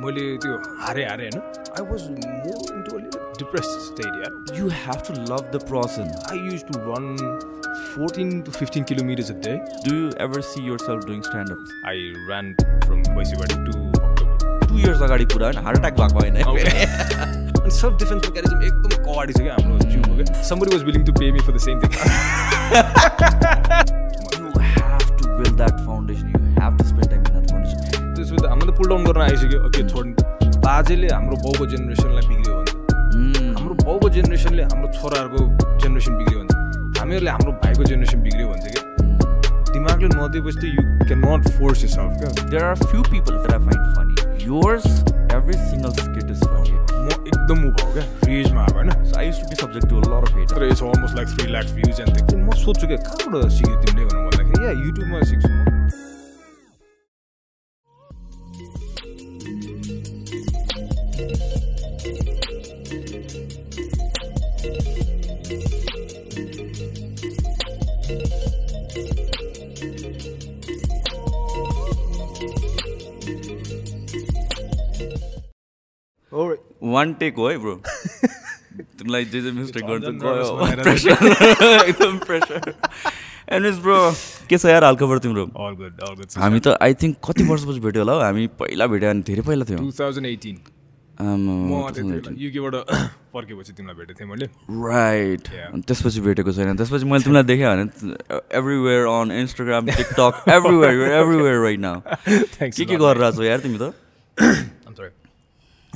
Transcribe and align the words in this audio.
मैले 0.00 0.22
त्यो 0.42 0.52
हारे 0.80 1.04
हारे 1.04 1.24
होइन 1.24 1.42
I 1.78 1.82
was 1.88 2.02
more 2.10 2.58
into 2.76 2.92
depress 3.38 3.66
state 3.86 4.12
यार 4.22 4.32
You 4.58 4.66
have 4.84 5.00
to 5.08 5.12
love 5.30 5.44
the 5.54 5.60
process. 5.70 6.08
I 6.30 6.38
used 6.38 6.62
to 6.70 6.78
run 6.86 7.06
fourteen 7.94 8.40
to 8.42 8.50
fifteen 8.52 8.82
kilometers 8.90 9.30
a 9.30 9.34
day 9.46 9.52
Do 9.86 9.94
you 9.98 10.08
ever 10.26 10.40
see 10.50 10.62
yourself 10.70 10.98
doing 11.10 11.22
stand-ups? 11.28 11.68
I 11.90 11.98
ran 12.30 12.46
from 12.86 13.02
बैसीबाट 13.18 13.50
to 13.52 13.76
October 14.00 14.66
Two 14.66 14.78
years 14.84 14.98
अगाडि 15.08 15.24
कुरा 15.34 15.46
होइन 15.46 15.58
heart 15.66 15.78
attack 15.78 15.94
भएको 16.00 16.18
होइन 16.18 16.36
अनि 16.42 17.70
self 17.70 17.94
defence 17.98 18.20
mechanism 18.26 18.62
एकदम 18.70 18.90
कवाडी 19.04 19.32
छ 19.32 19.40
क्या 19.40 19.54
हाम्रो 19.60 19.76
जिउको 19.90 20.12
क्या 20.22 20.42
somebody 20.52 20.76
was 20.76 20.84
willing 20.90 21.04
to 21.04 21.12
pay 21.20 21.30
me 21.32 21.46
for 21.48 21.52
the 21.52 21.58
same 21.68 21.76
thing 21.80 21.90
You 24.36 24.48
have 24.68 25.08
to 25.18 25.28
build 25.38 25.56
that 25.58 25.76
pull 28.82 28.88
down 28.90 29.04
गर्न 29.06 29.22
आइसक्यो। 29.22 29.58
ओके 29.66 29.82
छोड्नु 29.88 30.12
बाजेले 30.66 31.08
हाम्रो 31.14 31.36
बाउको 31.46 31.66
जेनेरेसनलाई 31.72 32.26
बिग्रियो 32.28 32.50
Mm. 33.12 33.54
हाम्रो 33.56 33.74
बाउको 33.84 34.08
जेनेरेसनले 34.08 34.62
हाम्रो 34.72 34.88
छोराहरूको 34.98 35.40
जेनेरेसन 35.82 36.12
बिग्रियो 36.18 36.38
भन्छ 36.40 36.98
हामीहरूले 36.98 37.30
हाम्रो 37.30 37.52
भाइको 37.62 37.84
जेनेरेसन 37.90 38.22
बिग्रियो 38.24 38.46
भन्छ 38.48 38.64
क्या 38.72 38.82
दिमागले 39.72 40.08
नदिएपछि 40.12 40.58
त 40.58 40.64
you 40.72 40.82
can 41.06 41.20
not 41.24 41.48
force 41.58 41.82
yourself 41.94 42.12
क्या? 42.22 42.30
There 42.54 42.64
are 42.68 42.76
few 42.92 43.02
people 43.12 43.36
that 43.42 43.52
I 43.52 43.60
find 43.66 43.82
funny. 43.96 44.16
Yours, 44.46 44.86
every 45.36 45.58
single 45.68 45.92
skit 45.98 46.32
is 46.34 46.42
funny. 46.52 46.74
म 47.04 47.08
एकदम 47.28 47.58
ऊ 47.66 47.70
भयो 47.76 47.92
क्या? 47.92 48.06
रेजमा 48.30 48.64
अब 48.64 48.80
होइन? 48.80 48.90
So 49.12 49.20
I 49.20 49.28
used 49.28 49.44
to 49.44 49.50
be 49.52 49.60
subject 49.62 49.86
to 49.92 50.00
a 50.00 50.08
lot 50.14 50.28
of 50.28 50.34
hate. 50.38 50.54
तर 50.54 50.66
it's 50.70 50.82
almost 50.88 51.16
like 51.20 51.28
three 51.36 51.52
lakh 51.52 51.76
views 51.76 52.00
and 52.00 52.34
म 52.34 52.58
सोध्छु 52.64 52.86
क्या? 52.86 52.98
कहाँबाट 53.10 53.52
सिक्यो 53.58 53.76
तिमीले 53.84 54.04
भनेर 54.06 54.24
भन्दाखेरि? 54.30 54.66
या 54.66 54.72
युट्युबमा 54.86 55.22
सिक्छु 55.32 55.71
वान 77.02 77.12
टेक 77.20 77.36
हो 77.42 77.48
है 77.48 77.58
ब्रो 77.58 77.74
तिमीलाई 78.98 79.24
जे 79.32 79.40
जे 79.42 79.50
मिस्टेक 79.58 79.84
गर्छ 79.84 80.04
एकदम 81.90 82.18
प्रेसर 82.26 82.72
एनिज 83.52 83.78
ब्रो 83.84 83.96
के 84.50 84.58
छ 84.58 84.64
यार 84.66 84.84
हालखबर 84.84 85.18
तिम्रो? 85.24 85.44
हामी 86.42 86.60
त 86.66 86.76
आई 86.86 86.94
थिङ्क 87.02 87.16
कति 87.28 87.44
वर्षपछि 87.48 87.80
भेट्यो 87.86 88.02
होला 88.02 88.12
हौ? 88.12 88.20
हामी 88.24 88.46
पहिला 88.60 88.86
भेट्यो 88.92 89.08
भने 89.10 89.22
धेरै 89.28 89.42
पहिला 89.48 89.64
थियो। 89.70 89.78
टु 89.78 89.90
थाउजन्ड 89.98 90.26
एटिन 90.26 90.56
म 91.22 91.80
त्यति 91.92 92.02
बेला 92.08 92.30
युकेबाट 92.44 92.74
फर्केपछि 93.34 93.72
तिमीलाई 93.72 93.96
भेटेको 93.98 94.18
थिएँ 94.20 94.28
मैले। 94.30 94.46
राइट. 94.88 95.48
त्यसपछि 95.88 96.20
भेटेको 96.28 96.52
छैन। 96.52 96.76
त्यसपछि 96.76 97.04
मैले 97.12 97.24
तिमीलाई 97.24 97.44
देखेँ 97.52 97.66
भने 97.68 97.84
everywhere 98.60 99.06
on 99.12 99.32
Instagram 99.40 99.82
TikTok 99.90 100.44
everywhere 100.56 100.94
everywhere 101.20 101.56
right 101.66 101.80
now 101.80 101.98
के 102.62 102.84
के 102.84 102.96
गरेर 102.96 103.30
छौ 103.32 103.42
यार 103.50 103.60
तिमी 103.66 103.78
त? 103.82 103.92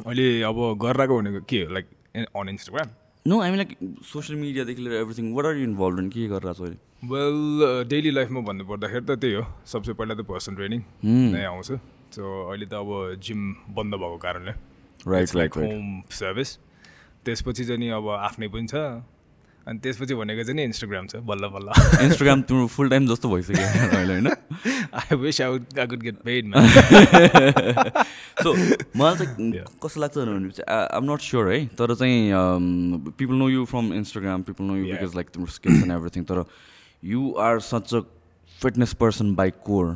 अहिले 0.06 0.26
अब 0.48 0.58
गरिरहेको 0.82 1.18
भनेको 1.18 1.40
के 1.50 1.58
हो? 1.62 1.72
लाइक 1.74 1.86
अन 2.16 2.48
इन्स्टाग्राम 2.48 2.88
नो 3.26 3.40
हामी 3.40 3.56
लाइक 3.56 3.70
सोसियल 4.06 4.38
मिडियादेखि 4.40 4.82
लिएर 4.82 5.00
everything 5.02 5.32
what 5.34 5.46
are 5.46 5.56
you 5.56 5.64
involve 5.64 5.98
in 5.98 6.08
के 6.14 6.26
गरेर 6.28 6.52
छौ 6.54 6.64
अहिले? 6.64 6.78
वेल 7.10 7.88
डेली 7.90 8.10
लाइफमा 8.10 8.40
भन्नु 8.46 8.64
पर्दाखेरि 8.64 9.04
त 9.06 9.18
त्यही 9.20 9.34
हो। 9.34 9.44
सबसे 9.66 9.92
पहिला 9.98 10.14
त 10.14 10.22
पर्सन 10.30 10.54
ट्रेनिङ 10.54 10.80
नै 11.34 11.44
आउँछ। 11.44 11.68
सो 12.14 12.22
अहिले 12.22 12.66
त 12.66 12.74
अब 12.78 13.18
जिम 13.18 13.40
बन्द 13.74 13.94
भएको 13.94 14.18
कारणले 14.22 14.52
राइट 15.10 15.34
राइट 15.36 15.56
होम 15.56 16.00
सर्भिस 16.14 16.50
त्यसपछि 17.26 17.64
चाहिँ 17.64 17.80
नि 17.80 17.88
अब 17.98 18.08
आफ्नै 18.08 18.48
पनि 18.48 18.66
छ। 18.70 18.74
अनि 19.66 19.78
त्यसपछि 19.82 20.14
भनेको 20.14 20.42
चाहिँ 20.42 20.56
नि 20.56 20.62
इन्स्टाग्राम 20.64 21.06
छ 21.10 21.16
बल्ल 21.26 21.48
बल्ल। 21.54 21.68
इन्स्टाग्राम 22.04 22.42
तिम्रो 22.48 22.66
फुल 22.70 22.88
टाइम 22.90 23.06
जस्तो 23.06 23.26
भइसक्यो 23.30 23.66
अहिले 23.98 24.12
होइन? 24.12 24.28
I 24.94 25.16
wish 25.18 25.40
I 25.40 25.58
I 25.78 25.86
could 25.86 26.02
get 26.02 26.16
paid 26.26 26.42
so 28.42 28.52
मलाई 28.96 29.14
चाहिँ 29.16 29.64
कस्तो 29.82 30.00
लाग्छ 30.00 30.18
भनेपछि 30.18 30.62
आइम 30.62 31.04
नट 31.12 31.20
स्योर 31.20 31.52
है? 31.52 31.58
तर 31.74 31.94
चाहिँ 31.94 32.18
people 33.18 33.34
know 33.34 33.48
you 33.48 33.64
from 33.66 33.92
Instagram 33.94 34.42
people 34.48 34.64
know 34.64 34.76
you. 34.76 34.84
Because 34.92 35.14
like 35.14 35.26
तिम्रो 35.34 35.50
स्किल्स 35.52 35.82
एन्ड 35.82 35.92
एभ्रिथिङ 35.92 36.22
तर 36.30 36.44
you 37.02 37.32
are 37.40 37.60
such 37.60 37.94
a 37.94 38.00
fitness 38.62 38.92
person 39.00 39.34
by 39.34 39.50
core 39.66 39.86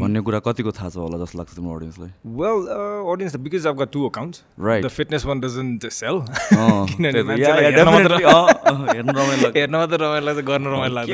भन्ने 0.00 0.20
कुरा 0.26 0.38
कतिको 0.46 0.70
थाहा 0.72 0.88
छ 0.88 0.96
होला 0.96 1.18
जस्तो 1.24 1.38
लाग्छ 1.38 1.54
तिम्रो 1.54 1.74
अडियन्सलाई 1.76 2.10
well 2.40 2.66
audience 3.12 3.36
because 3.46 3.66
got 3.80 3.90
two 3.92 4.06
accounts 4.08 4.42
Right. 4.66 4.84
The 4.84 4.88
fitness 4.98 5.24
one 5.26 5.40
doesn't 5.40 5.86
sell 5.98 6.20
हेर्न 6.52 7.86
मात्र- 7.86 8.20
रमाइलो 8.22 9.42
लाग्छ। 9.42 9.56
हेर्न 9.56 9.74
मात्र 9.76 9.98
रमाइलो 10.02 10.26
लाग्छ 10.26 10.46
गर्न 10.50 10.66
रमाइलो। 10.66 11.06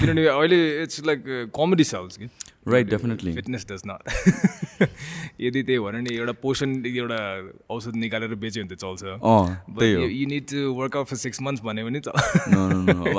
किनभने 0.00 0.26
अहिले 0.26 0.58
इट्स 0.82 1.04
लाइक 1.06 1.24
कमेडी 1.56 1.84
सेल्स 1.84 2.16
कि? 2.16 2.28
Right 2.66 2.90
definitely 2.90 3.32
fitness 3.34 3.66
does 3.70 3.82
not 3.86 4.02
यदि 5.40 5.62
त्यही 5.62 5.78
भने 5.78 6.00
नि 6.00 6.14
एउटा 6.16 6.32
पोषण 6.42 6.74
एउटा 6.86 7.18
औषध 7.74 7.96
निकालेर 8.02 8.34
बेच्यो 8.42 8.64
भने 8.64 8.74
त 8.74 8.78
चल्छ। 8.82 9.02
You 9.82 10.26
need 10.28 10.44
to 10.50 10.72
workout 10.74 11.06
for 11.06 11.16
six 11.16 11.42
months 11.42 11.62
भन्यो 11.64 11.84
भने 11.86 12.00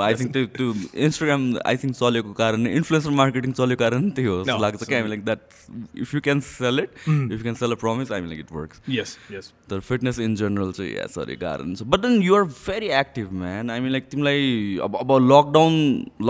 आई 0.02 0.14
थिङ्क 0.14 0.32
त्यो 0.32 0.44
त्यो 0.56 0.68
इन्स्टाग्राम 1.06 1.42
आई 1.66 1.76
थिङ्क 1.82 1.94
चलेको 1.96 2.32
कारण 2.40 2.66
इन्फ्लुएन्सर 2.66 3.10
मार्केटिङ 3.20 3.52
चलेको 3.52 3.80
कारण 3.84 4.10
त्यही 4.10 4.28
हो। 4.28 4.36
जस्तो 4.44 4.62
लाग्छ 4.62 4.82
क्या 4.84 4.98
हामी 4.98 5.10
like 5.10 5.24
that 5.24 5.40
if 6.04 6.14
you 6.14 6.20
can 6.28 6.40
sell 6.48 6.76
it 6.80 6.90
if 7.08 7.32
you 7.32 7.42
can 7.42 7.54
sell 7.62 7.72
a 7.72 7.78
promise 7.84 8.12
I 8.12 8.26
like 8.26 8.40
it 8.40 8.52
works 8.52 8.80
yes 8.96 9.16
yes 9.32 9.52
तर 9.70 9.80
फिटनेस 9.90 10.20
इन 10.20 10.34
जेनरल 10.42 10.72
चाहिँ 10.72 10.92
या 10.94 11.06
सरी 11.16 11.36
गाह्रो 11.44 11.74
छ। 11.74 11.82
But 11.94 12.00
then 12.06 12.20
you're 12.22 12.42
very 12.54 12.88
active 13.02 13.32
man 13.42 13.70
I 13.70 13.80
mean 13.80 13.92
like 13.92 14.08
तिमीलाई 14.10 14.42
अब 14.88 14.96
अब 15.00 15.12
lockdown 15.32 15.74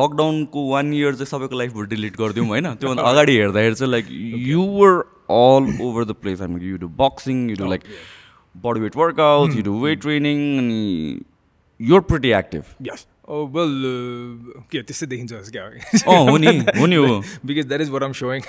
लकडाउनको 0.02 0.68
वान 0.70 0.92
इयर 0.94 1.14
चाहिँ 1.14 1.30
सबैको 1.32 1.58
लाइफबाट 1.58 1.88
डिलिट 1.88 2.16
गरिदिउँ 2.20 2.48
होइन? 2.48 2.74
त्योभन्दा 2.74 3.02
अगाडि 3.04 3.36
हेर्दाखेरि 3.36 3.74
चाहिँ 3.74 3.90
like 3.90 4.06
you 4.46 4.62
were 4.62 4.90
all 5.30 5.82
over 5.82 6.04
the 6.04 6.12
place 6.12 6.40
हामी 6.40 6.64
you 6.64 6.76
do 6.76 6.88
boxing 6.88 7.50
you 7.50 7.56
do 7.56 7.66
like 7.66 7.82
body 8.56 8.80
weight 8.80 8.96
workout 8.96 9.56
you 9.56 9.62
do 9.62 9.80
weight 9.80 10.00
training 10.00 10.58
अनि 10.58 11.20
युआर 11.80 12.00
प्रिटी 12.00 12.30
एक्टिभ 12.30 12.64
वेल 13.28 13.70
के 14.70 14.82
त्यस्तै 14.82 15.06
देखिन्छ 15.06 15.32
क्या 15.32 15.64
अँ 15.64 16.30
हो 16.30 16.36
नि 16.36 16.46
हो 16.78 16.86
नि 16.86 16.96
हो। 16.96 17.22
Because 17.46 17.66
that 17.66 17.80
is 17.80 17.90
what 17.90 18.04
I'm 18.04 18.12
saying. 18.12 18.40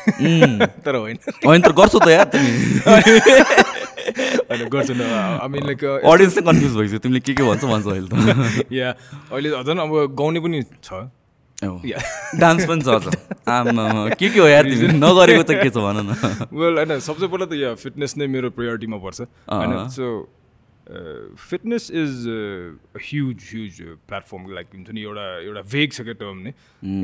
तर 0.85 0.95
होइन। 0.95 1.17
होइन 1.47 1.61
तर 1.61 1.71
गर्छौ 1.71 1.99
त 1.99 2.07
यार 2.07 2.23
तिमी। 2.23 2.51
होइन 4.51 4.69
गर्छु 4.69 4.93
न। 4.93 5.01
आई 5.01 5.47
मिन 5.47 5.65
लाइक 5.65 5.83
अडियन्स 5.83 6.35
चाहिँ 6.35 6.47
कन्फ्युज 6.51 6.75
भइसक्यो। 6.75 6.99
तिमीले 6.99 7.19
के 7.19 7.33
के 7.33 7.43
भन्छौ 7.43 7.67
भन्छ 7.67 7.87
अहिले 7.87 8.07
त। 8.07 8.71
या 8.71 8.91
अहिले 9.31 9.49
झन् 9.63 9.79
अब 9.79 10.15
गाउने 10.15 10.39
पनि 10.39 10.63
छ। 10.63 10.93
या 10.93 11.24
डान्स 11.63 12.65
पनि 12.69 12.81
छ 12.81 12.87
त। 12.99 13.15
आमा 13.47 14.09
के 14.19 14.29
के 14.29 14.39
हो 14.39 14.47
यार 14.47 14.63
तिमी? 14.69 14.87
नगरेको 14.99 15.43
त 15.43 15.51
के 15.63 15.69
छ 15.69 15.77
भन 15.77 15.97
न। 16.03 16.11
वेल 16.59 16.75
होइन 16.77 16.99
सबसे 16.99 17.27
पहिला 17.27 17.45
त 17.45 17.53
या 17.55 17.73
फिटनेस 17.79 18.17
नै 18.17 18.27
मेरो 18.27 18.49
प्रायोरिटीमा 18.51 18.97
पर्छ। 18.99 19.21
होइन 19.47 19.87
so 19.95 20.07
fitness 20.85 21.89
is 21.91 22.13
huge 23.01 23.37
huge 23.51 23.75
platform 24.05 24.53
like 24.53 24.67
हुन्छ 24.75 24.89
नि 24.93 25.01
एउटा 25.01 25.25
एउटा 25.47 25.61
भेग 25.71 25.91
छ 25.91 26.01
क्या 26.05 26.13
टर्म 26.21 26.37
नै। 26.45 26.51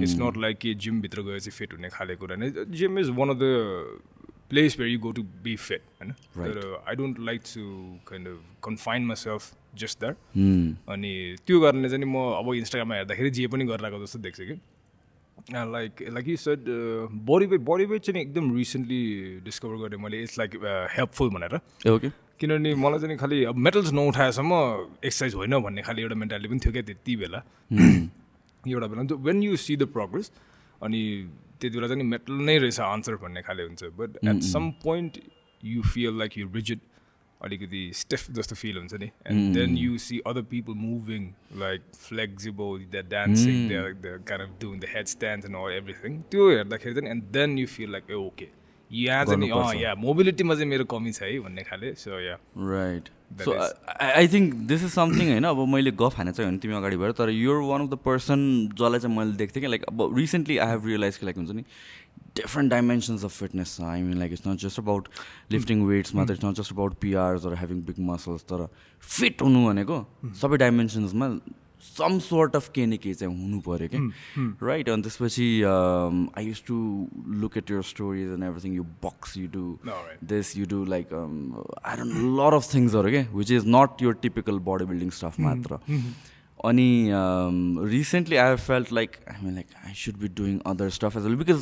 इट्स 0.03 0.15
नट 0.19 0.37
लाइक 0.37 0.57
कि 0.61 0.73
जिमभित्र 0.85 1.21
गएर 1.21 1.39
चाहिँ 1.39 1.57
फिट 1.57 1.73
हुने 1.73 1.89
खाले 1.89 2.15
कुरा 2.21 2.35
नै। 2.35 2.51
Gym 2.75 2.99
is 2.99 3.09
one 3.17 3.29
of 3.29 3.37
the 3.41 3.45
place 4.51 4.79
where 4.79 4.91
you 4.91 4.99
go 4.99 5.11
to 5.17 5.23
be 5.43 5.55
fit 5.55 5.81
होइन। 6.01 6.13
I 6.87 6.95
don't 6.95 7.19
like 7.25 7.41
to 7.53 7.63
kind 8.07 8.27
of 8.27 8.39
confine 8.63 9.05
myself 9.23 9.43
just 9.73 9.99
that 9.99 10.15
अनि 10.89 11.11
त्यो 11.47 11.61
कारणले 11.61 11.89
चाहिँ 11.89 12.05
म 12.05 12.17
अब 12.39 12.53
इन्स्टाग्राममा 12.55 12.95
हेर्दाखेरि 12.95 13.29
जे 13.31 13.47
पनि 13.47 13.65
गरिरहेको 13.65 14.05
जस्तो 14.05 14.19
देख्छु 14.19 14.43
कि। 14.45 14.59
Like 15.51 16.01
like 16.13 16.27
you 16.27 16.37
said 16.37 16.65
body 17.27 17.45
weight 17.45 17.61
body 17.69 17.85
weight 17.85 18.01
चाहिँ 18.01 18.21
एकदम 18.21 18.55
रिसेन्टली 18.57 19.01
डिस्कभर 19.45 19.75
गरेँ 19.83 19.99
मैले। 20.03 20.21
इट्स 20.23 20.37
लाइक 20.39 20.51
हेल्पफुल 20.95 21.29
भनेर। 21.33 21.55
ओके 21.91 22.09
किनभने 22.39 22.73
मलाई 22.75 22.99
चाहिँ 22.99 23.17
खालि 23.17 23.43
अब 23.45 23.55
मेटल्स 23.57 23.91
नउठाएसम्म 23.93 24.53
एक्सर्साइज 25.05 25.35
होइन 25.35 25.57
भन्ने 25.61 25.81
खालि 25.81 26.01
एउटा 26.01 26.15
मेन्टालिटी 26.15 26.49
पनि 26.49 26.59
थियो 26.59 26.73
क्या 26.73 26.83
त्यति 26.83 27.15
बेला। 27.15 27.39
एउटा 28.63 28.87
बेला। 28.87 29.01
When 29.17 29.43
you 29.43 29.55
see 29.57 29.75
the 29.77 29.87
progress 29.93 30.31
अनि 30.83 31.01
त्यति 31.61 31.75
बेला 31.77 31.87
चाहिँ 31.87 32.03
मेटल 32.05 32.33
नै 32.45 32.57
रहेछ 32.57 32.79
आन्सर 32.81 33.15
भन्ने 33.23 33.41
खाले 33.41 33.63
हुन्छ। 33.63 33.83
But 33.97 34.17
at 34.25 34.41
some 34.43 34.69
point 34.83 35.19
you 35.63 35.81
feel 35.83 36.17
like 36.19 36.37
you 36.37 36.47
rigid 36.53 36.79
अलिकति 37.43 37.81
स्टेफ 37.95 38.31
जस्तो 38.31 38.55
फिल 38.55 38.77
हुन्छ 38.77 38.93
नि. 38.93 39.09
And 39.27 39.57
then 39.57 39.77
you 39.77 39.97
see 40.05 40.19
other 40.27 40.41
people 40.53 40.73
moving 40.85 41.27
like 41.59 41.81
flexible 42.07 42.87
the 42.95 43.05
dancing 43.11 43.67
the 43.69 44.17
kind 44.27 44.47
of 44.47 44.57
doing 44.61 44.79
the 44.79 44.95
headstand 45.15 45.45
and 45.45 45.55
all 45.57 45.77
everything 45.77 46.21
त्यो 46.31 46.49
हेर्दाखेरि 46.49 46.95
चाहिँ 46.95 47.11
and 47.11 47.23
then 47.37 47.57
you 47.59 47.67
feel 47.77 47.91
like 47.91 48.11
ah 48.11 48.25
okay 48.25 48.47
यहाँ 48.91 49.25
चाहिँ 49.25 49.49
अँ 49.49 49.73
या 49.81 49.93
मोबिलिटीमा 49.95 50.55
चाहिँ 50.55 50.69
मेरो 50.69 50.85
कमी 50.91 51.11
छ 51.11 51.23
है 51.23 51.39
भन्ने 51.39 51.63
खाले। 51.63 51.93
So 51.95 52.19
yeah 52.19 52.33
right 52.71 53.09
so 53.43 53.51
I 54.03 54.27
think 54.27 54.53
this 54.71 54.83
is 54.83 54.91
something 54.93 55.29
होइन 55.31 55.43
अब 55.47 55.59
मैले 55.73 55.91
गफ 56.01 56.17
हाने 56.17 56.31
चाहिँ 56.31 56.49
भने 56.49 56.59
तिमी 56.63 56.73
अगाडि 56.75 56.97
भएर 57.03 57.11
तर 57.19 57.29
you're 57.29 57.61
one 57.69 57.81
of 57.81 57.89
the 57.89 57.97
person 58.05 58.43
जसलाई 58.73 58.99
चाहिँ 58.99 59.17
मैले 59.17 59.33
देख्थेँ 59.37 59.63
कि 59.63 59.67
लाइक 59.67 59.83
अब 59.91 60.17
रिसेन्टली 60.17 60.57
आई 60.57 60.69
हेभ 60.69 60.87
रियलाइज 60.87 61.17
कि 61.17 61.25
लाइक 61.25 61.37
हुन्छ 61.37 61.51
नि 61.51 61.63
different 62.35 62.73
dimensions 62.73 63.23
of 63.27 63.31
fitness 63.37 63.77
छ 63.77 63.81
I 63.93 64.01
mean 64.01 64.17
like 64.19 64.33
it's 64.33 64.47
not 64.47 64.59
just 64.59 64.79
about 64.79 65.07
lifting 65.51 65.81
weights 65.85 66.15
मात्र 66.15 66.33
it's 66.33 66.45
not 66.45 66.55
just 66.57 66.71
about 66.73 66.93
PRs 67.01 67.45
or 67.45 67.55
having 67.55 67.81
big 67.89 67.99
muscles 68.11 68.45
तर 68.51 68.67
फिट 69.03 69.41
हुनु 69.41 69.65
भनेको 69.65 70.05
सबै 70.43 70.57
डाइमेन्सन्समा 70.57 71.29
सम 71.83 72.17
सोर्ट 72.23 72.55
अफ 72.55 72.69
के 72.73 72.85
न 72.85 72.97
के 73.03 73.13
चाहिँ 73.19 73.35
हुनु 73.35 73.59
पऱ्यो 73.67 73.87
कि 73.93 73.99
राइट 74.65 74.89
अनि 74.89 75.01
त्यसपछि 75.03 75.45
I 75.65 76.45
used 76.47 76.63
to 76.67 76.75
look 77.43 77.57
at 77.57 77.71
your 77.71 77.81
stories 77.91 78.33
and 78.33 78.43
everything 78.49 78.75
you 78.75 78.83
box 79.05 79.37
you 79.37 79.47
do. 79.55 79.63
This 80.33 80.57
you 80.57 80.65
do 80.73 80.83
like 80.95 81.13
I 81.13 81.97
don't 81.97 82.13
lot 82.39 82.53
of 82.59 82.73
थिङ्सहरू 82.73 83.11
के 83.11 83.23
which 83.37 83.51
is 83.51 83.63
not 83.77 84.01
your 84.01 84.13
typical 84.27 84.59
body 84.69 84.85
building 84.91 85.09
stuff 85.19 85.39
मात्र 85.47 85.79
अनि 86.69 87.09
recently 87.91 88.35
I 88.37 88.49
have 88.49 88.59
felt 88.59 88.91
like 88.93 89.15
I 89.29 89.45
mean 89.45 89.53
like 89.55 89.67
I 89.87 89.93
should 89.97 90.17
be 90.21 90.27
doing 90.39 90.57
other 90.71 90.89
stuff 90.97 91.17
as 91.17 91.23
well 91.23 91.35
because 91.35 91.61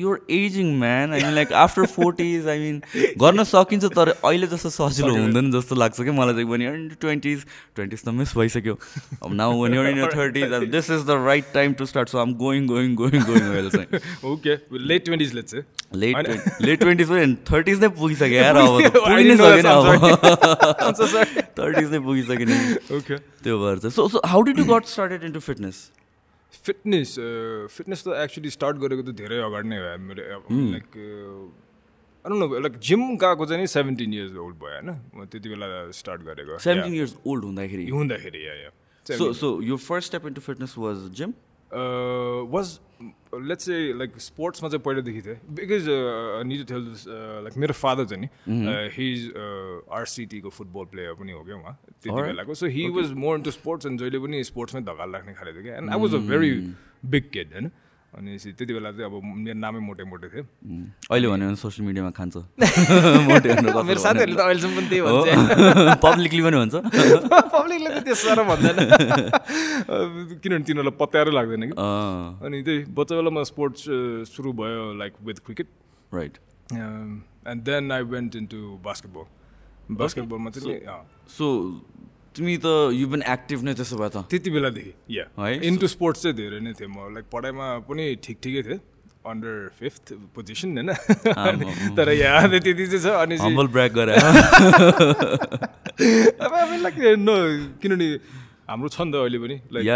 you're 0.00 0.20
aging 0.38 0.74
man 0.78 1.12
I 1.12 1.22
mean 1.22 1.34
like 1.34 1.52
after 1.60 1.86
forties 1.94 2.48
I 2.48 2.58
mean 2.58 2.80
गर्न 3.22 3.44
सकिन्छ 3.52 3.84
तर 3.96 4.08
अहिले 4.08 4.46
जस्तो 4.46 4.70
सजिलो 4.70 5.14
हुँदैन 5.16 5.50
जस्तो 5.52 5.74
लाग्छ 5.74 6.00
कि 6.00 6.10
मलाई 6.18 6.34
चाहिँ 6.34 6.48
भने 6.50 6.66
ट्वेन्टिज 7.00 7.44
ट्वेन्टिज 7.76 8.04
त 8.04 8.08
मिस 8.18 8.36
भइसक्यो। 8.38 8.78
अब 9.22 9.34
now 9.34 9.60
when 9.60 9.74
you're 9.74 9.88
in 9.88 9.98
your 9.98 10.10
thirties 10.14 10.52
this 10.76 10.90
is 10.90 11.06
the 11.06 11.18
right 11.26 11.44
time 11.54 11.72
to 11.80 11.86
start 11.86 12.08
so 12.08 12.18
I'm 12.18 12.34
going 12.44 12.66
going 12.66 12.94
going 12.94 13.22
going 13.22 13.42
अहिले 13.42 13.70
चाहिँ 13.70 13.88
okay 14.32 14.58
late 14.86 15.04
twenties 15.04 15.34
late 15.34 15.54
late 15.94 16.16
late 16.62 16.78
twenties 16.80 17.08
thirties 17.50 17.80
नै 17.80 17.88
पुगिसक्यो 17.98 18.38
यार 18.42 18.56
अब 18.56 18.80
त 18.80 18.96
I 18.96 19.08
पुगि 19.08 19.24
नै 19.24 19.36
didn't 19.36 19.40
know 19.40 19.50
सकेन 19.56 19.66
अब. 19.70 21.44
थर्टिज 21.58 21.92
नै 21.92 21.98
पुगिसक्यो 22.06 22.46
नि 22.48 22.56
ओके 22.98 23.16
त्यो 23.44 23.58
भएर 23.58 23.78
चाहिँ। 23.78 23.92
So 23.92 24.08
so 24.08 24.20
how 24.34 24.42
did 24.42 24.58
you 24.58 24.64
got 24.66 24.84
started 24.92 25.24
into 25.24 25.40
fitness 25.48 25.76
fitness 26.66 27.10
fitness 27.74 28.00
त 28.06 28.08
एक्चुली 28.22 28.50
स्टार्ट 28.50 28.76
गरेको 28.84 29.02
त 29.02 29.14
धेरै 29.20 29.38
अगाडि 29.48 29.68
नै 29.68 29.78
भयो 29.84 29.98
मेरो 30.08 30.22
लाइक 30.72 30.88
नो 32.24 32.46
लाइक 32.66 32.78
जिम 32.88 33.02
गएको 33.22 33.46
चाहिँ 33.46 33.60
नि 33.62 33.68
सेभेन्टिन 33.70 34.14
इयर्स 34.14 34.36
ओल्ड 34.44 34.56
भयो 34.62 34.72
होइन? 34.74 34.88
म 35.14 35.24
त्यति 35.30 35.48
बेला 35.48 35.66
स्टार्ट 36.00 36.20
गरेको। 36.28 36.58
सेभेन्टिन 36.66 36.94
इयर्स 36.94 37.14
ओल्ड 37.26 37.44
हुँदाखेरि? 37.44 37.84
हुँदाखेरि 37.90 38.40
सो 39.06 39.32
सो 39.40 39.48
यो 39.62 39.76
first 39.86 40.06
step 40.08 40.26
into 40.26 40.40
fitness 40.40 40.74
was 40.78 40.96
gym 41.20 41.30
was 42.54 42.66
let's 43.40 43.66
चाहिँ 43.66 43.92
लाइक 43.98 44.10
स्पोर्ट्समा 44.20 44.68
चाहिँ 44.68 44.82
पहिल्यैदेखि 44.84 45.22
थिएँ 45.22 45.38
बिकज 45.58 45.86
टेल 46.68 46.82
दिस 46.86 47.04
लाइक 47.44 47.56
मेरो 47.56 47.74
फादर 47.74 48.04
चाहिँ 48.04 48.22
नि 48.22 48.28
हिज 48.96 49.20
आरसिटीको 49.92 50.50
फुटबल 50.50 50.84
प्लेयर 50.92 51.14
पनि 51.20 51.32
हो 51.32 51.42
क्या 51.44 51.56
उहाँ 51.56 51.74
त्यति 51.86 52.22
बेलाको. 52.22 52.54
So 52.54 52.66
he 52.66 52.88
was 52.96 53.12
more 53.24 53.36
into 53.36 53.50
sports 53.50 53.86
and 53.86 54.00
जहिले 54.00 54.18
पनि 54.26 54.44
स्पोर्ट्समै 54.44 54.80
धकाल 54.82 55.10
राख्ने 55.12 55.34
खाले 55.34 55.52
थियो 55.52 55.62
क्या. 55.62 55.76
And 55.78 55.90
I 55.90 56.00
was 56.00 56.14
a 56.14 56.18
very 56.28 56.50
big 57.06 57.30
kid 57.32 57.52
होइन 57.52 57.70
अनि 58.14 58.30
त्यति 58.38 58.72
बेला 58.74 58.90
चाहिँ 58.94 59.06
अब 59.10 59.14
मेरो 59.44 59.58
नामै 59.58 59.80
मोटे 59.88 60.04
मोटे 60.10 60.26
थियो। 60.32 60.44
अहिले 61.10 61.26
भन्यो 61.32 61.46
भने 61.46 61.56
सोसियल 61.58 61.86
मिडियामा 61.86 62.10
खान्छ। 62.18 62.36
मोटे 63.28 63.48
मेरो 63.90 64.00
साथीहरूले 64.06 64.36
त 64.38 64.42
अहिलेसम्म 64.46 64.74
पनि 64.78 64.88
त्यही 64.90 65.02
भन्छ। 65.02 65.98
पब्लिकली 66.06 66.42
पनि 66.46 66.56
भन्छ 66.62 66.74
पब्लिकले 67.54 67.90
त 67.96 67.98
त्यो 68.06 68.14
साह्रो 68.22 68.44
भन्दैन। 68.50 68.78
किनभने 70.42 70.64
तिनीहरूलाई 70.68 70.96
पत्यारो 71.02 71.30
लाग्दैन 71.38 71.62
कि? 71.70 71.74
अनि 72.46 72.56
त्यही 72.66 72.78
बच्चा 72.98 73.14
बेलामा 73.18 73.42
स्पोर्ट्स 73.50 73.82
सुरु 74.34 74.52
भयो 74.62 74.82
like 75.02 75.12
with 75.26 75.38
cricket 75.46 75.68
right 76.14 76.34
and 76.72 77.62
then 77.70 77.92
I 77.92 78.02
went 78.14 78.36
into 78.54 78.60
basketball 78.84 79.96
बास्केटबलमा 80.00 80.50
चाहिँ 80.50 80.78
सो 81.36 81.46
तिमी 82.34 82.54
त 82.58 82.66
यु 82.98 83.06
बिन 83.08 83.22
एक्टिभ 83.22 83.58
नै 83.62 83.72
त्यसो 83.78 83.96
भए 83.96 84.10
त। 84.10 84.16
त्यति 84.30 84.50
बेलादेखि 84.50 84.92
या 85.18 85.24
है? 85.38 85.54
इन्टु 85.70 85.86
स्पोर्ट्स 85.94 86.20
चाहिँ 86.22 86.36
धेरै 86.36 86.58
नै 86.60 86.72
थिएँ 86.74 86.90
म। 86.90 87.14
लाइक 87.14 87.24
पढाइमा 87.30 87.66
पनि 87.86 88.04
ठिक 88.24 88.36
ठिकै 88.42 88.62
थिएँ। 88.68 88.80
अन्डर 89.24 89.54
फिफ्थ 89.78 90.06
पोजिसन 90.34 90.68
होइन? 90.76 90.90
तर 91.96 92.06
यहाँ 92.12 92.48
त्यति 92.50 92.72
चाहिँ 92.74 93.00
छ। 93.00 93.06
अनि 93.22 93.34
ब्रेक 93.72 93.92
गरे। 93.94 94.14
अब 96.44 96.52
अब 96.52 96.70
लाइक 96.82 96.96
नो 97.22 97.34
किनभने 97.80 98.08
हाम्रो 98.68 98.88
छ 98.90 99.00
नि 99.00 99.10
त 99.12 99.14
अहिले 99.22 99.38
पनि 99.38 99.56
लाइक 99.72 99.86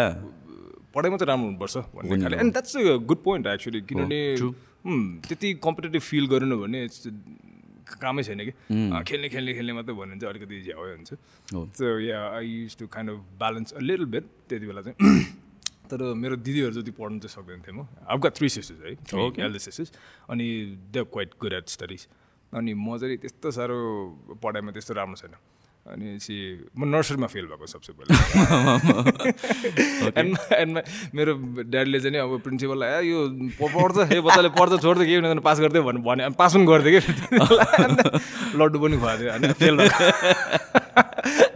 पढाइमा 0.94 1.16
चाहिँ 1.18 1.28
राम्रो 1.28 1.46
हुनुपर्छ 1.50 1.76
भन्ने 1.92 2.16
खाले। 2.22 2.36
And 2.38 2.52
that's 2.54 2.72
a 2.76 2.96
good 3.04 3.20
point 3.26 3.46
actually 3.46 3.80
किनभने. 3.90 4.20
उम्, 4.86 5.26
त्यति 5.28 5.48
कम्पिटेटिभ 5.64 6.02
फिल 6.08 6.24
गरेन 6.32 6.52
भने 6.56 6.80
कामै 7.96 8.22
छैन 8.22 8.40
कि। 8.44 8.52
खेल्ने 9.08 9.28
खेल्ने 9.28 9.52
खेल्ने 9.54 9.72
मात्रै 9.72 9.94
भन्यो 9.94 10.04
भने 10.04 10.20
चाहिँ। 10.20 10.32
अलिकति 10.34 10.60
झ्याउ 10.62 10.82
हुन्छ। 10.96 11.10
So 11.78 11.98
yeah 12.00 12.20
I 12.36 12.46
used 12.46 12.76
to 12.78 12.86
kind 12.86 13.10
of 13.10 13.18
balance 13.40 13.72
a 13.72 13.80
little 13.80 14.04
bit 14.04 14.24
त्यति 14.48 14.66
बेला 14.66 14.82
चाहिँ। 14.82 14.96
तर 15.90 16.02
मेरो 16.14 16.36
दिदीहरू 16.36 16.72
जति 16.80 16.90
पढ्नु 17.00 17.18
चाहिँ 17.24 17.32
सक्दैन 17.34 17.60
थिएँ 17.64 17.76
म। 17.76 17.86
अब 18.04 18.20
got 18.20 18.36
थ्री 18.36 18.48
सिस्टर्स 18.48 18.80
है. 18.84 18.92
एल्डर 19.44 19.58
सिस्टर्स 19.58 19.92
अनि 20.28 20.46
they 20.92 21.04
quite 21.08 21.30
good 21.40 21.52
at 21.52 21.68
studies 21.68 22.06
अनि 22.52 22.74
म 22.74 22.98
चाहिँ 22.98 23.16
त्यस्तो 23.24 23.50
साह्रो 23.56 23.78
पढाइमा 24.42 24.72
त्यस्तो 24.72 24.94
राम्रो 24.94 25.16
छैन। 25.16 25.34
अनि 25.88 26.20
चाहिँ 26.20 26.68
म 26.76 26.84
नर्सरीमा 26.92 27.28
फेल 27.32 27.48
भएको 27.48 27.64
सबसे 27.66 27.92
पहिला। 27.96 28.12
एन्ड 30.20 30.36
एन्ड 30.52 30.84
मेरो 31.16 31.32
ड्याडीले 31.64 31.98
चाहिँ 32.00 32.20
अब 32.24 32.40
प्रिन्सिपललाई 32.44 32.88
ए 32.92 33.00
यो 33.08 33.18
पढ्छ 33.56 33.96
यो 34.12 34.20
बच्चाले 34.22 34.48
पढ्छ 34.58 34.72
छोड्छ 34.82 35.00
केही 35.00 35.16
हुँदैन 35.16 35.40
पास 35.48 35.56
गरिदियो 35.60 35.82
भने 35.88 36.00
भने 36.04 36.28
पास 36.36 36.52
पनि 36.54 36.66
गरिदियो 36.68 37.00
कि? 37.00 37.12
लड्डु 38.60 38.78
पनि 38.84 38.96
खुवाएको 39.00 39.22
थियो 39.22 39.32
अनि 39.32 39.52
fail 39.56 39.76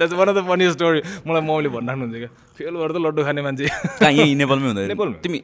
that's 0.03 0.13
one 0.13 0.29
of 0.29 0.37
the 0.37 0.39
funny 0.49 0.71
story 0.73 1.01
मलाई 1.29 1.43
मम्मीले 1.43 1.69
भनिराख्नुहुन्छ 1.77 2.17
क्या 2.17 2.29
फेल 2.57 2.75
गरेर 2.81 2.93
त 2.93 2.95
लड्डु 3.05 3.23
खाने 3.23 3.43
मान्छे। 3.43 3.67
कहाँ 4.01 4.13
यहीँ 4.13 4.35
नेपालमै 4.41 4.67
हुँदैन 4.73 4.89
नेपालमा। 4.93 5.17
तिमी 5.23 5.41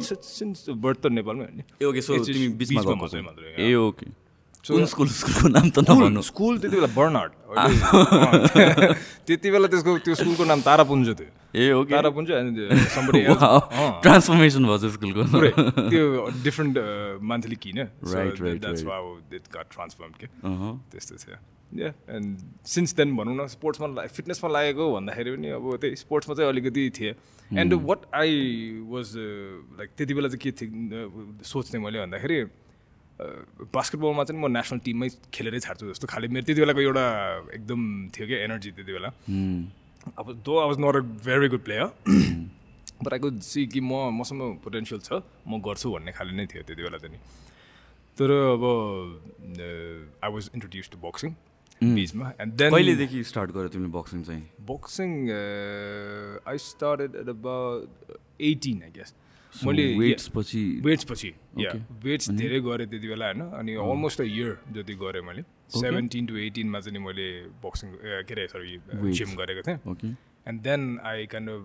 सिन्स 0.00 0.66
बर्थ 0.82 0.98
त 1.04 1.06
नेपालमै 1.20 1.44
हो 1.44 1.50
नि। 1.56 1.62
ए 1.82 1.84
ओके 1.84 2.00
सो 2.00 2.18
तिमी 2.24 2.48
बिचमा 2.58 2.80
ए 3.60 3.74
ओके 3.74 4.06
कुन 4.62 4.84
स्कुल 4.86 5.08
स्कुलको 5.10 5.48
नाम 5.48 5.70
त 5.74 5.82
नभन्नु 5.82 6.22
स्कुल 6.22 6.58
त्यति 6.62 6.76
बेला 6.76 6.90
बर्नहार्ट 6.94 7.32
त्यति 9.26 9.48
बेला 9.50 9.66
त्यसको 9.74 9.90
त्यो 10.06 10.14
स्कुलको 10.14 10.44
नाम 10.46 10.60
तारापुञ्ज 10.62 11.08
थियो 11.18 11.30
ए 11.52 11.72
ओके 11.74 11.90
तारापुञ्ज। 11.90 12.28
ट्रान्सफर्मेसन 14.06 14.62
भयो 14.62 14.88
स्कुलको 14.94 15.22
त्यो 15.90 16.04
डिफ्रेन्ट 16.46 16.74
मान्थली 17.30 17.56
किन 17.58 17.78
ट्रान्सफर्म 19.74 20.12
के। 20.20 20.26
त्यस्तो 20.30 21.14
थियो 21.24 21.36
या 21.82 21.90
एन्ड 22.14 22.38
सिन्स 22.68 22.90
देन 22.96 23.08
भनौँ 23.18 23.34
न 23.34 23.46
स्पोर्ट्समा 23.50 23.86
ला 23.98 24.06
फिटनेसमा 24.14 24.48
लागेको 24.54 24.84
भन्दाखेरि 24.94 25.30
पनि 25.36 25.48
अब 25.58 25.64
त्यही 25.82 25.96
स्पोर्ट्समा 26.06 26.32
चाहिँ 26.38 26.50
अलिकति 26.50 26.82
थिएँ। 26.96 27.14
And 27.60 27.72
what 27.82 28.00
I 28.14 28.32
was 28.94 29.08
like 29.78 29.90
त्यति 29.98 30.12
बेला 30.14 30.28
चाहिँ 30.28 30.42
के 30.44 30.50
थिएँ 30.54 30.70
सोच्थेँ 31.50 31.80
मैले 31.82 31.98
भन्दाखेरि 32.06 32.38
बास्केटबलमा 33.74 34.24
चाहिँ 34.24 34.40
म 34.42 34.50
नेसनल 34.56 34.78
टिममै 34.86 35.08
खेलेरै 35.34 35.60
छाड्छु 35.66 35.84
जस्तो 35.90 36.06
खालि 36.12 36.28
मेरो 36.28 36.44
त्यति 36.46 36.60
बेलाको 36.60 36.80
एउटा 36.80 37.06
एकदम 37.58 37.80
थियो 38.14 38.26
क्या 38.26 38.38
एनर्जी 38.44 38.70
त्यति 38.78 38.92
बेला। 38.92 39.10
अब 40.18 40.26
though 40.46 40.52
I 40.60 40.66
was 40.68 40.78
not 40.84 40.96
a 40.96 41.00
very 41.26 41.48
good 41.54 41.62
player 41.68 41.86
but 43.04 43.12
I 43.12 43.18
could 43.18 43.38
see 43.42 43.66
कि 43.66 43.80
म 43.80 43.92
मसँग 44.18 44.42
पोटेन्सियल 44.64 45.00
छ 45.06 45.22
म 45.48 45.60
गर्छु 45.68 45.92
भन्ने 45.92 46.12
खाले 46.18 46.32
नै 46.36 46.46
थियो 46.50 46.62
त्यति 46.66 46.82
बेला 46.82 46.98
चाहिँ 46.98 47.14
नि। 47.14 47.20
तर 48.18 48.30
अब 48.30 48.64
I 50.24 50.30
was 50.32 50.50
introduce 50.54 50.90
to 50.92 50.98
boxing 51.06 51.30
बिचमा 51.80 52.26
एन्ड 52.40 52.52
देन 52.54 52.70
कहिलेदेखि 52.70 53.22
स्टार्ट 53.24 53.50
गर्यो 53.50 53.68
तिमीले 53.74 53.92
बक्सिङ 53.92 54.22
चाहिँ? 54.22 54.42
Boxing 54.68 55.10
I 56.48 56.58
started 56.66 57.10
at 57.22 57.28
about 57.28 57.80
eighteen 58.50 58.82
I 58.82 58.90
guess 58.98 59.14
मैले 59.66 59.84
वेट्स 59.98 60.28
पछि 60.34 61.32
या. 61.60 61.72
वेट्स 62.04 62.30
धेरै 62.40 62.60
गरेँ 62.60 62.86
त्यति 62.88 63.08
बेला 63.08 63.26
होइन? 63.26 63.40
अनि 63.60 63.72
अलमोस्ट 63.74 64.20
अ 64.20 64.24
इयर 64.24 64.52
जति 64.72 64.94
गरेँ 64.96 65.22
मैले। 65.22 65.42
सेभेन्टिन 65.76 66.26
टु 66.26 66.36
एटिनमा 66.36 66.80
चाहिँ 66.80 66.98
मैले 66.98 67.26
बक्सिङ 67.60 67.88
के 68.00 68.32
अरे 68.32 68.46
सरी. 68.48 68.78
जिम 69.12 69.30
गरेको 69.36 69.62
थिएँ। 69.68 69.78
And 70.48 70.60
then 70.62 70.98
I 71.04 71.26
kind 71.32 71.50
of 71.50 71.62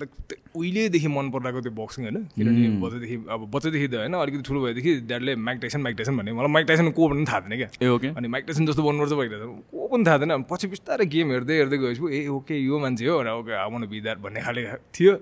like 0.00 0.10
उहिलेदेखि 0.56 1.08
मन 1.08 1.30
परिरहेको 1.30 1.60
त्यो 1.64 1.72
बक्सिङ 1.72 2.04
होइन 2.04 2.24
किनभने 2.34 2.68
बच्चादेखि 2.82 3.16
अब 3.34 3.40
बच्चादेखि 3.54 3.88
त 3.88 3.94
होइन 3.94 4.14
अलिकति 4.14 4.42
ठुलो 4.48 4.60
भएदेखि 4.64 4.94
ड्याडले 5.08 5.34
माइक 5.48 5.58
टाइसन 5.60 5.80
माइक 5.82 5.96
टाइसन 5.96 6.16
भन्ने 6.18 6.32
मलाई 6.32 6.52
माइक 6.52 6.66
टाइसन 6.68 6.90
को 6.92 7.08
भन्ने 7.08 7.24
थाहा 7.24 7.40
थिएन 7.40 7.56
क्या। 7.56 7.68
ए 7.82 7.88
ओके 7.88 8.08
अनि 8.18 8.28
माइक 8.28 8.44
टाइसन 8.46 8.66
जस्तो 8.66 8.82
बन्नुपर्छ 8.84 9.12
माइक 9.18 9.30
टाइसन 9.32 9.48
को 9.72 9.88
पनि 9.88 10.04
थाहा 10.06 10.18
थिएन। 10.18 10.42
पछि 10.50 10.66
बिस्तारै 10.68 11.06
गेम 11.08 11.32
हेर्दै 11.32 11.56
हेर्दै 11.56 11.78
गएपछि 11.78 12.12
ए 12.12 12.26
ओके 12.36 12.54
यो 12.60 12.78
मान्छे 12.78 13.06
हो 13.08 13.18
भनेर 13.18 13.32
ओके 13.40 13.52
आउन 13.64 13.86
बिदार 13.88 14.16
भन्ने 14.20 14.40
खाले 14.44 14.62
थियो। 14.92 15.12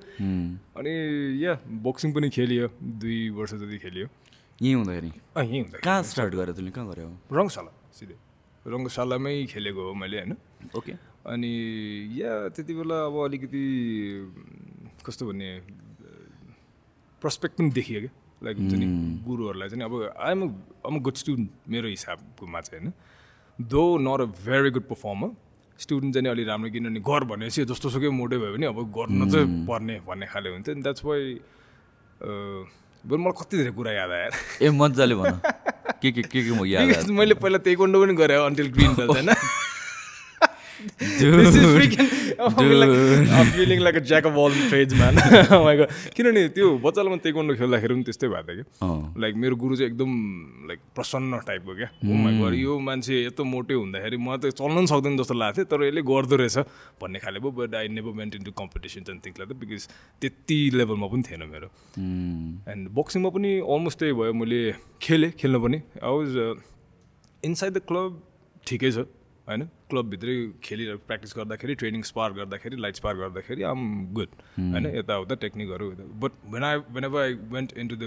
अनि 0.76 0.92
या 1.44 1.58
बक्सिङ 1.86 2.12
पनि 2.12 2.28
खेलियो। 2.34 2.68
दुई 2.82 3.18
वर्ष 3.38 3.54
जति 3.62 3.78
खेलियो। 3.78 4.06
यहीँ 4.62 4.74
हुँदाखेरि? 4.74 5.10
यहीँ 5.38 5.60
हुँदा 5.62 5.78
कहाँ 5.84 6.02
स्टार्ट 6.02 6.34
गर्यो 6.34 6.54
तिमीले 6.54 6.72
कहाँ 6.74 6.86
गर्यो 6.90 7.08
रङ्गशाला 7.30 7.72
सिधै। 7.94 8.16
रङ्गशालामै 8.66 9.34
खेलेको 9.52 9.80
हो 9.86 9.94
मैले 9.94 10.16
होइन। 10.18 10.36
ओके 10.74 10.92
अनि 11.26 11.52
या 12.20 12.30
त्यति 12.54 12.74
बेला 12.74 12.96
अब 13.06 13.16
अलिकति 13.24 13.62
कस्तो 15.06 15.26
भन्ने 15.26 15.48
प्रस्पेक्ट 17.22 17.54
पनि 17.58 17.70
देखियो 17.78 18.00
क्या। 18.00 18.12
लाइक 18.44 18.56
हुन्छ 18.58 18.74
नि 18.74 18.86
गुरुहरूलाई 19.26 19.68
चाहिँ 19.68 19.84
अब 19.84 19.94
आइएम 20.22 20.40
अम 20.86 20.98
गुड 21.02 21.16
स्टुडेन्ट 21.22 21.50
मेरो 21.72 21.88
हिसाबकोमा 21.88 22.60
चाहिँ 22.60 22.82
होइन। 22.82 22.92
Though 23.58 23.82
not 23.98 24.20
a 24.20 24.28
very 24.46 24.70
good 24.70 24.86
performer 24.92 25.30
student 25.78 26.14
चाहिँ 26.14 26.28
अलिक 26.30 26.46
राम्रो 26.48 26.70
किनभने 26.70 27.00
गर 27.10 27.24
भनेपछि 27.32 27.64
जस्तो 27.72 27.90
सुकै 27.90 28.08
मोटै 28.14 28.38
भयो 28.38 28.52
भने 28.54 28.66
अब 28.66 28.78
गर्न 28.96 29.30
चाहिँ 29.30 29.66
पर्ने 29.66 29.94
भन्ने 30.06 30.26
खाले 30.32 30.48
हुन्थ्यो 30.50 30.74
नि। 30.74 30.82
द्याट्स 30.82 31.04
वाइ 31.04 31.22
बरु 33.04 33.18
मलाई 33.18 33.34
कति 33.40 33.54
धेरै 33.56 33.72
कुरा 33.74 33.92
याद 33.92 34.10
आयो। 34.10 34.30
ए 34.62 34.70
मजाले 34.70 35.14
भन। 35.14 35.40
के 36.02 36.12
के 36.12 36.22
के 36.22 36.38
के 36.44 36.52
म 36.54 36.64
याद 36.66 37.10
मैले 37.18 37.34
पहिला 37.40 37.58
तेकोन्डो 37.66 37.96
पनि 38.02 38.14
गरेँ 38.14 38.36
अन्टिल 38.46 38.68
ग्रिन 38.76 38.94
बेल्ट 38.94 39.10
होइन। 39.16 39.30
Dude, 41.18 41.34
This 41.40 41.54
is 41.56 41.66
freaking 41.76 42.08
I'm 42.46 42.70
like, 42.80 42.90
I'm 43.38 43.46
feeling 43.56 43.80
like 43.80 43.96
a 43.96 44.00
jack 44.00 44.24
of 44.24 44.36
all 44.36 44.50
trades 44.70 44.94
man. 44.94 45.18
oh 45.56 45.64
my 45.64 45.74
god. 45.76 45.90
किनभने 46.16 46.42
त्यो 46.56 46.66
बच्चालाई 46.84 47.10
म 47.12 47.16
तेकोन्डो 47.26 47.54
खेल्दाखेरि 47.60 47.94
पनि 47.94 48.04
त्यस्तै 48.08 48.28
भएको 48.28 48.52
थियो 48.52 48.64
कि। 48.64 49.20
लाइक 49.22 49.34
मेरो 49.42 49.56
गुरु 49.62 49.76
चाहिँ 49.76 49.90
एकदम 49.90 50.10
लाइक 50.68 50.80
प्रसन्न 50.96 51.40
टाइपको 51.48 51.72
क्या? 51.80 51.88
माई 52.04 52.32
गड 52.40 52.54
यो 52.60 52.78
मान्छे 52.88 53.14
यत्रो 53.24 53.44
मोटे 53.44 53.74
हुँदाखेरि 53.80 54.16
म 54.16 54.36
त 54.36 54.52
चल्न 54.58 54.74
पनि 54.76 54.86
सक्दैन 54.92 55.16
जस्तो 55.20 55.34
लाग्थ्यो 55.42 55.64
तर 55.72 55.84
यसले 55.88 56.02
गर्दो 56.12 56.36
रहेछ 56.42 56.56
भन्ने 57.00 57.18
खाले 57.24 57.38
पो 57.44 57.50
but 57.60 57.74
I 57.80 57.88
never 57.96 58.12
went 58.20 58.32
into 58.40 58.52
competition 58.60 59.02
and 59.10 59.20
think 59.26 59.36
like 59.40 59.52
because 59.62 59.88
त्यति 60.20 60.58
लेभलमा 60.80 61.06
पनि 61.12 61.22
थिएन 61.28 61.42
मेरो। 61.54 61.68
एन्ड 62.72 62.84
बक्सिङमा 63.00 63.30
पनि 63.36 63.50
अलमोस्ट 63.64 63.98
त्यही 64.04 64.12
भयो 64.20 64.32
मैले 64.42 64.60
खेलेँ 65.02 65.30
खेल्न 65.40 65.56
पनि। 65.64 65.78
I 66.04 66.12
was 66.20 66.30
inside 67.48 67.72
the 67.72 67.80
club 67.88 68.22
ठिकै 68.68 68.90
छ 68.92 69.08
होइन? 69.48 69.68
क्लबभित्रै 69.90 70.36
खेलिरहेको 70.64 71.02
प्र्याक्टिस 71.06 71.32
गर्दाखेरि 71.36 71.74
ट्रेनिङ 71.82 72.02
स्पार 72.10 72.32
गर्दाखेरि 72.38 72.76
लाइट 72.82 72.96
स्पार 72.96 73.14
गर्दाखेरि 73.16 73.62
आम 73.72 73.80
गुड 74.18 74.30
होइन 74.58 74.86
यताउता 74.96 75.34
टेक्निकहरू 75.44 75.90
but 76.24 76.32
when 76.54 76.64
I 76.64 76.76
whenever 77.04 77.20
I 77.22 77.32
went 77.54 77.78
into 77.78 77.96
the 77.96 78.04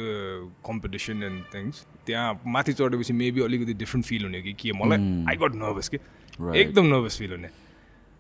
competition 0.68 1.24
and 1.24 1.44
things 1.56 1.86
त्यहाँ 2.06 2.30
माथि 2.58 2.74
चढेपछि 2.74 3.14
मेबी 3.24 3.42
अलिकति 3.44 3.74
डिफ्रेन्ट 3.82 4.06
फिल 4.06 4.24
हुने 4.24 4.42
कि 4.42 4.54
के 4.62 4.72
मलाई 4.84 5.00
आई 5.30 5.36
गट 5.46 5.56
नर्भस 5.64 5.90
कि. 5.90 5.98
एकदम 6.56 6.86
नर्भस 6.86 7.18
फिल 7.20 7.32
हुने। 7.32 7.50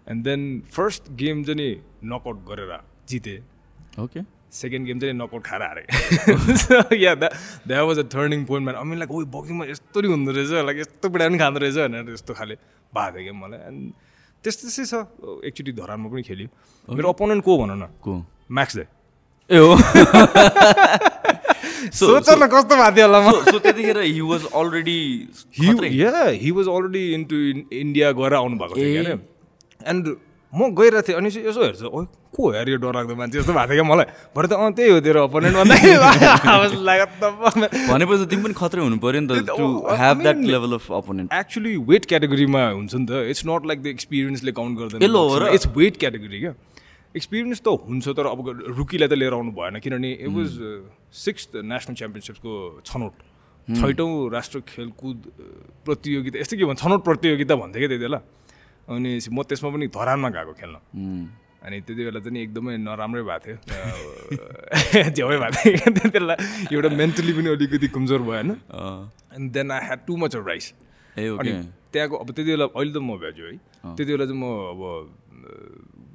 एन्ड 0.07 0.23
देन 0.23 0.41
फर्स्ट 0.71 1.11
गेम 1.21 1.43
चाहिँ 1.43 1.57
नि 1.57 1.69
नकआउट 2.13 2.37
गरेर 2.49 2.77
जितेँ। 3.09 3.39
ओके 4.03 4.21
सेकेन्ड 4.51 4.87
गेम 4.87 4.99
चाहिँ 4.99 5.13
नकआउट 5.13 5.43
खाएर 5.45 5.61
हारेँ। 5.61 6.97
Yeah 6.99 7.13
that 7.15 7.83
was 7.87 7.99
a 7.99 8.03
turning 8.13 8.45
point 8.45 8.63
man 8.65 8.77
I mean 8.81 8.97
like 8.99 9.11
oh 9.11 9.23
बक्सिङमा 9.35 9.65
यस्तो 9.65 10.01
नि 10.01 10.07
हुँदो 10.07 10.31
रहेछ 10.31 10.65
लाइक 10.65 10.77
यस्तो 10.79 11.09
पिँडा 11.09 11.27
पनि 11.27 11.37
खाँदो 11.39 11.59
रहेछ 11.59 11.75
भनेर 11.77 12.13
यस्तो 12.13 12.33
खाले। 12.33 12.55
भएको 12.93 13.17
थियो 13.17 13.23
क्या 13.23 13.33
मलाई? 13.33 13.59
एन्ड 13.67 13.91
त्यस्तै 14.43 14.63
त्यस्तै 14.67 14.85
छ। 14.85 14.93
एकचोटि 15.45 15.71
धरानमा 15.71 16.07
पनि 16.09 16.21
खेल्यो। 16.23 16.47
मेरो 16.87 17.09
अपोनेन्ट 17.09 17.43
को 17.43 17.57
भन 17.57 17.71
न? 17.71 17.85
को? 18.01 18.13
Max 18.51 18.75
they. 18.75 18.85
ए 19.49 19.57
हो। 19.57 19.75
सोच 21.79 22.29
न 22.29 22.47
कस्तो 22.47 22.75
भएको 22.75 22.91
थियो 22.95 23.07
होला 23.07 23.19
त्यतिखेर 23.59 23.99
he 23.99 24.21
was 24.21 24.45
already 24.53 24.99
yeah 25.99 26.23
he 26.41 26.51
was 26.51 26.67
already 26.67 27.03
into 27.13 27.35
India 27.75 28.11
गएर 28.11 28.33
आउनु 28.33 28.57
भएको 28.57 28.75
थियो 28.75 29.03
क्या 29.03 29.17
एन्ड 29.89 30.05
म 30.53 30.73
गइरहेको 30.73 31.05
थिएँ 31.07 31.17
अनि 31.17 31.29
यसो 31.29 31.61
हेर्छ। 31.61 31.81
ओ 31.85 31.99
को 32.33 32.41
हेर 32.57 32.69
यो 32.69 32.77
डरलाग्दो 32.81 33.13
मान्छे? 33.15 33.37
जस्तो 33.39 33.53
भएको 33.53 33.69
थियो 33.69 33.83
क्या 33.85 33.89
मलाई। 33.93 34.05
भरे 34.33 34.47
त 34.49 34.53
अँ 34.57 34.71
त्यही 34.73 34.89
हो 34.89 34.99
तेरो 35.05 35.19
अपोनेन्ट 35.29 35.55
भन्दाखेरि 35.61 35.93
भनेपछि 37.93 38.25
तिमी 38.33 38.43
पनि 38.49 38.53
खत्रै 38.57 38.81
हुनु 38.81 38.97
पऱ्यो 38.97 39.19
नि 39.21 39.27
त 39.29 39.45
to 39.45 39.65
have 40.01 40.17
that 40.25 40.37
level 40.49 40.73
of 40.81 40.85
opponent 41.05 41.29
actually 41.33 41.75
weight 41.91 42.03
क्याटेगोरीमा 42.09 42.61
हुन्छ 42.81 42.93
नि 42.95 43.05
त। 43.05 43.11
इट्स 43.29 43.45
नट 43.45 43.61
लाइक 43.69 43.79
द 43.83 43.87
एक्सपिरियन्सले 43.93 44.51
काउन्ट 44.57 44.73
गर्दैन 44.79 44.99
र? 45.05 45.53
इट्स 45.53 45.67
वेट 45.77 45.97
क्याटेगोरी 46.01 46.39
क्या? 46.39 46.53
एक्सपिरियन्स 47.15 47.61
त 47.61 47.67
हुन्छ 47.85 48.05
तर 48.17 48.25
अब 48.33 48.39
रुकीलाई 48.81 49.07
त 49.09 49.13
लिएर 49.21 49.33
आउनु 49.37 49.51
भएन। 49.53 49.79
किनभने 49.85 50.09
इट 50.25 50.33
वाज 50.33 50.49
सिक्स 51.25 51.41
नेसनल 51.61 51.95
च्याम्पियनसिप्सको 52.01 52.51
छनौट। 52.89 53.15
छैटौँ 53.67 54.11
राष्ट्र 54.33 54.59
खेलकुद 54.65 55.17
अ, 55.29 55.45
प्रतियोगिता। 55.85 56.35
यस्तो 56.41 56.57
के 56.57 56.65
भन्छ? 56.65 56.79
छनौट 56.81 57.01
प्रतियोगिता 57.05 57.53
भन्थ्यो 57.61 57.79
क्या 57.81 57.89
त्यति 57.93 58.01
बेला 58.01 58.19
अनि 58.89 59.11
म 59.31 59.43
त्यसमा 59.49 59.69
पनि 59.69 59.87
धरानमा 59.87 60.29
गएको 60.37 60.53
खेल्न। 60.59 60.75
अनि 61.59 61.77
त्यति 61.85 62.03
बेला 62.07 62.19
चाहिँ 62.25 62.41
एकदमै 62.41 62.77
नराम्रै 62.77 63.23
भएको 63.29 63.45
थियो। 63.45 65.09
झ्याउै 65.09 65.37
भएको 65.43 65.91
थियो। 65.91 66.09
बेला 66.15 66.35
एउटा 66.71 66.89
मेन्टली 67.01 67.33
पनि 67.37 67.49
अलिकति 67.53 67.87
कमजोर 67.95 68.21
भयो 68.21 68.33
होइन? 68.33 68.51
And 69.35 69.51
then 69.51 69.71
I 69.71 69.81
had 69.85 69.99
too 70.07 70.17
much 70.17 70.35
of 70.35 70.47
rice 70.47 70.73
अनि 71.17 71.51
त्यहाँको 71.93 72.15
अब 72.15 72.27
त्यति 72.31 72.49
बेला 72.51 72.65
अहिले 72.65 72.93
त 72.93 72.97
म 73.03 73.17
भेज्यो 73.17 73.45
है। 73.45 73.57
त्यति 73.95 74.11
बेला 74.11 74.25
चाहिँ 74.25 74.39
म 74.39 74.45
अब 74.73 74.81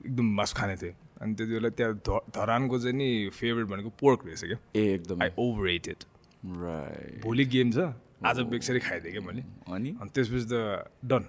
एकदम 0.06 0.26
मासु 0.36 0.54
खाने 0.56 0.76
थिएँ। 0.76 0.94
अनि 1.20 1.34
त्यति 1.34 1.52
बेला 1.52 1.68
त्यहाँ 1.78 2.20
धरानको 2.34 2.78
चाहिँ 2.78 2.96
नि 2.96 3.08
फेभरेट 3.32 3.66
भनेको 3.68 3.90
पोर्क 4.00 4.26
रहेछ 4.26 4.44
क्या। 4.44 4.58
ए 4.76 4.82
एकदम। 4.94 5.22
आई 5.22 5.30
ओभर 5.38 5.68
एटेड 5.70 6.00
भोलि 7.22 7.44
गेम 7.54 7.70
छ। 7.72 7.92
आज 8.24 8.40
बेक्सरी 8.48 8.80
खाइदिएँ 8.80 9.12
क्या 9.12 9.22
मैले। 9.26 9.42
अनि? 9.68 9.90
अनि 10.00 10.10
त्यसपछि 10.14 10.46
त 10.48 10.88
डन 11.04 11.24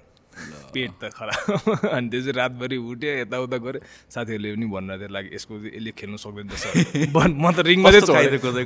पेट 0.74 0.92
त 1.02 1.04
खराब। 1.16 1.40
अनि 1.96 2.08
त्यसपछि 2.12 2.32
रातभरि 2.40 2.78
उठ्यो 2.92 3.12
यताउता 3.24 3.58
गऱ्यो। 3.66 3.80
साथीहरूले 4.14 4.50
पनि 4.56 4.66
भन्नु 4.76 4.94
थियो 5.00 5.10
लाइक 5.16 5.26
यसको 5.34 5.54
चाहिँ 5.60 5.72
यसले 5.76 5.92
खेल्नु 6.00 6.18
सक्दैन 6.24 6.48
म 7.42 7.52
त 7.52 7.60
रिङमा 7.70 7.90
चाहिँ। 7.92 8.16
खाइदिएको 8.16 8.50
त 8.52 8.58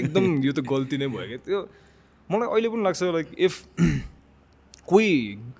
एकदम 0.00 0.24
यो 0.46 0.52
त 0.52 0.60
गल्ती 0.64 0.96
नै 0.98 1.06
भयो 1.12 1.26
क्या। 1.28 1.40
त्यो 1.44 1.60
मलाई 2.30 2.48
अहिले 2.48 2.68
पनि 2.72 2.82
लाग्छ 2.88 3.02
लाइक 3.18 3.28
इफ 3.36 3.54
कोही 4.90 5.12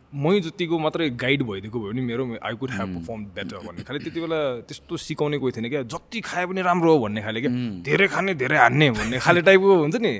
मै 0.08 0.40
जतिको 0.40 0.76
मात्रै 0.80 1.06
गाइड 1.20 1.42
भइदिएको 1.44 1.78
भयो 1.80 1.92
भने 1.92 2.02
मेरो 2.08 2.24
I 2.40 2.54
could 2.56 2.70
have 2.72 2.88
perform 2.96 3.24
better 3.36 3.56
भन्ने 3.60 3.82
खालि 3.84 3.98
त्यति 4.04 4.20
बेला 4.24 4.40
त्यस्तो 4.64 4.96
सिकाउने 4.96 5.36
कोही 5.38 5.52
थिएन 5.52 5.68
क्या। 5.68 5.82
जति 5.84 6.20
खाए 6.24 6.44
पनि 6.48 6.60
राम्रो 6.64 6.92
हो 6.96 6.98
भन्ने 7.04 7.20
खाले 7.28 7.40
क्या। 7.44 7.52
धेरै 7.84 8.06
खाने 8.08 8.32
धेरै 8.40 8.56
हान्ने 8.56 8.90
भन्ने 8.96 9.18
खाले 9.20 9.40
टाइपको 9.44 9.74
हुन्छ 9.84 9.96
नि। 10.00 10.12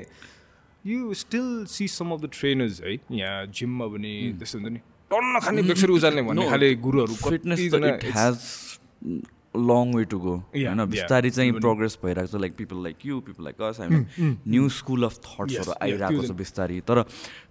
You 0.85 1.13
still 1.13 1.65
see 1.65 1.87
some 1.89 2.11
of 2.13 2.19
the 2.21 2.29
trainers 2.37 2.81
है? 2.85 2.93
यहाँ 3.17 3.45
जिममा 3.49 3.85
पनि 3.97 4.13
त्यस्तो 4.37 4.57
हुन्छ 4.59 4.71
नि। 4.77 4.81
टन्न 5.11 5.39
खाने 5.39 5.61
बेक्सरी 5.69 5.93
उचाल्ने 5.93 6.21
भन्ने 6.29 6.49
खाले 6.49 6.67
गुरुहरू 6.85 7.13
fitness 7.25 7.59
has 8.15 8.37
long 9.69 9.93
way 9.95 10.03
to 10.05 10.17
go 10.19 10.35
होइन. 10.53 10.85
बिस्तारै 10.85 11.29
चाहिँ 11.29 11.51
प्रोग्रेस 11.59 11.97
भइरहेको 12.03 12.31
छ 12.31 12.41
like 12.41 12.53
people 12.57 12.83
like 12.83 13.05
you 13.05 13.19
people 13.29 13.43
like 13.43 13.61
us 13.69 13.79
हामी 13.81 13.99
न्यू 14.47 14.69
स्कुल 14.77 15.03
अफ 15.03 15.15
थट्सहरू 15.25 15.73
आइरहेको 15.81 16.21
छ 16.27 16.31
बिस्तारै। 16.41 16.79
तर 16.85 17.03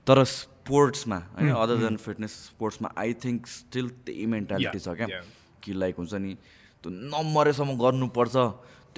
तर 0.07 0.25
स्पोर्ट्समा 0.25 1.19
होइन? 1.35 1.51
अदर 1.51 1.77
देन 1.83 1.97
फिटनेस 1.99 2.33
स्पोर्ट्समा 2.45 2.89
आई 2.97 3.13
थिङ्क 3.25 3.47
स्टिल 3.57 3.89
त्यही 4.07 4.27
मेन्टालिटी 4.37 4.79
छ 4.79 4.89
क्या. 5.03 5.09
कि 5.63 5.73
लाइक 5.75 5.95
हुन्छ 5.99 6.15
नि 6.15 6.33
त्यो 6.85 6.91
नमरेसम्म 7.15 7.71
गर्नुपर्छ। 7.83 8.37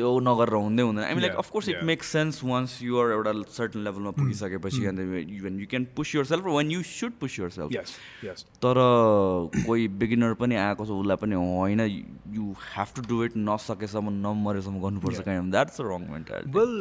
त्यो 0.00 0.11
नगरेर 0.25 0.57
हुँदै 0.57 0.83
हुँदैन. 0.83 1.04
I 1.04 1.14
mean 1.14 1.23
like 1.23 1.37
of course 1.45 1.69
it. 1.69 1.83
Makes 1.92 2.07
sense 2.16 2.42
once 2.45 2.83
you're 2.83 3.12
एउटा 3.12 3.33
सर्टन 3.52 3.80
लेभलमा 3.85 4.11
पुगिसकेपछि 4.19 4.85
अन्त 4.87 5.00
when 5.45 5.61
you 5.61 5.66
can 5.71 5.85
push 5.97 6.14
yourself 6.33 6.45
one 6.57 6.71
you 6.71 6.83
should 6.90 7.12
push 7.21 7.38
yourself 7.57 7.71
तर 8.64 8.76
कोही 9.66 9.88
बिगिनर 10.02 10.35
पनि 10.40 10.57
आएको 10.64 10.85
छ 10.85 10.97
उसलाई 11.00 11.16
पनि 11.25 11.35
होइन 11.40 11.80
you 12.37 12.45
have 12.66 12.88
to 12.97 13.02
do 13.09 13.23
it 13.25 13.37
नसकेसम्म 13.37 14.14
नमरेसम्म 14.26 14.80
गर्नुपर्छ 14.85 15.21
kind 15.28 15.50
that's 15.52 15.80
a 15.80 15.85
wrong 15.90 16.09
mentality 16.12 16.59
well 16.59 16.75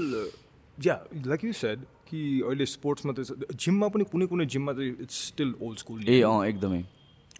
yeah 0.77 0.95
like 1.25 1.45
you 1.45 1.53
said 1.63 1.83
कि 2.09 2.19
अहिले 2.41 2.65
स्पोर्ट्समा 2.75 3.13
त 3.19 3.55
जिममा 3.65 3.87
पनि 3.97 4.03
कुनै 4.13 4.25
कुनै 4.31 4.45
जिममा 4.55 4.73
चाहिँ 4.79 4.95
इट्स 5.07 5.19
स्टिल 5.27 5.53
ओल्ड 5.61 5.77
स्कुल 5.79 5.97
ए 6.07 6.21
अँ 6.21 6.39
एकदमै। 6.47 6.81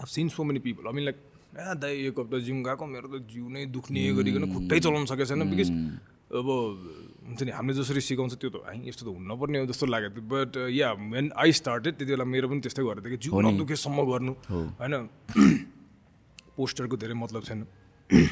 Seen 0.07 0.29
so 0.35 0.43
many 0.43 0.59
people 0.65 0.87
I 0.87 0.93
mean 0.99 1.03
like 1.05 1.17
uh 1.49 1.75
दाइ 1.81 1.93
एक 2.07 2.19
हप्ता 2.19 2.37
जिम 2.45 2.63
गएको? 2.63 2.85
मेरो 2.85 3.07
त 3.09 3.25
जिउ 3.25 3.49
नै 3.49 3.65
दुख्ने 3.73 3.99
गरिकन 4.17 4.45
खुट्टै 4.53 4.79
चलाउन 4.79 5.05
सकेको 5.09 5.25
छैन 5.25 5.49
बिकज 5.49 5.69
अब 6.29 6.47
हुन्छ 7.29 7.41
नि 7.41 7.51
हामीले 7.57 7.73
जसरी 7.77 8.01
सिकाउँछ 8.05 8.33
त्यो 8.37 8.49
त 8.53 8.57
है 8.69 8.73
यस्तो 8.85 9.03
त 9.05 9.09
हुन 9.09 9.25
नपर्ने 9.31 9.57
हो 9.59 9.65
जस्तो 9.73 9.85
लागेको 9.89 10.13
थियो। 10.13 10.29
But 10.29 10.51
yeah 10.77 10.91
when 10.93 11.25
I 11.33 11.51
started 11.57 11.93
त्यति 11.97 12.11
बेला 12.13 12.25
मेरो 12.25 12.47
पनि 12.49 12.61
त्यस्तै 12.61 12.83
गरेको 12.85 13.07
थियो 13.09 13.17
कि 13.17 13.21
जिउ 13.25 13.41
नदुखेसम्म 13.49 13.97
गर्नु 14.11 14.33
होइन? 14.77 14.93
पोस्टरको 16.57 16.95
धेरै 17.01 17.15
मतलब 17.17 17.41
छैन। 17.49 17.59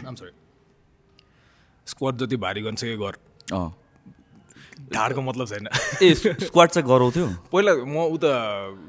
आम 0.05 0.15
सरी 0.15 0.33
स्क्वाड 1.87 2.13
जति 2.21 2.37
भारी 2.37 2.61
गर्छ 2.61 2.81
कि 2.83 2.95
गर 3.01 3.15
ढाडको 4.93 5.21
मतलब 5.21 5.47
छैन। 5.47 5.67
ए 6.01 6.13
स्क्वाड 6.47 6.69
चाहिँ 6.69 6.87
गराउँथ्यो? 6.87 7.25
पहिला 7.51 7.71
म 7.85 7.95
उता 8.13 8.31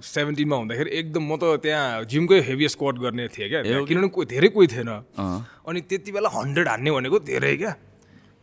सेभेन्टिनमा 0.05 0.57
हुँदाखेरि 0.57 0.91
एकदम 0.91 1.23
म 1.23 1.37
त 1.37 1.61
त्यहाँ 1.65 2.05
जिमकै 2.05 2.39
हेभी 2.49 2.69
स्क्वाड 2.69 2.95
गर्ने 2.99 3.29
थिएँ 3.29 3.49
क्या। 3.49 3.63
किनभने 3.89 4.09
कोही 4.09 4.27
धेरै 4.29 4.49
कोही 4.53 4.67
थिएन। 4.69 4.91
अनि 5.69 5.81
त्यति 5.89 6.11
बेला 6.13 6.29
हन्ड्रेड 6.29 6.69
हान्ने 6.69 6.91
भनेको 6.91 7.19
धेरै 7.25 7.57
क्या। 7.57 7.73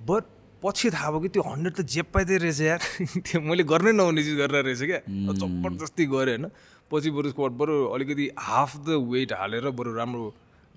बट 0.02 0.24
पछि 0.64 0.90
थाहा 0.90 1.10
भयो 1.12 1.20
कि 1.20 1.30
त्यो 1.30 1.44
हन्ड्रेड 1.46 1.74
त 1.76 1.82
जेब 1.86 2.06
पाइँदै 2.14 2.38
रहेछ 2.42 2.62
यार। 2.62 2.82
त्यो 3.26 3.42
मैले 3.42 3.64
गर्नै 3.70 3.92
नहुने 3.94 4.22
चिज 4.26 4.36
गरेर 4.42 4.66
रहेछ 4.66 4.82
क्या। 4.82 5.00
जबरजस्ती 5.06 6.06
गरेँ 6.10 6.38
होइन। 6.38 6.50
पछि 6.90 7.10
बरु 7.14 7.30
स्क्वाड 7.30 7.52
बरु 7.62 7.76
अलिकति 7.94 8.26
हाफ 8.34 8.72
द 8.86 8.98
वेट 9.10 9.34
हालेर 9.34 9.70
बरु 9.70 9.94
राम्रो 9.94 10.26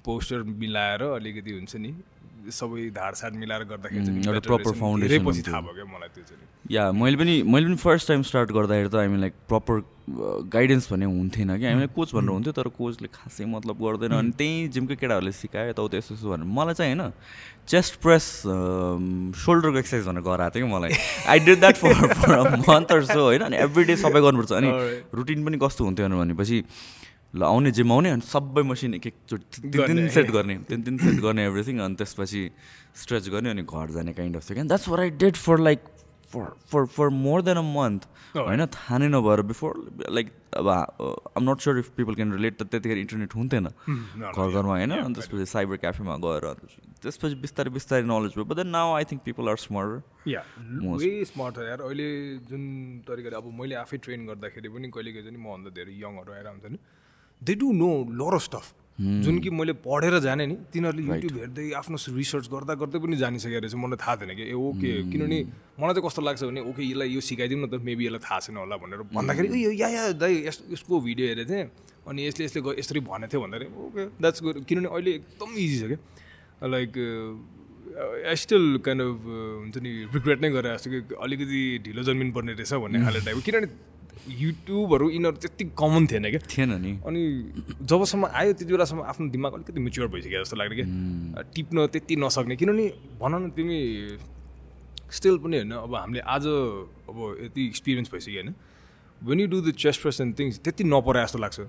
पोस्टर 0.04 0.42
मिलाएर 0.42 1.02
अलिकति 1.16 1.50
हुन्छ 1.52 1.76
नि। 1.76 1.90
सबै 2.52 2.88
धारसाड 2.96 3.32
मिलाएर 3.34 3.64
गर्दाखेरि 3.70 4.04
चाहिँ 4.06 4.18
एउटा 4.24 4.40
foundation 4.80 5.00
धेरै 5.02 5.18
पछि। 5.26 5.42
थाहा 5.48 5.60
भयो 5.60 5.74
क्या 5.74 5.84
मलाई 5.84 6.08
त्यो 6.14 6.24
चाहिँ। 6.24 6.46
या 6.70 6.90
मैले 6.92 7.16
पनि 7.16 7.34
मैले 7.42 7.66
पनि 7.66 7.76
फर्स्ट 7.76 8.08
टाइम 8.08 8.22
स्टार्ट 8.30 8.48
गर्दाखेरि 8.52 8.88
त 8.88 8.94
I 8.94 9.08
mean 9.08 9.20
like 9.20 9.34
proper 9.48 9.76
guidance 10.52 10.84
भन्ने 10.92 11.06
हुन्थेन 11.06 11.48
कि 11.58 11.66
हामीलाई 11.66 11.92
कोच 11.96 12.14
भनेर 12.14 12.30
हुन्थ्यो 12.30 12.52
तर 12.52 12.68
कोचले 12.78 13.08
खासै 13.14 13.44
मतलब 13.44 13.76
गर्दैन। 13.84 14.12
अनि 14.18 14.30
त्यहीँ 14.38 14.68
जिमकै 14.72 14.96
केटाहरूले 14.96 15.32
सिकायो 15.32 15.70
यताउता 15.70 15.96
यस्तो 15.98 16.14
यस्तो 16.14 16.28
भनेर। 16.28 16.48
मलाई 16.48 16.74
चाहिँ 16.74 16.94
होइन 16.96 17.12
चेस्ट 17.68 18.00
प्रेस 18.00 18.24
सोल्डरको 19.44 19.78
एक्सर्साइज 19.78 20.06
भनेर 20.08 20.22
गराएको 20.24 20.54
थियो 20.56 20.66
कि 20.66 20.72
मलाई। 20.72 20.92
I 21.28 21.38
did 21.44 21.58
that 21.60 21.76
for 21.76 21.92
for 22.14 22.56
month 22.68 22.90
so 23.12 23.20
होइन। 23.20 23.42
अनि 23.48 23.56
एभ्री 23.56 23.84
डे 23.84 23.96
सबै 23.96 24.20
गर्नुपर्छ। 24.20 24.52
अनि. 24.52 24.70
रुटिन 25.14 25.44
पनि 25.44 25.56
कस्तो 25.62 25.84
हुन्थ्यो 25.84 26.08
भनेपछि 26.08 26.64
ल 27.34 27.42
आउने 27.44 27.70
जिम 27.76 27.92
आउने 27.92 28.10
अनि 28.10 28.24
सबै 28.24 28.62
मसिन 28.64 28.94
एक 28.94 29.06
एकचोटि 29.06 29.60
तिन 29.60 29.70
गर्ने। 29.70 30.08
सेट 30.10 30.30
गर्ने। 30.30 30.56
तिन 30.64 30.82
तिन 30.82 30.98
सेट 30.98 31.20
गर्ने 31.20 31.46
एभ्रिथिङ 31.46 31.78
अनि 31.84 31.94
त्यसपछि 32.00 32.42
स्ट्रेच 32.96 33.28
गर्ने 33.28 33.50
अनि 33.50 33.62
घर 33.62 33.90
जाने 33.92 34.12
काइन्ड 34.16 34.36
अफ 34.36 34.48
थियो 34.48 34.54
क्या 34.54 34.64
that's 34.64 34.88
what 34.88 35.00
I 35.00 35.10
did 35.22 35.36
for 35.36 35.58
like 35.60 35.80
for 36.32 36.46
for 36.70 36.86
for 36.92 37.08
more 37.08 37.42
than 37.42 37.56
a 37.56 37.64
month 37.64 38.02
होइन 38.36 38.64
थाहा 38.72 38.98
नै 38.98 39.08
नभएर 39.08 39.42
बिफोर 39.48 39.72
लाइक 40.12 40.32
अब 40.60 40.68
I'm 40.68 41.42
not 41.44 41.60
sure 41.60 41.78
if 41.78 41.88
people 41.96 42.14
can 42.14 42.32
relate 42.32 42.56
त 42.56 42.62
त्यतिखेर 42.68 42.98
इन्टरनेट 42.98 43.34
हुन्थेन। 43.34 43.64
घर 43.64 44.48
घरमा 44.48 44.72
होइन 44.72 44.92
अनि 44.92 45.14
त्यसपछि 45.14 45.46
साइबर 45.52 45.76
क्याफेमा 45.84 46.16
गएर 46.24 46.44
त्यसपछि 47.00 47.34
बिस्तारै 47.44 47.70
बिस्तारै 47.72 48.04
नलेज 48.04 48.36
भयो। 48.36 48.44
But 48.44 48.56
then 48.60 48.68
now 48.76 48.92
I 48.96 49.04
think 49.08 49.22
people 49.24 49.48
are 49.48 49.56
yeah 50.28 50.42
way 51.00 51.24
smart 51.32 51.58
यार। 51.64 51.80
अहिले 51.88 52.08
जुन 52.44 52.62
तरिकाले 53.08 53.36
अब 53.36 53.48
मैले 53.60 53.74
आफै 53.84 53.96
ट्रेन 54.04 54.26
गर्दाखेरि 54.28 54.68
पनि 54.68 54.88
कहिले 54.92 55.12
कहिले 55.12 55.30
चाहिँ 55.30 55.44
मभन्दा 55.44 55.70
धेरै 55.80 55.92
यङहरू 55.96 56.32
आएर 56.32 56.48
हुन्छ 56.52 56.66
नि। 56.76 56.78
They 57.42 57.54
do 57.54 57.72
know 57.72 57.90
lot 58.20 58.34
of 58.34 58.42
stuff 58.42 58.74
जुन 58.98 59.38
कि 59.38 59.50
मैले 59.54 59.72
पढेर 59.78 60.18
जाने 60.20 60.46
नि 60.46 60.54
तिनीहरूले 60.72 61.02
युट्युब 61.06 61.36
हेर्दै 61.38 61.70
आफ्नो 61.80 61.96
रिसर्च 62.14 62.46
गर्दा 62.50 62.74
गर्दै 62.80 62.98
पनि 62.98 63.16
जानिसकेको 63.16 63.60
रहेछ। 63.62 63.74
मलाई 63.78 63.98
थाहा 64.02 64.14
थिएन 64.18 64.34
कि 64.34 64.42
ए 64.42 64.54
ओके 64.58 64.90
किनभने 65.12 65.38
मलाई 65.78 65.94
चाहिँ 65.94 66.06
कस्तो 66.06 66.22
लाग्छ 66.26 66.42
भने 66.42 66.60
ओके 66.70 66.82
यसलाई 66.82 67.08
यो 67.14 67.20
सिकाइदिउँ 67.22 67.60
न 67.62 67.66
त 67.70 67.78
मेबी 67.78 68.04
यसलाई 68.06 68.22
थाहा 68.26 68.38
छैन 68.42 68.56
होला 68.58 68.76
भनेर 68.82 69.02
भन्दाखेरि 69.14 69.64
यो 69.64 69.70
या 69.70 69.88
या 69.88 70.02
दाइ 70.18 70.34
यस 70.50 70.58
यसको 70.74 71.00
भिडियो 71.06 71.26
हेरेको 71.30 71.50
थिएँ। 71.50 71.66
अनि 72.10 72.26
यसले 72.26 72.44
यसले 72.44 72.60
यसरी 72.82 73.00
भनेको 73.06 73.30
थियो 73.32 73.40
भन्दाखेरि 73.46 73.70
ओके 73.86 74.02
द्याट्स 74.18 74.42
गुड 74.42 74.64
किनभने 74.66 74.88
अहिले 74.90 75.10
एकदम 75.22 75.50
इजी 75.62 75.76
छ 75.78 75.84
क्या 75.94 76.66
like 76.74 76.90
I 78.26 78.36
still 78.42 78.64
kind 78.82 79.02
of 79.02 79.20
हुन्छ 79.62 79.76
नि 79.78 79.90
रिग्रेट 80.14 80.38
नै 80.42 80.50
गरेर 80.58 80.74
जस्तो 80.74 80.90
कि 80.90 80.98
अलिकति 81.22 81.60
ढिलो 81.86 82.02
जन्मिनु 82.08 82.32
पर्ने 82.34 82.52
रहेछ 82.58 82.72
भन्ने 82.82 82.98
खाले 83.06 83.20
टाइपको 83.30 83.46
किनभने 83.46 83.68
युट्युबहरू 84.28 85.10
यिनीहरू 85.10 85.36
त्यति 85.36 85.64
कमन 85.78 86.06
थिएन 86.06 86.24
क्या। 86.30 86.40
थिएन 86.46 86.72
नि। 86.82 86.92
अनि 87.06 87.22
जबसम्म 87.82 88.24
आयो 88.28 88.52
त्यति 88.52 88.72
बेलासम्म 88.72 89.02
आफ्नो 89.08 89.28
दिमाग 89.32 89.52
अलिकति 89.54 89.80
मेच्योर 89.80 90.08
भइसक्यो 90.08 90.44
जस्तो 90.44 90.56
लाग्यो 90.56 90.76
क्या। 90.78 91.42
टिप्न 91.54 91.86
त्यति 91.92 92.16
नसक्ने। 92.16 92.56
किनभने 92.56 92.86
भन 93.20 93.32
न 93.34 93.50
तिमी 93.56 93.78
स्टिल 95.10 95.36
पनि 95.40 95.56
होइन 95.56 95.72
अब 95.72 95.94
हामीले 95.94 96.20
आज 96.20 96.46
अब 97.08 97.18
यति 97.44 97.66
एक्सपिरियन्स 97.66 98.08
भइसक्यो 98.12 98.42
होइन। 98.42 98.54
When 99.20 99.40
you 99.40 99.46
do 99.48 99.60
the 99.60 99.72
chest 99.74 100.02
press 100.02 100.20
and 100.20 100.38
things 100.38 100.60
त्यति 100.64 100.84
नपरे 100.84 101.22
जस्तो 101.24 101.38
लाग्छ। 101.38 101.60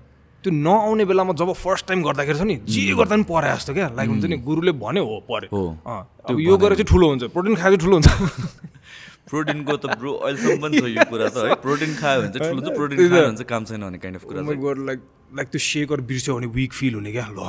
त्यो 0.44 0.52
नआउने 0.52 1.04
बेलामा 1.04 1.32
जब 1.36 1.52
फर्स्ट 1.52 1.86
टाइम 1.88 2.02
गर्दाखेरि 2.02 2.38
छ 2.38 2.42
नि 2.48 2.56
जे 2.64 2.94
गर्दा 2.96 3.16
पनि 3.16 3.24
परे 3.28 3.48
जस्तो 3.56 3.72
क्या। 3.74 3.88
लाइक 3.96 4.08
हुन्छ 4.08 4.24
नि 4.24 4.36
गुरुले 4.40 4.72
भन्यो 4.72 5.04
हो 5.04 5.16
पऱ्यो 5.28 6.38
यो 6.40 6.56
गरेर 6.56 6.76
चाहिँ 6.76 6.88
ठुलो 6.88 7.06
हुन्छ 7.08 7.24
प्रोटिन 7.32 7.54
खाएर 7.56 7.76
चाहिँ 7.76 7.80
ठुलो 7.84 7.96
हुन्छ। 8.00 8.08
प्रोटिनको 9.30 9.74
त 9.78 9.84
ब्रो 10.00 10.12
अहिलेसम्म 10.26 10.58
पनि 10.62 10.74
छ 10.80 10.84
यो 10.90 11.04
कुरा 11.10 11.26
त 11.30 11.36
है। 11.46 11.54
प्रोटिन 11.62 11.90
खायो 12.02 12.18
भने 12.20 12.30
चाहिँ 12.34 12.50
ठुलो 12.50 12.70
प्रोटिन 12.76 12.98
खायो 12.98 13.24
भने 13.26 13.38
चाहिँ 13.38 13.50
काम 13.54 13.62
छैन 13.70 13.80
भने 13.86 13.98
काइन्ड 14.02 14.16
अफ 14.18 14.24
कुरा 14.26 14.42
चाहिँ। 14.42 14.58
गएर 14.60 14.78
लाइक 14.90 15.00
लाइक 15.38 15.48
त्यो 15.54 15.60
सेकर 15.62 16.00
बिर्स्यो 16.10 16.34
भने 16.36 16.48
विक 16.58 16.72
फिल 16.74 16.94
हुने 16.98 17.10
क्या? 17.14 17.26
ल 17.30 17.40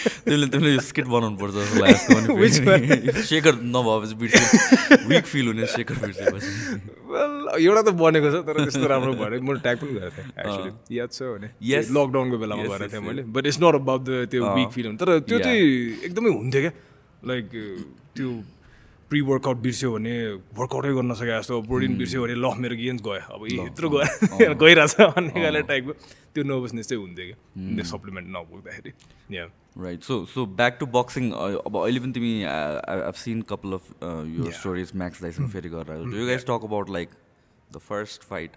तिमीले 0.48 0.70
यो 0.72 0.80
स्किट 0.80 1.06
बनाउनु 1.12 1.36
पर्छ 1.36 1.54
सेकर 3.28 3.54
नभएपछि 3.58 4.14
बिर्स्यो। 4.20 4.44
विक 5.10 5.24
फिल 5.26 5.46
हुने 5.50 5.66
सेकर 5.66 5.96
बिर्सेपछि। 6.00 6.50
वेल 7.10 7.32
एउटा 7.66 7.82
त 7.82 7.90
बनेको 8.00 8.28
छ 8.30 8.34
तर 8.46 8.54
त्यस्तो 8.64 8.86
राम्रो 8.86 9.12
भएर 9.20 9.32
मैले 9.42 9.60
ट्याग 9.60 9.76
पनि 9.82 9.92
गरेको 9.98 10.14
थिएँ 10.16 10.30
एक्चुली 10.40 10.70
याद 10.96 11.10
छ 11.10 11.20
भने। 11.34 11.48
Yes. 11.60 11.90
लकडाउनको 11.90 12.36
बेलामा 12.38 12.62
गरेको 12.70 12.92
थिएँ 12.94 13.04
मैले। 13.08 13.22
But 13.34 13.42
it's 13.50 13.58
not 13.60 13.74
about 13.82 14.00
the 14.06 14.10
त्यो 14.30 14.40
विक 14.56 14.70
फिल 14.72 14.86
हुनु। 14.86 14.98
तर 15.02 15.08
त्यो. 15.26 15.38
चाहिँ 15.42 15.60
एकदमै 16.06 16.30
हुन्थ्यो 16.38 16.60
क्या। 16.64 16.72
लाइक 17.28 17.44
त्यो 18.16 18.28
प्रि 19.10 19.20
वर्कआउट 19.28 19.58
बिर्स्यो 19.66 19.90
भने 19.92 20.14
वर्कआउटै 20.58 20.92
गर्न 20.94 21.14
सके 21.20 21.38
जस्तो 21.38 21.60
प्रोटिन 21.68 21.96
बिर्स्यो 21.98 22.22
भने 22.22 22.34
ल 22.34 22.46
मेरो 22.62 22.76
गेन्स 22.80 23.02
गयो। 23.02 23.22
अब 23.34 23.46
यत्रो 23.52 23.88
गयो 23.90 24.54
गइरहेछ 24.62 24.94
भन्ने 25.16 25.42
खाले 25.44 25.62
टाइपको 25.70 25.92
त्यो 26.34 26.42
नर्भसनेस 26.50 26.86
चाहिँ 26.88 27.02
हुन्थ्यो 27.02 27.26
क्या। 27.26 27.84
Supplement 27.90 28.28
नपुग्दाखेरि 28.36 28.92
yeah 29.36 29.44
right 29.84 30.02
so 30.10 30.24
so 30.34 30.46
back 30.60 30.76
to 30.80 30.86
boxing 30.94 31.30
अब 31.40 31.76
अहिले 31.82 32.00
पनि 32.00 32.12
तिमी 32.18 32.32
आभ 32.46 33.14
सिन 33.24 33.42
कपाल 33.50 33.72
अफ 33.78 33.84
यो 34.38 34.50
स्टोरिज 34.60 34.92
म्याक्स 35.02 35.22
दाइसँग 35.22 35.48
फेरि 35.56 35.68
गरेर 35.74 36.18
you 36.20 36.26
guys 36.26 36.44
talk 36.50 36.70
about 36.70 36.90
like 36.98 37.08
the 37.70 37.82
first 37.88 38.28
fight 38.30 38.56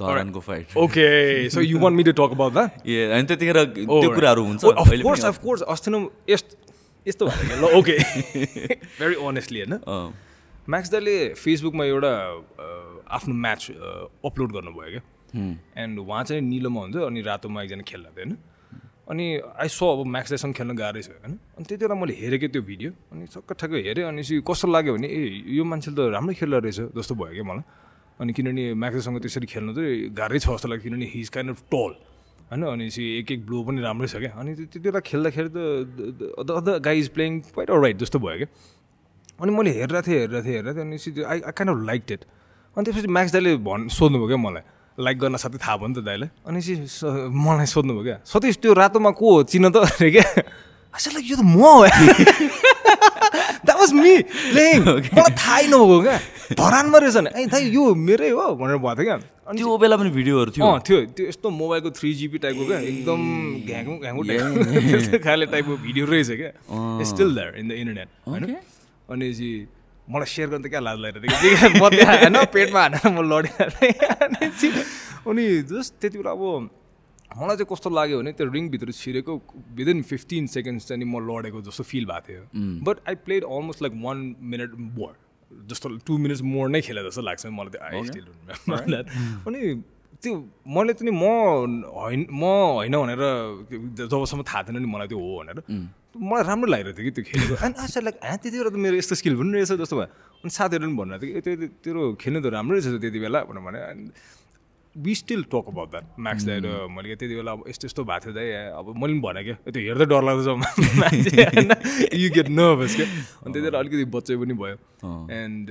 धरानको 0.00 0.40
fight 0.48 0.76
okay 0.86 1.04
so 1.50 1.60
you 1.60 1.78
want 1.80 1.96
me 1.96 2.04
to 2.08 2.12
talk 2.22 2.38
about 2.38 2.52
that 2.52 2.88
uh 2.88 3.22
त्यतिखेर 3.28 3.64
त्यो 3.76 4.10
कुराहरू 4.14 4.44
हुन्छ 4.46 4.64
अफ 4.64 4.88
अहिले 4.88 5.02
कोर्स 5.04 5.20
पनि 5.20 5.28
अफ 5.28 5.42
कोर्स 5.44 5.62
अस्ति 5.76 5.90
न 5.90 6.06
यस्तो 6.30 6.69
यस्तो 7.06 7.26
भयो 7.26 7.56
ल 7.60 7.64
ओके 7.78 7.96
भेरी 8.98 9.14
अनेस्टली 9.26 9.60
होइन? 9.60 9.74
म्याक्स 10.68 10.90
दाले 10.90 11.16
फेसबुकमा 11.34 11.84
एउटा 11.84 12.12
आफ्नो 13.16 13.34
म्याच 13.34 13.62
अपलोड 14.24 14.50
गर्नुभयो 14.52 14.90
क्या। 14.90 15.02
एन्ड 15.82 15.98
उहाँ 15.98 16.22
चाहिँ 16.24 16.42
निलोमा 16.42 16.80
हुन्छ 16.80 16.96
अनि 17.08 17.20
रातोमा 17.22 17.62
एकजना 17.62 17.82
खेल्दा 17.88 18.10
थियो 18.10 18.24
होइन? 18.24 18.36
अनि 19.10 19.26
आई 19.58 19.68
सो 19.68 19.84
अब 19.92 20.06
म्याक्स 20.06 20.30
दाईसँग 20.30 20.54
खेल्न 20.54 20.76
गाह्रै 20.76 21.02
छ 21.02 21.08
होइन? 21.10 21.34
अनि 21.56 21.64
त्यति 21.64 21.82
बेला 21.82 21.94
मैले 22.00 22.14
हेरेँ 22.20 22.38
क्या 22.38 22.48
त्यो 22.54 22.62
भिडियो 22.62 22.90
अनि 23.12 23.26
सक्क 23.34 23.52
ठ्याक्क 23.58 23.74
हेरेँ 23.88 24.04
अनि 24.04 24.22
कस्तो 24.44 24.66
लाग्यो 24.68 24.92
भने 24.94 25.08
ए 25.08 25.20
यो 25.56 25.64
मान्छेले 25.64 25.96
त 25.96 26.12
राम्रै 26.14 26.34
खेल्दो 26.36 26.58
रहेछ 26.60 26.80
जस्तो 26.94 27.14
भयो 27.16 27.32
क्या 27.34 27.44
मलाई। 27.48 27.64
अनि 28.20 28.32
किनभने 28.36 28.64
म्याक्ससँग 28.76 29.18
त्यसरी 29.24 29.46
खेल्नु 29.48 29.72
चाहिँ 29.74 30.12
गाह्रै 30.12 30.38
छ 30.38 30.46
जस्तो 30.52 30.68
लाग्यो 30.68 30.82
किनभने 30.84 31.06
हिज 31.16 31.28
काइन्ड 31.34 31.50
अफ 31.50 31.60
टल 31.72 31.92
होइन? 32.50 32.62
अनि 32.64 32.86
एक 33.18 33.30
एक 33.32 33.46
ब्लो 33.46 33.62
पनि 33.64 33.80
राम्रै 33.80 34.08
छ 34.08 34.16
क्या। 34.16 34.32
अनि 34.40 34.54
त्यति 34.54 34.78
बेला 34.80 35.00
खेल्दाखेरि 35.00 35.48
त 35.48 35.56
other 36.38 36.78
guy 36.82 36.98
is 36.98 37.08
playing 37.14 37.40
quite 37.54 37.70
right 37.70 37.96
जस्तो 38.02 38.18
भयो 38.18 38.36
क्या। 38.42 38.48
अनि 39.40 39.50
मैले 39.56 39.70
हेरेर 39.78 40.02
थिएँ 40.06 40.18
हेरेर 40.18 40.42
थिएँ 40.44 40.56
हेरेर 40.56 40.74
थिएँ 40.74 40.84
अनि 40.84 40.96
I 41.22 41.38
I 41.40 41.52
kind 41.56 41.70
of 41.70 41.86
like 41.86 42.02
it 42.12 42.24
अनि 42.76 42.84
त्यसपछि 42.84 43.08
म्याक्स 43.08 43.32
दाइले 43.32 43.56
भन् 43.64 43.88
सोध्नुभयो 43.88 44.26
क्या 44.26 44.36
मलाई। 44.36 44.64
लाइक 44.98 45.16
गर्न 45.18 45.36
साथै 45.36 45.58
थाहा 45.58 45.76
भयो 45.76 45.88
नि 45.88 45.94
त 45.94 46.04
दाइलाई 46.04 46.28
अनि 46.46 46.60
मलाई 47.30 47.66
सोध्नुभयो 47.66 48.04
क्या। 48.04 48.18
सतीश 48.26 48.56
त्यो 48.58 48.72
रातोमा 48.74 49.10
को 49.16 49.26
हो? 49.30 49.42
त 49.42 49.76
अरे 49.76 50.10
क्या। 50.10 50.26
लाइक 51.14 51.24
यो 51.30 51.36
त 51.36 51.42
म 51.46 51.56
हो। 51.62 51.86
वाज 53.90 54.02
मी 54.02 54.22
प्लेइङ 54.50 54.82
मलाई 54.82 55.34
थाहै 55.36 55.66
नभएको 55.66 56.00
क्या 56.02 56.18
धरानमा 56.52 56.98
रहेछ 56.98 57.16
नि 57.18 57.30
ए 57.32 57.46
दाइ 57.48 57.68
यो 57.70 57.94
मेरै 57.96 58.30
हो 58.30 58.46
भनेर 58.54 58.78
भएको 58.78 58.94
थियो 58.94 59.04
क्या 59.04 59.18
अनि 59.46 59.58
त्यो 59.58 59.76
बेला 59.78 59.96
पनि 59.96 60.10
भिडियोहरू 60.10 60.50
थियो 60.50 60.70
थियो 60.86 61.00
त्यो 61.10 61.26
यस्तो 61.26 61.50
मोबाइलको 61.52 61.90
थ्री 61.92 62.12
जिबी 62.14 62.38
टाइपको 62.38 62.66
क्या 62.66 62.78
एकदम 62.86 63.20
घ्याङ्गु 63.66 63.94
घ्याङ्गु 63.98 64.22
टाइपको 64.22 65.18
खाले 65.20 65.46
टाइपको 65.48 65.76
भिडियो 65.78 66.06
रहेछ 66.06 66.30
क्या 66.34 67.04
still 67.06 67.34
that 67.34 67.56
in 67.56 67.68
the 67.68 67.72
internet 67.74 68.08
होइन 68.26 68.56
अनि 69.08 69.32
चाहिँ 69.34 69.54
मलाई 70.08 70.28
सेयर 70.28 70.48
गर्नु 70.48 70.66
त 70.66 70.70
क्या 70.70 70.80
लाज 70.80 70.98
कि 71.26 71.78
म 71.78 71.88
त्यहाँ 71.90 72.44
पेटमा 72.50 72.80
हानेर 72.80 73.08
म 73.12 73.46
चाहिँ 74.50 74.84
अनि 75.26 75.46
जस्ट 75.68 75.94
त्यति 76.00 76.18
बेला 76.18 76.30
अब 76.32 76.79
मलाई 77.36 77.56
चाहिँ 77.56 77.68
कस्तो 77.72 77.90
लाग्यो 77.90 78.18
भने 78.20 78.32
त्यो 78.32 78.46
रिङभित्र 78.50 78.92
छिरेको 78.92 79.32
विदिन 79.78 80.02
फिफ्टिन 80.10 80.46
सेकेन्ड्स 80.56 80.88
चाहिँ 80.88 81.04
म 81.04 81.22
लडेको 81.28 81.60
जस्तो 81.68 81.84
फिल 81.84 82.04
भएको 82.10 82.26
थियो। 82.26 82.42
But 82.86 82.96
I 83.08 83.14
played 83.26 83.44
almost 83.44 83.82
like 83.82 83.94
one 84.02 84.16
minute 84.52 84.70
more 84.98 85.14
जस्तो 85.70 85.88
टु 86.06 86.18
मिनट्स 86.18 86.42
मोर 86.42 86.68
नै 86.70 86.80
खेले 86.80 87.02
जस्तो 87.06 87.22
लाग्छ 87.22 87.46
मलाई 87.46 87.70
त्यो 87.70 87.80
आई 87.86 88.04
स्टिल 88.06 88.26
अनि 89.46 89.60
त्यो 90.20 90.32
मैले 90.68 90.92
चाहिँ 90.92 91.10
नि 91.10 91.16
म 91.16 91.24
होइन 91.96 92.26
म 92.28 92.44
होइन 92.76 92.96
भनेर 92.96 93.22
जबसम्म 94.04 94.42
थाहा 94.44 94.62
थिएन 94.68 94.82
नि 94.82 94.88
मलाई 94.90 95.08
त्यो 95.08 95.18
हो 95.18 95.30
भनेर। 95.40 95.58
मलाई 96.20 96.42
राम्रो 96.44 96.68
लागिरहेको 96.70 96.98
थियो 96.98 97.06
कि 97.08 97.12
त्यो 97.16 97.24
खेलेको। 97.24 97.54
अनि 97.64 97.74
अच्छा 97.78 98.00
लाइक 98.04 98.16
हाँ 98.20 98.36
त्यति 98.42 98.56
बेला 98.58 98.70
त 98.70 98.76
मेरो 98.84 98.96
यस्तो 99.00 99.14
स्किल 99.16 99.34
पनि 99.40 99.50
रहेछ 99.56 99.72
जस्तो 99.80 99.96
भयो। 99.96 100.08
अनि 100.44 100.50
साथीहरू 100.50 100.84
पनि 100.86 100.96
भनिरहेको 101.00 101.40
थियो 101.40 101.56
कि 101.56 101.56
त्यो 101.56 101.68
तेरो 101.84 102.02
खेल्नु 102.20 102.40
त 102.44 102.46
राम्रो 102.52 102.74
रहेछ 102.76 103.00
त्यति 103.00 103.18
बेला। 103.24 103.40
भनेर 103.48 103.62
भने 103.64 103.80
we 105.04 105.14
still 105.14 105.42
talk 105.52 105.64
about 105.72 105.90
that 105.90 106.04
Max 106.20 106.44
दाइ 106.44 106.58
र 106.64 106.68
मैले 106.90 107.16
त्यति 107.16 107.34
बेला 107.34 107.52
अब 107.52 107.64
यस्तो 107.68 107.86
यस्तो 107.86 108.04
भएको 108.04 108.24
थियो 108.24 108.34
दाइ 108.34 108.48
अब 108.76 108.86
मैले 108.96 109.12
पनि 109.12 109.20
भनेँ 109.26 109.44
क्या। 109.44 109.56
त्यो 109.70 109.82
हेर्दै 109.82 110.06
डर 110.12 110.22
मान्छे 111.00 111.42
होइन। 111.42 111.72
यु 112.20 112.30
गेट 112.34 112.48
नर्भस 112.48 112.96
क्या। 112.96 113.06
अनि 113.06 113.52
त्यति 113.52 113.66
बेला 113.66 113.78
अलिकति 113.78 114.04
बच्चै 114.14 114.36
पनि 114.36 114.54
भयो। 114.62 114.76
एन्ड 115.40 115.66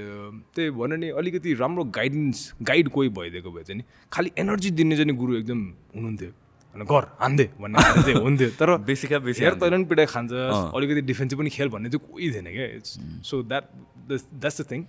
त्यही 0.55 0.69
भन्यो 0.81 0.97
नि 0.97 1.09
अलिकति 1.21 1.53
राम्रो 1.61 1.83
गाइडेन्स 1.97 2.39
गाइड 2.69 2.89
कोही 2.95 3.09
भइदिएको 3.17 3.49
भए 3.51 3.63
चाहिँ 3.63 3.77
नि 3.79 3.83
खालि 4.11 4.31
एनर्जी 4.39 4.69
दिने 4.79 4.95
चाहिँ 4.97 5.15
गुरु 5.15 5.35
एकदम 5.37 5.59
हुनुहुन्थ्यो। 5.95 6.31
होइन 6.75 6.85
गर 6.85 7.03
हान्दे 7.21 7.45
भन्ने 7.61 7.77
चाहिँ 8.01 8.21
हुन्थ्यो। 8.23 8.49
तर 8.59 8.77
बेसीका 8.89 9.19
बेसी 9.25 9.43
हेर 9.43 9.53
तैँले 9.61 9.75
पनि 9.77 9.85
पिटाइ 9.91 10.05
खान्छ 10.15 10.31
अलिकति 10.77 11.01
डिफेन्सिभ 11.09 11.39
पनि 11.39 11.49
खेल 11.57 11.69
भन्ने 11.75 11.89
चाहिँ 11.89 12.05
कोही 12.11 12.31
थिएन 12.33 12.47
क्या। 12.55 12.65
It's 12.77 12.91
so 13.29 13.43
that 13.43 13.63
that's 14.09 14.61
the 14.61 14.65
thing 14.71 14.83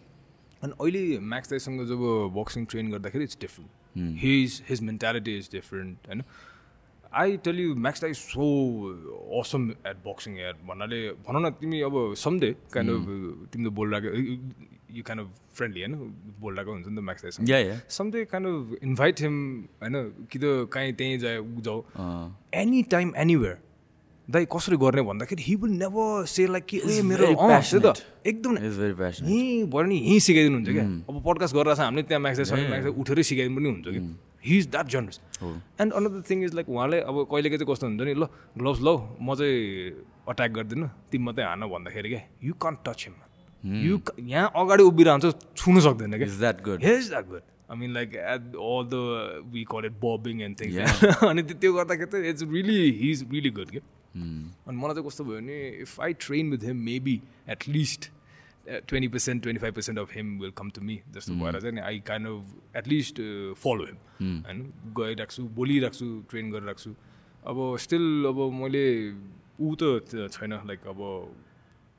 अनि 0.63 0.73
अहिले 0.79 1.19
म्याक्स 1.27 1.51
दाइसँग 1.51 1.85
जब 1.89 2.03
बक्सिङ 2.35 2.65
ट्रेन 2.67 2.91
गर्दाखेरि 2.91 3.25
it's 3.25 3.39
different 3.41 4.19
his 4.19 4.63
his 4.69 4.81
mentality 4.85 5.37
is 5.39 5.49
different 5.53 6.09
होइन 6.09 6.23
आई 7.21 7.37
टेल 7.45 7.61
यु 7.61 7.75
म्याक्स 7.77 8.01
दाइ 8.03 8.13
so 8.17 8.45
awesome 9.41 9.71
at 9.87 9.97
boxing 10.05 10.37
at 10.41 10.57
भन्नाले 10.67 11.01
भनौँ 11.27 11.41
न 11.43 11.51
तिमी 11.61 11.81
अब 11.83 11.97
समडे 12.19 12.51
काइन्ड 12.75 12.91
अफ 12.93 13.49
तिमीले 13.53 13.71
बोलिरहेको 13.79 14.17
यु 14.91 15.03
काइन्ड 15.05 15.23
अफ 15.23 15.57
फ्रेन्डली 15.57 15.81
होइन 15.83 15.95
बोलिरहेको 16.41 16.73
हुन्छ 16.73 16.87
नि 16.89 16.97
त 16.97 17.01
Max 17.03 17.23
दाइसँग 17.23 17.49
someday 17.91 18.25
kind 18.27 18.49
of 18.49 18.83
invite 18.83 19.21
him 19.21 19.35
होइन 19.81 19.97
कि 20.31 20.39
त 20.39 20.69
कहीँ 20.73 20.93
त्यहीँ 20.95 21.19
जाऊ 21.19 21.81
अँ, 21.81 22.37
एनी 22.55 22.83
टाइम 22.91 23.13
एनिवेयर 23.19 23.59
दाइ 24.31 24.45
कसरी 24.55 24.77
गर्ने 24.83 25.03
भन्दाखेरि 25.03 25.43
he 25.43 25.55
will 25.61 25.73
never 25.83 26.27
say 26.33 26.47
like 26.47 26.65
कि 26.71 26.77
ए 26.87 27.03
मेरो 27.03 27.27
त. 27.35 27.97
एकदम. 28.27 28.57
यहीँ 28.59 29.65
भयो 29.73 29.83
नि 29.83 29.97
यहीँ 29.97 30.21
सिकाइदिनुहुन्छ 30.27 30.69
क्या। 30.71 30.85
अब 31.11 31.23
पडकास्ट 31.27 31.55
गरेर 31.55 31.75
छ 31.75 31.81
हामीले 31.81 32.03
त्यहाँ 32.09 32.23
म्याक्स 32.23 32.53
म्याक्स 32.53 32.87
उठेरै 33.01 33.23
सिकाइदिनु 33.31 33.57
पनि 33.61 33.69
हुन्छ 33.71 33.89
कि। 33.89 34.01
He 34.45 34.59
is 34.59 34.67
that 34.71 34.87
generous 34.93 35.21
and 35.81 35.93
another 35.93 36.23
thing 36.31 36.45
is 36.45 36.55
like 36.55 36.69
उहाँले 36.69 37.01
अब 37.11 37.17
कहिलेको 37.33 37.57
चाहिँ 37.57 37.69
कस्तो 37.73 37.87
हुन्छ 37.87 38.03
नि 38.09 38.15
ल 38.15 38.25
ग्लोभ्स 38.57 38.81
लौ 38.87 38.95
म 39.21 39.35
चाहिँ 39.41 39.59
अट्याक 40.31 40.51
गरिदिनु 40.57 40.87
तिमी 41.11 41.25
मात्रै 41.25 41.45
हान 41.45 41.63
भन्दाखेरि 41.75 42.09
क्या 42.09 42.23
you 42.45 42.53
can't 42.65 42.79
touch 42.89 43.01
him 43.09 43.15
you 43.85 44.01
यहाँ 44.33 44.53
अगाडि 44.57 44.83
उभिरहन्छ 44.91 45.25
छुनु 45.57 45.81
सक्दैन 45.87 46.17
क्या। 46.17 46.29
That 46.39 46.57
good 46.65 46.79
is 46.83 47.11
that 47.15 47.27
good. 47.29 47.45
I 47.71 47.75
mean, 47.81 47.93
like 47.95 48.15
at 48.21 48.43
all 48.59 48.85
the 48.93 49.01
we 49.53 49.65
call 49.65 49.85
it 49.89 50.01
bobbing 50.05 50.43
and 50.43 50.57
things. 50.61 50.75
अनि 51.31 51.43
त्यो 51.43 51.73
गर्दाखेरि 51.73 52.11
चाहिँ 52.11 52.31
it's 52.31 52.43
really 52.53 52.79
he 53.01 53.11
is 53.11 53.21
really 53.33 53.51
good 53.59 53.71
क्या। 53.71 53.83
अनि 54.17 54.77
मलाई 54.77 54.95
चाहिँ 54.95 55.07
कस्तो 55.07 55.25
भयो 55.25 55.37
भने 55.41 55.59
if 55.83 56.01
I 56.01 56.13
train 56.27 56.51
with 56.51 56.65
him 56.69 56.77
maybe 56.91 57.21
at 57.51 57.69
least 57.69 58.11
twenty 58.71 59.09
percent 59.09 59.43
twenty 59.43 59.61
five 59.61 59.75
percent 59.75 59.99
of 59.99 60.15
him 60.15 60.39
will 60.41 60.51
come 60.57 60.71
to 60.71 60.81
me 60.83 61.01
जस्तो 61.15 61.35
भएर 61.43 61.61
चाहिँ 61.61 61.75
नि 61.75 61.81
I 61.81 62.01
kind 62.07 62.29
of 62.29 62.77
at least 62.77 63.21
follow 63.63 63.85
him 63.85 63.99
होइन 64.47 64.63
गइरहेको 64.99 65.33
छु 65.37 65.43
बोलिरहेको 65.61 65.97
छु 65.99 66.09
ट्रेन 66.31 66.51
गरिरहेको 66.51 66.83
छु 66.83 66.95
अब 67.51 67.57
स्टिल 67.85 68.05
अब 68.29 68.39
मैले 68.63 68.85
ऊ 69.61 69.75
त 69.83 70.29
छैन 70.33 70.53
लाइक 70.69 70.87
अब 70.93 71.01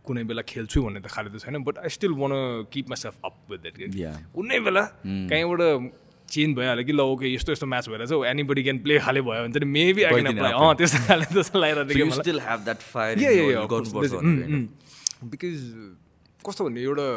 कुनै 0.05 0.23
बेला 0.29 0.41
खेल्छु 0.51 0.81
भन्ने 0.83 0.99
त 1.01 1.07
खालि 1.13 1.29
त 1.29 1.41
छैन 1.45 1.63
but 1.63 1.77
I 1.77 1.89
still 1.95 2.13
want 2.21 2.31
keep 2.73 2.89
myself 3.01 3.25
up 3.25 3.35
with 3.51 3.59
that. 3.65 3.91
कुनै 4.35 4.59
बेला 4.59 4.83
कहीँबाट 5.05 5.61
चेन्ज 6.31 6.55
भइहाल्यो 6.55 6.85
कि 6.85 6.91
ल 6.91 6.99
ओके 6.99 7.35
यस्तो 7.35 7.51
यस्तो 7.51 7.67
म्याच 7.67 7.89
भइरहेछ 7.89 8.11
एनीबडी 8.11 8.63
क्यान 8.63 8.79
प्ले 8.79 8.99
खाले 8.99 9.21
भयो 9.21 9.31
भने 9.31 9.53
चाहिँ 9.53 9.71
मेबी 9.71 10.03
आई 10.03 10.11
क्यान 10.11 10.25
अप्लाई 10.25 10.51
आफ्नो। 10.51 10.69
अँ 10.69 10.75
त्यस्तो 10.75 11.07
खाले 11.07 11.25
जस्तो 11.31 11.59
लागिरहेको 11.59 13.79
भनेर 13.79 14.21
mm, 14.21 14.51
mm. 14.51 14.67
बिकज 15.23 15.85
कस्तो 16.47 16.65
भन्ने 16.65 16.81
एउटा 16.81 17.07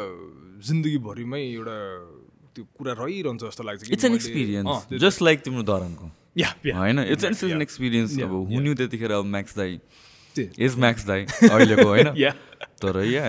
जिन्दगीभरिमै 0.67 1.41
एउटा 1.41 2.07
त्यो 2.55 2.63
कुरा 2.63 2.93
रहिरहन्छ 2.93 3.43
जस्तो 3.43 3.63
लाग्छ 3.63 3.91
it's 3.91 4.05
an 4.05 4.13
experience 4.13 4.93
just 4.93 5.21
like 5.21 5.39
तिम्रो 5.39 6.11
yeah. 6.37 6.75
होइन 6.75 6.99
इट्स 6.99 7.23
एन 7.23 7.33
Yeah. 7.33 7.61
एक्सपिरियन्स 7.61 8.19
अब. 8.19 8.29
हुन्यो 8.29 8.73
त्यतिखेर 8.73 9.11
अब 9.11 9.25
म्याक्स 9.25 9.57
दाई 9.57 9.79
इज 10.59 10.77
म्याक्स 10.77 11.05
दाई 11.05 11.25
अहिलेको 11.25 11.83
होइन. 11.83 12.07
तर 12.81 13.05
yeah 13.05 13.25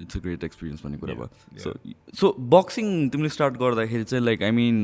it's 0.00 0.16
a 0.16 0.20
great 0.20 0.44
experience 0.44 0.82
भन्ने 0.84 0.98
कुरा 0.98 1.14
भयो 1.14 1.58
सो 1.62 1.72
सो 2.20 2.32
बक्सिङ 2.56 3.08
तिमीले 3.14 3.28
स्टार्ट 3.38 3.56
गर्दाखेरि 3.62 4.04
चाहिँ 4.04 4.24
like 4.24 4.42
I 4.42 4.50
mean 4.58 4.76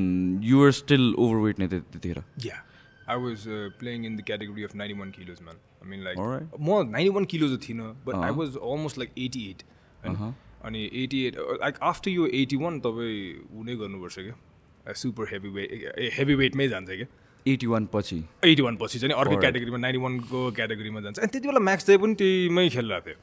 you're 0.44 0.71
still 0.81 1.14
overweight 1.27 1.59
नै 1.61 1.68
त्यत- 1.68 1.92
त्यतिखेर 1.92 2.25
Yeah. 2.49 2.64
I 3.12 3.14
was 3.21 3.44
uh, 3.57 3.59
playing 3.81 4.03
in 4.07 4.16
the 4.16 4.25
category 4.31 4.64
of 4.68 4.73
91 4.79 5.12
kilos, 5.12 5.38
man. 5.44 5.61
I 5.83 5.87
mean, 5.90 6.01
like, 6.07 6.18
Alright. 6.23 6.57
more 6.71 6.81
91 6.88 7.27
kilos 7.35 7.53
of 7.57 7.61
thina, 7.66 7.87
but 8.09 8.16
I 8.16 8.18
Uh-huh. 8.25 8.35
was 8.40 8.57
almost 8.71 8.99
like 9.03 9.14
88. 9.27 9.62
And, 10.03 10.11
Uh-huh. 10.16 10.29
अनि 10.71 10.83
88, 11.03 11.38
uh, 11.44 11.57
like 11.62 11.79
after 11.92 12.12
you 12.14 12.27
81, 12.40 12.77
तपाईँ 12.87 13.23
हुनै 13.55 13.77
गर्नुपर्छ 13.85 14.18
क्या 14.27 14.92
super 15.05 15.31
heavy 15.33 15.49
weight 15.57 15.73
heavy 16.18 16.35
वेटमै 16.42 16.68
जान्छ 16.75 16.88
क्या 16.90 17.09
eighty 17.52 17.66
one 17.66 17.88
पछि। 17.92 18.16
Eighty 18.44 18.62
one 18.62 18.76
पछि 18.82 18.98
चाहिँ 18.98 19.14
अर्को. 19.20 19.37
क्याटेगोरीमा 19.40 19.78
नाइन्टी 19.78 20.00
वानको 20.02 20.38
क्याटेगोरीमा 20.58 21.00
जान्छ। 21.00 21.18
अनि 21.18 21.28
त्यति 21.32 21.48
बेला 21.48 21.61
म्याक्स 21.68 21.87
डे 21.88 21.96
पनि 22.04 22.14
त्यहीमै 22.20 22.68
खेलिरहेको 22.76 23.06
थियो. 23.08 23.18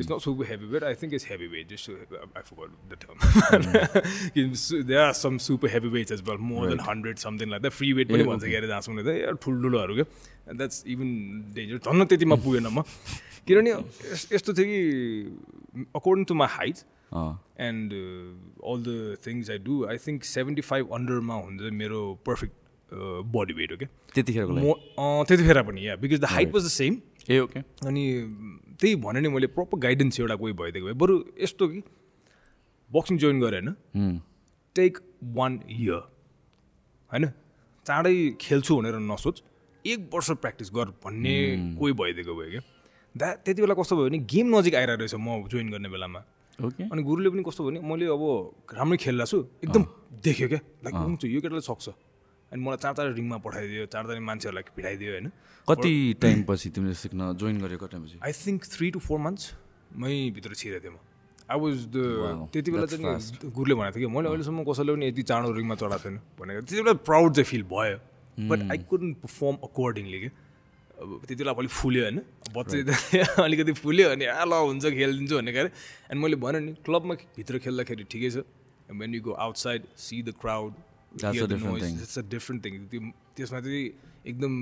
It's 0.00 0.10
not 0.12 0.20
super 0.26 0.44
heavyweight 0.74 0.84
I 0.84 0.94
think 1.02 1.14
it's 1.14 1.26
heavyweight 1.54 1.68
just 1.70 1.90
I 2.36 2.42
forgot 2.48 2.68
the 2.90 2.98
term 3.02 3.16
they 4.88 4.94
are 4.96 5.12
some 5.22 5.38
super 5.46 5.68
heavyweights 5.96 6.12
as 6.12 6.22
well 6.28 6.38
more 6.50 6.68
than 6.68 6.80
hundred 6.88 7.18
something 7.26 7.50
like 7.50 7.62
the 7.62 7.68
free 7.78 7.92
weight 8.00 8.08
पनि 8.12 8.24
भन्छ 8.24 8.40
okay. 8.42 8.50
क्या 8.50 8.58
अरे 8.58 8.68
जहाँसम्म 8.68 9.02
त। 9.02 9.38
ठुल्ठुलोहरू 9.44 9.94
क्या। 9.94 10.04
एन्ड 10.48 10.56
द्याट्स 10.58 10.82
इभन 10.94 11.08
डेन्जर 11.54 11.78
झन् 11.92 12.06
त्यतिमा 12.08 12.36
पुगेन 12.44 12.66
म। 12.66 12.82
किनभने 13.46 13.70
यस- 13.70 14.32
यस्तो 14.34 14.52
थियो 14.58 14.66
कि 14.66 15.84
according 15.96 16.24
to 16.24 16.34
my 16.34 16.48
height 16.50 16.76
and 17.60 17.92
all 18.72 18.82
the 18.82 19.16
things 19.26 19.50
I 19.50 19.58
do 19.66 19.84
I 19.90 19.96
think 20.06 20.24
seventy 20.24 20.62
five 20.70 20.92
अन्डरमा 20.98 21.34
हुन्छ 21.44 21.72
मेरो 21.80 22.00
पर्फेक्ट 22.26 22.54
बडी 22.94 23.54
वेट 23.54 23.72
हो 23.72 23.76
क्या 23.76 23.88
त्यतिखेरको 24.14 24.52
लागि। 24.52 24.66
म 24.66 25.24
त्यतिखेर 25.28 25.62
पनि 25.62 25.86
yeah 25.86 25.96
because 25.96 26.20
the 26.20 26.24
height 26.30 26.54
was 26.54 26.64
the 26.64 26.68
same 26.70 27.00
uh 27.30 27.38
okay 27.40 27.60
अनि 27.86 28.02
त्यही 28.80 28.94
भने 29.02 29.20
नि 29.20 29.28
मैले 29.28 29.46
प्रपर 29.54 29.78
गाइडेन्स 29.80 30.20
एउटा 30.20 30.36
कोही 30.36 30.52
भइदिएको 30.52 30.86
भए। 30.86 30.92
बरु 30.98 31.14
यस्तो 31.40 31.68
कि 31.68 31.82
बक्सिङ 32.90 33.18
जोइन 33.18 33.40
गरेँ 33.40 33.60
होइन? 33.60 34.20
टेक 34.76 34.98
वान 35.34 35.60
इयर 35.70 36.02
होइन? 37.10 37.24
चाँडै 37.86 38.14
खेल्छु 38.40 38.76
भनेर 38.76 38.98
नसोच। 39.02 39.42
एक 39.84 40.08
वर्ष 40.12 40.30
प्र्याक्टिस 40.40 40.70
गर 40.74 40.86
भन्ने 41.04 41.34
कोही 41.80 41.92
भइदिएको 41.92 42.34
भयो 42.34 42.50
क्या? 42.50 42.62
द्या 43.14 43.28
त्यति 43.44 43.60
बेला 43.62 43.74
कस्तो 43.74 43.96
भयो 43.96 44.08
भने 44.08 44.18
गेम 44.30 44.46
नजिक 44.56 44.74
आइरहेको 44.74 45.00
रहेछ 45.00 45.14
म 45.14 45.48
जोइन 45.48 45.70
गर्ने 45.70 45.88
बेलामा। 45.88 46.20
ओके 46.58 46.82
अनि 46.86 47.02
गुरुले 47.02 47.30
पनि 47.30 47.42
कस्तो 47.42 47.64
भयो 47.64 47.70
भने 47.70 47.88
मैले 47.88 48.06
अब 48.06 48.22
राम्रै 48.74 48.96
खेल्दा 48.96 49.24
छु। 49.24 49.38
एकदम 49.64 49.82
देख्यो 50.24 50.48
क्या? 50.48 50.60
लाइक 50.84 50.94
हुन्छ 50.94 51.24
यो 51.24 51.40
केटाले 51.40 51.60
सक्छ। 51.60 51.88
अनि 52.54 52.62
मलाई 52.62 52.78
चार 52.82 52.92
चार 52.94 53.06
रिङमा 53.18 53.36
पठाइदियो 53.42 53.86
चार 53.90 54.04
चार 54.06 54.20
मान्छेहरूलाई 54.30 54.64
भिडाइदियो 54.76 55.10
होइन? 55.12 55.26
कति 55.68 55.92
टाइम 56.22 56.42
पछि 56.48 56.70
तिमीले 56.70 56.94
सिक्न 57.02 57.32
जोइन 57.34 57.58
गरेको 57.60 57.86
time 57.90 58.06
I 58.22 58.32
think 58.32 58.64
three 58.74 58.90
to 58.94 59.00
four 59.02 59.18
months 59.26 59.44
मै 59.98 60.14
भित्र 60.38 60.54
छिरेको 60.54 60.84
थिएँ 60.84 60.94
म। 60.94 60.98
Wow, 61.44 62.48
त्यति 62.52 62.70
बेला 62.72 62.86
चाहिँ 62.88 63.52
गुरुले 63.52 63.74
भनेको 63.74 63.98
थियो 63.98 64.08
कि 64.08 64.14
मैले 64.16 64.28
अहिलेसम्म 64.28 64.64
कसैले 64.64 64.92
पनि 64.96 65.06
यति 65.08 65.22
चाँडो 65.28 65.52
रिङमा 65.52 65.74
चढाएको 65.76 66.02
छैन 66.04 66.16
भनेको। 66.40 66.60
त्यति 66.64 66.82
बेला 66.82 66.92
प्राउड 67.04 67.34
चाहिँ 67.34 67.48
फिल 67.50 67.62
भयो। 67.68 67.98
But 68.48 68.60
I 68.72 68.78
couldn't 68.88 69.12
perform 69.20 69.56
accordingly 69.68 70.18
कि। 70.24 70.30
अब 71.04 71.08
त्यति 71.28 71.42
बेला 71.44 71.52
अलिक 71.52 71.70
फुल्यो 71.70 72.02
होइन? 72.02 72.18
बच्चा 72.56 73.42
अलिकति 73.44 73.72
फुल्यो 73.76 74.08
अनि 74.16 74.24
आ 74.24 74.44
ल 74.48 74.52
हुन्छ 74.72 74.84
खेलिदिन्छु 74.88 75.36
भन्ने 75.36 75.52
क्या 75.52 75.64
अनि 76.08 76.18
मैले 76.20 76.36
भने 76.40 76.60
नि 76.64 76.72
क्लबमा 76.80 77.14
भित्र 77.36 77.58
खेल्दाखेरि 77.60 78.04
ठिकै 78.08 78.30
छ। 78.30 78.48
When 78.88 79.14
you 79.14 79.20
go 79.28 79.32
outside 79.44 79.82
see 80.00 80.22
the 80.22 80.32
crowd 80.40 80.72
it's 81.14 82.18
a 82.18 82.22
different 82.30 82.64
thing 82.64 82.74
त्यो 82.90 83.00
त्यसमा 83.36 83.60
चाहिँ 83.60 83.84
एकदम 84.26 84.52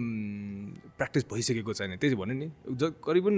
प्र्याक्टिस 0.99 1.25
भइसकेको 1.33 1.73
छैन। 1.75 1.97
त्यही 1.97 2.15
भने 2.23 2.35
नि 2.35 2.49
ज 2.71 2.93
करिबन 3.05 3.37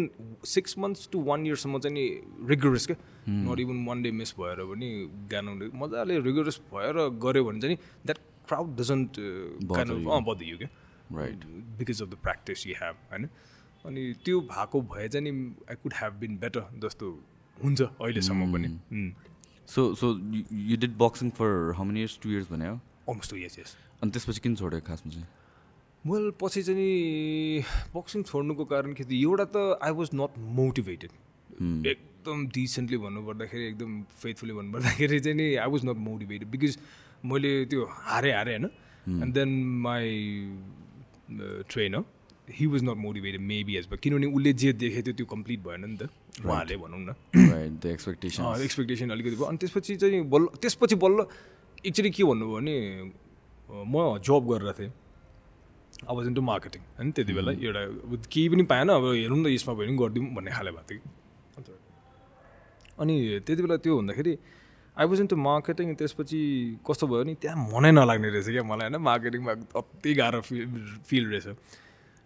सिक्स 0.54 0.78
मन्थ्स 0.78 1.08
टु 1.12 1.22
वान 1.24 1.46
इयरसम्म 1.46 1.78
चाहिँ 1.78 1.94
नि 1.94 2.04
रिगुरस 2.50 2.86
क्या। 2.86 2.96
Not 3.28 3.60
even 3.60 3.84
one 3.86 4.02
day 4.02 4.10
miss 4.20 4.34
भएर 4.38 4.64
पनि 4.70 4.88
गानु 5.32 5.50
मजाले 5.82 6.18
रिगुरस 6.28 6.60
भएर 6.72 6.96
गऱ्यो 7.24 7.44
भने 7.44 7.60
चाहिँ 7.60 7.76
that 8.06 8.18
crowd 8.48 8.76
doesn't 8.80 9.10
kind 9.16 9.90
Bother 9.90 9.96
of 9.96 10.00
you. 10.00 10.12
अँ 10.12 10.22
बद 10.24 10.42
यु 10.42 10.56
क्या। 10.58 10.70
Right. 11.18 11.44
Because 11.78 12.02
of 12.02 12.08
the 12.08 12.14
practice 12.22 12.66
you 12.66 12.74
have 12.82 12.96
होइन? 13.10 13.28
अनि 13.84 14.02
त्यो 14.24 14.40
भएको 14.50 14.80
भए 14.94 15.08
चाहिँ 15.08 15.30
नि 15.30 15.32
I 15.70 15.76
could 15.82 15.92
have 15.94 16.12
been 16.20 16.36
better 16.40 16.62
जस्तो 16.84 17.06
हुन्छ 17.56 17.80
अहिलेसम्म 17.82 18.52
पनि। 18.52 18.68
So 19.68 19.94
so 19.94 20.06
you 20.70 20.76
did 20.76 20.96
boxing 20.98 21.30
for 21.38 21.72
how 21.76 21.84
many 21.84 22.00
years 22.00 22.18
two 22.22 22.30
years 22.30 22.50
भने 22.52 22.68
हो 22.68 22.80
अलमोस्ट 23.08 23.30
टु 23.30 23.36
यस 23.36 23.76
अनि 24.02 24.10
त्यसपछि 24.10 24.40
किन 24.40 24.54
छोड्यो 24.56 24.80
खासमा 24.86 25.12
चाहिँ? 25.12 25.26
वेल 26.04 26.30
पछि 26.40 26.62
चाहिँ 26.62 26.80
नि 26.80 26.88
बक्सिङ 27.94 28.22
छोड्नुको 28.30 28.64
कारण 28.72 28.92
के 28.94 29.04
थियो 29.04 29.30
एउटा 29.30 29.44
त 29.54 29.78
आई 29.82 29.92
वाज 30.00 30.08
नट 30.14 30.38
मोटिभेटेड 30.58 31.10
एकदम 31.86 32.46
डिसेन्टली 32.54 32.98
भन्नुपर्दाखेरि 33.04 33.64
एकदम 33.66 33.90
फेथफुली 34.22 34.52
भन्नुपर्दाखेरि 34.52 35.20
चाहिँ 35.20 35.36
नि 35.36 35.46
I 35.56 35.70
was 35.70 35.84
not 35.84 35.98
motivated 36.08 36.48
because 36.50 36.78
मैले 37.24 37.52
त्यो 37.72 37.86
हारेँ 38.08 38.34
हारेँ 38.34 38.58
होइन? 38.58 38.70
And 39.22 39.34
then 39.34 39.50
my 39.86 40.08
trainer 41.70 42.04
he 42.52 42.66
was 42.66 42.82
not 42.84 42.96
motivated 43.00 43.40
maybe 43.40 43.76
as 43.76 43.88
किनभने 44.02 44.26
उसले 44.26 44.52
जे 44.52 44.72
देखेको 44.72 45.02
थियो 45.06 45.14
त्यो 45.16 45.26
कम्प्लिट 45.26 45.60
भएन 45.64 45.84
नि 45.90 45.96
त। 45.96 46.08
उहाँले 46.44 46.76
भनौँ 46.76 47.00
न। 47.00 47.14
एक्सपेक्टेसन 47.86 48.62
एक्सपेक्टेसन 48.64 49.10
अलिकति 49.10 49.36
भयो। 49.36 49.44
अनि 49.44 49.58
त्यसपछि 49.58 49.96
चाहिँ 49.96 50.22
बल्ल 50.28 50.46
त्यसपछि 50.60 50.96
बल्ल 51.00 51.18
एक्चुली 51.86 52.10
के 52.10 52.24
भन्नुभयो 52.24 52.56
भने 52.56 52.76
म 53.92 54.18
जब 54.24 54.42
गरेर 54.50 54.72
थिएँ। 54.78 54.92
अब 56.08 56.16
इन्टु 56.26 56.42
मार्केटिङ 56.42 56.82
होइन 56.96 57.10
त्यति 57.12 57.32
बेला 57.32 57.52
एउटा 57.52 57.82
केही 58.32 58.48
पनि 58.48 58.62
पाएन 58.72 58.88
अब 58.88 59.04
हेरौँ 59.14 59.38
न 59.38 59.46
यसमा 59.48 59.74
भयो 59.74 59.86
भने 59.86 59.96
गरिदिउँ 59.98 60.26
भन्ने 60.34 60.50
खाले 60.50 60.70
भएको 60.70 60.86
थियो 60.90 61.00
कि। 61.00 61.72
अनि 63.00 63.14
त्यति 63.46 63.62
बेला 63.62 63.76
त्यो 63.84 63.94
हुँदाखेरि 63.94 64.32
आई 64.96 65.06
वाज 65.06 65.20
इन्टु 65.20 65.36
मार्केटिङ 65.36 65.94
त्यसपछि 65.94 66.40
कस्तो 66.86 67.06
भयो 67.06 67.22
भने 67.24 67.34
त्यहाँ 67.42 67.56
मनै 67.72 67.90
नलाग्ने 67.90 68.28
रहेछ 68.30 68.48
क्या 68.48 68.62
मलाई 68.62 68.88
होइन? 68.90 69.02
मार्केटिङमा 69.02 69.52
अति 69.74 70.10
गाह्रो 70.14 70.40
फिल 70.40 70.62
फिल 71.08 71.24
रहेछ। 71.30 71.46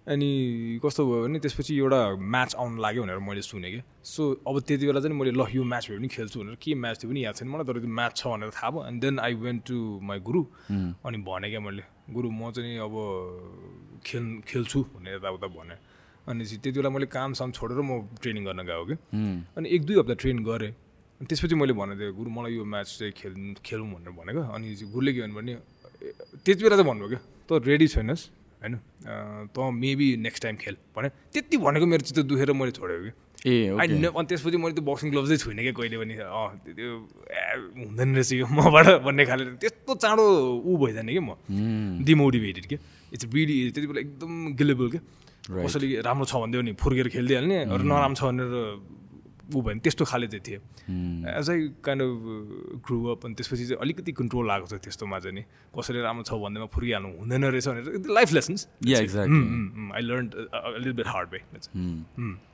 अनि 0.08 0.80
कस्तो 0.84 1.04
भयो 1.04 1.22
भने 1.28 1.38
त्यसपछि 1.44 1.72
एउटा 1.78 2.00
म्याच 2.16 2.54
आउनु 2.56 2.80
लाग्यो 2.80 3.02
भनेर 3.04 3.18
मैले 3.28 3.42
सुनेँ 3.44 3.70
कि। 3.72 3.80
सो 4.04 4.22
अब 4.48 4.56
त्यति 4.64 4.86
बेला 4.88 5.00
चाहिँ 5.04 5.16
मैले 5.20 5.32
ल 5.36 5.44
यो 5.52 5.64
म्याच 5.64 5.84
भयो 5.88 5.98
भने 5.98 6.08
खेल्छु 6.08 6.36
भनेर 6.40 6.56
के 6.56 6.74
म्याच 6.74 6.96
थियो 7.04 7.10
पनि 7.12 7.24
याद 7.24 7.34
छैन 7.36 7.48
मलाई 7.52 7.64
तर 7.68 7.78
त्यो 7.84 7.92
म्याच 7.92 8.12
छ 8.16 8.26
भनेर 8.32 8.50
थाहा 8.56 8.70
भयो। 8.72 8.86
And 8.88 9.00
then 9.04 9.18
I 9.20 9.34
went 9.44 9.60
to 9.68 9.76
my 10.08 10.18
guru 10.24 10.42
अनि 11.04 11.18
भने 11.28 11.48
क्या 11.52 11.60
मैले 11.60 11.82
गुरु 12.08 12.28
म 12.32 12.50
चाहिँ 12.56 12.78
अब 12.88 12.94
खेल 14.06 14.24
खेल्छु 14.48 14.80
भनेर 14.96 15.14
यताउता 15.20 15.46
भने। 15.52 15.76
अनि 16.24 16.44
चाहिँ 16.44 16.60
त्यति 16.62 16.78
बेला 16.80 16.90
मैले 16.90 17.06
काम 17.12 17.32
साम 17.36 17.52
छोडेर 17.52 17.80
म 17.84 18.08
ट्रेनिङ 18.16 18.44
गर्न 18.48 18.60
गएको 18.64 18.84
कि। 18.88 18.96
अनि 19.56 19.66
एक 19.68 19.82
दुई 19.84 19.96
हप्ता 20.00 20.14
ट्रेन 20.24 20.38
गरेँ। 20.40 20.72
अनि 21.20 21.26
त्यसपछि 21.28 21.54
मैले 21.60 21.72
भनेको 21.76 22.00
थिएँ 22.00 22.12
गुरु 22.16 22.30
मलाई 22.30 22.52
यो 22.56 22.64
म्याच 22.64 22.88
चाहिँ 22.96 23.12
खेल 23.12 23.32
खेलौँ 23.60 23.88
भनेर 23.92 24.12
भनेको 24.16 24.40
अनि 24.56 24.66
गुरुले 24.88 25.12
के 25.12 25.20
भन्नु 25.20 25.36
भने 25.36 25.54
त्यति 26.44 26.62
बेला 26.64 26.76
चाहिँ 26.76 26.88
भन्नुभयो 26.88 27.08
क्या 27.12 27.20
त 27.48 27.60
रेडी 27.68 27.86
छैनस्। 27.92 28.22
होइन? 28.62 28.74
त 29.54 29.56
मेबी 29.56 30.08
नेक्स्ट 30.26 30.42
टाइम 30.42 30.56
खेल। 30.56 30.76
भने 30.96 31.08
त्यति 31.32 31.56
भनेको 31.56 31.86
मेरो 31.86 32.02
चित्त 32.08 32.20
दुखेर 32.26 32.52
मैले 32.52 32.72
छोडेको 32.74 33.02
कि। 33.06 33.12
ए 33.46 33.70
अनि 33.70 34.26
त्यसपछि 34.26 34.56
मैले 34.58 34.74
त्यो 34.74 34.84
बक्सिङ 34.84 35.10
ग्लोभ 35.10 35.26
चाहिँ 35.26 35.38
छुइनँ 35.38 35.62
क्या 35.62 35.72
कहिले 35.78 35.96
पनि। 36.02 36.14
अँ 36.26 36.48
त्यो 36.66 36.90
ए, 37.30 37.40
हुँदैन 37.86 38.08
रहेछ 38.18 38.32
यो 38.34 38.46
मबाट 38.50 38.86
भन्ने 39.06 39.24
खाले 39.30 39.44
त्यस्तो 39.62 39.94
चाँडो 39.94 40.24
ऊ 40.66 40.72
भइजाने 40.74 41.12
कि 41.14 41.22
म। 41.22 41.38
डिमोटिभेटेड 42.02 42.66
के। 42.66 42.76
इट्स 43.14 43.24
रियली 43.30 43.70
त्यति 43.70 43.86
बेला 43.86 44.00
एकदम 44.00 44.32
गिलेबल 44.58 44.88
क्या. 44.90 45.02
कसैले 45.48 46.02
राम्रो 46.02 46.26
छ 46.26 46.34
भनिदियो 46.34 46.62
नि 46.66 46.72
फुर्केर 46.76 47.08
खेलिदिइहाल्ने 47.08 47.56
अरू 47.72 47.84
नराम्रो 47.86 48.18
छ 48.18 48.22
भनेर 48.26 48.52
ऊ 49.54 49.62
भयो 49.62 49.74
नि 49.74 49.80
त्यस्तो 49.80 50.04
खाले 50.04 50.26
चाहिँ 50.28 50.44
थिएँ। 50.46 50.60
As 51.38 51.50
I 51.50 51.58
kind 51.84 52.02
of 52.02 52.10
grew 52.84 52.98
up 53.12 53.24
अनि 53.26 53.34
त्यसपछि 53.34 53.64
चाहिँ 53.64 53.80
अलिकति 53.80 54.12
कन्ट्रोल 54.20 54.50
आएको 54.50 54.66
छ 54.66 54.74
त्यस्तोमा 54.84 55.18
चाहिँ 55.18 55.34
नि। 55.34 55.42
कसरी 55.72 56.00
राम्रो 56.04 56.24
छ 56.28 56.32
भन्दैमा 56.36 56.68
फुरिहाल्नु 56.68 57.08
हुँदैन 57.18 57.44
रहेछ 57.44 57.68
भनेर। 57.68 58.12
Life 58.12 58.32
lessons. 58.32 58.60
I 58.84 60.02
learn 60.04 60.92
bit 60.92 61.08
hard 61.08 61.28
way 61.32 61.40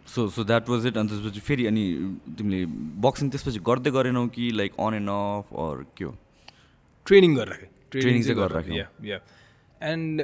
so 0.07 0.29
so 0.29 0.45
that 0.45 0.69
was 0.69 0.87
it 0.87 0.97
अनि 0.97 1.09
त्यसपछि 1.09 1.41
फेरि 1.41 1.67
अनि 1.67 1.85
तिमीले 2.39 2.61
बक्सिङ 3.03 3.31
त्यसपछि 3.31 3.59
गर्दै 3.67 3.91
गरेनौ 3.91 4.27
कि 4.35 4.51
like 4.53 4.73
on 4.79 4.95
and 4.95 5.11
off 5.11 5.55
or 5.67 5.85
के 5.97 6.05
हो? 6.05 6.13
ट्रेनिङ 7.07 7.35
गरेर 7.37 7.49
राखेँ 7.49 7.73
Training 7.95 8.23
चाहिँ 8.25 8.37
गरेर 8.37 8.53
राख्यौ। 8.53 8.75
Yeah 8.75 8.87
yeah 9.07 9.19
and 9.91 10.23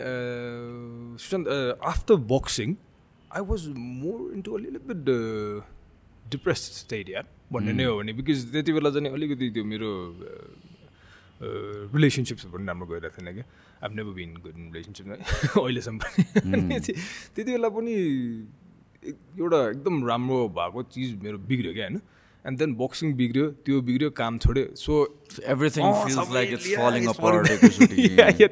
Sushant 1.22 1.46
after 1.86 2.14
boxing 2.32 2.68
I 3.30 3.42
was 3.50 3.66
more 3.76 4.18
into 4.34 4.50
अलिअलि 4.56 4.80
बिट 4.88 4.98
डिप्रेस 6.32 6.60
स्टेट 6.80 7.06
यार 7.10 7.24
भन्ने 7.52 7.72
नै 7.72 7.84
हो 7.84 7.96
भने 7.98 8.12
बिकज 8.20 8.38
त्यति 8.52 8.70
बेला 8.72 8.90
चाहिँ 8.96 9.12
अलिकति 9.16 9.46
त्यो 9.56 9.64
मेरो 9.72 9.90
रिलेसनसिप्सहरू 11.40 12.52
पनि 12.52 12.66
राम्रो 12.66 12.86
गइरहेको 12.86 13.16
थिएन 13.16 13.32
क्या? 13.34 13.44
I've 13.84 13.90
never 13.96 14.12
been 14.20 14.30
good 14.44 14.54
in 14.56 14.64
रिलेसनसिपमा 14.72 15.14
अहिलेसम्म 15.60 15.98
पनि। 15.98 16.22
अनि 16.52 16.80
त्यति 17.34 17.50
बेला 17.52 17.68
पनि 17.76 17.94
एउटा 19.40 19.58
एकदम 19.70 19.94
राम्रो 20.08 20.38
भएको 20.58 20.80
चिज 20.92 21.10
मेरो 21.22 21.38
बिग्रियो 21.48 21.72
क्या 21.74 21.84
होइन? 21.86 21.98
एन्ड 22.44 22.54
देन 22.58 22.70
बक्सिङ 22.76 23.08
बिग्रियो 23.16 23.46
त्यो 23.64 23.80
बिग्रियो 23.88 24.10
काम 24.20 24.32
छोड्यो। 24.44 24.64
सो 24.76 24.92
एभ्रिथिङ 25.54 25.84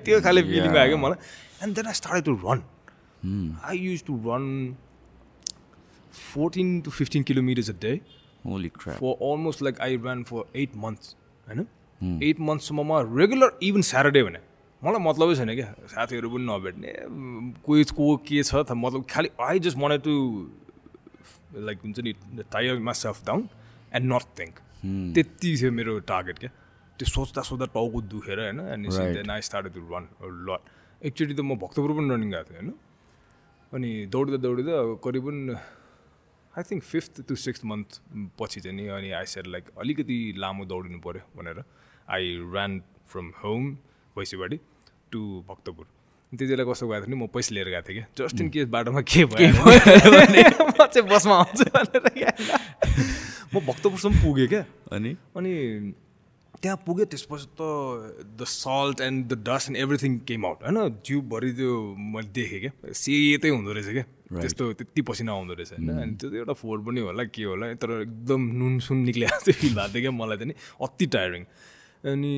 त्यो 0.05 0.17
खाले 0.25 0.41
फिलिङ. 0.43 0.77
आयो 0.77 0.89
क्या 0.89 0.99
मलाई। 1.05 1.19
And 1.65 1.73
then 1.77 1.87
I 1.87 1.95
start 2.01 2.25
to 2.25 2.33
run 2.45 2.59
I 3.69 3.77
use 3.79 4.01
to 4.07 4.13
run 4.27 4.45
fourteen 6.21 6.81
to 6.81 6.91
fifteen 6.93 7.23
kilometers 7.31 7.71
a 7.71 7.75
day 7.83 7.95
for 8.99 9.15
almost 9.25 9.63
like 9.63 9.81
I 9.83 9.97
run 10.05 10.23
for 10.25 10.45
eight 10.57 10.77
months 10.85 11.15
होइन 11.47 11.67
एट 12.25 12.41
मन्थसम्ममा 12.43 13.01
रेगुलर 13.15 13.59
इभन 13.65 13.83
स्याटरडे 13.89 14.23
भने 14.23 14.41
मलाई 14.83 15.03
मतलबै 15.05 15.35
छैन 15.37 15.55
क्या 15.55 15.69
साथीहरू 15.93 16.31
पनि 16.31 16.45
नभेट्ने 16.47 16.93
कोही 17.65 17.85
को 17.93 18.09
के 18.29 18.43
छ 18.43 18.63
त 18.63 18.79
मतलब 18.79 19.05
खालि 19.11 19.31
I 19.43 19.59
just 19.61 19.79
want 19.79 19.97
to 20.05 20.15
like 21.67 21.79
हुन्छ 21.85 22.01
नि 22.01 22.13
tire 22.53 22.79
myself 23.01 23.25
down 23.27 23.49
and 23.93 24.13
not 24.13 24.25
think 24.39 24.61
त्यति 25.15 25.57
थियो 25.57 25.71
मेरो 25.73 25.99
टार्गेट 26.11 26.39
क्या? 26.39 26.51
त्यो 26.99 27.07
सोच्दा 27.09 27.43
सोच्दा 27.43 27.67
टाउको 27.75 28.01
दुखेर 28.13 28.41
होइन 28.41 28.61
and 28.69 29.31
I 29.31 29.41
start 29.43 29.73
to 29.75 29.81
run 29.93 30.07
lot 30.49 30.71
एकचोटि 31.03 31.35
त 31.35 31.41
म 31.41 31.57
भक्तपुर 31.65 31.93
पनि 31.99 32.15
रनिङ 32.15 32.31
गएको 32.31 32.51
थिएँ 32.51 32.61
होइन 32.61 32.73
अनि 33.73 33.91
दौडिँदा 34.15 34.39
दौडिँदा 34.45 34.77
करिबन 35.05 35.37
I 36.59 36.65
think 36.71 36.83
fifth 36.85 37.21
to 37.29 37.35
six 37.37 37.65
month 37.65 38.01
पछि 38.39 38.61
चाहिँ 38.61 38.77
नि 38.77 38.87
अनि 38.95 39.11
आई 39.15 39.27
सेड 39.33 39.47
लाइक 39.47 39.65
अलिकति 39.79 40.19
लामो 40.37 40.65
दौडिनु 40.65 40.99
पऱ्यो 41.01 41.23
भनेर 41.39 41.63
I 42.11 42.35
ran 42.55 42.81
from 43.07 43.31
home 43.45 43.71
Bhainsibadi 44.17 44.59
to 45.13 45.21
Bhaktapur 45.49 45.87
त्यति 46.33 46.47
बेला 46.47 46.65
कस्तो 46.65 46.89
गएको 46.89 47.07
थियो 47.07 47.17
नि 47.17 47.25
म 47.25 47.27
पैसा 47.31 47.55
लिएर 47.55 47.69
गएको 47.69 47.89
थिएँ 47.89 47.99
क्या। 47.99 48.07
जस्ट 48.19 48.41
इन 48.41 48.49
केस 48.51 48.67
बाटोमा 48.69 49.01
के 49.01 49.25
भयो? 49.25 49.49
म 50.69 50.87
चाहिँ 50.87 51.09
बसमा 51.09 51.35
आउँछु 51.37 51.65
भनेर 51.73 52.03
म 53.55 53.61
भक्तपुरसम्म 53.65 54.15
पुगेँ 54.23 54.49
क्या। 54.49 54.65
अनि? 54.93 55.17
अनि 55.37 55.55
त्यहाँ 56.63 56.77
पुग्यो 56.87 57.05
त्यसपछि 57.07 57.47
त 57.55 57.63
the 58.37 58.45
salt 58.45 59.01
and 59.01 59.33
the 59.33 59.39
dust 59.49 59.69
and 59.69 59.79
everything 59.79 60.19
came 60.29 60.47
out 60.47 60.63
होइन 60.67 61.01
जिउभरि 61.07 61.53
त्यो 61.53 61.73
मैले 61.97 62.29
देखेँ 62.29 62.61
क्या। 62.61 62.93
सेतै 62.93 63.49
हुँदो 63.49 63.73
रहेछ 63.73 63.89
क्या। 63.89 64.05
त्यस्तो 64.29 64.73
त्यति 64.79 65.03
पसिना 65.09 65.33
आउँदो 65.33 65.55
रहेछ 65.55 65.73
होइन। 65.73 65.89
अनि 65.89 66.15
त्यो 66.21 66.29
एउटा 66.31 66.53
फोहोर 66.53 66.79
पनि 66.85 67.01
होला 67.01 67.25
के 67.33 67.43
होला 67.49 67.67
तर 67.81 67.91
एकदम 68.03 68.41
नुन 68.61 68.79
सुन 68.85 68.99
निक्लिएको 69.09 69.41
चाहिँ 69.41 69.59
फिल 69.61 69.75
भएको 69.75 69.89
थियो 69.89 70.03
क्या 70.03 70.13
मलाई 70.13 70.37
चाहिँ 70.37 70.49
नि 70.53 70.55
अति 70.85 71.07
टायरिङ 71.17 71.43
अनि 72.13 72.35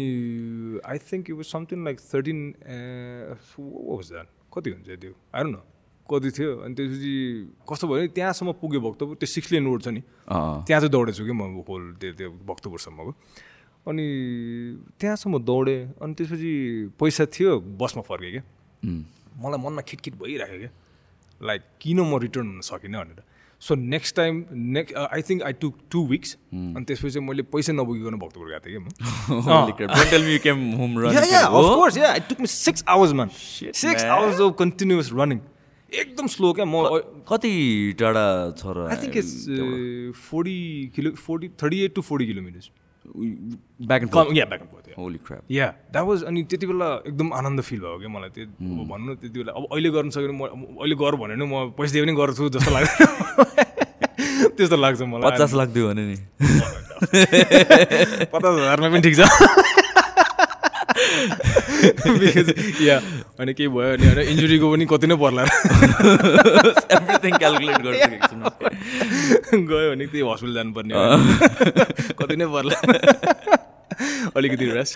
I 0.86 0.98
think 0.98 1.30
it 1.30 1.36
was 1.36 1.46
something 1.50 1.78
like 1.84 1.98
thirteen 2.00 2.38
that 2.60 4.26
कति 4.54 4.70
हुन्छ 4.70 4.88
त्यो? 5.00 5.12
आएर 5.34 5.46
न 5.46 5.56
कति 6.10 6.30
थियो? 6.30 6.50
अनि 6.66 6.74
त्यसपछि 6.74 7.14
कस्तो 7.70 7.86
भयो 7.86 7.98
भने 7.98 8.08
त्यहाँसम्म 8.18 8.52
पुग्यो 8.58 8.80
भक्तपुर 8.80 9.14
त्यो 9.20 9.26
सिक्स 9.30 9.52
लेन 9.52 9.64
रोड 9.66 9.82
छ 9.82 9.88
नि। 9.94 10.02
त्यहाँ 10.02 10.80
चाहिँ 10.80 10.90
दौडेछु 10.90 11.22
कि 11.22 11.32
म 11.32 11.62
होल 11.62 11.82
त्यो 12.00 12.12
त्यो 12.18 12.30
भक्तपुरसम्मको। 12.50 13.12
अनि 13.86 14.06
त्यहाँसम्म 14.98 15.38
दौडेँ। 15.38 15.80
अनि 16.02 16.12
त्यसपछि 16.14 16.52
पैसा 16.98 17.24
थियो 17.30 17.50
बसमा 17.78 18.02
फर्केँ 18.02 18.30
क्या। 18.30 18.42
उम्, 18.86 19.04
मलाई 19.38 19.58
मनमा 19.62 19.82
खिटखिट 19.86 20.14
भइरहेको 20.18 20.58
क्या। 20.58 20.70
लाइक 21.42 21.62
किन 21.80 22.00
म 22.00 22.18
रिटर्न 22.22 22.46
हुन 22.46 22.60
सकिनँ 22.68 22.98
भनेर 22.98 23.22
so 23.62 23.74
next 23.74 24.16
time 24.16 24.44
next 24.76 24.96
I 24.96 25.22
think 25.30 25.42
I 25.42 25.52
took 25.62 25.78
two 25.90 26.06
weeks 26.08 26.36
अनि 26.54 26.84
त्यसपछि 26.84 27.10
चाहिँ 27.10 27.26
मैले 27.28 27.42
पैसा 27.54 27.72
नबुकिकन 27.72 28.18
भक्तपुर 28.18 28.48
गएको 28.50 28.66
थिएँ 28.66 28.80
कि 28.80 29.40
holy 29.48 29.72
crap. 29.72 29.96
Don't 29.96 30.10
tell 30.10 30.22
me 30.22 30.32
you 30.32 30.42
came 30.48 30.62
home 30.80 30.94
म 30.94 31.04
running. 31.04 31.30
yeah, 31.30 31.46
of 31.60 31.70
course, 31.80 31.96
yeah. 31.96 32.20
It 32.20 32.28
took 32.28 32.40
me 32.40 32.46
six 32.46 32.84
hours, 32.86 33.12
man. 33.14 33.30
six 33.30 33.84
man. 33.84 34.06
hours 34.06 34.40
of 34.40 34.56
continuous 34.56 35.12
running. 35.12 35.42
एकदम 35.92 36.26
स्लो 36.32 36.52
क्या 36.52 36.64
म 36.64 36.82
कति 37.28 37.52
टाढा 38.00 38.24
छ 38.58 38.74
र 38.76 38.86
I 38.90 38.96
think 39.02 39.16
it's 39.16 39.32
forty 40.18 40.58
kilo 40.96 41.10
forty 41.22 41.48
thirty 41.62 41.80
eight 41.84 41.94
to 41.94 42.02
forty 42.08 42.26
kilometers 42.26 42.70
back 43.06 44.02
and 44.02 44.36
yeah 44.36 44.44
back 44.44 44.60
and 44.60 44.70
forth 44.70 44.98
holy 44.98 45.18
crap 45.26 45.42
yeah 45.50 45.74
that 45.92 46.04
was 46.04 46.22
अनि 46.24 46.42
त्यति 46.42 46.66
बेला 46.66 47.02
एकदम 47.06 47.32
आनन्द 47.32 47.60
फिल 47.60 47.80
भयो 47.80 47.98
क्या 47.98 48.08
मलाई 48.08 48.28
त्यो 48.30 48.44
अब 48.44 48.88
भन्नु 48.88 49.14
त्यति 49.14 49.38
बेला। 49.38 49.52
अब 49.52 49.66
अहिले 49.72 49.90
गर्न 49.90 50.10
सक्यो 50.10 50.28
भने 50.28 50.36
म 50.36 50.42
म- 50.54 50.76
अहिले 50.80 50.94
गर 50.94 51.14
भने 51.16 51.36
नि 51.36 51.44
म 51.46 51.70
पैसा 51.78 51.92
दिए 51.92 52.02
पनि 52.04 52.12
गर्छु 52.12 52.48
जस्तो 52.48 52.70
लाग्छ। 52.70 52.90
त्यस्तो 54.56 54.76
लाग्छ 54.76 55.00
मलाई। 55.02 55.30
पचास 55.30 55.54
लाख 55.54 55.68
दियो 55.68 55.88
भने 55.88 56.02
नि। 56.06 56.16
पचास 58.32 58.60
हजारमा 58.60 58.88
पनि 58.88 59.00
ठिक 59.00 59.16
छ। 59.16 59.20
या 62.88 62.96
अनि 63.40 63.52
केही 63.54 63.68
भयो 63.68 63.96
भने 63.96 64.06
होइन 64.10 64.28
इन्जुरीको 64.32 64.66
पनि 64.72 64.84
कति 64.92 65.06
नै 65.06 65.16
पर्ला। 65.22 65.42
एभ्रिथिङ 66.96 67.32
क्यालकुलेट 67.38 67.80
एकछिनमा। 68.12 68.50
गयो 69.70 69.88
भने 69.92 70.06
त्यही 70.06 70.22
हस्पिटल 70.30 70.54
जानुपर्ने 70.54 70.92
हो। 70.94 71.02
कति 72.20 72.36
नै 72.36 72.46
पर्ला। 72.54 72.76
अलिकति 74.36 74.66
रेस्ट 74.76 74.94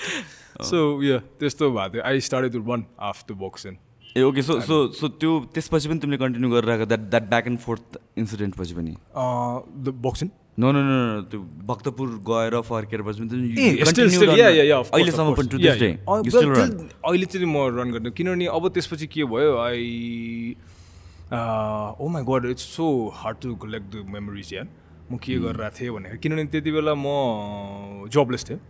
सो 0.71 0.79
यो 1.03 1.19
त्यस्तो 1.41 1.71
भएको 1.71 1.93
थियो। 1.95 2.03
I 2.05 2.21
start 2.21 2.53
to 2.53 2.61
run 2.71 2.85
after 3.11 3.35
boxing 3.43 3.77
uh 4.17 4.23
okay 4.23 4.43
so 4.43 4.61
so 4.61 4.77
so 4.95 5.09
त्यो 5.21 5.33
त्यसपछि 5.55 5.89
पनि 5.89 5.99
तिमीले 5.99 6.19
कन्टिन्यू 6.19 6.51
गरिरहेको 6.51 6.87
that 6.87 7.11
that 7.11 7.25
back 7.29 7.47
and 7.47 7.59
forth 7.67 7.99
incident 8.19 8.55
पछि 8.59 8.75
पनि? 8.75 8.93
The 9.17 9.95
boxing 10.07 10.29
no 10.59 10.71
no 10.73 10.81
no 10.81 10.97
no, 11.15 11.23
त्यो 11.31 11.41
भक्तपुर 11.67 12.09
गएर 12.29 12.55
फर्केर 12.63 13.01
अहिले 17.05 17.27
चाहिँ 17.27 17.47
म 17.47 17.57
रन 17.75 17.91
गर्दैन 17.91 18.13
किनभने 18.15 18.47
अब 18.47 18.69
त्यसपछि 18.75 19.07
के 19.11 19.25
भयो? 19.25 19.53
I 19.59 19.83
oh 21.35 22.09
my 22.09 22.23
god 22.23 22.43
it's 22.51 22.67
so 22.77 22.87
hard 23.19 23.37
to 23.43 23.55
collect 23.67 23.87
the 23.95 24.07
memories 24.15 24.55
यार 24.55 24.67
म 25.11 25.19
के 25.19 25.35
गरिरहेको 25.43 25.75
थिएँ 25.81 25.91
भनेर। 25.91 26.17
किनभने 26.23 26.45
त्यति 26.55 26.71
बेला 26.71 26.95
म 26.95 28.09
जबलेस 28.15 28.43
थिएँ। 28.51 28.61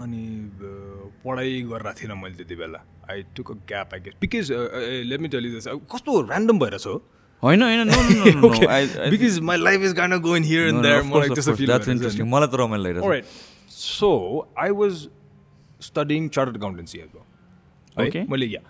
अनि 0.00 0.22
uh, 0.64 1.12
पढाइ 1.24 1.50
गरिरहेको 1.68 2.00
थिइनँ 2.00 2.16
मैले 2.22 2.34
त्यति 2.40 2.56
बेला। 2.56 2.80
I 3.10 3.22
took 3.36 3.50
a 3.50 3.54
gap 3.68 3.88
I 3.94 4.00
get 4.00 4.14
because 4.20 4.52
let 5.12 5.20
me 5.20 5.28
tell 5.28 5.44
this 5.54 5.68
कस्तो 5.92 6.10
ऱ्यान्डम 6.24 6.58
भइरहेछ 6.58 6.86
हो। 6.86 6.96
होइन 7.42 7.62
होइन 7.62 7.88
no 7.88 8.02
no 8.10 8.32
no 8.40 8.68
I 8.70 9.10
because 9.10 9.38
my 9.50 9.58
life 9.58 9.82
is 9.88 9.92
gone 10.00 10.18
going 10.26 10.44
here 10.44 10.68
and 10.68 10.82
there 10.82 11.02
मलाई 11.14 11.28
त्यस्तो 11.28 11.54
फिल 11.54 11.66
द्याट्स 11.66 11.88
इन्ट्रेस्टिङ 11.96 12.28
मलाई 12.34 12.48
त 12.48 12.60
रमाइलो 12.60 12.84
लागिरहेको 12.84 13.08
Alright. 13.08 13.32
So 13.76 14.10
I 14.64 14.70
was 14.80 15.00
studying 15.86 16.28
chartered 16.36 16.58
accountancy 16.58 17.00
as 17.04 17.08
well. 17.14 17.26
है? 17.96 18.06
Okay. 18.06 18.22
मैले 18.30 18.46
yeah 18.46 18.60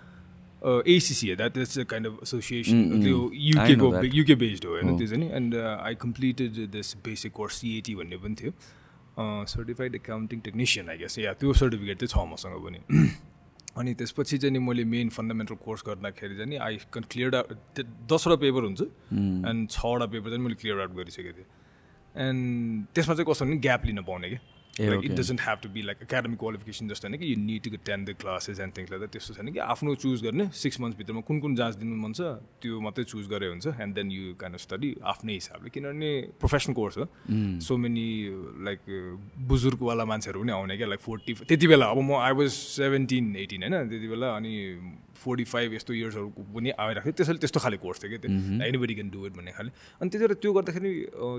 ACC 0.91 1.35
that 1.35 1.57
is 1.57 1.79
a 1.79 1.83
kind 1.91 2.07
of 2.07 2.19
association 2.23 3.03
त्यो 3.03 3.19
I 3.25 3.41
युकेको 3.49 3.89
know 3.89 3.91
that. 3.95 4.15
युके 4.15 4.35
बेस्ड 4.43 4.65
हो 4.65 4.71
होइन 4.71 4.97
त्यो 4.97 5.07
चाहिँ 5.07 5.23
नि 5.23 5.29
and 5.41 5.55
I 5.65 5.95
completed 6.05 6.65
this 6.77 6.95
basic 7.05 7.31
course 7.33 7.59
CAT 7.61 7.95
भन्ने 7.95 8.17
पनि 8.23 8.35
थियो 8.41 8.53
certified 9.51 9.95
accounting 9.95 10.39
technician 10.47 10.89
I 10.89 10.97
guess 10.97 11.19
yeah 11.19 11.33
त्यो 11.43 11.53
सर्टिफिकेट 11.61 12.03
चाहिँ 12.03 12.11
छ 12.15 12.31
मसँग 12.31 12.55
पनि 12.65 12.79
अनि 13.77 13.93
त्यसपछि 13.93 14.37
चाहिँ 14.37 14.53
नि 14.53 14.59
मैले 14.59 14.83
मेन 14.85 15.09
फन्डामेन्टल 15.09 15.55
कोर्स 15.65 15.83
गर्दाखेरि 15.87 16.35
चाहिँ 16.35 16.49
नि 16.49 16.55
आई 16.61 16.77
कन 16.93 17.03
क्लियर 17.11 17.35
आउट 17.35 17.79
दसवटा 18.05 18.35
पेपर 18.35 18.63
हुन्छ। 18.63 18.81
एन्ड 19.49 19.69
छवटा 19.69 20.05
पेपर 20.05 20.29
चाहिँ 20.29 20.43
मैले 20.43 20.55
क्लियर 20.55 20.79
आउट 20.81 20.93
गरिसकेको 20.93 21.31
थिएँ। 21.37 21.49
एन्ड 22.27 22.85
त्यसमा 22.93 23.13
चाहिँ 23.15 23.25
कस्तो 23.31 23.45
भने 23.45 23.57
ग्याप 23.57 23.85
लिन 23.85 24.01
पाउने 24.03 24.29
क्या। 24.29 24.41
Like 24.79 25.05
it. 25.05 25.11
Doesn't 25.11 25.41
have 25.41 25.57
to 25.63 25.69
be 25.69 25.81
like 25.81 25.97
academic 26.03 26.39
qualification 26.39 26.87
जस्तो 26.89 27.07
होइन 27.07 27.19
कि 27.19 27.31
you 27.31 27.37
need 27.39 27.63
to 27.63 27.77
ten 27.85 28.05
the 28.05 28.15
classes 28.21 28.59
and 28.59 28.77
things 28.77 28.91
like 28.91 29.09
त्यस्तो 29.13 29.33
छैन 29.33 29.51
कि 29.53 29.59
आफ्नो 29.59 29.95
चुज 30.03 30.23
गर्ने 30.23 30.49
सिक्स 30.55 30.79
मन्थ्सभित्रमा 30.81 31.21
कुन 31.27 31.39
कुन 31.39 31.55
जाँच 31.55 31.75
दिनु 31.77 31.95
मन 31.95 32.13
छ 32.13 32.21
त्यो 32.61 32.79
मात्रै 32.81 33.03
चुज 33.05 33.27
गरे 33.29 33.47
हुन्छ 33.47 33.67
and 33.77 33.95
then 33.95 34.11
you 34.11 34.33
can 34.41 34.57
study 34.57 34.89
आफ्नै 35.13 35.33
हिसाबले 35.33 35.69
किनभने 35.69 36.11
प्रोफेसनल 36.41 36.73
कोर्स 36.73 36.97
हो। 36.97 37.05
सो 37.61 37.77
मेनी 37.77 38.07
लाइक 38.65 38.79
बुजुर्गवाला 39.47 40.05
मान्छेहरू 40.05 40.41
पनि 40.41 40.51
आउने 40.51 40.77
क्या 40.77 40.87
लाइक 40.87 41.01
फोर्टी 41.05 41.33
त्यति 41.45 41.67
बेला 41.67 41.85
अब 41.93 42.01
म 42.01 42.17
आई 42.23 42.33
वाज 42.33 42.49
सेभेन्टिन 42.49 43.35
एटिन 43.45 43.63
होइन 43.63 43.89
त्यति 43.89 44.07
बेला 44.07 44.35
अनि 44.35 44.53
फोर्टी 45.23 45.43
फाइभ 45.45 45.73
यस्तो 45.73 45.93
इयर्सहरूको 45.93 46.41
पनि 46.53 46.69
आइरहेको 46.73 47.05
थियो 47.05 47.15
त्यसैले 47.17 47.39
त्यस्तो 47.39 47.59
खाले 47.63 47.77
कोर्स 47.77 48.03
थियो 48.03 48.09
क्या 48.09 48.19
त्यो। 48.25 48.29
एनीबडी 48.67 48.93
क्यान 48.95 49.09
डु 49.13 49.25
इट 49.25 49.33
भन्ने 49.37 49.51
खाले। 49.53 49.69
अनि 50.01 50.09
त्यति 50.09 50.23
बेला 50.25 50.35
त्यो 50.41 50.51
गर्दाखेरि 50.53 50.91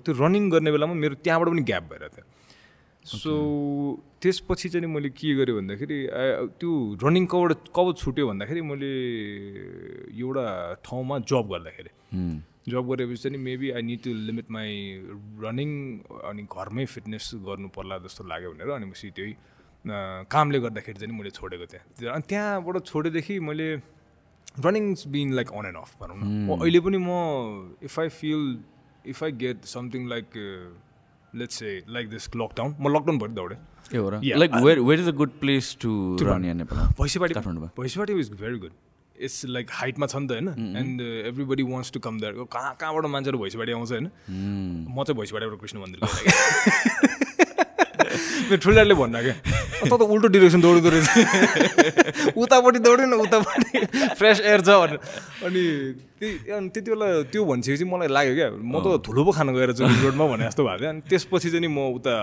त्यो 0.07 0.13
रनिङ 0.23 0.49
गर्ने 0.51 0.71
बेलामा 0.73 0.95
मेरो 1.03 1.15
त्यहाँबाट 1.21 1.49
पनि 1.53 1.63
ग्याप 1.69 1.85
भइरहेको 1.91 2.17
थियो। 2.17 2.27
सो 3.05 3.33
त्यसपछि 4.23 4.69
चाहिँ 4.73 4.89
मैले 4.89 5.09
के 5.13 5.35
गरेँ 5.37 5.55
भन्दाखेरि 5.57 5.99
त्यो 6.57 6.71
रनिङ 7.05 7.25
कबाट 7.33 7.69
कब 7.77 7.87
छुट्यो 8.01 8.25
भन्दाखेरि 8.29 8.61
मैले 8.65 8.91
एउटा 10.17 10.45
ठाउँमा 10.85 11.19
जब 11.29 11.45
गर्दाखेरि। 11.53 11.91
जब 12.73 12.83
गरेपछि 12.89 13.21
चाहिँ 13.23 13.39
maybe 13.45 13.71
I 13.77 13.83
need 13.85 14.01
to 14.05 14.11
limit 14.29 14.47
my 14.57 14.71
running 15.45 15.71
अनि 16.33 16.43
घरमै 16.49 16.85
फिटनेस 16.95 17.31
गर्नु 17.45 17.69
पर्ला 17.77 17.99
जस्तो 18.09 18.25
लाग्यो 18.25 18.51
भनेर 18.57 18.71
अनि 18.73 18.87
पछि 18.91 19.11
त्यही 19.17 19.33
कामले 20.33 20.59
गर्दाखेरि 20.65 20.99
चाहिँ 21.01 21.13
मैले 21.19 21.31
छोडेको 21.37 21.67
थिएँ। 21.73 21.83
त्यो- 22.01 22.13
अनि 22.15 22.25
त्यहाँबाट 22.25 22.77
छोडेदेखि 22.89 23.35
मैले 23.49 23.69
running 24.65 24.85
been 25.13 25.29
like 25.37 25.49
on 25.53 25.65
and 25.69 25.77
off 25.77 25.93
भनौँ 26.01 26.17
न। 26.17 26.57
अहिले 26.57 26.81
पनि 26.81 26.99
म 27.05 27.77
if 27.85 27.95
I 28.01 28.09
feel 28.09 28.43
if 29.13 29.23
I 29.25 29.33
get 29.45 29.65
something 29.69 30.09
like 30.09 30.29
let's 31.35 31.55
say 31.59 31.83
like 31.89 32.09
this 32.11 32.29
lockdown 32.37 32.75
म 32.81 32.97
लकडाउन 32.97 33.19
भरि 33.19 33.33
दौडेँ। 33.35 33.59
ए 33.93 33.97
हो 33.97 34.09
र? 34.11 34.21
Yeah, 34.21 34.39
like 34.39 34.55
where 34.65 34.79
where 34.81 35.01
is 35.01 35.09
a 35.09 35.17
good 35.21 35.31
place 35.41 35.77
to 35.81 35.91
run. 36.23 36.45
यहाँ 36.45 36.55
नेपालमा 36.55 36.89
भैँसीपाटी 37.01 37.35
काठमाडौँमा 37.35 37.71
Bhaisepati 37.79 38.13
is 38.21 38.31
very 38.41 38.59
good 38.59 38.73
it's 39.17 39.45
like 39.47 39.69
हाइटमा 39.71 40.07
छ 40.07 40.17
नि 40.17 40.27
त 40.27 40.31
होइन 40.33 40.77
and 40.77 41.01
everybody 41.31 41.63
wants 41.63 41.91
to 41.93 42.01
come 42.07 42.19
that 42.21 42.35
कहाँ 42.53 42.75
कहाँबाट 42.81 43.05
मान्छेहरू 43.11 43.39
भैँसीपाटी 43.39 43.73
आउँछ 43.73 43.91
होइन 43.93 44.07
म 44.91 45.05
चाहिँ 45.05 45.19
भैँसीपाटीबाट 45.19 45.61
कृष्ण 45.61 45.79
मन्दिर 45.79 45.99
मेरो 48.49 48.61
ठुल्दाले 48.65 48.95
भन्दा 48.95 49.21
क्या 49.23 49.35
त 49.85 49.93
त 49.93 50.03
उल्टो 50.15 50.29
डिरेक्सन 50.35 50.61
दौडिँदो 50.61 50.89
रहेछ 50.95 51.09
उतापट्टि 52.37 52.79
दौड्यो 52.87 53.07
न 53.07 53.15
उतापट्टि 53.25 53.79
फ्रेस 54.19 54.41
एयर 54.41 54.61
छ 54.61 54.69
भनेर 54.81 54.99
अनि 55.47 55.63
त्यही 56.21 56.33
अनि 56.57 56.69
त्यति 56.75 56.91
बेला 56.91 57.07
त्यो 57.33 57.45
भनिसकेपछि 57.45 57.85
मलाई 57.85 58.09
लाग्यो 58.09 58.35
क्या 58.35 58.49
म 58.55 58.75
त 58.81 58.87
धुलो 59.05 59.23
पो 59.25 59.33
खान 59.33 59.49
गएर 59.57 59.73
छु 59.73 59.85
रोडमा 59.85 60.25
भने 60.33 60.45
जस्तो 60.49 60.63
भएको 60.65 60.79
थियो 60.81 60.91
अनि 60.91 61.01
त्यसपछि 61.11 61.49
चाहिँ 61.51 61.63
नि 61.65 61.69
म 61.69 61.79
उता 61.99 62.15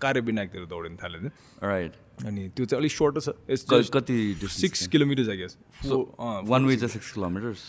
कार्यविनायकतिर 0.00 0.64
दौडिन 0.66 0.94
थालेँ 1.02 1.20
थिएँ 1.22 1.32
राइट 1.62 1.92
अनि 2.26 2.42
त्यो 2.54 2.64
चाहिँ 2.66 2.80
अलिक 2.80 2.92
सर्ट 2.92 3.14
छ 3.20 3.90
कति 3.90 4.16
six 4.54 4.86
kilometres 4.88 5.28
I 5.28 5.36
guess 5.36 5.52
one 6.50 6.66
way 6.66 6.76
six 6.88 7.12
kilometres 7.12 7.60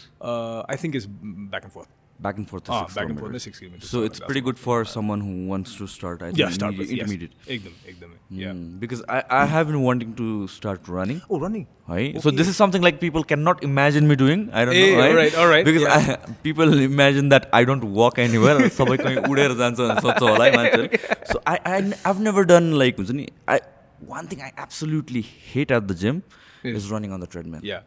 I 0.72 0.76
think 0.84 0.96
is 0.96 1.06
back 1.54 1.64
and 1.64 1.74
forth 1.74 2.05
back 2.22 2.38
and 2.40 2.48
forth 2.48 2.70
back 2.72 3.10
and 3.10 3.20
forth 3.20 3.34
नै 3.34 3.40
six 3.46 3.60
kilometres 3.60 3.90
So 3.94 4.02
it's 4.10 4.22
pretty 4.28 4.42
good 4.48 4.60
for 4.66 4.76
someone 4.92 5.24
who 5.30 5.34
wants 5.54 5.74
to 5.80 5.88
start. 5.94 6.22
I 6.28 6.28
yeah 6.28 6.34
think 6.48 6.54
start 6.58 6.76
intermediate. 6.76 7.02
intermediate. 7.06 7.50
एकदम 7.56 7.90
एकदमै 7.94 8.44
yeah 8.44 8.52
Mm, 8.54 8.62
because 8.84 9.02
I, 9.16 9.18
I 9.40 9.42
have 9.54 9.68
been 9.72 9.82
wanting 9.88 10.14
to 10.20 10.28
start 10.54 10.88
running. 10.98 11.20
Oh 11.30 11.40
running 11.46 11.66
Right? 11.94 12.16
So 12.26 12.32
this 12.38 12.48
is 12.52 12.56
something 12.62 12.86
like 12.88 13.00
people 13.02 13.26
cannot 13.32 13.64
imagine 13.70 14.08
me 14.12 14.16
doing. 14.22 14.46
I 14.62 14.64
don't 14.70 14.78
Eh, 14.82 14.86
know. 14.86 15.02
Right? 15.02 15.12
alright, 15.16 15.36
alright, 15.46 15.66
Because 15.70 15.84
I, 15.98 16.16
people 16.48 16.72
imagine 16.86 17.30
that 17.36 17.50
I 17.60 17.64
don't 17.72 17.84
walk 18.00 18.22
anywhere. 18.28 18.56
सबै 18.80 18.98
कहीँ 19.04 19.26
उडेर 19.34 19.56
जान्छ 19.64 19.78
सोध्छ 20.06 20.22
होला 20.28 20.46
है 20.46 20.56
मान्छेले 20.56 21.02
So 21.34 21.42
I, 21.56 21.58
I 21.74 21.82
I've 22.12 22.24
never 22.30 22.46
done 22.54 22.72
like 22.84 23.02
हुन्छ 23.04 23.18
नि 23.20 23.28
I 23.58 23.60
one 24.16 24.32
thing 24.32 24.42
I 24.48 24.50
absolutely 24.68 25.26
hate 25.52 25.76
at 25.80 25.92
the 25.92 26.00
gym 26.06 26.24
is 26.80 26.90
running 26.96 27.14
on 27.20 27.28
the 27.28 27.30
treadmill. 27.36 27.68
Yeah 27.74 27.82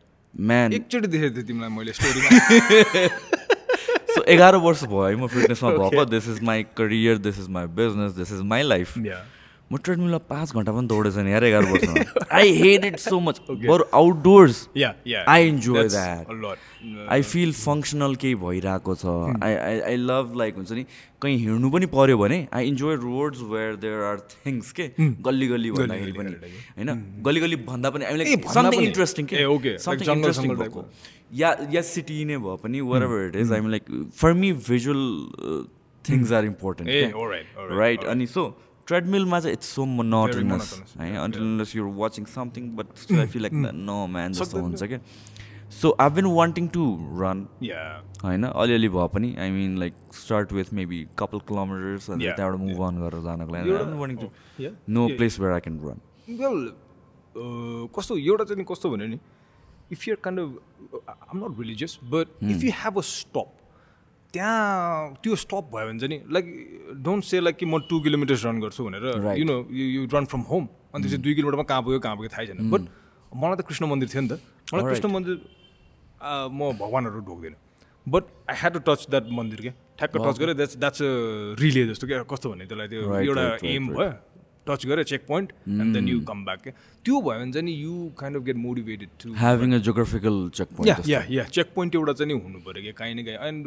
Man, 0.52 0.72
एकचोटि 0.78 1.08
देखेको 1.12 1.34
थिएँ 1.36 1.46
तिमीलाई 1.50 1.70
मैले 1.80 1.92
स्टोरीमा 1.98 3.36
so 4.08 4.24
एघार 4.28 4.56
वर्ष 4.56 4.84
भयो 4.84 5.02
है 5.02 5.16
म 5.16 5.26
फिटनेसमा 5.26 5.70
भएको 5.72 6.04
this 6.04 6.28
is 6.28 6.42
my 6.42 6.62
career 6.76 7.18
this 7.26 7.38
is 7.38 7.48
my 7.48 7.66
business 7.80 8.12
this 8.12 8.32
is 8.32 8.40
my 8.52 8.62
life 8.62 8.96
yeah 9.06 9.24
म 9.72 9.76
ट्रेडमिलमा 9.84 10.18
पाँच 10.28 10.52
घन्टा 10.56 10.72
पनि 10.72 10.86
दौडेछ 10.88 11.16
नि 11.24 11.32
यार 11.32 11.44
एघार 11.44 11.64
वर्षमा। 11.72 12.24
I 12.32 12.52
hate 12.56 12.84
it 12.84 12.96
so 12.98 13.18
much 13.20 13.40
बरु 13.48 13.84
outdoors 14.00 14.56
I 15.28 15.48
enjoy 15.48 15.88
that 15.88 16.24
I 17.08 17.22
feel 17.22 17.52
functional 17.52 18.14
केही 18.22 18.34
भइरहेको 18.44 18.94
छ। 18.94 19.04
I 19.44 19.54
I 19.54 19.80
I 19.80 19.96
love 19.96 20.32
like 20.40 20.54
हुन्छ 20.56 20.72
नि 20.72 20.84
कहीँ 21.22 21.36
हिँड्नु 21.38 21.70
पनि 21.70 21.86
पऱ्यो 21.94 22.16
भने 22.18 22.38
I 22.52 22.68
enjoy 22.68 22.96
roads 23.04 23.40
where 23.50 23.76
there 23.84 24.00
are 24.10 24.18
things 24.32 24.72
के 24.78 24.88
गल्ली 25.28 25.46
गल्ली 25.48 25.70
भन्दाखेरि 25.76 26.12
पनि 26.18 26.32
होइन 26.78 26.90
गल्ली 27.26 27.40
गल्ली 27.40 27.56
भन्दा 27.68 27.90
पनि 27.90 28.04
लाइक 28.18 28.48
समथिङ। 28.54 28.80
इन्ट्रेस्टिङ 28.84 29.26
के 29.32 29.76
समथिङ 29.78 30.12
इन्ट्रेस्टिङ 30.12 30.54
भएको। 30.62 30.84
या 31.40 31.50
या 31.72 31.82
सिटी 31.90 32.24
नै 32.24 32.36
भए 32.46 32.56
पनि 32.62 32.80
wherever 33.02 33.26
it 33.26 33.36
is 33.42 33.52
I 33.52 33.68
like 33.76 33.84
for 34.20 34.32
me 34.40 34.52
visual 34.70 35.04
things 36.04 36.32
are 36.32 36.44
important 36.44 36.90
right 37.82 38.04
अनि 38.14 38.26
सो 38.36 38.46
ट्रेडमिलमा 38.88 39.40
चाहिँ 39.40 39.52
इट्स 39.54 39.74
सो 39.74 39.84
मोनोटनस 39.86 40.68
monotonous, 40.68 41.00
है 41.00 41.16
until 41.24 41.66
you're 41.76 41.88
watching 41.96 42.24
something 42.34 42.70
but 42.76 42.96
still 42.98 43.20
I 43.20 43.26
feel 43.34 43.42
like 43.42 43.74
no 43.74 44.06
man 44.14 44.32
जस्तो 44.32 44.60
हुन्छ 44.60 44.82
क्या 44.84 45.00
so 45.72 45.94
I 46.00 46.10
been 46.10 46.26
wanting 46.34 46.68
to 46.76 46.84
run 47.20 47.46
yeah 47.62 47.82
होइन 48.22 48.44
अलिअलि 48.44 48.88
भए 48.94 49.08
पनि 49.14 49.34
I 49.38 49.50
mean 49.50 49.76
like 49.78 49.94
start 50.20 50.52
with 50.52 50.72
maybe 50.80 51.00
couple 51.18 51.40
kilometres 51.48 52.10
अनि 52.10 52.24
Yeah, 52.24 52.36
त्यहाँबाट 52.36 52.60
मुभ 52.60 52.82
अन 52.86 53.00
गरेर 53.02 53.22
जानको 53.22 53.52
लागि 53.54 53.98
wanting 53.98 54.18
to 54.18 54.28
yeah, 54.64 54.72
no 54.88 55.06
yeah. 55.06 55.16
Place 55.18 55.40
where 55.40 55.52
I 55.52 55.60
can 55.66 55.80
run 55.84 56.00
well 56.40 56.66
कस्तो 57.96 58.16
एउटा 58.18 58.44
चाहिँ 58.44 58.58
नि 58.58 58.66
कस्तो 58.72 58.90
भन्यो 58.90 59.08
नि 59.08 59.20
if 59.92 60.08
you're 60.08 60.18
kind 60.24 60.40
of 60.40 61.16
um 61.28 61.44
not 61.44 61.58
religious 61.60 61.98
but 62.16 62.42
if 62.44 62.64
you 62.64 62.72
have 62.76 62.98
a 62.98 63.06
stop 63.10 63.54
त्यहाँ 64.32 65.14
त्यो 65.22 65.36
स्टप 65.42 65.70
भयो 65.72 65.86
भने 65.88 65.98
चाहिँ 65.98 66.10
नि 66.12 66.18
लाइक 66.34 66.46
डोन्ट 67.02 67.24
से 67.24 67.40
लाइक 67.40 67.56
कि 67.56 67.66
म 67.66 67.78
टु 67.88 68.00
किलोमिटर्स 68.04 68.44
रन 68.46 68.60
गर्छु 68.60 68.84
भनेर. 68.84 69.04
You 69.38 69.44
know 69.44 69.56
you 69.72 69.84
you 69.96 70.00
run 70.12 70.24
from 70.28 70.40
home 70.50 70.64
अनि 70.94 71.02
त्यसपछि 71.02 71.22
दुई 71.22 71.34
किलोमिटरमा 71.34 71.64
कहाँ 71.64 71.82
पुग्यो 71.82 72.00
कहाँ 72.04 72.16
पुग्यो 72.16 72.30
थाहै 72.36 72.46
छैन। 72.46 72.70
बट 72.70 72.82
मलाई 73.32 73.56
त 73.56 73.62
कृष्ण 73.68 73.86
मन्दिर 73.88 74.08
थियो 74.08 74.22
नि 74.22 74.28
त। 74.28 74.40
मलाई. 74.74 74.84
कृष्ण 74.92 75.06
मन्दिर 75.08 75.36
म 76.52 76.60
भगवान्हरू 76.76 77.20
ढोक्दिनँ 77.24 77.56
but 78.06 78.24
I 78.50 78.56
had 78.60 78.72
to 78.72 78.80
touch 78.84 79.00
that 79.10 79.24
मन्दिर 79.32 79.60
क्या 79.60 79.72
ठ्याक्क 79.98 80.16
टच 80.16 80.36
गरेँ। 80.38 80.54
द्याट्स 80.60 80.76
द्याट्स 80.76 81.00
रिले 81.60 81.82
जस्तो 81.88 82.06
क्या 82.06 82.22
कस्तो 82.28 82.46
भने 82.52 82.64
त्यसलाई 82.68 82.88
त्यो 82.88 83.00
एउटा 83.00 83.44
एम 83.64 83.84
भयो। 83.96 84.10
टच 84.68 84.86
गरेँ 84.86 85.04
check 85.04 85.26
point 85.28 85.52
and 85.68 85.94
then 85.94 86.08
you 86.08 86.20
come 86.30 86.44
back 86.44 86.68
त्यो 87.04 87.20
भयो 87.20 87.38
भने 87.40 87.52
चाहिँ 87.52 87.64
नि 87.64 87.72
you 87.82 87.94
kind 88.18 88.36
of 88.36 88.42
get 88.42 88.56
motivated 88.56 89.08
to 89.22 89.32
having 89.38 89.74
a 89.74 89.78
geographical 89.88 90.36
check 90.54 90.68
point 90.76 91.08
yeah 91.08 91.24
yeah 91.30 91.44
check 91.56 91.72
point 91.74 91.94
एउटा 91.94 92.12
चाहिँ 92.12 92.32
नि 92.34 92.40
हुनु 92.44 92.58
पऱ्यो 92.68 92.82
क्या 92.82 92.92
काहीँ 93.00 93.14
न 93.14 93.24
काहीँ। 93.24 93.38
And 93.48 93.66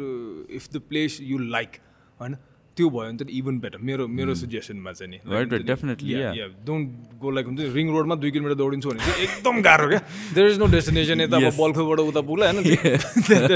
if 0.56 0.72
the 0.72 0.82
place 0.88 1.18
you 1.22 1.38
like 1.58 1.76
होइन 2.20 2.36
त्यो 2.76 2.88
भयो 2.90 3.00
भने 3.04 3.16
त 3.20 3.28
इभन 3.30 3.58
बेटर 3.60 3.78
मेरो 3.78 4.06
मेरो 4.08 4.34
सजेसनमा 4.34 4.92
चाहिँ 4.92 5.10
नि 5.10 5.18
Hmm. 5.22 5.32
Right, 5.32 5.66
definitely, 5.66 6.14
yeah. 6.16 6.48
Don't 6.66 6.88
go 7.20 7.30
like 7.30 7.46
हुन्छ 7.46 7.60
रिङ 7.74 7.90
रोडमा 7.92 8.14
दुई 8.22 8.30
किलोमिटर 8.30 8.54
दौडिन्छु 8.54 8.88
भने 8.88 9.00
चाहिँ 9.00 9.22
एकदम 9.24 9.60
गाह्रो 9.62 9.88
क्या। 9.88 10.00
देयर 10.34 10.46
इज 10.50 10.58
नो 10.58 10.66
डेस्टिनेसन 10.72 11.20
यता 11.20 11.36
अब. 11.36 11.52
बल्खुबाट 11.58 11.98
उता 12.00 12.20
पुग्ला 12.30 12.50
होइन। 12.50 12.62
चाहिँ। 12.72 13.46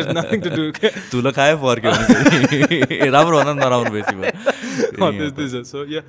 राम्रो 3.16 3.42
नराम्रो 3.42 3.92
बेसी 3.96 4.14
भयो। 4.20 4.30
त्यस्तै 5.00 5.48
छ 5.48 5.64
so 5.64 5.84
yeah 5.94 6.00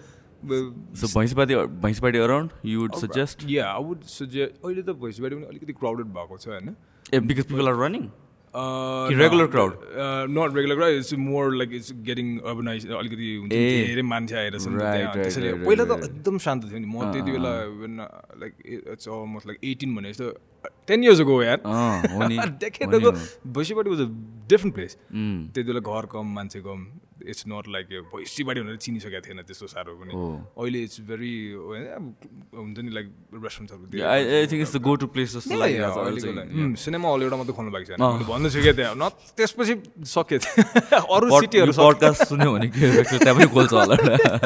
so 1.01 1.19
Bhaisepati 1.19 1.55
Bhaisepati 1.55 2.17
around 2.19 2.49
you 2.65 2.81
would 2.81 2.93
suggest 3.07 3.49
yeah 3.49 3.71
I 3.71 3.83
would 3.83 3.99
suggest 4.13 4.51
अहिले 4.65 4.81
त 4.81 4.89
भैँसीबारी 5.03 5.35
पनि 5.35 5.45
अलिकति 5.47 5.73
क्राउडेड 5.73 6.07
भएको 6.19 6.37
छ 6.37 6.47
होइन 6.47 6.75
ए 7.13 7.19
बिकज 7.19 7.45
पिपल 7.51 7.67
आर 7.67 7.77
रनिङ 7.83 8.09
कि 8.55 9.15
no, 9.15 9.19
regular 9.21 9.47
crowd? 9.53 9.73
uh, 10.01 10.25
not 10.25 10.53
regular 10.53 10.75
crowd. 10.77 10.93
It's 10.99 11.11
more 11.23 11.47
like 11.55 11.73
it's 11.79 11.91
getting 12.05 12.29
urbanized. 12.51 12.87
अलिकति. 12.99 13.27
धेरै 13.49 14.01
मान्छे 14.01 14.35
आएर 14.35 14.57
त्यसैले 14.57 15.51
पहिला 15.65 15.85
त 15.85 15.87
एकदम 16.07 16.37
शान्त 16.45 16.63
थियो 16.69 16.79
नि 16.79 16.87
म 16.87 17.11
त्यति 17.13 17.31
बेला 17.31 17.51
like 18.43 18.53
it's 18.93 19.07
almost 19.07 19.47
like 19.47 19.59
eighteen 19.71 19.95
भने 19.95 20.13
जस्तो 20.13 20.27
टेन 20.87 21.03
इयर्स 21.03 21.21
गो 21.29 21.35
यार 21.43 21.59
हो। 21.65 22.19
Bhaisibari 23.57 23.89
was 23.89 24.01
a 24.01 24.09
different 24.49 24.73
place 24.75 24.97
त्यति 24.97 25.63
बेला 25.63 25.79
घर 25.79 26.05
कम 26.15 26.25
मान्छे 26.35 26.59
कम 26.65 26.79
इट्स 27.27 27.43
नट 27.47 27.65
लाइक 27.75 27.85
भैँसीबारी 28.13 28.59
भनेर 28.61 28.77
चिनिसकेको 28.85 29.21
थिएन 29.27 29.39
त्यस्तो 29.47 29.67
साह्रो 29.73 29.93
पनि। 29.99 30.13
अहिले 30.13 30.79
इट्स 30.87 30.97
भेरी 31.09 31.33
हुन्छ 31.57 32.77
नि 32.79 32.91
लाइक 32.97 33.07
रेस्टुरेन्ट्सहरू 33.45 34.79
गो 34.87 34.93
टु 35.01 35.07
प्लेस 35.13 35.29
जस्तो 35.35 35.55
सिनेमा 36.83 37.07
हल 37.13 37.21
एउटा 37.27 37.37
मात्रै 37.37 37.55
खोल्नु 37.57 37.71
बाँकी 37.75 37.85
छ 37.87 37.99
भन्दैछु 38.31 38.59
क्या 38.63 38.73
त्यहाँ 38.79 38.95
न 38.95 39.09
त्यसपछि 39.37 39.75
सके। 40.15 40.37
अरू 41.15 41.25
सिटीहरू 41.41 41.71
सुन्यो 41.73 42.49
भने 42.53 42.67
त्यहाँ 42.71 43.35
पनि 43.35 43.47
खोल्छ 43.53 43.73
होला। 43.73 43.95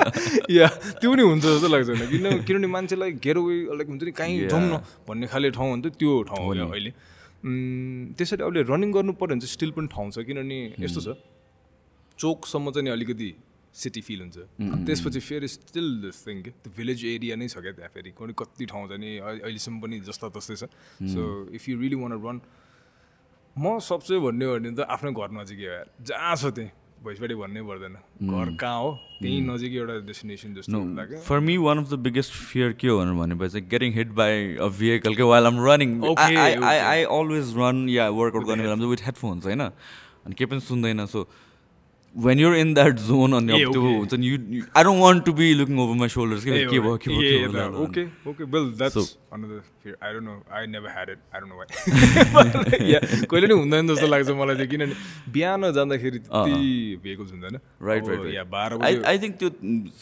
या 0.58 0.68
त्यो 1.02 1.10
पनि 1.12 1.24
हुन्छ 1.30 1.44
जस्तो 1.46 1.68
लाग्छ 1.74 1.90
किन 2.12 2.26
किनभने 2.48 2.68
मान्छेलाई 2.76 3.12
घेरो 3.22 3.42
लाइक 3.78 3.88
हुन्छ 3.90 4.04
नि 4.04 4.12
कहीँ 4.20 4.48
जाउँ 4.50 4.62
न 4.62 4.82
भन्ने 5.08 5.28
खाले 5.32 5.50
ठाउँ 5.58 5.70
चाहिँ 5.82 5.96
त्यो 6.00 6.12
ठाउँ 6.30 6.44
हो 6.46 6.52
अहिले। 6.72 6.92
उम्, 7.42 8.14
त्यसरी 8.18 8.44
अहिले 8.46 8.62
रनिङ 8.70 8.90
गर्नु 8.94 9.14
पऱ्यो 9.18 9.34
भने 9.34 9.42
चाहिँ 9.42 9.54
स्टिल 9.56 9.72
पनि 9.78 9.88
ठाउँ 9.94 10.10
छ। 10.12 10.26
किनभने 10.30 10.58
यस्तो 10.86 11.02
छ। 11.02 11.18
चोकसम्म 12.22 12.72
चाहिँ 12.72 12.86
नि 12.86 12.92
अलिकति 12.92 13.30
सिटी 13.74 14.02
फिल 14.08 14.20
हुन्छ। 14.22 14.38
त्यसपछि 14.86 15.20
फेरि 15.20 15.48
स्टिल 15.48 15.88
दिस 16.06 16.18
थिङ 16.28 16.38
त्यो 16.44 16.72
भिलेज 16.78 17.06
एरिया 17.06 17.36
नै 17.42 17.48
छ 17.48 17.58
क्या 17.66 17.72
त्यहाँ 17.78 17.92
फेरि। 17.96 18.12
कुनै 18.14 18.34
कति 18.38 18.66
ठाउँ 18.68 18.86
छ 18.90 18.94
नि 19.02 19.18
अहि- 19.18 19.42
अहिलेसम्म 19.42 19.78
पनि 19.82 20.00
जस्ता 20.08 20.28
तस्तै 20.36 20.56
छ। 20.56 20.64
So 21.14 21.22
if 21.56 21.64
you 21.70 21.80
really 21.80 21.98
want 22.04 22.12
run 22.20 22.38
म 23.56 23.80
सबसे 23.80 24.20
भन्ने 24.20 24.46
हो 24.46 24.54
भने 24.60 24.72
त 24.76 24.80
आफ्नै 24.88 25.12
घर 25.12 25.30
नजिकै 25.40 25.68
हो 25.68 25.84
जहाँ 26.08 26.36
छ 26.36 26.46
त्यहीँ 26.56 26.72
भैँसबारी 27.04 27.36
भन्नै 27.36 27.62
पर्दैन। 27.66 27.96
घर 28.30 28.48
कहाँ 28.62 28.80
हो 28.80 28.90
त्यहीँ 29.22 29.42
नजिकै 29.48 29.78
एउटा 29.82 29.96
डेस्टिनेसन 30.06 30.50
जस्तो 30.62 31.24
For 31.26 31.42
me, 31.42 31.58
one 31.58 31.82
of 31.82 31.90
the 31.90 31.98
biggest 31.98 32.32
fear 32.32 32.74
के 32.74 32.88
हो 32.88 33.00
भनेर 33.00 33.16
भनेपछि 33.18 33.52
चाहिँ 33.52 33.70
getting 33.72 33.96
hit 33.98 34.14
by 34.16 34.30
a 34.68 34.70
vehicle 34.70 35.16
के 35.16 35.24
while 35.32 35.48
I'm 35.50 35.60
running. 35.68 35.96
Okay, 36.12 36.36
I, 36.38 36.46
I, 36.46 36.52
I, 36.52 36.60
okay. 36.60 36.82
I 36.92 37.06
always 37.18 37.56
run, 37.62 37.88
yeah, 37.90 38.12
workout 38.22 38.46
गर्ने 38.46 38.68
बेला 38.68 38.90
with 38.94 39.06
headphones 39.08 39.48
होइन? 39.50 39.62
अनि 40.26 40.36
केही 40.36 40.46
पनि 40.46 40.60
सुन्दैन 40.60 41.06
so 41.06 41.28
when 42.16 42.40
you're 42.40 42.56
in 42.56 42.74
that 42.74 42.98
zone 43.00 43.34
अनि 43.36 43.62
अब 43.64 43.72
त्यो. 43.74 43.82
हुन्छ 43.82 44.14
नि 44.22 44.62
I 44.76 44.84
don't 44.84 45.00
want 45.00 45.26
to 45.26 45.34
be 45.34 45.54
looking 45.56 45.80
over 45.80 45.96
my 45.96 46.08
shoulders. 46.08 46.44
के 46.46 46.52
के 46.66 46.80
भयो 46.80 46.98
के 46.98 47.10
भयो 47.10 47.22
के 47.22 47.38
भयो 47.38 47.48
ल, 47.48 47.56
ल, 47.56 47.72
ल। 47.72 47.86
okay 47.88 48.06
okay. 48.32 48.44
Well 48.56 48.68
that's 48.82 48.98
So- 49.00 49.06
another 49.32 49.60
fear. 49.84 49.96
I 50.02 50.12
don't 50.14 50.26
know. 50.30 50.36
I 50.52 50.66
never 50.66 50.90
had 50.96 51.10
it. 51.14 51.20
I 51.34 51.40
don't 51.40 51.50
know 51.50 51.60
why. 51.62 51.68
Yeah. 52.92 53.06
कहिले 53.32 53.48
नि 53.48 53.56
हुँदैन 53.62 53.88
जस्तो 53.88 54.08
लाग्छ 54.08 54.30
मलाई 54.42 54.56
चाहिँ 54.56 54.70
किनभने 54.74 54.96
बिहान 55.38 55.72
जाँदाखेरि 55.78 56.20
त्यति 56.26 56.60
भेहिकल्स 57.04 57.32
हुँदैन 57.32 57.60
राइट 57.90 58.08
राइट 58.12 58.34
या 58.34 58.44
बाह्र 58.56 58.82
आई 58.90 59.00
आई 59.14 59.20
थिङ्क 59.24 59.38
त्यो 59.44 59.50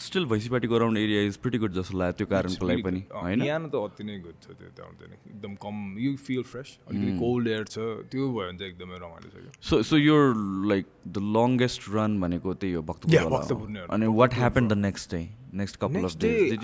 still 0.06 0.24
भैँसीपाटीको 0.34 0.74
around 0.80 0.98
area 1.04 1.22
is 1.30 1.36
pretty 1.46 1.58
good 1.64 1.72
जस्तो 1.78 1.98
लाग्यो 2.02 2.16
त्यो 2.18 2.26
कारणको 2.34 2.66
लागि 2.72 2.82
पनि 2.88 3.02
होइन 3.22 3.40
बिहान 3.46 3.68
त 3.70 3.84
अति 3.86 4.02
नै 4.10 4.18
गुड 4.26 4.36
छ 4.42 4.58
त्यो 4.58 4.68
त 4.74 4.80
आउँदैन 4.88 5.10
एकदम 5.14 5.54
कम 5.66 5.76
यु 6.06 6.16
फिल 6.26 6.42
फ्रेस 6.50 6.68
अलिकति 6.90 7.12
कोल्ड 7.22 7.48
एयर 7.54 7.64
छ 7.70 7.78
त्यो 8.10 8.24
भयो 8.26 8.50
भने 8.50 8.58
चाहिँ 8.58 8.72
एकदमै 8.72 8.96
रमाइलो 9.06 9.28
छ 9.30 9.70
so 9.70 9.82
so 9.92 9.96
your 10.10 10.34
like 10.74 10.86
the 11.08 11.24
longest 11.38 11.80
run 11.94 11.99
भनेको 12.20 12.54
त्यही 12.54 12.72
हो 12.72 12.82
भक्तपुर। 12.82 13.86
अनि 13.90 14.06
what 14.20 14.34
happen 14.34 14.68
the 14.68 14.72
next 14.86 15.10
day 15.14 15.22
next 15.60 15.76
couple 15.80 16.04
of 16.04 16.14
days 16.20 16.58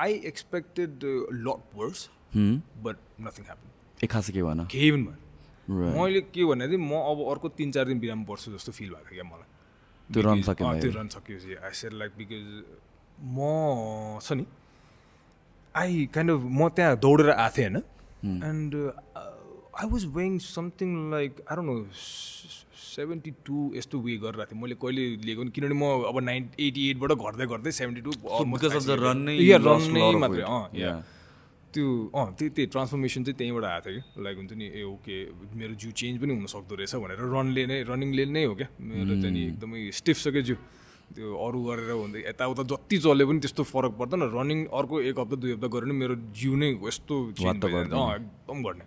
I 0.00 0.12
expected 0.32 0.90
lot 1.46 1.60
worse 1.76 2.08
but 2.84 2.96
nothing 3.20 3.44
happen 3.44 3.68
ए 4.04 4.06
खासै 4.06 4.32
के 4.32 4.42
भन 4.42 4.58
केही 4.70 4.90
पनि 4.90 5.04
भएन. 5.04 5.20
मैले 5.98 6.20
के 6.34 6.44
भने 6.44 6.76
म 6.76 6.92
अब 7.10 7.18
अर्को 7.30 7.48
तिन 7.58 7.68
चार 7.72 7.84
दिन 7.86 7.98
बिरामी 8.00 8.24
पर्छु 8.24 8.52
जस्तो 8.52 8.72
फिल 8.72 8.90
भएको 8.90 9.04
थियो 9.10 9.22
क्या 9.22 9.26
मलाई। 9.32 9.48
त्यो 10.10 10.20
सकेन 10.42 10.66
अँ, 10.66 10.80
त्यो। 10.80 10.90
रन 10.92 11.08
सकिएपछि 11.08 11.54
आई 11.64 11.72
सेड 11.80 11.92
लाइक 11.92 12.10
बिकज 12.18 12.46
म 13.22 14.18
छ 14.20 14.32
नि 14.32 14.44
आई 15.74 16.06
काइन्ड 16.14 16.30
अफ 16.30 16.40
म 16.42 16.68
त्यहाँ 16.76 16.96
दौडेर 16.98 17.30
आएको 17.30 17.56
थिएँ 17.56 17.68
होइन। 17.68 17.82
And 18.50 18.74
I 19.80 19.86
was 19.92 20.04
weighing 20.16 20.38
something 20.38 20.88
like 21.10 21.32
I 21.48 21.56
don't 21.56 21.68
know 21.70 21.76
seventy 22.92 23.30
two 23.46 23.56
यस्तो 23.76 23.96
वे 24.04 24.16
गरिरहेको 24.24 24.52
थिएँ। 24.52 24.60
मैले 24.62 24.74
कहिले 24.82 25.02
लिएको 25.24 25.42
नि 25.44 25.50
किनभने 25.56 25.76
म 25.80 25.84
अब 26.10 26.16
नाइन 26.28 26.42
एटी 26.60 26.82
एटबाट 26.90 27.12
घट्दै 27.16 27.46
घट्दै 27.46 27.70
सेभेन्टी 27.72 28.00
टू 28.04 28.10
रन 29.06 29.18
नै 29.96 30.04
मात्रै. 30.22 30.44
अँ. 30.44 31.02
त्यो 31.72 31.88
अँ 32.12 32.26
त्यही 32.36 32.50
त्यही 32.52 32.66
ट्रान्सफर्मेसन 32.68 33.20
चाहिँ 33.24 33.36
त्यहीँबाट 33.38 33.64
आएको 33.64 33.88
थियो 33.88 34.00
कि। 34.04 34.22
लाइक 34.24 34.36
हुन्छ 34.38 34.52
नि 34.60 34.66
ए 34.76 34.82
ओके 34.84 35.16
मेरो 35.56 35.74
जिउ 35.80 35.90
चेन्ज 35.96 36.20
पनि 36.20 36.32
हुन 36.36 36.46
सक्दो 36.52 36.74
रहेछ 36.76 36.94
भनेर 37.00 37.20
रनले 37.32 37.62
नै 37.64 37.78
रनिङले 37.88 38.24
नै 38.28 38.44
हो 38.44 38.54
क्या। 38.60 38.68
मेरो 38.76 39.14
चाहिँ 39.24 39.32
नि 39.32 39.42
एकदमै 39.56 39.80
स्टिफ 39.88 40.16
छ 40.20 40.26
क्या 40.36 40.44
जिउ। 40.52 40.56
त्यो 41.16 41.28
अरू 41.32 41.58
गरेर 41.64 41.90
हुँदै 41.96 42.20
यताउता 42.28 42.62
जति 42.72 42.96
चले 43.04 43.24
पनि 43.24 43.38
त्यस्तो 43.40 43.62
फरक 43.72 43.92
पर्दैन। 44.00 44.20
रनिङ 44.36 44.58
अर्को 44.68 44.94
एक 45.00 45.16
हप्ता 45.16 45.36
दुई 45.40 45.50
हप्ता 45.56 45.68
गऱ्यो 45.72 45.88
भने 45.88 45.96
मेरो 45.96 46.14
जिउ 46.36 46.52
नै 46.60 46.70
यस्तो 46.76 47.14
चेन्ज 47.40 47.64
एकदम 47.64 48.58
घट्ने 48.68 48.84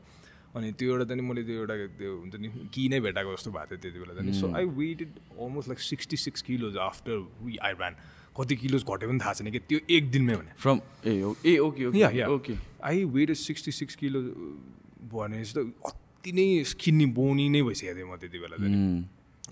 अनि 0.55 0.71
त्यो 0.79 0.91
एउटा 0.91 1.05
चाहिँ 1.05 1.21
नि 1.21 1.27
मैले 1.27 1.43
त्यो 1.43 1.55
एउटा 1.59 1.75
त्यो 1.99 2.11
हुन्छ 2.17 2.35
नि 2.35 2.49
कि 2.73 2.87
नै 2.89 2.99
भेटाएको 3.05 3.33
जस्तो 3.35 3.51
भएको 3.51 3.75
थियो 3.75 3.79
त्यति 3.83 3.99
बेला 3.99 4.13
चाहिँ 4.19 4.33
so 4.41 4.51
I 4.55 4.65
weighted 4.79 5.09
almost 5.39 5.67
like 5.69 5.79
sixty 5.79 6.17
six 6.17 6.41
kilos 6.49 6.77
after 6.89 7.17
we 7.43 7.57
I 7.57 7.73
ran 7.73 7.95
कति 8.37 8.55
किलोज 8.63 8.81
घट्यो 8.83 9.09
पनि 9.09 9.19
थाहा 9.19 9.33
छैन 9.33 9.51
कि 9.51 9.59
त्यो 9.59 9.79
एक 9.89 10.11
दिनमै 10.11 10.35
भने। 10.35 10.51
From 10.59 10.79
uh 11.07 11.57
okay 11.59 11.85
okay 11.85 12.25
okay 12.25 12.53
I 12.83 13.03
weight 13.15 13.31
sixty 13.43 13.71
six 13.71 13.95
kilo 13.95 14.21
भनेपछि 15.11 15.53
त 15.57 15.71
अति 15.85 16.31
नै 16.31 16.47
स्किन्नी 16.71 17.05
बोनी 17.19 17.49
नै 17.49 17.61
भइसकेको 17.61 17.95
थिएँ 17.97 18.07
म 18.11 18.15
त्यति 18.17 18.39
बेला 18.39 18.57
चाहिँ 18.57 18.75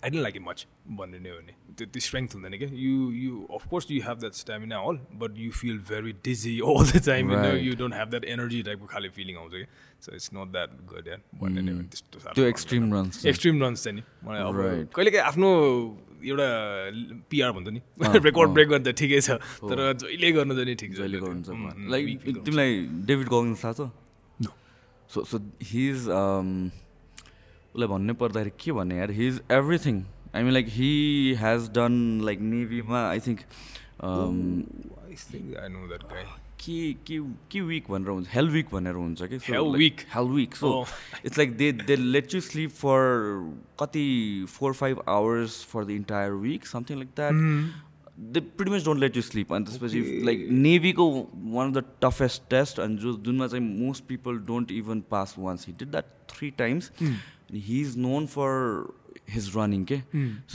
I 0.04 0.10
didn't 0.10 0.24
like 0.24 0.36
it 0.36 0.44
much 0.44 0.66
भन्ने 1.00 1.20
नै 1.20 1.30
हो 1.30 1.40
नि 1.40 1.54
त्यति 1.80 2.00
स्ट्रेङ्थ 2.06 2.36
हुँदैन 2.36 2.58
क्या 2.60 2.70
you 2.86 2.96
you 3.18 3.32
of course 3.58 3.92
you 3.92 4.02
have 4.08 4.18
that 4.20 4.34
stamina 4.36 4.78
all 4.90 5.00
but 5.22 5.38
you 5.40 5.52
feel 5.60 5.78
very 5.90 6.12
dizzy 6.26 6.54
all 6.62 6.86
the 6.92 7.02
time. 7.06 7.32
You 7.64 7.76
don't 7.82 7.94
have 7.96 8.10
that 8.10 8.26
energy 8.36 8.62
टाइपको 8.70 8.86
खाले 8.94 9.10
फिलिङ 9.18 9.36
आउँछ 9.38 9.54
कि 9.54 9.66
so 10.06 10.16
it's 10.16 10.30
not 10.34 10.52
that 10.52 10.70
good 10.92 11.08
यार 11.08 11.22
भन्ने 11.42 11.62
नै 11.62 11.72
हो 11.72 11.82
त्यस्तो 11.94 12.34
त्यो। 12.36 12.46
एक्सट्रिम 12.46 12.94
रन्स 12.94 13.26
एक्सट्रिम 13.26 13.64
रन्स 13.64 13.84
चाहिँ 13.84 13.96
नि 13.98 14.04
मलाई 14.28 14.42
अब. 14.42 14.90
कहिलेकाहीँ 14.96 15.26
आफ्नो 15.26 15.50
एउटा 16.24 16.50
पिआर 17.32 17.52
भन्छ 17.52 17.68
नि 17.68 17.82
रेकर्ड 18.28 18.50
ब्रेक 18.54 18.68
गर्दा 18.70 18.92
ठिकै 19.00 19.20
छ 19.22 19.40
तर 19.64 19.80
जहिले 20.04 20.32
गर्नु 20.32 20.54
चाहिँ 20.56 20.76
ठिक 20.84 20.94
जहिले 21.00 21.18
त्यो। 21.20 21.32
लाइक 21.96 22.06
हुन्छ। 22.28 22.38
तिमीलाई 22.46 22.72
डेभिड 23.08 23.28
गगिन्स 23.34 23.64
थाहा 23.64 23.74
छ. 23.74 23.92
सो 25.14 25.24
सो 25.30 25.38
हिज 25.72 26.08
उसलाई 27.74 27.88
भन्नै 27.88 28.14
पर्दाखेरि 28.22 28.52
के 28.64 28.72
भन्ने 28.72 28.98
यार 28.98 29.12
he 29.12 29.28
is 29.28 29.42
everything 29.52 30.04
I 30.36 30.44
mean 30.44 30.54
like 30.54 30.68
he 30.70 30.90
has 31.40 31.70
done 31.76 32.00
like 32.26 32.40
नेभीमा 32.54 33.08
I 33.10 33.20
think. 33.28 33.40
के 36.64 36.94
के 37.08 37.18
के 37.52 37.62
विक 37.62 37.90
भनेर 37.92 38.10
हुन्छ 38.10 38.28
हेल 38.34 38.50
विक 38.50 38.68
भनेर 38.74 38.96
हुन्छ 38.96 39.22
कि? 39.22 39.38
Week. 39.80 40.04
Hell 40.16 40.28
week 40.36 40.56
so. 40.56 40.86
It's 41.26 41.38
like 41.38 41.56
they 41.58 41.72
they 41.72 41.96
let 41.96 42.36
you 42.36 42.42
sleep 42.42 42.70
for 42.72 43.00
कति 43.80 44.06
four 44.50 44.74
five 44.74 45.02
hours 45.10 45.64
for 45.72 45.86
the 45.86 45.90
entire 45.90 46.32
week 46.46 46.66
something 46.68 46.98
like 46.98 47.10
that 47.18 47.34
they 48.34 48.40
pretty 48.40 48.72
much 48.72 48.86
don't 48.86 49.00
let 49.00 49.16
you 49.18 49.22
sleep 49.22 49.54
अनि 49.54 49.66
त्यसपछि 49.66 50.02
like 50.26 50.48
नेभीको 50.52 51.10
one 51.12 51.68
of 51.68 51.74
the 51.78 51.84
toughest 52.04 52.42
test 52.50 52.80
अनि 52.80 52.98
जो 53.04 53.14
जुनमा 53.26 53.48
चाहिँ 53.48 53.66
most 53.80 54.04
people 54.08 54.38
don't 54.48 54.72
even 54.72 55.04
pass 55.12 55.36
once 55.40 55.68
he 55.68 55.74
did 55.80 55.92
that 55.92 56.06
three 56.30 56.50
times 56.58 56.92
he 57.54 57.80
is 57.82 57.98
known 58.00 58.26
for 58.28 58.52
his 59.30 59.52
running 59.56 59.84
के 59.92 60.00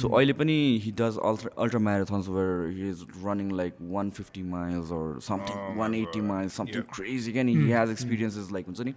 so 0.01 0.09
अहिले 0.09 0.33
पनि 0.35 0.57
he 0.85 0.93
does 0.99 1.19
ultra 1.25 1.51
ultra 1.63 1.81
marathons 1.81 2.29
where 2.29 2.69
he 2.77 2.91
is 2.91 3.07
running 3.25 3.51
like 3.57 3.77
one 3.93 4.11
fifty 4.19 4.43
miles 4.51 4.91
or 4.91 5.07
something 5.23 5.79
one 5.79 5.95
eighty 5.95 6.21
miles 6.29 6.57
something 6.57 6.83
crazy 6.95 7.33
क्या 7.33 7.43
नि 7.43 7.55
he 7.57 7.73
has 7.73 7.91
experiences 7.91 8.53
like 8.53 8.67
हुन्छ 8.67 8.81
नि 8.81 8.95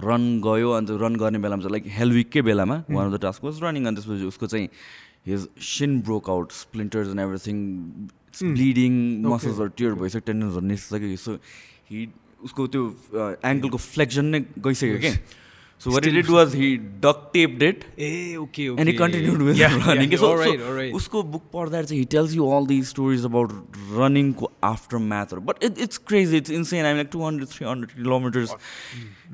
run 0.00 0.26
गयो 0.44 0.70
अन्त 0.72 0.90
run 1.00 1.16
गर्ने 1.16 1.38
बेलामा 1.38 1.62
चाहिँ 1.62 1.72
लाइक 1.72 1.92
हेल 1.98 2.12
विककै 2.12 2.42
बेलामा 2.42 2.82
one 2.90 3.06
of 3.06 3.12
the 3.12 3.20
task 3.22 3.44
was 3.44 3.62
running 3.62 3.86
अनि 3.86 3.96
त्यसपछि 3.96 4.24
उसको 4.26 4.46
चाहिँ 4.46 4.68
his 5.26 5.48
shin 5.66 6.00
broke 6.02 6.30
out 6.30 6.52
splinters 6.52 7.08
and 7.08 7.20
everything 7.20 7.58
bleeding 8.52 8.96
मसल्सहरू 9.26 9.68
tear 9.76 9.94
भइसक्यो 10.02 10.20
टेन्डन्सहरू 10.26 10.66
निस्किसक्यो 10.66 11.16
सो 11.24 11.36
हि 11.90 12.08
उसको 12.44 12.66
त्यो 12.74 12.82
एङ्कलको 13.44 13.78
फ्लेक्सन 13.78 14.34
नै 14.34 14.40
गइसक्यो 14.58 14.98
क्या 14.98 15.14
So 15.83 15.91
what 15.91 16.05
it 16.07 16.29
was 16.29 16.53
he 16.55 16.67
duct 17.05 17.29
taped 17.33 17.63
it 17.63 17.83
Eh, 18.05 18.11
okay, 18.41 18.65
okay. 18.71 18.81
and 18.81 18.89
he 18.89 18.93
continued 18.99 19.41
with 19.47 19.57
yeah, 19.61 19.73
running. 19.87 20.11
Yeah, 20.13 20.19
so, 20.21 20.27
all 20.27 20.37
right, 20.41 20.59
so 20.61 20.67
all 20.69 20.75
right. 20.77 20.93
उसको 20.99 21.23
book 21.33 21.43
पढ्दा 21.53 21.81
चाहिँ 21.81 21.99
he 22.01 22.05
tells 22.13 22.35
you 22.37 22.45
all 22.55 22.67
these 22.71 22.91
stories 22.93 23.25
about 23.29 23.51
running 23.97 24.29
को 24.41 24.49
aftermath 24.69 25.33
but 25.49 25.65
it, 25.69 25.81
it's 25.85 26.01
crazy 26.11 26.41
it's 26.43 26.53
insane 26.59 26.87
I'm 26.91 27.01
like 27.01 27.11
200 27.17 27.49
300 27.55 27.91
kilometers 27.97 28.53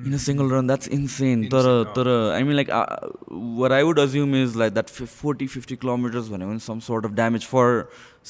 in 0.08 0.18
a 0.20 0.22
single 0.26 0.50
run 0.56 0.72
that's 0.74 0.92
insane 1.00 1.46
तर 1.54 1.70
तर 2.00 2.10
I 2.40 2.42
mean 2.50 2.58
like 2.62 2.74
uh, 2.80 2.86
what 3.62 3.78
I 3.80 3.82
would 3.90 4.04
assume 4.06 4.36
is 4.42 4.58
like 4.64 4.74
that 4.80 4.94
fif- 4.98 5.16
40 5.30 5.50
50 5.60 5.80
kilometers 5.86 6.34
भनेको 6.36 6.52
पनि 6.56 6.66
some 6.70 6.84
sort 6.90 7.10
of 7.12 7.16
damage 7.22 7.48
for 7.54 7.68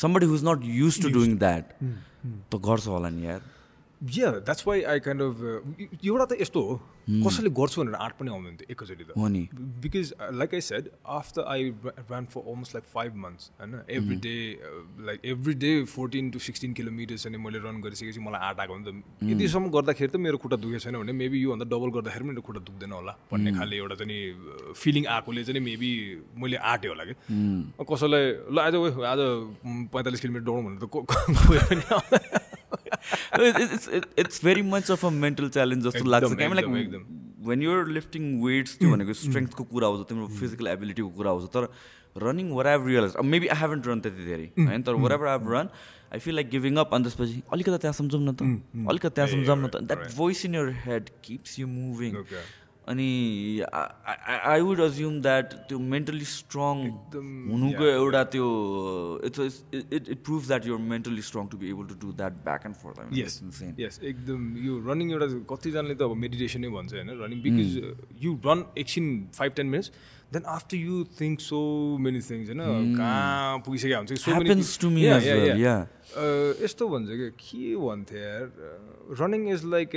somebody 0.04 0.32
who's 0.34 0.46
not 0.52 0.70
used 0.84 1.08
to 1.08 1.16
doing 1.20 1.40
that 1.48 1.74
त 1.82 2.62
गर्छ 2.70 2.88
होला 2.96 3.10
नि 3.18 3.28
यार 3.32 3.42
Yeah, 4.01 4.41
that's 4.45 4.67
why 4.67 4.85
I 4.85 4.99
kind 5.01 5.23
of 5.25 5.39
uh, 5.41 5.61
एउटा 6.05 6.25
त 6.25 6.37
यस्तो 6.41 6.61
हो 6.63 6.75
कसैले 7.25 7.51
गर्छु 7.59 7.81
भनेर 7.81 7.95
आँट 7.97 8.13
पनि 8.19 8.31
आउँदैन 8.31 8.57
थियो 8.57 8.69
एकैचोटि 8.73 9.05
त 9.05 9.17
हो 9.17 9.29
नि। 9.29 9.41
Because 9.85 10.13
like 10.41 10.55
I 10.55 10.61
said 10.61 10.89
after 11.17 11.43
I 11.53 11.71
ran 12.11 12.27
for 12.35 12.41
almost 12.41 12.75
like 12.75 12.85
five 12.95 13.15
months 13.23 13.51
होइन 13.61 13.81
every 13.97 14.17
day 14.27 14.35
like 15.07 15.21
every 15.33 15.55
day 15.65 15.71
fourteen 15.95 16.31
to 16.31 16.39
sixteen 16.47 16.73
kilometres 16.81 17.27
अनि 17.27 17.39
मैले 17.45 17.59
रन 17.65 17.81
गरिसकेपछि 17.87 18.21
मलाई 18.27 18.41
आँट 18.49 18.61
आएको 18.61 18.77
नि 18.79 18.85
त 18.85 19.31
यतिसम्म 19.31 19.71
गर्दाखेरि 19.77 20.13
त 20.13 20.21
मेरो 20.27 20.37
खुट्टा 20.45 20.57
दुखेको 20.67 20.81
छैन 20.85 20.97
भने 21.01 21.13
मेबी 21.23 21.39
योभन्दा 21.41 21.67
डबल 21.73 21.91
गर्दाखेरि 21.97 22.25
पनि 22.25 22.31
मेरो 22.37 22.45
खुट्टा 22.49 22.63
दुख्दैन 22.69 22.93
होला 22.99 23.17
भन्ने 23.33 23.51
खाले 23.59 23.77
एउटा 23.77 23.97
चाहिँ 24.03 24.75
फिलिङ 24.83 25.07
आएकोले 25.17 25.45
चाहिँ 25.49 25.63
मेबी 25.71 25.91
मैले 26.37 26.57
आँटेँ 26.75 26.91
होला 26.93 27.05
कि। 27.09 27.15
कसैलाई 27.81 28.25
ल 28.53 28.57
आज 28.67 28.75
आज 29.15 29.21
पैँतालिस 29.97 30.21
किलोमिटर 30.21 30.45
दौडौँ 30.45 30.65
भनेर 30.69 30.79
त 30.85 32.56
it's 34.23 34.39
very 34.49 34.65
much 34.73 34.91
of 34.97 35.05
a 35.05 35.11
mental 35.25 35.49
challenge 35.57 35.83
जस्तो 35.89 36.05
लाग्छ 36.05 36.33
क्या 36.33 36.47
एकदम, 36.47 36.55
like. 36.55 37.05
When 37.49 37.63
you're 37.63 37.87
lifting 37.97 38.25
weights 38.45 38.79
त्यो 38.79 38.91
भनेको 38.93 39.13
स्ट्रेङ्थको 39.23 39.65
कुरा 39.75 39.87
आउँछ 39.89 40.09
तिम्रो 40.09 40.27
फिजिकल 40.39 40.67
एबिलिटीको 40.69 41.11
कुरा 41.19 41.31
आउँछ 41.31 41.51
तर 41.57 41.69
running 42.17 42.51
where 42.59 42.67
I 42.67 42.77
realise 42.87 43.13
maybe 43.33 43.47
I 43.55 43.59
haven't 43.61 43.87
run 43.87 44.01
त्यति 44.07 44.25
धेरै 44.27 44.49
होइन 44.59 44.83
तर 44.83 44.95
wherever 45.19 45.27
I 45.33 45.39
run 45.55 45.69
I 46.13 46.19
feel 46.27 46.35
like 46.35 46.49
giving 46.51 46.77
up 46.83 46.95
अनि 46.95 47.05
त्यसपछि 47.05 47.43
अलिकति 47.53 47.79
त्यहाँ 47.85 47.97
सम्झौँ 48.01 48.21
न 48.21 48.33
त 48.33 48.89
अलिकति 48.91 49.15
त्यहाँ 49.15 49.29
सम्झौँ 49.31 49.57
न 49.57 49.69
त 49.69 49.83
that 49.91 50.15
voice 50.17 50.45
in 50.47 50.55
your 50.55 50.69
head 50.85 51.11
keeps 51.25 51.59
you 51.59 51.67
moving. 51.69 52.15
अनि 52.87 53.07
आई 54.47 54.61
वुड 54.61 54.81
अज्युम 54.81 55.21
द्याट 55.21 55.55
त्यो 55.69 55.79
मेन्टली 55.93 56.25
स्ट्रङ 56.33 56.83
हुनुको 57.15 57.85
एउटा 57.87 58.23
त्यो 58.35 58.47
it's 59.27 59.41
it 59.75 60.09
it 60.09 60.19
prove 60.25 60.47
that 60.47 60.67
you're 60.67 60.79
mentally 60.93 61.23
strong 61.23 61.49
to 61.49 61.59
be 61.59 61.71
able 61.71 61.87
to 61.87 61.97
do 62.03 62.13
that 62.21 62.33
back 62.45 62.67
and 62.67 62.77
forth 62.77 63.19
yes 63.81 64.01
एकदम 64.05 64.45
यो 64.67 64.79
running 64.87 65.11
एउटा 65.13 65.27
कतिजनाले 65.55 65.95
त 65.95 66.03
अब 66.03 66.17
मेडिटेसनै 66.19 66.69
भन्छ 66.71 66.93
होइन? 66.95 67.11
रनिङ 67.25 67.43
बिकज 67.43 68.23
यु 68.25 68.37
रन 68.47 68.65
एकछिन 68.79 69.11
five 69.35 69.53
ten 69.57 69.67
minutes 69.69 69.91
then 70.33 70.43
after 70.53 70.77
you 70.77 71.05
think 71.21 71.41
so 71.41 71.59
many 72.03 72.21
things 72.29 72.49
होइन 72.51 72.97
कहाँ 72.97 73.59
पुगिसकेको 73.67 73.99
हुन्छ 73.99 74.11
मेनी 74.39 74.55
यस्तो 76.65 76.89
भन्छ 76.89 77.09
कि 77.21 77.31
के 77.43 77.77
भन्थ्यो 77.77 78.19
यार? 78.19 78.51
Running 79.21 79.49
is 79.53 79.65
like 79.75 79.91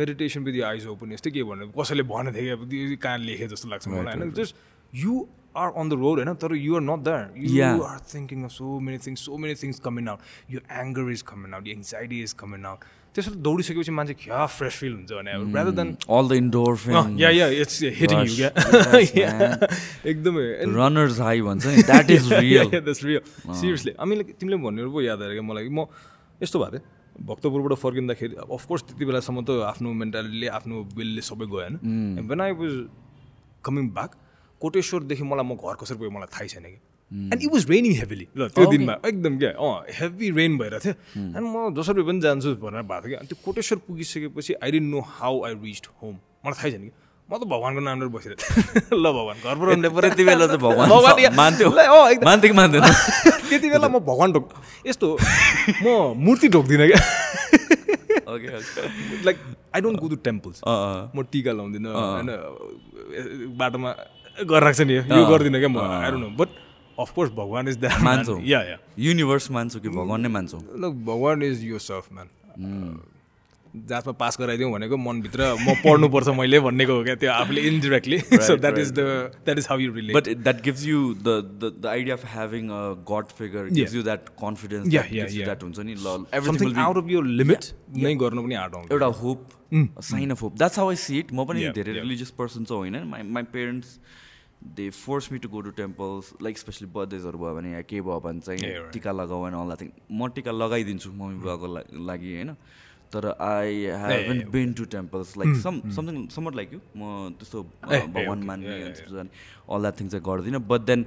meditation 0.00 0.44
with 0.44 0.62
eyes 0.70 0.86
open 0.94 1.12
यस्तै 1.12 1.30
के 1.30 1.42
भन्नु? 1.44 1.70
कसैले 1.78 2.02
भनेको 2.02 2.66
थियो 2.66 2.88
कि 2.90 2.96
कहाँ 2.96 3.18
लेखेँ 3.18 3.48
जस्तो 3.54 3.68
लाग्छ 3.68 3.88
मलाई 3.88 4.18
होइन? 4.18 4.32
Just 4.40 4.56
you 5.04 5.26
are 5.54 5.70
on 5.70 5.88
the 5.88 5.92
road 6.02 6.18
होइन? 6.18 6.34
तर 6.34 6.54
you 6.56 6.74
are 6.74 6.82
not 6.90 7.00
that 7.04 7.38
you 7.38 7.82
are 7.84 7.98
thinking 8.14 8.44
of 8.44 8.52
so 8.58 8.78
many 8.80 8.98
things 9.06 9.20
so 9.26 9.36
many 9.38 9.54
things 9.62 9.80
coming 9.86 10.08
out 10.08 10.20
यो 10.50 10.60
anger 10.82 11.10
is 11.12 11.22
coming 11.30 11.54
out 11.54 11.68
anxiety 11.78 12.22
is 12.22 12.32
coming 12.42 12.64
out 12.72 12.80
त्यसरी 13.14 13.36
दौडिसकेपछि 13.46 13.92
मान्छे 13.98 14.14
क्या 14.20 14.46
फ्रेस 14.54 14.74
फिल 14.82 14.92
हुन्छ 14.94 15.10
भने 15.12 15.30
rather 15.54 15.74
than 15.78 15.88
all 16.18 16.24
the 16.28 16.32
indoor 16.42 16.72
yeah 17.20 17.30
yeah 17.30 17.46
it's 17.62 17.76
hitting 18.00 18.18
you 18.20 18.34
क्या 18.38 18.50
एकदमै 20.12 20.44
runners 20.74 21.20
high 21.26 21.40
भन्छ 21.48 21.66
नि 21.66 21.82
that 21.90 22.10
is 22.10 22.32
real 22.32 22.68
that's 22.74 23.04
real 23.04 23.22
seriously 23.60 23.92
हामी 24.00 24.22
तिमीले 24.34 24.56
भन्ने 24.66 24.90
पो 24.90 25.00
याद 25.02 25.22
आएर 25.22 25.32
क्या 25.38 25.46
मलाई। 25.50 25.68
म 25.68 25.86
यस्तो 26.42 26.58
भएको 26.58 26.78
थिएँ 26.78 27.26
भक्तपुरबाट 27.26 27.78
फर्किँदाखेरि 27.78 28.34
अफकोर्स 28.42 28.82
त्यति 28.90 29.04
बेलासम्म 29.06 29.38
त 29.46 29.62
आफ्नो 29.70 29.92
मेन्टालिटीले 30.02 30.48
आफ्नो 30.58 30.76
विलले 30.98 31.22
सबै 31.22 31.46
गयो 31.46 31.60
होइन। 31.62 32.26
When 32.30 32.40
I 32.40 32.52
was 32.58 32.74
coming 33.62 33.84
back 33.94 34.10
कोटेश्वरदेखि 34.60 35.24
मलाई 35.30 35.46
म 35.46 35.54
घर 35.54 35.74
कसरी 35.78 35.98
गयो 36.02 36.10
मलाई 36.10 36.30
थाहै 36.34 36.48
छैन 36.50 36.66
कि। 36.66 36.78
And 37.12 37.42
it 37.42 37.50
was 37.52 37.70
raining 37.70 37.92
heavily 38.00 38.26
ल 38.36 38.48
त्यो 38.54 38.64
दिनमा 38.70 38.94
एकदम 39.06 39.38
क्या 39.38 39.50
अँ 39.60 39.72
हेभी 40.00 40.30
रेन 40.40 40.58
भइरहेको 40.58 40.84
थियो। 40.84 40.94
एन्ड 41.36 41.46
म 41.46 41.56
जसरी 41.76 42.02
पनि 42.08 42.20
जान्छु 42.20 42.50
भनेर 42.64 42.82
भएको 42.82 43.06
थियो 43.06 43.12
कि 43.12 43.16
अनि 43.20 43.26
त्यो 43.28 43.38
कोटेश्वर 43.44 43.78
पुगिसकेपछि 43.86 44.52
I 44.62 44.70
don't 44.70 44.88
know 44.94 45.00
how 45.20 45.34
I 45.46 45.52
reach 45.64 45.88
home 46.02 46.14
मलाई 46.44 46.56
थाहै 46.58 46.70
छैन 46.74 46.84
कि। 46.84 46.92
म 47.24 47.32
त 47.40 47.48
भगवान्को 47.48 47.80
नामले 47.80 48.08
थिएँ। 48.20 48.36
ल 49.02 49.06
भगवान् 49.16 49.38
घरबाट 49.44 50.04
त्यति 50.04 50.24
बेला 50.24 50.46
भगवान् 50.60 50.90
मान्थ्यो। 51.36 51.68
मान्थ्यो 51.72 52.48
कि 52.52 52.56
मान्थेन? 52.58 52.84
त्यति 53.48 53.68
बेला 53.72 53.88
म 53.88 53.96
भगवान् 54.04 54.32
ढोक 54.34 54.44
यस्तो 54.86 55.06
म 55.84 55.86
मूर्ति 56.20 56.48
ढोक्दिनँ 56.52 56.88
क्या। 56.90 57.00
Like 59.24 59.36
I 59.74 59.80
don't 59.80 59.98
go 60.00 60.08
to 60.08 60.16
temples 60.26 60.60
म 60.66 61.22
टिका 61.32 61.52
लाउँदिनँ 61.52 61.90
होइन 61.94 62.30
बाटोमा 63.56 63.90
गरेर 64.50 64.62
राख्छ 64.64 64.80
नि 64.84 64.94
यो 64.94 65.24
गर्दिनँ 65.32 65.58
क्या 65.64 65.70
म। 65.72 65.80
I 65.80 66.10
don't 66.10 66.24
know 66.24 66.30
but 66.36 66.48
of course 66.98 67.30
Bhagwan 67.32 67.68
is 67.68 67.78
that 67.80 68.02
मान्छौ 68.02 68.38
या 68.44 68.62
या 68.70 68.78
युनिभर्स 69.08 69.50
मान्छौ 69.50 69.80
कि 69.80 69.88
भगवान् 69.98 70.22
नै 70.22 70.28
मान्छौ 70.36 70.58
ल 70.58 70.92
भगवान् 71.10 71.42
इज 71.44 71.64
यो 71.64 71.78
सेल्फ 71.88 72.12
म्यान 72.12 72.28
जातमा 73.90 74.12
पास 74.18 74.36
गराइदिउँ 74.40 74.70
भनेको 74.72 74.96
मनभित्र 74.96 75.46
म 75.60 75.72
पढ्नुपर्छ 75.84 76.28
मैले 76.40 76.58
भन्नेको 76.66 76.92
हो 76.96 77.02
क्या 77.04 77.14
त्यो 77.22 77.30
आफूले 77.32 77.60
indirectly 77.68 78.18
so 78.48 78.56
that 78.56 78.78
is 78.78 78.92
the 78.92 79.06
that 79.46 79.58
is 79.58 79.66
how 79.70 79.78
you 79.78 79.92
relate 79.94 80.16
but 80.16 80.28
that 80.42 80.62
gives 80.64 80.84
you 80.86 81.00
the 81.22 81.34
the 81.82 81.86
idea 81.92 82.14
of 82.16 82.24
having 82.34 82.68
a 82.70 82.82
god 83.10 83.32
figure 83.38 83.68
gives 83.70 83.94
you 83.94 84.02
that 84.02 84.28
confidence 84.42 84.88
that 84.88 85.62
हुन्छ 85.62 85.78
नि 85.78 85.94
ल 85.94 86.24
everything 86.34 86.76
out 86.84 87.02
of 87.02 87.10
your 87.10 87.26
limit 87.42 87.64
नै 88.04 88.14
गर्नु 88.22 88.42
पनि 88.42 88.54
आँट 88.62 88.74
आउँछ 88.74 88.92
एउटा 88.92 89.06
hope 89.22 89.48
sign 90.04 90.30
of 90.30 90.42
hope 90.42 90.56
that's 90.58 90.78
how 90.78 90.90
I 90.90 90.96
see 91.06 91.18
it 91.18 91.32
म 91.32 91.44
पनि 91.44 91.68
धेरै 91.80 91.92
रिलिजियस 92.00 92.30
पर्सन 92.38 92.64
चाहिँ 92.64 92.78
होइन. 92.80 93.08
My 93.08 93.22
my 93.22 93.42
parents 93.52 93.98
they 94.62 94.88
force 94.90 95.32
me 95.32 95.38
to 95.38 95.48
go 95.48 95.60
to 95.60 95.70
temples 95.78 96.32
like 96.42 96.58
especially 96.58 96.88
बर्थडेजहरू 96.94 97.38
भयो 97.38 97.54
भने 97.54 97.72
या 97.72 97.82
के 97.82 98.00
भयो 98.00 98.20
भने 98.20 98.40
चाहिँ 98.40 98.90
टिका 98.92 99.12
लगाऊ 99.12 99.46
एन्ड 99.46 99.56
अल 99.56 99.66
द्याट 99.66 99.80
थिङ 99.80 99.90
म 100.12 100.28
टिका 100.34 100.52
लगाइदिन्छु 100.52 101.10
मम्मी 101.12 101.38
बुवाको 101.42 101.66
लागि 102.06 102.34
होइन? 102.34 102.56
तर 103.12 103.26
I 103.46 103.84
haven't 104.02 104.42
been 104.50 104.72
to 104.74 104.84
temples 104.92 105.36
like 105.38 105.56
some 105.62 105.80
something 105.96 106.26
somewhat 106.34 106.54
like 106.56 106.72
you 106.72 106.80
म 106.96 107.30
त्यस्तो 107.38 107.62
भगवान् 107.84 108.44
मान्ने 108.44 108.80
अल 108.82 109.80
द्याट 109.80 110.00
थिङ 110.00 110.08
चाहिँ 110.08 110.24
गर्दिनँ. 110.26 110.60
But 110.68 110.80
then 110.90 111.06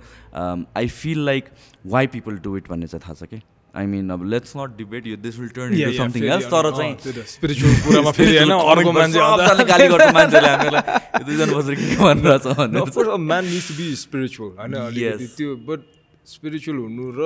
I 0.77 0.87
feel 1.01 1.25
like 1.25 1.49
why 1.85 2.07
people 2.15 2.37
do 2.45 2.57
it 2.57 2.69
भन्ने 2.69 2.87
चाहिँ 2.87 3.03
थाहा 3.07 3.13
छ 3.13 3.29
कि? 3.33 3.41
आई 3.77 3.85
मिन 3.87 4.09
अब 4.09 4.23
लेट्स 4.33 4.53
नट 4.57 4.77
डिबेट 4.77 5.07
यो 5.07 5.15
this 5.25 5.35
will 5.39 5.49
turn 5.57 5.73
into 5.73 5.97
something 5.97 6.23
else 6.35 6.45
तर 6.53 6.71
चाहिँ 6.77 6.93
स्पिरिचुअल 7.33 7.75
कुरामा 7.85 8.11
फेरि 8.19 8.37
होइन 8.37 8.51
अर्को 8.53 8.91
मान्छे 8.93 9.65
गाली 9.73 9.87
गर्छ 9.93 10.13
मान्छेले 10.13 10.49
हामीलाई 10.53 10.81
दुईजना 11.27 11.53
बसेर 11.57 11.75
के 11.75 11.85
भनिरहेछ 11.99 12.45
भनेर। 12.57 13.15
Man 13.27 13.45
needs 13.45 13.67
to 13.67 13.73
be 13.77 13.93
spiritual 13.97 14.49
होइन 14.57 15.27
त्यो 15.37 15.55
बट 15.69 15.93
स्पिरिचुअल 16.27 16.77
हुनु 16.77 17.05
र 17.17 17.21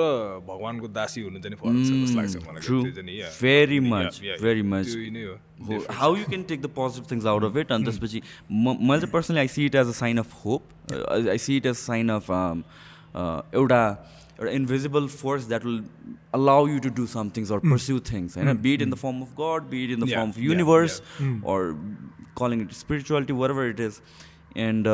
भगवान्को 0.48 0.88
दासी 0.98 1.20
हुनु 1.22 1.38
चाहिँ 1.42 1.56
फरक 1.62 1.78
छ 1.86 1.90
जस्तो 1.92 2.16
लाग्छ 2.20 2.34
मलाई। 2.48 3.16
Very 3.40 3.80
much 3.88 4.20
very 4.42 4.62
much 4.74 4.86
how 5.98 6.16
you 6.16 6.24
can 6.26 6.42
take 6.52 6.62
the 6.62 6.70
positive 6.76 7.10
things 7.10 7.26
out 7.32 7.42
of 7.44 7.56
it 7.64 7.72
अनि 7.72 7.84
त्यसपछि 7.84 8.22
मैले 8.60 9.00
चाहिँ 9.00 9.12
personally 9.12 9.40
I 9.40 9.48
see 9.56 9.66
it 9.66 9.74
as 9.74 9.88
a 9.88 9.98
sign 9.98 10.18
of 10.18 10.38
hope 10.44 10.60
I 11.34 11.38
see 11.46 11.56
it 11.56 11.66
as 11.66 11.76
sign 11.82 12.06
of 12.20 12.30
एउटा 13.54 13.82
एउटा 14.39 14.51
invisible 14.51 15.07
force 15.21 15.47
that 15.47 15.65
will 15.65 15.83
allow 16.37 16.57
you 16.69 16.79
to 16.85 16.89
do 16.97 17.03
some 17.11 17.29
things 17.35 17.51
or 17.55 17.57
mm. 17.59 17.71
pursue 17.73 17.99
things 18.07 18.33
mm. 18.39 18.61
be 18.63 18.73
it 18.77 18.81
in 18.85 18.91
the 18.93 18.97
form 19.03 19.21
of 19.25 19.29
god 19.35 19.69
be 19.69 19.83
it 19.85 19.93
in 19.95 20.01
the 20.03 20.09
yeah, 20.11 20.19
form 20.19 20.33
of 20.33 20.37
universe 20.47 20.97
yeah, 21.03 21.29
yeah. 21.29 21.51
or 21.51 21.59
calling 22.41 22.63
it 22.65 22.75
spirituality 22.79 23.37
whatever 23.41 23.67
it 23.69 23.79
is 23.85 24.01
and 24.65 24.89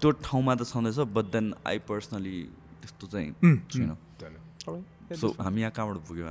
त्यो 0.00 0.10
ठाउँमा 0.28 0.54
त 0.60 0.68
छँदैछ 0.72 0.98
but 1.18 1.32
then 1.36 1.52
I 1.72 1.78
personally 1.90 2.38
त्यस्तो 2.82 3.06
चाहिँ 3.14 3.56
छैन 3.72 3.96
so 5.15 5.35
हामी 5.39 5.61
यहाँ 5.61 5.71
कहाँबाट 5.71 5.97
पुग्यौँ 6.07 6.27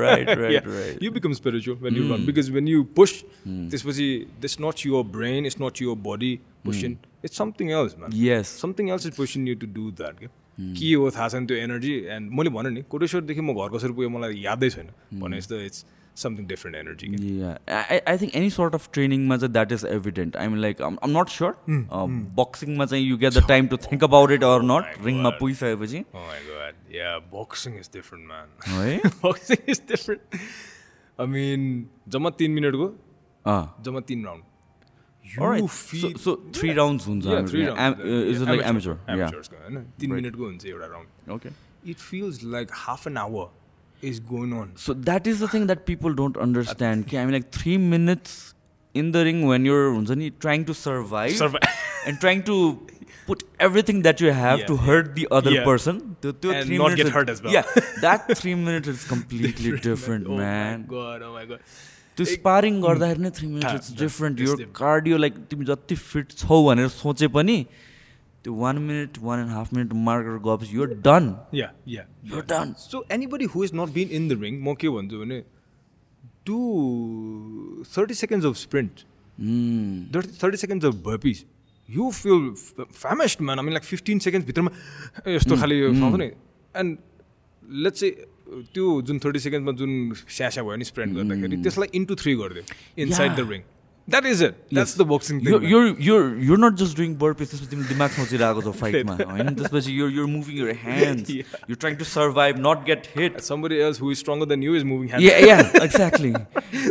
right 0.00 0.28
right 0.28 0.52
yeah. 0.52 0.66
right 0.66 1.02
you 1.02 1.10
become 1.10 1.34
spiritual 1.34 1.76
when 1.76 1.94
you 1.94 2.04
mm. 2.04 2.10
run 2.10 2.26
because 2.26 2.50
when 2.50 2.66
you 2.66 2.84
push 2.84 3.22
त्यसपछि 3.46 4.08
this 4.40 4.58
not 4.60 4.84
your 4.84 5.04
brain 5.04 5.46
it's 5.46 5.60
not 5.60 5.80
your 5.80 5.96
body 5.96 6.40
pushing 6.64 6.98
it's 7.22 7.36
something 7.36 7.70
else 7.70 7.96
man 7.98 8.10
yes 8.12 8.48
something 8.66 8.90
else 8.90 9.08
is 9.10 9.16
pushing 9.22 9.46
you 9.46 9.56
to 9.64 9.72
do 9.80 9.90
that 10.02 10.14
के 10.20 10.92
हो 10.94 11.10
थाहा 11.10 11.28
छैन 11.28 11.46
त्यो 11.46 11.56
energy 11.56 11.92
and 12.14 12.32
मैले 12.38 12.50
भने 12.50 12.70
नि 12.70 12.82
कोटेश्वरदेखि 12.90 13.40
म 13.40 13.54
घर 13.54 13.68
कसरी 13.76 13.92
पुगेँ 13.96 14.10
मलाई 14.16 14.34
यादै 14.44 14.70
छैन 14.70 14.88
भने 15.20 15.40
जस्तो 15.40 15.60
it's 15.68 15.84
something 16.15 16.45
different 16.47 16.75
energy. 16.75 17.07
Yeah, 17.19 17.57
I, 17.67 18.01
I 18.07 18.17
think 18.17 18.35
any 18.35 18.49
sort 18.49 18.73
of 18.73 18.91
training 18.91 19.27
ma 19.27 19.37
that 19.37 19.71
is 19.71 19.83
evident. 19.83 20.35
I 20.35 20.47
mean, 20.47 20.61
like 20.61 20.79
I'm, 20.79 20.97
I'm 21.01 21.13
not 21.13 21.29
sure. 21.29 21.55
Mm, 21.67 21.87
uh, 21.91 22.05
mm. 22.05 22.35
Boxing 22.35 22.77
ma 22.77 22.85
you 22.91 23.17
get 23.17 23.33
the 23.33 23.41
time 23.41 23.69
to 23.69 23.77
think 23.77 24.01
about 24.01 24.31
it 24.31 24.43
or 24.43 24.61
not. 24.63 24.87
Oh 24.97 25.03
Ring 25.03 25.21
ma 25.21 25.31
pui 25.31 25.55
Oh 25.61 26.19
my 26.19 26.39
god, 26.47 26.75
yeah, 26.89 27.19
boxing 27.31 27.75
is 27.75 27.87
different, 27.87 28.25
man. 28.27 28.47
Right? 28.69 29.21
boxing 29.21 29.61
is 29.67 29.79
different. 29.79 30.21
I 31.17 31.25
mean, 31.25 31.89
जम्मा 32.09 32.29
तीन 32.39 32.51
मिनटको 32.51 32.87
जम्मा 33.83 33.99
तीन 34.07 34.25
round 34.25 34.43
You 35.27 35.43
right. 35.43 35.69
feel 35.75 36.11
so, 36.11 36.17
so 36.23 36.33
three 36.55 36.69
yeah. 36.69 36.79
rounds 36.79 37.05
हुन्छ 37.09 37.25
yeah, 37.25 37.45
three 37.51 37.61
rounds. 37.67 37.79
Am, 37.79 37.93
uh, 37.99 38.31
is 38.31 38.41
it 38.41 38.49
like 38.49 38.65
amateur? 38.71 38.95
Amateurs 39.13 39.47
yeah. 39.53 39.61
होइन 39.61 39.85
तिन 39.99 40.11
मिनटको 40.11 40.43
हुन्छ 40.45 40.65
एउटा 40.65 40.89
round 40.91 41.31
Okay. 41.37 41.53
It 41.93 42.03
feels 42.09 42.43
like 42.55 42.75
half 42.81 43.07
an 43.11 43.17
hour 43.21 43.47
is 44.01 44.19
going 44.19 44.53
on. 44.53 44.73
So 44.75 44.93
that 44.93 45.27
is 45.27 45.39
the 45.39 45.47
thing 45.47 45.67
that 45.67 45.85
people 45.85 46.13
don't 46.13 46.37
understand. 46.37 47.07
I 47.13 47.25
mean, 47.25 47.33
like 47.33 47.51
three 47.51 47.77
minutes 47.77 48.53
in 48.93 49.11
the 49.11 49.23
ring 49.23 49.45
when 49.45 49.65
you're 49.65 50.03
trying 50.39 50.65
to 50.65 50.73
survive, 50.73 51.31
survive. 51.31 51.61
and 52.05 52.19
trying 52.19 52.43
to 52.43 52.57
put 53.25 53.43
everything 53.59 54.03
that 54.03 54.21
you 54.21 54.31
have 54.31 54.59
yeah. 54.59 54.65
to 54.67 54.77
hurt 54.77 55.15
the 55.15 55.27
other 55.31 55.51
yeah. 55.51 55.63
person. 55.63 56.15
The, 56.21 56.31
the 56.31 56.51
and 56.51 56.69
not 56.77 56.95
get 56.95 57.09
hurt 57.09 57.29
as 57.29 57.41
well. 57.41 57.51
Yeah, 57.51 57.63
that 58.01 58.37
three 58.37 58.55
minutes 58.55 58.87
is 58.87 59.03
completely 59.03 59.77
different, 59.79 60.27
oh 60.27 60.37
man. 60.37 60.87
Oh 60.89 60.93
my 60.93 61.01
god, 61.01 61.21
oh 61.23 61.33
my 61.33 61.45
god. 61.45 61.59
त्यो 62.17 62.25
sparring 62.25 62.75
गर्दाखेरि 62.81 63.21
नै 63.21 63.29
three 63.37 63.47
minutes 63.53 63.73
it's 63.75 63.95
different 64.01 64.39
यो 64.41 64.53
cardio 64.75 65.17
like 65.23 65.39
तिमी 65.51 65.65
जति 65.69 65.95
fit 66.03 66.31
छौ 66.41 66.59
भनेर 66.67 66.87
सोचे 66.93 67.27
पनि 67.35 67.55
त्यो 68.44 68.54
one 68.54 68.78
minute 68.78 69.18
one 69.22 69.40
and 69.40 69.50
half 69.50 69.72
minute 69.74 69.92
marker 70.08 70.38
गएपछि 70.46 70.76
your 70.76 70.94
done 71.04 71.34
yeah 71.54 71.72
yeah 71.88 72.06
your 72.26 72.44
done 72.50 72.72
so 72.78 73.04
anybody 73.12 73.44
who 73.54 73.64
is 73.64 73.74
not 73.74 73.92
been 73.94 74.08
in 74.18 74.28
the 74.28 74.40
ring 74.42 74.60
म 74.62 74.74
के 74.80 74.88
भन्छु 74.96 75.18
भने 75.20 75.40
to 76.46 76.58
thirty 77.96 78.14
seconds 78.14 78.46
of 78.46 78.56
sprint 78.56 79.04
thirty 80.42 80.56
seconds 80.56 80.86
of 80.86 80.94
burpees 81.06 81.44
you 81.88 82.10
feel 82.12 82.50
famished 82.80 83.42
man 83.42 83.70
like 83.70 83.84
fifteen 83.84 84.18
सेकेन्ड्सभित्रमा 84.26 85.32
यस्तो 85.34 85.56
खालि 85.56 85.80
and 85.84 86.98
late 87.82 87.94
चाहिँ 87.94 88.14
त्यो 88.74 89.00
जुन 89.02 89.18
thirty 89.24 89.38
सेकेन्डमा 89.38 89.72
जुन 89.78 89.92
स्यासा 90.28 90.62
भयो 90.62 90.76
नि 90.76 90.84
स्प्रेन्ड 90.84 91.16
गर्दाखेरि 91.16 91.56
त्यसलाई 91.62 91.88
इन्टु 91.94 92.14
थ्री 92.22 92.34
गरिदियो 92.36 93.02
inside 93.02 93.34
the 93.34 93.48
ring 93.50 93.62
that 94.14 94.26
is 94.32 94.42
it 94.48 94.54
that's 94.72 94.96
the 94.98 95.08
boxing 95.14 95.34
you're 96.08 96.24
you're 96.48 96.60
not 96.66 96.78
just 96.82 97.00
doing 97.02 97.16
burpees 97.24 97.54
त्यसपछि 97.54 97.70
तिमीले 97.74 97.88
दिमाग 97.94 98.10
सोचिरहेको 98.18 98.66
छौ 98.68 98.74
फाइटमा 98.82 99.18
होइन 99.32 99.54
त्यसपछि 99.62 99.96
you're 99.98 100.12
you're 100.18 100.30
moving 100.36 100.62
your 100.62 100.76
hands 100.86 101.34
you're 101.36 101.80
trying 101.86 102.00
to 102.04 102.10
survive 102.14 102.62
not 102.68 102.86
get 102.90 103.10
hit 103.18 103.40
somebody 103.50 103.82
else 103.88 104.02
who 104.04 104.14
is 104.16 104.24
stronger 104.26 104.50
than 104.54 104.68
you 104.68 104.78
is 104.82 104.88
moving 104.94 105.08
hands. 105.14 105.28
yeah 105.28 105.38
yeah 105.50 105.62
exactly 105.88 106.34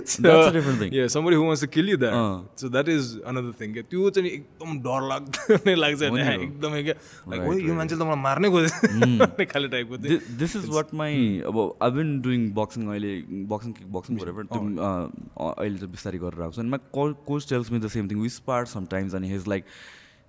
So, 0.09 0.21
that's 0.23 0.47
a 0.47 0.53
different 0.53 0.79
thing 0.81 0.93
Yeah, 0.93 1.07
somebody 1.07 1.35
who 1.35 1.43
wants 1.43 1.61
to 1.63 1.67
kill 1.67 1.87
you 1.91 1.97
there. 2.03 2.13
अँ। 2.13 2.37
So 2.61 2.69
that 2.75 2.87
is 2.93 3.03
another 3.31 3.51
thing. 3.59 3.73
क्या 3.73 3.83
त्यो 3.91 4.09
चाहिँ 4.15 4.29
एकदम 4.29 4.69
डर 4.85 5.01
लाग्दो 5.09 5.75
लाग्छ। 5.81 6.01
एकदमै 6.03 6.81
क्या 6.83 6.95
लाइक 7.33 7.41
यो 7.67 7.73
मान्छेले 7.79 7.99
त 7.99 8.07
मलाई 8.09 8.21
मार्नै 8.23 8.49
भन्ने 8.49 9.45
खाले 9.53 9.67
टाइपको 9.75 9.93
this 10.41 10.55
is 10.59 10.65
what 10.75 10.93
my 11.01 11.11
अब 11.51 11.59
आई 11.87 11.91
बिन 11.97 12.09
डुइङ 12.27 12.41
बक्सिङ 12.59 12.87
अहिले 12.95 13.13
बक्सिङ 13.53 13.71
किक 13.79 13.87
बक्सिङ 13.97 14.13
अहिले 14.17 15.77
चाहिँ 15.77 15.91
बिस्तारै 15.95 16.19
गरेर 16.25 16.41
आएको 16.41 16.53
छु 16.57 16.61
अनि 16.65 16.71
my 16.75 16.81
coach 17.27 17.49
tells 17.49 17.71
me 17.71 17.79
the 17.79 17.87
same 17.95 18.09
thing 18.11 18.21
we 18.21 18.29
spar 18.35 18.65
sometimes 18.73 19.15
अनि 19.15 19.31
his 19.31 19.47
like 19.47 19.65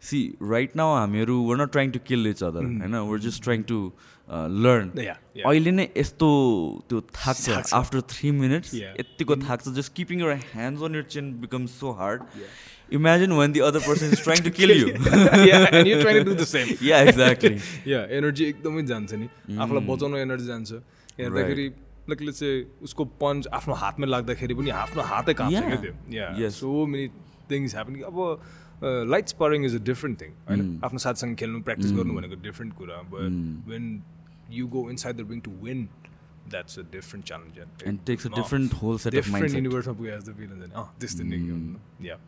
see 0.03 0.21
right 0.51 0.77
now 0.77 0.95
हामीहरू 0.95 1.41
we're 1.49 1.63
not 1.63 1.73
trying 1.73 1.91
to 1.91 1.99
kill 2.07 2.27
each 2.27 2.43
other 2.43 2.65
होइन 2.65 2.95
we're 3.11 3.19
just 3.27 3.43
trying 3.43 3.63
to 3.73 3.81
learn 4.65 4.91
Yeah, 4.97 5.17
yeah. 5.37 5.47
अहिले 5.51 5.71
नै 5.77 5.89
यस्तो 5.97 6.27
त्यो 6.89 7.01
थाक्छ 7.17 7.73
आफ्टर 7.75 8.01
थ्री 8.13 8.31
मिनट्स 8.33 8.75
Yeah. 8.75 8.93
यतिको 9.01 9.37
थाक्छ 9.37 9.69
just 9.79 9.93
keeping 9.95 10.21
your 10.21 10.35
hands 10.53 10.83
on 10.89 10.95
your 10.95 11.03
chin 11.15 11.33
becomes 11.41 11.79
so 11.81 11.93
hard 12.01 12.23
imagine 12.99 13.33
when 13.33 13.53
the 13.53 13.61
other 13.67 13.81
person 13.89 14.13
is 14.13 14.23
trying 14.23 14.43
to 14.45 14.51
kill 14.61 14.71
you 14.77 14.87
yeah, 14.87 15.67
and 15.73 15.91
you're 15.91 16.01
trying 16.03 16.21
to 16.21 16.25
do 16.31 16.37
the 16.39 16.49
same. 16.53 16.73
Yeah 16.83 17.01
exactly 17.09 17.55
yeah, 17.93 18.07
energy 18.19 18.45
एकदमै 18.45 18.83
जान्छ 18.93 19.13
नि 19.15 19.29
आफूलाई 19.59 19.87
बचाउनु 19.91 20.17
energy 20.19 20.47
जान्छ 20.47 20.73
हेर्दाखेरि 21.21 21.69
like 22.13 22.31
चाहिँ 22.31 22.65
उसको 22.89 23.05
punch 23.23 23.47
आफ्नो 23.61 23.75
हातमा 23.83 24.07
लाग्दाखेरि 24.15 24.55
पनि 24.63 24.71
आफ्नो 24.85 25.03
हातै 25.13 25.35
काप्छ 25.43 25.55
Yeah. 25.55 25.69
क्या 25.71 25.81
त्यो 25.85 25.95
yeah 26.19 26.29
Yes. 26.45 26.61
So 26.61 26.87
many 26.95 27.09
things 27.51 27.75
happen 27.75 28.01
अब 28.11 28.19
light 29.15 29.29
sparring 29.35 29.65
is 29.65 29.75
a 29.77 29.83
different 29.91 30.21
thing 30.21 30.31
होइन 30.49 30.63
आफ्नो 30.89 30.99
साथसँग 31.07 31.37
खेल्नु 31.45 31.63
प्र्याक्टिस 31.69 31.93
गर्नु 32.01 32.15
भनेको 32.21 32.43
डिफ्रेन्ट 32.49 32.75
कुरा 32.83 33.01
but 33.15 33.69
when 33.71 33.89
you 34.59 34.67
go 34.77 34.89
inside 34.91 35.17
the 35.17 35.31
ring 35.31 35.41
to 35.49 35.51
win 35.65 35.87
that's 36.51 36.79
a 36.79 36.83
different 36.93 37.27
challenge 37.33 37.89
And 37.93 38.05
takes 38.11 38.29
a 38.29 38.35
different 38.41 38.77
whole 38.83 38.99
set 39.07 39.15
of 39.15 39.19
different 39.21 39.43
mindset. 39.43 39.57
युनिभर्समा 39.61 39.95
पुगे 40.03 40.17
जस्तो 40.17 40.33
फिल 40.39 40.49
हुन्छ 40.53 40.69
नि 40.69 40.75
अँ 40.83 40.87
त्यस्तो 41.01 41.25
नै 41.33 42.07
या 42.11 42.19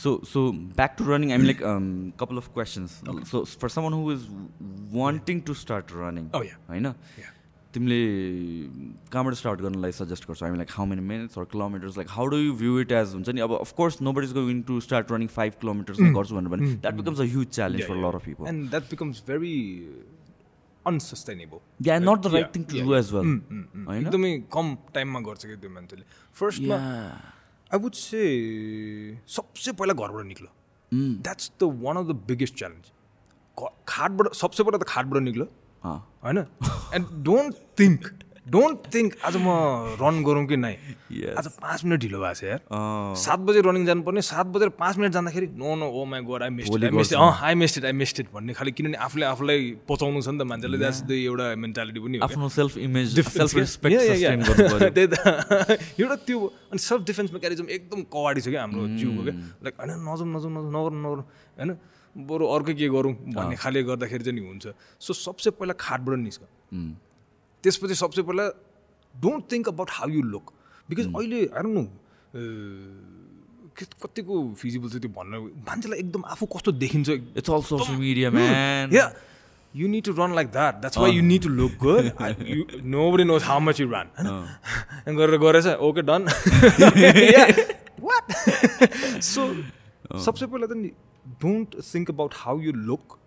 So, 0.00 0.10
so 0.28 0.42
back 0.76 0.92
to 0.98 1.06
running. 1.06 1.32
I 1.34 1.36
mean, 1.40 1.48
like, 1.48 1.62
um, 1.70 1.88
couple 2.20 2.38
of 2.42 2.46
questions. 2.52 2.92
So, 3.30 3.40
for 3.62 3.68
someone 3.74 3.96
who 3.96 4.04
is 4.12 4.22
wanting 4.92 5.42
to 5.48 5.56
start 5.62 5.90
running, 5.96 6.30
Oh, 6.38 6.40
yeah. 6.46 6.54
होइन 6.68 6.86
Yeah. 7.18 7.31
तिमीले 7.74 8.00
कहाँबाट 9.12 9.34
स्टार्ट 9.34 9.60
गर्नलाई 9.60 9.92
सजेस्ट 9.92 10.26
गर्छौ? 10.28 10.54
Like 10.54 10.70
how 10.70 10.86
many 10.86 11.02
minutes 11.08 11.38
or 11.38 11.44
kilometres 11.52 11.96
like 11.96 12.08
how 12.10 12.26
do 12.32 12.36
you 12.38 12.52
view 12.62 12.78
it 12.80 12.92
as 12.92 13.14
हुन्छ 13.14 13.28
नि? 13.28 13.40
अब 13.40 13.52
of course 13.58 14.00
no 14.02 14.12
but 14.12 14.24
is 14.24 14.32
going 14.34 14.62
to 14.70 14.80
start 14.86 15.12
running 15.12 15.28
five 15.36 15.52
kilometres 15.60 15.98
गर्छु 16.16 16.34
भनेर 16.36 16.50
भने 16.56 16.72
that 16.74 16.94
becomes 16.94 17.20
a 17.20 17.24
huge 17.34 17.46
challenge 17.54 17.84
for 17.88 17.96
lot 18.06 18.14
of 18.14 18.24
people 18.24 18.48
and 18.48 18.68
that 18.70 18.90
becomes 18.90 19.22
very 19.28 19.54
unsustainable 20.86 21.58
yeah 21.88 21.98
not 21.98 22.18
the 22.20 22.34
right 22.34 22.54
thing 22.56 22.62
to 22.64 22.74
do. 22.78 22.94
As 22.94 23.12
well 23.14 23.26
होइन 23.88 24.06
एकदमै 24.06 24.32
कम 24.52 24.74
टाइममा 24.94 25.20
गर्छ 25.28 25.46
क्या 25.46 25.56
त्यो 25.56 25.70
मान्छेले 25.70 26.04
फर्स्टमा 26.40 26.76
आई 27.70 27.78
वुड 27.80 27.94
से 27.94 28.22
सबसे 29.36 29.72
पहिला 29.72 29.94
घरबाट 29.94 30.26
निक्लो। 30.26 30.48
That's 30.92 31.50
the 31.60 31.62
one 31.84 31.96
of 31.96 32.06
the 32.06 32.20
biggest 32.28 32.54
challenge 32.58 32.84
खाटबाट 33.88 34.32
सबसे 34.34 34.62
पहिला 34.62 34.78
त 34.78 34.88
खाटबाट 34.88 35.22
निक्लो। 35.22 35.46
होइन? 35.84 36.38
And 36.94 37.06
don't 37.24 37.54
think 37.80 38.10
don't 38.52 38.78
think 38.94 39.12
आज 39.24 39.36
म 39.38 39.48
रन 40.02 40.16
गरौँ 40.26 40.44
कि 40.46 40.56
नै. 40.56 40.74
आज 41.38 41.46
पाँच 41.62 41.84
मिनट 41.84 42.00
ढिलो 42.02 42.18
भएको 42.18 42.34
छ 42.34 42.42
यार। 42.44 42.60
सात 43.14 43.38
बजे 43.46 43.60
रनिङ 43.62 43.84
जानुपर्ने 43.86 44.22
सात 44.22 44.46
बजेर 44.50 44.68
पाँच 44.82 44.98
मिनट 44.98 45.12
जाँदाखेरि 45.12 45.46
no 45.54 45.74
no 45.78 45.86
oh 45.86 46.04
my 46.10 46.20
god 46.26 46.42
I 46.42 46.50
missed it 46.50 46.84
I 46.84 46.90
missed it 46.90 47.18
uh 47.18 47.30
I 47.38 47.54
missed it 47.54 47.84
I 47.86 47.92
मिस्टेड 48.02 48.26
भन्ने 48.34 48.52
खालि 48.58 48.72
किनभने 48.72 48.98
आफूले 48.98 49.24
आफूलाई 49.30 49.60
पचाउनु 49.88 50.22
छ 50.22 50.28
नि 50.34 50.38
त 50.38 50.42
मान्छेले 50.42 50.78
द्याट्स 50.82 51.00
द 51.06 51.10
एउटा 51.22 51.46
मेन्टालिटी 51.64 52.00
पनि। 52.02 52.18
आफ्नो 52.26 52.48
सेल्फ 52.50 52.76
इमेज 52.82 53.06
सेल्फ? 53.30 53.54
रेस्पेक्ट 53.62 53.94
त्यही 54.90 55.06
त। 55.06 55.14
एउटा 56.02 56.16
त्यो 56.26 56.38
अनि 56.74 56.80
सेल्फ 56.82 57.02
डिफेन्स 57.06 57.32
मेकानिजम 57.38 57.66
एकदम 57.78 57.98
कवाडी 58.10 58.40
छ 58.42 58.48
क्या 58.50 58.60
हाम्रो 58.66 58.82
जिउको 58.98 59.22
क्या। 59.22 59.34
लाइक 59.64 59.74
होइन 59.80 59.90
नजाउँ 60.02 60.28
नजाउँ 60.34 60.52
नजाउँ 60.58 60.70
नगरौँ 60.76 61.00
नगरौँ। 61.06 61.24
होइन? 61.62 61.70
बरु 62.16 62.44
अर्कै 62.54 62.74
के 62.74 62.88
गरौँ 62.88 63.12
भन्ने 63.36 63.56
खाले 63.56 63.82
गर्दाखेरि 63.88 64.24
चाहिँ 64.24 64.36
नि 64.40 64.46
हुन्छ। 64.46 64.66
सो 65.00 65.12
सबसे 65.12 65.50
पहिला 65.56 65.74
खाटबाट 65.80 66.18
निस्क। 66.18 66.42
त्यसपछि 67.64 67.94
सबसे 67.94 68.22
पहिला 68.28 68.44
don't 69.14 69.42
think 69.52 69.68
about 69.68 69.90
how 69.98 70.08
you 70.10 70.22
look 70.34 70.46
because 70.88 71.06
अहिले 71.16 71.40
आई 71.56 71.62
नो 71.72 71.82
कतिको 74.02 74.34
फिजिबल 74.60 74.88
छ 74.92 74.96
त्यो 75.00 75.10
भन्न? 75.16 75.32
मान्छेलाई 75.68 75.98
एकदम 75.98 76.22
आफू 76.36 76.44
कस्तो 76.54 76.72
देखिन्छ? 76.84 77.08
It's 77.40 77.50
all 77.50 77.62
social 77.72 77.98
media 77.98 78.30
man. 78.30 79.12
You 79.74 79.86
need 79.88 80.04
to 80.06 80.12
run 80.12 80.32
like 80.36 80.50
that. 80.54 80.80
That's 80.82 80.98
why 81.00 81.06
you 81.08 81.22
need 81.26 81.42
to 81.44 81.50
look 81.58 81.76
good. 81.78 82.08
I, 82.24 82.26
you, 82.46 82.64
nobody 82.94 83.24
knows 83.24 83.42
how 83.42 83.58
much 83.58 83.78
you 83.80 83.86
ran. 83.92 84.10
And 84.18 85.16
गरेर 85.20 85.38
गरेछ 85.44 85.66
ओके 85.86 86.02
डन 86.10 86.28
वाट 88.08 88.24
सो 89.28 89.46
सबसे 90.24 90.46
पहिला 90.46 90.66
त 90.66 90.76
नि 90.76 90.90
don't 91.42 91.76
think 91.92 92.10
about 92.10 92.32
how 92.36 92.60
you 92.60 92.72
look 92.72 93.18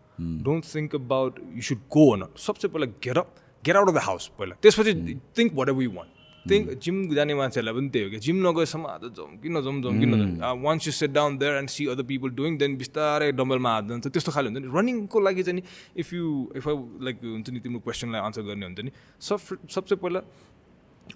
don't 0.45 0.63
think 0.75 0.95
about 0.95 1.39
you 1.55 1.61
should 1.69 1.79
go 1.91 2.05
न 2.15 2.27
सबसे 2.47 2.67
पहिला 2.67 2.87
get 3.03 3.17
up 3.17 3.35
get 3.63 3.75
out 3.75 3.87
of 3.89 3.95
the 3.95 4.05
house 4.09 4.27
पहिला. 4.39 4.55
त्यसपछि 4.61 4.93
think 5.37 5.53
whatever 5.69 5.83
you 5.83 5.91
want 5.91 6.07
think 6.45 6.67
gym 6.85 6.97
जाने 7.15 7.33
मान्छेहरूलाई 7.35 7.73
पनि 7.73 7.89
त्यही 7.89 8.05
हो 8.05 8.09
कि 8.11 8.17
जिम 8.21 8.37
नगएसम्म 8.47 8.85
आज 8.85 9.03
जाउँ 9.17 9.29
किन 9.41 9.61
जाउँ 9.65 9.81
जाउँ 9.81 9.93
किन 9.99 10.11
जाउँ? 10.13 10.61
Once 10.61 10.87
you 10.87 10.93
sit 10.93 11.11
down 11.11 11.37
there 11.41 11.53
and 11.57 11.69
see 11.69 11.85
other 11.89 12.03
people 12.05 12.29
doing 12.37 12.57
then 12.61 12.77
बिस्तारै 12.77 13.31
डम्बलमा 13.33 13.71
हात 13.73 13.85
जान्छ। 13.89 14.07
त्यस्तो 14.13 14.31
खाले 14.31 14.49
हुन्छ 14.49 14.61
नि। 14.61 14.69
रनिङको 14.69 15.19
लागि 15.25 15.43
चाहिँ 15.43 15.57
नि 15.57 15.63
if 15.97 16.13
you 16.13 16.25
if 16.55 16.67
I 16.69 16.75
like 17.01 17.15
हुन्छ 17.25 17.49
नि 17.49 17.59
तिम्रो 17.65 17.79
क्वेसनलाई 17.81 18.21
आन्सर 18.21 18.41
गर्ने 18.45 18.65
हुन्छ 18.65 18.79
नि। 18.85 18.91
सब 19.19 19.39
सबसे 19.73 19.95
पहिला 19.97 20.21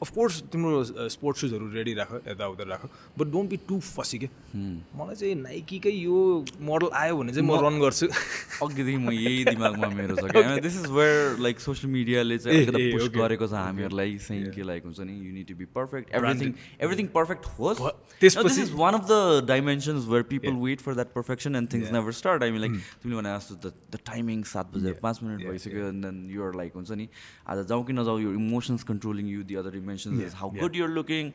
अफकोर्स 0.01 0.41
तिम्रो 0.51 0.83
स्पोर्ट्स 1.09 1.41
सुजहरू 1.41 1.67
रेडी 1.73 1.93
राख 1.93 2.11
यताउता 2.27 2.63
राख 2.69 2.83
बट 3.17 3.27
डोन्ट 3.31 3.49
बी 3.49 3.57
टु 3.67 3.79
फसी 3.81 4.17
के 4.19 4.27
मलाई 4.55 5.15
चाहिँ 5.15 5.35
नाइकीकै 5.37 5.91
यो 5.91 6.19
मोडल 6.61 6.89
आयो 6.95 7.17
भने 7.17 7.33
चाहिँ 7.33 7.47
म 7.47 7.57
रन 7.65 7.79
गर्छु 7.79 8.07
अघिदेखि 8.07 8.97
म 8.97 9.11
यही 9.11 9.43
दिमागमा 9.49 9.87
मेरो 9.95 10.15
छ 10.15 10.31
क्या 10.31 10.55
this 10.59 10.75
is 10.79 10.87
where 10.91 11.37
like 11.39 11.59
social 11.59 11.91
मिडियाले 11.93 12.37
चाहिँ 12.39 12.65
अलिकति. 12.67 13.17
गरेको 13.17 13.47
छ 13.47 13.53
हामीहरूलाई 13.59 14.17
चाहिँ 14.19 14.51
के 14.55 14.63
लाइक 14.63 14.83
हुन्छ 14.85 14.99
नि 15.01 15.15
you 15.17 15.33
need 15.33 15.47
to 15.47 15.55
be 15.55 15.65
perfect 15.75 16.13
everything 16.15 16.53
everything 16.79 17.07
perfect 17.17 17.45
होस् 17.57 17.81
त्यसपछि- 18.21 18.63
is 18.63 18.71
one 18.75 18.93
of 18.93 19.07
the 19.11 19.43
dimensions 19.47 20.07
where 20.07 20.23
people 20.31 20.53
wait 20.63 20.81
for 20.81 20.93
that 20.93 21.13
perfection 21.15 21.55
and 21.55 21.73
things 21.73 21.91
never 21.91 22.11
start 22.21 22.43
I 22.43 22.51
mean 22.51 22.61
like 22.61 22.79
तिमीले 23.03 23.21
भने 23.21 23.35
जस्तो 23.35 23.55
द 23.67 23.73
द 23.91 23.99
टाइमिङ 24.05 24.43
सात 24.53 24.71
बजेर 24.75 24.99
पाँच 25.03 25.19
मिनट 25.23 25.47
भइसक्यो 25.49 25.87
एन्ड 25.89 26.05
देन 26.05 26.23
युआर 26.31 26.55
लाइक 26.57 26.73
हुन्छ 26.75 26.91
नि 27.01 27.07
आज 27.49 27.65
जाउँ 27.67 27.85
कि 27.85 27.93
नजाउँ 27.93 28.21
यो 28.21 28.33
emotions 28.39 28.83
controlling 28.85 29.27
you 29.29 29.43
the 29.43 29.55
other 29.55 29.77
dimensions 29.79 30.27
is 30.27 30.37
how 30.43 30.49
good 30.59 30.75
you're 30.75 30.95
looking 30.99 31.33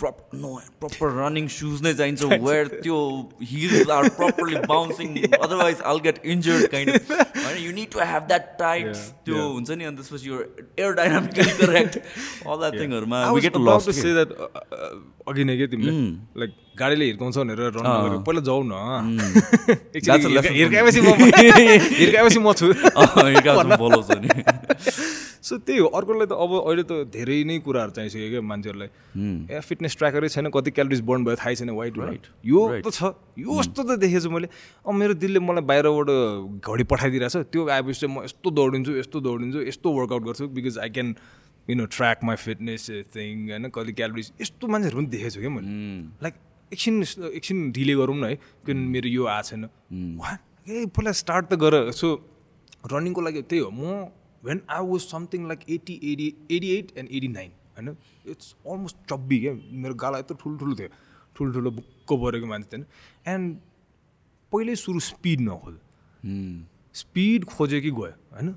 prop 0.00 0.40
no 0.42 0.50
proper 0.82 1.12
running 1.16 1.48
shoes 1.54 1.82
नै 1.86 1.92
चाहिन्छ 1.94 2.38
वेयर 2.44 2.68
त्यो 2.76 2.98
heels 3.50 3.90
are 3.96 4.08
properly 4.18 4.62
bouncing 4.70 5.18
otherwise 5.38 5.82
all 5.92 6.00
get 6.06 6.20
injured 6.34 6.70
kind 6.74 7.12
होइन 7.12 7.58
you 7.64 7.72
need 7.78 7.90
to 7.96 8.00
have 8.12 8.30
that 8.32 8.48
tight 8.62 9.02
त्यो 9.28 9.44
हुन्छ 9.48 9.78
नि 9.82 9.90
अनि 9.90 10.02
त्यसपछि 10.02 10.30
यो 10.30 10.40
air 10.78 10.96
dynamically 11.02 11.58
correct 11.60 12.00
all 12.00 12.58
that 12.58 12.80
थिङहरूमा 12.80 13.22
we 13.30 13.46
get 13.48 13.60
lost 13.68 13.94
say 14.00 14.16
that 14.18 14.34
अघि 15.28 15.44
नै 15.44 15.56
के 15.62 15.70
तिमीले 15.76 15.96
लाइक 16.42 16.58
गाडीले 16.78 17.04
हिर्काउँछ 17.04 17.38
भनेर 17.38 17.64
रन 17.78 18.22
पहिला 18.28 18.42
जाऊ 18.42 18.62
न 18.64 18.74
हिर्काएपछि 19.94 21.00
म 21.00 21.16
हिर्काएपछि 21.96 22.38
म 22.40 22.52
छु 22.60 22.72
बोलाउँछ 23.78 24.10
नि 24.24 25.19
सो 25.50 25.58
त्यही 25.58 25.78
हो। 25.82 25.86
अर्कोलाई 25.98 26.26
त 26.30 26.38
अब 26.38 26.52
अहिले 26.62 26.82
त 26.86 27.10
धेरै 27.10 27.38
नै 27.50 27.58
कुराहरू 27.66 27.92
चाहिसक्यो 27.98 28.28
क्या 28.30 28.42
मान्छेहरूलाई। 28.46 28.88
ए 29.50 29.60
फिटनेस 29.66 29.96
ट्र्याकरै 29.98 30.28
छैन 30.30 30.46
कति 30.54 30.70
क्यालोरिज 30.70 31.00
बर्न 31.02 31.24
भयो 31.26 31.36
थाहै 31.42 31.54
छैन 31.60 31.70
वाइट 31.74 31.98
राइट 31.98 32.24
यो 32.46 32.60
त 32.86 32.94
छ 32.94 33.10
यो 33.42 33.50
यस्तो 33.58 33.82
त 33.82 33.98
देखेछु 33.98 34.30
मैले। 34.30 34.48
अब 34.86 34.94
मेरो 34.94 35.14
दिलले 35.18 35.40
मलाई 35.42 35.64
बाहिरबाट 35.66 36.10
घडी 36.62 36.84
पठाइदिरहेको 36.94 37.34
छ 37.34 37.50
त्यो 37.50 37.66
आएपछि 37.66 37.98
चाहिँ 38.00 38.14
म 38.14 38.22
यस्तो 38.30 38.48
दौडिन्छु 38.58 38.92
यस्तो 39.02 39.18
दौडिन्छु 39.26 39.60
यस्तो 39.66 39.88
वर्कआउट 39.98 40.22
गर्छु 40.28 40.48
because 40.54 40.78
I 40.78 40.90
can 40.94 41.08
you 41.68 41.74
know 41.76 41.84
track 41.90 42.18
my 42.24 42.36
fitness 42.44 42.86
thing 43.10 43.34
होइन 43.50 43.68
कति 43.74 43.92
क्यालोरिज 43.98 44.32
यस्तो 44.40 44.64
मान्छेहरू 44.70 44.96
पनि 44.96 45.08
देखेछु 45.16 45.40
क्या 45.40 45.50
मैले। 45.50 45.68
लाइक 46.22 46.34
एकछिन 46.72 46.94
एकछिन 47.34 47.58
ढिले 47.74 47.94
गरौँ 47.98 48.16
न 48.16 48.24
है 48.30 48.36
किन 48.66 48.78
मेरो 48.94 49.08
यो 49.10 49.26
आएको 49.26 49.48
छैन। 49.50 49.66
ए 49.66 50.86
पहिला 50.94 51.12
स्टार्ट 51.18 51.44
त 51.50 51.58
गर। 51.58 51.90
सो 51.90 52.06
रनिङको 52.86 53.20
लागि 53.20 53.42
त्यही 53.50 53.60
हो। 53.60 53.70
म 53.70 53.82
when 54.44 54.60
I 54.70 54.86
was 54.86 55.00
something 55.00 55.46
like 55.48 55.60
eighty 55.70 55.94
eighty 56.12 56.28
eighty 56.50 56.70
eight 56.76 56.96
and 56.98 57.10
eighty 57.10 57.28
nine 57.28 57.50
होइन 57.76 57.96
इट्स 58.26 58.54
अलमोस्ट 58.66 58.96
चब्बी 59.10 59.40
क्या 59.40 59.54
मेरो 59.82 59.94
गाला 60.04 60.18
यत्रो 60.18 60.36
ठुल्ठुलो 60.42 60.74
थियो 60.74 60.88
ठुल्ठुलो 61.36 61.70
बुक्क 61.70 62.18
परेको 62.24 62.46
मान्छे 62.46 62.68
थिएन 62.72 62.86
एन्ड 63.26 63.56
पहिल्यै 64.52 64.76
सुरु 64.76 65.00
स्पिड 65.10 65.40
नखोज 65.40 65.76
स्पिड 66.94 67.44
खोज्यो 67.44 67.80
कि 67.80 67.90
गयो 67.90 68.12
होइन 68.32 68.54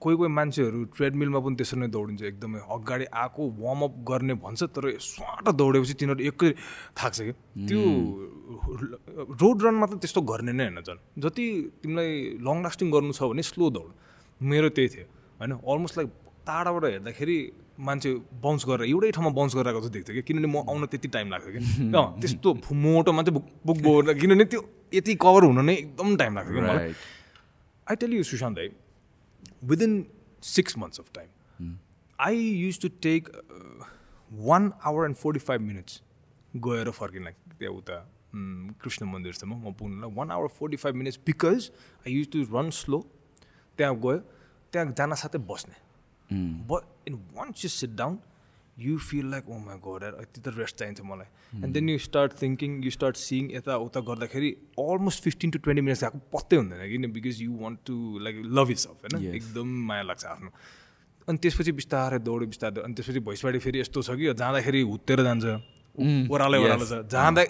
कोही 0.00 0.16
कोही 0.16 0.30
मान्छेहरू 0.30 0.84
ट्रेडमिलमा 0.96 1.40
पनि 1.40 1.56
त्यसरी 1.56 1.80
नै 1.80 1.88
दौडिन्छ 1.88 2.22
एकदमै 2.22 2.60
अगाडि 2.76 3.04
आएको 3.14 3.42
वार्मअप 3.58 3.94
गर्ने 4.08 4.34
भन्छ 4.44 4.62
तर 4.76 4.90
स्वाट 5.04 5.48
दौडेपछि 5.54 5.94
तिनीहरू 5.94 6.24
एकै 6.30 6.50
थाक्छ 6.98 7.20
क्या 7.20 7.34
त्यो 7.68 7.80
रोड 9.42 9.62
रनमा 9.62 9.86
त 9.86 10.00
त्यस्तो 10.02 10.20
गर्ने 10.32 10.52
नै 10.52 10.66
होइन 10.66 10.82
झन् 10.82 11.00
जति 11.22 11.46
तिमीलाई 11.82 12.10
लङ 12.48 12.62
लास्टिङ 12.62 12.90
गर्नु 12.90 13.12
छ 13.12 13.30
भने 13.32 13.42
स्लो 13.42 13.70
दौड। 13.70 13.90
मेरो 14.40 14.68
त्यही 14.76 14.88
थियो। 14.88 15.06
होइन? 15.40 15.52
अलमोस्ट 15.52 15.96
लाइक 15.98 16.08
टाढाबाट 16.46 16.84
हेर्दाखेरि 16.84 17.38
मान्छे 17.78 18.10
बाउन्स 18.42 18.64
गरेर 18.66 18.88
एउटै 18.88 19.10
ठाउँमा 19.14 19.30
बाउन्स 19.38 19.54
गरेर 19.56 19.74
जस्तो 19.76 19.90
देख्थ्यो 19.96 20.14
कि 20.14 20.22
किनभने 20.28 20.48
म 20.48 20.56
आउन 20.68 20.86
त्यति 20.86 21.08
टाइम 21.08 21.30
लाग्थ्यो 21.30 21.52
कि 21.52 21.60
अँ 21.98 22.06
त्यस्तो 22.20 22.48
मोटो 22.74 23.12
मान्छे 23.12 23.32
बुक 23.32 23.46
बुक 23.66 23.78
बोकेर 23.82 24.14
किनभने 24.20 24.44
त्यो 24.52 24.60
यति 24.94 25.14
कभर 25.22 25.42
हुन 25.44 25.64
नै 25.64 25.74
एकदम 25.74 26.16
टाइम 26.16 26.34
लाग्थ्यो 26.36 26.54
कि 26.54 26.60
मलाई। 26.60 26.94
आई 27.86 27.96
टेल 27.96 28.12
यु 28.14 28.22
सुशान्त 28.24 28.58
है 28.58 28.68
within 29.64 29.92
six 30.42 30.78
months 30.78 31.00
of 31.00 31.10
time 31.14 31.76
I 32.18 32.36
use 32.36 32.80
to 32.80 32.88
take 33.02 33.28
one 34.30 34.72
hour 34.86 35.04
and 35.04 35.16
forty 35.16 35.40
five 35.40 35.60
minutes 35.62 36.00
गएर 36.66 36.90
फर्किन 36.90 37.28
त्यहाँ 37.58 37.74
उता 37.74 37.96
कृष्ण 38.82 39.06
मन्दिरसम्म। 39.06 39.54
म 39.54 39.72
पुग्नुलाई 39.78 40.14
one 40.14 40.30
hour 40.30 40.48
forty 40.58 40.76
five 40.76 40.94
minutes 40.94 41.18
because 41.26 41.70
I 42.06 42.12
use 42.12 42.30
to 42.32 42.42
run 42.52 42.70
slow 42.78 42.98
त्यहाँ 43.78 43.94
गयो 44.04 44.18
त्यहाँ 44.72 44.92
जान 44.98 45.14
साथै 45.22 45.38
बस्ने। 45.50 45.76
But 46.70 47.08
in 47.08 47.14
once 47.36 47.64
you 47.64 47.70
sit 47.70 47.92
down 47.96 48.18
you 48.76 48.96
feel 49.04 49.30
like 49.30 49.48
oh 49.48 49.58
my 49.58 49.76
god 49.84 50.02
यति 50.20 50.40
त 50.40 50.54
रेस्ट 50.56 50.76
चाहिन्छ 50.78 51.00
मलाई। 51.02 51.62
And 51.64 51.72
then 51.74 51.88
you 51.88 51.98
start 51.98 52.32
thinking 52.42 52.70
you 52.84 52.90
start 52.90 53.16
seeing 53.16 53.50
यता 53.52 53.76
उता 53.86 54.00
गर्दाखेरि 54.10 54.50
almost 54.78 55.22
fifteen 55.24 55.50
to 55.50 55.58
twenty 55.64 55.82
minutes 55.82 56.04
गएको 56.04 56.18
पत्तै 56.34 56.56
हुँदैन 56.56 56.84
किन? 56.90 57.10
Because 57.16 57.40
you 57.42 57.52
want 57.62 57.78
to 57.86 57.96
like 58.26 58.36
love 58.58 58.70
it 58.70 58.78
सफ 58.84 59.06
होइन 59.06 59.34
एकदम 59.34 59.66
माया 59.88 60.02
लाग्छ 60.10 60.24
आफ्नो। 60.34 60.50
अनि 61.28 61.38
त्यसपछि 61.42 61.72
बिस्तारै 61.80 62.18
दौड्यो 62.28 62.48
बिस्तारै 62.48 62.82
अनि 62.84 62.94
त्यसपछि 62.94 63.20
भैँसबाडी 63.24 63.58
फेरि 63.64 63.80
यस्तो 63.80 64.02
छ 64.02 64.10
कि 64.20 64.34
जाँदाखेरि 64.34 64.80
हुत्तेर 64.92 65.22
जान्छ। 65.26 65.46
ओह्रालै 65.98 66.58
ओह्रालो 66.62 66.86
छ। 66.86 66.92
जाँदा 67.12 67.42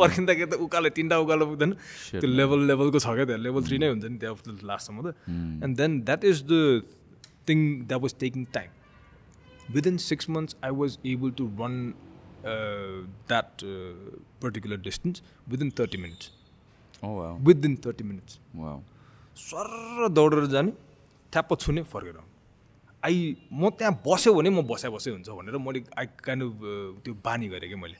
पर्खिँदाखेरि 0.00 0.50
त 0.50 0.54
उकालो 0.66 0.88
तिनवटा 0.96 1.16
उकालो 1.24 1.44
पुग्दैन 1.50 1.72
त्यो 2.20 2.28
लेभल 2.40 2.60
लेभलको 2.70 2.98
छ 3.00 3.08
क्या 3.16 3.24
त्यहाँ 3.30 3.42
लेभल 3.46 3.62
थ्री 3.68 3.76
नै 3.80 3.88
हुन्छ 3.92 4.04
नि 4.04 4.18
त्यहाँ 4.20 4.36
लास्टसम्म 4.70 4.98
त। 5.00 5.08
And 5.64 5.72
then 5.80 5.90
that 6.08 6.24
is 6.30 6.38
the 6.52 6.54
thing 7.48 7.58
that 7.88 8.00
was 8.02 8.14
taking 8.20 8.44
time 8.54 8.70
within 9.74 9.96
six 10.04 10.30
months 10.30 10.56
I 10.64 10.70
was 10.80 10.98
able 11.12 11.30
to 11.40 11.44
run 11.60 11.74
that 13.28 13.50
particular 14.42 14.78
distance 14.86 15.22
within 15.48 15.70
thirty 15.78 15.98
minutes 16.04 16.30
within 17.48 17.76
thirty 17.86 18.04
minutes 18.04 18.32
sir 19.36 20.08
दौडेर 20.16 20.46
जाने 20.54 20.72
ठ्याप्प 21.32 21.50
छुने 21.60 21.82
फर्केर 21.92 22.16
आई 23.02 23.36
म 23.52 23.70
त्यहाँ 23.78 23.92
बस्यो 24.06 24.34
भने 24.34 24.50
म 24.50 24.62
बस्या 24.68 24.90
बसै 24.90 25.10
हुन्छ 25.10 25.28
भनेर 25.28 25.56
मैले 25.58 25.80
आई 25.98 26.06
काइन्ड 26.20 26.42
अफ 26.44 27.04
त्यो 27.04 27.14
बानी 27.24 27.48
गरेँ 27.48 27.68
कि 27.68 27.76
मैले। 27.80 27.96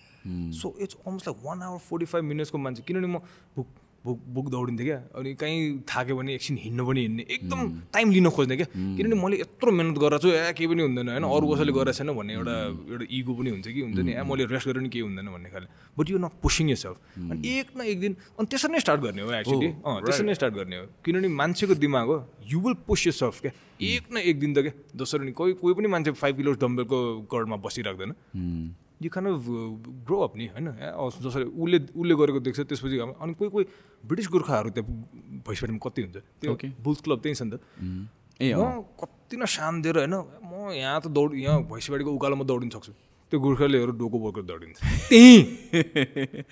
So 0.53 0.76
it's 0.80 0.96
almost 1.07 1.28
like 1.28 1.38
one 1.44 1.62
hour 1.62 1.78
forty 1.88 2.07
five 2.07 2.24
मिनट्सको 2.24 2.59
मान्छे 2.59 2.82
किनभने 2.84 3.09
म 3.09 3.18
बुक 3.57 3.68
बुक 4.05 4.18
बुक 4.32 4.46
दौडिन्थेँ 4.48 4.86
क्या। 4.86 4.96
अनि 5.12 5.34
कहीँ 5.36 5.84
थाक्यो 5.84 6.16
भने 6.16 6.34
एकछिन 6.34 6.57
हिँड्नु 6.61 6.84
पनि 6.88 7.01
हिँड्ने 7.01 7.24
एकदम 7.36 7.61
टाइम 7.92 8.11
लिन 8.11 8.28
खोज्ने 8.32 8.57
क्या। 8.57 8.66
किनभने 8.72 9.16
मैले 9.22 9.36
यत्रो 9.40 9.72
मिहिनेत 9.72 9.98
गरेर 10.01 10.18
छु 10.24 10.28
ए 10.28 10.53
केही 10.57 10.68
पनि 10.72 10.82
हुँदैन 10.82 11.09
होइन? 11.09 11.24
अरू 11.24 11.46
कसैले 11.53 11.72
गरेको 11.72 11.92
छैन 11.92 12.12
भन्ने 12.16 12.32
एउटा 12.32 12.55
एउटा 12.92 13.05
इगो 13.09 13.32
पनि 13.36 13.51
हुन्छ 13.51 13.68
कि 13.68 13.80
हुन्छ 13.80 13.98
नि। 14.01 14.12
ए 14.16 14.22
मैले 14.24 14.44
रेस्ट 14.48 14.66
गरेर 14.68 14.80
पनि 14.80 14.88
केही 14.88 15.05
हुँदैन 15.05 15.28
भन्ने 15.28 15.48
खाले। 15.53 15.66
But 16.01 16.11
you 16.11 16.16
not 16.16 16.32
pushing 16.40 16.68
yourself 16.80 16.96
अनि 17.28 17.40
एक 17.61 17.68
न 17.76 17.80
एक 17.92 18.01
दिन 18.01 18.12
अनि 18.40 18.46
त्यसरी 18.48 18.72
नै 18.72 18.80
स्टार्ट 18.80 19.01
गर्ने 19.05 19.20
हो 19.20 19.32
एक्चुली 19.36 19.68
अँ 19.68 19.96
त्यसरी 20.01 20.26
नै 20.26 20.34
स्टार्ट 20.40 20.55
गर्ने 20.55 20.76
हो। 20.80 20.84
किनभने 21.05 21.28
मान्छेको 21.36 21.74
दिमाग 21.76 22.07
हो। 22.09 22.18
You 22.48 22.61
will 22.61 22.76
push 22.88 23.07
your 23.07 23.12
self 23.20 23.40
क्या। 23.40 23.53
एक 23.81 24.05
न 24.12 24.16
एक 24.18 24.37
दिन 24.41 24.55
त 24.55 24.59
क्या 24.61 24.72
जसरी 24.97 25.24
नि 25.24 25.33
कोही 25.33 25.53
कोही 25.61 25.74
पनि 25.74 25.89
मान्छे 25.89 26.12
फाइभ 26.12 26.37
किलो 26.37 26.53
डम्बेलको 26.61 26.99
गडमा 27.33 27.57
बसिराख्दैन। 27.64 28.12
यु 29.03 29.09
खान 29.09 29.26
ग्रो 30.05 30.16
अप 30.20 30.37
नि 30.37 30.47
होइन? 30.53 30.68
जसरी 31.24 31.45
उसले 31.57 31.78
उसले 31.97 32.14
गरेको 32.20 32.41
देख्छ 32.45 32.61
त्यसपछि 32.61 32.97
अनि 33.01 33.33
कोही 33.35 33.51
कोही 33.51 33.64
ब्रिटिस 34.05 34.28
गोर्खाहरू 34.28 34.70
त्यहाँ 34.76 34.89
भैँसबारीमा 35.49 35.81
कति 35.81 36.01
हुन्छ। 36.03 36.16
त्यो 36.41 36.53
बुल्स 36.85 37.01
क्लब 37.05 37.18
त्यही 37.24 37.35
छ 37.35 37.43
नि 37.43 37.51
त। 37.51 37.64
म 38.41 38.85
कति 39.01 39.37
न 39.37 39.45
सान 39.49 39.81
दिएर 39.83 39.97
होइन 40.05 40.16
म 40.45 40.76
यहाँ 40.76 41.01
त 41.01 41.07
दौड 41.09 41.35
यहाँ 41.37 41.64
भैँसबारीको 41.64 42.11
उकालोमा 42.12 42.45
दौडिन 42.45 42.70
सक्छु। 42.76 42.93
त्यो 43.33 43.39
गोर्खालीहरू 43.41 43.93
डोको 43.95 44.18
बोकेर 44.18 44.43
दौडिन्छ। 44.43 44.78
त्यहीँ! 45.09 45.41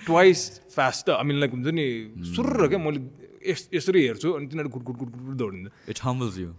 Twice 0.07 0.41
fast 0.73 1.11
I 1.11 1.25
mean 1.27 1.37
like 1.43 1.51
हुन्छ 1.53 1.69
नि 1.75 1.87
सुर 2.33 2.47
क्या 2.69 2.79
मैले 2.79 3.01
यस 3.51 3.69
यसरी 3.75 4.01
हेर्छु 4.07 4.29
अनि 4.31 4.47
तिनीहरू 4.47 4.71
गुट 4.71 4.83
गुट 4.87 4.97
गुट 4.99 5.11
गुट 5.11 5.37
दौडिन्छ 5.43 5.69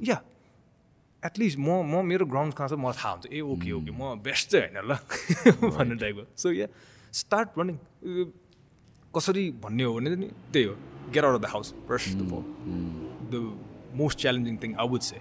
या 0.04 0.18
एटलिस्ट 1.26 1.58
म 1.60 1.70
म 1.84 2.06
मेरो 2.06 2.26
ग्राउन्ड 2.26 2.54
कहाँ 2.54 2.70
छ 2.70 2.74
मलाई 2.74 2.96
थाहा 2.98 3.12
हुन्छ। 3.12 3.26
ए 3.34 3.40
ओके 3.42 3.72
ओके 3.72 3.92
म 3.92 4.16
बेस्ट 4.24 4.50
चाहिँ 4.52 4.68
होइन 4.68 4.86
ल। 4.92 4.96
भन्ने 5.76 5.96
टाइपको। 5.96 6.24
सो 6.38 6.52
या 6.52 6.68
स्टार्ट 7.14 7.50
रनिङ 7.60 7.78
कसरी 9.14 9.44
भन्ने 9.64 9.84
हो 9.84 9.94
भने 9.94 10.16
नि 10.16 10.30
त्यही 10.54 10.66
हो। 10.66 10.76
Get 11.12 11.24
out 11.24 11.36
of 11.36 11.42
the 11.42 11.52
house 11.52 11.74
first 11.88 12.18
of 12.24 12.32
all 12.34 12.44
the 13.34 13.36
most 14.00 14.20
challenging 14.20 14.58
thing 14.64 14.76
I 14.80 14.88
would 14.88 15.02
say 15.02 15.18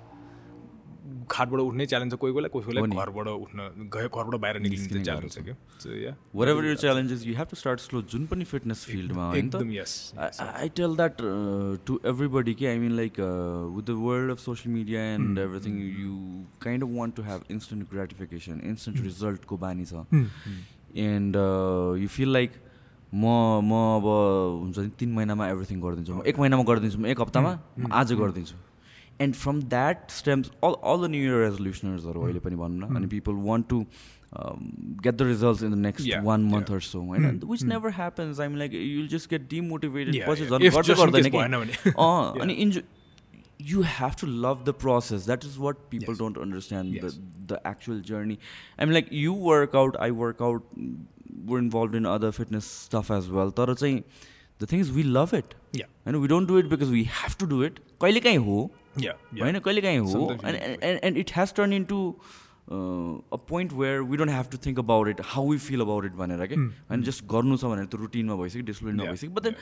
खाटबाट 1.31 1.61
उठ्ने 1.61 1.87
च्यालेन्ज 1.87 2.13
छ 2.13 2.17
कोही 2.23 2.33
कोहीलाई 2.33 2.51
कोही 2.53 2.65
कोहीलाई 2.65 3.05
घरबाट 3.05 3.27
उठ्न 3.29 3.61
घरबाट 3.89 4.35
बाहिर 4.45 4.59
निक्लिने 4.61 5.03
च्यालेन्ज 5.05 5.33
छ 5.35 5.39
क्या। 5.47 6.15
Whatever 6.49 6.65
your 6.65 6.77
challenges 6.83 7.27
you 7.27 7.35
have 7.37 7.49
to 7.51 7.57
start 7.57 7.81
slow 7.81 8.03
जुन 8.13 8.27
पनि 8.33 8.45
फिटनेस 8.53 8.85
फिल्डमा 8.91 9.31
एकदम 9.37 9.73
yes 9.73 9.97
I 10.19 10.69
tell 10.81 10.97
that 11.01 11.23
to 11.87 11.99
everybody 12.13 12.55
कि 12.55 12.67
I 12.67 12.79
mean 12.79 12.97
like 12.97 13.21
with 13.21 13.85
the 13.91 13.99
world 14.05 14.31
of 14.33 14.39
social 14.45 14.75
media 14.75 15.03
and 15.15 15.39
everything 15.39 15.81
you 15.81 16.15
kind 16.63 16.85
of 16.85 16.97
want 16.99 17.17
to 17.17 17.23
have 17.33 17.41
instant 17.51 17.91
gratification 17.93 18.61
instant 18.71 19.01
रिजल्टको 19.03 19.57
बानी 19.67 19.85
छ। 19.85 20.07
And 21.09 21.37
you 22.03 22.09
feel 22.17 22.33
like 22.33 22.65
म 23.15 23.25
म 23.65 23.73
अब 23.97 24.07
हुन्छ 24.63 24.79
नि 24.79 24.91
तिन 25.01 25.13
महिनामा 25.13 25.49
एभ्रिथिङ 25.49 25.81
गरिदिन्छु। 25.81 26.23
एक 26.29 26.39
महिनामा 26.39 26.63
गरिदिन्छु। 26.71 26.99
म 26.99 27.07
एक 27.07 27.21
हप्तामा 27.21 27.53
आज 28.01 28.13
गरिदिन्छु। 28.13 28.57
And 29.22 29.36
from 29.36 29.62
that 29.76 30.12
stems 30.12 30.52
all 30.64 30.76
all 30.84 31.08
the 31.08 31.10
new 31.12 31.22
year 31.24 31.44
रेजोल्युसनर्सहरू 31.44 32.22
अहिले 32.26 32.40
पनि 32.48 32.56
भनौँ 32.56 32.90
न 32.90 32.96
अनि 32.96 33.08
people 33.14 33.44
want 33.50 33.70
to 33.70 33.86
get 35.04 35.14
the 35.14 35.22
results 35.22 35.64
in 35.64 35.72
the 35.72 35.78
next 35.86 36.18
one 36.24 36.44
month 36.54 36.72
or 36.72 36.80
so 36.90 37.02
होइन 37.12 37.40
which 37.46 37.64
never 37.76 37.92
happens 38.02 38.40
I'm 38.40 38.56
like 38.64 38.74
you'll 38.74 39.08
just 39.16 39.30
get 39.30 39.48
demotivated 39.50 40.26
पछि 40.28 40.46
झन् 40.46 40.98
गर्दै 41.04 41.30
गर्दैन 41.30 41.66
कि 41.66 41.90
अँ 41.90 42.42
अनि 42.42 42.54
enjoy 42.66 42.84
you 43.66 43.82
have 43.84 44.16
to 44.16 44.28
love 44.46 44.66
the 44.66 44.74
process 44.74 45.26
that 45.26 45.44
is 45.44 45.58
what 45.58 45.90
people 45.90 46.14
yes. 46.14 46.18
don't 46.18 46.38
understand 46.38 46.96
yes. 46.96 47.04
the 47.04 47.12
the 47.52 47.60
actual 47.68 48.00
journey 48.00 48.38
i 48.78 48.86
mean 48.86 48.94
like 48.94 49.12
you 49.12 49.34
work 49.34 49.76
out 49.82 49.98
i 50.00 50.10
work 50.12 50.42
out 50.42 50.64
we're 51.46 51.60
involved 51.60 51.96
in 51.96 52.06
other 52.06 52.32
fitness 52.32 52.66
stuff 52.66 53.12
as 53.18 53.30
well 53.38 53.52
तर 53.60 53.74
चाहिँ 53.74 54.04
the 54.64 54.70
thing 54.72 54.84
is 54.86 54.92
we 54.98 55.04
love 55.04 55.34
it 55.40 55.56
yeah 55.82 55.86
and 56.06 56.22
we 56.24 56.32
don't 56.34 56.52
do 56.54 56.58
it 56.64 56.70
because 56.74 56.94
we 56.98 57.04
have 57.20 57.38
to 57.44 57.50
do 57.54 57.62
it 57.70 57.80
कहिले 58.02 58.20
काहीँ 58.28 58.38
हो 58.48 58.60
होइन 58.97 59.59
कहिले 59.59 59.81
काहीँ 59.83 59.99
हो 59.99 60.21
and 60.45 61.17
it 61.17 61.31
has 61.37 61.55
turn 61.55 61.73
into 61.73 61.99
a 62.69 63.37
point 63.49 63.73
where 63.73 64.01
we 64.09 64.17
don't 64.17 64.33
have 64.33 64.47
to 64.53 64.59
think 64.65 64.79
about 64.79 65.09
it 65.09 65.21
how 65.27 65.51
we 65.51 65.59
feel 65.67 65.81
about 65.81 66.05
it 66.05 66.13
भनेर 66.17 66.47
क्या 66.47 66.59
होइन 66.91 67.03
जस्ट 67.03 67.25
गर्नु 67.33 67.57
छ 67.57 67.65
भनेर 67.65 67.87
त 67.87 67.95
रुटिनमा 68.01 68.35
भइसक्यो 68.43 68.65
डिसिप्लिनमा 68.71 69.05
भइसक्यो। 69.05 69.31
But 69.31 69.43
then 69.43 69.55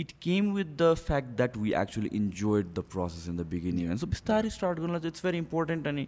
it 0.00 0.10
came 0.22 0.52
with 0.54 0.76
the 0.82 0.94
fact 1.02 1.36
that 1.36 1.56
we 1.56 1.72
actually 1.82 2.10
enjoyed 2.20 2.72
the 2.74 2.84
process 2.94 3.28
in 3.28 3.36
the 3.36 3.46
beginning 3.52 3.86
होइन 3.86 3.98
सो 3.98 4.06
बिस्तारै 4.16 4.50
स्टार्ट 4.56 4.78
गर्नुलाई 4.78 5.00
चाहिँ 5.00 5.12
इट्स 5.12 5.26
भेरी 5.26 5.38
इम्पोर्टेन्ट 5.38 5.86
अनि 5.88 6.06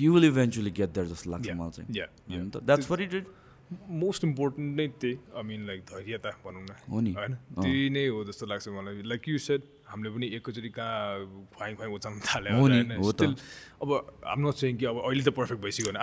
you 0.00 0.12
will 0.14 0.24
eventually 0.24 0.70
get 0.72 0.90
that 0.94 1.06
जस्तो 1.08 1.30
लाग्छ 1.30 1.50
मलाई 1.50 1.70
चाहिँ। 1.76 2.50
That's 2.56 2.86
for 2.86 3.02
it 3.02 3.26
most 3.88 4.24
important 4.24 4.76
नै 4.76 4.86
त्यही 5.00 5.18
आई 5.36 5.42
मिन 5.42 5.66
लाइक 5.66 5.80
धैर्यता 5.80 6.30
भनौँ 6.44 6.62
न। 6.62 6.72
होइन? 7.16 7.34
त्यही 7.62 7.90
नै 7.90 8.06
हो 8.06 8.24
जस्तो 8.24 8.46
लाग्छ 8.46 8.68
मलाई। 8.68 9.02
लाइक 9.02 9.28
यु 9.28 9.38
सेड 9.38 9.62
हामीले 9.92 10.10
पनि 10.10 10.26
एकैचोटि 10.36 10.68
कहाँ 10.68 11.46
खुवाइ 11.52 11.74
खुवाइ 11.74 11.90
उचाल्न 11.92 12.18
थाल्यो 12.24 12.56
होइन? 12.56 12.90
अब 13.82 13.88
हाम्रो 14.24 14.52
चाहिँ 14.52 14.76
कि 14.76 14.84
अब 14.86 14.96
अहिले 15.04 15.22
त 15.22 15.28
पर्फेक्ट 15.36 15.60
भइसक्यो 15.62 15.92
भने। 15.92 15.98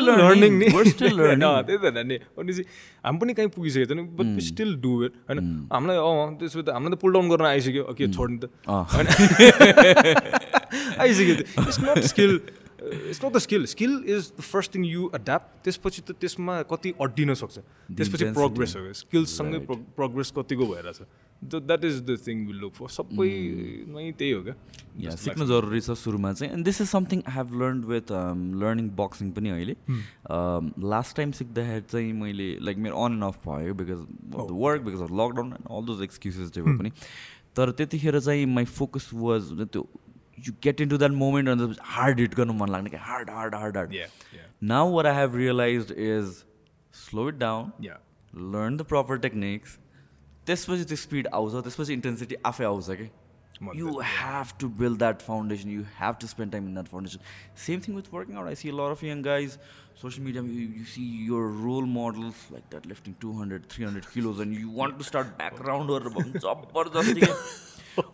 लर्निङ 0.00 0.52
नि। 0.58 0.66
त्यही 0.72 1.78
त 1.78 1.96
नि। 2.06 2.16
अनि 2.38 2.52
चाहिँ 2.52 2.66
हामी 3.04 3.18
पनि 3.18 3.34
कहीँ 3.34 3.48
पुगिसकेको 3.48 3.94
छैन 3.94 4.00
बट 4.16 4.40
स्टिल 4.42 4.70
डु 4.76 4.92
इट 5.04 5.12
होइन? 5.28 5.68
हामीलाई 5.72 5.96
अँ 5.96 6.36
त्यसो 6.38 6.62
त 6.62 6.68
हामीलाई 6.76 6.96
त 6.96 7.00
पुल 7.00 7.12
डाउन 7.12 7.28
गर्न 7.28 7.46
आइसक्यो। 7.46 7.84
के 7.98 8.12
छोड्नु 8.12 8.38
त। 8.38 8.50
होइन? 8.68 9.06
आइसक्यो 11.02 11.34
it's 11.34 11.78
not 11.80 11.98
skill 12.12 12.40
it's 13.08 13.24
not 13.24 13.32
the 13.32 13.38
skill 13.38 13.66
skill 13.72 13.92
is 14.06 14.32
the 14.38 14.40
first 14.42 14.74
thing 14.74 14.84
you 14.86 15.10
adapt 15.14 15.64
त्यसपछि 15.64 16.02
त 16.02 16.18
त्यसमा 16.20 16.60
कति 16.70 16.94
अड्डिन 17.00 17.34
सक्छ। 17.34 17.58
त्यसपछि 17.96 18.24
प्रोग्रेस 18.38 18.76
हो। 18.76 18.92
स्किल्ससँगै 19.02 19.58
प्रोग्रेस 19.98 20.32
कतिको 20.38 20.66
भइरहेछ। 20.72 21.00
That 21.42 21.84
is 21.84 22.00
the 22.06 22.16
thing 22.26 22.46
will 22.46 22.58
look 22.62 22.72
for 22.74 22.88
सबैमै 22.96 24.12
त्यही 24.18 24.30
हो 24.30 24.42
क्या। 24.42 25.16
सिक्नु 25.16 25.46
जरुरी 25.46 25.80
छ 25.80 25.96
सुरुमा 25.98 26.32
चाहिँ। 26.32 26.52
And 26.52 26.64
this 26.64 26.80
is 26.80 26.88
something 26.88 27.22
I 27.26 27.34
have 27.34 27.54
learn 27.62 27.82
with 27.90 28.12
learning 28.62 28.88
boxing 28.96 29.30
पनि 29.38 29.50
अहिले। 29.50 29.74
लास्ट 30.94 31.16
टाइम 31.16 31.32
सिक्दाखेरि 31.40 31.84
चाहिँ 31.90 32.12
मैले 32.22 32.48
लाइक 32.62 32.76
मेरो 32.86 33.04
अन 33.04 33.12
एन्ड 33.12 33.24
अफ 33.24 33.46
भयो 33.46 33.74
because 33.74 34.00
of 34.00 34.46
the 34.48 34.58
work 34.64 34.82
because 34.82 35.00
of 35.02 35.10
lockdown 35.22 35.52
and 35.52 35.66
all 35.70 35.86
those 35.86 36.02
excuses 36.02 36.52
जे 36.54 36.62
पनि। 36.62 36.92
तर 37.56 37.70
त्यतिखेर 37.78 38.18
चाहिँ 38.20 38.46
माई 38.48 38.64
फोकस 38.64 39.10
वाज 39.14 39.50
त्यो 39.72 39.82
you 40.46 40.52
get 40.66 40.80
into 40.80 40.98
that 40.98 41.12
moment 41.12 41.48
and 41.48 41.60
it's 41.60 41.78
hard 41.78 42.20
it 42.20 42.34
gonna 42.34 42.52
one 42.52 42.68
like 42.68 42.94
hard 42.94 43.30
hard 43.30 43.54
hard 43.54 43.76
hard. 43.76 43.92
Yeah, 43.92 44.06
yeah. 44.32 44.40
Now 44.60 44.86
what 44.88 45.06
i 45.06 45.12
have 45.12 45.34
realized 45.34 45.92
is 45.96 46.44
slow 46.90 47.28
it 47.28 47.38
down 47.38 47.72
yeah. 47.78 47.96
learn 48.32 48.76
the 48.76 48.84
proper 48.84 49.18
techniques. 49.18 49.78
This 50.44 50.66
was 50.66 50.84
the 50.86 50.96
speed 50.96 51.28
out 51.32 51.64
this 51.64 51.78
was 51.78 51.88
the 51.88 51.94
intensity 51.94 52.36
after 52.44 52.66
out 52.66 52.88
okay? 52.88 53.10
You 53.74 54.00
have 54.00 54.56
to 54.58 54.68
build 54.68 54.98
that 54.98 55.22
foundation. 55.22 55.70
You 55.70 55.86
have 55.96 56.18
to 56.18 56.26
spend 56.26 56.52
time 56.52 56.66
in 56.66 56.74
that 56.74 56.88
foundation. 56.88 57.20
Same 57.54 57.80
thing 57.80 57.94
with 57.94 58.12
working 58.12 58.34
out. 58.34 58.48
I 58.48 58.54
see 58.54 58.70
a 58.70 58.74
lot 58.74 58.90
of 58.90 59.02
young 59.02 59.22
guys 59.22 59.58
see 60.00 61.02
your 61.26 61.44
role 61.64 61.84
models 61.90 62.46
like 62.52 62.64
that 62.70 62.86
lifting 62.86 63.14
two 63.20 63.32
hundred 63.40 63.62
three 63.70 63.84
hundred 63.84 64.06
kilos 64.14 64.40
and 64.40 64.58
you 64.60 64.70
want 64.78 64.96
to 64.98 65.04
start 65.04 65.26
background 65.42 65.90
गरेर 65.90 66.08
भयो 66.08 66.22
भने 66.22 66.38
जबरजस्ती 66.46 67.20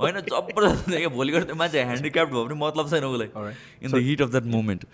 होइन 0.00 0.20
जबरजस्ती 0.28 0.96
क्या 0.96 1.08
भोलि 1.16 1.32
गएर 1.32 1.44
त्यो 1.44 1.56
मान्छे 1.56 1.82
ह्यान्डिक्याप्ड 1.90 2.32
भयो 2.32 2.44
भने 2.44 2.54
मतलब 2.64 2.88
छैन 2.90 3.04
उसलाई. 3.04 3.28
In 3.82 3.90
the 3.92 4.02
heat 4.06 4.22
of 4.22 4.30
that 4.30 4.46
moment 4.54 4.84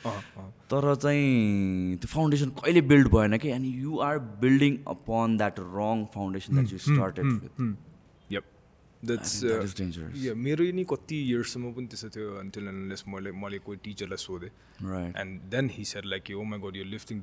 तर 0.73 0.95
चाहिँ 0.95 1.97
त्यो 1.97 2.09
फाउन्डेसन 2.15 2.49
कहिले 2.61 2.81
बिल्ड 2.93 3.09
भएन 3.15 3.39
कि 3.39 3.51
अनि 3.51 3.73
you 3.83 3.99
are 4.09 4.19
building 4.45 4.77
upon 4.95 5.37
that 5.37 5.61
wrong 5.81 6.05
foundation 6.15 6.55
that 6.55 6.73
you 6.73 6.79
started 6.87 7.25
with. 7.25 7.61
Dangerous. 9.05 10.15
yeah, 10.25 10.35
मेरो 10.35 10.65
नि 10.73 10.85
कति 10.91 11.17
इयर्ससम्म 11.29 11.73
पनि 11.77 11.87
त्यस्तो 11.93 12.09
थियो 12.17 12.29
अन्टिल 12.41 12.67
अनलेस 12.69 13.05
मैले 13.09 13.31
मैले 13.43 13.59
कोही 13.67 13.79
टिचरलाई 13.85 14.21
सोधेँ। 14.27 14.51
Right 14.83 15.17
and 15.23 15.41
then 15.55 15.71
he 15.77 15.85
said 15.93 16.05
like 16.13 16.31
oh 16.37 16.43
my 16.51 16.59
god 16.65 16.77
यो 16.77 16.85
लिफ्टिङ 16.95 17.21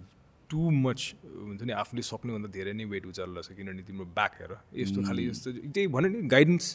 टु 0.49 0.61
मच 0.85 0.99
हुन्छ 1.25 1.61
नि 1.63 1.73
आफूले 1.81 2.01
सक्नुभन्दा 2.11 2.49
धेरै 2.55 2.73
नै 2.79 2.85
वेट 2.93 3.05
उचाल्नु 3.11 3.35
रहेछ 3.35 3.57
किनभने 3.57 3.83
तिम्रो 3.89 4.05
ब्याक 4.17 4.33
हेर। 4.41 4.51
यस्तो 4.77 4.99
खालि 5.07 5.27
यस्तो 5.29 5.49
त्यही 5.73 5.87
भन्यो 5.95 6.09
नि 6.11 6.27
गाइडेन्स 6.33 6.65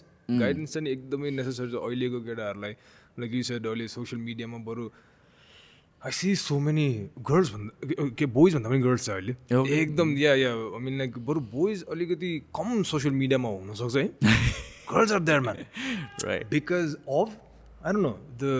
गाइडेन्स 0.43 0.73
चाहिँ 0.75 0.89
एकदमै 0.93 1.31
नेसेसरी 1.39 1.71
छ 1.71 1.75
अहिलेको 1.87 2.19
केटाहरूलाई। 2.29 2.75
लाइक 3.21 3.31
यु 3.35 3.43
सेड 3.51 3.67
अहिले 3.67 3.89
सोसियल 3.89 4.21
मिडियामा 4.29 4.59
बरु 4.69 4.85
I 6.07 6.13
see 6.13 6.35
so 6.37 6.59
many 6.61 6.87
girls 7.29 7.49
भन्दा 7.53 8.09
के 8.19 8.27
बोइज 8.39 8.55
भन्दा 8.55 8.69
पनि 8.71 8.81
गर्ल्स 8.87 9.05
छ 9.05 9.11
अहिले. 9.11 9.33
एकदम 9.81 10.09
yeah 10.19 10.35
yeah 10.35 10.53
I 10.55 10.81
mean 10.87 10.99
like 10.99 11.19
बरु 11.27 11.41
बोइज 11.53 11.85
अलिकति 11.93 12.31
कम 12.57 12.83
सोसियल 12.93 13.15
मिडियामा 13.15 13.49
हुनसक्छ 13.49 13.97
है। 13.97 14.07
Girls 14.93 15.13
are 15.13 15.21
there 15.31 15.41
man 15.49 15.65
right 16.25 16.51
because 16.57 16.97
of 17.21 17.35
I 17.83 17.93
don't 17.93 18.03
know 18.09 18.17
the 18.39 18.55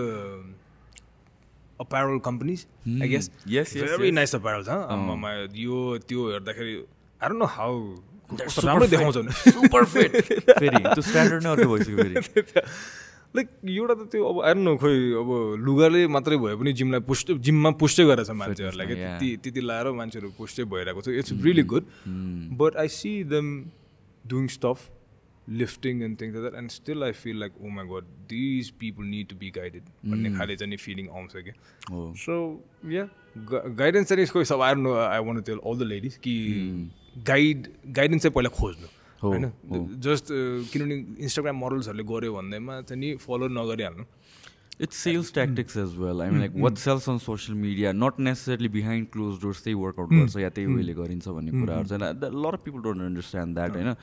apparel 1.85 2.21
companies. 2.27 2.61
I 3.05 3.07
guess. 3.13 3.27
Yes, 3.55 3.75
yes, 3.75 3.91
Very 3.95 4.07
yes. 4.11 4.15
nice 4.19 4.35
apparel, 4.39 4.63
huh? 4.69 4.77
आम्मामा, 4.97 5.33
यो 5.63 5.81
त्यो 6.09 6.29
हेर्दाखेरि 6.33 6.77
I 7.21 7.29
don't 7.29 7.39
know 7.43 7.51
how. 7.57 7.73
They're 8.31 8.47
कस्तो 8.47 8.61
super 8.61 8.69
राम्रो 8.69 8.87
fit. 8.87 8.93
देखाउँछ 8.95 9.17
सुपर 9.57 9.85
फिट 9.95 10.17
फेरि 10.61 10.79
त्यो 10.85 11.03
standard 11.09 11.43
नै 11.43 11.51
अर्कै 11.51 11.67
भइसक्यो 11.73 11.97
फेरि 11.99 12.55
लाइक 13.37 13.49
एउटा 13.75 13.95
त 13.95 14.09
त्यो 14.15 14.23
अब 14.31 14.41
आई 14.49 14.55
नो 14.63 14.77
खोइ 14.83 14.97
अब 15.21 15.31
लुगाले 15.67 16.07
मात्रै 16.17 16.37
भए 16.45 16.55
पनि 16.63 16.73
जिमलाई 16.81 17.01
पुस्ट 17.11 17.33
जिममा 17.49 17.71
पुस्टै 17.83 18.05
गरेछ 18.11 18.31
मान्छेहरूलाई 18.41 18.87
क्या. 18.87 18.97
त्यति 19.19 19.37
त्यति 19.45 19.61
लाएर 19.71 19.91
मान्छेहरू 20.01 20.31
पुस्टै 20.39 20.65
भइरहेको 20.75 21.01
छ 21.07 21.09
it's 21.23 21.33
really 21.47 21.63
good 21.75 21.85
but 22.63 22.77
I 22.83 22.89
see 22.99 23.13
them 23.35 23.47
doing 24.25 24.47
stuff 24.57 24.79
lifting 25.49 26.03
and 26.03 26.21
things 26.21 26.35
that 26.37 26.55
and 26.55 26.71
still 26.71 27.03
I 27.05 27.13
feel 27.15 27.39
like 27.41 27.53
oh 27.61 27.69
my 27.71 27.87
god 27.87 28.05
these 28.29 28.71
people 28.81 29.05
need 29.07 29.29
to 29.29 29.37
be 29.37 29.51
guided 29.57 29.83
भन्ने 30.07 30.35
खाले 30.37 30.57
चाहिँ 30.57 30.77
फिलिङ 30.79 31.09
आउँछ 31.11 31.33
क्या? 31.39 31.55
सो 32.19 32.37
या 32.91 33.09
गाइडेन्स 33.37 34.09
चाहिँ 34.09 34.23
यसको 34.23 34.45
सब 34.45 34.61
I 34.63 34.75
know 34.77 34.95
I 34.97 35.19
want 35.25 35.41
tell 35.43 35.59
all 35.65 35.79
the 35.79 35.89
ladies 35.89 36.17
कि 36.25 36.37
guide 37.27 37.69
guidance 37.93 38.23
चाहिँ 38.23 38.33
पहिला 38.35 38.51
खोज्नु 38.57 38.87
हो, 39.23 39.29
होइन 39.29 40.01
जस्ट 40.01 40.27
किनभने 40.73 40.95
इन्स्टाग्राम 41.21 41.57
मोडल्सहरूले 41.57 42.05
गऱ्यो 42.07 42.33
भन्दैमा 42.35 42.81
चाहिँ 42.83 43.01
नि 43.01 43.15
follow 43.19 43.49
नगरिहाल्नु 43.61 44.05
it's 44.85 44.97
sales 45.05 45.33
tactics 45.33 45.77
as 45.77 45.95
well 45.99 46.21
I 46.23 46.31
mean 46.31 46.41
like 46.41 46.53
what 46.65 46.77
sales 46.79 47.09
on 47.11 47.19
social 47.25 47.57
media 47.59 47.93
not 47.95 48.19
necessarily 48.21 48.69
behind 48.75 49.07
closed 49.13 49.41
doors 49.43 49.63
त्यही 49.65 49.75
वर्कआउट 49.83 50.11
गर्छ 50.13 50.37
या 50.39 50.49
त्यही 50.59 50.75
वेले 50.75 50.95
गरिन्छ 50.95 51.29
भन्ने 51.29 51.61
कुराहरू 51.61 51.89
चाहिँ 51.89 52.33
लर 52.45 52.57
पिपल 52.65 52.83
डोन्ट 52.83 53.03
अन्डरस्ट्यान्ड 53.03 53.55
द्याट 53.55 53.77
होइन 53.77 53.95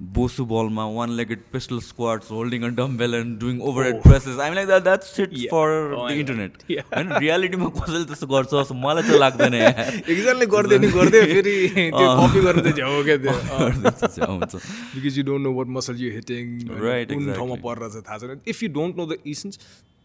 बोसु 0.00 0.44
बलमा 0.50 0.84
one 0.88 1.10
legged 1.16 1.40
pistol 1.52 1.80
squats 1.86 2.30
holding 2.30 2.62
a 2.64 2.68
dumbbell 2.76 3.14
and 3.14 3.38
doing 3.40 3.60
overhead 3.84 4.02
presses 4.02 4.38
I 4.44 4.54
like 4.54 4.66
that 4.66 4.82
that 4.82 5.02
shit 5.08 5.32
Yeah. 5.32 5.50
For 5.50 5.68
Oh, 5.70 5.88
द 5.90 5.98
I 5.98 6.04
know. 6.04 6.20
Internet 6.20 6.52
Yeah. 6.74 6.86
होइन 6.94 7.12
रियालिटीमा 7.24 7.68
कसैले 7.78 8.04
त्यस्तो 8.04 8.26
गर्छ 8.26 8.50
जस्तो 8.52 8.74
मलाई 8.84 9.02
चाहिँ 9.02 9.18
लाग्दैन 9.20 9.54
एकजनाले 9.54 10.46
गरिदियो 10.54 10.78
नि 10.80 10.88
गरिदियो 10.94 11.24
फेरि 11.32 11.54
कपी 11.96 12.40
गरेर 12.46 12.70
झ्याउ 12.72 13.02
क्या 13.08 13.16
त्यो 13.24 14.60
because 14.94 15.18
you 15.18 15.24
don't 15.24 15.42
know 15.46 15.52
what 15.58 15.74
muscle 15.78 16.00
you 16.04 16.12
hitting 16.14 16.46
Right, 16.84 17.12
कुन 17.12 17.32
ठाउँमा 17.32 17.56
चाहिँ 17.88 18.02
थाहा 18.08 18.18
छैन 18.18 18.40
if 18.54 18.62
you 18.62 18.68
don't 18.78 18.96
know 18.96 19.06
the 19.06 19.18
essence 19.34 19.58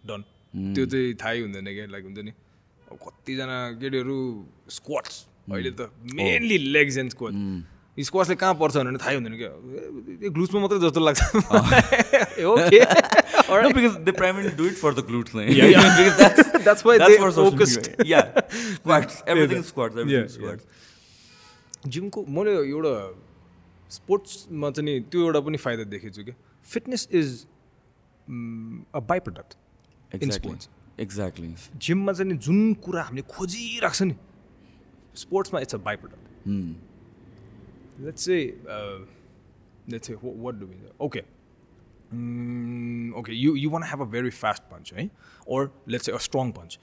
done 0.04 0.26
त्यो 0.74 0.86
चाहिँ 0.86 1.14
थाहै 1.24 1.40
हुँदैन 1.42 1.72
क्या 1.78 1.86
लाइक 1.94 2.04
हुन्छ 2.06 2.26
नि 2.26 2.34
कतिजना 3.06 3.62
केटीहरू 3.80 4.18
स्क्वाट्स 4.72 5.24
अहिले 5.52 5.72
त 5.72 5.90
mainly 6.20 6.58
legs 6.76 6.98
and 6.98 7.12
squat 7.12 7.34
squats 8.04 8.28
चाहिँ 8.28 8.38
कहाँ 8.38 8.54
पर्छ 8.54 8.78
भनेर 8.78 8.98
थाहै 8.98 9.16
हुँदैन 9.16 9.34
कि 9.34 10.30
ग्लुट्समा 10.30 10.62
मात्रै 10.62 10.80
जस्तो 10.80 11.00
लाग्छ। 11.00 11.22
जिमको 21.88 22.26
मैले 22.30 22.52
एउटा 22.52 23.22
स्पोर्ट्समा 23.90 24.72
चाहिँ 24.72 25.02
त्यो 25.02 25.22
एउटा 25.22 25.40
पनि 25.40 25.58
फाइदा 25.58 25.84
देखेछु 25.84 26.22
छु 26.22 26.24
क्या 26.24 26.36
fitness 26.64 27.10
is 27.12 27.46
a 28.96 29.00
by 29.00 29.20
product 29.20 29.58
exactly 31.00 31.56
जिममा 31.76 32.14
चाहिँ 32.14 32.38
जुन 32.38 32.74
कुरा 32.74 33.04
हामीले 33.04 33.22
खोजिरहेको 33.22 33.96
छ 33.96 34.02
नि 34.02 34.16
स्पोर्ट्समा 35.16 35.60
it's 35.60 35.76
a 35.76 35.78
by 35.78 35.96
product 35.96 36.20
Hmm. 37.96 38.06
Let's 38.06 38.26
say 38.26 38.38
let's 39.90 40.08
say 40.08 40.14
what 40.24 40.56
do 40.56 40.68
okay 41.00 41.20
okay 43.20 43.34
you 43.34 43.56
you 43.56 43.70
want 43.70 43.84
have 43.84 44.02
a 44.02 44.06
very 44.06 44.30
fast 44.30 44.64
punch 44.64 44.94
है 44.94 45.10
or 45.48 45.72
let's 45.88 46.06
say 46.06 46.12
a 46.12 46.18
strong 46.18 46.52
punch 46.52 46.80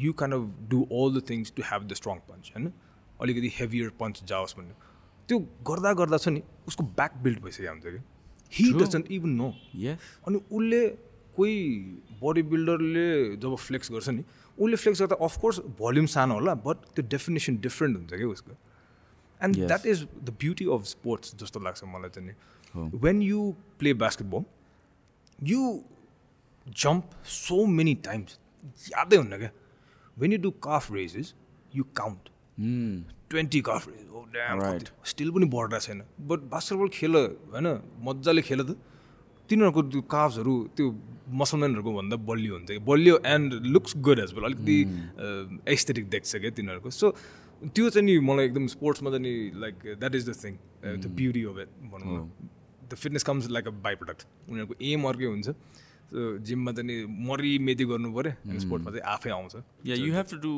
you 0.00 0.12
kind 0.12 0.34
of 0.34 0.68
do 0.70 0.82
all 0.82 1.20
the 1.20 1.22
things 1.30 1.52
to 1.56 1.62
have 1.62 1.88
the 1.88 1.94
strong 1.94 2.18
punch 2.30 2.52
होइन 2.56 2.72
अलिकति 3.20 3.52
heavier 3.54 3.88
punch 4.00 4.24
जाओस् 4.24 4.56
भन्ने 4.58 4.74
त्यो 5.28 5.38
गर्दा 5.38 5.92
गर्दा 6.00 6.16
छ 6.16 6.28
नि 6.28 6.42
उसको 6.68 6.84
ब्याक 6.84 7.16
बिल्ड 7.22 7.40
भइसक्यो 7.42 7.70
हुन्छ 7.70 7.86
कि 7.86 8.00
he. 8.52 8.72
Doesn't 8.80 9.10
even 9.12 9.30
know 9.30 9.52
Yes. 9.84 9.96
अनि 10.28 10.38
उसले 10.52 10.88
कोही 11.36 11.56
बडी 12.22 12.42
बिल्डरले 12.42 13.36
जब 13.36 13.54
फ्लेक्स 13.56 13.90
गर्छ 13.92 14.08
नि 14.08 14.24
उसले 14.58 14.76
फ्लेक्स 14.76 15.00
गर्दा 15.02 15.16
अफकोर्स 15.24 15.58
भोल्युम 15.78 16.06
सानो 16.14 16.34
होला 16.34 16.54
बट 16.66 16.76
त्यो 16.94 17.08
डेफिनेसन 17.08 17.56
डिफ्रेन्ट 17.66 17.96
हुन्छ 17.96 18.14
क्या 18.14 18.28
उसको। 18.28 18.52
And. 19.42 19.56
That 19.56 19.86
is 19.86 20.02
the 20.24 20.36
beauty 20.40 20.66
of 20.74 20.84
sports 20.86 21.34
जस्तो 21.42 21.60
लाग्छ 21.60 21.84
मलाई 21.94 22.10
चाहिँ। 22.10 22.28
नि 22.28 22.34
when 22.98 23.22
you 23.22 23.40
play 23.78 23.94
basketball 24.04 24.44
you 25.38 25.60
jump 26.66 27.04
so 27.36 27.64
many 27.78 27.94
times 28.04 28.38
यादै 28.90 29.16
हुन्न 29.16 29.38
क्या 29.38 29.50
when 30.16 30.32
you 30.32 30.38
do 30.42 30.50
calf 30.68 30.92
raises 30.92 31.34
you 31.74 31.84
count. 31.96 32.28
Twenty 33.30 33.60
calf 33.66 33.88
raise. 33.88 34.90
Still 35.10 35.30
पनि 35.30 35.46
बढिरहेको 35.52 35.86
छैन 35.86 36.02
बट 36.28 36.40
बास्केटबल 36.50 36.88
खेल 36.92 37.14
होइन 37.16 37.66
मजाले 38.04 38.42
खेल 38.42 38.62
त 38.62 38.76
तिनीहरूको 39.50 39.82
त्यो 39.92 40.00
काफ्सहरू 40.08 40.54
त्यो 40.76 40.86
मुसलमानहरूको 41.40 41.92
भन्दा 41.92 42.16
बलियो 42.28 42.54
हुन्छ 42.54 42.68
कि 42.70 42.78
बलियो 42.88 43.16
and 43.26 43.52
looks 43.74 43.96
good 44.06 44.18
as 44.18 44.32
well 44.34 44.44
अलिकति 44.44 44.76
एस्थेटिक 45.74 46.08
देख्छ 46.10 46.36
क्या 46.36 46.50
तिनीहरूको 46.56 46.90
सो 46.90 47.06
त्यो 47.68 47.90
चाहिँ 47.90 48.06
नि 48.06 48.18
मलाई 48.26 48.44
एकदम 48.46 48.66
स्पोर्ट्समा 48.74 49.10
चाहिँ 49.10 49.22
नि 49.22 49.60
like 49.60 49.74
that 50.00 50.14
is 50.14 50.28
the 50.30 50.34
thing 50.42 50.58
the 50.84 51.14
beauty 51.20 51.44
of 51.44 51.58
it 51.62 51.70
भनौँ 51.92 52.18
न। 52.18 52.30
The 52.90 52.94
fitness 52.94 53.22
comes 53.30 53.48
like 53.50 53.66
a 53.68 53.70
by 53.86 53.94
product 54.02 54.26
उनीहरूको 54.50 54.74
एम 54.90 55.08
अर्कै 55.08 55.26
हुन्छ। 55.32 55.48
सो 56.12 56.38
जिममा 56.44 56.72
चाहिँ 56.72 56.86
नि 56.86 56.96
मरि 57.28 57.50
मेदी 57.70 57.84
गर्नु 57.94 58.12
पऱ्यो 58.14 58.32
अनि 58.50 58.60
स्पोर्ट्समा 58.60 58.90
चाहिँ 58.90 59.04
आफै 59.14 59.30
आउँछ। 59.30 59.54
Yeah, 59.84 59.98
you 60.04 60.12
have 60.12 60.28
to 60.32 60.38
do 60.44 60.52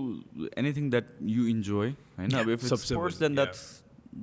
anything 0.56 0.90
that 0.90 1.06
you 1.36 1.46
enjoy. 1.54 1.86
I 2.18 2.26
know. 2.26 2.42
if 2.42 2.60
it's 2.60 2.68
सबसे 2.74 2.94
sports, 2.94 3.16
बढी, 3.16 3.26
then 3.26 3.32
yeah. 3.32 3.44
that's 3.44 3.62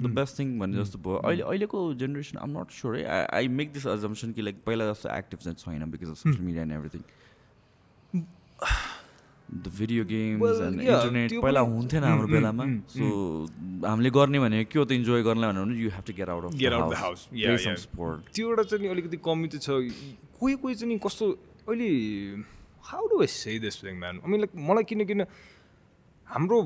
the 0.04 0.12
best 0.18 0.34
thing 0.40 0.50
भने 0.60 0.78
जस्तो 0.78 0.98
भयो। 1.06 1.18
अहिले 1.30 1.44
अहिलेको 1.44 1.80
जेनेरेसन 2.02 2.38
आम 2.38 2.58
नट 2.58 2.72
स्योर 2.80 2.98
है 2.98 3.26
आई 3.40 3.48
मेक 3.60 3.74
दिस 3.74 3.88
अजम्सन 3.94 4.32
कि 4.34 4.42
लाइक 4.42 4.64
पहिला 4.66 4.92
जस्तो 4.92 5.10
एक्टिभ 5.18 5.40
चाहिँ 5.40 5.56
छैन 5.64 5.92
because 5.92 6.10
of 6.10 6.18
social 6.18 6.44
media 6.46 6.64
and 6.64 6.74
everything 6.74 7.02
the 9.54 9.68
video 9.78 10.04
games 10.06 10.62
and 10.62 10.82
internet 10.82 11.32
पहिला 11.43 11.60
हुन्थेन 11.60 12.04
हाम्रो 12.04 12.28
बेलामा। 12.28 12.66
सो 12.88 13.04
हामीले 13.86 14.10
गर्ने 14.16 14.39
भने 14.39 14.64
के 14.66 14.80
हो 14.80 14.86
त 14.86 14.91
इन्जोय 14.95 15.22
गर्नलाई 15.24 15.52
भने 15.52 15.76
you 15.76 15.89
have 15.91 16.04
to 16.08 16.14
get 16.16 16.30
out 16.30 16.43
of 16.45 16.52
त्यो 18.34 18.49
एउटा 18.49 18.64
चाहिँ 18.64 18.89
अलिकति 18.89 19.18
कमी 19.28 19.47
चाहिँ 19.56 19.62
छ। 19.62 19.70
कोही 20.39 20.56
कोही 20.62 20.76
चाहिँ 20.76 20.99
कस्तो 21.04 21.26
अहिले 21.68 21.89
how 22.89 23.08
do 23.08 23.16
I 23.22 23.28
say 23.28 23.60
this 23.60 23.76
thing 23.84 23.95
man 23.99 24.16
I 24.24 24.28
mean 24.32 24.39
like 24.41 24.52
मलाई 24.70 24.84
किन 24.88 25.06
किन 25.12 25.26
हाम्रो 26.28 26.58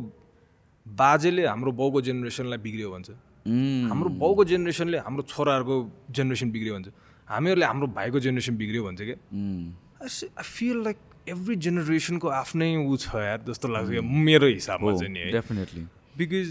बाजेले 0.85 1.45
हाम्रो 1.47 1.71
बाउको 1.81 2.01
जेनेरेसनलाई 2.07 2.59
बिग्रियो 2.65 2.89
भन्छ। 2.91 3.09
हाम्रो 3.89 4.09
बाउको 4.21 4.43
जेनेरेसनले 4.51 4.97
हाम्रो 5.09 5.23
छोराहरूको 5.33 5.75
जेनेरेसन 6.13 6.51
बिग्रियो 6.51 6.73
भन्छ। 6.75 6.87
हामीहरूले 7.27 7.65
हाम्रो 7.65 7.87
भाइको 7.97 8.19
जेनेरेसन 8.25 8.55
बिग्रियो 8.61 8.83
भन्छ 8.85 9.01
क्या। 9.01 9.17
आई 10.05 10.43
फिल 10.43 10.77
लाइक 10.85 10.97
एभ्री 11.27 11.55
जेनेरेसनको 11.65 12.27
आफ्नै 12.29 12.75
ऊ 12.77 12.97
छ 12.97 13.15
यार 13.15 13.39
जस्तो 13.47 13.67
लाग्छ 13.67 13.89
क्या 13.89 14.01
मेरो 14.01 14.47
हिसाबमा 14.47 14.91
चाहिँ 14.97 15.13
नि 15.13 15.19
है। 15.19 15.31
Definitely 15.31 15.81
because 16.17 16.47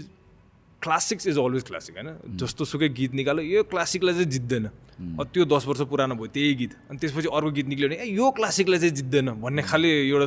classics 0.81 1.27
is 1.27 1.37
always 1.39 1.63
classic 1.63 1.95
होइन? 1.95 2.09
जस्तो 2.37 2.65
सुकै 2.65 2.89
गीत 2.91 3.13
निकाल्यो 3.15 3.43
यो 3.45 3.63
क्लासिकलाई 3.71 4.13
चाहिँ 4.13 4.29
जित्दैन। 4.31 4.65
त्यो 5.31 5.45
दस 5.45 5.63
वर्ष 5.67 5.81
पुरानो 5.89 6.15
भयो 6.15 6.27
त्यही 6.35 6.53
गीत। 6.55 6.73
अनि 6.89 6.97
त्यसपछि 6.99 7.27
अर्को 7.31 7.51
गीत 7.51 7.67
निक्ल्यो 7.67 7.89
भने 7.89 7.97
ए 8.03 8.07
यो 8.19 8.31
क्लासिकलाई 8.37 8.79
चाहिँ 8.79 8.95
जित्दैन 8.95 9.27
भन्ने 9.41 9.61
खाले 9.63 9.89
एउटा 10.11 10.25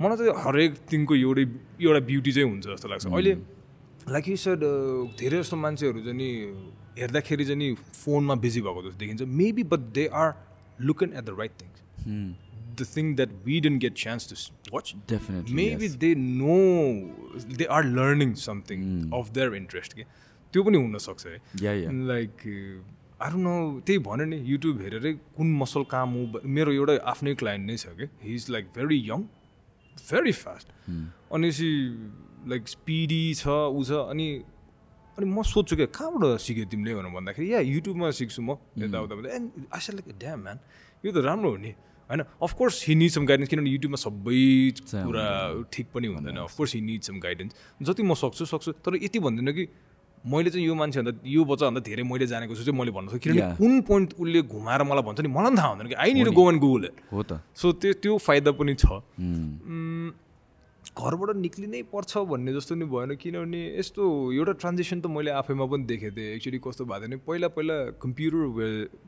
मलाई 0.00 0.16
चाहिँ 0.16 0.34
हरेक 0.44 0.70
दिनको 0.90 1.14
एउटै 1.14 1.44
एउटा 1.78 2.00
ब्युटी 2.08 2.32
चाहिँ 2.32 2.48
हुन्छ 2.50 2.66
जस्तो 2.66 2.88
लाग्छ। 2.88 3.06
अहिले 3.06 3.32
लाइक 4.08 4.28
यु 4.28 4.36
सर 4.36 4.56
धेरै 5.20 5.38
जस्तो 5.40 5.56
मान्छेहरू 5.56 6.00
चाहिँ 6.04 6.16
नि 6.16 6.28
हेर्दाखेरि 6.98 7.44
चाहिँ 7.44 7.58
नि 7.58 7.68
फोनमा 8.00 8.34
बिजी 8.44 8.60
भएको 8.60 8.80
जस्तो 8.82 8.98
देखिन्छ। 8.98 9.22
Maybe 9.22 9.62
but 9.72 9.80
they 9.94 10.04
are 10.10 10.28
looking 10.80 11.08
at 11.16 11.24
the 11.24 11.36
right 11.38 11.52
things 11.60 11.76
the 12.80 12.86
thing 12.94 13.12
that 13.20 13.30
we 13.48 13.60
didn't 13.66 13.82
get 13.84 14.00
chance 14.02 14.26
to 14.32 14.40
watch. 14.74 14.94
Definitely, 15.12 15.54
maybe 15.60 15.86
yes. 15.88 15.96
they 16.04 16.14
know 16.14 16.58
they 17.60 17.68
are 17.78 17.84
learning 18.00 18.34
something 18.46 18.88
of 19.20 19.32
their 19.38 19.54
interest 19.60 19.96
के 20.00 20.04
त्यो 20.52 20.62
पनि 20.68 20.78
हुनसक्छ 20.86 21.26
है? 21.26 21.38
Like 22.10 22.46
don't 23.22 23.42
know 23.46 23.54
त्यही 23.86 23.98
भन्यो 24.06 24.26
नि 24.26 24.36
YouTube 24.52 24.80
हेरेरै 24.82 25.12
कुन 25.36 25.52
मसल 25.62 25.82
काम 25.90 26.14
हो 26.18 26.40
मेरो 26.58 26.72
एउटा 26.72 26.94
आफ्नै 27.12 27.34
क्लाइन्ट 27.42 27.66
नै 27.70 27.76
छ 27.82 27.92
कि 27.98 28.06
he 28.22 28.34
is 28.34 28.46
like 28.50 28.64
very 28.76 28.98
young 29.08 29.20
very 30.10 30.32
fast 30.44 30.66
अनि 31.36 31.52
सी 31.58 31.68
लाइक 32.54 32.68
स्पिडी 32.74 33.22
छ 33.42 33.44
ऊ 33.48 33.84
छ 33.84 34.00
अनि 34.14 34.28
अनि 35.18 35.26
म 35.26 35.42
सोध्छु 35.52 35.76
क्या 35.76 35.86
कहाँबाट 35.98 36.40
सिक्यो 36.40 36.64
तिमीले 36.72 36.94
भनेर 36.94 37.12
भन्दाखेरि 37.14 37.52
या 37.52 37.60
युट्युबमा 37.60 38.10
सिक्छु 38.18 38.42
म 38.42 38.56
यताउता 38.82 39.14
भन्दा। 39.14 39.30
And 39.36 39.48
I 39.76 39.80
like 39.94 40.08
damn 40.18 40.38
man 40.48 40.58
यो 41.04 41.12
त 41.12 41.24
राम्रो 41.28 41.50
हो 41.50 41.56
नि। 41.66 41.72
होइन? 42.10 42.22
Of course 42.42 42.84
he 42.86 42.94
need 42.94 43.10
some 43.10 43.24
guidance 43.26 43.48
किनभने 43.50 43.70
युट्युबमा 43.70 43.98
सबै 44.02 44.42
कुरा 45.06 45.26
ठिक 45.72 45.86
पनि 45.94 46.06
हुँदैन। 46.10 46.36
Of course 46.44 46.74
he 46.74 46.80
need 46.82 47.02
some 47.06 47.18
guidance 47.22 47.52
जति 47.86 48.02
म 48.02 48.14
सक्छु 48.18 48.44
सक्छु। 48.50 48.72
तर 48.82 48.98
यति 48.98 49.18
भन्दिनँ 49.18 49.54
कि 49.54 49.66
मैले 50.20 50.50
चाहिँ 50.50 50.66
यो 50.66 50.74
मान्छेभन्दा 50.74 51.12
यो 51.24 51.44
बच्चाभन्दा 51.48 51.80
धेरै 51.80 52.02
मैले 52.04 52.26
जानेको 52.28 52.54
छु 52.54 52.64
चाहिँ 52.64 52.76
मैले 52.78 52.92
भन्नु 52.92 53.10
सक्छु। 53.10 53.24
किनभने. 53.24 53.56
कुन 53.56 53.80
पोइन्ट 53.88 54.08
उसले 54.20 54.40
घुमाएर 54.42 54.82
मलाई 54.84 55.02
भन्छ 55.06 55.20
नि 55.20 55.28
मलाई 55.32 55.48
पनि 55.48 55.56
थाहा 55.56 55.68
हुँदैन 55.70 55.88
कि 55.88 55.94
I 55.96 56.12
need 56.12 56.28
go 56.36 56.44
and 56.50 56.60
Google 56.60 56.88
हो 57.12 57.22
त। 57.22 57.40
सो 57.56 57.72
त्यो 57.72 57.92
त्यो 58.04 58.18
फाइदा 58.18 58.52
पनि 58.52 58.74
छ। 58.74 59.00
घरबाट 60.90 61.36
निक्लिनै 61.36 61.80
पर्छ 61.88 62.12
भन्ने 62.28 62.52
जस्तो 62.52 62.74
नि 62.74 62.84
भएन। 62.84 63.14
किनभने 63.16 63.60
यस्तो 63.78 64.02
एउटा 64.34 64.52
ट्रान्जेक्सन 64.60 65.00
त 65.00 65.06
मैले 65.06 65.30
आफैमा 65.40 65.64
पनि 65.64 65.84
देखेको 65.88 66.16
थिएँ। 66.16 66.34
एक्चुली 66.36 66.58
कस्तो 66.58 66.84
भएको 66.84 67.00
थियो 67.00 67.08
भने 67.08 67.16
पहिला 67.24 67.48
पहिला 67.56 67.76
कम्प्युटर 67.96 68.42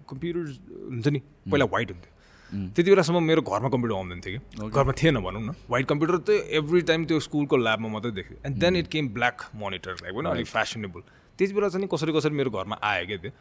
कम्प्युटर 0.09 0.43
हुन्छ 0.89 1.07
नि 1.09 1.21
पहिला 1.51 1.67
वाइट 1.69 1.89
हुन्थ्यो। 1.93 2.13
त्यति 2.53 2.91
बेलासम्म 2.91 3.23
मेरो 3.25 3.43
घरमा 3.43 3.69
कम्प्युटर 3.69 3.95
आउँदैन 3.97 4.21
थियो 4.21 4.39
कि। 4.39 4.69
घरमा 4.69 4.93
थिएन 4.93 5.17
भनौँ 5.25 5.43
न। 5.43 5.55
वाइट 5.71 5.87
कम्प्युटर 5.89 6.17
त 6.29 6.31
एभ्री 6.61 6.81
टाइम 6.91 7.05
त्यो 7.05 7.21
स्कुलको 7.27 7.57
ल्याबमा 7.57 7.89
मात्रै 7.89 8.13
देख्थेँ 8.13 8.39
and 8.47 8.59
then 8.61 8.77
it 8.77 8.87
came 8.93 9.09
black 9.17 9.37
monitor 9.57 9.93
like 10.03 10.15
होइन 10.15 10.27
अलिक 10.29 10.47
फेसनेबल 10.47 11.01
त्यति 11.39 11.53
बेला 11.55 11.69
चाहिँ 11.69 11.89
कसरी 11.93 12.13
कसरी 12.13 12.35
मेरो 12.37 12.51
घरमा 12.53 12.77
आयो 12.83 13.07
क्या 13.07 13.17
त्यो। 13.25 13.33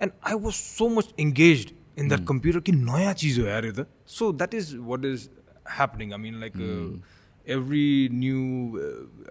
And 0.00 0.12
I 0.24 0.34
was 0.40 0.54
so 0.54 0.88
much 0.88 1.12
engage 1.20 1.66
in 1.98 2.08
that 2.08 2.26
computer 2.26 2.60
कि 2.60 2.72
नयाँ 2.72 3.14
चिज 3.20 3.38
हो 3.40 3.46
यार 3.46 3.66
यो 3.66 3.72
त 3.76 3.86
so 4.08 4.32
that 4.32 4.54
is 4.54 4.74
what 4.88 5.04
is 5.04 5.28
happening 5.76 6.12
I 6.12 6.18
mean 6.18 6.40
like 6.40 6.54
every 7.46 7.86
new 8.12 8.40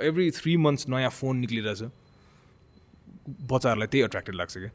every 0.07 0.31
three 0.31 0.57
months 0.57 0.89
नयाँ 0.89 1.09
फोन 1.09 1.37
निक्लिरहेछ। 1.37 1.81
बच्चाहरूलाई 3.25 3.87
त्यही 3.87 4.03
एट्र्याक्टेड 4.05 4.35
लाग्छ 4.35 4.57
क्या। 4.57 4.69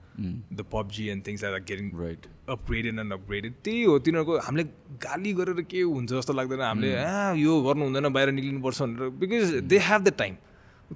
The 0.53 0.65
PUBG 0.73 1.07
and 1.09 1.27
things 1.27 1.45
are 1.45 1.59
getting 1.63 1.91
right 1.99 2.27
upgraded 2.51 2.99
and 2.99 3.13
upgraded 3.13 3.53
त्यही 3.65 3.83
हो 3.85 3.99
तिनीहरूको 4.05 4.39
हामीले 4.47 4.65
गाली 5.05 5.33
गरेर 5.39 5.61
के 5.71 5.81
हुन्छ 5.81 6.11
जस्तो 6.13 6.33
लाग्दैन। 6.33 6.61
हामीले 6.61 6.95
आ 6.95 7.33
यो 7.39 7.53
गर्नु 7.67 7.83
हुँदैन 7.89 8.09
बाहिर 8.13 8.31
निक्लिनुपर्छ 8.39 8.79
भनेर। 8.83 9.09
Because 9.21 9.45
they 9.71 9.79
have 9.89 10.01
the 10.05 10.11
time 10.21 10.35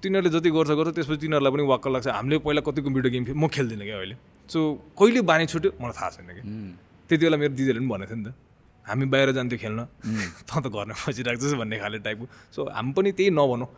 तिनीहरूले 0.03 0.31
जति 0.35 0.51
गर्छ 0.51 0.71
गर्छ 0.79 0.91
त्यसपछि 0.95 1.21
तिनीहरूलाई 1.25 1.53
पनि 1.55 1.65
वाक्क 1.73 1.87
लाग्छ। 1.95 2.07
हामीले 2.19 2.39
पहिला 2.47 2.61
कति 2.67 2.81
कम्प्युटर 2.83 3.09
गेम 3.15 3.25
म 3.39 3.49
खेल्दिनँ 3.49 3.85
क्या 3.85 3.97
अहिले। 3.99 4.17
सो 4.51 4.59
कहिले 4.99 5.21
बानी 5.31 5.47
छुट्यो? 5.53 5.71
मलाई 5.81 5.95
थाहा 5.99 6.11
छैन 6.15 6.29
कि 6.35 6.43
त्यति 7.09 7.23
बेला 7.25 7.37
मेरो 7.37 7.55
दिदीहरूले 7.55 7.87
पनि 7.87 7.93
भनेको 7.95 8.15
थियो 8.15 8.21
नि 8.21 8.31
त 8.31 8.35
हामी 8.85 9.05
बाहिर 9.13 9.31
जान्थ्यो 9.33 9.59
खेल्न। 9.65 9.81
त 10.49 10.53
त 10.61 10.67
घरमा 10.69 10.95
बसिरहेको 11.09 11.41
छस् 11.41 11.57
भन्ने 11.57 11.77
खाले 11.81 11.99
टाइपको 12.05 12.27
सो 12.53 12.61
हामी 12.69 12.93
पनि 12.93 13.11
त्यही 13.17 13.31
नभनौँ। 13.33 13.69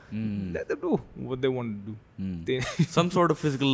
त्यही। 2.47 2.85
Some 2.97 3.07
sort 3.15 3.31
of 3.31 3.39
physical 3.43 3.73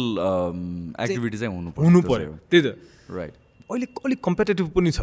activity 1.00 1.36
चाहिँ 1.38 1.52
हुनु 1.56 1.70
हुनु 1.78 2.00
पऱ्यो 2.04 2.32
त्यही 2.50 2.62
त। 2.62 2.76
राइट 3.08 3.34
अहिले 3.72 3.86
अलिक 4.04 4.20
कम्पिटेटिभ 4.20 4.68
पनि 4.76 4.90
छ। 4.92 5.00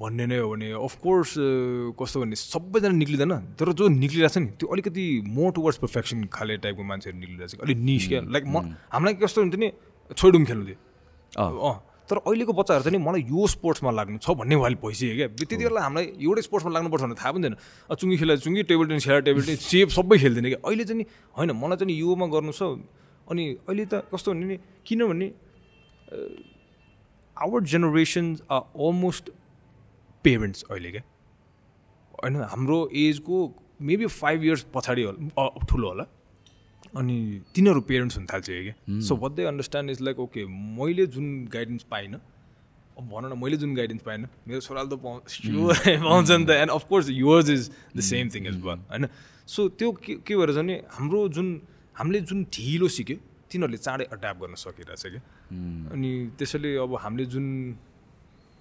भन्ने 0.00 0.24
नै 0.32 0.38
हो 0.40 0.48
भने 0.48 0.68
अफकोर्स 0.80 1.30
कस्तो 1.92 2.16
भने 2.24 2.36
सबैजना 2.38 2.96
निक्लिँदैन। 2.96 3.32
तर 3.58 3.76
जो 3.76 3.84
निक्लिरहेको 3.90 4.32
छ 4.32 4.38
नि 4.40 4.48
त्यो 4.56 4.66
अलिकति 4.72 5.04
मोर 5.28 5.52
टुवर्ड्स 5.52 5.78
पर्फेक्सन 5.84 6.24
खाले 6.32 6.56
टाइपको 6.64 6.82
मान्छेहरू 6.88 7.18
निक्लिरहेको 7.20 7.52
छ। 7.52 7.60
अलिक 7.60 7.78
निस 7.84 8.08
क्या। 8.08 8.20
लाइक 8.24 8.44
म 8.48 8.56
हामीलाई 8.88 9.14
कस्तो 9.20 9.38
हुन्थ्यो 9.44 9.60
नि 9.60 9.68
छोइडुम 10.16 10.44
खेल्नु 10.48 10.64
थियो। 10.64 10.78
अँ। 11.36 11.76
तर 12.08 12.16
अहिलेको 12.26 12.52
बच्चाहरू 12.58 12.82
चाहिँ 12.82 12.96
नि 12.96 13.04
मलाई 13.04 13.22
यो 13.28 13.46
स्पोर्ट्समा 13.46 13.90
लाग्नु 13.92 14.18
छ 14.18 14.34
भन्ने 14.40 14.56
वाइल 14.56 14.74
भइसक्यो 14.82 15.14
क्या। 15.20 15.28
त्यति 15.36 15.62
बेला 15.68 15.80
हामीलाई 15.84 16.06
एउटै 16.16 16.42
स्पोर्ट्समा 16.48 16.70
लाग्नुपर्छ 16.74 17.02
भने 17.04 17.14
थाहा 17.20 17.30
पनि 17.36 17.42
थिएन। 17.44 17.54
चुङ्गी 17.94 18.16
खेला 18.18 18.34
चुङ्गी 18.40 18.62
टेबल 18.66 18.84
टेनिस 18.88 19.04
खेला 19.04 19.20
टेबल 19.28 19.42
टेनिस 19.46 19.60
सेप 19.62 19.88
सबै 19.94 20.16
खेल्दैन 20.18 20.46
क्या। 20.48 20.60
अहिले 20.64 20.84
चाहिँ 20.90 20.98
नि 20.98 21.04
होइन 21.36 21.50
मलाई 21.54 21.76
चाहिँ 21.76 21.92
नि 21.92 21.94
योमा 22.00 22.26
गर्नु 22.34 22.52
छ। 22.56 22.62
अनि 23.30 23.44
अहिले 23.68 23.84
त 23.84 24.10
कस्तो 24.10 24.32
भने 24.32 24.46
नि 24.48 24.56
किनभने 24.82 25.26
our 27.42 27.62
generations 27.72 28.42
are 28.50 28.60
almost 28.86 29.30
parents 30.24 30.64
अहिले 30.70 30.90
क्या? 30.90 31.02
होइन 32.22 32.36
हाम्रो 32.52 32.78
एजको 33.02 33.36
मेबी 33.88 34.06
फाइभ 34.06 34.42
इयर्स 34.44 34.64
पछाडि 34.74 35.02
होला 35.02 35.48
ठुलो 35.68 35.88
होला। 35.88 36.04
अनि 36.96 37.16
तिनीहरू 37.54 37.80
पेरेन्ट्स 37.88 38.16
हुन 38.16 38.26
थाल्छ 38.32 38.46
क्या? 38.50 38.74
So 39.08 39.16
what 39.16 39.32
they 39.32 39.44
understand 39.52 39.90
is 39.90 40.00
like 40.02 40.18
okay 40.20 40.44
मैले 40.78 41.06
जुन 41.06 41.26
गाइडेन्स 41.52 41.82
पाइनँ 41.90 42.20
अब 42.98 43.08
भनौँ 43.08 43.30
न 43.30 43.38
मैले 43.42 43.56
जुन 43.56 43.74
गाइडेन्स 43.74 44.02
पाइनँ 44.02 44.28
मेरो 44.48 44.60
छोराले 44.60 44.96
त 44.96 45.00
पाउँछ 45.00 45.40
पाउँछ 46.04 46.30
नि 46.30 46.44
त। 46.44 46.50
And 46.50 46.70
of course 46.70 47.08
yours 47.10 47.50
is 47.50 47.70
the 47.96 48.00
same 48.10 48.28
thing 48.34 48.46
is 48.48 48.60
one 48.62 48.84
होइन? 48.90 49.06
सो 49.46 49.68
त्यो 49.68 49.92
के 50.04 50.14
के 50.26 50.36
भएर 50.36 50.52
चाहिँ 50.52 50.66
नि 50.66 50.80
हाम्रो 50.90 51.28
जुन 51.28 51.60
हामीले 51.96 52.20
जुन 52.20 52.44
ढिलो 52.54 52.88
सिक्यो 52.88 53.16
तिनीहरूले 53.50 53.78
चाँडै 53.78 54.04
एड्याप्ट 54.12 54.40
गर्न 54.40 54.54
सकिरहेछ 54.54 55.02
क्या 55.06 55.22
अनि 55.92 56.10
त्यसैले 56.38 56.76
अब 56.76 56.94
हामीले 56.94 57.26
जुन 57.26 57.46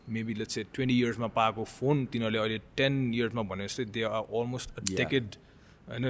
मेबी 0.10 0.34
लेट्स 0.34 0.54
से 0.54 0.64
ट्वेन्टी 0.74 0.96
इयर्समा 1.00 1.28
पाएको 1.28 1.64
फोन 1.64 2.06
तिनीहरूले 2.06 2.40
अहिले 2.40 2.58
टेन 2.78 3.14
इयर्समा 3.14 3.42
भने 3.42 3.68
जस्तै 3.68 3.86
दे 3.86 4.04
आर 4.04 4.24
अलमोस्ट. 4.40 4.70
डेकेड 4.96 5.26
होइन 5.90 6.06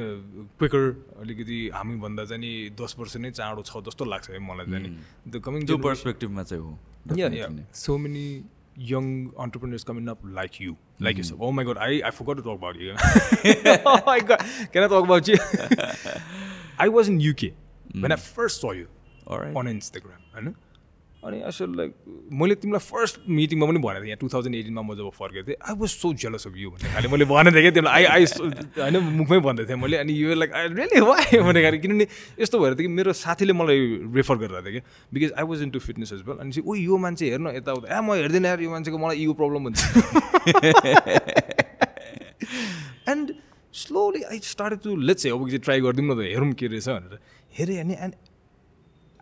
क्विकर 0.60 0.86
अलिकति 1.20 1.60
हामीभन्दा 1.74 2.26
चाहिँ 2.26 2.42
नि 2.42 2.52
दस 2.82 2.96
वर्ष 3.00 3.18
नै 3.18 3.32
चाँडो 3.32 3.62
छ 3.62 3.84
जस्तो 3.90 4.06
लाग्छ 4.06 4.30
है 4.30 4.40
मलाई 4.40 4.66
चाहिँ 4.66 4.84
नि 4.88 5.32
द 5.32 5.42
कमिङ 5.46 5.66
त्यो 5.66 5.78
पर्सपेक्टिभमा 5.90 6.44
चाहिँ 6.44 6.64
हो 6.64 6.78
yeah, 7.06 7.16
definitely 7.16 7.40
yeah. 7.40 7.48
नै। 7.50 7.66
So 7.72 7.98
many 7.98 8.44
young 8.76 9.34
entrepreneurs 9.38 9.84
coming 9.84 10.10
up 10.10 10.20
like 10.24 10.60
you, 10.60 10.78
like 11.00 11.18
yourself. 11.18 11.40
Oh 11.42 11.52
my 11.52 11.64
god, 11.64 11.78
I, 11.78 12.02
I 12.06 12.12
forgot 12.12 12.38
to 12.38 12.44
talk 12.44 12.58
about 12.58 12.76
you. 12.76 12.96
oh 13.86 14.02
my 14.06 14.20
god, 14.20 14.40
can 14.72 14.84
I 17.94 18.16
first 18.16 18.62
saw 18.62 18.72
you 18.72 18.88
Alright. 19.28 19.56
on 19.56 19.68
Instagram. 19.68 20.22
होइन 20.34 20.54
अनि 21.20 21.40
असर 21.44 21.68
like 21.76 21.92
मैले 22.32 22.56
तिमीलाई 22.56 22.80
first 22.80 23.16
मिटिङमा 23.28 23.66
पनि 23.68 23.80
भनेको 23.84 24.00
थिएँ। 24.00 24.08
यहाँ 24.08 24.20
टु 24.20 24.28
थाउजन्ड 24.34 24.56
एटिनमा 24.56 24.82
म 24.82 24.96
जब 24.96 25.10
फर्केको 25.20 25.48
थिएँ 25.48 25.58
I 25.68 25.76
was 25.76 25.90
so 25.90 26.14
jealous 26.16 26.48
of 26.48 26.54
you 26.56 26.70
भन्ने 26.72 26.88
खाले 26.94 27.08
मैले 27.12 27.26
भनेको 27.28 27.56
थिएँ 27.56 27.64
क्या 27.64 27.72
तिमीलाई 27.76 28.04
आई 28.08 28.24
आई 28.24 28.24
होइन 28.80 28.96
मुखमै 29.20 29.40
भन्दै 29.44 29.66
थिएँ 29.68 29.80
मैले। 29.84 29.98
अनि 30.00 30.14
यो 30.16 30.36
लाइक 30.40 30.52
आई 30.56 30.68
रियली 30.80 31.00
वाइ 31.04 31.44
भन्ने 31.44 31.62
खाले 31.64 31.78
किनभने 31.84 32.06
यस्तो 32.40 32.56
भएर 32.60 32.74
थियो 32.80 32.88
कि 32.88 32.94
मेरो 32.96 33.12
साथीले 33.20 33.54
मलाई 33.54 33.80
रेफर 34.16 34.36
गरिरहेको 34.40 34.70
थियो 34.72 34.80
कि 34.80 34.82
because 35.12 35.32
I 35.36 35.44
was 35.52 35.60
into 35.76 35.80
fitness 35.88 36.14
as 36.14 36.22
well 36.24 36.38
अनि 36.40 36.52
ओ 36.64 36.76
यो 36.88 36.96
मान्छे 37.04 37.26
हेर्न 37.36 37.48
यताउता 37.60 37.86
ए 37.92 38.00
म 38.00 38.16
हेर्दिनँ 38.24 38.48
यार 38.48 38.60
यो 38.64 38.70
मान्छेको 38.72 38.98
मलाई 39.04 39.18
इगो 39.20 39.34
प्रब्लम 39.44 39.62
हुन्छ। 39.68 39.80
And 43.12 43.36
slowly 43.76 44.22
I 44.24 44.40
start 44.48 44.84
to 44.88 44.96
let's 44.96 45.28
अब 45.28 45.50
ट्राई 45.68 45.80
गरिदिउँ 45.84 46.08
न 46.08 46.16
त 46.16 46.32
हेरौँ 46.32 46.54
के 46.56 46.68
रहेछ 46.72 46.88
भनेर। 46.90 47.20
हेरेँ 47.60 47.80
अनि 47.86 47.96
and 48.08 48.16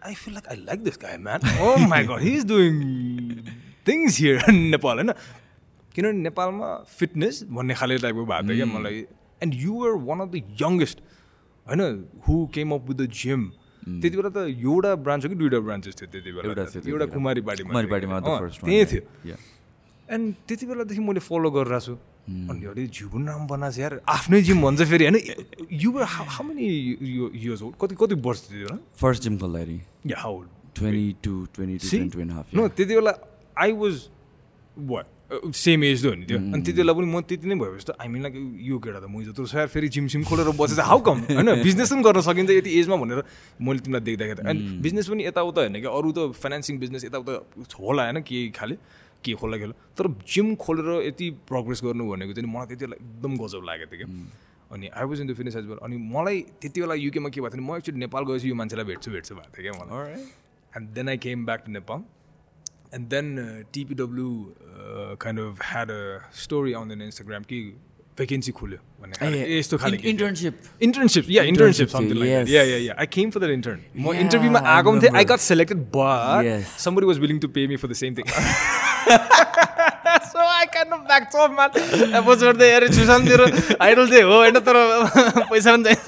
I 0.08 0.14
feel 0.14 0.34
like 0.38 0.48
I 0.54 0.56
like 0.66 0.84
this 0.88 0.98
guy, 1.04 1.14
man. 1.18 1.42
Oh 1.68 1.78
my 1.92 1.98
god, 2.10 2.22
he's 2.22 2.44
doing 2.50 2.76
things 3.86 4.18
here 4.24 4.40
in 4.52 4.60
Nepal, 4.74 5.00
होइन 5.00 5.12
किनभने 5.96 6.22
नेपालमा 6.28 6.68
फिटनेस 7.00 7.44
भन्ने 7.58 7.74
खाले 7.80 7.98
टाइपको 8.04 8.26
भएको 8.32 8.48
थियो 8.48 8.56
क्या 8.58 8.68
मलाई 8.74 9.00
and 9.44 9.54
you 9.64 9.74
are 9.88 9.94
one 10.10 10.20
of 10.26 10.30
the 10.36 10.42
youngest 10.62 11.00
होइन 11.68 11.82
who 12.28 12.36
came 12.58 12.72
up 12.78 12.90
with 12.90 12.98
the 13.02 13.10
gym 13.22 13.42
त्यति 13.88 14.16
बेला 14.18 14.30
त 14.38 14.46
एउटा 14.54 14.94
ब्रान्च 15.08 15.26
हो 15.26 15.30
कि 15.30 15.36
दुइटा 15.42 15.60
ब्रान्चेस 15.68 15.96
थियो 16.02 16.12
त्यति 16.14 16.32
बेला 16.32 16.48
एउटा 16.50 16.66
first 18.46 18.64
one, 18.64 18.70
त्यही. 18.72 18.86
थियो 18.94 19.04
Yeah. 19.32 19.40
एन्ड 20.10 20.34
त्यति 20.48 20.66
बेलादेखि 20.66 21.02
मैले 21.04 21.20
फलो 21.20 21.50
गरिरहेको 21.52 21.86
छु। 21.86 21.96
अनि 22.28 22.66
अरे 22.68 22.88
जिउ 22.92 23.08
पनि 23.10 23.26
राम्रो 23.28 23.48
बनाएको 23.48 23.76
छ 23.76 23.80
यार 23.80 23.94
आफ्नै 24.08 24.42
जिम 24.44 24.62
भन्छ 24.62 24.82
फेरि 24.92 25.04
होइन? 25.08 25.18
यु 25.72 25.90
हाउ 25.96 26.44
मेनी 26.44 26.66
इयर्स 27.40 27.62
हो 27.62 27.70
कति 27.82 27.96
कति 27.96 28.16
वर्ष 28.28 28.42
थियो 28.52 28.68
बेला 28.68 28.78
फर्स्ट 29.02 29.24
जिम 29.24 29.38
खोल्दाखेरि 29.38 29.80
yeah 30.12 30.18
how 30.20 30.42
twenty 30.76 31.08
two 31.24 31.34
twenty 31.56 32.10
two 32.10 32.20
and 32.20 32.32
half 32.32 32.46
त्यति 32.56 32.94
बेला 32.96 33.14
I 33.58 33.72
was 33.84 33.96
what 34.78 35.06
same 35.56 35.84
age 35.84 36.06
हो 36.06 36.14
नि 36.16 36.26
त्यो। 36.26 36.38
अनि 36.38 36.62
त्यति 36.64 36.78
बेला 36.78 36.94
पनि 36.94 37.08
म 37.08 37.22
त्यति 37.28 37.48
नै 37.48 37.56
भएपछि 37.56 37.86
त 37.88 37.96
आई 38.00 38.08
मिन 38.08 38.22
लाइक 38.24 38.36
यो 38.64 38.78
केटा 38.80 39.00
त 39.00 39.08
म 39.08 39.24
जत्रो 39.24 39.46
छ 39.48 39.56
यार 39.56 39.68
फेरि 39.68 39.88
जिम 39.96 40.08
सिम 40.08 40.24
खोलेर 40.24 40.52
बसेछ 40.56 40.80
हाउ 40.80 41.00
कम 41.04 41.20
होइन 41.40 41.64
बिजनेस 41.64 41.92
पनि 41.92 42.04
गर्न 42.04 42.22
सकिन्छ 42.28 42.52
यति 42.52 42.72
एजमा 42.80 42.96
भनेर 42.96 43.24
मैले 43.60 43.80
तिमीलाई 43.84 44.04
देख्दाखेरि। 44.08 44.48
अनि 44.48 44.60
बिजनेस 44.84 45.08
पनि 45.12 45.26
यताउता 45.28 45.62
होइन 45.62 45.76
कि 45.84 45.90
अरू 45.92 46.12
त 46.12 46.32
फाइनेन्सिङ 46.40 46.80
बिजनेस 46.80 47.06
यताउता 47.06 47.34
होला 47.76 48.04
होइन 48.08 48.22
के 48.24 48.48
खाले। 48.56 48.76
के 49.24 49.34
खोला 49.42 49.58
खेल 49.58 49.72
तर 49.98 50.08
जिम 50.34 50.54
खोलेर 50.66 50.90
यति 51.08 51.30
प्रोग्रेस 51.48 51.82
गर्नु 51.84 52.10
भनेको 52.12 52.34
चाहिँ 52.34 52.50
मलाई 52.54 52.68
त्यति 52.68 52.86
बेला 52.86 52.96
एकदम 53.02 53.38
गजब 53.44 53.64
लागेको 53.70 53.96
थियो 53.96 54.08
कि 54.08 54.14
अनि 54.76 54.88
I 54.88 55.06
was 55.10 55.22
in 55.22 55.28
the 55.28 55.36
fitness 55.40 55.56
as 55.56 55.66
well 55.66 55.80
अनि 55.88 55.98
मलाई 56.16 56.42
त्यति 56.62 56.82
बेला 56.82 56.96
युकेमा 57.06 57.30
के 57.30 57.42
भएको 57.42 57.56
थियो 57.58 57.66
म 57.66 57.78
एकचोटि 57.78 58.00
नेपाल 58.06 58.24
गएपछि 58.30 58.50
यो 58.50 58.56
मान्छेलाई 58.62 58.86
भेट्छु 58.92 59.12
भेट्छु 59.12 59.36
भएको 59.36 59.52
थियो 59.58 59.74
क्या 59.74 59.84
मलाई। 59.84 60.22
And 60.78 60.90
then 61.00 61.10
I 61.10 61.18
came 61.26 61.46
back 61.46 61.64
to 61.66 61.72
Nepal 61.72 62.00
and 62.96 63.10
then 63.10 63.36
TPW 63.74 64.30
kind 65.26 65.40
of 65.42 65.68
had 65.72 65.92
a 65.92 66.32
story 66.46 66.74
आउँदैन 66.80 67.02
इन 67.02 67.06
इन्स्टाग्राम 67.06 67.44
कि 67.52 67.62
भेकेन्सी 68.20 68.52
खुल्यो 68.52 68.78
भन्ने 69.02 69.58
यस्तो 69.58 69.78
खाले 69.78 69.98
internship 70.10 70.84
internship 70.84 71.26
yeah 71.30 71.44
internship 71.52 71.88
something 71.90 72.18
like 72.18 72.50
yeah 72.50 72.64
yeah 72.64 72.78
yeah 72.86 72.94
I 73.00 73.08
came 73.16 73.30
for 73.32 73.46
the 73.46 73.50
intern 73.58 73.80
म 73.98 74.14
इन्टरभ्यूमा 74.24 74.60
आएको 74.76 74.92
पनि 74.92 75.02
थिएँ 75.02 75.18
I 75.18 75.26
got 75.32 75.40
selected 75.46 75.84
but 75.96 76.66
somebody 76.86 77.06
was 77.08 77.20
willing 77.26 77.40
to 77.40 77.48
pay 77.58 77.68
me 77.68 77.76
for 77.84 77.88
the 77.90 78.00
same 78.02 78.16
thing 78.18 78.26
so 79.08 80.48
I 80.48 80.66
can 80.68 80.90
back 81.04 81.36
off 81.36 81.52
man 81.52 81.70
अब 82.14 82.34
छोड्दै 82.36 82.72
अरे 82.72 82.88
सुशान्त 82.94 83.30
मेरो 83.30 83.46
idol 83.82 84.10
चाहिँ 84.10 84.24
हो 84.24 84.36
होइन 84.36 84.60
तर 84.62 84.78
पैसा 85.50 85.76
पनि 85.76 85.84
चाहिन्छ 85.86 86.08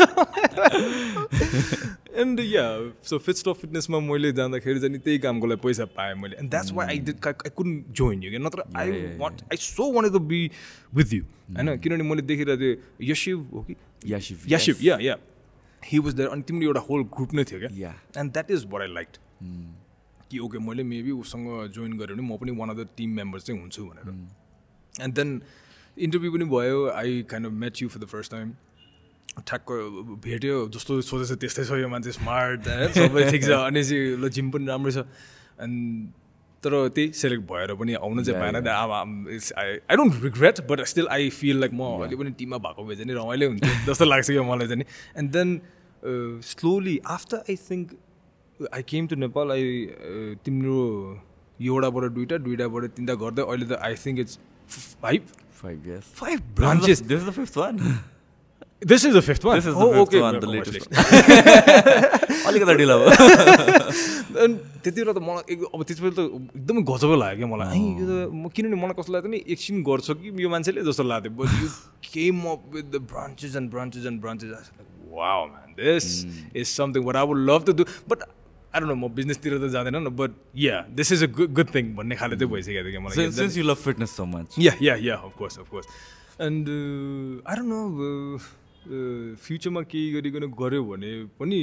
and 2.20 2.40
yeah 2.42 2.64
so 3.10 3.18
fits 3.18 3.48
of 3.48 3.62
फिटनेसमा 3.62 4.00
मैले 4.02 4.32
जाँदाखेरि 4.32 4.80
चाहिँ 4.80 5.00
त्यही 5.00 5.20
कामको 5.20 5.48
लागि 5.48 5.62
पैसा 5.64 5.86
पाएँ 5.98 6.14
मैले 6.16 6.36
and 6.40 6.50
that's 6.50 6.72
why 6.74 6.88
I 6.88 7.00
did 7.10 7.28
I 7.28 7.50
कुन 7.56 7.84
जोइन 7.94 8.24
यु 8.24 8.30
क्या 8.30 8.40
नत्र 8.48 8.64
I 8.78 8.92
want 9.18 9.42
I 9.44 9.58
so 9.60 9.92
want 9.94 10.14
to 10.14 10.20
be 10.28 10.42
with 10.94 11.14
you 11.14 11.24
होइन 11.24 11.78
किनभने 11.78 12.10
मैले 12.10 12.22
देखिरहेको 12.28 12.62
थिएँ 12.62 13.12
यशिव 13.12 13.48
हो 13.54 13.62
कि 13.62 13.76
Yasif 14.06 14.44
Yasiv 14.50 14.78
yeah 14.82 14.98
yeah 15.02 15.18
he 15.84 16.00
was 16.00 16.14
there 16.14 16.30
अनि 16.30 16.42
तिम्रो 16.42 16.68
एउटा 16.68 16.82
होल 16.90 17.04
ग्रुप 17.16 17.34
नै 17.34 17.44
थियो 17.44 17.60
क्या 17.60 17.94
and 18.18 18.32
that 18.32 18.52
is 18.52 18.66
where 18.72 18.82
I 18.82 18.94
like 18.94 19.20
कि 20.32 20.40
ओके 20.40 20.60
मैले 20.60 20.84
मेबी 20.84 21.12
उसँग 21.12 21.48
जोइन 21.76 21.98
गरेँ 21.98 22.16
भने 22.16 22.28
म 22.28 22.38
पनि 22.38 22.52
one 22.60 22.70
of 22.70 22.78
the 22.78 22.88
team 22.98 23.10
member 23.16 23.40
चाहिँ 23.40 23.60
हुन्छु 23.62 23.86
भनेर। 23.86 24.08
एन्ड 25.04 25.14
देन 25.16 25.42
इन्टरभ्यू 25.98 26.32
पनि 26.32 26.46
भयो 26.46 26.88
I 26.92 27.22
kind 27.30 27.48
of 27.48 27.54
met 27.64 27.82
you 27.82 27.90
for 27.90 28.00
the 28.00 28.08
first 28.14 28.32
time 28.32 28.54
ठ्याक्क 29.48 29.72
भेट्यो 30.24 30.56
जस्तो 30.76 31.02
सोचेछ 31.08 31.40
त्यस्तै 31.40 31.64
छ 31.66 31.82
यो 31.82 31.88
मान्छे 31.90 32.12
स्मार्ट 32.12 32.62
सबै 32.96 33.30
ठिक 33.32 33.44
छ। 33.44 33.50
अनि 33.70 33.84
चाहिँ 33.84 34.18
ल 34.18 34.30
जिम 34.30 34.50
पनि 34.52 34.66
राम्रै 34.68 34.92
छ। 34.92 35.06
एन्ड 35.66 36.18
तर 36.64 36.74
त्यही 36.96 37.12
सेलेक्ट 37.16 37.44
भएर 37.52 37.74
पनि 37.80 37.94
आउनु 38.04 38.24
चाहिँ 38.24 38.40
पाएन। 38.42 38.56
अब 38.56 38.92
I 39.58 39.78
I 39.90 39.96
don't 39.96 40.24
regret 40.24 40.60
but 40.70 40.84
still 40.92 41.08
I 41.18 41.30
feel 41.40 41.60
like 41.60 41.74
म 41.74 41.82
अहिले 42.04 42.16
पनि 42.22 42.32
टिममा 42.40 42.58
भएको 42.66 42.84
भए 42.86 42.96
चाहिँ 42.96 43.16
रमाइलो 43.16 43.48
हुन्थ्यो 43.50 43.74
जस्तो 43.88 44.06
लाग्छ 44.06 44.28
क्या 44.32 44.44
मलाई 44.44 44.68
चाहिँ 44.68 44.86
and 45.18 45.32
then 45.32 45.60
slowly 46.50 47.00
after 47.16 47.38
I 47.50 47.56
think 47.70 47.98
I 48.74 48.84
came 48.92 49.08
to 49.08 49.16
Nepal 49.16 49.52
I 49.52 49.64
तिम्रो 50.46 50.78
एउटाबाट 51.60 52.04
दुइटा 52.20 52.38
दुइटाबाट 52.46 52.84
तिनवटा 52.96 53.16
गर्दै 53.26 53.44
अहिले 53.48 53.66
त 53.66 53.74
I 53.88 53.94
think 54.06 54.20
it's 54.20 54.40
five 55.02 55.22
five 55.62 56.40
branches 56.56 56.98
this 57.12 57.22
the 57.28 57.30
fifth 57.40 57.58
one 57.58 57.74
this 58.90 59.06
is 59.06 59.12
the 59.16 59.20
fifth 59.28 59.44
one 59.46 59.58
Oh, 59.60 59.88
Oh, 59.94 60.04
actually. 60.60 60.82
अलिकति 62.50 62.74
ढिलो 62.80 62.96
भयो 63.00 63.10
अनि 64.44 64.54
त्यति 64.84 65.00
बेला 65.02 65.14
त 65.14 65.20
मलाई 65.24 65.44
एक 65.54 65.60
अब 65.74 65.80
त्यति 65.84 66.02
बेला 66.02 66.16
त 66.16 66.20
एकदमै 66.56 66.82
गजबै 66.90 67.18
लाग्यो 67.24 67.38
क्या 67.40 67.50
मलाई। 67.54 67.78
है 67.78 67.82
यो 68.00 68.06
त 68.08 68.12
म 68.34 68.50
किनभने 68.56 68.78
मलाई 68.84 68.96
कस्तो 69.00 69.12
लाग्यो 69.14 69.30
नि 69.32 69.40
एकछिन 69.56 69.76
गर्छ 69.90 70.08
कि 70.22 70.32
यो 70.44 70.50
मान्छेले 70.50 70.82
जस्तो 70.90 71.04
लाग्थ्यो। 71.12 71.32
But 71.40 71.50
you 71.62 71.68
came 72.08 72.36
up 72.54 72.62
with 72.76 72.86
the 72.96 73.04
branches 73.12 73.56
and 73.62 73.68
branches 73.76 74.04
and 74.12 74.18
branches 74.22 74.50
wow 75.12 75.42
man 75.52 75.70
this 75.82 76.06
is 76.56 76.66
something 76.68 77.02
but 77.06 77.16
I 77.22 77.26
would 77.32 77.40
love 77.52 77.62
to 77.68 77.74
do 77.82 77.84
but 78.10 78.20
I 78.74 78.80
don't 78.80 78.92
know 78.92 78.96
म 78.96 79.10
बिजनेसतिर 79.16 79.58
त 79.58 79.72
जाँदैन 79.72 79.96
न 79.98 80.10
but 80.14 80.32
yeah 80.56 80.82
this 80.94 81.12
is 81.12 81.24
a 81.24 81.28
good 81.34 81.54
good 81.54 81.70
thing 81.76 81.94
भन्ने 81.96 82.16
खाले 82.16 82.36
चाहिँ 82.38 82.52
भइसकेको 82.54 82.84
थियो 82.84 82.92
क्या 82.92 83.02
मलाई 83.02 83.32
since 83.34 83.58
you 83.58 83.64
love 83.66 83.78
fitness 83.84 84.16
so 84.16 84.26
much 84.30 84.56
yeah 84.60 84.74
yeah 84.82 84.96
yeah 85.08 85.16
of course 85.28 85.60
of course 85.60 85.88
and 86.42 86.70
I 87.46 87.56
don't 87.56 87.70
know 87.70 87.82
फ्युचरमा 89.38 89.82
केही 89.92 90.12
गरिकन 90.14 90.46
गऱ्यो 90.60 90.84
भने 90.86 91.14
पनि 91.40 91.62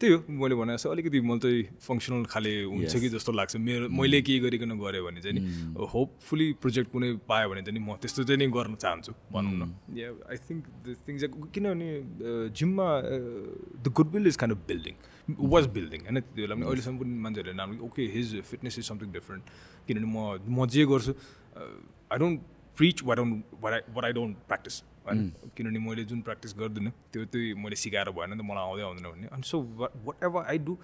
त्यही 0.00 0.12
हो 0.12 0.22
मैले 0.28 0.54
भने 0.54 0.72
जस्तो 0.74 0.90
अलिकति 0.90 1.20
मलाई 1.22 1.40
चाहिँ 1.40 1.62
फङ्सनल 1.80 2.24
खाले 2.30 2.52
हुन्छ 2.64 2.94
कि 2.96 3.08
जस्तो 3.08 3.32
लाग्छ 3.32 3.56
मेरो 3.56 3.88
मैले 3.90 4.20
केही 4.22 4.38
गरिकन 4.40 4.70
गऱ्यो 4.78 5.04
भने 5.04 5.20
चाहिँ 5.22 5.38
नि 5.38 5.86
होपफुली 5.92 6.46
प्रोजेक्ट 6.60 6.90
कुनै 6.92 7.12
पायो 7.28 7.48
भने 7.50 7.62
चाहिँ 7.62 7.78
नि 7.78 7.84
म 7.84 7.96
त्यस्तो 8.02 8.24
चाहिँ 8.24 8.38
नि 8.38 8.46
गर्न 8.50 8.74
चाहन्छु 8.76 9.12
भनौँ 9.32 9.54
न 9.58 9.98
yeah 9.98 10.08
I 10.30 10.36
think 10.46 10.62
the 10.86 10.96
things 11.02 11.22
किनभने 11.54 11.90
जिममा 12.52 12.88
the 13.82 13.94
goodwill 13.94 14.26
is 14.26 14.36
kind 14.36 14.56
of 14.56 14.66
building 14.68 14.94
was 15.28 15.66
building 15.74 16.00
होइन 16.06 16.20
त्यो 16.20 16.34
बेला 16.36 16.54
पनि 16.54 16.66
अहिलेसम्म 16.66 16.98
पनि 16.98 17.18
मान्छेहरूले 17.26 17.56
नाम 17.56 17.78
okay 17.84 18.02
his 18.14 18.40
fitness 18.50 18.78
is 18.78 18.84
something 18.88 19.12
different 19.12 19.42
किनभने 19.86 20.08
म 20.14 20.56
म 20.56 20.66
जे 20.74 20.84
गर्छु 20.86 21.12
I 21.12 22.18
don't 22.18 22.40
preach 22.78 23.02
what 23.04 23.16
don't 23.18 23.54
what 23.62 23.72
I 23.72 23.80
what 23.94 24.04
I 24.04 24.12
don't 24.12 24.36
practice 24.50 24.82
होइन 25.06 25.32
किनभने 25.56 25.78
मैले 25.86 26.04
जुन 26.10 26.20
प्र्याक्टिस 26.28 26.54
गर्दिनँ 26.58 26.92
त्यो 27.12 27.24
त्यही 27.32 27.54
मैले 27.64 27.76
सिकाएर 27.76 28.10
भएन 28.18 28.30
नि 28.32 28.38
त 28.38 28.44
मलाई 28.50 28.64
आउँदै 28.64 28.82
आउँदैन 28.82 29.10
भन्ने। 29.10 29.26
अनि 29.32 29.42
so 29.48 29.60
whatever 30.24 30.44
I 30.52 30.58
do 30.68 30.76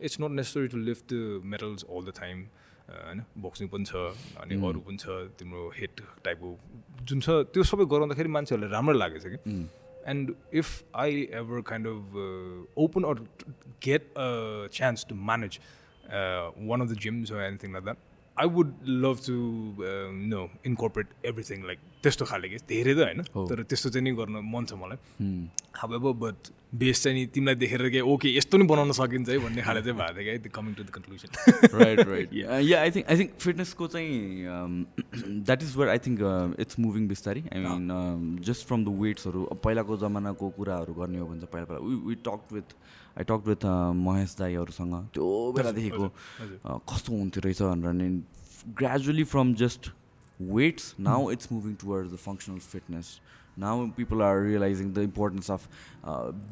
it's 0.00 0.20
not 0.20 0.30
necessary 0.40 0.68
to 0.74 0.78
lift 0.90 1.14
the 1.14 1.40
medals 1.54 1.84
all 1.84 2.04
the 2.06 2.12
time 2.18 2.44
होइन? 2.88 3.22
बक्सिङ 3.46 3.68
पनि 3.68 3.84
छ 3.84 3.94
अनि 4.42 4.54
अरू 4.68 4.80
पनि 4.88 4.96
छ 4.96 5.06
तिम्रो 5.38 5.70
हेड 5.78 6.00
टाइपको 6.24 6.48
जुन 7.02 7.20
छ 7.20 7.28
त्यो 7.54 7.62
सबै 7.70 7.84
गराउँदाखेरि 7.94 8.28
मान्छेहरूलाई 8.36 8.70
राम्रो 8.70 8.98
लागेछ 8.98 9.26
कि? 9.26 9.38
and 10.04 10.34
if 10.52 10.84
I 10.94 11.28
ever 11.32 11.62
kind 11.62 11.86
of 11.86 12.16
uh, 12.16 12.66
open 12.76 13.04
or 13.04 13.16
get 13.80 14.02
a 14.16 14.68
chance 14.70 15.04
to 15.04 15.14
manage 15.14 15.60
uh, 16.12 16.48
one 16.50 16.80
of 16.80 16.88
the 16.88 16.94
gyms 16.94 17.30
or 17.30 17.40
anything 17.40 17.72
like 17.72 17.84
that, 17.84 17.96
I 18.36 18.46
would 18.46 18.74
love 18.86 19.20
to 19.22 19.74
uh, 19.80 19.84
you 20.10 20.28
know 20.34 20.50
incorporate 20.64 21.06
everything 21.24 21.62
like 21.62 21.78
त्यस्तो 22.04 22.24
खाले 22.28 22.48
कि? 22.52 22.58
धेरै 22.68 22.94
त 22.94 23.00
होइन। 23.08 23.20
तर 23.48 23.64
त्यस्तो 23.64 23.88
चाहिँ 23.90 24.04
नि 24.04 24.12
गर्न 24.12 24.36
मन 24.44 24.64
छ 24.68 24.76
मलाई। 24.76 24.98
हावेभर 25.80 26.12
बट 26.20 26.38
बेस 26.74 27.02
चाहिँ 27.02 27.14
नि 27.16 27.26
तिमीलाई 27.32 27.54
देखेर 27.54 27.88
के 27.90 28.00
ओके 28.02 28.28
यस्तो 28.36 28.58
नि 28.58 28.64
बनाउन 28.66 28.92
सकिन्छ 28.92 29.28
है 29.30 29.38
भन्ने 29.38 29.62
खाले 29.62 29.80
चाहिँ 29.82 29.96
भएको 29.98 30.20
थियो 30.20 30.38
क्या 30.42 30.52
coming 30.54 30.72
to 30.74 30.82
the 30.84 30.90
conclusion 30.90 31.30
right 31.78 32.00
right 32.08 32.28
yeah 32.34 32.76
I 32.80 32.90
think 32.90 33.06
I 33.10 33.16
think 33.18 33.30
फिटनेसको 33.40 33.86
चाहिँ 33.94 34.10
that 35.46 35.62
is 35.62 35.76
where 35.76 35.88
I 35.90 35.98
think 36.06 36.18
it's 36.60 36.78
moving 36.78 37.08
बिस्तारै। 37.08 37.42
I 37.54 37.58
mean 37.62 38.42
just 38.44 38.66
from 38.68 38.84
the 38.84 38.88
वेट्सहरू 39.00 39.40
पहिलाको 39.64 39.96
जमानाको 40.02 40.50
कुराहरू 40.58 40.92
गर्ने 40.94 41.18
हो 41.18 41.26
भने 41.26 41.40
चाहिँ 41.40 41.52
पहिला 41.54 41.66
पहिला 41.70 42.06
we 42.06 42.14
talk 42.26 42.52
with 42.52 42.68
I 43.18 43.24
talk 43.30 43.42
with 43.48 43.62
Mahesh 44.04 44.36
दाईहरूसँग। 44.38 44.94
त्यो 45.14 45.26
बेलादेखिको 45.56 46.06
कस्तो 46.90 47.10
हुन्थ्यो 47.14 47.40
रहेछ 47.46 47.62
भनेर 47.62 47.92
नि 48.02 48.08
gradually 48.78 49.24
from 49.30 49.54
just 49.62 49.82
weights 50.50 50.94
now 51.08 51.30
it's 51.32 51.52
moving 51.52 51.74
towards 51.80 52.12
the 52.12 52.16
functional 52.26 52.58
fitness 52.66 53.18
now 53.58 53.86
people 53.96 54.22
are 54.22 54.40
realizing 54.42 54.92
the 54.92 54.98
importance 55.08 55.50
of 55.50 55.68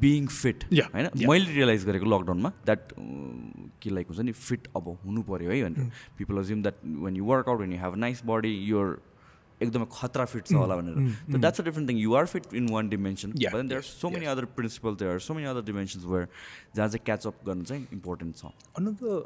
being 0.01 0.27
fit 0.27 0.65
होइन 0.73 1.09
मैले 1.29 1.53
रियलाइज 1.53 1.85
गरेको 1.85 2.05
लकडाउनमा 2.15 2.51
द्याट 2.65 2.93
के 3.81 3.89
लाइक 3.89 4.07
हुन्छ 4.07 4.27
नि 4.27 4.31
फिट 4.41 4.67
अब 4.75 4.97
हुनु 5.05 5.23
पऱ्यो 5.31 5.51
है 5.51 5.63
भनेर 5.63 5.89
people 6.17 6.37
assume 6.43 6.61
that 6.61 6.85
when 7.07 7.17
you 7.17 7.25
work out 7.33 7.59
when 7.61 7.73
you 7.73 7.79
have 7.79 7.95
nice 8.05 8.23
body 8.25 8.53
your 8.69 9.01
एकदमै 9.61 9.85
खतरा 9.91 10.25
फिट 10.31 10.47
छ 10.47 10.61
होला 10.61 10.75
भनेर 10.81 10.95
त 11.27 11.43
that's 11.43 11.61
a 11.61 11.65
different 11.69 11.89
thing 11.89 11.99
you 11.99 12.15
are 12.21 12.25
fit 12.33 12.53
in 12.61 12.69
one 12.71 12.89
dimension 12.95 13.37
but 13.37 13.53
there 13.53 13.77
are 13.77 13.87
so 13.89 14.09
many 14.15 14.25
other 14.33 14.45
principal 14.57 14.95
there 15.03 15.11
are 15.11 15.23
so 15.27 15.33
many 15.39 15.47
other 15.53 15.69
dimensions 15.71 16.05
where 16.15 16.27
जहाँ 16.75 16.87
चाहिँ 16.87 17.05
catch up 17.05 17.45
गर्न 17.47 17.63
चाहिँ 17.71 17.87
इम्पोर्टेन्ट 17.99 18.37
छ 18.37 18.53
Another 18.75 19.21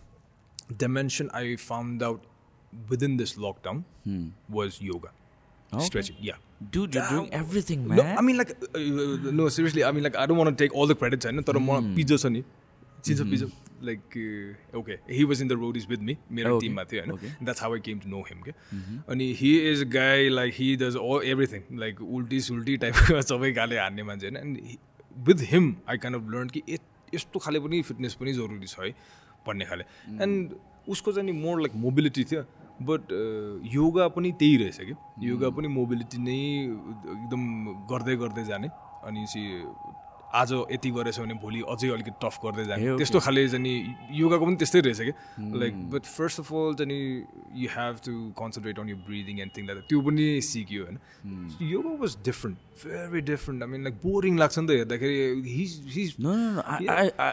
dimension 0.84 1.30
I 1.40 1.44
found 1.58 2.02
out 2.02 2.32
within 2.88 3.16
this 3.16 3.34
lockdown 3.46 3.84
was 4.48 4.80
yoga. 4.80 5.10
Stretching, 5.72 6.16
yeah. 6.20 6.36
Dude, 6.74 6.94
you're 6.94 7.08
doing 7.08 7.28
everything, 7.32 7.80
No, 7.88 7.96
man. 7.96 8.18
I 8.18 8.22
mean 8.26 8.36
like 8.38 8.50
uh, 8.50 8.78
uh, 8.78 9.32
no 9.38 9.48
seriously 9.54 9.82
I 9.84 9.90
mean 9.92 10.04
like 10.04 10.14
I 10.16 10.26
don't 10.26 10.38
want 10.38 10.50
to 10.50 10.58
take 10.62 10.74
all 10.74 10.86
the 10.92 10.94
credits 11.00 11.26
होइन 11.26 11.42
तर 11.48 11.58
म 11.58 11.94
पिजो 11.96 12.16
छ 12.22 12.26
नि 12.34 12.42
चिन्छ 13.04 13.26
Pijo 13.32 13.48
like 13.88 14.16
okay 14.80 14.96
he 15.14 15.24
was 15.30 15.42
in 15.42 15.48
the 15.48 15.58
road 15.62 15.76
is 15.76 15.86
with 15.90 16.06
me 16.10 16.16
मेरो 16.38 16.54
Okay, 16.54 16.60
टिममा 16.66 16.84
थियो 16.92 17.02
होइन 17.02 17.12
okay. 17.16 17.32
That's 17.42 17.62
how 17.62 17.74
I 17.74 17.80
came 17.88 17.98
to 18.04 18.08
know 18.08 18.22
him 18.28 18.40
के 18.46 18.52
अनि 19.14 19.26
he 19.40 19.50
is 19.72 19.82
guy 19.96 20.28
like 20.28 20.54
he 20.58 20.68
does 20.84 20.96
all 21.02 21.28
everything 21.32 21.78
like 21.80 22.00
उल्टी 22.20 22.40
सुल्टी 22.48 22.76
टाइपको 22.86 23.20
सबै 23.32 23.52
गाले 23.60 23.78
हान्ने 23.78 24.02
मान्छे 24.12 24.26
होइन 24.26 24.36
and 24.44 25.26
with 25.28 25.44
him 25.50 25.74
I 25.88 25.98
kind 26.06 26.20
of 26.20 26.30
learn 26.36 26.48
कि 26.56 26.62
यस्तो 27.14 27.38
खाले 27.48 27.60
पनि 27.66 27.82
फिटनेस 27.90 28.14
पनि 28.22 28.32
जरुरी 28.40 28.66
छ 28.66 28.80
है 28.86 28.94
भन्ने 29.48 29.64
खाले 29.72 29.84
एन्ड 30.28 30.56
उसको 30.94 31.12
चाहिँ 31.12 31.26
नि 31.26 31.38
मोर 31.44 31.60
लाइक 31.60 31.74
मोबिलिटी 31.84 32.24
थियो 32.32 32.42
बट 32.82 33.02
योगा 33.74 34.08
पनि 34.16 34.32
त्यही 34.40 34.56
रहेछ 34.56 34.78
कि 34.80 34.94
योगा 35.28 35.48
पनि 35.50 35.68
मोबिलिटी 35.68 36.18
नै 36.18 36.40
एकदम 37.16 37.42
गर्दै 37.92 38.16
गर्दै 38.16 38.44
जाने 38.44 38.68
अनि 39.06 39.22
आज 40.36 40.52
यति 40.52 40.90
गरेछ 40.90 41.18
भने 41.20 41.34
भोलि 41.40 41.60
अझै 41.72 41.88
अलिकति 41.88 42.12
टफ 42.22 42.36
गर्दै 42.44 42.64
जाने. 42.68 42.96
त्यस्तो 42.98 43.18
खाले 43.24 43.48
चाहिँ 43.48 43.62
नि 43.62 43.72
योगाको 44.20 44.44
पनि 44.46 44.56
त्यस्तै 44.60 44.80
रहेछ 44.84 45.00
कि. 45.00 45.12
Like 45.62 45.74
but 45.90 46.04
first 46.04 46.40
of 46.40 46.52
all 46.52 46.74
चाहिँ 46.76 46.90
नि 46.92 46.98
you 47.62 47.68
have 47.76 47.94
to 48.04 48.12
concentrate 48.36 48.78
on 48.78 48.88
you 48.88 48.96
breathing 49.06 49.40
and 49.40 49.52
thing 49.56 49.64
त्यो 49.88 50.00
पनि 50.02 50.26
सिक्यो 50.50 50.84
होइन. 50.84 50.98
Yoga 51.72 51.92
was 52.02 52.16
different 52.26 52.56
very 52.84 53.20
different 53.32 53.62
I 53.62 53.68
mean 53.70 53.82
like 53.88 53.94
boring 54.04 54.38
लाग्छ 54.38 54.58
नि 54.58 54.66
त 54.66 54.70
हेर्दाखेरि 54.70 55.16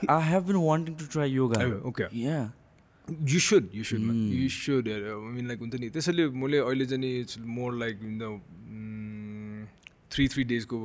I 0.07 0.19
have 0.31 0.45
been 0.47 0.61
wanting 0.61 0.95
to 0.95 1.05
try 1.07 1.25
yoga. 1.25 1.59
Okay. 1.91 2.05
You 3.09 3.39
should 3.39 3.69
you 3.75 3.83
should. 3.83 4.01
You 4.33 4.49
should 4.49 4.87
mean 5.35 5.47
like 5.47 5.59
हुन्छ 5.59 5.75
नि 5.75 5.89
त्यसैले 5.89 6.27
मैले 6.29 6.57
अहिले 6.57 6.85
चाहिँ 6.85 7.01
नि 7.01 7.19
it's 7.19 7.39
more 7.39 7.75
like 7.75 7.99
the 8.21 8.39
three 10.11 10.27
three 10.27 10.43
डेजको 10.43 10.77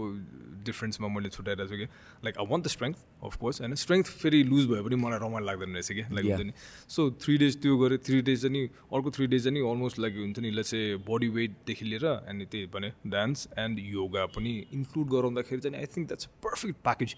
डिफ्रेन्समा 0.66 1.09
मैले 1.09 1.28
छुट्याइरहेको 1.28 1.70
छु 1.70 1.78
कि। 1.78 1.86
Like 2.24 2.39
I 2.39 2.47
want 2.51 2.65
the 2.65 2.69
strength 2.69 2.97
of course 3.24 3.61
होइन 3.61 3.74
स्ट्रेङ्थ 3.74 4.07
फेरि 4.07 4.43
लुज 4.43 4.66
भयो 4.66 4.82
भने 4.85 4.97
मलाई 4.97 5.19
रमाइलो 5.19 5.47
लाग्दैन 5.47 5.70
रहेछ 5.73 5.93
कि। 5.93 6.03
लाइक. 6.15 6.27
हुन्छ 6.27 6.43
नि 6.43 6.53
सो 6.89 7.11
थ्री 7.23 7.36
डेज 7.39 7.62
त्यो 7.62 7.77
गरेँ 7.78 7.99
थ्री 7.99 8.20
डेज 8.23 8.43
चाहिँ 8.43 8.66
अर्को 8.66 9.11
थ्री 9.11 9.27
डेज 9.27 9.45
चाहिँ 9.45 9.62
अलमोस्ट 9.70 9.99
लाइक 9.99 10.15
हुन्छ 10.19 10.39
नि 10.39 10.62
चाहिँ 10.62 10.97
बडी 11.09 11.28
वेटदेखि 11.28 11.85
लिएर 11.85 12.07
अनि 12.07 12.45
त्यही 12.45 12.66
भने 12.74 12.93
डान्स 13.07 13.49
एन्ड 13.59 13.78
योगा 13.78 14.27
पनि 14.27 14.53
इन्क्लुड 14.73 15.09
गराउँदाखेरि 15.09 15.61
चाहिँ 15.61 15.78
I 15.78 15.86
think 15.86 16.07
that's 16.09 16.27
perfect 16.45 16.77
package 16.82 17.15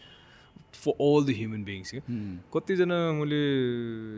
for 0.75 0.93
all 1.05 1.25
the 1.27 1.35
human 1.37 1.63
beings 1.65 1.91
क्या 1.91 2.03
कतिजना 2.55 2.97
मैले 3.19 3.41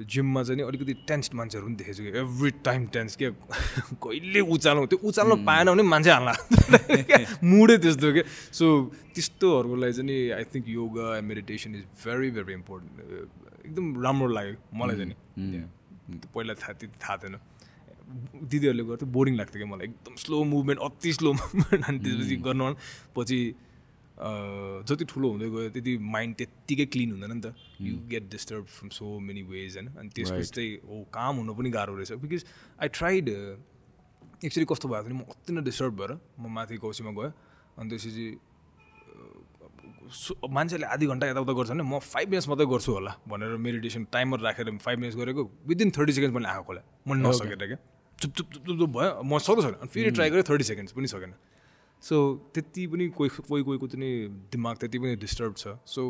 जिममा 0.04 0.42
चाहिँ 0.42 0.56
नि 0.56 0.62
अलिकति 0.68 0.94
टेन्स्ड 1.08 1.34
मान्छेहरू 1.34 1.66
पनि 1.66 1.76
देखेको 1.80 1.96
छु 1.96 2.02
कि 2.04 2.18
एभ्री 2.18 2.50
टाइम 2.68 2.86
टेन्स 2.96 3.16
क्या? 3.16 3.30
कहिले 4.04 4.40
उचाल्नु? 4.54 4.86
त्यो 4.86 4.98
उचाल्नु 5.08 5.36
पाएन 5.48 5.66
भने 5.72 5.82
मान्छे 5.92 6.10
हाल्ला। 6.10 6.34
मुडै 7.52 7.76
त्यस्तो 7.84 8.12
क्या? 8.12 8.24
सो 8.58 8.66
त्यस्तोहरूको 9.14 9.76
लागि 9.82 9.92
चाहिँ 9.92 10.06
नि 10.06 10.18
I 10.38 10.44
think 10.52 10.68
yoga 10.68 11.16
and 11.16 11.28
meditation 11.28 11.74
is 11.74 11.84
very 12.04 12.30
very 12.36 12.52
important 12.60 13.66
एकदम 13.66 13.84
राम्रो 14.04 14.28
लाग्यो 14.36 14.54
मलाई 14.78 14.96
चाहिँ 14.96 15.10
नि. 15.10 15.16
त्यो 16.20 16.28
पहिला 16.34 16.54
थाहा 16.60 16.72
त्यति 16.78 16.98
थाहा 17.00 17.16
थिएन। 17.24 17.36
दिदीहरूले 18.52 18.84
गर्थ्यो 18.84 19.08
बोरिङ 19.08 19.34
लाग्थ्यो 19.40 19.58
क्या? 19.62 19.68
मलाई 19.72 19.86
एकदम 19.88 20.14
स्लो 20.24 20.44
मुभमेन्ट 20.54 20.80
अति 20.86 21.12
स्लो 21.18 21.32
मुभमेन्ट 21.32 21.84
अनि 21.88 21.98
त्यसपछि 22.04 22.36
गर्नु 22.46 22.74
पछि 23.16 23.38
जति 24.22 25.04
ठुलो 25.10 25.28
हुँदै 25.30 25.48
गयो 25.50 25.68
त्यति 25.74 25.92
माइन्ड 25.98 26.32
त्यत्तिकै 26.38 26.86
क्लिन 26.94 27.10
हुँदैन 27.12 27.32
नि 27.32 27.40
त। 27.42 27.54
You 27.80 27.94
get 28.08 28.30
disturb 28.30 28.64
from 28.70 28.88
so 28.94 29.18
many 29.18 29.42
ways 29.42 29.76
होइन? 29.76 29.88
अनि 29.98 30.08
त्यसपछि 30.14 30.50
चाहिँ 30.54 30.72
हो 30.86 30.96
काम 31.10 31.36
हुनु 31.42 31.52
पनि 31.54 31.70
गाह्रो 31.70 31.94
रहेछ। 31.96 32.12
बिकज 32.22 32.44
आई 32.82 32.88
ट्राइड 32.94 33.28
एक्चुली 34.46 34.66
कस्तो 34.70 34.88
भयो 34.88 35.02
भने 35.02 35.14
म 35.14 35.22
अति 35.26 35.52
नै 35.52 35.62
डिस्टर्ब 35.62 35.92
भएर 35.98 36.10
म 36.38 36.46
माथि 36.54 36.76
कौसीमा 36.78 37.10
गएँ 37.18 37.30
अनि 37.78 37.88
त्यसपछि 37.90 38.26
मान्छेले 40.44 40.86
आधी 40.86 41.06
घन्टा 41.06 41.26
यताउता 41.26 41.52
गर्छ 41.56 41.70
भने 41.70 41.82
म 41.82 41.98
फाइभ 41.98 42.28
मिनट्स 42.30 42.48
मात्रै 42.48 42.66
गर्छु 42.68 42.90
होला 42.92 43.12
भनेर 43.26 43.56
मेडिटेसन 43.58 44.02
टाइमर 44.12 44.38
राखेर 44.46 44.76
फाइभ 44.78 44.98
मिनट्स 44.98 45.16
गरेको। 45.16 45.42
विदिन 45.66 45.90
थर्टी 45.96 46.12
सेकेन्ड्स 46.12 46.34
मैले 46.36 46.48
आएको 46.52 46.62
खोला। 46.62 46.82
मैले 47.08 47.20
नसकेर 47.22 47.56
क्या 47.56 47.78
चुप 48.18 48.30
चुप 48.36 48.46
चुप 48.52 48.62
चुप 48.66 48.76
चुप 48.78 48.90
भयो। 48.92 49.10
म 49.24 49.38
सक्दै 49.38 49.62
सकेन 49.62 49.78
अनि 49.82 49.90
फेरि 49.94 50.10
ट्राई 50.14 50.30
गरेँ 50.30 50.44
थर्टी 50.46 50.64
सेकेन्ड्स 50.64 50.92
पनि 50.92 51.06
सकेन। 51.08 51.32
सो 52.02 52.16
त्यति 52.54 52.86
पनि 52.86 53.08
कोही 53.16 53.30
कोही 53.48 53.62
कोहीको 53.62 53.86
चाहिँ 53.88 54.04
नि 54.04 54.28
दिमाग 54.52 54.76
त्यति 54.76 54.98
पनि 54.98 55.16
डिस्टर्ब 55.24 55.54
छ. 55.56 55.76
So 55.86 56.00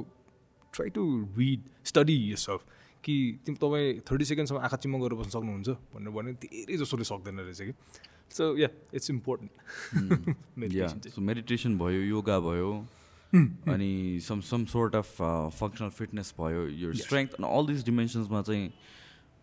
try 0.74 0.90
to 0.90 1.02
read 1.38 1.60
study 1.84 2.18
self 2.38 2.64
कि 3.04 3.14
तिमी 3.46 3.56
तपाईँ 3.56 4.00
थर्टी 4.10 4.24
सेकेन्डसम्म 4.24 4.60
आँखा 4.60 4.76
चिम्म 4.76 5.00
गरेर 5.02 5.18
बस्न 5.20 5.30
सक्नुहुन्छ 5.30 5.68
भनेर 5.94 6.12
भने 6.16 6.32
धेरै 6.44 6.76
जसोले 6.78 7.04
सक्दैन 7.04 7.40
रहेछ 7.40 7.60
कि। 7.60 7.74
So 8.32 8.56
yeah 8.58 8.68
it's 8.94 9.10
important 9.10 10.72
yeah 10.74 10.88
so 10.88 11.20
meditation 11.20 11.78
भयो 11.78 12.02
योगा 12.02 12.38
भयो 12.40 12.72
अनि 13.32 14.20
some 14.22 14.40
some 14.48 14.64
sort 14.72 14.96
of 14.96 15.10
functional 15.60 15.90
fitness 15.98 16.34
भयो 16.40 16.66
यो 16.80 16.92
स्ट्रेङ्थ 17.02 17.34
अनि 17.38 17.48
अल 17.56 17.66
दिस 17.66 17.84
डिमेन्सन्समा 17.84 18.42
चाहिँ 18.42 18.72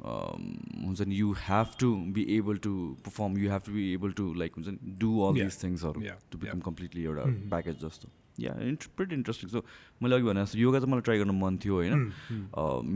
हुन्छ 0.03 1.01
नि 1.07 1.15
you 1.15 1.31
have 1.39 1.76
to 1.80 1.93
be 2.15 2.23
able 2.38 2.57
to 2.63 2.71
perform 3.05 3.38
you 3.38 3.51
have 3.51 3.61
to 3.65 3.71
be 3.73 3.91
able 3.93 4.11
to 4.19 4.34
like 4.41 4.55
हुन्छ 4.57 4.67
नि 4.69 4.95
डु 4.99 5.19
अल 5.27 5.35
Yeah. 5.38 5.45
दिस 5.45 5.63
थिङ्सहरू 5.63 6.01
Yeah. 6.01 6.17
To 6.31 6.38
become 6.38 6.57
Yeah. 6.57 6.65
Completely 6.65 7.03
एउटा 7.03 7.23
प्याकेज 7.49 7.80
जस्तो 7.81 8.09
yeah 8.39 8.53
int 8.63 8.84
pretty 8.97 9.13
interesting 9.13 9.49
so 9.49 9.63
मैले 10.03 10.15
अघि 10.15 10.23
भने 10.23 10.41
जस्तो 10.43 10.57
योगा 10.59 10.80
चाहिँ 10.80 10.91
मलाई 10.91 11.01
ट्राई 11.07 11.17
गर्न 11.19 11.31
मन 11.39 11.57
थियो 11.63 11.76
होइन 11.76 12.05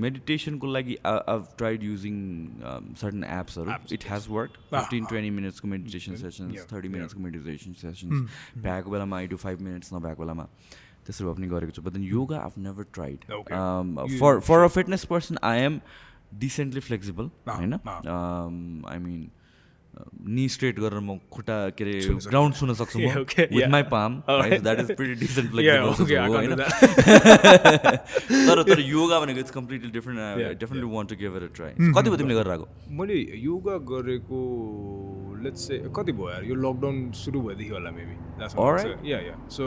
मेडिटेसनको 0.05 0.67
लागि 0.73 0.95
आई 1.05 1.39
ट्राइड 1.57 1.83
युजिङ 1.83 2.15
सर्टन 3.01 3.23
एप्सहरू 3.39 3.71
it 3.93 4.05
has 4.11 4.27
work 4.29 4.57
fifteen 4.71 5.05
twenty 5.11 5.29
मिनट्सको 5.39 5.67
meditation 5.67 6.15
sessions 6.23 6.55
Yeah. 6.55 6.71
Thirty 6.71 6.87
Yeah. 6.87 6.97
मिनट्सको 6.97 7.19
मेडिटेसन 7.27 7.73
सेसन्स 7.81 8.39
भ्याएको 8.63 8.91
बेलामा 8.91 9.17
आई 9.17 9.27
डु 9.27 9.37
फाइभ 9.43 9.61
मिनट्स 9.67 9.93
नभएको 9.93 10.23
बेलामा 10.23 10.47
त्यसरी 11.05 11.27
भए 11.27 11.33
पनि 11.35 11.47
गरेको 11.55 11.71
छु 11.75 11.81
but 11.81 11.93
then 11.93 12.03
yoga 12.13 12.37
I've 12.39 12.57
never 12.69 12.83
tried 12.93 13.25
Okay. 13.41 13.61
You- 14.09 14.19
for 14.19 14.39
for 14.49 14.63
a 14.63 14.67
fitness 14.79 15.05
person 15.11 15.37
I 15.51 15.59
am 15.61 15.79
decently 16.39 16.81
flexible 16.81 17.29
Ah, 17.47 17.55
होइन. 17.55 17.73
आई 18.89 18.99
मिन 18.99 19.29
नि 20.35 20.47
स्ट्रेट 20.49 20.79
गरेर 20.79 20.99
म 20.99 21.17
खुट्टा 21.31 21.55
के 21.77 21.83
अरे। 21.83 21.93
ग्राउन्ड 22.29 22.55
छुन 22.55 22.73
सक्छु 22.73 22.99
म 22.99 23.01
with. 23.01 23.67
My 23.71 23.83
palm. 23.91 24.11
That 24.29 24.79
is 24.79 24.91
pretty 24.97 25.15
decent 25.19 25.51
flexible 25.51 26.25
होइन. 26.35 26.55
तर 28.47 28.63
तर 28.69 28.79
योगा 28.93 29.19
भनेको 29.19 29.39
it's 29.39 29.51
completely 29.51 29.91
different 29.91 30.19
definitely 30.59 30.89
want 30.95 31.09
to 31.09 31.15
give 31.15 31.35
a 31.35 31.53
try 31.55 31.71
कति 31.79 32.09
भयो 32.09 32.17
तिमीले 32.17 32.35
गरेर 32.39 32.51
आएको? 32.51 32.67
मैले 33.01 33.17
योगा 33.43 33.77
गरेको 33.91 34.39
लेट्स 35.43 35.67
से 35.67 35.77
कति 35.95 36.11
भयो 36.11 36.29
यार? 36.29 36.43
यो 36.45 36.55
लकडाउन 36.55 37.11
सुरु 37.21 37.41
भएदेखि 37.41 37.71
होला 37.73 37.91
maybe. 37.91 38.15
Yeah 39.11 39.19
yeah 39.27 39.35
so 39.57 39.63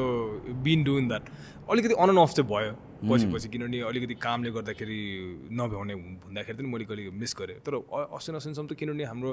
been 0.67 0.85
doing 0.85 1.09
that 1.09 1.25
अलिकति 1.71 1.95
अन 1.95 2.09
एन्ड 2.09 2.19
अफ 2.19 2.31
चाहिँ 2.35 2.49
भयो। 2.51 2.73
पछि 3.05 3.27
पछि 3.33 3.49
किनभने 3.53 3.79
अलिकति 3.91 4.15
कामले 4.17 4.51
गर्दाखेरि 4.57 5.01
नभ्याउने 5.53 5.95
भन्दाखेरि 6.25 6.57
पनि 6.57 6.69
मैले 6.73 6.85
कहिले 6.89 7.11
मिस 7.13 7.33
गरेँ। 7.37 7.59
तर 7.67 7.73
असिन 8.17 8.35
असिनसम्म 8.41 8.67
त 8.67 8.73
किनभने 8.81 9.05
हाम्रो 9.05 9.31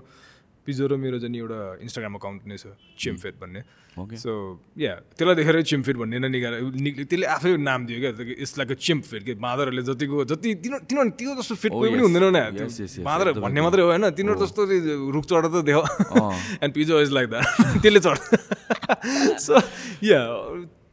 पिजो 0.68 0.88
र 0.88 0.96
मेरो 0.96 1.20
चाहिँ 1.20 1.40
एउटा 1.44 1.60
इन्स्टाग्राम 1.84 2.14
अकाउन्ट 2.20 2.42
नै 2.48 2.56
छ 2.56 2.72
चिमफेट 2.96 3.36
भन्ने. 3.40 3.62
सो 4.16 4.32
या 4.80 4.94
त्यसलाई 5.16 5.36
देखेर 5.36 5.62
चिमफेट 5.62 5.96
भन्ने 6.00 6.18
नै 6.24 6.30
निकाल 6.32 6.54
निक्ल्यो 6.72 7.06
त्यसले 7.12 7.28
आफै 7.36 7.50
नाम 7.60 7.80
दियो 7.88 8.00
क्या 8.00 8.12
इट्स 8.44 8.54
लाइक 8.58 8.72
अ 8.72 8.78
चिम्फेट 8.80 9.22
कि 9.28 9.34
बाँदरहरूले 9.44 9.84
जतिको 9.92 10.24
जति 10.32 10.50
तिनीहरू 10.64 10.86
तिनीहरू 10.88 11.10
त्यो 11.20 11.32
जस्तो 11.40 11.56
फिट 11.56 11.72
Oh, 11.74 11.80
कोही 11.84 11.92
पनि. 11.92 12.02
हुँदैन 12.08 13.04
बाँदर 13.04 13.32
भन्ने 13.44 13.62
मात्रै 13.62 13.82
हो 13.84 13.88
होइन? 13.92 14.10
तिनीहरू 14.16 14.40
जस्तो 14.40 14.62
रुख 15.12 15.26
चढ 15.28 15.46
त 15.52 15.56
देख 15.68 15.78
and 16.64 16.72
Pijo 16.80 17.02
is 17.02 17.12
like 17.12 17.28
that 17.30 17.48
त्यसले 17.84 18.00
चढ। 18.00 18.18
सो 19.44 19.54
या 20.08 20.20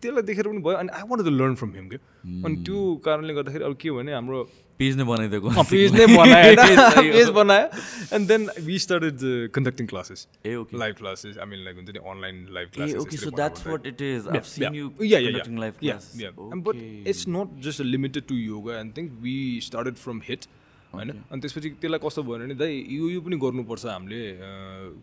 त्यसलाई 0.03 0.23
देखेर 0.33 0.49
पनि 0.49 0.61
भयो 0.67 0.77
अनि 0.83 0.91
I 0.97 1.03
want 1.11 1.25
to 1.25 1.33
learn 1.37 1.55
from 1.61 1.71
him 1.75 1.87
क्या। 1.89 2.01
अनि 2.47 2.57
त्यो 2.67 2.79
कारणले 3.05 3.33
गर्दाखेरि 3.35 3.65
अब 3.65 3.75
के 3.81 3.89
हो 3.89 3.95
भने 3.97 4.13
हाम्रो 4.13 4.41
पेज 4.79 4.97
नै 4.97 5.05
बनाइदिएको 5.05 5.49
पेज 5.71 5.89
नै 5.93 6.07
बनायो। 6.17 6.55
सही 6.57 6.75
हो। 6.77 7.13
पेज 7.13 7.29
बनायो। 7.39 7.67
And 8.17 8.29
then 8.29 8.43
we 8.67 8.79
started 8.87 9.17
conducting 9.55 9.87
classes 9.87 10.21
uh 10.47 10.55
okay 10.63 10.79
live 10.85 10.95
classes 11.03 11.39
I 11.39 11.47
mean 11.51 11.61
like 11.65 11.75
हुन्छ 11.77 11.91
नि 11.91 12.01
online 12.15 12.37
live 12.59 12.67
uh 12.69 12.71
classes 12.77 12.97
okay 13.03 13.17
so 13.25 13.31
that's 13.43 13.67
what 13.67 13.87
it 13.87 13.99
is 14.09 14.29
I 14.29 14.41
seen 14.53 14.75
you 14.75 14.87
yeah, 15.01 15.19
yeah, 15.19 15.29
conducting 15.29 15.57
yeah. 15.59 15.65
live 15.65 15.77
yeah, 15.81 15.99
class 15.99 16.07
yeah. 16.23 16.33
But 16.71 16.77
it's 17.13 17.25
not 17.37 17.49
just 17.69 17.79
limited 17.81 18.25
to 18.33 18.35
yoga. 18.35 18.73
I 18.79 18.83
होइन? 20.91 21.11
अनि 21.31 21.41
त्यसपछि 21.41 21.69
त्यसलाई 21.81 22.01
कस्तो 22.03 22.23
भयो 22.27 22.39
भने 22.43 22.55
दाइ 22.59 22.73
यो 22.91 23.05
यो 23.15 23.21
पनि 23.23 23.37
गर्नुपर्छ 23.39 23.85
हामीले 23.87 24.21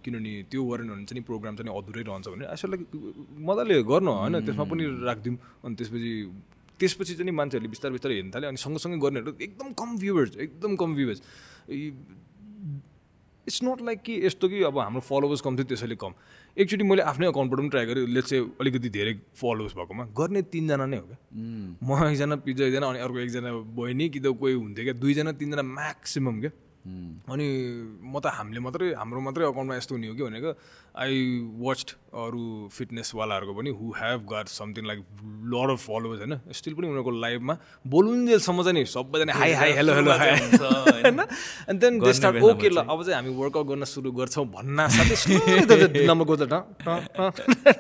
किनभने 0.03 0.31
त्यो 0.51 0.61
गरेन 0.67 0.87
भने 0.91 1.05
चाहिँ 1.07 1.23
प्रोग्राम 1.23 1.53
चाहिँ 1.55 1.71
अधुरै 1.71 2.03
रहन्छ 2.03 2.27
भने 2.27 2.45
यसो 2.51 2.67
लाइक 2.67 2.81
मजाले 3.47 3.75
गर्न 3.87 4.07
होइन 4.07 4.35
त्यसमा 4.45 4.65
पनि 4.67 4.83
राखिदिउँ। 5.07 5.37
अनि 5.63 5.73
त्यसपछि 5.79 6.11
त्यसपछि 6.79 7.13
चाहिँ 7.17 7.33
मान्छेहरूले 7.33 7.71
बिस्तारै 7.71 7.93
बिस्तारै 7.95 8.15
हेर्न 8.19 8.29
थाल्यो 8.35 8.49
अनि 8.51 8.59
सँगसँगै 8.61 8.97
गर्नेहरू 9.05 9.31
एकदम 9.41 9.67
कम 9.79 9.89
भ्युवर्स 9.97 10.31
एकदम 10.37 10.75
कम 10.75 10.89
भ्युवर्स 10.95 11.19
इट्स 13.47 13.59
नट 13.63 13.81
लाइक 13.87 13.99
कि 14.03 14.13
यस्तो 14.25 14.45
कि 14.49 14.57
अब 14.67 14.77
हाम्रो 14.79 15.01
फलोवर्स 15.07 15.41
कम 15.41 15.55
थियो 15.55 15.67
त्यसैले 15.71 15.95
कम। 15.95 16.11
एकचोटि 16.57 16.83
मैले 16.83 17.01
आफ्नै 17.05 17.27
अकाउन्टबाट 17.27 17.59
पनि 17.59 17.69
ट्राई 17.69 17.85
गरेँ 17.85 18.05
लेट्स 18.17 18.29
चाहिँ 18.29 18.43
अलिकति 18.61 18.89
धेरै 18.89 19.13
फलोवर्स 19.37 19.73
भएकोमा। 19.77 20.03
गर्ने 20.17 20.41
तिनजना 20.53 20.85
नै 20.85 20.97
हो 20.97 21.05
क्या। 21.05 21.17
म 21.85 21.89
एकजना 22.09 22.35
पिज्जा 22.45 22.65
एकजना 22.65 22.87
अनि 22.89 22.99
अर्को 23.05 23.19
एकजना 23.19 23.51
बहिनी 23.77 24.09
कि 24.09 24.19
त 24.19 24.27
कोही 24.41 24.53
हुन्थ्यो 24.53 24.83
क्या। 24.83 24.95
दुईजना 24.97 25.31
तिनजना 25.37 25.63
म्याक्सिमम् 25.77 26.39
क्या। 26.41 26.51
अनि 27.29 27.45
म 28.01 28.15
त 28.17 28.25
हामीले 28.33 28.59
मात्रै 28.65 28.87
हाम्रो 28.97 29.19
मात्रै 29.21 29.45
अकाउन्टमा 29.53 29.75
यस्तो 29.77 29.93
हुने 29.95 30.07
हो 30.07 30.15
कि 30.17 30.23
भनेको 30.23 30.51
आई 30.97 31.15
वाच्ड 31.61 31.89
अरू 32.17 32.43
फिटनेसवालाहरूको 32.73 33.53
पनि 33.53 33.69
who 33.79 33.91
have 33.97 34.19
got 34.29 34.47
something 34.49 34.85
like 34.87 34.99
lot 35.53 35.71
of 35.71 35.79
followers 35.85 36.19
होइन? 36.19 36.33
स्टिल 36.59 36.73
पनि 36.73 36.87
उनीहरूको 36.87 37.11
लाइभमा 37.23 37.57
बोलुन्जेलसम्म 37.95 38.63
चाहिँ 38.63 38.75
नि 38.77 38.85
सबैजना 38.93 39.33
hi 39.39 39.51
hi 39.61 39.71
hello 39.79 39.93
hello 39.95 40.11
hi 40.21 40.29
होइन। 40.29 41.19
And 41.69 41.79
then 41.81 41.99
they 41.99 42.13
start 42.19 42.35
okay 42.49 42.69
ल 42.69 42.77
अब 42.77 43.03
चाहिँ 43.03 43.15
हामी 43.15 43.35
वर्कआउट 43.41 43.67
गर्न 43.67 43.83
सुरु 43.93 44.11
गर्छौँ 44.21 44.45
भन्न 44.55 44.87
साथै 44.95 46.05
number 46.07 46.25
goes 46.31 46.41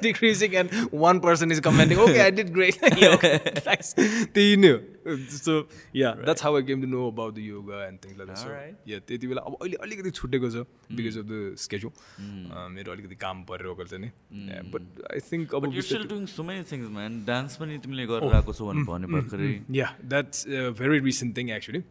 decreasing 0.03 0.51
and 0.61 0.69
one 1.05 1.19
person 1.25 1.51
is 1.51 1.59
commenting 1.69 1.97
okay 2.05 2.19
I 2.19 2.31
did 2.41 2.53
great 2.59 2.75
त्यही 4.35 4.55
नै 4.57 4.69
हो। 4.69 4.79
So 5.07 5.53
yeah 5.97 6.15
that's 6.27 6.43
how 6.45 6.49
i 6.57 6.61
came 6.69 6.81
to 6.83 6.87
know 6.93 7.03
about 7.09 7.35
the 7.35 7.43
yoga 7.49 7.77
and 7.83 8.01
things 8.01 8.17
like 8.21 8.27
that. 8.29 8.39
So 8.39 8.47
Alright. 8.47 8.73
yeah 8.91 8.99
त्यति 9.07 9.27
बेला 9.27 9.41
अब 9.41 9.53
अहिले 9.61 9.77
अलिकति 9.83 10.11
छुटेको 10.17 10.49
छ 10.55 10.63
बिकज 10.97 11.17
अफ 11.17 11.25
द 11.29 11.55
स्केड्युल 11.63 11.91
मेरो 12.73 12.91
अलिकति 12.91 13.06
काम 13.15 13.43
परिरहेको 13.49 13.83
छ 13.85 13.93
नि। 14.03 14.09
बट 14.73 14.83
आई 15.11 15.19
थिङ्क 15.31 15.55
अब 15.55 15.63
doing 16.07 16.27
so 16.27 16.43
many 16.43 16.63
things, 16.63 16.89
man. 16.89 17.11
Dance 17.25 17.57
पनि 17.59 17.77
तिमीले 17.83 18.05
गरिरहेको 18.11 18.53
छौ 18.53 18.67
भने 18.67 18.83
भने 18.91 19.07
भर्खरै। 19.13 19.49
Yeah 19.77 19.87
that's 20.03 20.47
very 20.79 20.99
recent 21.07 21.37
thing 21.37 21.49
actually. 21.57 21.81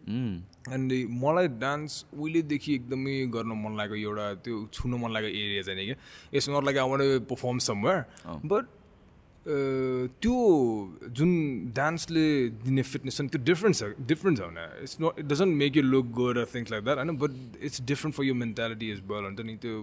and 0.76 0.92
मलाई 1.24 1.48
डान्स 1.62 2.04
उहिलेदेखि 2.12 2.74
एकदमै 2.74 3.16
गर्न 3.34 3.52
मन 3.64 3.76
लागेको 3.76 3.96
एउटा 3.96 4.26
त्यो 4.44 4.54
छुन 4.72 4.94
मन 5.02 5.10
लागेको 5.16 5.36
एरिया 5.42 5.62
चाहिँ 5.62 5.86
क्या 5.86 5.96
it's 6.32 6.48
not 6.50 6.64
like 6.64 6.76
I 6.78 6.88
want 6.90 7.00
perform 7.30 7.58
somewhere 7.66 7.98
but 8.52 8.64
त्यो 10.22 10.36
जुन 11.18 11.30
डान्सले 11.74 12.26
दिने 12.64 12.82
फिटनेस 12.82 13.16
छ 13.16 13.20
नि 13.22 13.28
त्यो 13.34 13.42
डिफ्रेन्ट 13.50 13.76
छ 13.76 14.08
डिफ्रेन्ट 14.08 14.38
छ 14.38 14.40
भने 14.42 14.64
it's 14.82 14.96
not 15.00 15.18
it 15.18 15.26
doesn't 15.32 15.52
make 15.62 15.76
you 15.76 15.82
look 15.82 16.06
good 16.16 16.36
things 16.54 16.70
like 16.72 16.84
that 16.84 16.98
होइन? 16.98 17.16
But 17.22 17.62
it's 17.62 17.82
different 17.92 18.16
for 18.16 18.24
you 18.24 18.34
mentality 18.34 18.90
is 18.92 19.00
well 19.12 19.24
हुन्छ 19.24 19.40
नि 19.46 19.54
त्यो 19.62 19.76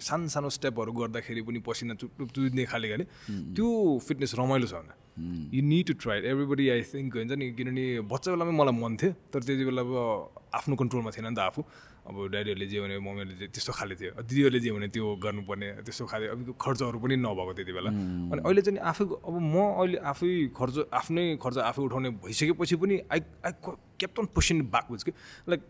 सानो 0.00 0.28
सानो 0.34 0.48
स्टेपहरू 0.56 0.92
गर्दाखेरि 0.92 1.42
पनि 1.42 1.58
पसिना 1.62 1.94
चुइने 1.94 2.64
खाले 2.64 2.88
भने 2.92 3.04
त्यो 3.54 3.66
फिटनेस 4.06 4.34
रमाइलो 4.34 4.66
छ 4.66 4.74
भने। 4.74 4.94
You 5.54 5.62
need 5.62 5.86
to 5.86 5.94
try 6.02 6.18
everybody 6.26 6.68
I 6.68 6.82
think 6.90 7.16
हुन्छ 7.16 7.32
नि 7.38 7.46
किनभने 7.54 7.84
बच्चा 8.10 8.28
बेलामै 8.34 8.52
मलाई 8.58 8.74
मन 8.74 8.92
थियो 8.98 9.12
तर 9.30 9.40
त्यति 9.46 9.64
बेला 9.64 9.82
अब 9.86 9.92
आफ्नो 10.58 10.74
कन्ट्रोलमा 10.74 11.10
थिएन 11.14 11.26
नि 11.30 11.36
त 11.38 11.40
आफू। 11.50 11.62
अब 12.04 12.16
ड्याडीहरूले 12.34 12.66
जे 12.68 12.78
भने 12.80 12.94
मम्मीहरूले 13.00 13.36
जे 13.40 13.46
त्यस्तो 13.54 13.72
खाले 13.72 13.94
थियो। 13.96 14.10
दिदीहरूले 14.28 14.60
जे 14.60 14.70
भने 14.76 14.88
त्यो 14.92 15.04
गर्नुपर्ने 15.24 15.68
त्यस्तो 15.86 16.04
खाले। 16.04 16.26
अब 16.34 16.38
खर्चहरू 16.60 16.98
पनि 17.00 17.16
नभएको 17.16 17.52
त्यति 17.54 17.72
बेला। 17.72 17.90
अनि 17.90 18.40
अहिले 18.44 18.60
चाहिँ 18.60 18.76
नि 18.76 18.82
आफै 18.90 19.04
अब 19.04 19.34
म 19.40 19.56
अहिले 19.80 19.98
आफै 20.12 20.30
खर्च 20.52 20.76
आफ्नै 21.00 21.24
खर्च 21.40 21.56
आफै 21.70 21.80
उठाउने 21.88 22.10
भइसकेपछि 22.26 22.76
पनि 22.76 22.94
I 23.08 23.20
I 23.46 23.52
kept 24.00 24.16
on 24.20 24.26
pushing 24.36 24.58
backwards 24.68 25.04
कि 25.04 25.12
लाइक 25.48 25.60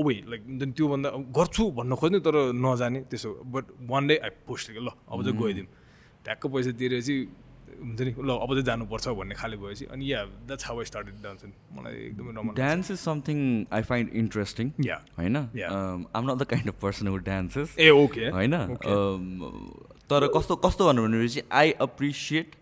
औै 0.00 0.16
लाइक 0.32 0.42
हुन्छ 0.48 0.62
नि 0.64 0.72
त्योभन्दा 0.78 1.08
गर्छु 1.38 1.64
भन्न 1.78 1.92
खोज्ने 2.00 2.18
तर 2.26 2.36
नजाने 2.64 3.00
त्यसो 3.12 3.30
but 3.54 3.64
one 3.92 4.02
day 4.08 4.16
I 4.24 4.30
post 4.48 4.70
ल 4.76 4.88
अब 4.88 5.18
चाहिँ 5.24 5.38
गइदिउँ। 5.42 5.66
ट्याक्क 6.24 6.46
पैसा 6.54 6.70
तिरेपछि 6.80 7.16
हुन्छ 7.82 8.00
नि 8.00 8.10
ल 8.28 8.30
अब 8.44 8.50
चाहिँ 8.54 8.64
जानुपर्छ 8.70 9.08
भन्ने 9.20 9.34
खाले 9.34 9.56
भएपछि 9.62 9.84
अनि 9.92 10.12
yeah 10.12 10.24
that's 10.48 10.66
how 10.66 10.78
I 10.78 10.84
started 10.90 11.14
dance 11.22 11.44
मलाई 11.76 11.94
एकदमै 12.08 12.32
रमाइलो 12.38 12.56
Dance 12.62 12.90
is 12.94 13.00
something 13.08 13.40
I 13.78 13.80
find 13.90 14.12
interesting. 14.22 14.68
या 14.86 14.98
होइन? 15.18 15.36
I'm 16.14 16.26
not 16.30 16.38
the 16.42 16.48
kind 16.54 16.68
of 16.72 16.78
person 16.84 17.10
who 17.10 17.18
dances. 17.30 17.78
Uh 17.78 17.90
okay 18.02 18.28
होइन? 18.36 18.54
Um, 18.96 19.24
तर 20.10 20.26
कस्तो 20.36 20.56
कस्तो 20.66 20.86
भन्नु 20.86 21.02
भनेपछि 21.08 21.42
I 21.62 21.74
appreciate 21.82 22.54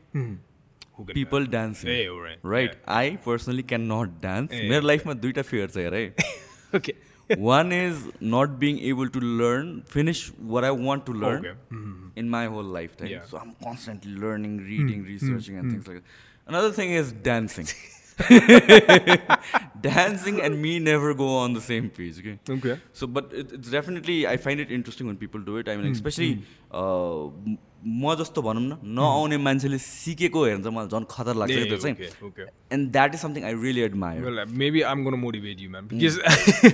people 1.13 1.47
dancing 1.53 1.91
uh 1.91 2.39
right 2.47 2.83
I 2.97 3.17
personally 3.27 3.63
can 3.73 3.87
not 3.93 4.21
dance 4.23 4.51
मेरो 4.71 4.87
लाइफमा 4.87 5.13
दुइटा 5.25 5.43
फियर 5.51 5.69
छ 5.69 5.77
हेर 5.85 5.95
है। 5.95 6.05
Okay 6.77 6.95
one 7.39 7.73
is 7.73 8.03
not 8.21 8.59
being 8.59 8.79
able 8.81 9.09
to 9.09 9.21
learn, 9.21 9.83
finish 9.83 10.29
what 10.39 10.65
I 10.65 10.71
want 10.71 11.07
to 11.07 11.13
learn 11.13 11.47
okay. 11.47 11.59
mm-hmm. 11.73 12.09
in 12.17 12.29
my 12.29 12.47
whole 12.47 12.63
lifetime. 12.63 13.09
Yeah. 13.09 13.25
So 13.25 13.39
I'm 13.39 13.55
constantly 13.63 14.13
learning, 14.13 14.59
reading, 14.59 15.01
mm-hmm. 15.01 15.13
researching, 15.13 15.57
and 15.59 15.67
mm-hmm. 15.67 15.71
things 15.71 15.87
hmm. 15.87 15.95
like 15.95 16.03
that. 16.03 16.49
Another 16.49 16.73
thing 16.73 16.93
is 16.93 17.13
dancing. 17.13 17.67
dancing 19.81 20.43
and 20.43 20.61
me 20.61 20.79
never 20.79 21.15
go 21.15 21.37
on 21.37 21.55
the 21.55 21.61
same 21.61 21.89
page. 21.89 22.19
Okay. 22.19 22.39
Okay. 22.49 22.81
So, 22.93 23.07
but 23.07 23.33
it, 23.33 23.53
it's 23.53 23.71
definitely 23.71 24.27
I 24.27 24.37
find 24.37 24.61
it 24.61 24.71
interesting 24.71 25.07
when 25.07 25.17
people 25.17 25.41
do 25.41 25.57
it. 25.57 25.69
I 25.69 25.77
mean, 25.77 25.87
hmm. 25.87 25.93
especially 25.93 26.43
uh, 26.71 27.29
म 27.81 28.15
जस्तो 28.15 28.43
भनौँ 28.43 28.63
न 28.63 28.79
नआउने 28.99 29.37
मान्छेले 29.39 29.79
सिकेको 29.79 30.45
हेर्नु 30.45 30.63
चाहिँ 30.65 30.77
मलाई 30.77 30.89
झन् 30.89 31.05
खतर 31.11 31.35
लाग्छ 31.41 31.53
क्या 31.53 31.65
त्यो 31.65 31.79
चाहिँ। 31.79 31.97
And 32.73 32.91
that 32.93 33.15
is 33.15 33.21
something 33.21 33.45
I 33.45 33.55
really 33.63 33.81
admire 33.81 34.23
well 34.25 34.45
maybe 34.59 34.81
I'm 34.91 35.05
gonna 35.05 35.15
motivate 35.21 35.61
you 35.61 35.71
ma'am 35.71 35.89
because 35.89 36.15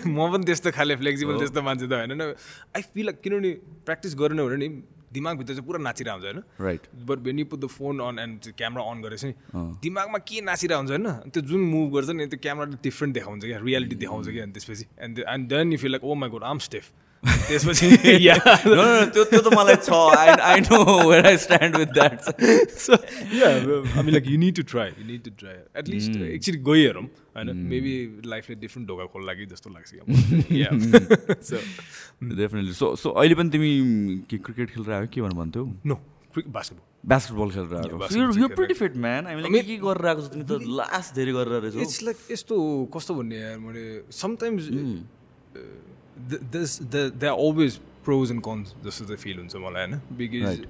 म 0.06 0.32
पनि 0.32 0.44
त्यस्तो 0.44 0.70
खाले 0.74 0.96
फ्लेक्सिबल 0.96 1.38
त्यस्तो 1.38 1.62
मान्छे 1.62 1.86
त 1.86 1.92
होइन 1.92 2.20
आई 2.20 2.82
फिल 2.82 3.12
किनभने 3.22 3.50
प्र्याक्टिस 3.86 4.14
गरेन 4.18 4.42
भने 4.42 4.56
नि 4.56 4.68
दिमागभित्र 5.12 5.54
चाहिँ 5.54 5.66
पुरा 5.66 5.78
नाचिरहेको 5.80 6.18
हुन्छ 6.18 6.26
होइन। 6.26 6.66
Right 6.66 6.82
but 7.06 7.18
when 7.26 7.38
you 7.38 7.44
put 7.46 7.60
the 7.60 7.66
phone 7.70 8.00
on 8.02 8.18
and 8.18 8.52
camera 8.58 8.82
on 8.90 9.02
गरेपछि 9.02 9.26
नि 9.26 9.34
दिमागमा 9.82 10.18
के 10.28 10.40
नाचिरहेको 10.42 10.80
हुन्छ 10.80 10.90
होइन? 10.90 11.30
त्यो 11.30 11.42
जुन 11.46 11.60
मुभ 11.70 11.94
गर्छ 11.94 12.10
नि 12.10 12.26
त्यो 12.26 12.40
क्यामेराले 12.42 12.76
डिफ्रेन्ट 12.82 13.14
देखाउँछ 13.14 13.44
क्या 13.44 13.58
रियालिटी 13.62 13.96
देखाउँछ 13.96 14.28
कि 14.28 14.38
अनि 14.44 14.52
त्यसपछि। 14.52 14.84
And 15.06 15.24
and 15.24 15.48
then 15.48 15.72
you 15.72 15.78
feel 15.78 15.90
like 15.90 16.04
oh 16.04 16.14
my 16.20 16.28
god 16.30 16.44
I'm 16.44 16.58
stiff 16.68 16.84
त्यसपछि 17.48 17.86
या 18.26 18.36
त्यो 19.14 19.24
त्यो 19.24 19.40
त 19.40 19.48
मलाई 19.54 19.76
छ 19.86 19.90
I 20.22 20.28
I 20.50 20.60
know 20.66 20.78
where 21.10 21.26
I 21.26 21.36
stand 21.44 21.76
with 21.76 21.90
that 21.98 22.18
I 23.96 24.02
mean 24.02 24.14
like 24.14 24.28
you 24.32 24.38
need 24.42 24.54
to 24.58 24.64
try 24.72 24.88
you 24.96 25.06
need 25.12 25.22
to 25.28 25.32
try. 25.42 25.56
At 25.80 25.86
least 25.92 26.12
एकचोटि 26.16 26.58
गइहेरौँ 26.68 27.04
होइन 27.36 27.48
maybe 27.70 27.94
लाइफले 28.32 28.54
different 28.64 28.88
ढोका 28.88 29.04
खोल्ला 29.14 29.32
कि 29.38 29.46
जस्तो 29.52 29.68
लाग्छ 29.76 29.88
सो 31.48 31.56
डेफिनेटली 32.42 32.74
सो 32.82 32.86
सो 33.04 33.08
अहिले 33.10 33.34
पनि 33.40 33.50
तिमी 33.56 33.70
के 34.30 34.36
क्रिकेट 34.48 34.68
खेलेर 34.74 34.92
आयो 34.98 35.08
के 35.14 35.20
भन्नु 35.22 35.36
भन्थ्यौ? 35.40 35.64
नो 35.86 35.96
बास्केटबल 36.36 36.84
बास्केटबल 37.12 37.48
खेलेर 37.54 38.38
यु 38.40 38.48
प्रिटी 38.54 38.74
फिट 38.80 38.96
म्यान 39.04 39.22
हामीले 39.26 39.48
के 39.50 39.62
के 39.66 39.76
गरेर 39.84 40.06
आएको 40.06 40.20
छ? 40.22 40.28
तिमी 40.32 40.44
त 40.44 40.52
लास्ट 40.80 41.08
धेरै 41.18 41.32
गरेर 41.38 41.60
रहेछौ 41.66 41.80
इट्स 41.88 41.98
लाइक 42.08 42.18
यस्तो 42.30 42.54
कस्तो 42.96 43.12
भन्ने 43.20 43.36
यार 43.36 43.58
मैले 43.66 43.84
sometimes 44.22 44.64
This 46.51 46.81
the 46.83 47.05
they 47.15 47.27
are 47.27 47.37
always 47.39 47.79
pros 48.05 48.31
and 48.31 48.43
cons 48.43 48.75
जस्तो 48.85 49.05
चाहिँ 49.05 49.17
फिल 49.17 49.37
हुन्छ 49.37 49.55
मलाई 49.57 49.85
होइन 49.85 50.01
because 50.17 50.43
Right. 50.43 50.65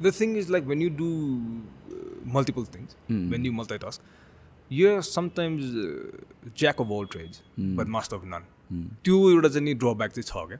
The 0.00 0.12
thing 0.20 0.36
is 0.38 0.50
like 0.50 0.64
when 0.66 0.82
you 0.82 0.90
do 0.96 1.10
multiple 2.32 2.64
things 2.74 2.96
when 3.32 3.46
you 3.46 3.52
multi 3.54 3.78
task 3.78 4.14
you 4.70 4.88
are 4.90 5.00
sometimes 5.08 5.72
jack 6.54 6.80
of 6.80 6.90
all 6.92 7.06
trades 7.12 7.42
but 7.58 7.88
master 7.96 8.14
of 8.14 8.24
none 8.26 8.46
त्यो 9.04 9.18
एउटा 9.30 9.48
चाहिँ 9.48 9.64
नि 9.64 9.74
drawback 9.76 10.12
चाहिँ 10.12 10.26
छ 10.26 10.48
क्या 10.48 10.58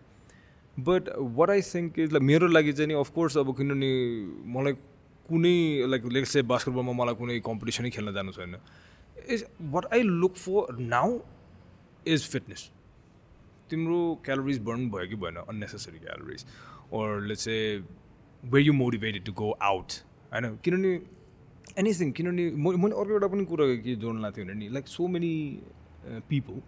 but 0.77 1.09
what 1.37 1.51
I 1.51 1.63
think 1.65 1.99
is 1.99 2.13
like 2.13 2.23
मेरो 2.25 2.49
लागि 2.49 2.73
चाहिँ 2.73 2.89
नि 2.89 2.95
अफकोर्स 2.97 3.37
अब 3.37 3.55
किनभने 3.57 3.91
मलाई 4.53 4.73
कुनै 5.27 5.57
लाइक 5.89 6.05
लेट 6.13 6.27
से 6.27 6.43
बास्केटबलमा 6.51 6.93
मलाई 6.95 7.15
कुनै 7.15 7.39
कम्पिटिसनै 7.47 7.91
खेल्न 7.91 8.13
जानु 8.15 8.33
छैन 8.33 8.57
is 9.29 9.45
what 9.73 9.93
I 9.93 10.03
look 10.15 10.37
for 10.37 10.77
now 10.89 11.19
is 12.07 12.29
fitness 12.29 12.71
तिम्रो 13.72 14.00
क्यालोरिज 14.26 14.60
बर्न 14.68 14.90
भयो 14.92 15.08
कि 15.10 15.16
भएन 15.24 15.38
unnecessary 15.44 16.00
calories 16.00 16.46
or 17.00 17.22
let's 17.32 17.48
say 17.48 17.62
way 18.44 18.62
you 18.62 18.74
motivated 18.76 19.26
to 19.26 19.34
go 19.42 19.52
out 19.70 19.90
होइन 20.34 20.58
किनभने 20.66 20.94
एनिथिङ 21.80 22.12
किनभने 22.12 22.50
म 22.52 22.76
मैले 22.84 22.96
अर्को 22.96 23.14
एउटा 23.14 23.28
पनि 23.34 23.46
कुरा 23.46 23.66
के 23.88 23.96
जोड्न 24.04 24.22
लाग्थ्यो 24.22 24.46
भने 24.46 24.54
नि 24.60 24.70
like 24.74 24.88
so 24.88 25.08
many 25.16 25.34
people 26.30 26.62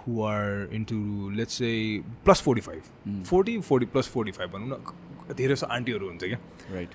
who 0.00 0.22
are 0.24 0.68
into 0.74 0.96
let's 1.36 1.62
say 1.62 1.72
plus 2.24 2.42
forty 2.44 2.60
five 2.60 3.22
forty 3.30 3.58
forty 3.68 3.86
plus 3.94 4.08
forty 4.14 4.32
five 4.38 4.50
भनौँ 4.52 4.68
न 4.68 5.34
धेरै 5.34 5.54
जस्तो 5.54 5.66
आन्टीहरू 5.76 6.08
हुन्छ 6.08 6.24
क्या। 6.24 6.38
राइट 6.72 6.94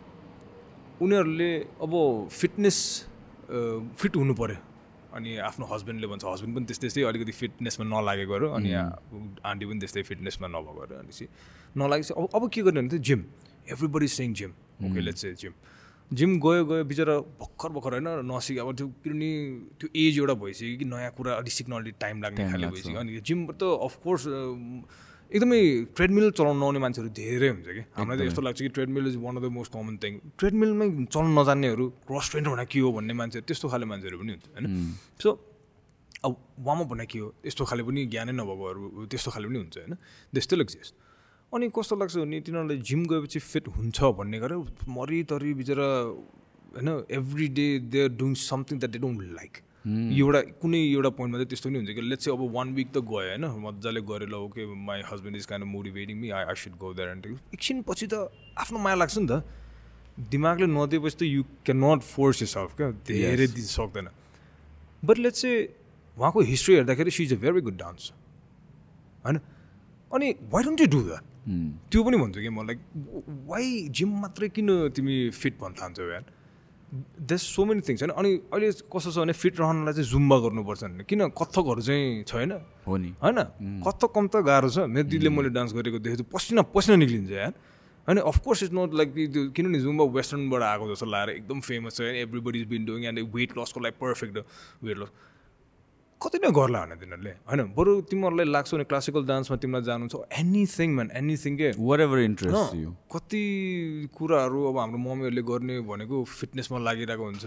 उनीहरूले 1.01 1.51
अब 1.83 1.93
फिटनेस 2.31 2.79
फिट 3.49 4.15
हुनु 4.15 4.33
पऱ्यो 4.41 4.57
अनि 5.13 5.37
आफ्नो 5.49 5.65
हस्बेन्डले 5.71 6.07
भन्छ 6.07 6.23
हस्बेन्ड 6.25 6.55
पनि 6.55 6.65
त्यस्तै 6.65 6.87
त्यस्तै 6.87 7.03
अलिकति 7.09 7.31
फिटनेसमा 7.31 7.85
नलागेकोहरू 7.85 8.47
अनि 8.57 8.69
आन्टी 8.73 9.65
पनि 9.65 9.79
त्यस्तै 9.79 10.03
फिटनेसमा 10.09 10.47
नभएकोहरू 10.47 10.95
अनि 10.99 11.11
चाहिँ 11.11 11.29
नलागेपछि 11.77 12.13
अब 12.17 12.29
अब 12.35 12.49
के 12.49 12.61
गर्ने 12.61 12.81
भने 12.81 12.89
चाहिँ 12.89 13.03
gym 13.03 13.21
everybody 13.71 14.07
saying 14.17 14.33
gym 14.39 14.51
okay 14.85 15.01
let's 15.07 15.21
चाहिँ 15.21 15.35
जिम 15.35 15.53
जिम 16.11 16.31
गयो 16.39 16.65
गयो 16.65 16.83
बिचरा 16.89 17.15
भर्खर 17.39 17.69
भर्खर 17.75 17.93
होइन 17.93 18.07
नसिक 18.31 18.57
अब 18.59 18.75
त्यो 18.75 18.87
किनभने 19.03 19.31
त्यो 19.79 19.87
एज 20.03 20.17
एउटा 20.19 20.33
भइसक्यो 20.43 20.77
कि 20.79 20.85
नयाँ 20.85 21.11
कुरा 21.17 21.33
अलिक 21.35 21.53
सिक्न 21.53 21.71
अलिक 21.79 21.95
टाइम 21.99 22.21
लाग्ने 22.23 22.51
खाले 22.51 22.67
भइसक्यो। 22.67 22.99
अनि 22.99 23.19
जिम 23.27 23.39
त 23.51 23.63
अफकोर्स 23.87 24.23
एकदमै 25.27 25.59
ट्रेडमिल 25.95 26.25
चलाउनु 26.39 26.59
नआउने 26.59 26.79
मान्छेहरू 26.79 27.09
धेरै 27.19 27.49
हुन्छ 27.49 27.67
कि। 27.67 27.83
हामीलाई 27.99 28.17
चाहिँ 28.17 28.29
यस्तो 28.31 28.41
लाग्छ 28.47 28.59
कि 28.61 28.69
treadmill 28.77 29.07
is 29.07 29.15
one 29.25 29.35
of 29.37 29.43
the 29.43 29.49
most 29.57 29.71
common 29.75 29.95
thing 30.03 30.13
ट्रेडमिलमै 30.39 30.87
चलाउनु 31.11 31.31
नजान्नेहरू 31.41 31.85
क्रस 32.07 32.25
ट्रेनर 32.31 32.49
भने 32.55 32.65
के 32.71 32.79
हो 32.79 32.91
भन्ने 32.97 33.13
मान्छेहरू 33.19 33.45
त्यस्तो 33.47 33.67
खाले 33.67 33.85
मान्छेहरू 33.91 34.17
पनि 34.21 34.31
हुन्छ 34.31 34.45
होइन? 34.55 34.65
सो 35.19 35.29
अब 36.25 36.31
वार्मअप 36.67 36.87
भने 36.87 37.05
के 37.11 37.19
हो? 37.19 37.27
त्यस्तो 37.43 37.63
खाले 37.67 37.83
पनि 37.83 38.05
ज्ञानै 38.07 38.33
नभएकोहरू 38.39 39.05
त्यस्तो 39.11 39.29
खाले 39.35 39.47
पनि 39.51 39.59
हुन्छ 39.63 39.75
होइन? 39.77 39.93
स्टिल 40.47 40.61
एक्जिस्ट 40.61 40.93
अनि 41.53 41.65
कस्तो 41.75 41.95
लाग्छ 41.99 42.15
भने 42.23 42.39
तिनीहरूले 42.47 42.77
जिम 42.87 43.01
गएपछि 43.11 43.39
फिट 43.51 43.67
हुन्छ 43.75 43.97
भन्ने 44.19 44.37
गरेर 44.39 44.57
मरितरी 44.95 45.53
बिचरा 45.59 45.89
होइन 46.75 46.89
every 47.19 47.47
day 47.57 47.67
they 47.91 47.99
are 48.03 48.09
doing 48.15 48.33
something 48.47 48.79
that 48.79 48.91
they 48.95 48.99
don't 48.99 49.21
like 49.39 49.53
एउटा 49.85 50.41
कुनै 50.61 50.79
एउटा 50.91 51.09
पोइन्टमा 51.17 51.37
चाहिँ 51.37 51.49
त्यस्तो 51.49 51.69
पनि 51.69 51.77
हुन्छ 51.77 51.91
कि 51.95 52.01
लेट्स 52.01 52.25
चाहिँ 52.25 52.37
अब 52.37 52.43
वान 52.55 52.73
विक 52.75 52.89
त 52.91 52.97
गयो 52.97 53.19
होइन? 53.29 53.45
मजाले 53.65 54.01
गरेर 54.09 54.33
okay 54.33 54.65
my 54.87 55.01
husband 55.11 55.35
is 55.37 55.45
kind 55.45 55.65
of 55.65 55.71
motivating 55.71 56.17
me 56.17 56.29
I 56.29 56.43
I 56.43 56.55
should 56.63 56.75
go 56.77 56.93
that 56.93 57.09
and 57.15 57.25
एकछिन 57.53 57.81
पछि 57.87 58.07
त 58.07 58.27
आफ्नो 58.57 58.79
माया 58.79 58.95
लाग्छ 58.95 59.17
नि 59.17 59.27
त। 59.27 59.43
दिमागले 60.17 60.67
नदिएपछि 60.67 61.17
त 61.17 61.21
you 61.23 61.43
can 61.65 61.77
not 61.83 62.01
force 62.03 62.41
yourself 62.49 62.75
क्या? 62.77 62.91
धेरै 63.07 63.47
दिन 63.47 63.67
सक्दैन। 63.71 64.07
बट 65.05 65.17
लेट्स 65.17 65.41
चाहिँ 65.41 65.57
उहाँको 66.17 66.39
हिस्ट्री 66.51 66.75
हेर्दाखेरि 66.75 67.11
she 67.11 67.23
is 67.23 67.33
a 67.33 67.37
very 67.37 67.61
good 67.61 67.77
dance 67.77 68.11
होइन? 69.25 69.39
अनि 70.11 70.27
why 70.51 70.63
don't 70.63 70.81
you 70.81 70.87
do 70.87 71.01
that 71.07 71.23
त्यो 71.91 72.03
पनि 72.03 72.17
भन्छु 72.17 72.39
कि 72.41 72.49
म 72.49 72.65
लाइक 72.67 72.79
वाइ 73.47 73.63
जिम 73.97 74.09
मात्रै 74.21 74.49
किन 74.49 74.89
तिमी 74.95 75.15
फिट 75.31 75.59
भन्न 75.61 75.73
थाल्छौ 75.81 76.09
यार? 76.11 76.25
देस 76.93 77.41
सो 77.41 77.65
मेनी 77.65 77.81
थिङ्स 77.81 78.03
होइन? 78.03 78.11
अनि 78.15 78.29
अहिले 78.53 78.71
कस्तो 78.71 79.11
छ 79.11 79.17
भने 79.19 79.33
फिट 79.33 79.59
रहनलाई 79.59 79.93
चाहिँ 79.93 80.07
जुम्बा 80.07 80.37
गर्नुपर्छ 80.39 80.83
भने। 80.83 81.03
किन? 81.03 81.27
कथकहरू 81.35 81.81
चाहिँ 81.81 82.23
छैन। 82.23 82.51
हो 82.87 82.97
नि। 82.97 83.09
होइन? 83.23 83.39
कथक 83.83 84.11
कम 84.15 84.27
त 84.27 84.35
गाह्रो 84.39 84.69
छ। 84.69 84.77
मेरो 84.87 85.07
दिदीले 85.11 85.29
मैले 85.29 85.49
डान्स 85.51 85.73
गरेको 85.75 85.99
देखेको 85.99 86.23
छु। 86.23 86.29
पसिना 86.31 86.61
पसिना 86.71 86.95
निक्लिन्छ 86.95 87.31
यार। 87.31 87.53
होइन? 88.07 88.17
अफकोर्स 88.23 88.63
इट्स 88.63 88.73
नट 88.73 88.93
लाइक 88.93 89.09
त्यो 89.13 89.51
किनभने 89.51 89.79
जुम्बा 89.79 90.03
वेस्टर्नबाट 90.15 90.61
आएको 90.63 90.85
जस्तो 90.95 91.05
लाएर 91.05 91.29
एकदम 91.29 91.59
फेमस 91.59 91.95
छ 91.97 92.01
everybody 92.23 92.59
is 92.61 92.67
been 92.67 92.85
doing 92.85 93.03
and 93.03 93.19
weight 93.35 93.57
लसको 93.57 93.79
लागि 93.79 93.97
पर्फेक्ट 93.99 94.37
वेट 94.83 94.97
लस 94.97 95.11
कति 96.21 96.37
नै 96.43 96.49
गर्ला 96.51 96.79
भने 96.85 96.95
तिनीहरूले। 96.97 97.33
होइन 97.49 97.61
बरु 97.77 97.91
तिमीहरूलाई 98.09 98.45
लाग्छ 98.45 98.73
भने 98.73 98.83
क्लासिकल 98.89 99.23
डान्समा 99.27 99.57
तिमीलाई 99.61 99.83
जानु 99.85 100.07
छ 100.09 100.15
एनिथिङ 100.33 100.89
म्यान 100.97 101.09
एनिथिङ 101.13 101.53
के? 101.57 101.69
वाट 101.77 101.99
एभर 101.99 102.19
इन्ट्रेस्ट 102.19 102.75
यु 102.75 102.89
कति 103.13 103.43
कुराहरू 104.17 104.59
अब 104.69 104.77
हाम्रो 104.77 104.97
मम्मीहरूले 104.97 105.43
गर्ने 105.45 105.75
भनेको 105.85 106.23
फिटनेसमा 106.25 106.77
लागिरहेको 106.87 107.23
हुन्छ। 107.23 107.45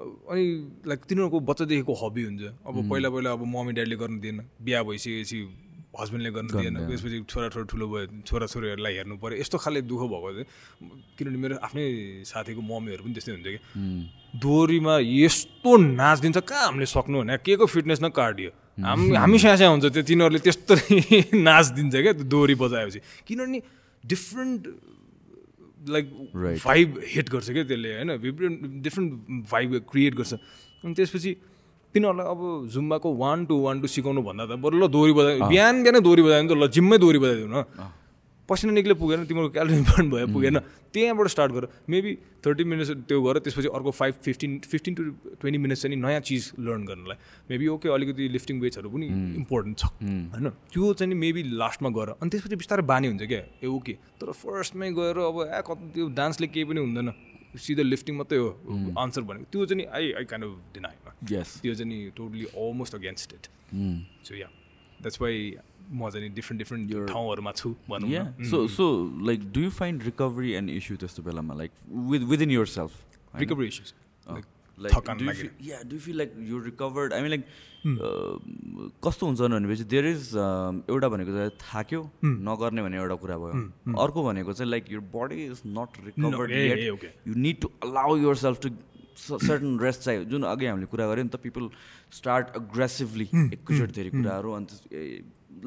अनि 0.00 0.44
लाइक 0.88 1.00
तिनीहरूको 1.08 1.38
बच्चादेखिको 1.44 1.94
हबी 2.02 2.22
हुन्छ। 2.24 2.42
अब 2.64 2.74
पहिला 2.90 3.08
पहिला 3.10 3.30
अब 3.36 3.42
मम्मी 3.44 3.72
ड्याडीले 3.76 3.96
गर्नु 4.00 4.18
दिएन। 4.20 4.38
बिहा 4.64 4.80
भइसकेपछि 4.82 5.38
हस्बेन्डले 5.90 6.30
गर्नु 6.30 6.50
दिएन 6.54 6.76
त्यसपछि 6.86 7.18
छोराछोरी 7.26 7.66
ठुलो 7.66 7.86
भयो 7.90 8.06
छोराछोरीहरूलाई 8.22 8.94
हेर्नु 8.94 9.14
पऱ्यो 9.18 9.36
यस्तो 9.42 9.58
खाले 9.58 9.80
दुःख 9.90 10.02
भएको 10.06 10.30
चाहिँ 10.38 10.46
किनभने 11.18 11.38
मेरो 11.42 11.54
आफ्नै 11.66 11.84
साथीको 12.30 12.62
मम्मीहरू 12.62 13.02
पनि 13.04 13.12
त्यस्तै 13.18 13.32
हुन्छ 13.34 13.48
कि। 13.50 13.58
दोहोरीमा 14.38 14.94
यस्तो 15.02 15.70
नाचिदिन्छ 15.98 16.38
कहाँ 16.46 16.64
हामीले 16.70 16.86
सक्नु 16.86 17.16
भने? 17.20 17.36
के 17.42 17.52
को 17.58 17.66
फिटनेस 17.66 18.00
न 18.02 18.08
कार्डियो? 18.14 18.50
हामी 18.86 19.14
हामी 19.18 19.38
स्यास्या 19.42 19.68
हुन्छ 19.68 19.86
त्यो 19.90 20.02
तिनीहरूले 20.06 20.40
त्यस्तो 20.46 20.72
नाचिदिन्छ 21.48 21.94
क्या 22.06 22.12
त्यो 22.22 22.26
दोहोरी 22.30 22.54
बजाएपछि। 22.54 23.00
किनभने 23.26 23.58
डिफ्रेन्ट 24.06 24.62
लाइक 25.90 26.06
भाइब 26.64 26.88
हिट 27.02 27.26
गर्छ 27.34 27.48
क्या 27.50 27.64
त्यसले 27.66 27.88
होइन? 27.98 28.10
डिफ्रेन्ट 28.86 29.10
भाइब 29.50 29.70
क्रिएट 29.90 30.14
गर्छ। 30.14 30.32
अनि 30.84 30.94
त्यसपछि 30.94 31.30
तिनीहरूलाई 31.94 32.26
अब 32.26 32.40
जुम्बाको 32.72 33.08
वान 33.22 33.38
टू 33.46 33.54
वान 33.62 33.80
टू 33.80 33.86
सिकाउनु 33.86 34.22
भन्दा 34.22 34.44
त 34.46 34.52
बरु 34.62 34.76
ल 34.78 34.86
दोहोरी 34.88 35.12
बजाइ 35.12 35.38
बिहान 35.50 35.82
बिहानै 35.82 36.00
दोहोरी 36.00 36.22
बजायो 36.22 36.42
भने 36.42 36.54
त 36.54 36.58
ल 36.58 36.68
जिम्मै 36.70 36.98
दोहोरी 36.98 37.18
बजाइदिउँ 37.18 37.50
न। 37.50 37.64
पसिना 38.48 38.72
निक्ले 38.74 38.94
पुगेन 38.98 39.24
तिम्रो 39.30 39.48
क्यालोरी 39.54 39.82
बर्न 39.86 40.06
भयो 40.10 40.26
पुगेन। 40.34 40.58
त्यहाँबाट 40.90 41.26
स्टार्ट 41.30 41.52
गर। 41.54 41.64
मेबी 41.86 42.10
थर्टी 42.42 42.64
मिनट्स 42.66 42.90
त्यो 43.06 43.18
गर 43.22 43.38
त्यसपछि 43.46 43.68
अर्को 43.70 43.90
five 43.94 44.14
fifteen 44.26 44.50
fifteen 44.66 44.94
to 44.94 45.02
twenty 45.38 45.58
minutes 45.62 45.82
चाहिँ 45.82 45.94
नयाँ 45.94 46.20
चिज 46.26 46.58
लर्न 46.58 46.82
गर्नलाई। 46.82 47.16
मेबी 47.46 47.66
ओके 47.78 47.88
अलिकति 47.94 48.28
लिफ्टिङ 48.34 48.58
वेट्सहरू 48.58 48.90
पनि 48.90 49.06
इम्पोर्टेन्ट 49.38 49.78
छ। 49.78 49.84
होइन? 50.34 50.46
त्यो 50.74 50.82
चाहिँ 50.98 51.14
मेबी 51.14 51.42
लास्टमा 51.62 51.88
गएर 51.94 52.08
अनि 52.18 52.30
त्यसपछि 52.30 52.56
बिस्तारै 52.58 52.82
बानी 52.90 53.06
हुन्छ 53.14 53.22
क्या। 53.22 53.42
ए 53.62 53.66
ओके 53.70 53.94
तर 54.18 54.34
फर्स्टमै 54.34 54.90
गएर 54.98 55.18
अब 55.30 55.38
ए 55.46 55.62
कति 55.62 55.84
त्यो 55.94 56.06
डान्सले 56.10 56.46
केही 56.50 56.66
पनि 56.66 56.80
हुँदैन। 56.82 57.08
सिधा 57.58 57.82
लिफ्टिङ 57.82 58.16
मात्रै 58.16 58.38
हो 58.38 58.48
आन्सर 58.98 59.22
भनेको 59.22 59.50
त्यो 59.52 59.66
चाहिँ 59.66 59.86
I 59.88 60.12
I 60.12 60.24
kind 60.24 60.46
of 60.46 60.74
deny 60.74 60.96
त्यो 61.62 61.74
चाहिँ 61.74 62.10
totally 62.16 62.44
almost 62.44 62.94
against 62.94 63.34
it 63.34 63.48
so 64.24 64.34
yeah 64.34 64.46
that's 65.00 65.20
why 65.22 65.52
म 65.92 66.10
चाहिँ 66.10 66.30
डिफ्रेन्ट 66.30 66.58
डिफ्रेन्ट 66.58 67.08
ठाउँहरूमा 67.08 67.52
छु 67.52 67.74
भनौँ 67.88 68.24
so 68.50 68.66
so 68.68 68.86
like 69.26 69.50
do 69.52 69.60
you 69.60 69.70
find 69.80 70.02
recovery 70.02 70.52
and 70.52 70.70
issue 70.70 70.96
त्यस्तो 70.96 71.22
बेलामा 71.22 71.54
like 71.54 71.72
with 72.10 72.28
within 72.30 72.50
yourself 72.68 73.36
recovery 73.36 73.66
issues 73.68 73.92
like 74.82 75.50
yeah 75.62 75.82
do 75.90 75.98
feel 76.04 76.16
like 76.18 76.34
you 76.50 76.58
recovered 76.64 77.12
I 77.12 77.20
mean 77.22 77.30
like 77.30 77.44
कस्तो 79.04 79.26
हुन्छ 79.26 79.40
भनेपछि 79.40 79.84
देयर 79.94 80.06
इज 80.06 80.22
एउटा 80.36 81.08
भनेको 81.08 81.32
चाहिँ 81.32 81.50
थाक्यो 81.62 82.02
नगर्ने 82.24 82.82
भन्ने 82.82 82.98
एउटा 82.98 83.16
कुरा 83.24 83.36
भयो। 83.38 83.54
अर्को 84.04 84.24
भनेको 84.24 84.52
चाहिँ 84.52 84.70
like 84.70 84.92
your 84.92 85.02
body 85.14 85.44
is 85.46 85.62
not 85.78 85.90
recovered 86.06 86.50
you 86.50 87.34
need 87.46 87.60
to 87.62 87.70
allow 87.88 88.16
yourself 88.44 88.60
to 88.62 88.68
certain 89.20 89.78
rest 89.80 90.00
चाहियो। 90.02 90.24
जुन 90.24 90.42
अघि 90.48 90.66
हामीले 90.66 90.86
कुरा 90.92 91.06
गऱ्यौँ 91.08 91.24
नि 91.24 91.30
त 91.30 91.36
पिपल 91.42 91.68
स्टार्ट 92.18 92.56
अग्रेसिभली 92.56 93.28
एकैचोटि 93.52 93.92
धेरै 93.92 94.10
कुराहरू 94.10 94.52
अन्त 94.58 94.70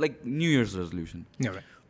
like 0.03 0.13
new 0.25 0.49
year's 0.51 0.75
resolution 0.75 1.25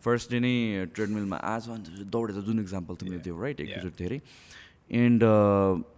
first 0.03 0.31
day 0.31 0.39
नै 0.43 0.55
ट्रेडमिलमा 0.95 1.37
आज 1.51 1.69
अन्त 1.75 1.85
दौडेर 2.11 2.41
जुन 2.47 2.59
इक्जाम्पल 2.59 2.95
तिमीले 2.99 3.19
दियो 3.23 3.35
राइट 3.41 3.59
एकैचोटि 3.65 4.03
धेरै। 4.03 4.17
एन्ड 4.89 5.23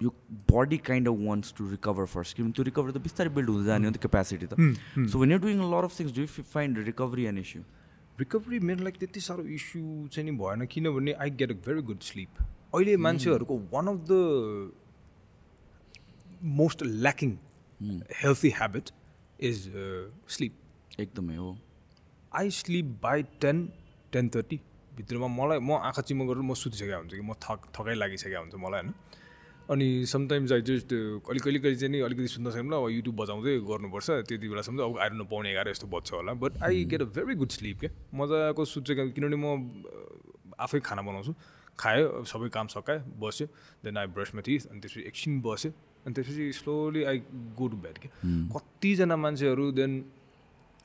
यो 0.04 0.10
body 0.52 0.78
kind 0.90 1.08
of 1.10 1.16
wants 1.28 1.54
to 1.58 1.70
recover 1.70 2.06
first 2.16 2.36
किनभने 2.38 2.54
त्यो 2.54 2.64
रिकभर 2.66 2.92
त 2.92 2.98
बिस्तारै 3.08 3.30
बिल्ड 3.38 3.50
हुँदै 3.50 3.66
जाने 3.66 3.86
हो 3.86 3.92
नि 3.92 3.98
त 3.98 4.02
क्यापेसिटी 4.02 4.48
त। 4.52 4.54
So 5.12 5.20
when 5.20 5.32
you 5.32 5.38
doing 5.46 5.64
lot 5.72 5.84
of 5.84 6.00
things 6.00 6.12
do 6.16 6.22
you 6.22 6.28
find 6.54 6.78
recovery 6.92 7.26
and 7.32 7.40
issue 7.40 7.62
recovery 8.20 8.60
मेरो 8.70 8.84
लागि 8.84 8.98
त्यति 9.00 9.20
साह्रो 9.28 9.44
इस्यु 9.60 9.82
चाहिँ 10.08 10.26
नि 10.30 10.38
भएन 10.38 10.66
किनभने 10.74 11.12
I 11.24 11.30
get 11.42 11.52
a 11.52 11.56
very 11.66 11.82
good 11.90 12.02
sleep 12.10 12.42
अहिले 12.42 12.96
मान्छेहरूको 13.08 13.58
one 13.74 13.88
of 13.88 13.98
the 14.12 14.72
most 16.62 16.84
lacking 16.84 17.36
healthy 18.22 18.50
habit 18.60 18.92
is 19.50 19.58
sleep 20.36 21.00
एकदमै 21.00 21.36
हो 21.36 21.50
I 22.42 22.50
sleep 22.60 22.86
by 23.04 23.24
ten 23.42 23.68
ten 24.14 24.30
thirty 24.36 24.60
भित्रमा 24.96 25.28
मलाई 25.28 25.60
म 25.60 25.72
आँखा 25.84 26.02
चिम्म 26.02 26.28
गरेर 26.28 26.44
म 26.44 26.54
सुतिसकेको 26.54 26.98
हुन्छ 26.98 27.14
कि 27.14 27.22
म 27.22 27.34
थक 27.38 27.60
थकाइ 27.76 27.96
लागिसकेको 27.96 28.42
हुन्छ 28.42 28.56
मलाई 28.56 28.82
होइन? 28.82 28.94
अनि 29.66 29.88
समटाइम्स 30.06 30.52
आई 30.52 30.62
जस्ट 30.62 30.94
अलिक 30.94 31.42
कहिले 31.44 31.60
कहिले 31.60 31.76
चाहिँ 31.76 31.92
नि 31.92 32.00
अलिकति 32.06 32.28
सुन्न 32.30 32.52
सक्नु 32.54 32.76
अब 32.76 32.90
युट्युब 32.90 33.16
बजाउँदै 33.18 33.54
गर्नुपर्छ 33.66 34.10
त्यति 34.30 34.48
बेलासम्म 34.48 34.78
अब 34.84 35.00
आएर 35.02 35.12
पाउने 35.26 35.52
एघार 35.52 35.70
यस्तो 35.70 35.88
बज्छ 35.90 36.14
होला। 36.14 36.34
But 36.38 36.62
I 36.64 36.86
get 36.86 37.02
a 37.02 37.10
very 37.18 37.36
good 37.36 37.50
sleep 37.50 37.80
क्या? 37.80 37.92
मजाको 38.14 38.66
सुत्छ 38.66 38.90
किनभने 38.92 39.38
म 39.42 39.48
आफै 40.60 40.80
खाना 40.80 41.02
बनाउँछु। 41.02 41.34
खायो 41.76 42.24
सबै 42.24 42.50
काम 42.50 42.68
सकाएँ 42.72 43.00
बस्यो 43.20 43.48
देन 43.84 43.98
आई 43.98 44.08
ब्रस 44.08 44.32
माथि 44.36 44.58
अनि 44.72 44.80
त्यसपछि 44.80 45.02
एकछिन 45.10 45.42
बस्यो 45.42 45.72
अनि 46.06 46.14
त्यसपछि 46.14 46.52
slowly 46.62 47.04
I 47.04 47.18
go 47.58 47.68
to 47.68 47.78
bed 47.84 47.98
क्या? 48.00 48.12
कतिजना 48.54 49.16
मान्छेहरू 49.18 49.66
देन 49.74 49.92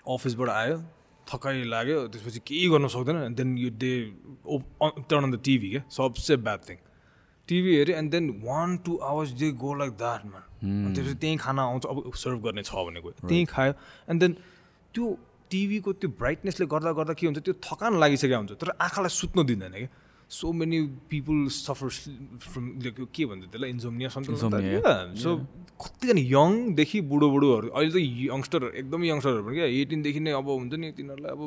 अफिसबाट 0.08 0.48
आयो 0.50 0.76
थकाइ 1.30 1.64
लाग्यो 1.72 2.06
त्यसपछि 2.12 2.40
केही 2.46 2.68
गर्न 2.68 2.88
सक्दैन 2.94 3.34
then 3.34 3.56
you 3.58 3.70
they 3.70 3.92
turn 5.08 5.22
on 5.24 5.30
the 5.30 5.40
TV 5.44 5.70
क्या? 5.70 5.82
सबसे 5.90 6.36
ब्याड 6.46 6.60
थिङ 6.68 6.76
टिभी 7.48 7.76
हेऱ्यो 7.76 7.96
and 7.96 8.10
then 8.10 8.28
one 8.44 8.76
two 8.86 8.96
hours 9.10 9.30
they 9.40 9.50
go 9.62 9.74
like 9.74 9.90
that 10.02 10.24
man 10.26 10.44
अनि 10.84 10.94
त्यसपछि 10.94 11.14
त्यहीँ 11.20 11.38
खाना 11.38 11.62
आउँछ 11.62 11.86
अब 11.86 12.12
सर्भ 12.16 12.38
गर्ने 12.44 12.62
छ 12.62 12.72
भने 12.86 13.00
गयो। 13.00 13.12
त्यहीँ 13.28 13.46
खायो 13.46 13.72
एन्ड 14.10 14.20
देन 14.20 14.32
त्यो 14.94 15.04
टिभीको 15.50 15.92
त्यो 15.92 16.10
ब्राइटनेसले 16.18 16.66
गर्दा 16.66 16.92
गर्दा 16.98 17.12
के 17.18 17.26
हुन्छ 17.26 17.38
त्यो 17.46 17.54
थकान 17.64 17.98
लागिसकेको 18.00 18.36
हुन्छ 18.36 18.52
तर 18.60 18.70
आँखालाई 18.80 19.10
सुत्नु 19.10 19.42
दिँदैन 19.50 19.72
क्या? 19.72 19.88
So 20.30 20.52
many 20.52 20.80
people 21.10 21.46
suffer 21.50 21.88
from 22.42 22.66
के 23.10 23.24
भन्छ 23.26 23.44
त्यसलाई 23.44 23.70
इन्जोमिया 23.70 24.08
सो 25.18 25.30
कतिजना 25.80 26.22
यङदेखि 26.22 27.00
बुढो 27.04 27.30
बुढोहरू 27.30 27.68
अहिले 27.70 27.90
त 27.90 27.98
यङ्स्टर 28.24 28.66
एकदमै 28.72 29.08
यङ्स्टरहरू 29.08 29.42
पनि 29.42 29.56
क्या 29.56 29.68
एटिनदेखि 29.76 30.20
नै 30.20 30.32
अब 30.32 30.48
हुन्छ 30.50 30.74
नि 30.76 30.90
तिनीहरूलाई 30.92 31.32
अब 31.32 31.42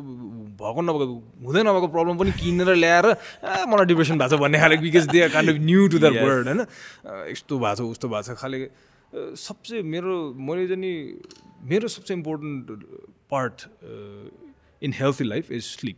भएको 0.59 0.81
नभएको 0.83 1.15
हुँदै 1.45 1.63
नभएको 1.63 1.87
प्रब्लम 1.95 2.17
पनि 2.17 2.31
किनेर 2.35 2.69
ल्याएर 2.75 3.07
ए 3.07 3.63
मलाई 3.65 3.87
डिप्रेसन 3.87 4.17
भएको 4.17 4.35
छ 4.35 4.41
भन्ने 4.43 4.59
खाले 4.59 4.77
because 4.83 5.07
they 5.09 5.29
kind 5.31 5.49
of 5.49 5.63
new 5.63 5.87
to 5.87 6.03
that 6.03 6.19
word 6.19 6.47
होइन 6.47 6.61
यस्तो 7.31 7.53
भएको 7.57 7.75
छ 7.77 7.89
उस्तो 7.89 8.07
भएको 8.09 8.27
छ 8.27 8.39
खाले 8.41 8.59
सबसे 9.39 9.81
मेरो 9.87 10.15
मैले 10.43 10.67
चाहिँ 10.67 10.81
नि 10.81 10.93
मेरो 11.65 11.87
सबसे 11.89 12.13
important 12.13 12.65
part 13.31 13.67
in 14.81 14.93
healthy 14.95 15.23
life 15.25 15.51
is 15.53 15.63
sleep 15.65 15.97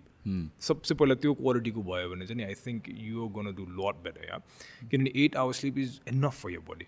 सबसे 0.62 0.96
पहिला 0.96 1.16
त्यो 1.18 1.34
क्वालिटीको 1.36 1.84
भयो 1.84 2.10
भने 2.10 2.28
चाहिँ 2.28 2.46
I 2.46 2.54
think 2.62 2.90
you 2.90 3.28
gonna 3.32 3.54
do 3.56 3.66
lot 3.78 4.04
better 4.04 4.28
yeah 4.28 4.38
किनभने 4.84 5.12
eight 5.24 5.36
hour 5.38 5.54
sleep 5.56 5.78
is 5.78 6.00
enough 6.10 6.42
for 6.42 6.52
your 6.52 6.64
body 6.70 6.88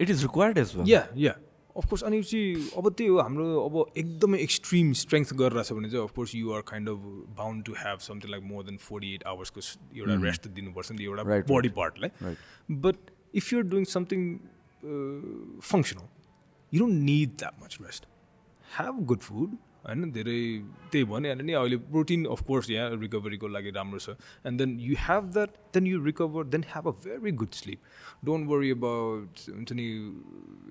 it 0.00 0.10
is 0.10 0.22
required 0.22 0.58
as 0.58 0.74
yeah 0.88 1.06
yeah 1.18 1.34
of course 1.76 2.02
अनि 2.04 2.22
चाहिँ 2.22 2.70
अब 2.78 2.88
त्यही 2.90 3.10
हो 3.10 3.18
हाम्रो 3.18 3.44
अब 3.60 3.76
एकदमै 3.96 4.38
एक्सट्रिम 4.40 4.92
स्ट्रेङ्थ 5.02 5.32
गरिरहेको 5.34 5.64
छ 5.64 5.76
भने 5.78 5.90
चाहिँ 5.90 6.04
of course 6.04 6.34
you 6.34 6.52
are 6.52 6.60
kind 6.68 6.88
of 6.88 7.06
bound 7.36 7.64
to 7.64 7.74
have 7.78 7.98
something 8.06 8.30
like 8.30 8.44
more 8.44 8.64
than 8.64 8.76
forty 8.82 9.14
eight 9.14 9.24
आवर्सको 9.26 9.60
एउटा 9.96 10.20
रेस्ट 10.24 10.48
दिनुपर्छ 10.58 10.92
नि 10.92 11.04
एउटा 11.04 11.40
body 11.50 11.68
पार्टलाई 11.78 12.34
but 12.86 13.10
if 13.34 13.52
you're 13.52 13.64
doing 13.66 13.84
something 13.90 14.28
functional 15.64 16.08
you 16.72 16.80
don't 16.80 17.02
need 17.02 17.36
that 17.38 17.62
much 17.62 17.78
rest 17.82 18.06
have 18.68 19.04
good 19.06 19.20
food 19.20 19.56
होइन 19.84 20.10
धेरै 20.12 20.40
त्यही 20.90 21.04
भनिहाल्यो 21.10 21.44
नि 21.46 21.52
अहिले 21.52 21.76
प्रोटिन 21.90 22.24
अफकोर्स 22.34 22.70
यहाँ 22.70 23.00
रिकभरीको 23.00 23.48
लागि 23.48 23.70
राम्रो 23.78 23.98
छ। 23.98 24.14
And 24.46 24.58
then 24.58 24.70
you 24.80 24.94
have 25.00 25.22
that 25.34 25.50
then 25.74 25.86
you 25.86 26.02
recover 26.04 26.44
then 26.54 26.64
have 26.70 26.88
a 26.88 26.94
very 27.04 27.32
good 27.42 27.52
sleep 27.60 27.80
don't 28.24 28.48
worry 28.48 28.70
about 28.70 29.32
हुन्छ 29.50 29.72
नि 29.72 29.86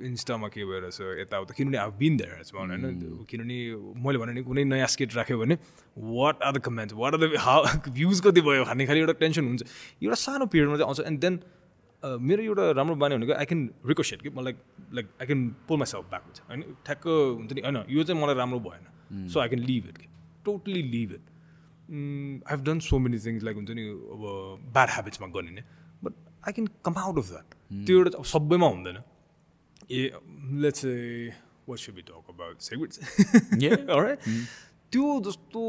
इन्स्टामा 0.07 0.47
के 0.47 0.65
भइरहेछ 0.65 0.99
यताउता। 1.21 1.53
किनभने 1.53 1.77
अब 1.77 1.97
बिन 1.99 2.17
देयर 2.17 2.31
होइन। 2.55 3.25
किनभने 3.29 3.57
मैले 4.03 4.17
भने 4.17 4.33
नि 4.33 4.43
कुनै 4.43 4.63
नयाँ 4.65 4.87
स्केट 4.87 5.15
राख्यो 5.15 5.37
भने 5.39 5.57
what 5.97 6.43
are 6.43 6.51
the 6.57 6.59
comments 6.63 6.93
what 6.95 7.13
are 7.13 7.19
the 7.19 7.35
how 7.39 7.91
views 7.91 8.21
कति 8.25 8.41
भयो? 8.41 8.63
खाने 8.65 8.85
खालि 8.87 8.99
एउटा 8.99 9.13
टेन्सन 9.19 9.43
हुन्छ। 9.47 9.61
एउटा 10.01 10.15
सानो 10.25 10.45
पिरियडमा 10.47 10.77
चाहिँ 10.77 10.87
आउँछ। 10.87 10.99
एन्ड 11.07 11.19
देन 11.19 11.39
मेरो 12.03 12.43
एउटा 12.43 12.63
राम्रो 12.73 12.95
बानी 12.95 13.15
भनेको 13.15 13.33
आई 13.33 13.45
क्यान 13.45 13.61
रिक्वेस्ट 13.85 14.21
कि 14.23 14.29
मलाई 14.33 14.53
like 14.95 15.05
I 15.21 15.25
can 15.27 15.41
pull 15.67 15.77
myself 15.91 16.05
back 16.09 16.23
हुन्छ 16.25 16.39
होइन। 16.49 16.61
ठ्याक्क 16.85 17.03
हुन्छ 17.37 17.51
नि 17.53 17.61
होइन। 17.61 17.77
यो 17.89 18.03
चाहिँ 18.03 18.21
मलाई 18.23 18.35
राम्रो 18.41 18.59
भएन। 18.65 18.85
So 19.27 19.39
I 19.39 19.49
can 19.49 19.63
leave 19.63 19.87
it 19.87 20.01
totally 20.45 20.81
leave 20.85 21.11
it 21.11 21.29
I 21.91 22.51
have 22.51 22.63
done 22.65 22.79
so 22.81 22.99
many 22.99 23.19
things 23.19 23.43
like 23.43 23.55
हुन्छ 23.55 23.71
नि 23.71 23.87
अब 24.15 24.25
ब्याड 24.73 24.89
ह्याबिट्समा 24.89 25.27
गरिने 25.35 25.63
but 26.03 26.13
I 26.47 26.53
can 26.53 26.67
come 26.85 26.99
out 26.99 27.17
of 27.17 27.29
that 27.29 27.55
त्यो 27.85 27.97
एउटा 27.97 28.17
अब 28.17 28.25
सबैमा 28.25 28.67
हुँदैन 28.69 29.03
ए 29.91 30.09
let's 30.61 30.85
what 31.69 31.79
should 31.79 31.95
be 31.95 32.01
talk 32.03 32.29
about 32.29 32.61
cigarettes 32.63 32.99
त्यो 34.91 35.19
जस्तो 35.25 35.61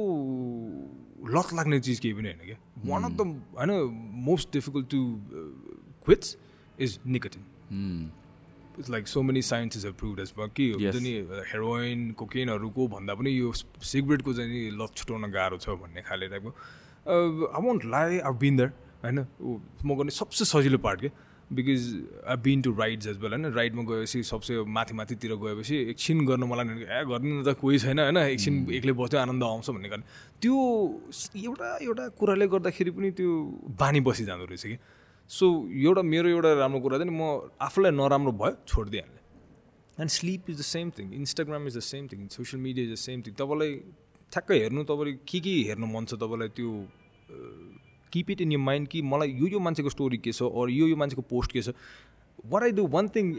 लत 1.31 1.53
लाग्ने 1.55 1.79
चिज 1.81 1.99
केही 2.01 2.15
पनि 2.15 2.29
होइन 2.29 2.47
क्या 2.47 2.57
वान 2.87 3.05
अफ 3.05 3.13
द 3.13 3.27
होइन 3.59 3.71
most 4.25 4.53
difficult 4.53 4.91
to 4.91 5.03
quits 6.07 6.37
is 6.79 6.99
nicotine 7.09 8.11
like 8.91 9.09
so 9.09 9.23
many 9.23 9.43
sciences 9.43 9.85
have 9.85 9.95
prove 9.95 10.21
as 10.21 10.33
के 10.39 10.71
हुन्छ 10.73 10.97
नि 11.03 11.13
हेरोइन 11.51 12.11
कोकेनहरूको 12.19 12.87
भन्दा 12.89 13.15
पनि 13.15 13.31
यो 13.39 13.53
सिगरेटको 13.53 14.35
चाहिँ 14.35 14.51
नि 14.51 14.71
लत 14.83 14.97
छुट्याउन 14.97 15.31
गाह्रो 15.33 15.59
छ 15.59 15.69
भन्ने 15.83 16.03
खाले 16.03 16.29
टाइपको 16.29 16.51
I 17.53 17.69
won't 17.69 17.85
lie 17.85 18.19
I 18.19 18.33
been 18.41 18.57
there 18.57 18.73
होइन? 19.05 19.27
म 19.85 19.95
गर्ने 19.99 20.11
सबसे 20.11 20.45
सजिलो 20.45 20.79
पार्ट 20.79 21.01
के? 21.01 21.11
Because 21.53 21.83
I 22.33 22.37
been 22.45 22.63
to 22.63 22.73
rides 22.73 23.07
as 23.07 23.17
well 23.21 23.33
होइन? 23.33 23.47
राइडमा 23.53 23.83
गएपछि 23.85 24.23
सबसे 24.25 24.63
माथि 24.65 24.95
माथितिर 24.95 25.35
गएपछि 25.37 25.77
एकछिन 25.91 26.25
गर्न 26.27 26.45
मलाई 26.49 26.65
ए 26.65 27.05
गर्नु 27.11 27.43
त 27.45 27.59
कोही 27.61 27.79
छैन 27.79 27.99
होइन? 27.99 28.17
एकछिन 28.17 28.55
एक्लै 28.73 28.93
बस्थ्यो 28.97 29.21
आनन्द 29.21 29.43
आउँछ 29.43 29.71
भन्ने 29.71 29.89
कारण। 29.89 30.03
त्यो 30.41 30.57
एउटा 31.37 31.77
एउटा 31.83 32.09
कुराले 32.19 32.47
गर्दाखेरि 32.49 32.91
पनि 32.97 33.11
त्यो 33.21 33.31
बानी 33.81 34.01
बसिजाँदो 34.01 34.45
रहेछ 34.49 34.65
कि? 34.67 34.77
सो 35.33 35.47
एउटा 35.73 36.03
मेरो 36.13 36.29
एउटा 36.29 36.53
राम्रो 36.61 36.81
कुरा 36.85 36.99
चाहिँ 36.99 37.13
म 37.19 37.51
आफूलाई 37.67 37.93
नराम्रो 37.99 38.33
भयो 38.41 38.57
छोडिदिइहाल्ने 38.69 39.21
and 39.99 40.11
sleep 40.11 40.51
is 40.51 40.59
the 40.59 40.65
same 40.71 40.91
thing 40.99 41.13
Instagram 41.15 41.67
is 41.67 41.77
the 41.77 41.81
same 41.89 42.09
thing 42.09 42.27
social 42.35 42.63
media 42.63 42.85
is 42.87 42.93
the 42.93 42.99
same 43.03 43.23
thing 43.27 43.35
तपाईँलाई 43.41 43.73
ठ्याक्कै 44.33 44.59
हेर्नु 44.63 44.85
तपाईँले 44.91 45.13
के 45.29 45.41
के 45.47 45.55
हेर्नु 45.69 45.87
मन 45.95 46.05
छ 46.05 46.21
तपाईँलाई 46.25 46.49
त्यो 46.59 46.71
keep 48.13 48.31
it 48.31 48.41
in 48.41 48.53
your 48.53 48.59
mind 48.59 48.89
कि 48.89 49.03
मलाई 49.13 49.33
यो 49.41 49.47
यो 49.55 49.61
मान्छेको 49.69 49.91
स्टोरी 49.97 50.19
के 50.27 50.33
छ 50.33 50.43
अरू 50.43 50.69
यो 50.73 50.87
यो 50.89 50.97
मान्छेको 51.03 51.23
पोस्ट 51.33 51.53
के 51.53 51.63
छ। 51.63 51.75
What 52.53 52.63
I 52.63 52.73
do 52.81 52.87
one 52.97 53.09
thing 53.17 53.33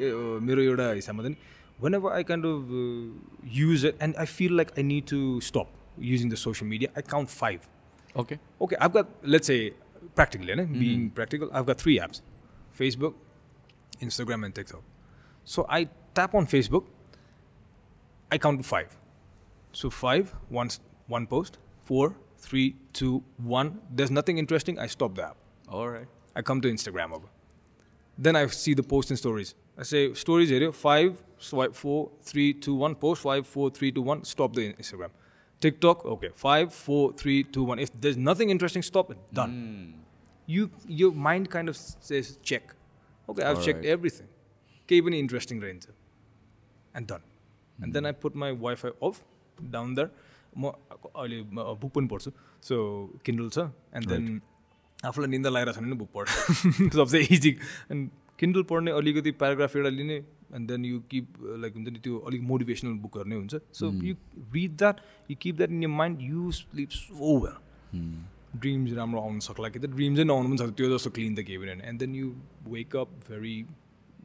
मेरो 0.50 0.62
एउटा 0.64 0.92
हिसाबमा 0.92 1.24
चाहिँ 1.24 1.38
whenever 1.96 2.12
I 2.12 2.24
kind 2.32 2.46
of 2.46 3.46
use 3.60 3.86
and 3.86 4.16
I 4.16 4.26
feel 4.40 4.58
like 4.58 4.72
I 4.78 4.84
need 4.90 5.06
to 5.14 5.22
stop 5.52 6.02
using 6.12 6.32
the 6.32 6.42
social 6.48 6.70
media 6.70 6.98
I 6.98 7.10
count 7.12 7.30
five 7.30 7.72
okay 8.16 8.38
okay 8.62 8.76
got 8.96 9.08
let's 9.36 9.48
say 9.48 9.62
practically, 10.16 10.50
you 10.50 10.56
know, 10.56 10.64
mm-hmm. 10.64 10.80
being 10.80 11.10
practical, 11.10 11.50
I've 11.54 11.66
got 11.66 11.78
three 11.78 12.00
apps: 12.00 12.22
Facebook, 12.78 13.14
Instagram, 14.02 14.46
and 14.46 14.56
TikTok. 14.56 14.84
So 15.46 15.66
I 15.70 15.90
tap 16.14 16.34
on 16.36 16.48
Facebook. 16.48 16.86
I 18.32 18.38
count 18.38 18.62
to 18.62 18.68
five. 18.68 18.98
So 19.74 19.90
five, 19.90 20.34
one, 20.50 20.70
one 21.08 21.28
post, 21.28 21.58
four, 21.82 22.16
three, 22.38 22.76
two, 22.94 23.24
one. 23.38 23.80
There's 23.90 24.12
nothing 24.12 24.38
interesting. 24.38 24.80
I 24.80 24.88
stop 24.88 25.16
the 25.16 25.24
app. 25.30 25.38
alright 25.72 26.08
I 26.36 26.42
come 26.42 26.62
to 26.62 26.70
Instagram 26.70 27.12
over. 27.14 27.28
Then 28.18 28.36
I 28.36 28.46
see 28.48 28.74
the 28.74 28.84
posts 28.84 29.12
and 29.12 29.18
stories. 29.18 29.56
I 29.78 29.84
say 29.84 30.14
stories 30.14 30.52
area 30.52 30.72
five, 30.72 31.22
swipe 31.38 31.76
four, 31.76 32.12
three, 32.22 32.54
two, 32.54 32.76
one, 32.76 32.96
post 32.96 33.22
five, 33.22 33.48
four, 33.48 33.70
three, 33.70 33.92
two, 33.92 34.02
one, 34.02 34.24
stop 34.24 34.54
the 34.54 34.74
Instagram. 34.74 35.10
TikTok, 35.66 36.06
okay, 36.14 36.30
five, 36.46 36.74
four, 36.84 37.02
three, 37.24 37.40
two, 37.58 37.64
one. 37.72 37.82
If 37.88 37.92
there's 38.06 38.22
nothing 38.30 38.54
interesting, 38.58 38.86
stop 38.92 39.12
it. 39.16 39.26
Done. 39.42 39.58
You 40.48 40.70
your 41.02 41.12
mind 41.28 41.50
kind 41.58 41.74
of 41.74 41.82
says 42.12 42.38
check. 42.52 42.78
Okay, 43.28 43.44
I've 43.50 43.66
checked 43.66 43.92
everything. 43.96 44.30
केही 44.90 45.02
पनि 45.02 45.20
interesting 45.24 45.62
रहन्छ 45.62 45.86
and 46.96 47.08
done 47.12 47.22
and 47.84 47.94
then 47.94 48.06
I 48.06 48.12
put 48.24 48.36
my 48.44 48.56
wifi 48.64 48.92
off 49.08 49.22
down 49.76 49.94
दर 49.96 50.10
म 50.58 50.72
अहिले 51.16 51.42
book 51.84 51.92
पनि 51.94 52.08
पढ्छु 52.14 52.32
so 52.70 52.76
Kindle 53.26 53.50
छ 53.50 53.66
and 54.00 54.10
then 54.10 54.26
आफूलाई 55.12 55.30
निन्दा 55.36 55.50
लगाइरहेको 55.50 55.80
छ 55.80 55.84
भने 55.86 55.96
बुक 56.02 56.12
पढ्छ 56.18 56.94
सबसे 56.98 57.22
इजी 57.38 57.52
एन्ड 57.96 58.10
किन्डल 58.40 58.64
पढ्ने 58.74 58.92
अलिकति 59.00 59.32
प्याराग्राफ 59.44 59.76
एउटा 59.78 59.94
लिने 60.00 60.20
and 60.56 60.72
then 60.72 60.86
you 60.86 61.00
keep 61.12 61.28
like 61.62 61.76
हुन्छ 61.76 61.90
नि 61.90 62.00
त्यो 62.04 62.20
अलिक 62.20 62.42
मोटिभेसनल 62.52 62.94
बुकहरू 63.06 63.30
नै 63.30 63.36
हुन्छ. 63.36 63.56
So 63.74 63.92
you 64.04 64.16
read 64.54 64.78
that 64.78 65.02
you 65.32 65.38
keep 65.42 65.56
that 65.58 65.72
in 65.72 65.84
your 65.84 65.90
mind 65.90 66.22
you 66.22 66.52
sleep 66.62 66.90
so 66.92 67.38
well 67.46 67.58
dreams 68.56 68.94
राम्रो 68.94 69.22
आउनु 69.22 69.40
सक्ला 69.42 69.70
कि 69.70 69.80
त? 69.80 69.86
ड्रिम्सै 69.96 70.24
नआउनु 70.24 70.50
पनि 70.50 70.58
सक्छ 70.58 70.74
त्यो 70.78 70.90
जस्तो 70.96 71.10
क्लिन 71.12 71.36
त 71.36 71.46
केही 71.48 71.58
पनि 71.58 71.68
होइन. 71.68 71.82
And 71.82 72.00
then 72.00 72.16
you 72.16 72.34
wake 72.70 72.96
up 72.96 73.10
very 73.30 73.56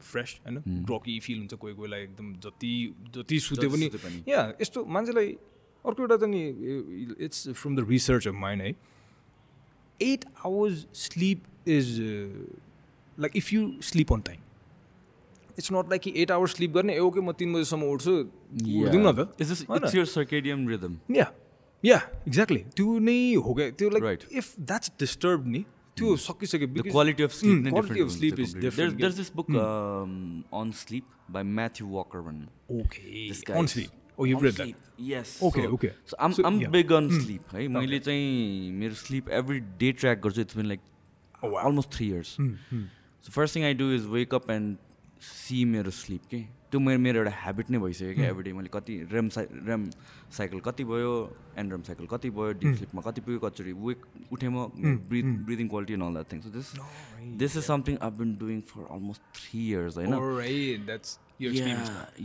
fresh 0.01 0.39
होइन 0.45 0.85
ड्रकी 0.85 1.19
फिल 1.19 1.37
हुन्छ 1.37 1.53
कोही 1.53 1.73
कोहीलाई 1.75 2.01
एकदम 2.03 2.33
जति 2.45 2.73
जति 3.15 3.39
सुते 3.39 3.67
पनि। 3.67 3.89
सुते 3.89 3.97
पनि। 4.03 4.23
या 4.31 4.41
यस्तो 4.61 4.85
मान्छेलाई 4.85 5.31
अर्को 5.85 6.03
एउटा 6.03 6.17
त 6.17 6.29
नि 6.29 6.43
it's 7.25 7.47
from 7.49 7.75
the 7.75 7.89
research 7.89 8.27
of 8.27 8.35
mind 8.35 8.63
है 8.63 8.75
eight 10.01 10.25
hours 10.45 10.85
sleep 10.95 11.69
is 11.69 11.97
like 13.17 13.37
if 13.37 13.53
you 13.53 13.61
sleep 13.89 14.13
on 14.13 14.21
time 14.29 14.39
it's 15.59 15.71
not 15.73 15.89
like 15.89 16.01
कि 16.01 16.13
एट 16.23 16.31
आवर्स 16.31 16.55
स्लिप 16.55 16.71
गर्ने 16.79 16.97
ओके 17.07 17.21
म 17.21 17.31
तिन 17.41 17.53
बजीसम्म 17.53 17.91
उठ्छु 17.93 18.11
उठ्दिउँ 18.15 19.03
न 19.03 19.11
त? 19.19 19.27
या 21.17 21.27
या 21.85 21.97
एक्ज्याक्टली 22.27 22.63
त्यो 22.75 22.97
नै 23.09 23.17
हो 23.47 23.53
क्या 23.59 23.69
त्यो 23.79 23.89
लाइक. 23.89 24.19
इफ 24.31 24.55
द्याट्स 24.59 24.91
डिस्टर्ब 24.99 25.47
नि 25.55 25.63
त्यो 25.97 26.15
सकिसक्यो 26.23 26.67
The 26.67 26.73
because- 26.75 26.95
quality 26.95 27.23
of 27.27 27.33
sleep. 27.35 27.55
Mm, 27.55 27.63
नै 27.63 27.71
quality 27.71 27.87
different 27.87 28.03
of 28.03 28.09
हुन्छ 28.09 28.19
sleep 28.19 28.35
त्यो 28.35 28.45
is 28.45 28.51
completely. 28.51 28.65
different, 28.65 28.99
There's, 28.99 28.99
there's 29.03 29.17
this 29.21 29.29
book 29.39 29.49
um, 29.63 30.43
on 30.59 30.73
sleep 30.81 31.15
by 31.37 31.43
Matthew 31.59 31.87
Walker 31.95 32.21
भन्ने 32.27 32.83
Okay. 32.83 33.23
This 33.31 33.41
On 33.49 33.65
guy 33.65 33.73
sleep. 33.73 33.89
is- 33.91 33.95
Oh, 34.21 34.25
you've 34.29 34.39
on 34.39 34.45
read 34.45 34.55
that. 34.59 34.65
sleep, 34.67 34.87
Yes. 35.09 35.29
Okay, 35.49 35.61
so, 35.65 35.75
okay. 35.75 35.89
So 36.11 36.17
I'm 36.27 36.33
So, 36.37 36.43
I'm 36.47 36.55
yeah. 36.61 36.71
big 36.77 36.89
on 36.99 37.05
sleep 37.17 37.53
है 37.57 37.67
मैले 37.75 37.99
चाहिँ 38.07 38.71
मेरो 38.79 38.97
sleep 39.01 39.29
every 39.41 39.59
day 39.83 39.91
track 40.01 40.23
गर्छु 40.25 40.45
it's 40.45 40.57
been 40.61 40.69
like 40.71 40.81
Oh, 41.43 41.51
wow. 41.53 41.61
almost 41.69 41.93
three 41.97 42.07
years. 42.13 42.33
So 43.27 43.35
first 43.37 43.57
thing 43.57 43.67
I 43.67 43.71
do 43.83 43.87
is 43.99 44.07
wake 44.17 44.33
see 45.19 45.65
मेरो 45.65 45.91
sleep 45.91 46.25
के? 46.31 46.39
त्यो 46.71 46.79
मेरो 46.79 46.99
मेरो 46.99 47.19
एउटा 47.19 47.31
ह्याबिट 47.35 47.69
नै 47.71 47.77
भइसक्यो 47.79 48.13
क्या 48.15 48.27
एभ्री 48.29 48.43
डे 48.43 48.51
मैले 48.53 48.69
कति 48.73 48.95
रेम 49.11 49.29
साइ 49.35 49.45
रेम 49.67 49.89
साइकल 50.37 50.59
कति 50.67 50.83
भयो 50.91 51.13
एन्ड 51.57 51.71
रेम 51.71 51.81
साइकल 51.87 52.05
कति 52.11 52.29
भयो 52.29 52.51
डिप 52.61 52.75
स्लिपमा 52.75 53.01
कति 53.07 53.21
पुग्यो 53.21 53.39
कचोटि 53.45 53.73
वेक 53.85 54.05
उठेँ 54.33 54.49
म 54.49 54.67
breath 55.09 55.27
breathing 55.45 55.67
quality 55.67 55.93
and 55.93 56.03
all 56.03 56.13
that 56.13 56.31
thing 56.33 56.41
so 56.41 56.49
this 56.57 56.67
this 57.41 57.57
is 57.57 57.63
something 57.67 57.97
I 58.07 58.11
been 58.19 58.35
doing 58.39 58.61
for 58.71 58.81
almost 58.97 59.21
three 59.39 59.59
years 59.69 59.97
होइन. 59.97 60.13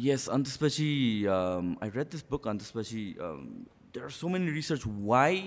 यस 0.07 0.29
अनि 0.29 0.45
त्यसपछि 0.45 0.91
आई 1.27 1.89
रेड 1.97 2.09
दिस 2.13 2.25
बुक 2.31 2.49
अनि 2.49 2.59
त्यसपछि 2.59 3.03
there 3.19 4.05
are 4.05 4.11
so 4.21 4.29
many 4.29 4.53
research 4.61 4.83
why 4.87 5.41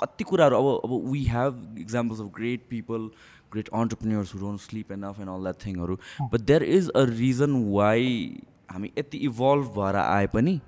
कति 0.00 0.24
कुराहरू 0.24 0.56
अब 0.56 0.66
अब 0.84 1.10
we 1.12 1.22
have 1.34 1.76
examples 1.80 2.20
of 2.20 2.26
great 2.34 2.66
people 2.70 3.10
great 3.52 3.68
entrepreneurs 3.82 4.34
who 4.34 4.40
don't 4.40 4.60
sleep 4.60 4.92
and 4.92 5.04
and 5.04 5.30
all 5.30 5.42
that 5.42 5.66
थिङहरू 5.66 5.98
but 6.32 6.40
there 6.52 6.62
is 6.62 6.88
a 6.88 7.04
reason 7.10 7.60
why 7.72 8.06
हामी 8.70 8.92
यति 8.98 9.18
evolve 9.26 9.66
भएर 9.78 9.96
आए 9.96 10.26
पनि। 10.34 10.60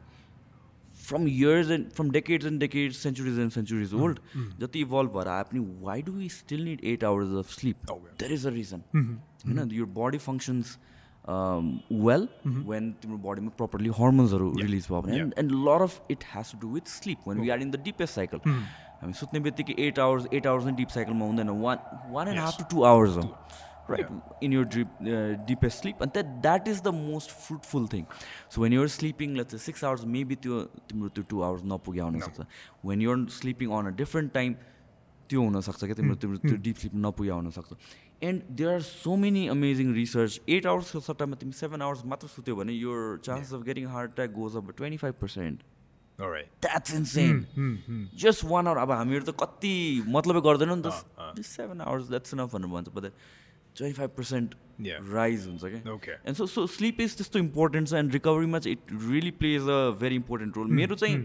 From 1.08 1.26
years 1.28 1.70
and 1.70 1.90
from 1.96 2.10
decades 2.10 2.46
and 2.46 2.60
decades 2.60 2.96
centuries 3.02 3.38
and 3.40 3.52
centuries 3.52 3.94
old 3.94 4.18
जति 4.60 4.80
evolve 4.80 5.10
भएर 5.16 5.28
आए 5.34 5.42
पनि 5.52 5.60
why 5.84 6.02
do 6.08 6.12
we 6.12 6.28
still 6.28 6.64
need 6.64 6.84
eight 6.92 7.04
hours 7.10 7.32
of 7.38 7.50
sleep 7.58 7.90
Okay. 7.90 8.18
There 8.20 8.32
is 8.32 8.46
a 8.46 8.50
reason 8.58 8.82
होइन 8.94 9.70
your 9.78 9.86
body 9.98 10.18
functions 10.26 10.72
um, 11.34 11.70
well 12.06 12.26
when 12.72 12.90
तिम्रो 13.02 13.18
बडीमा 13.28 13.52
properly 13.62 13.94
hormonesहरू 14.00 14.52
release 14.60 14.86
भयो 14.90 15.00
भने 15.02 15.16
Yeah. 15.18 15.30
and 15.42 15.56
a 15.56 15.62
lot 15.70 15.86
of 15.86 15.96
it 16.16 16.26
has 16.34 16.52
to 16.54 16.60
do 16.66 16.74
with 16.76 16.92
sleep 16.96 17.26
when 17.30 17.42
we 17.44 17.50
are 17.56 17.58
in 17.66 17.72
the 17.76 17.82
deepest 17.88 18.20
cycle. 18.20 18.44
हामी 19.00 19.12
सुत्ने 19.14 19.40
बित्तिकै 19.40 19.74
eight 19.86 19.98
hours 19.98 20.26
eight 20.32 20.46
hours 20.46 20.64
नै 20.66 20.72
deep 20.82 20.88
साइकलमा 20.98 21.24
हुँदैन। 21.26 21.50
One 21.64 21.78
one 22.12 22.28
and 22.28 22.40
half 22.40 22.58
to 22.58 22.64
two 22.70 22.82
hours 22.92 23.16
हो। 23.16 23.26
Right 23.90 24.42
in 24.44 24.52
your 24.52 24.64
deep 24.74 24.88
deepest 25.48 25.82
sleep 25.82 26.02
and 26.02 26.18
that 26.46 26.68
is 26.68 26.80
the 26.82 26.88
most 26.94 27.30
fruitful 27.44 27.86
thing 27.92 28.04
so 28.54 28.62
when 28.62 28.72
you're 28.72 28.88
sleeping 28.94 29.36
let's 29.36 29.62
six 29.66 29.84
hours 29.84 30.04
maybe 30.16 30.36
त्यो 30.46 30.60
तिम्रो 30.88 31.08
त्यो 31.08 31.24
two 31.30 31.40
hours 31.42 31.62
नपुग्या 31.72 32.04
हुनसक्छ 32.04 32.46
when 32.84 33.02
you're 33.02 33.24
sleeping 33.36 33.70
on 33.78 33.86
a 33.86 33.94
different 34.02 34.32
time 34.34 34.54
त्यो 35.30 35.40
हुनसक्छ 35.42 35.84
क्या 35.84 35.94
तिम्रो 35.94 36.14
तिम्रो 36.20 36.38
त्यो 36.44 36.56
डिप 36.66 36.76
स्लिप 36.82 36.94
नपुग्या 37.06 37.34
हुनसक्छ 37.34 37.72
and 38.28 38.42
there 38.58 38.70
are 38.74 38.80
so 38.82 39.16
many 39.24 39.46
amazing 39.48 39.94
research 39.94 40.40
eight 40.48 40.66
आवर्सको 40.66 41.00
सट्टामा 41.08 41.36
तिमी 41.40 41.52
सेभेन 41.58 41.82
आवर्स 41.88 42.04
मात्र 42.12 42.28
सुत्यो 42.28 42.56
भने 42.56 42.72
your 42.72 43.18
chances 43.24 43.52
of 43.54 43.62
getting 43.66 43.86
heart 43.96 44.10
attack 44.12 44.30
goes 44.38 44.56
up 44.56 44.70
twenty 44.76 44.96
five 44.98 45.14
percent. 45.20 45.62
That's 46.20 46.94
insane 46.94 48.08
just 48.20 48.44
one 48.44 48.66
hour 48.66 48.78
अब 48.78 48.90
हामीहरू 48.92 49.24
त 49.24 49.34
कति 49.40 49.74
मतलबै 50.08 50.40
गर्दैनौँ 50.46 50.76
नि 50.76 50.82
त। 50.86 51.42
सेभेन 51.46 51.80
आवर्स 51.80 52.08
द्याट्स 52.08 52.34
इनफ 52.34 52.54
भनेर 52.54 52.70
भन्छ 52.70 52.88
but 52.94 53.04
twenty 53.76 53.96
five 53.98 54.10
percent. 54.16 54.54
Rise 55.12 55.46
हुन्छ 55.46 55.64
क्या. 55.64 55.80
And 56.26 56.36
so 56.36 56.46
so 56.46 56.66
sleep 56.66 57.00
is 57.00 57.16
त्यस्तो 57.16 57.38
इम्पोर्टेन्ट 57.38 57.88
छ 57.88 57.94
एन्ड 57.94 58.12
रिकभरीमा 58.12 58.58
चाहिँ 58.58 58.76
it 58.76 58.82
really 59.10 59.30
plays 59.38 59.62
a 59.68 59.78
very 60.00 60.16
important 60.16 60.56
role 60.56 60.68
मेरो 60.80 60.94
चाहिँ 60.96 61.16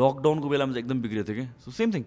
लकडाउनको 0.00 0.48
बेलामा 0.48 0.72
चाहिँ 0.72 0.84
एकदम 0.84 1.00
बिग्रिएको 1.02 1.32
थियो 1.32 1.36
क्या 1.42 1.48
so 1.64 1.70
same 1.78 1.92
thing 1.94 2.04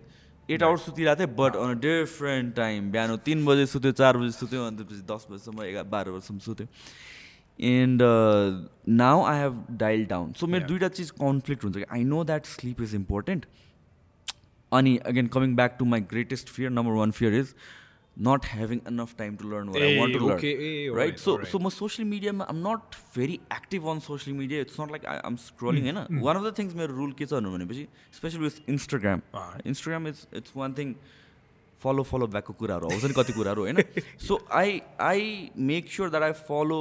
eight 0.49 0.63
hours 0.63 0.81
सुतिरहेको 0.85 1.19
थिएँ 1.19 1.35
but 1.35 1.55
on 1.55 1.69
a 1.69 1.79
different 1.81 2.55
time 2.55 2.91
बिहान 2.91 3.15
तिन 3.25 3.45
बजे 3.45 3.65
सुत्यो 3.73 3.91
चार 3.99 4.17
बजे 4.17 4.31
सुत्यो 4.37 4.59
अन्त 4.67 4.79
त्यसपछि 4.79 5.05
दस 5.13 5.27
बजीसम्म 5.31 5.63
एघार 5.63 5.83
बाह्र 5.95 6.11
बजीसम्म 6.11 6.39
सुत्यो। 6.47 6.67
And 7.58 8.02
now 9.02 9.24
I 9.26 9.38
have 9.40 9.64
dialled 9.80 10.04
down 10.10 10.32
so 10.40 10.46
मेरो 10.46 10.60
Yeah. 10.60 10.68
दुइटा 10.68 10.88
चिज 11.00 11.10
कन्फ्लिक्ट 11.22 11.64
हुन्छ 11.64 11.76
कि 11.76 11.84
I 11.92 12.04
know 12.04 12.22
that 12.24 12.46
sleep 12.46 12.80
is 12.82 12.94
important 12.94 13.46
अनि 14.72 14.96
again 15.12 15.26
coming 15.34 15.56
back 15.56 15.76
to 15.78 15.84
my 15.94 16.00
greatest 16.14 16.48
fear 16.48 16.70
number 16.70 16.92
one 17.02 17.10
fear 17.20 17.34
is 17.40 17.54
not 18.26 18.46
having 18.50 18.78
enough 18.90 19.10
time 19.18 19.34
to 19.40 19.48
learn 19.50 19.68
what 19.72 19.76
I 19.80 19.88
Hey, 19.88 19.98
want 19.98 20.14
to 20.14 20.20
okay, 20.36 20.48
learn. 20.54 20.62
hey, 20.62 20.70
right? 20.78 20.94
alright, 20.94 21.20
So, 21.24 21.32
alright. 21.32 21.50
so 21.50 21.58
my 21.66 21.70
social 21.74 22.06
media, 22.12 22.30
I'm 22.46 22.62
not 22.62 22.96
very 23.18 23.36
active 23.56 23.84
on 23.92 24.00
social 24.06 24.34
media. 24.38 24.62
It's 24.66 24.78
not 24.80 24.94
like 24.94 25.04
I, 25.12 25.14
I'm 25.28 25.36
scrolling. 25.42 25.84
Hmm, 25.88 25.98
होइन 26.00 26.24
One 26.24 26.40
of 26.40 26.46
the 26.46 26.52
things 26.56 26.74
मेरो 26.80 26.96
rule 26.96 27.12
के 27.20 27.28
छ 27.32 27.40
भनेपछि 27.44 27.84
especially 28.16 28.44
with 28.46 28.56
Instagram. 28.74 29.22
Alright. 29.42 29.68
Instagram 29.74 30.10
is 30.12 30.24
it's 30.40 30.56
one 30.62 30.74
thing. 30.80 30.90
Follow 31.80 32.02
follow 32.10 32.26
ब्याकको 32.34 32.52
कुराहरू 32.64 32.90
आउँछ 32.90 33.04
नि 33.04 33.14
कति 33.20 33.32
कुराहरू 33.32 33.68
होइन 33.68 33.82
so 34.26 34.40
I 34.62 34.80
I 35.10 35.30
make 35.70 35.92
sure 35.96 36.10
that 36.16 36.22
I 36.22 36.32
follow 36.48 36.80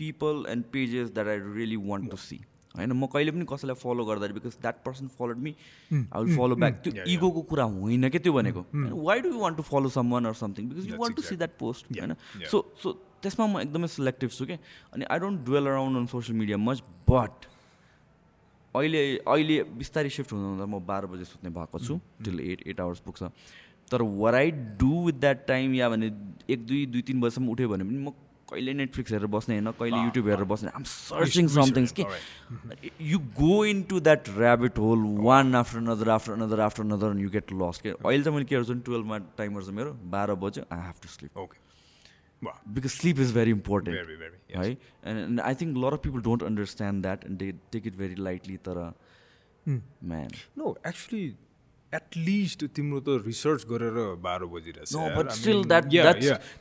people 0.00 0.44
and 0.50 0.64
pages 0.72 1.10
that 1.14 1.28
I 1.28 1.38
really 1.56 1.76
want 1.90 2.10
to 2.10 2.16
see 2.28 2.40
होइन 2.76 2.92
म 2.92 3.06
कहिले 3.12 3.30
पनि 3.32 3.44
कसैलाई 3.50 3.76
फलो 3.76 4.04
गर्दाखेरि 4.06 4.34
because 4.34 4.56
that 4.62 4.76
person 4.84 5.06
followed 5.18 5.38
me 5.44 5.54
I 5.92 6.22
will 6.22 6.36
follow 6.36 6.56
back 6.56 6.74
त्यो. 6.82 6.92
इगोको 7.12 7.42
कुरा 7.50 7.64
होइन 7.76 8.08
क्या 8.08 8.20
त्यो 8.22 8.32
भनेको? 8.32 8.64
Why 9.06 9.20
do 9.20 9.28
you 9.28 9.38
want 9.38 9.56
to 9.56 9.62
follow 9.70 9.88
someone 10.12 10.26
or 10.26 10.34
something 10.40 10.68
because 10.68 10.86
you 10.90 10.98
want 11.00 11.16
to 11.16 11.22
see 11.22 11.36
that 11.36 11.56
post 11.60 11.90
होइन. 11.92 12.14
सो 12.50 12.64
सो 12.82 12.92
त्यसमा 13.22 13.46
म 13.46 13.60
एकदमै 13.60 13.88
सिलेक्टिभ 13.94 14.30
छु 14.30 14.46
क्या 14.46 14.58
अनि 14.94 15.04
I 15.10 15.18
don't 15.18 15.40
dwell 15.46 15.66
around 15.66 15.98
on 15.98 16.06
social 16.14 16.38
media 16.38 16.56
much 16.68 16.82
but 17.10 17.50
अहिले 18.74 19.02
अहिले 19.18 19.62
बिस्तारै 19.76 20.10
सिफ्ट 20.10 20.32
हुँदा 20.32 20.48
हुँदा 20.48 20.66
म 20.66 20.78
बाह्र 20.86 21.06
बजे 21.12 21.24
सुत्ने 21.26 21.50
भएको 21.58 21.78
छु 21.86 22.00
टिल 22.24 22.40
एट 22.40 22.66
एट 22.66 22.80
आवर्स 22.80 23.00
पुग्छ। 23.02 23.22
तर 23.90 24.02
what 24.22 24.34
I 24.34 24.50
do 24.80 24.94
with 25.06 25.20
that 25.20 25.46
time 25.46 25.74
yeah 25.74 25.88
भने 25.90 26.06
एक 26.48 26.66
दुई 26.66 26.84
दुई 26.86 27.02
तिन 27.02 27.20
बजीसम्म 27.20 27.50
उठ्यो 27.50 27.68
भने 27.68 27.84
पनि 27.84 27.98
म 27.98 28.12
कहिले 28.50 28.74
नेटफ्लिक्स 28.74 29.12
हेरेर 29.12 29.26
बस्ने 29.28 29.54
होइन 29.54 29.70
कहिले 29.78 30.02
युट्युब 30.02 30.28
हेरेर 30.28 30.44
बस्ने 30.52 30.70
आम 30.74 30.84
सर्चिङ 30.90 31.48
समथिङ्स 31.50 31.92
कि 31.92 32.04
you 33.04 33.18
go 33.38 33.64
into 33.90 34.00
that 34.02 34.28
rabbit 34.30 34.78
hole 34.80 35.06
one 35.22 35.54
after 35.56 35.78
another 35.78 36.10
after 36.10 36.32
another 36.32 36.60
after 36.62 36.82
another 36.84 37.18
you 37.20 37.30
get 37.30 37.52
lost 37.54 37.80
के 37.80 37.90
अहिले 37.90 38.22
चाहिँ 38.22 38.36
मैले 38.36 38.44
के 38.44 38.56
गर्छु 38.56 38.78
टुवेल्भमा 38.86 39.18
टाइमहरू 39.38 39.66
छ 39.66 39.76
मेरो 39.76 39.92
बाह्र 40.12 40.34
बज्यो 40.44 40.64
I 40.70 40.86
have 40.86 41.02
to 41.02 41.08
sleep 41.10 41.44
okay 41.44 41.68
because 42.42 42.90
sleep 42.90 43.20
is 43.20 43.34
very 43.34 43.50
important 43.50 43.98
very 43.98 44.18
very 44.18 44.36
yes. 44.50 44.66
है 45.04 45.18
and 45.18 45.40
I 45.42 45.54
think 45.60 45.76
lot 45.78 45.92
of 45.92 46.02
people 46.02 46.22
don't 46.22 46.42
understand 46.44 47.02
that 47.02 47.24
and 47.24 47.38
they 47.38 47.52
take 47.72 47.86
it 47.86 47.96
very 47.96 48.14
lightly 48.22 48.56
तर 48.68 48.82
man 49.66 50.30
no 50.58 50.76
actually 50.86 51.24
at least 51.94 52.64
तिम्रो 52.76 53.00
त 53.00 53.22
research 53.26 53.64
गरेर 53.70 53.96
बाह्र 54.22 54.46
बजिरहेछ. 54.46 54.92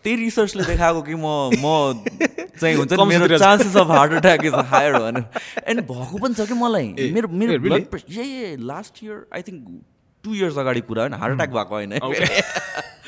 त्यही 0.03 0.15
रिसर्चले 0.15 0.63
देखाएको 0.63 1.01
कि 1.01 1.15
म 1.15 1.53
म 1.53 2.01
चाहिँ 2.59 2.75
हुन्छ 2.75 2.93
नि 2.93 3.05
मेरो। 3.05 3.37
Chances 3.37 3.75
of 3.77 3.87
heart 3.87 4.13
attack 4.13 4.45
is 4.45 4.53
higher 4.73 4.93
भनेर। 4.97 5.23
एन्ड 5.67 5.81
भएको 5.91 6.17
पनि 6.17 6.33
छ 6.33 6.47
कि 6.49 6.53
मलाई? 6.53 6.87
मेरो 7.13 7.27
मेरो? 7.29 7.59
Blood 7.59 7.85
pressure 7.93 8.57
last 8.73 9.03
year 9.03 9.25
I 9.33 9.41
think 9.41 9.81
two 10.23 10.33
years 10.35 10.57
अगाडि 10.57 10.81
कुरा 10.89 11.01
होइन 11.03 11.13
हार्ट 11.13 11.33
एट्याक 11.33 11.49
भएको 11.49 11.75
होइन। 11.75 11.93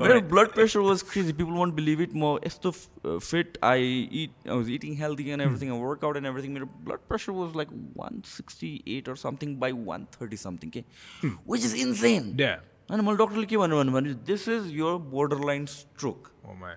मेरो 0.00 0.20
blood 0.30 0.48
pressure 0.54 0.80
was 0.86 1.02
crazy 1.10 1.32
people 1.32 1.58
won't 1.58 1.74
believe 1.74 2.00
it 2.00 2.14
म 2.14 2.32
यस्तो 2.46 2.70
fit 2.70 3.58
I 3.64 4.00
it 4.22 4.48
I 4.48 4.56
was 4.56 4.70
eating 4.78 4.96
healthy 5.02 5.28
and 5.30 5.42
everything 5.42 5.70
workout 5.82 6.16
and 6.16 6.26
everything 6.26 6.52
मेरो 6.54 6.66
blood 6.86 7.06
pressure 7.08 7.32
was 7.32 7.56
like 7.56 7.68
one 7.98 8.22
sixty 8.26 8.72
eight 8.96 9.08
or 9.08 9.16
something 9.26 9.56
by 9.60 9.72
one 9.86 10.06
thirty 10.16 10.36
something 10.46 10.70
के 10.70 10.84
which 11.22 11.64
is 11.64 11.74
insane. 11.86 12.34
अनि 12.90 13.02
मैले 13.02 13.16
डक्टरले 13.16 13.46
के 13.46 13.56
भन्नु 13.56 13.76
भन्नु 13.76 13.92
भने 13.92 14.14
this 14.28 14.48
is 14.48 14.70
your 14.76 14.98
border 15.10 15.44
line 15.46 15.66
stroke. 15.72 16.28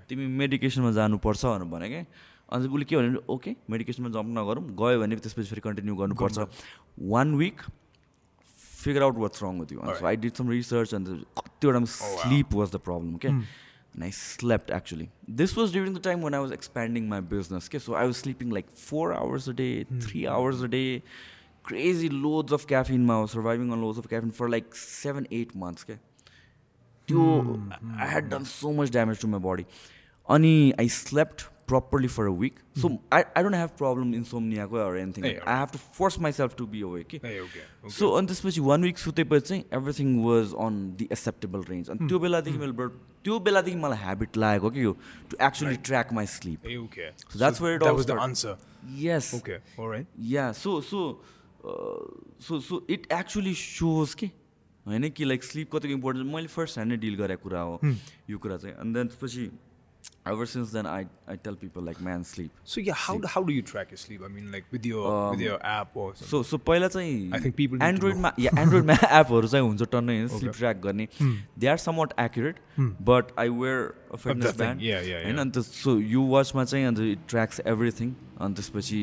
तिमी 0.10 0.28
मेडिकेसनमा 0.42 0.92
जानुपर्छ 1.00 1.46
भनेर 1.46 1.70
भने 1.70 1.90
क्या 1.90 2.06
अन्त 2.54 2.70
उसले 2.70 2.86
के 2.86 2.96
भन्यो 2.96 3.10
भने 3.10 3.34
ओके 3.34 3.56
मेडिकेसनमा 3.72 4.10
जम्प 4.16 4.38
नगरौँ 4.38 4.64
गयो 4.82 5.00
भने 5.00 5.16
त्यसपछि 5.16 5.50
फेरि 5.50 5.62
कन्टिन्यू 5.62 5.96
गर्नुपर्छ 5.96 6.38
one 7.14 7.34
week 7.36 7.62
figure 8.84 9.04
out 9.04 9.16
what's 9.16 9.42
wrong 9.42 9.58
with 9.58 9.72
you. 9.72 9.80
And 9.82 9.98
so. 9.98 10.06
I 10.06 10.16
did 10.16 10.36
some 10.36 10.48
research, 10.48 10.94
and 10.94 11.08
the 11.08 11.26
oh, 11.38 11.86
sleep 11.86 12.54
was 12.54 12.72
the 12.72 12.80
problem. 12.80 13.16
Okay. 13.16 13.30
Mm. 13.30 13.44
And 13.96 14.04
I 14.04 14.10
slept 14.10 14.72
actually. 14.72 15.10
This 15.28 15.56
was 15.56 15.72
during 15.72 15.94
the 15.94 16.00
time 16.00 16.22
when 16.22 16.34
I 16.34 16.40
was 16.40 16.52
expanding 16.52 17.08
my 17.08 17.20
business. 17.34 17.68
Okay, 17.68 17.80
so 17.80 17.94
I 17.94 18.06
was 18.06 18.18
sleeping 18.18 18.50
like 18.50 18.72
four 18.76 19.14
hours 19.14 19.48
a 19.48 19.54
day, 19.54 19.86
mm. 19.86 20.02
three 20.04 20.26
hours 20.28 20.64
a 20.64 20.68
day, 20.68 21.04
crazy 21.62 22.10
loads 22.10 22.52
of 22.52 22.66
caffeine. 22.66 23.10
I 23.10 23.22
was 23.22 23.32
surviving 23.32 23.72
on 23.72 23.84
loads 23.84 24.00
of 24.00 24.10
caffeine 24.10 24.32
for 24.32 24.50
like 24.50 24.74
seven, 24.74 25.28
eight 25.30 25.54
months. 25.54 25.86
Okay, 25.88 26.00
mm. 27.08 28.00
I 28.00 28.08
had 28.08 28.30
done 28.32 28.46
so 28.46 28.74
much 28.74 28.90
damage 28.90 29.20
to 29.20 29.28
my 29.28 29.38
body. 29.38 29.68
Ani, 30.28 30.74
I 30.80 30.88
slept 30.88 31.50
properly 31.74 32.10
for 32.16 32.26
a 32.32 32.34
week. 32.44 32.58
So 32.84 32.92
I, 33.12 33.24
I 33.36 33.44
don't 33.48 33.58
have 33.60 33.76
problem 33.84 34.14
insomnia 34.20 34.68
or 34.68 34.98
anything. 34.98 35.30
Hey, 35.30 35.40
I 35.46 35.56
have 35.62 35.72
to 35.78 35.82
force 36.00 36.20
myself 36.28 36.56
to 36.62 36.68
be 36.76 36.82
awake. 36.90 37.16
Hey, 37.24 37.40
okay. 37.46 37.64
okay. 37.86 37.94
So 37.98 38.10
अनि 38.18 38.28
त्यसपछि 38.28 38.62
one 38.68 38.84
week 38.84 38.98
सुतेपछि 39.06 39.48
चाहिँ 39.48 39.64
everything 39.80 40.14
was 40.26 40.54
on 40.66 40.78
the 41.00 41.08
acceptable 41.12 41.64
range 41.70 41.90
अनि 41.96 42.08
त्यो 42.08 42.20
बेलादेखि 42.26 42.58
मैले 42.66 42.78
blood 42.82 43.00
त्यो 43.28 43.40
बेलादेखि 43.48 43.78
मलाई 43.86 44.04
हेबिट 44.06 44.38
लागेको 44.46 44.70
कि 44.78 44.84
यो 44.84 44.94
to 45.32 45.38
actually 45.48 45.76
track 45.90 46.14
my 46.20 46.26
sleep 46.36 46.70
Hey, 46.72 46.78
okay. 46.86 47.10
So 47.34 47.44
that's 47.46 47.64
where 47.66 47.76
it 47.76 47.84
that 47.86 47.90
all 47.90 48.00
was 48.02 48.10
the 48.12 48.18
started. 48.18 48.30
answer. 48.30 48.56
Yes 49.02 49.34
Okay. 49.42 49.60
All 49.80 49.92
right. 49.96 50.08
Yeah 50.36 50.52
so 50.64 50.80
so 50.92 51.04
so 52.48 52.60
so 52.70 52.86
it 52.90 53.12
actually 53.20 53.54
shows 53.66 54.14
के 54.22 54.32
होइन 54.86 55.10
कि 55.18 55.26
like 55.26 55.44
sleep 55.44 55.76
कतिको 55.76 55.94
important 55.94 56.34
मैले 56.34 56.48
first 56.56 56.78
ह्यान्डै 56.78 56.98
deal 57.04 57.16
गरेको 57.16 57.44
कुरा 57.44 57.62
हो 57.68 57.80
यो 58.30 58.38
कुरा 58.46 58.58
चाहिँ 58.64 58.76
अनि 58.76 58.94
देन 58.94 59.08
त्यसपछि 59.08 59.50
ever 60.32 60.46
since 60.46 60.74
then 60.74 60.86
I 60.88 61.06
I 61.30 61.38
tell 61.44 61.56
people 61.62 61.86
like 61.86 62.02
man 62.02 62.24
sleep 62.24 62.52
So 62.74 62.82
yeah, 62.82 63.00
how 63.06 63.16
how 63.32 63.42
do 63.48 63.54
you 63.54 63.64
track 63.72 63.90
your 63.94 64.00
sleep? 64.02 64.22
I 64.28 64.30
mean, 64.36 64.52
like 64.56 64.70
with 64.76 64.86
your 64.90 65.08
with 65.32 65.42
your 65.46 65.58
app 65.72 65.96
or 65.96 66.06
something. 66.12 66.30
So 66.30 66.44
so 66.52 66.58
पहिला 66.70 66.88
I 66.88 66.92
think 66.96 67.32
चाहिँ 67.34 67.54
people 67.58 67.78
need 67.78 67.84
to 67.84 67.90
एन्ड्रोइडमा 67.90 68.34
या 68.40 68.52
एन्ड्रोइडमा 68.62 68.94
एपहरू 69.20 69.48
चाहिँ 69.48 69.68
हुन्छ 69.68 69.90
टन्नै 69.92 70.18
होइन 70.18 70.28
स्लिप 70.38 70.54
ट्र्याक 70.58 70.78
गर्ने। 70.86 71.08
They 71.60 71.68
are 71.68 71.78
somewhat 71.96 72.14
accurate 72.20 72.60
but 73.10 73.32
I 73.40 73.50
wear 73.62 73.80
a 74.14 74.16
fitness 74.16 74.46
thing. 74.46 74.58
Band 74.58 74.82
Yeah, 74.82 75.02
yeah, 75.10 75.24
होइन 75.24 75.36
yeah. 75.36 75.42
अन्त 75.42 75.60
सो 75.60 75.98
यु 76.00 76.28
वाचमा 76.30 76.64
चाहिँ 76.66 76.86
अन्त 76.88 77.00
इट 77.00 77.28
ट्र्याक्स 77.30 77.60
एभ्रिथिङ 77.74 78.14
अनि 78.40 78.54
त्यसपछि 78.56 79.02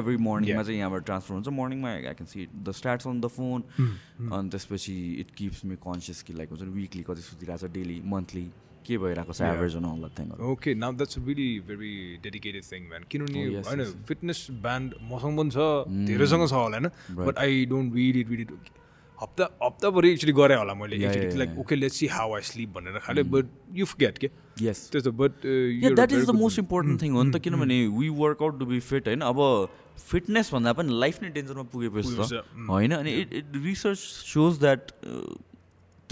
एभ्री 0.00 0.16
मर्निङमा 0.16 0.52
Yeah. 0.52 0.66
चाहिँ 0.66 0.78
यहाँबाट 0.78 1.04
ट्रान्सफर 1.04 1.34
हुन्छ। 1.34 1.48
मर्निङमा 1.60 1.88
I 1.90 2.02
can 2.02 2.26
see 2.26 2.48
the 2.56 2.72
starts 2.80 3.06
on 3.06 3.20
the 3.20 3.26
phone 3.38 3.62
अनि 4.32 4.48
त्यसपछि 4.50 4.96
इट 5.20 5.30
किप्स 5.36 5.64
मी 5.64 5.76
कन्सियस 5.86 6.22
कि 6.22 6.32
लाइक 6.34 6.50
हुन्छ 6.50 6.62
नि 6.62 6.70
विकली 6.80 7.02
कति 7.08 7.22
सुतिरहेको 7.30 7.66
छ 7.66 7.72
डेली 7.78 8.00
मन्थली 8.14 8.46
के 8.86 8.98
भइरहेको 8.98 9.32
छ. 9.32 9.40
एभरेज 9.48 9.76
अन 9.76 9.84
अल 9.92 10.10
थिङहरू 10.18 10.52
Okay, 10.52 10.74
now 10.82 10.92
that's 11.00 11.18
a 11.18 11.24
really 11.30 11.48
very 11.72 11.94
dedicated 12.26 12.64
thing, 12.68 12.84
man. 12.92 13.08
किनभने 13.10 13.48
Oh, 13.48 13.64
होइन. 13.70 13.84
फिटनेस 14.08 14.46
ब्यान्ड 14.62 14.94
मसँग 15.10 15.38
पनि 15.38 15.50
छ 15.50 16.06
धेरैसँग 16.12 16.46
छ 16.46 16.52
होला 16.52 16.78
होइन? 16.78 16.88
But 17.24 17.38
I 17.38 17.64
don't 17.72 17.94
read 17.96 18.16
it 18.16 18.30
read 18.30 18.40
it 18.40 18.70
हप्ता 19.18 19.44
हप्ताभरि 19.62 20.10
एक्चुली 20.12 20.32
गरेँ 20.38 20.56
होला 20.56 20.74
मैले 20.74 20.96
एकचोटि। 20.96 21.36
Like 21.38 21.58
okay 21.58 21.74
let's 21.76 21.96
see 21.96 22.06
how 22.14 22.34
I 22.34 22.42
sleep 22.48 22.70
भनेर 22.78 22.98
खाले 23.04 23.22
बट 23.34 23.46
यु 23.74 23.86
गेट 24.00 24.18
के 24.18 24.30
यस 24.62 24.88
त्यस्तो 24.92 25.12
but 25.20 25.44
yeah 25.84 25.90
that 25.94 26.12
is 26.12 26.26
the 26.26 26.34
most 26.40 26.58
important 26.58 27.02
thing 27.02 27.12
हो 27.12 27.22
नि 27.22 27.30
त 27.32 27.42
किनभने 27.44 27.78
we 28.00 28.08
workout 28.18 28.58
to 28.58 28.66
be 28.66 28.80
fit 28.88 29.08
होइन? 29.08 29.20
अब 29.30 29.38
फिटनेस 30.10 30.52
भन्दा 30.52 30.72
पनि 30.72 30.98
लाइफ 31.00 31.22
नै 31.22 31.28
डेन्जरमा 31.38 31.62
पुगेपछि 31.72 32.16
mm. 32.16 32.68
होइन? 32.68 32.92
अनि 32.92 33.12
it 33.20 33.32
it 33.40 33.56
research 33.64 33.98
shows 34.34 34.58
that 34.60 34.92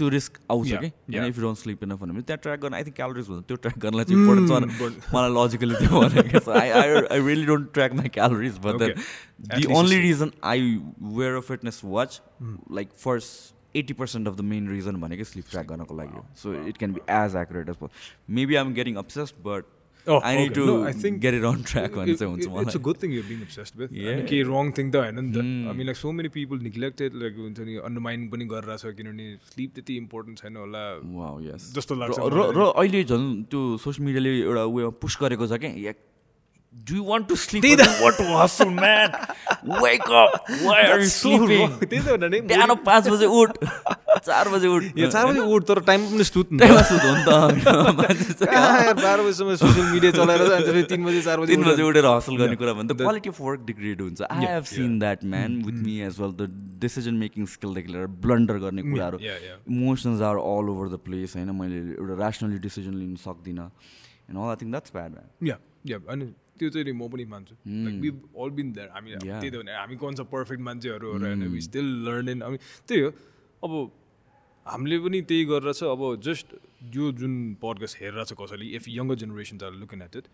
त्यो 0.01 0.09
रिस्क 0.09 0.39
आउँछ 0.51 0.69
कि. 0.73 0.89
होइन 1.13 1.25
if 1.25 1.37
you 1.37 1.43
don't 1.43 1.59
sleep 1.59 1.83
enough 1.83 2.03
भने 2.03 2.21
त्यहाँ 2.21 2.41
ट्र्याक 2.43 2.59
गर्न 2.65 2.73
आई 2.73 2.83
थिङ्क 2.83 2.95
क्यालोरिज 2.95 3.29
हुन्छ 3.29 3.47
त्यो 3.47 3.57
ट्र्याक 3.63 3.79
गर्नलाई 3.85 4.05
चाहिँ 4.11 4.21
इम्पोर्टेन्ट 4.21 4.49
छ 4.49 4.81
भने 4.81 4.91
मलाई 5.15 5.31
लजिकली 5.37 5.75
त्यो 5.81 6.01
भनेको 6.01 6.39
छ। 6.39 6.57
I 6.61 6.69
I 6.81 6.87
I 7.01 7.25
really 7.27 7.45
don't 7.45 7.73
track 7.73 7.93
my 8.01 8.13
calories 8.19 8.59
but 8.65 8.83
then 8.83 8.93
the 9.55 9.73
only 9.79 9.99
reason 10.09 10.31
I 10.51 10.77
wear 11.17 11.35
a 11.35 11.43
fitness 11.49 11.81
watch 11.95 12.21
like 12.79 12.95
first 13.03 13.77
eighty 13.81 13.93
percent 13.99 14.27
of 14.27 14.35
the 14.37 14.41
main 14.53 14.69
reason 14.69 14.95
भनेकै 15.01 15.23
स्लिप 15.25 15.45
ट्र्याक 15.51 15.67
गर्नको 15.67 15.97
लागि 15.97 16.23
so 16.41 16.53
it 16.69 16.77
can 16.77 16.93
be 16.93 17.01
as 17.17 17.35
accurate 17.43 17.69
as 17.69 17.77
maybe 18.39 18.55
I 18.55 18.65
am 18.65 18.73
getting 18.79 18.95
obsessed 19.03 19.43
but 19.45 19.63
I 20.09 20.37
need 20.37 20.51
okay. 20.51 20.55
To 20.55 20.65
No, 20.67 20.75
I 20.89 20.93
think 21.01 21.19
get 21.21 21.33
it 21.33 21.43
on 21.45 21.61
track 21.71 21.93
चाहिँ 21.95 22.29
हुन्छ 22.31 22.41
it's 22.41 22.47
a 22.47 22.53
मलाई 22.53 22.81
good 22.87 23.01
thing 23.03 23.13
you 23.13 23.23
being 23.29 23.41
obsessed 23.47 23.75
with. 23.81 23.91
Yeah. 23.93 24.13
अनि 24.13 24.27
केही 24.29 24.43
wrong 24.51 24.71
thing 24.77 24.91
त 24.91 24.95
होइन 25.01 25.19
नि 25.21 25.31
त 25.31 25.75
mean 25.79 25.85
like 25.91 25.97
so 25.97 26.11
many 26.19 26.29
people 26.37 26.63
neglected 26.67 27.19
like 27.23 27.41
हुन्छ 27.47 27.59
नि 27.69 27.75
अन्डरमाइन 27.89 28.27
पनि 28.35 28.45
गरिरहेको 28.53 28.91
छ 28.91 28.95
किनभने 29.01 29.27
स्लिप 29.51 29.73
त्यति 29.75 29.97
इम्पोर्टेन्ट 30.03 30.45
छैन 30.45 30.57
होला 30.63 30.85
जस्तो 31.77 31.95
लाग्छ 32.03 32.19
र 32.59 32.69
अहिले 32.71 33.03
झन् 33.03 33.27
त्यो 33.51 33.61
सोसियल 33.85 34.05
मिडियाले 34.07 34.37
एउटा 34.39 34.63
उयो 34.77 34.91
पुस 35.05 35.17
गरेको 35.21 35.47
छ 35.47 35.61
क्या? 35.65 35.93
Do 36.75 36.95
you 36.95 37.03
want 37.03 37.27
to 37.29 37.35
sleep 37.35 37.63
what 38.01 38.21
hustle 38.41 38.69
man 38.75 39.09
wake 39.83 40.01
up 40.01 40.31
why 40.63 40.83
are 40.83 40.99
you 41.01 41.09
sleeping 41.09 41.67
त्यही 41.81 42.01
त 42.01 42.17
भने 42.21 42.39
बिहान 42.51 42.73
पाँच 42.85 43.07
बजे 43.07 43.25
उठ। 43.25 43.57
चार 44.25 44.49
बजे 44.49 44.67
उठ। 44.67 44.83
यो 44.97 45.07
चार 45.11 45.25
बजी 45.27 45.39
उठ 45.55 45.63
तर 45.67 45.79
टाइम 45.89 46.05
पनि 46.11 46.23
सुत 46.23 46.49
टाइममा 46.59 46.81
सुत 46.89 47.03
हो 47.03 47.11
नि 47.15 47.23
त। 47.25 47.69
बाह्र 49.01 49.21
बजीसम्म 49.21 49.55
सोसियल 49.61 49.85
मिडिया 49.91 50.11
चलाएर 50.11 50.41
त्यसपछि 50.47 50.83
तिन 50.89 51.05
बजी 51.05 51.21
चार 51.21 51.39
बजी 51.39 51.55
तिन 51.55 51.63
बजे 51.63 51.83
उठेर- 51.83 52.05
हसल 52.05 52.37
गर्ने 52.37 52.55
कुरा 52.61 52.73
भन्दा 52.79 52.93
क्वालिटी 53.03 53.29
अफ 53.29 53.41
वर्क 53.41 53.59
डिग्रेड 53.71 54.01
हुन्छ। 54.01 54.21
I 54.29 54.45
have 54.45 54.63
seen 54.73 54.99
that 54.99 55.23
man 55.33 55.61
with 55.65 55.77
me 55.85 55.99
as 56.07 56.19
well 56.19 56.31
the 56.41 56.49
decision 56.81 57.15
making 57.23 57.45
स्किलदेखि 57.55 57.93
लिएर 57.93 58.07
ब्लन्डर 58.27 58.57
गर्ने 58.65 58.81
कुराहरू. 58.91 59.17
Emotions 59.19 60.21
are 60.29 60.35
all 60.35 60.69
over 60.75 60.87
the 60.95 60.99
place 61.05 61.35
होइन? 61.35 61.49
मैले 61.61 61.79
एउटा 61.97 62.59
डिसिजन 62.67 62.93
लिन 62.93 63.15
सक्दिनँ। 63.25 63.69
And 64.29 64.37
all 64.37 64.49
I 64.49 64.55
think 64.61 64.71
that's 64.71 64.91
bad 64.95 65.11
अनि 66.09 66.25
त्यो 66.61 66.69
चाहिँ 66.69 66.93
म 66.93 67.09
पनि 67.09 67.25
मान्छु। 67.25 67.55
Like 67.65 67.95
we 68.01 68.09
all 68.37 68.49
been 68.53 68.67
there 68.77 68.87
हामी. 68.93 69.09
त्यही 69.17 69.49
त 69.49 69.55
भने 69.57 69.73
हामी 69.73 69.95
कौन 69.97 70.13
छ 70.15 70.21
पर्फेक्ट 70.29 70.61
मान्छेहरू 70.61 71.07
होइन 71.17 71.43
वी 71.49 71.61
स्टिल 71.61 71.87
लर्न 72.05 72.29
इन 72.29 72.39
अनि 72.45 72.57
त्यही 72.87 73.01
हो। 73.01 73.09
अब 73.65 73.71
हामीले 74.65 74.97
पनि 74.99 75.21
त्यही 75.29 75.45
गरेर 75.45 75.73
छ 75.73 75.83
अब 75.89 76.21
जस्ट 76.21 76.47
यो 76.93 77.11
जुन 77.13 77.33
पडकास्ट 77.61 77.97
हेरेर 78.01 78.23
छ 78.25 78.33
कसैले 78.33 78.65
if 78.77 78.87
younger 78.89 79.15
generation 79.21 79.57
are 79.63 79.71
looking 79.81 80.01
at 80.01 80.15
it 80.17 80.25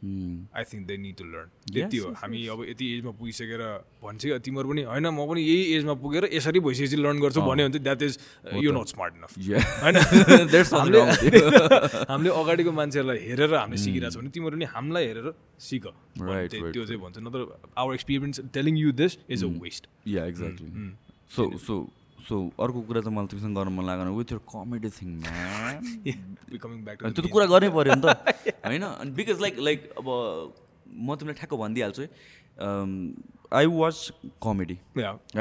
I 0.55 0.63
think 0.63 0.87
they 0.87 0.97
need 0.97 1.15
to 1.15 1.23
learn 1.23 1.49
त्यति 1.73 1.97
हो। 1.97 2.11
हामी 2.21 2.47
अब 2.47 2.63
यति 2.69 2.85
एजमा 2.93 3.11
पुगिसकेर 3.19 3.61
भन्छ 4.03 4.25
तिमीहरू 4.45 4.69
पनि 4.69 4.81
होइन 4.83 5.07
म 5.07 5.25
पनि 5.27 5.41
यही 5.41 5.63
एजमा 5.75 5.93
पुगेर 6.03 6.29
यसरी 6.33 6.59
भइसकेपछि 6.59 6.97
लर्न 6.97 7.19
गर्छु 7.19 7.41
भन्यो 7.41 7.67
भने 7.67 7.73
चाहिँ 7.73 7.83
द्याट 7.83 8.01
इज 8.03 8.17
यो 8.63 8.71
नट 8.71 8.87
स्मार्ट 8.87 9.13
इनफ 9.15 9.37
होइन? 9.83 9.97
हामीले 12.09 12.29
अगाडिको 12.41 12.71
मान्छेहरूलाई 12.79 13.17
हेरेर 13.27 13.53
हामीले 13.55 13.81
सिकिरहेको 13.83 14.11
छ 14.11 14.17
भने 14.17 14.29
तिमीहरू 14.29 14.57
पनि 14.57 14.65
हामीलाई 14.75 15.05
हेरेर 15.07 15.33
सिक। 15.67 15.85
त्यो 16.17 16.85
चाहिँ 16.85 17.01
भन्छ। 17.01 17.17
नत्र 17.19 17.39
our 17.77 17.93
experience 17.93 18.41
telling 18.53 18.77
you 18.77 18.91
this 19.03 19.17
is 19.29 19.43
a 19.43 19.47
waste 19.63 19.87
yeah 20.07 20.25
exactly 20.25 20.69
so 21.35 21.57
so 21.67 21.75
so 22.27 22.35
अर्को 22.59 22.79
कुरा 22.87 23.01
चाहिँ 23.01 23.15
मलाई 23.15 23.27
तिमीसँग 23.31 23.55
गर्न 23.57 23.69
मन 23.77 23.85
लागेन। 23.85 24.07
विथ 24.17 24.31
यर 24.33 24.39
कमेडी 24.53 24.89
थिङ 24.97 25.09
त्यो 26.05 27.21
त 27.21 27.27
कुरा 27.29 27.45
गर्नै 27.53 27.69
पऱ्यो 27.77 27.93
नि 27.95 28.01
त। 28.03 28.07
होइन? 28.67 28.83
अनि 28.83 29.11
बिकज 29.17 29.37
लाइक 29.41 29.55
लाइक 29.67 29.79
अब 30.01 30.07
म 30.07 31.15
तिमीलाई 31.15 31.37
ठ्याक्क 31.39 31.53
भनिदिइहाल्छु। 31.63 32.01
है 32.01 32.09
I 33.53 33.65
watch 33.69 33.97
comedy 34.43 34.77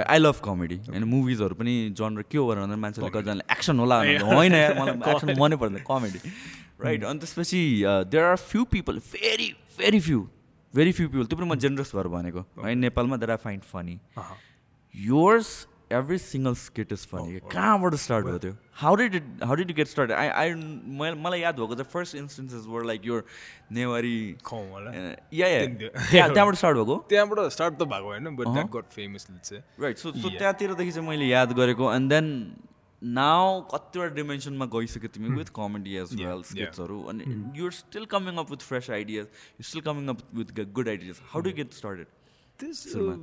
I 0.04 0.18
love 0.18 0.36
comedy 0.44 0.76
होइन 0.88 1.04
मुभिजहरू 1.10 1.54
पनि 1.58 1.74
जनर 1.98 2.22
के 2.30 2.38
हो 2.38 2.44
भनेर 2.46 2.76
मान्छेले 2.76 3.08
कतिजनाले 3.10 3.44
एक्सन 3.52 3.78
होला 3.82 3.96
होइन 4.30 4.62
मलाई 4.78 4.94
एक्सन 5.12 5.28
मनै 5.40 5.56
पर्दैन 5.62 5.82
कमेडी 5.88 6.18
राइट 6.84 7.04
अनि 7.04 7.18
त्यसपछि 7.18 7.60
there 8.12 8.24
are 8.24 8.36
few 8.50 8.64
people 8.74 8.98
very 9.12 9.48
very 9.78 10.00
few 10.08 10.20
very 10.74 10.92
few 10.92 11.08
people 11.08 11.26
त्यो 11.26 11.38
पनि 11.38 11.48
म 11.48 11.54
जेनरस 11.64 11.90
भएर 11.96 12.08
भनेको। 12.14 12.40
है 12.62 12.74
नेपालमा 12.84 13.16
there 13.16 13.30
are 13.32 13.40
find 13.46 13.62
funny 13.72 13.96
yours 14.94 15.48
every 15.90 16.18
single 16.18 16.54
skit 16.56 16.92
is 16.92 17.06
funny 17.06 17.40
कहाँबाट 17.52 17.94
स्टार्ट 17.96 18.26
भयो 18.26 18.38
त्यो 18.38 18.54
how 18.74 18.94
did 18.96 19.14
it 19.14 19.24
how 19.44 19.54
did 19.54 19.70
you 19.70 19.76
get 19.76 19.88
start 19.88 20.12
I 20.12 20.28
I 20.28 20.54
मलाई 21.16 21.40
याद 21.40 21.56
भएको 21.56 21.74
चाहिँ 21.74 21.90
first 21.90 22.16
instances 22.16 22.64
were 22.68 22.84
like 22.84 23.06
your 23.06 23.24
Newari 23.72 24.18
yeah 25.32 25.48
त्यहाँबाट 26.10 26.54
स्टार्ट 26.54 26.76
भएको 26.76 26.96
त्यहाँबाट 27.08 27.52
स्टार्ट 27.52 27.74
त 27.74 27.88
भएको 27.88 28.06
होइन 28.06 28.36
but 28.36 28.48
that 28.48 28.70
got 28.72 28.94
famous 28.94 29.26
right 29.52 29.98
so 29.98 30.12
so 30.12 30.28
त्यहाँतिरदेखि 30.28 30.92
चाहिँ 30.92 31.08
मैले 31.08 31.26
याद 31.26 31.52
गरेको 31.54 31.92
एन्ड 31.94 32.12
देन 32.12 32.32
नाउ 33.02 33.60
कतिवटा 33.68 34.14
डिमेन्सनमा 34.14 34.66
गइसक्यो 34.72 35.08
तिमी 35.14 35.36
विथ 35.36 35.54
कमेडी 35.54 35.96
एज 35.96 36.14
वेल 36.16 36.42
स्किट्सहरू 36.44 37.02
अनि 37.04 37.24
you're 37.56 37.72
still 37.74 38.04
coming 38.10 38.36
up 38.38 38.50
with 38.50 38.68
fresh 38.68 38.90
ideas 38.92 39.26
you 39.56 39.64
still 39.64 39.80
coming 39.82 40.08
up 40.08 40.28
with 40.34 40.64
good 40.72 40.88
ideas 40.88 41.20
how 41.32 41.42
do 41.42 41.52
get 41.54 41.72
started 41.74 42.06
this 42.58 42.94
uh, 42.94 43.16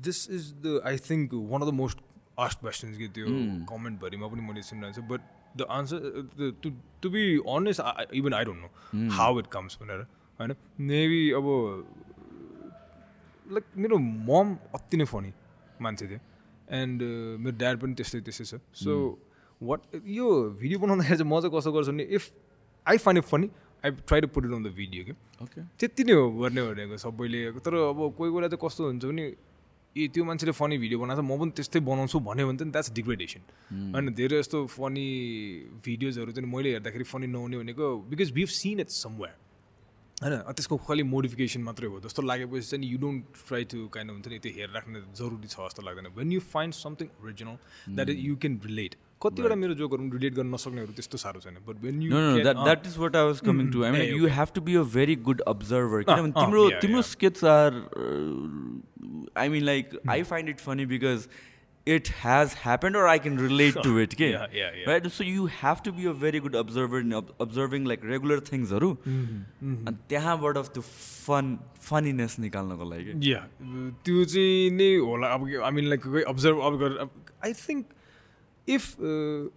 this 0.00 0.26
is 0.28 0.54
the 0.62 0.80
I 0.84 0.96
think 0.98 1.32
one 1.32 1.62
of 1.62 1.66
the 1.66 1.72
most 1.74 1.98
asked 2.38 2.60
questions 2.60 2.98
get 2.98 3.12
त्यो 3.14 3.26
कमेन्टभरिमा 3.70 4.28
पनि 4.32 4.42
मैले 4.48 4.62
सुनिरहेको 4.62 4.96
छु 4.96 5.02
but 5.08 5.20
the 5.56 5.66
answer 5.70 6.52
to 6.62 6.70
to 7.02 7.10
be 7.10 7.24
honest 7.54 8.14
even 8.20 8.34
I 8.34 8.44
don't 8.44 8.60
know 8.64 9.08
how 9.16 9.38
it 9.40 9.46
comes 9.52 9.78
भनेर 9.82 10.06
होइन 10.38 10.54
maybe 10.90 11.22
अब 11.40 11.48
like 13.46 13.64
मेरो 13.84 13.98
मम 14.28 14.56
अति 14.74 14.96
नै 14.96 15.04
फनी 15.12 15.32
मान्छे 15.80 16.06
थियो 16.06 16.20
एन्ड 16.80 17.02
मेरो 17.40 17.56
ड्याड 17.64 17.80
पनि 17.80 17.94
त्यस्तै 18.00 18.20
त्यस्तै 18.28 18.46
छ 18.52 18.60
सो 18.84 19.00
वाट 19.60 20.00
यो 20.18 20.28
भिडियो 20.60 20.78
बनाउँदाखेरि 20.78 21.18
चाहिँ 21.18 21.30
म 21.32 21.40
चाहिँ 21.40 21.56
कस्तो 21.56 21.72
गर्छु 21.72 21.92
भने 21.92 22.08
if 22.18 22.30
I 22.86 23.04
find 23.06 23.24
it 23.24 23.30
funny 23.32 23.50
I 23.84 23.90
try 23.90 24.20
to 24.20 24.28
put 24.28 24.44
it 24.44 24.52
on 24.52 24.62
the 24.64 24.72
video 24.76 25.04
क्या 25.04 25.16
ओके 25.42 25.60
त्यति 25.78 26.04
नै 26.04 26.12
हो 26.12 26.24
गर्ने 26.40 26.62
भनेको 26.62 26.96
सबैले। 26.98 27.38
तर 27.60 27.74
अब 27.74 28.00
कोही 28.16 28.30
कोही 28.30 28.48
चाहिँ 28.48 28.60
कस्तो 28.64 28.86
हुन्छ 28.86 29.04
भने 29.04 29.24
ए 29.96 30.06
त्यो 30.14 30.24
मान्छेले 30.24 30.52
फनी 30.54 30.76
भिडियो 30.78 30.98
बनाएको 31.00 31.22
म 31.22 31.38
पनि 31.40 31.50
त्यस्तै 31.58 31.80
बनाउँछु 31.82 32.18
भन्यो 32.22 32.46
भने 32.46 32.58
चाहिँ 32.58 32.72
द्याट्स 32.72 32.92
डिग्रेडेसन 32.94 33.42
होइन 33.94 34.14
धेरै 34.14 34.36
जस्तो 34.38 34.58
फनी 34.70 35.06
भिडियोजहरू 35.84 36.32
चाहिँ 36.32 36.50
मैले 36.50 36.70
हेर्दाखेरि 36.70 37.04
फनी 37.12 37.26
नहुने 37.26 37.56
भनेको 37.58 37.86
because 38.10 38.30
we 38.32 38.40
have 38.40 38.52
seen 38.54 38.80
it 38.80 38.90
somewhere 38.94 39.34
होइन 40.22 40.52
त्यसको 40.52 40.76
खालि 40.86 41.02
मोडिफिकेसन 41.10 41.62
मात्रै 41.64 41.88
हो। 41.88 42.00
जस्तो 42.00 42.22
लागेपछि 42.22 42.66
चाहिँ 42.70 42.86
you 42.86 42.98
don't 43.02 43.24
try 43.48 43.64
to 43.72 43.78
kind 43.88 44.10
हुन्छ 44.12 44.26
नि 44.28 44.38
त्यो 44.38 44.52
हेरेर 44.52 44.74
राख्ने 44.76 45.00
जरुरी 45.18 45.48
छ 45.48 45.56
जस्तो 45.58 45.82
लाग्दैन। 45.82 46.06
When 46.16 46.32
you 46.32 46.40
find 46.54 46.74
something 46.76 47.08
original 47.24 47.56
that 47.96 48.08
is 48.10 48.18
you 48.26 48.36
can 48.36 48.60
relate 48.66 48.94
कतिवटा 49.22 49.54
मेरो 49.62 49.74
जोकहरू 49.80 50.08
रिलेट 50.12 50.34
गर्न 50.34 50.54
नसक्नेहरू 50.54 50.92
त्यस्तो 51.00 51.18
साह्रो 51.24 51.40
छैन 51.40 51.58
but 51.66 51.84
when 51.84 52.02
you 52.02 52.22
that 52.44 52.86
is 52.86 52.96
what 53.04 53.16
I 53.16 53.24
was 53.26 53.40
coming 53.50 53.70
to 53.72 53.84
I 53.84 53.90
mean 53.92 54.16
you 54.22 54.32
have 54.38 54.54
to 54.54 54.60
be 54.70 54.76
a 54.76 54.82
very 54.96 55.16
good 55.28 55.40
observer 55.54 56.02
किनभने 56.10 56.40
तिम्रो 56.40 56.64
तिम्रो 56.86 57.02
skits 57.10 57.44
are 57.52 57.78
I 59.36 59.48
mean 59.48 59.62
like 59.64 60.00
I 60.10 60.22
find 60.32 60.48
it 60.48 60.60
funny 60.68 60.86
because 60.96 61.28
I 61.86 63.18
can 63.18 63.36
relate 63.36 63.76
to 63.82 63.98
it. 63.98 64.14
Okay? 64.14 64.30
yeah, 64.32 64.46
yeah, 64.52 64.70
yeah. 64.78 64.90
Right? 64.90 65.10
So 65.10 65.24
you 65.24 65.46
have 65.46 65.82
to 65.82 65.92
be 65.92 66.04
a 66.06 66.12
very 66.12 66.40
good 66.40 66.54
observer 66.54 67.00
in 67.00 67.12
observing 67.40 67.84
like 67.84 68.04
regular 68.04 68.40
things. 68.40 68.70
Haru. 68.70 68.90
अनि 69.06 69.96
त्यहाँबाट 70.08 70.56
त्यो 70.74 70.82
fun 70.82 71.56
फनिनेस 71.82 72.38
निकाल्नको 72.40 72.90
लागि 72.90 73.14
या 73.30 73.40
त्यो 74.04 74.24
चाहिँ 74.24 74.70
नै 74.72 74.90
होला 75.08 75.32
अब 75.34 75.48
आई 75.64 75.70
मिन 75.72 75.88
लाइक 75.88 76.06
अब्जर्भ 76.26 76.60
अब 76.68 77.10
I 77.44 77.52
think 77.52 77.86
if 78.74 78.84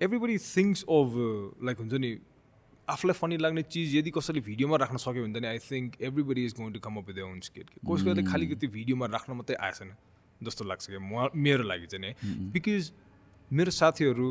everybody 0.08 0.38
thinks 0.46 0.84
of 0.98 1.18
like 1.70 1.78
हुन्छ 1.80 1.94
नि 2.06 2.12
आफूलाई 2.88 3.16
फनी 3.20 3.38
लाग्ने 3.38 3.64
चिज 3.74 3.96
यदि 3.96 4.12
कसैले 4.16 4.42
भिडियोमा 4.48 4.78
राख्न 4.84 4.98
सक्यो 5.04 5.24
भने 5.24 5.40
त 5.40 5.46
I 5.52 5.60
think 5.68 6.02
everybody 6.10 6.46
is 6.46 6.54
going 6.58 6.74
to 6.74 6.80
come 6.88 6.98
up 7.00 7.08
with 7.10 7.22
own 7.26 7.40
skit 7.48 7.68
कसैले 7.92 8.24
खालि 8.32 8.46
त्यो 8.56 8.70
भिडियोमा 8.76 9.06
राख्न 9.14 9.40
मात्रै 9.40 9.56
आएछन् 9.68 9.92
जस्तो 10.42 10.66
लाग्छ 10.66 10.84
क्या 10.90 11.00
म 11.00 11.30
मेरो 11.40 11.64
लागि 11.64 11.88
चाहिँ 11.88 12.04
नि। 12.04 12.12
बिकज 12.54 12.92
मेरो 13.52 13.72
साथीहरू 13.72 14.30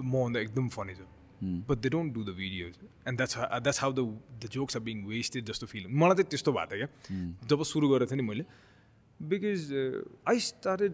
मभन्दा 0.00 0.40
एकदम 0.40 0.68
फनी 0.76 0.94
छ। 0.94 1.00
But 1.68 1.78
they 1.78 1.88
don't 1.88 2.12
do 2.14 2.22
the 2.24 2.34
videos 2.36 2.74
and 3.08 3.16
that's 3.16 3.36
that's 3.36 3.80
how 3.80 3.92
the 3.92 4.04
the 4.44 4.48
jokes 4.52 4.76
are 4.76 4.82
being 4.82 5.04
wasted 5.06 5.44
जस्तो 5.46 5.66
फिल 5.66 5.86
मलाई 6.02 6.16
चाहिँ 6.16 6.30
त्यस्तो 6.30 6.52
भएको 6.52 6.74
थियो 6.74 6.86
क्या। 6.86 7.48
जब 7.48 7.62
सुरु 7.72 7.88
गरेको 7.88 8.10
थिएँ 8.10 8.20
नि 8.20 8.26
मैले 8.28 8.44
because 9.20 9.60
I 10.28 10.38
started 10.40 10.92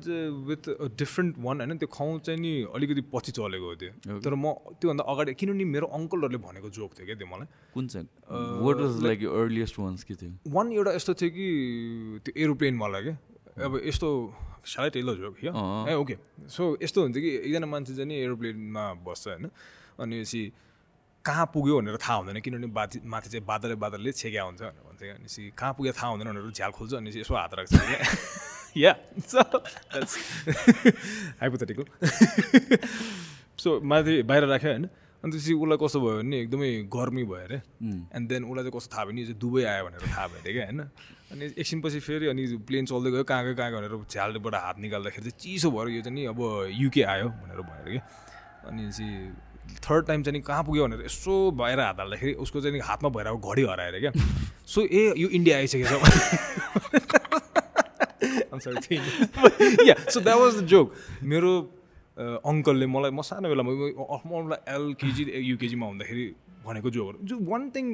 with 0.49 0.69
a 0.69 0.87
different 0.99 1.35
one 1.39 1.61
होइन 1.61 1.79
त्यो 1.79 1.89
खाउँ 1.93 2.19
चाहिँ 2.23 2.41
नि 2.41 2.53
अलिकति 2.71 3.03
पछि 3.15 3.33
चलेको 3.33 3.67
हो 3.67 3.75
त्यो। 3.75 4.19
तर 4.23 4.35
म 4.35 4.53
त्योभन्दा 4.79 5.05
अगाडि 5.05 5.35
किनभने 5.35 5.65
मेरो 5.65 5.87
अङ्कलहरूले 5.99 6.39
भनेको 6.39 6.71
जोक 6.71 6.91
थियो 6.99 7.07
क्या 7.07 7.17
त्यो 7.19 7.29
मलाई। 7.35 7.47
कुन 7.75 7.87
चाहिँ? 7.89 8.07
What 8.63 8.77
was 8.79 9.03
like 9.03 9.19
earliest 9.27 9.79
ones 9.79 10.05
के 10.05 10.15
थियो? 10.15 10.33
वान 10.49 10.73
एउटा 10.73 10.93
यस्तो 10.95 11.15
थियो 11.19 11.31
कि 11.35 11.47
त्यो 12.25 12.33
एरोप्लेनवाला 12.43 13.01
क्या। 13.03 13.17
अब 13.67 13.81
यस्तो 13.85 14.09
साह्रै 14.63 14.91
टेलो 14.95 15.15
जोक 15.19 15.35
ए 15.45 15.95
ओके 15.99 16.17
सो 16.47 16.79
यस्तो 16.83 16.99
हुन्छ 17.03 17.17
कि 17.19 17.31
एकजना 17.43 17.67
मान्छे 17.67 17.95
चाहिँ 17.95 18.09
नि 18.09 18.17
एरोप्लेनमा 18.23 18.85
बस्छ 19.03 19.29
होइन। 19.29 19.51
अनि 19.99 20.23
कहाँ 21.25 21.47
पुग्यो 21.55 21.81
भनेर 21.81 21.97
थाहा 22.03 22.17
हुँदैन 22.19 22.41
किनभने 22.43 22.67
बाथी 22.75 23.01
माथि 23.07 23.29
चाहिँ 23.31 23.47
बादलले 23.47 23.75
बादलले 23.79 24.13
छेक्या 24.13 24.43
हुन्छ 24.43 24.61
भनेर 24.63 24.83
भन्छ 24.83 25.01
क्या। 25.03 25.15
अनि 25.15 25.51
कहाँ 25.55 25.73
पुग्यो 25.79 25.93
थाहा 25.93 26.11
हुँदैन 26.11 26.29
भनेर 26.29 26.51
झ्याल 26.51 26.71
खोल्छ 26.75 26.95
अनि 26.95 27.11
यसो 27.15 27.35
हात 27.35 27.55
राख्छ 27.55 27.73
क्या। 27.75 27.99
या 28.77 28.93
हाइपोथेटिकल 31.41 31.85
सो 33.59 33.81
माथि 33.81 34.23
बाहिर 34.27 34.45
राख्यो 34.51 34.71
होइन। 34.71 34.89
अनि 35.23 35.31
त्यसपछि 35.31 35.55
उसलाई 35.55 35.79
कस्तो 35.79 35.99
भयो 36.03 36.19
भने 36.19 36.37
एकदमै 36.43 36.71
गर्मी 36.91 37.25
भयो 37.31 37.45
अरे। 37.47 37.59
एन्ड 38.17 38.25
देन 38.29 38.43
उसलाई 38.43 38.65
चाहिँ 38.65 38.75
कस्तो 38.75 38.91
थाहा 38.91 39.05
भयो 39.07 39.15
नि 39.15 39.23
चाहिँ 39.23 39.39
दुबई 39.39 39.63
आयो 39.63 39.85
भनेर 39.87 40.03
थाहा 40.11 40.27
भयो 40.27 40.41
अरे 40.43 40.53
क्या 40.53 40.65
होइन। 40.67 40.81
अनि 41.31 41.45
एकछिनपछि 41.55 42.01
फेरि 42.03 42.27
अनि 42.35 42.43
प्लेन 42.67 42.85
चल्दै 42.91 43.11
गयो। 43.15 43.25
कहाँ 43.31 43.43
गयो 43.45 43.55
कहाँ 43.55 43.71
गयो 43.71 43.79
भनेर 43.79 43.95
झ्यालबाट 44.11 44.55
हात 44.59 44.77
निकाल्दाखेरि 44.83 45.31
चाहिँ 45.31 45.39
चिसो 45.39 45.71
भएर 45.71 45.89
यो 45.95 46.03
चाहिँ 46.03 46.15
नि 46.19 46.27
अब 46.35 46.41
युके 46.83 47.03
आयो 47.07 47.29
भनेर 47.31 47.61
भनेर 47.63 47.87
क्या। 47.95 48.03
अनि 48.67 48.83
चाहिँ 48.91 49.52
थर्ड 49.81 50.07
टाइम 50.07 50.23
चाहिँ 50.23 50.41
कहाँ 50.43 50.63
पुग्यो 50.65 50.87
भनेर 50.87 51.05
यसो 51.05 51.35
भएर 51.61 51.81
हात 51.81 51.99
हाल्दाखेरि 51.99 52.33
उसको 52.45 52.61
चाहिँ 52.61 52.81
हातमा 52.85 53.09
भएर 53.17 53.29
घडी 53.35 53.63
हराएर 53.71 53.99
क्या। 54.01 54.13
सो 54.67 54.81
ए 54.83 55.13
यो 55.19 55.29
India 55.29 55.57
आइसकेछ। 55.57 55.93
Yeah 59.89 59.95
so 60.11 60.21
that 60.21 60.39
was 60.39 60.55
the 60.57 60.67
joke 60.67 60.95
मेरो 61.33 61.53
अङ्कलले 62.47 62.87
मलाई 62.87 63.11
म 63.11 63.23
सानो 63.23 63.49
बेलामा 63.49 64.57
एलकेजी 64.69 65.25
युकेजीमा 65.51 65.87
हुँदाखेरि 65.87 66.27
भनेको 66.67 66.91
जोकहरू 66.91 67.19
जो 67.27 67.37
one 67.51 67.71
thing 67.77 67.87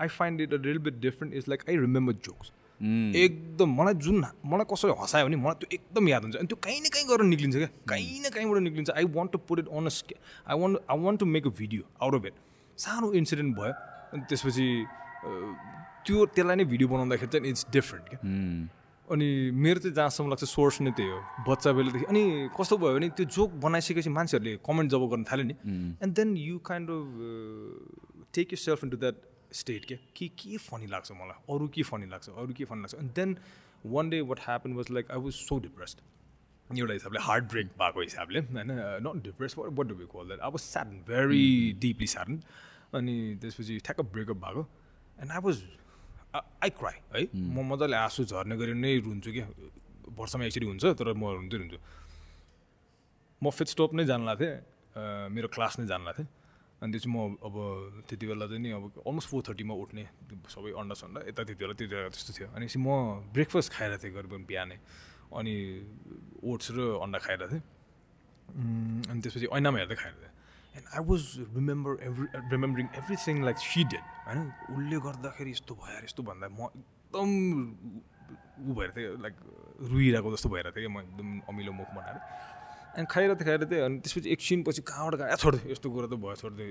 I 0.00 0.08
find 0.08 0.40
it 0.40 0.54
a 0.54 0.56
लिल 0.66 0.78
bit 0.78 1.00
different 1.00 1.34
is 1.34 1.44
like 1.48 1.60
I 1.68 1.76
remember 1.76 2.12
jokes 2.24 2.52
एकदम 2.80 3.74
मलाई 3.74 3.94
जुन 3.96 4.24
मलाई 4.44 4.66
कसैले 4.70 4.92
हँसायो 4.98 5.26
भने 5.26 5.36
मलाई 5.36 5.54
त्यो 5.60 5.68
एकदम 5.72 6.08
याद 6.08 6.22
हुन्छ 6.22 6.36
अनि 6.36 6.46
त्यो 6.46 6.58
कहीँ 6.64 6.80
न 6.80 6.88
कहीँ 6.88 7.06
गरेर 7.06 7.26
निक्लिन्छ 7.26 7.56
क्या 7.56 7.68
कहीँ 7.88 8.20
न 8.20 8.30
कहीँबाट 8.30 8.62
निक्लिन्छ 8.62 8.90
I 8.92 9.04
want 9.12 9.32
to 9.32 9.38
put 9.44 9.58
it 9.58 9.68
on 9.70 9.88
I 9.88 10.58
want 10.58 10.78
I 10.90 10.98
want 11.00 11.20
to 11.20 11.26
make 11.28 11.46
a 11.46 11.50
video 11.58 11.82
out 12.02 12.14
of 12.14 12.26
it 12.26 12.34
सानो 12.78 13.12
इन्सिडेन्ट 13.14 13.56
भयो 13.56 13.72
अनि 14.12 14.22
त्यसपछि 14.28 14.68
त्यो 16.06 16.26
त्यसलाई 16.28 16.56
नै 16.56 16.64
भिडियो 16.66 16.88
बनाउँदाखेरि 16.88 17.32
चाहिँ 17.32 17.50
इट्स 17.50 17.66
डिफ्रेन्ट 17.72 18.08
क्या 18.08 18.20
अनि 19.08 19.28
मेरो 19.56 19.80
चाहिँ 19.80 19.94
जहाँसम्म 19.94 20.28
लाग्छ 20.30 20.44
सोर्स 20.46 20.80
नै 20.80 20.90
त्यही 20.92 21.10
हो 21.10 21.20
बच्चा 21.46 21.72
बेलादेखि 21.72 22.04
अनि 22.06 22.22
कस्तो 22.58 22.76
भयो 22.78 22.94
भने 22.94 23.08
त्यो 23.18 23.26
जोक 23.36 23.60
बनाइसकेपछि 23.62 24.10
मान्छेहरूले 24.10 24.56
कमेन्ट 24.66 24.90
जब 24.90 25.06
गर्न 25.10 25.24
थाल्यो 25.30 25.46
नि 25.46 25.54
and 26.02 26.14
then 26.16 26.36
you 26.38 26.58
kind 26.66 26.90
of 26.90 28.28
take 28.34 28.52
you 28.52 28.58
self 28.58 28.84
into 28.90 28.96
that 28.96 29.16
state 29.52 29.84
क्या 29.84 29.98
के 30.16 30.28
के 30.38 30.56
फनी 30.58 30.86
लाग्छ 30.86 31.12
मलाई 31.12 31.54
अरू 31.54 31.68
के 31.68 31.82
फनी 31.82 32.06
लाग्छ 32.06 32.28
अरू 32.30 32.52
के 32.52 32.64
फनी 32.64 32.80
लाग्छ 32.80 32.94
अनि 32.94 33.08
then 33.16 33.36
one 33.86 34.10
day 34.10 34.20
what 34.30 34.40
happen 34.40 34.72
was 34.74 34.90
like 34.90 35.10
I 35.10 35.18
was 35.18 35.32
so 35.34 35.58
depressed 35.60 36.00
एउटा 36.70 36.92
हिसाबले 36.92 37.20
हार्ट 37.22 37.44
ब्रेक 37.50 37.66
भएको 37.78 38.00
हिसाबले 38.00 38.40
होइन 38.40 38.72
not 39.06 39.22
depress 39.24 39.54
what 39.58 39.86
do 39.86 39.94
be 39.94 40.06
call 40.12 40.26
that 40.26 40.40
अब 40.48 40.56
स्याड 40.60 40.92
भेरी 41.08 41.72
डिपली 41.80 42.06
स्याड 42.06 42.40
अनि 42.94 43.14
त्यसपछि 43.40 43.78
ठ्याक्क 43.84 44.00
ब्रेकअप 44.12 44.36
भएको 44.44 44.66
and 45.18 45.32
I 45.32 45.40
was 45.44 45.62
I 46.34 46.70
cry 46.78 46.98
है 47.14 47.26
म 47.34 47.66
मजाले 47.72 47.96
आँसु 47.96 48.24
झर्ने 48.24 48.56
गरी 48.56 48.74
नै 48.80 48.96
रुन्छु 49.06 49.32
क्या 49.32 49.46
वर्षमा 50.18 50.44
एकचोटि 50.44 50.66
हुन्छ 50.66 50.84
तर 50.98 51.12
म 51.14 51.32
रुन्दै 51.34 51.56
रुन्छु 51.56 51.78
म 53.42 53.50
फिट 53.50 53.68
स्टप 53.74 53.94
नै 53.94 54.04
जानु 54.06 54.34
थिएँ 54.36 54.54
मेरो 55.30 55.48
क्लास 55.54 55.78
नै 55.80 55.86
जानु 55.86 56.12
थिएँ 56.18 56.28
अनि 56.80 56.92
त्यसपछि 56.92 57.10
म 57.12 57.36
अब 57.44 57.54
त्यति 58.08 58.24
बेला 58.26 58.46
चाहिँ 58.48 58.62
नि 58.64 58.70
अब 58.72 59.04
अलमोस्ट 59.04 59.28
फोर 59.28 59.40
थर्टीमा 59.48 59.74
उठ्ने 59.84 60.04
सबै 60.48 60.70
अन्डा 60.80 60.94
सन्डा 60.96 61.20
यता 61.28 61.42
त्यति 61.44 61.60
बेला 61.60 61.74
त्यति 61.76 61.92
बेला 61.92 62.08
त्यस्तो 62.08 62.32
थियो। 62.36 62.48
अनि 62.56 62.66
म 62.80 62.88
ब्रेकफास्ट 63.36 63.68
खाइरहेको 63.72 64.02
थिएँ 64.02 64.14
गरिब 64.16 64.34
बिहानै। 64.48 64.78
अनि 65.30 65.54
ओट्स 66.40 66.66
र 66.72 66.78
अन्डा 67.04 67.18
खाइरहेको 67.20 67.52
थिएँ। 67.52 67.64
अनि 69.10 69.18
त्यसपछि 69.20 69.46
ऐनामा 69.52 69.78
हेर्दै 69.78 69.96
खाइरहेको 70.00 70.24
थिएँ। 70.24 70.34
And 70.80 70.86
I 70.96 71.02
was 71.04 71.22
remember 71.54 71.92
every 72.08 72.26
remembering 72.48 72.86
everything 72.96 73.36
like 73.44 73.56
she 73.60 73.80
did 73.92 74.04
होइन? 74.26 74.40
उसले 74.72 74.96
गर्दाखेरि 75.04 75.50
यस्तो 75.50 75.72
भयो 75.76 76.00
यस्तो 76.08 76.22
भन्दा 76.24 76.46
म 76.48 76.60
एकदम 76.64 77.30
ऊ 78.60 78.72
भएर 78.78 78.90
थिएँ 78.96 79.08
लाइक 79.20 79.36
रुइरहेको 79.92 80.28
जस्तो 80.32 80.48
भइरहेको 80.48 80.76
थिएँ 80.76 80.86
कि 80.86 80.92
म 80.94 80.98
एकदम 81.04 81.28
अमिलो 81.50 81.72
मुख 81.76 81.90
बनाएर। 81.92 82.16
अनि 82.96 83.06
खाएर 83.06 83.34
थिएँ 83.34 83.46
खाएर 83.46 83.64
थिएँ 83.70 83.82
अनि 83.86 83.96
त्यसपछि 84.02 84.28
एकछिनपछि 84.34 84.82
कहाँबाट 84.82 85.14
गएर 85.20 85.36
छोड्दै 85.38 85.70
यस्तो 85.70 85.86
कुरो 85.90 86.06
त 86.10 86.14
भयो 86.18 86.34
छोड्दै। 86.42 86.66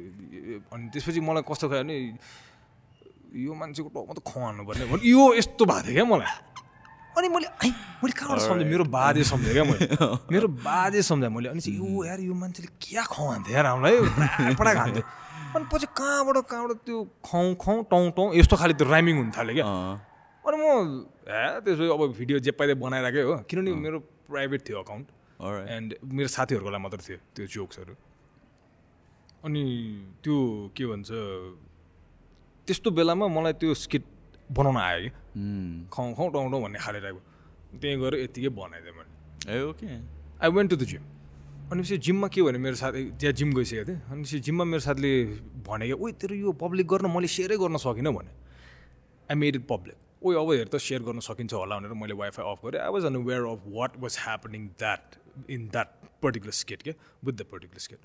अनि 0.73 0.85
त्यसपछि 0.91 1.19
मलाई 1.23 1.43
कस्तो 1.47 1.65
खायो 1.69 1.83
भने 1.83 1.95
यो 3.39 3.53
मान्छेको 3.53 3.89
टाउमा 3.95 4.13
त 4.13 4.19
खुवाउनु 4.25 4.63
पर्ने 4.67 4.83
यो 5.05 5.23
यस्तो 5.39 5.63
भएको 5.63 5.85
थियो 5.87 5.95
क्या 5.95 6.05
मलाई। 6.11 6.31
अनि 7.17 7.27
मैले 7.29 7.47
है 7.61 7.69
मैले 8.03 8.13
कहाँबाट 8.15 8.39
सम्झेँ? 8.39 8.67
मेरो 8.69 8.83
बाजे 8.89 9.23
सम्झेँ 9.23 9.53
क्या 9.53 9.63
मैले। 9.63 9.87
मेरो 10.31 10.47
बाजे 10.59 11.01
सम्झेँ 11.03 11.29
मैले। 11.29 11.49
अनि 11.49 11.61
चाहिँ 11.61 11.77
यो 11.79 12.03
यार 12.05 12.19
यो 12.19 12.33
मान्छेले 12.33 12.69
क्या 12.79 13.03
खुवाउँथ्यो 13.05 13.53
यार 13.55 13.65
हामीलाई? 13.65 14.55
पडा 14.55 14.73
खान्थ्यो 14.75 15.03
अनि 15.55 15.65
पछि 15.71 15.87
कहाँबाट 15.97 16.37
कहाँबाट 16.45 16.77
त्यो 16.85 16.97
खुवाउँ 17.25 17.55
खुवाउँ 17.55 17.83
टाउँ 17.91 18.11
टाउँ 18.17 18.27
यस्तो 18.39 18.55
खाले 18.55 18.73
त्यो 18.75 18.87
राइमिङ 18.87 19.15
हुन 19.17 19.31
थाल्यो 19.35 19.55
क्या। 19.55 19.65
अनि 20.45 20.57
म 20.57 20.65
हे 21.29 21.61
त्यसो 21.65 21.83
अब 21.93 22.01
भिडियो 22.17 22.39
जे 22.39 22.51
पाइदै 22.55 22.75
बनाइराखेँ 22.81 23.23
हो। 23.23 23.35
किनभने 23.49 23.71
मेरो 23.77 23.99
प्राइभेट 24.29 24.61
थियो 24.69 24.79
अकाउन्ट। 24.81 25.07
एन्ड 25.39 25.89
मेरो 26.03 26.27
साथीहरूको 26.27 26.69
लागि 26.69 26.83
मात्र 26.83 26.99
थियो 26.99 27.17
त्यो 27.35 27.45
जोक्सहरू 27.47 27.93
अनि 29.45 29.63
त्यो 30.23 30.35
के 30.75 30.85
भन्छ 30.85 31.09
त्यस्तो 32.67 32.89
बेलामा 32.91 33.27
मलाई 33.27 33.53
त्यो 33.61 33.73
स्किट 33.73 34.03
बनाउन 34.51 34.77
आयो 34.77 34.99
कि। 34.99 35.09
खाउँ 35.93 36.13
खाउँ 36.17 36.29
टाउँ 36.33 36.51
टाउँ 36.51 36.61
भन्ने 36.63 36.79
खाले 36.79 36.99
टाइपको। 36.99 37.21
त्यहीँ 37.79 37.97
गएर 38.01 38.13
यत्तिकै 38.19 38.49
बनाइदिएँ 38.49 38.93
मैले। 38.97 39.11
ए 39.47 39.61
okay. 39.69 39.87
I 40.43 40.49
went 40.51 40.69
to 40.69 40.75
the 40.75 40.83
gym 40.91 41.03
अनि 41.71 41.81
पछि 41.81 41.97
जिममा 42.03 42.27
के 42.27 42.41
भने 42.41 42.57
मेरो 42.59 42.75
साथी 42.75 43.03
त्यहाँ 43.15 43.33
जिम 43.39 43.53
गइसकेको 43.53 43.85
थिएँ। 43.87 44.01
अनि 44.11 44.21
पछि 44.23 44.39
जिममा 44.43 44.63
मेरो 44.65 44.81
साथीले 44.81 45.11
भने 45.63 45.85
कि 45.87 45.95
ओइ 45.95 46.11
तेरो 46.19 46.35
यो 46.35 46.51
पब्लिक 46.57 46.87
गर्न 46.89 47.07
मैले 47.15 47.27
सेयरै 47.29 47.57
गर्न 47.57 47.77
सकिनँ 47.77 48.11
भने। 48.11 48.31
आई 49.29 49.35
मेड 49.39 49.55
इट 49.55 49.65
पब्लिक 49.69 49.95
ओ 50.21 50.33
अब 50.41 50.51
हेर 50.51 50.67
त 50.67 50.75
सेयर 50.83 51.01
गर्न 51.03 51.19
सकिन्छ 51.25 51.53
होला 51.53 51.79
भनेर 51.79 51.93
मैले 51.95 52.13
वाइफाई 52.21 52.45
अफ 52.51 52.65
गरेँ. 52.65 52.81
I 52.81 52.91
was 52.91 53.05
unaware 53.05 53.43
of 53.51 53.61
what 53.77 53.97
was 53.99 54.17
happening 54.19 54.67
that 54.79 55.15
in 55.49 55.67
that 55.75 55.89
particular 56.23 56.51
skit 56.61 56.81
क्या 56.83 56.93
विथ 57.25 57.33
द 57.33 57.45
पर्टिकुलर 57.51 57.79
स्केट 57.79 57.99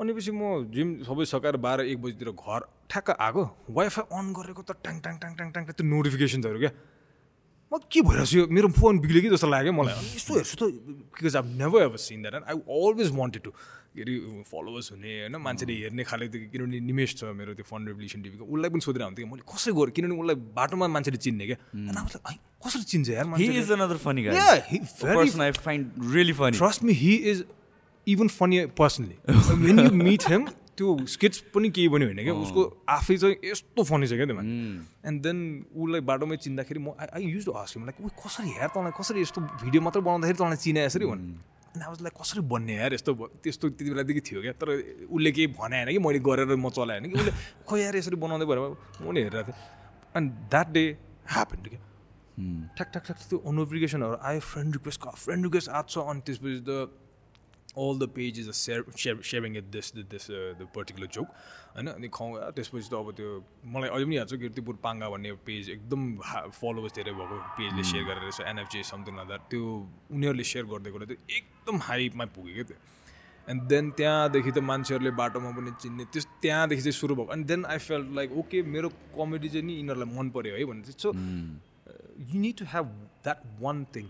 अनि 0.00 0.12
पछि 0.14 0.30
म 0.30 0.70
जिम 0.74 0.88
सबै 1.06 1.24
सकाएर 1.26 1.56
बाह्र 1.64 1.84
एक 1.94 2.02
बजीतिर 2.02 2.30
घर 2.30 2.60
ठ्याक्क 2.90 3.10
आएको 3.10 3.42
वाइफाई 3.80 4.18
अन 4.18 4.32
गरेको 4.36 4.62
त 4.62 4.76
ट्याङ 4.84 5.00
ट्याङ 5.00 5.18
ट्याङ 5.24 5.34
ट्याङ 5.40 5.50
ट्याङ 5.52 5.64
त्यो 5.72 5.86
नोटिफिकेसन्सहरू 5.88 6.58
क्या 6.58 6.72
म 7.72 7.78
के 7.92 8.00
भइरहेको 8.00 8.26
छु 8.28 8.36
यो? 8.38 8.44
मेरो 8.48 8.68
फोन 8.76 8.98
बिग्ल्यो 9.00 9.22
कि 9.22 9.30
जस्तो 9.30 9.48
लाग्यो 9.48 9.72
मलाई। 9.72 9.94
अनि 10.00 10.12
यस्तो 10.16 10.34
हेर्छु 10.34 10.56
त 10.56 10.62
because 11.16 11.36
I 11.36 11.56
never 11.56 11.82
ever 11.88 12.00
seen 12.04 12.22
that 12.22 12.34
and 12.34 12.44
I 12.48 12.56
always 12.76 13.10
wanted 13.16 13.42
to 13.44 13.50
के 13.98 14.02
अरे 14.02 14.14
फलोवर्स 14.46 14.86
हुने 14.92 15.10
होइन? 15.18 15.36
मान्छेले 15.42 15.74
हेर्ने 15.82 16.02
खाले 16.06 16.30
त्यो 16.30 16.40
किनभने 16.54 16.78
निमेश 16.86 17.10
छ 17.18 17.34
मेरो 17.34 17.52
त्यो 17.58 17.66
फन्ड 17.66 17.84
रेभल्युसन 17.88 18.22
टिभीको 18.22 18.44
उसलाई 18.46 18.70
पनि 18.70 18.80
सोधिरहेको 18.86 19.10
हुन्थ्यो 19.10 19.26
मैले 19.34 19.42
कसरी 19.50 19.72
गरेँ? 19.74 19.92
किनभने 19.98 20.14
उसलाई 20.22 20.36
बाटोमा 20.54 20.86
मान्छेले 20.94 21.18
चिन्ने 21.26 21.44
क्या। 21.50 21.58
कसरी 22.62 22.82
चिन्छ 22.84 23.08
यार 23.10 23.26
trust 26.54 26.82
me 26.84 26.92
he 27.02 27.12
is 27.32 27.44
even 28.06 28.28
funny 28.38 28.56
personally 28.78 29.16
when 29.66 29.78
you 29.78 29.90
meet 29.92 30.22
him 30.28 30.42
त्यो 30.78 30.88
स्केट्स 31.12 31.38
पनि 31.54 31.68
केही 31.76 31.88
पनि 31.90 32.04
होइन 32.04 32.20
क्या। 32.24 32.34
उसको 32.38 32.62
आफै 32.88 33.16
चाहिँ 33.16 33.36
यस्तो 33.44 33.82
फनी 33.84 34.06
छ 34.06 34.12
क्या 34.14 34.26
त्यो 34.26 34.38
एन्ड 34.38 35.16
देन 35.22 35.38
उसलाई 35.74 36.00
बाटोमै 36.10 36.36
चिन्दाखेरि 36.38 36.80
म 36.80 36.94
आई 37.02 37.22
युज 37.26 37.44
टु 37.44 37.52
लाइक 37.52 37.96
ऊ 38.00 38.08
कसरी 38.22 38.50
हेर 38.58 38.68
तँलाई? 38.74 38.92
कसरी 39.00 39.20
यस्तो 39.22 39.40
भिडियो 39.62 39.80
मात्र 39.82 40.00
बनाउँदाखेरि 40.00 40.38
तँलाई 40.38 40.58
चिने 40.64 40.80
यसरी 40.84 41.06
भन्नु 41.06 41.57
अनि 41.78 41.86
अब 41.86 42.02
लाइक 42.02 42.14
कसरी 42.18 42.42
बन्ने 42.50 42.74
यार? 42.74 42.92
यस्तो 42.98 43.12
त्यस्तो 43.46 43.64
त्यति 43.78 43.90
बेलादेखि 43.94 44.20
थियो 44.26 44.40
क्या? 44.42 44.52
तर 44.58 44.68
उसले 45.06 45.30
केही 45.30 45.46
भने 45.54 45.76
होइन 45.78 45.94
कि 45.94 45.98
मैले 46.02 46.18
गरेर 46.26 46.50
म 46.58 46.68
चलाएँ 46.74 46.98
होइन 46.98 47.14
कि? 47.14 47.18
उसले 47.18 47.32
खै 47.62 47.78
यार 47.78 47.94
यसरी 47.96 48.16
बनाउँदै 48.18 48.46
भएर 48.50 48.58
म 48.58 49.14
नि 49.14 49.20
हेरिरहेको 49.22 49.52
थिएँ। 49.54 49.62
एन्ड 50.18 50.28
द्याट 50.50 50.68
डे 50.74 50.84
ह्यापन 51.30 51.58
क्या 51.62 51.80
ठ्याक 52.74 52.88
ठ्याक 52.90 53.04
ठ्याक 53.06 53.18
त्यो 53.30 53.38
नोटिफिकेसनहरू 53.38 54.16
आयो 54.18 54.40
फ्रेन्ड 54.42 54.70
रिक्वेस्ट 54.74 55.00
फ्रेन्ड 55.22 55.42
रिक्वेस्ट 55.46 55.68
आएको 55.70 55.88
छ। 55.90 55.96
अनि 56.10 56.20
त्यसपछि 56.26 56.60
त 56.66 56.70
all 57.84 57.98
the 57.98 58.08
page 58.16 58.38
is 58.40 58.48
a 58.48 58.56
sharing 58.58 59.56
it 59.56 59.70
this 59.76 59.94
this 60.12 60.26
the 60.60 60.68
particular 60.76 61.08
joke 61.16 61.28
होइन 61.76 61.86
अनि 61.94 62.08
खाउँ 62.18 62.30
त्यसपछि 62.58 62.88
त 62.90 62.94
अब 63.00 63.08
त्यो 63.16 63.30
मलाई 63.74 63.88
अहिले 63.88 64.06
पनि 64.06 64.16
याद 64.16 64.28
छ 64.28 64.40
किर्तिपुर 64.44 64.74
पाङ्गा 64.84 65.08
भन्ने 65.14 65.32
पेज 65.48 65.70
एकदम 65.76 66.02
फलोवर्स 66.60 66.92
धेरै 66.98 67.12
भएको 67.18 67.40
पेजले 67.58 67.88
सेयर 67.90 68.04
गरेर 68.10 68.22
रहेछ 68.26 68.40
एनएफजे 68.52 68.82
समथिङ 68.92 69.14
लाँदा 69.16 69.36
त्यो 69.50 69.64
उनीहरूले 70.12 70.46
सेयर 70.52 70.70
गर्दै 70.74 70.90
गर्दा 70.94 71.10
त्यो 71.12 71.18
एकदम 71.40 71.84
हाइपमा 71.88 72.24
पुग्यो 72.36 72.54
क्या 72.54 72.68
त्यो 72.70 72.78
एन्ड 73.48 73.62
देन 73.68 73.90
त्यहाँदेखि 73.98 74.50
त 74.50 74.58
मान्छेहरूले 74.70 75.10
बाटोमा 75.18 75.50
पनि 75.58 75.70
चिन्ने 75.82 76.04
त्यस 76.12 76.26
त्यहाँदेखि 76.42 76.82
चाहिँ 76.82 76.96
सुरु 77.00 77.14
भएको। 77.16 77.32
अनि 77.32 77.44
then 77.50 77.64
I 77.64 77.78
felt 77.84 78.08
like 78.18 78.32
okay 78.40 78.62
मेरो 78.74 78.88
कमेडी 79.16 79.48
चाहिँ 79.54 79.66
नि 79.66 79.74
यिनीहरूलाई 79.76 80.16
मन 80.16 80.30
पऱ्यो 80.36 80.56
है 80.56 80.64
भने 80.70 80.82
चाहिँ 80.88 81.00
so 81.04 81.10
you 82.30 82.40
need 82.40 82.56
to 82.58 82.64
have 82.74 82.86
that 83.24 83.40
one 83.60 83.84
thing 83.94 84.06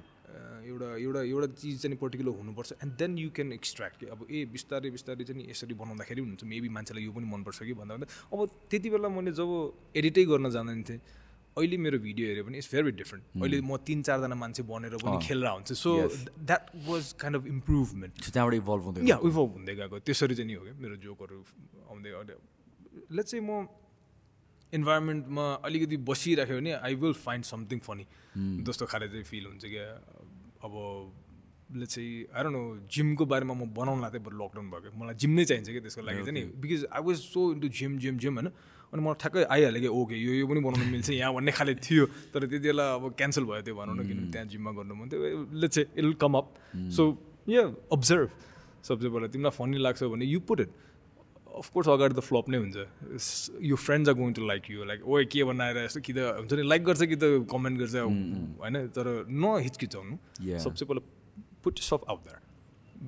एउटा 0.69 0.89
एउटा 0.97 1.21
एउटा 1.23 1.47
चिज 1.61 1.83
चाहिँ 1.83 1.99
पर्टिकुलर 1.99 2.33
हुनुपर्छ। 2.39 2.73
And 2.85 2.93
then 3.01 3.19
you 3.19 3.31
can 3.37 3.53
extract 3.53 3.97
कि? 4.01 4.07
अब 4.07 4.27
ए 4.31 4.45
बिस्तारै 4.53 4.91
बिस्तारै 4.91 5.25
चाहिँ 5.25 5.49
यसरी 5.51 5.75
बनाउँदाखेरि 5.75 6.21
हुन्छ। 6.21 6.45
मेबी 6.45 6.69
मान्छेलाई 6.77 7.05
यो 7.05 7.13
पनि 7.13 7.27
मनपर्छ 7.27 7.59
कि 7.63 7.75
भन्दा 7.81 7.95
भन्दा। 7.97 8.07
अब 8.33 8.39
त्यति 8.71 8.89
बेला 8.91 9.09
मैले 9.09 9.33
जब 9.33 9.49
एडिटै 9.97 10.25
गर्न 10.33 10.51
जाँदैन 10.51 10.83
थिएँ 10.89 11.01
अहिले 11.57 11.77
मेरो 11.77 11.99
भिडियो 11.99 12.27
हेऱ्यो 12.29 12.45
भने 12.45 12.59
इट्स 12.59 12.71
भेरी 12.71 12.91
डिफ्रेन्ट 13.03 13.23
अहिले 13.43 13.59
म 13.67 13.77
तिन 13.83 14.03
चारजना 14.07 14.37
मान्छे 14.39 14.63
बनेर 14.63 14.95
पनि 15.03 15.19
खेलेर 15.27 15.49
हुन्छ 15.49 15.73
so 15.75 15.91
that 16.47 16.63
was 16.87 17.13
kind 17.19 17.37
of 17.37 17.47
improvement 17.47 18.15
त्यहाँबाट 18.31 18.55
इभल्भ 18.63 18.85
हुँदै 18.89 19.01
या 19.09 19.17
इभल्भ 19.27 19.51
हुँदै 19.59 19.75
गएको। 19.75 19.99
त्यसरी 20.07 20.35
चाहिँ 20.39 20.47
नि 20.47 20.55
हो 20.55 20.63
क्या 20.63 20.75
मेरो 20.79 20.97
जोकहरू 21.03 21.39
आउँदै 21.91 22.11
लेट 23.11 23.27
चाहिँ 23.27 23.43
म 23.43 23.67
इन्भाइरोमेन्टमा 24.73 25.45
अलिकति 25.65 25.97
बसिराख्यो 26.07 26.57
भने 26.61 26.73
I 26.79 26.95
will 26.95 27.17
find 27.27 27.45
something 27.51 27.79
funny 27.83 28.05
जस्तो 28.63 28.87
खाले 28.87 29.09
चाहिँ 29.09 29.25
फिल 29.25 29.45
हुन्छ 29.51 29.65
क्या। 29.67 29.89
अब 30.65 30.73
ले 31.77 31.87
चाहिँ 31.87 32.33
आएर 32.33 32.47
नो 32.49 32.61
जिमको 32.89 33.25
बारेमा 33.27 33.55
म 33.55 33.69
बनाउन 33.77 34.01
लाग्थेँ 34.01 34.23
बरु 34.25 34.37
लकडाउन 34.41 34.67
भएको। 34.73 34.97
मलाई 34.99 35.15
जिम 35.21 35.33
नै 35.37 35.45
चाहिन्छ 35.45 35.69
कि 35.69 35.81
त्यसको 35.85 36.03
लागि 36.03 36.23
चाहिँ 36.25 36.35
नि। 36.35 36.43
Because 36.57 36.81
I 36.89 37.01
was 37.05 37.17
so 37.29 37.41
into 37.53 37.69
gym 37.69 37.99
gym 37.99 38.17
gym 38.19 38.35
होइन। 38.39 38.49
अनि 38.89 39.01
मलाई 39.05 39.21
ठ्याक्कै 39.21 39.45
आइहाल्यो 39.53 39.81
कि 39.85 39.91
ओके 39.93 40.17
यो 40.17 40.33
यो 40.41 40.47
पनि 40.49 40.61
बनाउनु 40.65 40.87
मिल्छ 40.89 41.11
यहाँ 41.13 41.33
भन्ने 41.37 41.53
खाले 41.53 41.75
थियो। 41.77 42.05
तर 42.33 42.49
त्यति 42.49 42.73
बेला 42.73 42.85
अब 42.97 43.05
क्यान्सल 43.21 43.45
भयो 43.45 43.63
त्यो 43.69 43.75
भनौँ 43.77 43.95
न 43.95 44.01
किनभने 44.09 44.31
त्यहाँ 44.33 44.47
जिममा 44.49 44.71
गर्नु 44.81 44.95
मन 44.97 45.07
थियो। 45.13 45.21
लेट्स 45.61 45.75
चाहिँ 45.77 45.89
it 45.93 46.17
come 46.17 46.33
up 46.41 46.47
so 46.97 47.03
yeah 47.53 47.63
observe 47.93 48.29
सबसे 48.89 49.09
पहिला 49.13 49.29
तिमीलाई 49.29 49.53
फनी 49.53 49.79
लाग्छ 49.79 50.03
भने 50.09 50.25
यु 50.25 50.41
पुट 50.41 50.61
इट 50.61 50.71
अफकोर्स 51.59 51.89
अगाडि 51.89 52.15
त 52.15 52.21
फ्लप 52.21 52.47
नै 52.49 52.59
हुन्छ। 52.59 52.77
यो 53.65 53.77
friends 53.77 54.09
are 54.09 54.15
going 54.21 54.33
to 54.35 54.43
like 54.47 54.71
you 54.71 54.85
like 54.85 55.01
okay 55.33 55.45
बनाएर 55.51 55.77
यस्तो 55.85 56.01
कि 56.01 56.13
त? 56.13 56.19
हुन्छ 56.45 56.53
नि 56.53 56.63
लाइक 56.69 56.83
गर्छ 56.85 57.03
कि 57.09 57.17
त 57.17 57.25
कमेन्ट 57.49 57.77
गर्छ 57.79 57.95
होइन? 58.61 58.77
तर 58.93 59.07
नहिचकिचाउनु 59.27 60.15
सबसे 60.67 60.85
पहिला 60.85 61.03
put 61.65 61.79
stuff 61.89 62.03
out 62.09 62.21
that 62.29 62.43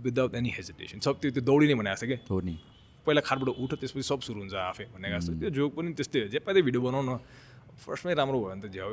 without 0.06 0.34
any 0.34 0.50
hesitation 0.56 0.98
सब 1.06 1.20
त्यो 1.20 1.30
त्यो 1.36 1.42
दौडिने 1.44 1.74
भनेको 1.74 1.98
छ 2.00 2.04
क्या 2.10 2.18
पहिला 3.06 3.20
खाटबाट 3.24 3.48
उठ 3.56 3.72
त्यसपछि 3.80 4.02
सब 4.08 4.20
सुरु 4.26 4.38
हुन्छ 4.40 4.54
आफै 4.54 4.84
भनेको 4.94 5.16
जस्तो। 5.18 5.32
त्यो 5.40 5.50
जोक 5.56 5.70
पनि 5.76 5.92
त्यस्तै 5.96 6.20
हो। 6.20 6.28
जे 6.34 6.38
पाइदै 6.44 6.62
भिडियो 6.68 6.82
बनाउनु 6.84 7.14
फर्स्टमै 7.80 8.14
राम्रो 8.14 8.38
भयो 8.40 8.48
भने 8.50 8.60
त 8.60 8.68
झ्याउ 8.76 8.90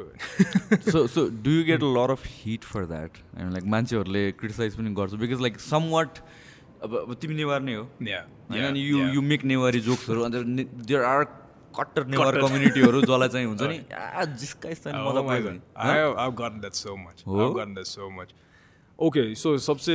so 0.92 1.00
so 1.12 1.22
do 1.44 1.52
you 1.52 1.64
get 1.68 1.84
a 1.84 1.90
lot 1.92 2.10
of 2.16 2.24
hate 2.24 2.64
for 2.64 2.86
that 2.88 3.12
like 3.52 3.66
मान्छेहरूले 3.76 4.24
क्रिटिसाइज 4.40 4.76
पनि 4.80 4.90
गर्छ। 4.96 5.20
बिकज 5.20 5.42
लाइक 5.44 5.60
सम 5.60 5.90
वाट 5.92 6.24
अब 6.84 6.96
अब 6.96 7.14
तिमी 7.22 7.36
नेवार 7.36 7.62
नै 7.62 7.74
हो। 7.74 7.84
होइन 8.52 8.76
यु 8.78 8.98
यु 9.14 9.22
मेक 9.22 9.44
नेवारी 9.46 9.80
जोक्सहरू 9.80 10.22
अन्त 10.22 10.36
देयर 10.86 11.04
आर 11.04 11.24
कट्टर 11.80 12.06
नेवार 12.08 12.42
कम्युनिटीहरू 12.42 13.02
जसलाई 13.02 13.30
चाहिँ 13.30 13.46
हुन्छ 13.46 13.62
नि 13.62 13.78
जिसका 14.42 14.70
ओके 19.00 19.36
सो 19.36 19.58
सबसे 19.58 19.94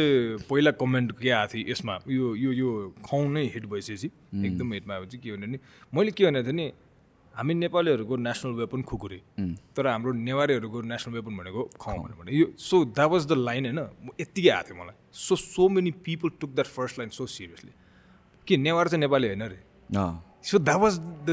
पहिला 0.50 0.70
कमेन्ट 0.70 1.12
के 1.18 1.30
आएको 1.30 1.52
थियो 1.54 1.70
यसमा? 1.70 1.98
यो 2.08 2.34
यो 2.36 2.52
यो 2.52 2.94
खुवाउ 3.04 3.28
नै 3.28 3.44
हिट 3.54 3.66
भइसकेपछि 3.66 4.08
एकदम 4.46 4.72
हिटमा 4.72 4.94
आएपछि 4.94 5.18
के 5.18 5.32
भने 5.32 5.46
नि 5.46 5.58
मैले 5.94 6.10
के 6.10 6.24
भनेको 6.26 6.46
थिएँ 6.46 6.56
नि 6.56 6.72
हामी 7.36 7.54
नेपालीहरूको 7.54 8.16
नेसनल 8.16 8.52
वेपन 8.60 8.82
खुकुरी। 8.82 9.20
तर 9.76 9.86
हाम्रो 9.86 10.12
नेवारीहरूको 10.12 10.78
नेसनल 10.84 11.12
वेपन 11.14 11.32
भनेको 11.36 11.62
खौ 11.80 11.96
भने 12.18 12.32
यो 12.32 12.46
so 12.58 12.84
that 12.92 13.08
was 13.10 13.26
the 13.26 13.32
line 13.32 13.64
होइन। 13.66 13.80
यत्तिकै 14.20 14.50
आएको 14.50 14.68
थियो 14.68 14.76
मलाई। 14.82 14.96
So 15.12 15.36
so 15.36 15.68
many 15.68 15.90
people 16.04 16.28
took 16.40 16.50
that 16.52 16.68
first 16.68 16.98
line 16.98 17.10
so 17.10 17.26
seriously 17.26 17.72
के 18.46 18.56
नेवार 18.56 18.88
चाहिँ 18.88 19.00
नेपाली 19.00 19.26
होइन 19.28 19.42
अरे 19.42 19.58
so 20.44 20.58
that 20.58 20.80
was 20.80 20.98
the 20.98 21.30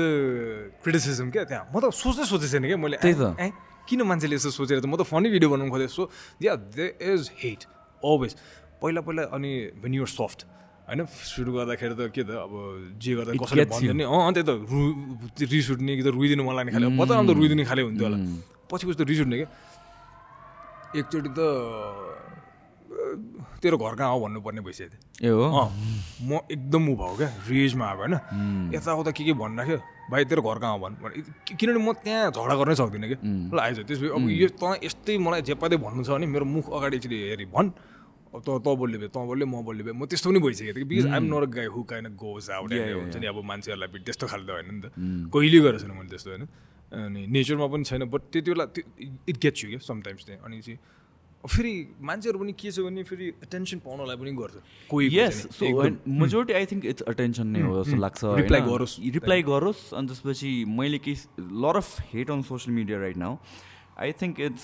criticism 0.83 1.29
क्या 1.31 1.43
त्यहाँ। 1.43 1.65
म 1.73 1.79
त 1.79 1.91
सोच्नै 1.91 2.25
सोचेको 2.25 2.51
छैन 2.51 2.65
क्या। 2.69 2.77
मैले। 2.77 2.97
ए 3.01 3.51
किन 3.89 4.01
मान्छेले 4.05 4.35
यस्तो 4.35 4.51
सोचेर 4.53 4.79
त 4.79 4.85
म 4.85 4.95
त 4.95 5.03
फनी 5.03 5.29
भिडियो 5.33 5.49
बनाउनु 5.49 5.71
खोजेँ 5.73 5.89
so 5.89 6.03
yeah 6.41 6.55
they 6.55 6.85
is 7.01 7.31
hate 7.41 7.61
always 8.05 8.31
पहिला 8.81 9.01
पहिला 9.01 9.23
अनि 9.35 9.51
भेन 9.81 9.93
युर 9.93 10.07
सफ्ट 10.07 10.45
होइन 10.89 11.05
सुरु 11.05 11.51
गर्दाखेरि 11.53 11.95
त 11.95 12.01
के 12.09 12.23
त 12.25 12.31
अब 12.33 12.53
जे 12.97 13.11
गर्दा 13.13 13.31
कसैले. 13.37 13.65
भन्दैन 13.69 13.97
नि 14.01 14.03
अँ 14.09 14.33
त्यही 14.33 14.45
त 14.49 14.51
रु 14.65 14.79
रिस 15.37 15.67
उठ्ने 15.77 15.91
कि 15.97 16.03
त 16.03 16.09
रुइदिनु 16.17 16.43
मन 16.43 16.53
लाग्ने 16.57 16.71
खाले 16.73 16.87
पत्ता 16.97 17.13
त 17.21 17.31
रुइदिने 17.37 17.63
खाले 17.69 17.81
हुन्थ्यो 17.85 18.05
होला। 18.09 18.17
पछि 18.69 18.83
पछि 18.89 18.97
त 18.97 19.01
रिस 19.05 19.19
उठ्ने 19.23 19.37
क्या 19.37 19.49
एकचोटि 20.97 21.29
त 21.37 21.39
तेरो 23.61 23.77
घर 23.77 23.93
कहाँ 23.99 24.11
हो 24.11 24.19
भन्नुपर्ने 24.19 24.61
भइसक्यो 24.65 24.89
थियो। 24.89 25.27
ए 25.27 25.29
हो? 25.29 25.45
अँ 25.51 25.67
म 26.25 26.31
एकदम 26.51 26.83
ऊ 26.89 26.93
भयो 26.99 27.15
क्या 27.19 27.29
रेजमा 27.47 27.85
आएको 27.85 28.01
होइन। 28.01 28.15
यताउता 28.73 29.11
के 29.11 29.23
के 29.23 29.33
भनिराख्यो 29.35 29.77
भाइ 30.09 30.25
तेरो 30.25 30.41
घर 30.41 30.57
कहाँ 30.63 30.73
हो 30.73 30.79
भन् 30.83 30.95
किनभने 31.59 31.79
म 31.85 31.93
त्यहाँ 32.01 32.31
झगडा 32.33 32.55
गर्नै 32.59 32.75
सक्दिनँ 32.81 33.07
कि। 33.11 33.17
ल 33.53 33.57
आइज 33.59 33.77
त्यसपछि 33.85 34.09
अब 34.09 34.23
यो 34.31 34.47
तँ 34.57 34.81
यस्तै 34.83 35.17
मलाई 35.21 35.41
जे 35.47 35.53
पादै 35.59 35.77
भन्नु 35.77 36.01
छ 36.03 36.09
भने 36.17 36.25
मेरो 36.33 36.45
मुख 36.49 36.65
अगाडि 36.71 36.95
एकचोटि 36.97 37.17
हेरी 37.29 37.45
भन्। 37.53 37.67
अब 38.29 38.41
त 38.45 38.61
तँ 38.61 38.75
बोल्ने 38.77 38.97
भए 39.01 39.09
तँ 39.09 39.25
बोल्ने 39.25 39.45
म 39.45 39.61
बोल्ने 39.65 39.83
भए 39.83 39.93
म 39.97 40.05
त्यस्तो 40.05 40.29
पनि 40.29 40.39
भइसकेको 40.39 40.73
थियो 40.77 40.85
बिकज 40.85 41.05
आइम 41.09 41.25
नट 41.33 41.49
गाई 41.49 41.65
हु 41.73 41.81
काइन 41.89 42.05
गोज 42.13 42.49
आउट 42.53 42.71
हुन्छ 42.73 43.15
नि 43.17 43.25
अब 43.25 43.37
मान्छेहरूलाई 43.41 43.89
त्यस्तो 44.05 44.25
खाले 44.29 44.45
त 44.45 44.51
होइन 44.53 44.67
नि 44.69 44.81
त। 44.81 44.85
कहिले 45.33 45.59
गरेको 45.65 45.79
छैन 45.81 45.91
मैले 45.97 46.09
त्यस्तो 46.13 46.29
होइन। 46.29 46.45
अनि 46.93 47.21
नेचरमा 47.33 47.67
पनि 47.73 47.83
छैन 47.89 48.03
बट 48.09 48.21
त्यति 48.33 48.49
बेला 48.51 48.65
इट 49.29 49.37
गेट्स 49.41 49.59
यु 49.63 49.69
क्या 49.69 49.81
समटाइम्स 49.81 50.25
चाहिँ 50.25 50.39
अनि 50.45 50.61
चाहिँ 50.61 50.79
फेरि 51.39 51.73
मान्छेहरू 52.03 52.37
पनि 52.39 52.53
के 52.53 52.71
छ 52.71 52.79
भने 52.85 53.03
फेरि 53.09 53.27
एटेन्सन 53.47 53.77
पाउनलाई 53.81 54.17
पनि 54.21 54.31
गर्छ। 54.37 54.55
कोही। 54.91 55.05
Majority 56.21 56.53
I 56.53 56.65
think 56.69 56.85
it's 56.85 57.01
attention 57.07 57.47
नै 57.47 57.61
हो 57.63 57.83
जस्तो 57.83 57.97
लाग्छ 57.97 58.21
Reply 58.39 58.61
गरोस्। 58.69 58.93
रिप्लाई 59.17 59.41
गरोस् 59.49 59.83
अनि 59.95 60.07
त्यसपछि 60.07 60.51
मैले 60.67 60.99
केही 60.99 61.15
lot 61.65 61.75
of 61.79 61.89
hate 62.13 62.29
on 62.29 62.41
social 62.49 62.75
media 62.75 62.99
right 62.99 63.17
now 63.17 63.37
I 64.03 64.11
think 64.21 64.39
it's 64.49 64.63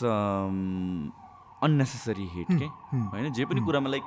unnecessary 1.64 2.28
hate 2.34 2.48
के 2.52 2.66
होइन? 3.12 3.32
जे 3.34 3.46
पनि 3.46 3.62
कुरामा 3.66 3.90
like 3.90 4.04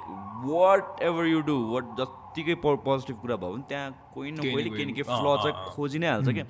whatever 1.02 1.26
you 1.26 1.40
do 1.42 1.56
what 1.70 1.84
जत्तिकै 2.00 2.54
पोजिटिभ 2.64 3.16
कुरा 3.20 3.36
भयो 3.36 3.52
भने 3.52 3.64
त्यहाँ 3.68 3.88
कोही 4.14 4.30
न 4.32 4.36
केही 4.36 4.48
न 4.48 4.52
कोहीले 4.52 4.70
केही 4.70 4.84
न 4.84 4.92
कोही, 4.92 5.02
फ्ल 5.02 5.36
चाहिँ 5.42 5.54
खोजि 5.70 5.98
नै 5.98 6.08
हाल्छ 6.08 6.28
क्या? 6.28 6.44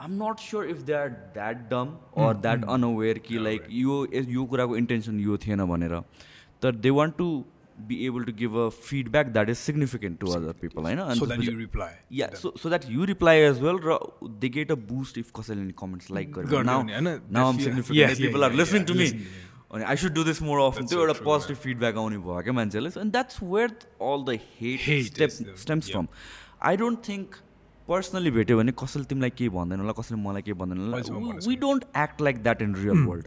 I'm 0.00 0.12
not 0.22 0.36
sure 0.40 0.66
if 0.66 0.78
they 0.82 0.92
are 0.94 1.08
that 1.08 1.56
dumb 1.70 1.88
or 2.18 2.34
that 2.36 2.64
unaware 2.74 3.18
कि 3.26 3.38
लाइक 3.38 3.66
यो 3.70 3.96
यो 4.12 4.44
कुराको 4.52 4.76
इन्टेन्सन 4.76 5.20
यो 5.20 5.36
थिएन 5.46 5.64
भनेर। 5.72 5.94
तर 6.62 6.74
they 6.76 6.90
want 6.90 7.16
to 7.18 7.28
be 7.88 7.96
able 8.06 8.24
to 8.24 8.32
give 8.38 8.56
a 8.56 8.68
feedback 8.68 9.26
that 9.34 9.48
is 9.50 9.56
significant 9.58 10.18
to 10.20 10.26
other 10.32 10.52
people 10.60 10.82
होइन. 10.82 10.98
Yeah 12.12 12.26
so 12.40 12.52
so 12.62 12.68
that 12.68 12.84
you 12.90 13.04
reply 13.10 13.38
as 13.42 13.62
well 13.62 13.78
र 13.84 13.98
they 14.42 14.48
get 14.56 14.72
a 14.72 14.74
boost 14.90 15.18
if 15.18 15.30
कसैले 15.38 15.70
कमेन्ट्स 15.78 16.10
लाइक 16.10 16.32
गर्यो 16.32 16.56
होइन? 16.56 17.08
Now 17.30 17.46
um 17.46 17.56
Yes, 17.56 17.64
significant 17.64 18.18
people 18.18 18.44
are 18.44 18.52
listening 18.60 18.84
to 18.84 18.94
me 18.94 19.08
अनि 19.72 19.84
I 19.84 19.96
should 19.96 20.12
do 20.14 20.24
this 20.24 20.42
more 20.42 20.60
often 20.60 20.86
त्यो 20.86 21.00
एउटा 21.00 21.24
positive 21.24 21.56
feedback 21.62 21.96
आउने 21.96 22.18
भयो 22.26 22.40
क्या 22.48 22.52
मान्छेले 22.52 22.88
and 23.00 23.12
that's 23.12 23.42
where 23.42 23.70
all 24.10 24.24
the 24.24 24.38
hate 24.58 24.80
Hate 24.88 25.06
step 25.06 25.30
stems. 25.62 25.90
From 25.90 26.06
I 26.62 26.76
don't 26.76 26.98
think 27.08 27.36
personally 27.88 28.30
भेट्यो 28.30 28.56
भने 28.58 28.72
कसैले 28.78 29.04
तिमीलाई 29.10 29.30
केही 29.38 29.48
भन्दैन 29.54 29.80
होला 29.80 29.92
कसैले 30.00 30.20
मलाई 30.22 30.42
केही 30.42 30.56
भन्दैन 30.58 30.78
होला। 30.78 30.96
We 31.46 31.56
don't 31.62 31.84
act 32.02 32.20
like 32.22 32.42
that 32.42 32.62
in 32.62 32.74
real 32.74 33.00
world 33.06 33.26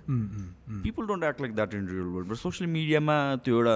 people 0.84 1.08
don't 1.08 1.24
act 1.24 1.42
like 1.42 1.56
that 1.56 1.74
in 1.74 1.88
real 1.88 2.10
world 2.14 2.28
but 2.30 2.38
social 2.44 2.70
मिडियामा 2.72 3.16
त्यो 3.46 3.56
एउटा 3.58 3.76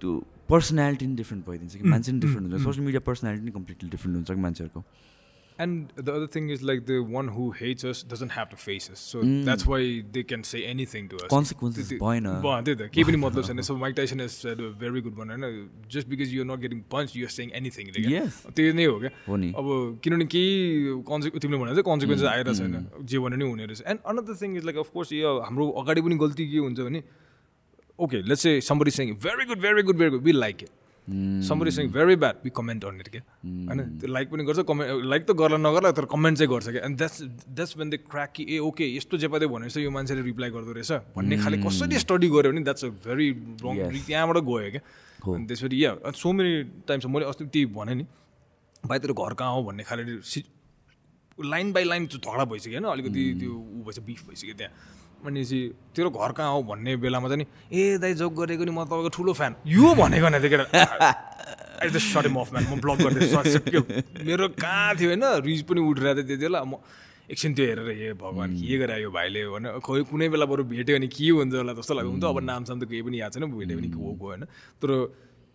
त्यो 0.00 0.10
पर्सनालिटी 0.48 1.06
नि 1.06 1.14
डिफ्रेन्ट 1.16 1.46
भइदिन्छ 1.46 1.76
कि 1.76 1.88
मान्छे 1.88 2.12
नि 2.12 2.20
डिफ्रेन्ट 2.20 2.52
हुन्छ। 2.52 2.64
सोसियल 2.64 2.84
मिडिया 2.84 3.00
पर्सनालिटी 3.06 3.44
नि 3.44 3.50
कम्प्लिटली 3.52 3.90
डिफ्रेन्ट 3.90 4.16
हुन्छ 4.16 4.30
कि 4.30 4.40
मान्छेहरूको। 4.40 4.80
And 5.64 5.92
the 6.06 6.12
other 6.16 6.26
thing 6.34 6.50
is 6.54 6.60
like 6.68 6.82
the 6.88 6.96
one 7.12 7.28
who 7.36 7.44
hates 7.60 7.84
us 7.92 8.00
doesn't 8.10 8.32
have 8.34 8.50
to 8.50 8.58
face 8.64 8.84
us. 8.92 9.00
So 9.12 9.22
that's 9.48 9.64
why 9.70 9.78
they 10.16 10.22
can 10.32 10.44
say 10.50 10.60
anything 10.72 11.08
to 11.12 11.16
us. 11.22 11.30
Consequences 11.32 11.88
भएन। 12.02 12.28
त्यही 12.44 12.88
केही 12.88 13.04
पनि 13.08 13.18
मतलब 13.24 13.44
छैन 13.48 13.62
so 13.68 13.76
Mike 13.76 13.96
Tyson 13.96 14.20
is 14.20 14.36
very 14.82 15.00
good 15.08 15.16
भन 15.16 15.30
होइन 15.34 15.44
just 15.94 16.08
because 16.08 16.34
you're 16.34 16.46
not 16.52 16.60
getting 16.66 16.80
punch 16.94 17.16
you're 17.16 17.34
saying 17.38 17.50
anything 17.62 17.90
Yes. 18.14 18.40
त्यो 18.54 18.72
नै 18.80 18.84
हो 18.84 18.96
क्या। 19.02 19.10
अब 19.58 19.66
किनभने 20.04 20.26
केही 20.36 21.02
कन्से 21.10 21.28
तिमीले 21.42 21.58
भने 21.64 21.74
चाहिँ 21.74 21.86
कन्सिक्वेन्सेस 21.90 22.28
आएर 22.36 22.54
छैन 22.54 22.74
जे 23.02 23.18
भने 23.26 23.36
नि 23.42 23.50
हुने 23.50 23.66
रहेछ 23.66 23.82
and 23.94 24.00
another 24.14 24.42
thing 24.42 24.56
is 24.56 24.64
like 24.70 24.76
of course 24.86 25.12
यो 25.12 25.38
हाम्रो 25.50 25.70
अगाडि 25.82 26.00
पनि 26.06 26.16
गल्ती 26.24 26.50
के 26.54 26.58
हुन्छ 26.66 26.78
भने 26.80 27.02
okay 27.98 28.22
let's 28.30 28.42
say 28.46 28.60
somebody 28.72 28.90
saying 29.02 29.14
very 29.26 29.44
good 29.52 29.60
very 29.66 29.82
good 29.90 29.96
very 29.98 30.10
good 30.10 30.22
we 30.30 30.32
like 30.32 30.62
it 30.62 30.70
somebody 31.08 31.70
saying 31.70 31.88
very 31.92 32.16
bad 32.16 32.36
we 32.44 32.50
comment 32.56 32.84
on 32.84 33.00
it 33.00 33.08
क्या 33.08 33.22
होइन 33.42 33.80
त्यो 33.98 34.08
लाइक 34.12 34.30
पनि 34.30 34.44
गर्छ 34.44 34.60
कमेन्ट 34.68 35.04
लाइक 35.04 35.22
त 35.24 35.30
गर्ला 35.40 35.56
नगर्ला 35.58 35.90
तर 35.98 36.04
कमेन्ट 36.12 36.38
चाहिँ 36.38 36.50
गर्छ 36.52 36.68
क्या 36.68 36.84
and 36.84 36.96
that's 36.98 37.22
that's 37.48 37.76
when 37.78 37.90
they 37.90 37.96
crack 38.04 38.32
कि 38.36 38.44
ए 38.48 38.58
ओके 38.68 38.84
यस्तो 38.96 39.18
जेपादै 39.18 39.46
भनेछ 39.48 39.76
यो 39.76 39.90
मान्छेले 39.90 40.22
रिप्लाई 40.22 40.50
गर्दो 40.50 40.72
रहेछ। 40.72 40.92
भन्ने 41.16 41.36
खाले 41.38 41.56
कसरी 41.64 41.98
स्टडी 41.98 42.28
गऱ्यो 42.28 42.52
भने 42.52 42.62
द्याट्स 42.68 42.84
अ 42.84 42.88
भेरी 43.06 43.28
रङ. 43.64 43.74
त्यहाँबाट 44.06 44.38
गयो 44.44 44.70
क्या 44.70 44.82
अनि 45.34 45.46
त्यसपछि 45.46 45.84
या 45.84 45.90
सो 46.12 46.32
मेनी 46.32 46.52
टाइम्स 46.88 47.06
मैले 47.06 47.24
अस्ति 47.26 47.44
त्यही 47.46 47.66
भने 47.72 47.94
नि 47.94 48.04
भाइ 48.84 48.98
तेरो 48.98 49.14
घर 49.14 49.34
कहाँ 49.34 49.52
हो? 49.54 49.62
भन्ने 49.64 49.82
खाले 49.88 50.02
लाइन 51.38 51.72
बाई 51.72 51.84
लाइन 51.84 52.06
झगडा 52.06 52.44
भइसक्यो 52.44 52.78
होइन? 52.78 52.86
अलिकति 52.92 53.22
त्यो 53.40 53.52
ऊ 53.52 53.82
भइसक्यो 53.86 54.04
बिफ 54.06 54.20
भइसक्यो 54.28 54.54
त्यहाँ। 54.58 54.72
चाहिँ 55.24 55.94
तेरो 55.94 56.10
घर 56.10 56.32
कहाँ 56.32 56.52
हो 56.52 56.62
भन्ने 56.62 56.96
बेलामा 57.02 57.28
चाहिँ 57.28 57.42
नि 57.42 57.46
ए 57.74 57.98
दाइ 57.98 58.14
जोक 58.14 58.32
गरेको 58.38 58.64
नि 58.64 58.70
म 58.70 58.84
तपाईँको 58.84 59.10
ठुलो 59.16 59.32
फ्यान 59.34 59.52
यो 59.66 59.94
भनेको 59.94 60.28
नै 60.28 60.38
त्यो 60.40 60.64
I 61.78 61.88
just 61.94 62.08
sort 62.14 62.26
of 62.26 62.52
man 62.52 62.64
म 62.70 62.80
ब्लक 62.82 62.98
गरिदिएँ 63.02 63.42
सक्यो। 63.54 63.80
मेरो 64.26 64.48
कहाँ 64.58 64.94
थियो 64.98 65.08
होइन 65.14 65.24
रिज 65.46 65.62
पनि 65.62 65.80
उठिरहेको 65.80 66.22
थियो 66.22 66.26
त्यति 66.26 66.42
बेला 66.42 66.62
म 66.66 66.82
एकछिन 67.30 67.54
त्यो 67.54 67.64
हेरेर 67.66 67.88
हे 67.92 68.12
भगवान् 68.18 68.52
के 68.58 68.76
गरे 68.78 68.94
यो 69.02 69.10
भाइले? 69.14 69.40
भने 69.52 69.68
खोइ 69.84 70.02
कुनै 70.10 70.28
बेला 70.32 70.46
बरु 70.48 70.64
भेट्यो 70.64 70.96
भने 70.96 71.06
के 71.06 71.28
हुन्छ 71.28 71.54
होला 71.54 71.72
जस्तो 71.78 71.94
लाग्यो। 71.94 72.10
हुन्छ 72.10 72.24
अब 72.24 72.38
नामसाम 72.40 72.76
त 72.82 72.84
केही 72.90 73.02
पनि 73.06 73.20
याद 73.20 73.30
छैन 73.36 73.46
भेट्यो 73.52 73.76
भने 73.78 73.88
के 73.94 73.98
हो 74.00 74.10
गयो 74.10 74.26
होइन। 74.26 74.42
तर 74.80 74.90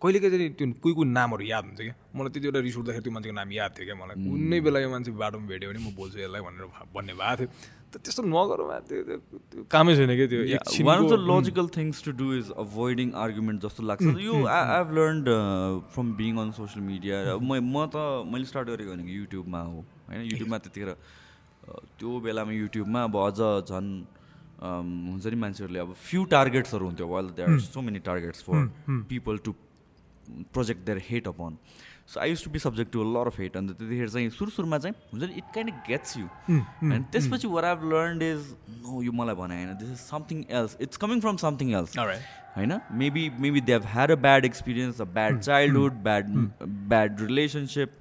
कहिले 0.00 0.18
कहिले 0.22 0.38
चाहिँ 0.38 0.54
त्यो 0.54 0.66
कोही 0.80 0.94
कोही 0.94 1.08
नामहरू 1.12 1.44
याद 1.44 1.64
हुन्छ 1.64 1.80
क्या? 1.82 1.94
मलाई 2.14 2.30
त्यति 2.32 2.46
बेला 2.48 2.60
रिस 2.62 2.76
उठ्दाखेरि 2.78 3.04
त्यो 3.04 3.12
मान्छेको 3.12 3.34
नाम 3.34 3.50
याद 3.52 3.70
थियो 3.74 3.84
क्या 3.84 3.96
मलाई। 4.00 4.16
कुनै 4.24 4.58
बेला 4.64 4.78
यो 4.80 4.88
मान्छे 4.94 5.10
बाटोमा 5.12 5.46
भेट्यो 5.50 5.68
भने 5.70 5.80
म 5.82 5.88
बोल्छु 5.98 6.16
यसलाई 6.24 6.40
भनेर 6.46 6.64
भन्ने 6.94 7.12
भएको 7.20 7.36
थियो। 7.36 7.48
त्यस्तो 7.96 8.22
नगरौँ 8.24 8.68
यार, 8.70 8.80
त्यो 8.88 9.02
त्यो- 9.04 9.40
त्यो 9.50 9.62
कामै 9.70 9.94
छैन 9.96 10.10
क्या 10.16 10.26
त्यो 10.26 10.84
one 10.84 10.98
of 10.98 11.10
the 11.10 11.18
logical 11.30 11.66
things 11.76 12.02
to 12.04 12.12
do 12.14 12.26
is 12.34 12.50
avoiding 12.58 13.12
argument 13.24 13.62
जस्तो 13.62 13.82
लाग्छ 13.84 14.02
यो 14.20 14.34
I 14.48 14.62
have 14.70 14.92
learn 14.94 15.18
from 15.92 16.12
being 16.16 16.38
on 16.38 16.50
social 16.54 16.84
media 16.86 17.20
म 17.38 17.60
म 17.66 17.86
त 17.88 17.96
मैले 18.28 18.44
स्टार्ट 18.46 18.68
गरेको 18.68 18.90
भनेको 18.92 19.12
युट्युबमा 19.14 19.60
हो 19.62 19.78
होइन 20.08 20.22
युट्युबमा 20.24 20.58
त्यतिखेर 20.58 20.90
त्यो 21.98 22.18
बेलामा 22.20 22.52
युट्युबमा 22.54 23.02
अब 23.04 23.16
अझ 23.18 23.38
झन् 23.70 23.90
हुन्छ 24.64 25.26
नि 25.26 25.36
मान्छेहरूले 25.38 25.78
अब 25.80 25.92
फ्यु 26.02 26.24
टार्गेट्सहरू 26.30 26.86
हुन्थ्यो 26.86 27.06
well 27.08 27.26
there 27.36 27.48
are 27.50 27.58
so 27.66 27.80
many 27.82 27.98
targets 28.04 28.42
for 28.44 28.68
people 29.08 29.38
to 29.44 29.52
project 30.52 30.84
their 30.86 31.00
hate 31.08 31.28
upon 31.28 31.56
so 32.08 32.20
I 32.20 32.30
use 32.30 32.44
to 32.44 32.50
be 32.50 32.58
subject 32.58 32.92
to 32.92 33.04
lot 33.12 33.26
of 33.26 33.38
hate 33.40 33.56
अन्त 33.56 33.70
त्यतिखेर 33.78 34.08
चाहिँ 34.08 34.30
सुरु 34.30 34.50
सुरुमा 34.50 34.78
चाहिँ 34.78 34.94
हुन्छ 35.12 35.24
नि 35.24 35.34
इट 35.38 35.44
काइन्ड 35.54 35.70
गेट्स 35.88 36.16
यु 36.16 36.26
अनि 36.26 37.02
त्यसपछि 37.12 37.48
what 37.48 37.64
I've 37.64 37.84
learn 37.92 38.22
is 38.22 38.54
no 38.82 39.02
यो 39.02 39.12
मलाई 39.20 39.34
भने 39.34 39.56
होइन 39.56 39.76
this 39.78 39.90
is 39.90 39.98
something 39.98 40.44
else 40.60 40.76
it's 40.80 40.96
coming 41.04 41.20
from 41.20 41.36
something 41.44 41.72
else. 41.80 41.96
होइन 42.56 42.78
maybe 43.02 43.28
maybe 43.40 43.60
they 43.60 43.72
have 43.72 43.86
had 43.92 44.10
a 44.10 44.16
bad 44.28 44.44
experience 44.44 45.00
a 45.00 45.04
bad 45.18 45.40
childhood 45.40 45.92
bad 46.04 46.30
bad 46.94 47.20
relationship 47.20 47.96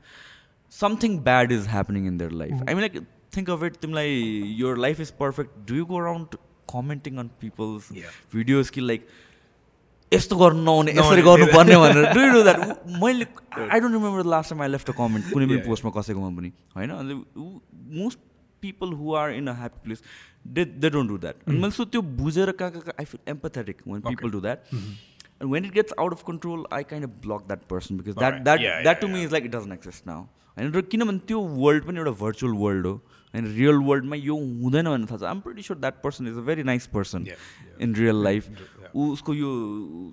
something 0.74 1.18
bad 1.24 1.52
is 1.52 1.68
happening 1.70 2.08
in 2.08 2.18
their 2.18 2.32
life 2.44 2.54
I 2.68 2.74
mean 2.74 2.82
like 2.82 3.04
think 3.36 3.50
of 3.50 3.64
it 3.64 3.76
तिमीलाई 3.82 4.10
your 4.58 4.78
life 4.78 5.00
is 5.00 5.12
perfect 5.20 5.68
do 5.70 5.76
you 5.76 5.86
go 5.86 6.00
around 6.00 6.36
commenting 6.72 7.18
on 7.18 7.30
people's. 7.42 7.92
Videos 8.34 8.70
कि 8.70 8.82
like 8.82 9.08
यस्तो 10.14 10.36
गर्नु 10.42 10.62
नहुने 10.64 10.92
यसरी 11.00 11.22
गर्नुपर्ने 11.30 11.78
भनेर। 11.84 12.06
Do 12.18 12.22
do 12.34 12.42
that 12.50 12.60
मैले 13.04 13.26
I 13.60 13.80
don't 13.80 13.94
remember 13.94 14.22
the 14.24 14.28
last 14.36 14.50
time 14.50 14.62
I 14.62 14.70
left 14.76 14.90
a 14.90 14.94
comment 15.00 15.32
कुनै 15.34 15.46
पनि 15.48 15.62
पोस्टमा 15.70 15.92
कसैकोमा 16.02 16.30
पनि 16.42 16.52
होइन? 16.76 16.90
अन्त 16.90 17.10
most 18.02 18.20
people 18.62 18.94
who 19.00 19.16
are 19.22 19.32
in 19.40 19.48
a 19.48 19.56
happy 19.62 19.80
place 19.88 20.04
they 20.58 20.66
they 20.66 20.90
don't 20.98 21.10
do 21.10 21.18
that 21.24 21.48
अनि 21.48 21.58
मैले 21.58 21.72
सो 21.80 21.86
त्यो 21.96 22.02
बुझेर 22.22 22.52
कहाँ 22.62 22.72
कहाँ 22.72 22.96
I 23.00 23.06
feel 23.16 23.20
empathetic 23.36 23.82
when 23.88 24.02
people 24.12 24.30
do 24.38 24.42
that 24.46 24.60
gets 25.76 25.94
out 26.02 26.14
of 26.16 26.22
control, 26.26 26.60
I 26.72 26.84
kind 26.90 27.06
of 27.06 27.16
block 27.24 27.48
that 27.48 27.64
person 27.72 27.98
because 27.98 28.16
that 28.16 28.26
Alright. 28.26 28.44
that 28.46 28.62
Yeah, 28.62 28.78
that 28.84 28.96
yeah, 28.96 29.00
to 29.02 29.08
me 29.14 29.24
is 29.28 29.34
like 29.36 29.48
it 29.48 29.52
doesn't 29.56 29.76
exist 29.76 30.06
now. 30.10 30.20
होइन 30.58 30.72
र 30.74 30.82
किनभने 30.92 31.20
त्यो 31.28 31.40
world 31.64 31.84
पनि 31.86 31.98
एउटा 32.00 32.14
virtual 32.20 32.54
world 32.62 32.86
हो। 32.88 32.94
होइन 33.34 33.46
real 33.56 33.78
वर्ल्डमा 33.88 34.16
यो 34.16 34.36
हुँदैन 34.36 34.90
भन्ने 34.90 35.08
थाहा 35.12 35.18
छ। 35.18 35.24
आम 35.24 35.40
pretty 35.42 35.62
sure 35.62 35.80
that 35.80 36.02
person 36.04 36.28
is 36.28 36.38
a 36.38 36.42
very 36.50 36.64
nice 36.64 36.88
person 36.94 37.26
in 37.82 37.96
real 37.96 38.24
life. 38.24 38.50
ऊ 38.96 39.12
उसको 39.14 39.34
यो 39.34 39.50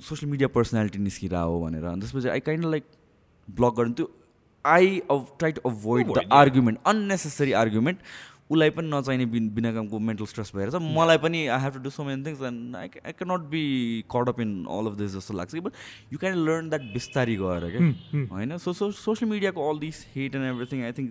सोसियल 0.03 0.31
मिडिया 0.31 0.49
पर्सनालिटी 0.57 0.99
निस्किरह 0.99 1.41
हो 1.51 1.61
भनेर। 1.61 1.85
अनि 1.85 2.01
त्यसपछि 2.01 2.29
आई 2.29 2.41
काइन्ड 2.49 2.65
लाइक 2.71 2.85
ब्लक 3.49 3.75
गर्नु 3.77 3.95
त्यो 3.95 4.11
I 4.65 5.01
try 5.11 5.53
to 5.53 5.69
avoid 5.69 6.07
the 6.09 6.29
argument 6.33 6.79
unnecessary 6.87 7.53
argument 7.61 7.99
उसलाई 8.51 8.71
पनि 8.77 8.91
नचाहिने 8.91 9.27
बिन 9.33 9.49
बिना 9.55 9.73
कामको 9.73 9.99
मेन्टल 10.07 10.27
स्ट्रेस 10.27 10.51
भएर 10.55 10.71
छ। 10.71 10.75
मलाई 10.83 11.19
पनि 11.25 11.47
I 11.47 11.61
have 11.63 11.73
to 11.73 11.81
do 11.81 11.91
so 11.91 12.05
many 12.05 12.25
things 12.27 12.41
and 12.43 12.77
I 12.77 12.89
I 13.07 13.13
can 13.13 13.31
not 13.33 13.43
be 13.51 13.63
caught 14.11 14.29
up 14.29 14.41
in 14.41 14.55
all 14.77 14.87
of 14.87 14.97
this 14.99 15.11
जस्तो 15.17 15.35
लाग्छ 15.35 15.53
कि। 15.55 15.61
But 15.61 15.73
you 16.13 16.19
can 16.19 16.35
learn 16.47 16.69
that 16.71 16.93
बिस्तारी 16.95 17.37
गएर 17.43 17.69
क्या? 17.71 18.27
होइन? 18.33 18.57
सो 18.59 18.73
सो 18.73 18.91
सोसियल 18.93 19.31
मिडियाको 19.31 19.69
all 19.71 19.79
this 19.81 20.05
hate 20.17 20.35
and 20.35 20.47
everything 20.47 20.83
I 20.85 20.93
think 20.99 21.11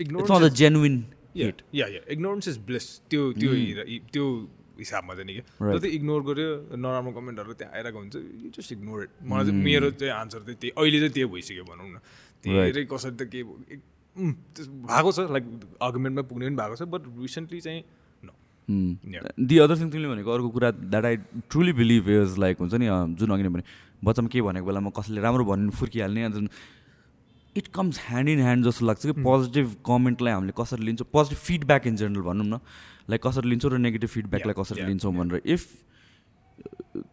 it's 0.00 0.30
not 0.30 0.42
the 0.42 0.52
genuine 0.60 0.94
hate 1.36 1.62
yeah 1.74 1.86
yeah 1.94 2.00
ignorance 2.12 2.48
is 2.48 2.58
bliss 2.68 2.86
त्यो 3.10 3.32
त्यो 3.40 3.50
त्यो 4.12 4.26
हिसाबमा 4.78 5.14
चाहिँ 5.14 5.26
नि 5.26 5.34
क्या 5.34 5.72
जति 5.74 5.88
इग्नोर 5.98 6.22
गर्यो 6.30 6.48
नराम्रो 6.84 7.12
कमेन्टहरू 7.18 7.52
त्यहाँ 7.60 7.72
आइरहेको 7.76 7.98
हुन्छ 7.98 8.16
यु 8.16 8.50
जस्ट 8.56 8.72
इग्नोर 8.72 9.02
इट 9.02 9.10
मलाई 9.32 9.44
चाहिँ 9.46 9.62
मेरो 9.64 9.90
चाहिँ 10.00 10.12
आन्सर 10.14 10.40
चाहिँ 10.46 10.58
त्यही 10.60 10.72
अहिले 10.76 10.98
चाहिँ 10.98 11.12
त्यही 11.12 11.28
भइसक्यो 11.34 11.64
भनौँ 11.70 11.88
न। 11.90 11.98
धेरै 12.44 12.84
कसरी 12.92 13.16
त 13.16 13.28
के 13.32 13.42
भएको 14.88 15.12
छ 15.12 15.18
लाइक 15.36 15.44
आर्गुमेन्टमा 15.86 16.22
पुग्ने 16.28 16.44
पनि 16.46 16.56
भएको 16.60 16.76
छ 16.76 16.88
बट 16.92 17.02
रिसेन्टली 17.22 17.60
चाहिँ 17.60 17.82
दि 19.48 19.58
अदर 19.64 19.76
थिङ 19.80 19.90
तिमीले 19.90 20.08
भनेको 20.12 20.30
अर्को 20.36 20.48
कुरा 20.56 20.70
that 20.92 21.04
I 21.04 21.16
truly 21.50 21.72
believe 21.80 22.08
is 22.20 22.38
like 22.44 22.56
हुन्छ 22.60 22.74
नि 22.84 22.86
जुन 23.20 23.30
अघि 23.32 23.42
नै 23.42 23.52
भने 23.56 23.64
बच्चामा 24.04 24.28
के 24.32 24.42
भनेको 24.48 24.66
बेलामा 24.66 24.90
कसैले 24.98 25.20
राम्रो 25.26 25.44
भन्नु 25.50 25.70
फुर्किहाल्ने 25.80 26.24
अन्त 26.28 26.50
it 27.56 27.66
comes 27.74 27.98
hand 28.06 28.28
in 28.28 28.40
hand 28.40 28.64
जस्तो 28.66 28.86
लाग्छ 28.86 29.02
कि 29.06 29.12
पोजिटिभ 29.22 29.74
कमेन्टलाई 29.86 30.32
हामीले 30.32 30.52
कसरी 30.60 30.84
लिन्छौँ? 30.84 31.08
पोजिटिभ 31.12 31.38
फिडब्याक 31.38 31.86
इन 31.86 31.96
जेनरल 31.96 32.22
भनौँ 32.22 32.46
न। 32.46 32.60
लाइक 33.10 33.20
कसरी 33.26 33.48
लिन्छौँ 33.48 33.70
र 33.72 33.78
नेगेटिभ 33.78 34.10
फिडब्याकलाई 34.10 34.54
कसरी 34.58 34.86
लिन्छौँ 34.86 35.12
भनेर। 35.14 35.42
इफ 35.44 35.66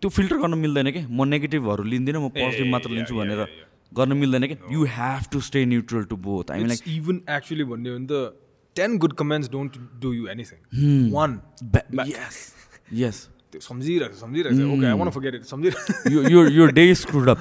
त्यो 0.01 0.09
फिल्टर 0.09 0.37
गर्न 0.37 0.57
मिल्दैन 0.57 0.91
कि? 0.91 1.01
म 1.09 1.27
नेगेटिभहरू 1.27 1.83
लिँदिनँ 1.83 2.21
म 2.21 2.29
पोजिटिभ 2.35 2.67
मात्र 2.71 2.89
लिन्छु 2.89 3.15
भनेर 3.15 3.45
गर्न 3.91 4.17
मिल्दैन 4.17 4.47
कि? 4.47 4.55
You 4.71 4.83
have 4.89 5.21
to 5.31 5.39
stay 5.41 5.65
neutral 5.65 6.03
to 6.11 6.15
both 6.17 6.51
I 6.51 6.63
like 6.65 6.87
even 6.87 7.21
actually 7.29 7.63
भन्ने 7.63 7.89
हो 7.89 7.97
भने 7.97 8.07
त 8.09 8.39
ten 8.75 8.97
good 8.97 9.13
comments 9.13 9.51
don't 9.51 9.77
do 10.01 10.13
you 10.13 10.27
anything 10.27 11.11
one 11.13 11.39
yes 12.07 12.37
yes 12.93 13.27
त्यो 13.53 13.61
सम्झिरहेको 13.61 14.17
सम्झिरहेको 14.17 14.73
okay 14.73 14.85
I 14.89 14.97
want 14.99 15.09
forget 15.13 15.33
it 15.35 15.43
सम्झिरहेको 15.45 16.65
डे 16.73 16.85
स्क्रुड 17.01 17.29
अप 17.29 17.39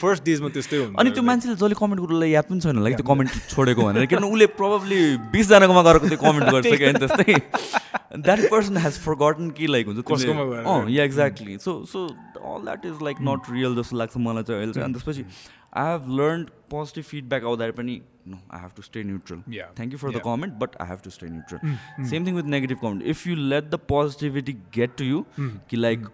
फर्स्ट 0.00 0.24
डेजमा 0.24 0.48
त्यस्तै 0.56 0.76
हुन्छ 0.78 0.96
अनि 0.98 1.10
त्यो 1.10 1.22
मान्छेले 1.28 1.54
जसले 1.54 1.76
कमेन्ट 1.80 2.00
गर्नुलाई 2.02 2.30
याद 2.30 2.44
पनि 2.50 2.60
छैन. 2.60 2.76
होला 2.78 2.90
कि 2.90 2.96
त्यो 2.96 3.06
कमेन्ट 3.12 3.30
छोडेको 3.52 3.80
भनेर. 3.84 4.06
किनभने 4.08 4.30
उसले 4.32 4.46
प्रब्लली 4.60 5.00
बिसजनाकोमा 5.36 5.82
गएको 5.88 6.08
त्यो 6.08 6.20
कमेन्ट 6.24 6.46
गर्छ 6.54 6.66
कि 6.80 6.92
त्यस्तै। 7.04 7.34
द्याट 8.24 8.40
पर्सन 8.50 8.76
हेज 8.86 8.94
फर 9.04 9.14
गटन 9.22 9.50
कि 9.58 9.66
लाइक 9.68 9.86
हुन्छ 9.88 10.24
अँ 10.24 10.80
yeah 10.90 11.04
exactly 11.04 11.58
so 11.64 11.72
so 11.92 12.06
all 12.54 12.60
that 12.64 12.86
is 12.86 13.02
like 13.04 13.16
not 13.28 13.52
real 13.52 13.76
जस्तो 13.82 13.96
लाग्छ 13.96 14.16
मलाई 14.16 14.42
चाहिँ 14.48 14.60
अहिले 14.60 14.72
चाहिँ। 14.72 14.84
अनि 14.84 14.94
त्यसपछि 14.94 15.22
I 15.76 15.92
have 15.92 16.02
learn 16.20 16.40
positive 16.70 17.04
feedback 17.04 17.42
आउँदाखेरि 17.44 17.76
पनि 17.80 17.94
no 18.33 18.39
i 18.57 18.59
have 18.63 18.73
to 18.79 18.85
stay 18.87 19.03
neutral 19.11 19.43
yeah 19.57 19.71
thank 19.79 19.95
you 19.95 19.99
for 20.03 20.09
yeah. 20.09 20.17
the 20.17 20.23
comment 20.27 20.57
but 20.63 20.75
i 20.85 20.85
have 20.91 21.01
to 21.07 21.11
stay 21.17 21.29
neutral 21.35 21.61
mm. 21.61 22.07
same 22.11 22.25
thing 22.25 22.39
with 22.41 22.51
negative 22.55 22.79
comment 22.83 23.09
if 23.15 23.25
you 23.29 23.35
let 23.53 23.69
the 23.75 23.81
positivity 23.93 24.55
get 24.79 24.97
to 25.01 25.09
you 25.11 25.25
mm. 25.37 25.51
कि 25.69 25.81
like 25.85 26.07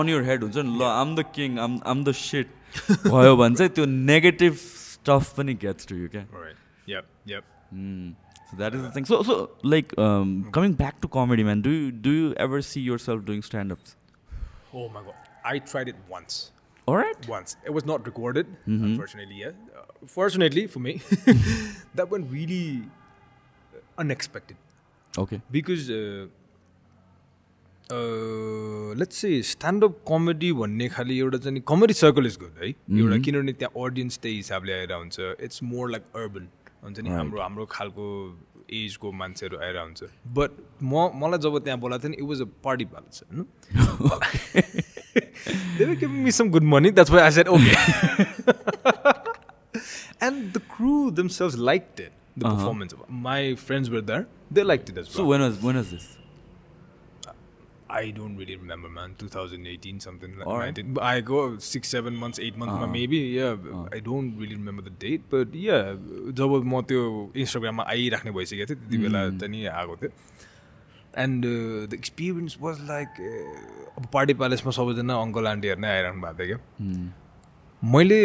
on 0.00 0.12
your 0.14 0.22
head 0.30 0.42
हुन्छ 0.46 0.56
नि 0.56 0.78
ल 0.80 0.90
I'm 1.02 1.14
the 1.16 1.24
king 1.36 1.58
I'm 1.66 1.78
I'm 1.92 2.04
the 2.04 2.12
shit 2.24 2.58
भयो 3.06 3.36
भने 3.36 3.56
चाहिँ 3.62 3.72
त्यो 3.78 3.86
negative 4.10 4.58
stuff 4.64 5.32
पनि 5.38 5.54
gets 5.66 5.86
to 5.92 6.02
you 6.02 6.08
क्या 6.16 6.26
So 8.50 8.56
that 8.56 8.74
is 8.74 8.82
the 8.82 8.90
thing. 8.90 9.04
So, 9.04 9.22
so 9.22 9.50
like 9.62 9.96
um, 10.04 10.50
coming 10.54 10.72
back 10.78 11.00
to 11.02 11.08
comedy, 11.16 11.44
man. 11.48 11.60
Do 11.66 11.70
you 11.70 11.92
do 12.06 12.10
you 12.10 12.30
ever 12.44 12.60
see 12.68 12.80
yourself 12.80 13.20
doing 13.24 13.42
stand-ups? 13.48 13.92
Oh 14.72 14.88
my 14.88 15.02
god, 15.02 15.14
I 15.44 15.60
tried 15.60 15.90
it 15.92 16.00
once. 16.08 16.40
All 16.87 16.97
right. 16.97 17.27
Once 17.27 17.57
it 17.65 17.73
was 17.73 17.85
not 17.85 18.05
recorded, 18.05 18.47
mm-hmm. 18.67 18.83
unfortunately. 18.85 19.37
Yeah, 19.39 19.51
fortunately 20.05 20.67
for 20.67 20.79
me, 20.79 21.01
that 21.95 22.09
went 22.09 22.31
really 22.31 22.83
unexpected. 23.97 24.57
Okay. 25.17 25.41
Because 25.49 25.89
uh, 25.89 26.27
uh, 27.89 28.93
let's 29.01 29.17
say 29.17 29.41
stand up 29.41 29.97
comedy 30.07 30.51
भन्ने 30.61 30.89
खालि 30.89 31.17
एउटा 31.19 31.37
चाहिँ 31.37 31.61
comedy 31.67 31.93
circle 31.93 32.25
is 32.25 32.37
good 32.43 32.63
है 32.63 32.69
एउटा 32.69 33.17
किनभने 33.25 33.53
त्यहाँ 33.53 33.85
audience 33.85 34.19
त्यही 34.21 34.35
हिसाबले 34.35 34.73
आएर 34.73 34.93
हुन्छ 34.93 35.19
इट्स 35.19 35.63
मोर 35.63 35.91
लाइक 35.91 36.03
अर्बन 36.21 36.47
हुन्छ 36.83 36.99
नि 36.99 37.09
हाम्रो 37.09 37.41
हाम्रो 37.41 37.65
खालको 37.71 38.07
एजको 38.73 39.11
मान्छेहरू 39.21 39.57
आएर 39.57 39.77
हुन्छ 39.77 40.03
बट 40.37 40.51
म 40.83 41.09
मलाई 41.23 41.39
जब 41.47 41.57
त्यहाँ 41.63 41.79
बोलाएको 41.79 42.07
थियो 42.07 42.11
नि 42.11 42.17
it 42.17 42.29
was 42.29 42.41
a 42.41 42.49
party 42.63 42.85
palace 42.93 43.23
होइन 43.31 44.83
they 45.77 45.85
were 45.85 45.95
giving 45.95 46.23
me 46.23 46.31
some 46.31 46.49
good 46.49 46.63
money. 46.63 46.89
That's 46.91 47.09
why 47.09 47.21
I 47.21 47.29
said 47.29 47.47
okay. 47.47 47.75
and 50.21 50.53
the 50.53 50.59
crew 50.59 51.11
themselves 51.11 51.57
liked 51.57 51.99
it. 51.99 52.11
The 52.37 52.47
uh-huh. 52.47 52.55
performance. 52.55 52.93
My 53.07 53.55
friends 53.55 53.89
were 53.89 54.01
there. 54.01 54.27
They 54.51 54.63
liked 54.63 54.89
it 54.89 54.97
as 54.97 55.07
well. 55.07 55.15
So 55.15 55.25
when 55.25 55.41
was 55.41 55.61
when 55.61 55.75
was 55.75 55.91
this? 55.91 56.17
I 57.87 58.09
don't 58.09 58.35
really 58.35 58.55
remember, 58.57 58.89
man. 58.89 59.15
2018, 59.17 59.99
something 60.01 60.37
like 60.37 60.47
right. 60.47 60.79
I 61.01 61.21
go 61.21 61.57
six, 61.59 61.87
seven 61.87 62.15
months, 62.15 62.39
eight 62.39 62.57
months, 62.57 62.73
uh-huh. 62.73 62.87
maybe. 62.87 63.17
Yeah, 63.17 63.55
uh-huh. 63.55 63.87
I 63.93 63.99
don't 63.99 64.35
really 64.37 64.55
remember 64.55 64.81
the 64.81 64.89
date, 64.89 65.29
but 65.29 65.53
yeah. 65.53 65.95
जब 66.39 66.65
म 66.65 66.81
त्यो 66.89 67.31
इन्स्टाग्राममा 67.35 67.83
आइराख्ने 67.95 68.31
भइसकेको 68.31 68.65
थिएँ 68.69 68.79
त्यति 68.79 68.97
बेला 68.97 69.21
त 69.39 69.43
नि 69.53 69.65
आएको 69.71 69.95
थियो 70.01 70.11
and 71.17 71.45
the 71.89 71.93
experience 71.93 72.57
was 72.61 72.75
like 72.87 73.09
अब 73.97 74.05
पार्टी 74.13 74.33
प्यालेसमा 74.41 74.71
सबैजना 74.77 75.13
अङ्कल 75.21 75.47
आन्टीहरू 75.47 75.81
नै 75.81 75.89
आइरहनु 75.89 76.21
भएको 76.21 76.43
थियो 76.43 76.57
क्या। 76.57 76.59
मैले 77.83 78.21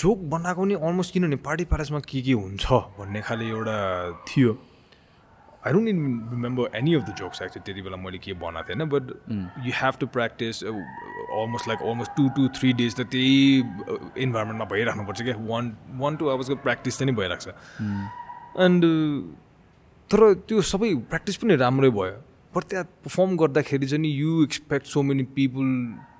जोक 0.00 0.18
बनाएको 0.32 0.64
नि 0.64 0.74
अलमोस्ट 0.74 1.12
किनभने 1.12 1.36
पार्टी 1.46 1.64
प्यालेसमा 1.70 2.00
के 2.10 2.20
के 2.22 2.32
हुन्छ 2.32 2.64
भन्ने 2.98 3.20
खाले 3.28 3.48
एउटा 3.48 3.78
थियो। 4.28 4.52
I 5.66 5.72
don't 5.72 5.88
remember 6.32 6.76
any 6.76 6.94
of 6.94 7.02
the 7.02 7.14
jokes 7.18 7.42
actually 7.42 7.62
त्यति 7.66 7.82
बेला 7.82 7.96
मैले 7.96 8.18
के 8.18 8.32
बनाएको 8.38 8.68
थिएन 8.68 8.84
but 8.94 9.04
you 9.66 9.72
have 9.80 9.94
to 10.00 10.06
practice 10.16 10.62
almost 10.64 11.68
like 11.68 11.82
almost 11.90 12.12
two 12.16 12.28
two 12.36 12.48
three 12.56 12.72
days 12.80 12.96
त 12.96 13.06
त्यही 13.12 13.58
इन्भाइरोमेन्टमा 14.24 14.64
भइराख्नुपर्छ 14.72 15.22
क्या। 15.22 15.36
वान 15.50 15.64
वान 16.02 16.16
टू 16.16 16.28
आवर्सको 16.28 16.56
प्र्याक्टिस 16.66 17.02
नि 17.02 17.12
भइरहेको 17.12 17.44
छ। 17.44 17.54
एन्ड 18.64 18.84
तर 20.12 20.32
त्यो 20.48 20.62
सबै 20.70 20.94
प्र्याक्टिस 21.10 21.36
पनि 21.42 21.56
राम्रै 21.56 21.90
भयो। 21.90 22.16
बट 22.54 22.64
त्यहाँ 22.70 22.84
पर्फर्म 23.04 23.36
गर्दाखेरि 23.42 23.86
चाहिँ 23.86 24.10
you 24.14 24.42
expect 24.44 24.86
so 24.86 25.02
many 25.02 25.22
people 25.36 25.68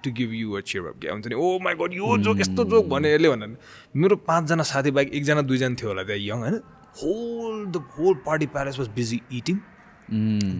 to 0.04 0.10
give 0.18 0.30
you 0.34 0.52
a 0.52 0.60
cheer 0.60 0.86
up 0.86 1.00
क्या 1.00 1.12
हुन्छ 1.12 1.26
नि। 1.26 1.34
ओ 1.34 1.58
माई 1.64 1.74
गड 1.80 1.94
यो 1.94 2.16
जोक 2.26 2.40
यस्तो 2.40 2.64
जोक 2.72 2.86
भने 2.92 3.12
यसले 3.14 3.28
भने 3.30 3.46
मेरो 4.00 4.16
पाँचजना 4.28 4.62
साथीभाइ 4.70 5.10
एकजना 5.12 5.42
दुईजना 5.50 5.76
थियो 5.80 5.88
होला 5.88 6.02
त्यहाँ 6.08 6.22
यङ 6.22 6.38
होइन? 6.44 6.56
Whole 7.02 7.66
the 7.66 7.84
whole 7.98 8.14
party 8.26 8.46
palace 8.54 8.78
was 8.78 8.88
busy 8.96 9.20
eating 9.32 9.56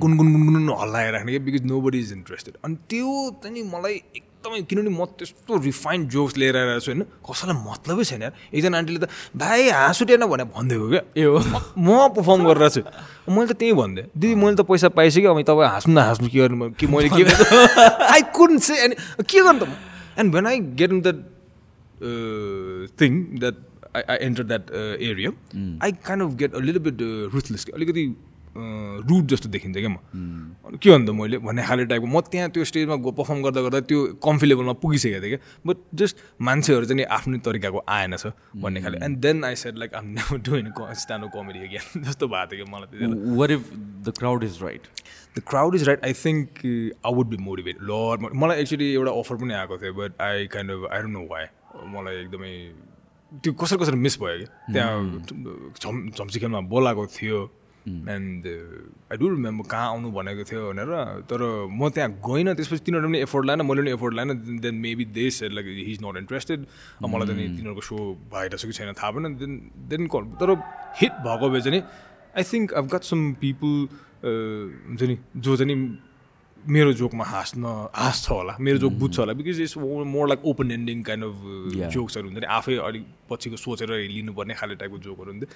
Gungun 0.03 0.29
गुनगुन 0.33 0.69
हल्लाइराख्ने 0.81 1.33
क्या 1.33 1.45
because 1.47 1.65
no 1.73 1.81
body 1.81 1.99
is 2.01 2.13
interested 2.13 2.55
अनि 2.65 2.77
त्यो 2.91 3.09
चाहिँ 3.43 3.65
मलाई 3.73 3.97
एकदमै 4.43 4.66
किनभने 4.66 4.90
म 4.90 5.06
त्यस्तो 5.14 5.52
रिफाइन्ड 5.62 6.09
जोक्स 6.10 6.36
लिएर 6.36 6.56
आएर 6.56 6.81
छु 6.82 6.90
होइन? 6.90 7.02
कसैलाई 7.23 7.56
मतलबै 7.62 8.05
छैन 8.05 8.23
यार। 8.27 8.32
एकजना 8.51 8.78
आन्टीले 8.78 8.98
त 8.98 9.09
भाइ 9.39 9.70
हाँस 9.70 10.02
उठेन 10.02 10.27
भनेर 10.27 10.51
भनिदिएको 10.51 10.86
क्या? 10.90 11.02
ए 11.14 11.23
हो। 11.31 11.39
म 11.78 12.10
पर्फर्म 12.19 12.40
गरेर 12.51 12.69
छु। 12.74 12.82
मैले 13.31 13.47
त 13.47 13.55
त्यही 13.55 13.73
भनिदिएँ 13.78 14.06
दिदी 14.19 14.35
मैले 14.35 14.56
त 14.59 14.66
पैसा 14.66 14.89
पाइसकेँ 14.98 15.31
अब 15.31 15.39
तपाईँ 15.47 15.70
हाँस्नु 15.70 15.94
न 15.94 15.98
हाँस्नु 16.02 16.27
के 16.27 16.39
गर्नु? 16.43 16.74
कि 16.74 16.86
मैले 16.90 17.09
के 17.14 17.23
आई 18.10 18.23
कुन 18.35 18.59
से 18.59 18.74
एन्ड 18.82 18.94
के 19.23 19.39
गर्नु 19.47 19.62
त 19.62 19.70
and 20.19 20.28
when 20.35 20.47
I 20.47 20.59
get 20.74 20.90
in 20.90 21.01
that 21.06 21.19
thing 22.98 23.12
that 23.39 23.56
I 23.94 24.02
I 24.10 24.16
enter 24.27 24.44
that 24.51 24.64
area 25.06 25.31
I 25.86 25.90
kind 26.02 26.23
of 26.27 26.31
get 26.43 26.51
a 26.55 26.60
little 26.66 26.82
bit 26.90 26.98
ruthless 27.35 27.66
अलिकति 27.74 28.05
रुट 28.57 29.24
जस्तो 29.33 29.49
देखिन्छ 29.49 29.77
क्या 29.77 29.89
म। 29.89 29.97
के 30.77 30.91
भन्दा 30.91 31.12
मैले 31.12 31.39
भन्ने 31.39 31.62
खाले 31.66 31.85
टाइपको 31.89 32.07
म 32.07 32.20
त्यहाँ 32.29 32.49
त्यो 32.53 32.65
स्टेजमा 32.65 32.97
गो 33.01 33.11
पर्फर्म 33.12 33.43
गर्दा 33.43 33.61
गर्दा 33.62 33.81
त्यो 33.89 33.99
कम्फी 34.24 34.47
लेभलमा 34.47 34.73
पुगिसकेको 34.83 35.20
थिएँ 35.23 35.37
क्या। 35.37 35.41
बट 35.66 35.77
जस्ट 35.95 36.16
मान्छेहरू 36.41 36.85
चाहिँ 36.85 37.05
आफ्नै 37.16 37.39
तरिकाको 37.41 37.85
आएन 37.89 38.16
छ 38.16 38.33
भन्ने 38.57 38.83
खाले। 38.83 38.99
And 39.05 39.19
then 39.24 39.45
I 39.45 39.55
said 39.57 39.79
like 39.79 39.95
um 39.95 40.07
never 40.19 40.39
doing 40.51 40.69
stand 41.03 41.24
up 41.24 41.31
comedy 41.35 41.59
again 41.69 42.03
जस्तो 42.05 42.29
भएको 42.29 42.47
थियो 42.53 42.65
कि 42.65 42.70
मलाई 42.73 43.37
what 43.37 43.51
if 43.51 43.62
the 44.05 44.15
crowd 44.19 44.45
is 44.45 44.62
right 44.62 44.87
the 45.39 45.43
crowd 45.49 45.74
is 45.74 45.89
right 45.89 46.05
I 46.05 46.12
think 46.20 46.61
I 46.66 47.15
would 47.15 47.29
be 47.29 47.37
motivate 47.49 47.83
lot 47.91 48.29
मलाई 48.35 48.61
एक्चुली 48.61 48.93
एउटा 48.93 49.12
अफर 49.24 49.37
पनि 49.43 49.55
आएको 49.55 49.79
थियो 49.83 49.95
but 50.03 50.23
I 50.29 50.47
kind 50.55 50.70
of 50.70 50.89
I 50.93 51.01
don't 51.03 51.16
know 51.16 51.27
why 51.33 51.47
मलाई 51.97 52.20
एकदमै 52.23 52.55
त्यो 53.33 53.53
कसरी 53.53 53.79
कसरी 53.79 53.97
मिस 53.97 54.20
भयो 54.20 54.39
कि 54.39 54.47
त्यहाँ 54.73 54.97
झम 55.81 56.09
झम्सिखेलमा 56.11 56.61
बोलाएको 56.69 57.07
थियो। 57.16 57.39
एन्ड 57.89 58.47
आई 59.13 59.17
डु 59.19 59.29
रिमेम्बर 59.29 59.69
कहाँ 59.71 59.89
आउनु 59.89 60.11
भनेको 60.13 60.45
थियो 60.51 60.61
भनेर 60.69 60.91
तर 61.31 61.41
म 61.71 61.89
त्यहाँ 61.89 62.11
गइनँ 62.29 62.55
त्यसपछि 62.55 62.85
तिनीहरू 62.87 63.09
पनि 63.09 63.19
एफोर्ड 63.27 63.47
लाएन 63.47 63.63
मैले 63.67 63.83
पनि 63.83 63.91
एफोर्ड 63.93 64.15
लाएन 64.15 64.61
देन 64.63 64.75
मेबी 64.85 65.05
देश 65.19 65.43
like 65.51 65.67
he 65.67 65.93
is 65.93 65.99
not 66.05 66.17
interested 66.19 66.67
मलाई 67.03 67.27
त 67.27 67.37
नि 67.41 67.49
तिनीहरूको 67.57 67.83
सो 67.83 67.97
भइरहेछ 68.33 68.65
कि 68.65 68.73
छैन 68.73 68.93
थाहा 69.03 69.11
भएन 69.19 69.35
देन 69.43 69.59
देन 69.91 70.07
कल 70.15 70.31
तर 70.41 70.57
हिट 71.03 71.13
भएको 71.27 71.51
भए 71.51 71.61
चाहिँ 71.61 71.83
I 72.37 72.43
think 72.53 72.75
I've 72.75 72.87
got 72.95 73.03
some 73.11 73.33
people 73.43 73.77
हुन्छ 74.25 75.03
नि 75.03 75.19
जो 75.37 75.57
चाहिँ 75.57 75.77
मेरो 76.65 76.93
जोकमा 76.95 77.25
हाँस्न 77.27 77.65
हाँस्छ 77.95 78.31
होला 78.31 78.57
मेरो 78.61 78.79
जोक 78.79 78.93
बुझ्छ 78.99 79.19
होला 79.19 79.33
because 79.35 79.61
it's 79.61 79.77
more 79.79 80.29
like 80.29 80.45
open 80.47 80.71
ending 80.71 81.03
kind 81.03 81.25
of. 81.25 81.91
जोक्सहरू 81.93 82.29
हुन्छ 82.29 82.39
नि 82.39 82.47
आफै 82.57 82.77
अलिक 82.89 83.05
पछिको 83.33 83.57
सोचेर 83.57 83.91
लिनुपर्ने 84.13 84.55
खाले 84.55 84.75
टाइपको 84.77 84.99
जोकहरू 85.09 85.33
हुन्थ्यो। 85.33 85.49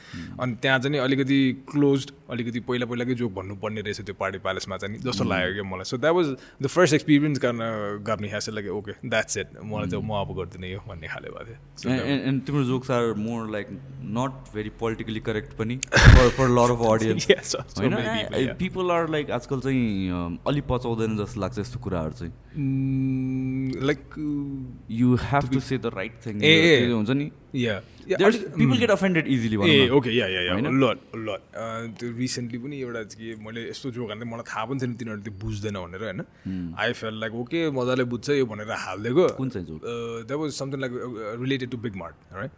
अनि 0.43 0.53
त्यहाँ 0.63 0.79
चाहिँ 0.81 0.99
अलिकति 0.99 1.39
क्लोज 1.71 2.07
अलिकति 2.31 2.61
पहिला 2.69 2.87
पहिलाकै 2.87 3.15
जोक 3.15 3.33
भन्नुपर्ने 3.35 3.81
रहेछ 3.87 4.01
त्यो 4.01 4.15
पार्टी 4.17 4.39
प्यालेसमा 4.45 4.77
चाहिँ 4.77 4.99
जस्तो 5.05 5.25
लाग्यो 5.25 5.53
क्या 5.55 5.65
मलाई। 5.71 5.85
So 5.85 5.97
that 5.99 6.15
was 6.17 6.27
the 6.63 6.67
first 6.67 6.95
experience 6.95 7.39
गर्न 7.45 7.61
गर्ने 8.07 8.29
हाँसे 8.31 8.53
लाइक 8.53 8.71
ओके 8.73 8.93
द्याट्स 9.05 9.37
एट 9.37 9.49
मलाई 9.65 9.89
चाहिँ 9.91 10.05
म 10.07 10.21
अब 10.21 10.35
गर्दिनँ 10.39 10.69
यो 10.69 10.81
भन्ने 10.89 11.09
खाले 11.09 11.29
भएको 11.31 11.55
थियो। 11.83 11.93
एन्ड 12.29 12.43
तिम्रो 12.47 12.65
jokes 12.65 12.91
are 12.91 13.13
more 13.19 13.51
like 13.51 13.67
not 14.17 14.33
very 14.55 14.71
politically 14.81 15.21
correct 15.29 15.53
पनि 15.59 15.77
फर 16.39 16.49
लर 16.49 16.71
अफ 16.73 16.83
अडियन्स 16.91 17.55
होइन. 17.77 18.55
पिपल 18.59 18.91
आर 18.91 19.09
लाइक 19.11 19.31
आजकल 19.31 19.61
चाहिँ 19.61 20.11
अम, 20.11 20.39
अलि 20.49 20.61
पचाउँदैन 20.71 21.17
जस्तो 21.17 21.41
लाग्छ 21.41 21.59
यस्तो 21.59 21.79
कुराहरू 21.81 22.15
चाहिँ। 22.21 22.33
Like 23.87 24.17
you 24.91 25.15
have 25.23 25.49
to 25.53 25.61
say 25.61 25.79
the 25.79 25.91
right 25.95 26.13
thing 26.27 26.43
ए. 26.43 26.91
हुन्छ 26.93 27.11
नि। 27.11 27.31
People 28.07 28.77
get 28.79 28.91
offended 28.91 29.27
easily 29.35 29.57
uh 29.67 29.89
okay 29.99 30.11
yeah 30.17 30.27
yeah? 30.29 30.55
Lot 30.83 30.99
lot 31.29 31.41
त्यो 31.99 32.11
रिसेन्टली 32.19 32.59
पनि 32.65 32.77
एउटा 32.81 33.03
के 33.15 33.35
मैले 33.47 33.61
यस्तो 33.69 33.91
जोक 33.97 34.09
हाल्दै 34.11 34.27
मलाई 34.33 34.47
थाहा 34.51 34.65
पनि 34.71 34.79
छैन 34.81 34.93
तिनीहरू 35.01 35.21
त्यो 35.27 35.35
बुझ्दैन 35.43 35.77
भनेर 35.83 36.03
होइन? 36.07 36.21
आई 36.79 36.93
फेल 37.01 37.15
लाइक 37.25 37.33
ओके 37.43 37.61
मजाले 37.79 38.05
बुझ्छ 38.13 38.29
यो 38.39 38.47
भनेर 38.53 38.71
हालिदिएको। 38.85 39.27
कुन 39.41 39.49
चाहिँ 39.57 39.67
that 39.67 40.39
was 40.41 40.51
something 40.61 40.79
like 40.81 40.93
related 41.43 41.69
to 41.71 41.79
Big 41.89 41.97
Mart 42.03 42.15
right 42.37 42.53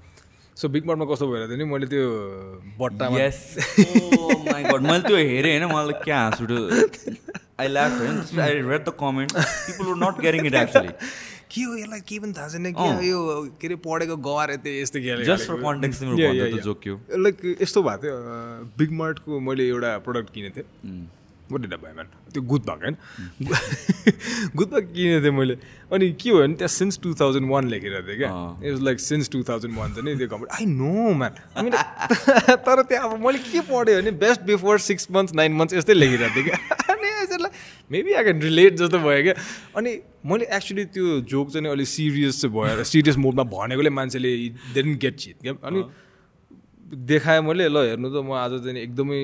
so 0.56 0.68
Big 0.74 0.84
मार्टमा 0.86 1.06
कस्तो 1.12 1.26
भएर 1.32 1.42
थियो 1.48 1.56
नि 1.56 1.64
मैले 1.72 1.86
त्यो 1.94 2.04
बट्टामा 2.78 3.16
गड 4.68 4.82
मैले 4.90 5.02
त्यो 5.08 5.16
हेरेँ 5.16 5.52
होइन? 5.58 5.64
मलाई 5.72 5.96
क्या 6.04 6.18
हाँस 6.20 6.42
उठ्यो 6.42 6.60
आई 7.60 7.68
ल्याफ 7.68 7.92
होइन? 8.00 8.16
I 8.40 8.52
read 8.68 8.82
the 8.84 8.92
comment 9.00 9.30
people 9.32 9.84
were 9.86 9.96
not 10.04 10.20
getting 10.26 10.46
it 10.46 10.54
actually 10.62 10.92
के 11.50 11.62
हो 11.62 11.76
यसलाई 11.76 12.00
केही 12.08 12.18
पनि 12.20 12.32
थाहा 12.38 12.48
छैन। 12.48 12.72
के 12.72 12.88
हो 12.94 13.00
यो 13.02 13.18
के 13.60 13.66
अरे 13.66 13.76
पढेको 13.84 14.16
गवार 14.16 14.50
यस्तै 14.50 14.70
यस्तो 14.80 14.98
के 15.04 16.90
लाइक 17.18 17.36
यस्तो 17.62 17.82
भएको 17.82 18.02
थियो 18.02 18.16
बिग 18.78 18.90
मार्टको 19.02 19.40
मैले 19.50 19.68
एउटा 19.68 19.90
प्रडक्ट 20.08 20.28
किनेको 20.34 20.60
थिएँ। 20.60 21.06
I 21.48 21.50
buy, 21.80 21.92
man? 21.96 22.08
त्यो 22.32 22.42
गुदबाग 22.44 22.82
होइन? 22.84 22.96
गुदबाग 24.56 24.84
किनेको 24.94 25.20
थिएँ 25.24 25.32
मैले। 25.32 25.54
अनि 25.92 26.10
के 26.20 26.30
भयो 26.30 26.40
भने 26.40 26.54
त्यहाँ 26.60 26.68
सिन्स 26.68 26.98
टु 27.02 27.14
थाउजन्ड 27.20 27.50
वान 27.50 27.68
लेखेर 27.68 28.04
थिएँ 28.08 28.16
क्या। 28.18 28.28
अँ। 28.28 28.60
It 28.64 28.72
was 28.72 28.82
like 28.84 29.00
since 29.00 29.30
two 29.32 29.42
thousand 29.48 29.78
one 29.78 29.88
चाहिँ 29.94 30.04
नि 30.04 30.16
त्यो 30.18 30.28
company 30.28 30.48
I 30.58 30.66
know 30.68 31.14
man 31.14 31.32
I 31.56 31.62
mean 31.64 31.72
तर 32.68 32.82
त्यहाँ 32.82 33.08
अब 33.08 33.24
मैले 33.24 33.38
के 33.48 33.60
पढेँ 33.64 33.96
भने 33.96 34.10
best 34.20 34.40
before 34.44 34.78
six 34.88 35.08
months 35.16 35.34
nine 35.40 35.52
months 35.56 35.74
यस्तै 35.74 35.94
लेखिरहेको 35.94 36.34
थिएँ 36.36 36.46
क्या। 36.48 36.58
मेबी 37.92 38.12
आई 38.12 38.22
क्यान 38.24 38.40
रिलेट 38.42 38.74
जस्तो 38.80 38.98
भयो 38.98 39.22
क्या। 39.22 39.34
अनि 39.76 39.90
मैले 40.26 40.44
एक्चुली 40.56 40.84
त्यो 40.94 41.20
जोक 41.24 41.46
चाहिँ 41.52 41.68
अलिक 41.68 41.88
सिरियस 41.88 42.40
चाहिँ 42.40 42.54
भएर 42.54 42.82
सिरियस 42.84 43.16
मोडमा 43.16 43.42
भनेकोले 43.54 43.90
मान्छेले 43.90 44.30
देन 44.74 44.96
गेट 44.98 45.16
चिट 45.16 45.36
क्या? 45.42 45.54
अनि 45.64 45.82
देखाएँ 46.88 47.40
मैले 47.44 47.68
ल 47.68 47.76
हेर्नु 47.84 48.08
त 48.08 48.24
म 48.24 48.32
आज 48.32 48.52
चाहिँ 48.64 48.80
एकदमै 48.80 49.20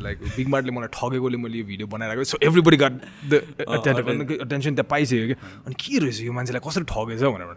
लाइक 0.00 0.18
बिग 0.36 0.48
मार्टले 0.48 0.72
मलाई 0.72 0.88
ठगेकोले 0.96 1.36
मैले 1.36 1.58
यो 1.58 1.64
भिडियो 1.64 1.86
बनाइरहेको 1.92 2.24
so 2.24 2.38
everybody 2.40 2.76
got 2.76 2.92
the 3.28 3.32
attention 3.64 4.74
त्यहाँ 4.74 4.88
पाइसक्यो 4.88 5.26
क्या। 5.26 5.38
अनि 5.66 5.74
के 5.76 5.98
रहेछ 6.00 6.20
यो 6.24 6.32
मान्छेलाई 6.32 6.62
कसरी 6.64 6.84
ठगेछ 6.88 7.20
भनेर। 7.20 7.52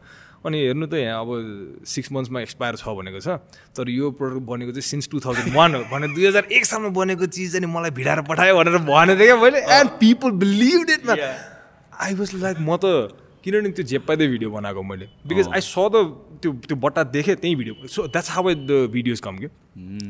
अनि 0.46 0.58
हेर्नु 0.60 0.88
त 0.88 0.94
यहाँ 0.96 1.20
अब 1.20 1.84
सिक्स 1.86 2.12
मन्थ्समा 2.12 2.42
एक्सपायर 2.42 2.76
छ 2.78 2.96
भनेको 2.96 3.20
छ 3.20 3.38
तर 3.74 3.90
यो 3.92 4.12
प्रडक्ट 4.14 4.46
बनेको 4.46 4.72
चाहिँ 4.72 4.88
सिन्स 4.90 5.10
टू 5.10 5.20
थाउजन्ड 5.20 5.56
वान 5.56 5.76
हो 5.76 5.84
भने 5.92 6.08
दुई 6.10 6.28
हजार 6.28 6.48
एक 6.52 6.66
सालमा 6.66 6.90
बनेको 6.96 7.26
चिज 7.30 7.52
चाहिँ 7.52 7.66
नि 7.66 7.72
मलाई 7.72 7.92
भिडाएर 7.94 8.22
पठायो 8.26 8.58
भनेर 8.58 8.78
भनेको 8.86 9.20
थिएँ 9.20 9.28
क्या 9.28 9.38
मैले 9.38 9.60
and 9.74 9.90
people 10.00 10.32
believe 10.40 10.90
it 10.90 11.10
I 11.10 12.14
was 12.16 12.34
like 12.38 12.58
म 12.62 12.78
त 12.78 13.28
किनभने 13.44 13.70
त्यो 13.72 13.86
झेप्पाइदै 13.86 14.28
भिडियो 14.30 14.50
बनाएको 14.52 14.82
मैले 14.86 15.06
बिकज 15.26 15.48
आई 15.50 15.62
स 15.64 15.76
द 15.90 15.98
त्यो 16.42 16.52
त्यो 16.66 16.76
बट्टा 16.78 17.04
देखेँ 17.10 17.36
त्यहीँ 17.36 17.56
video 17.56 17.88
so 17.88 18.08
that's 18.10 18.30
how 18.32 18.54
the 18.66 18.88
videos 18.92 19.20
come 19.20 19.38
कि 19.38 19.48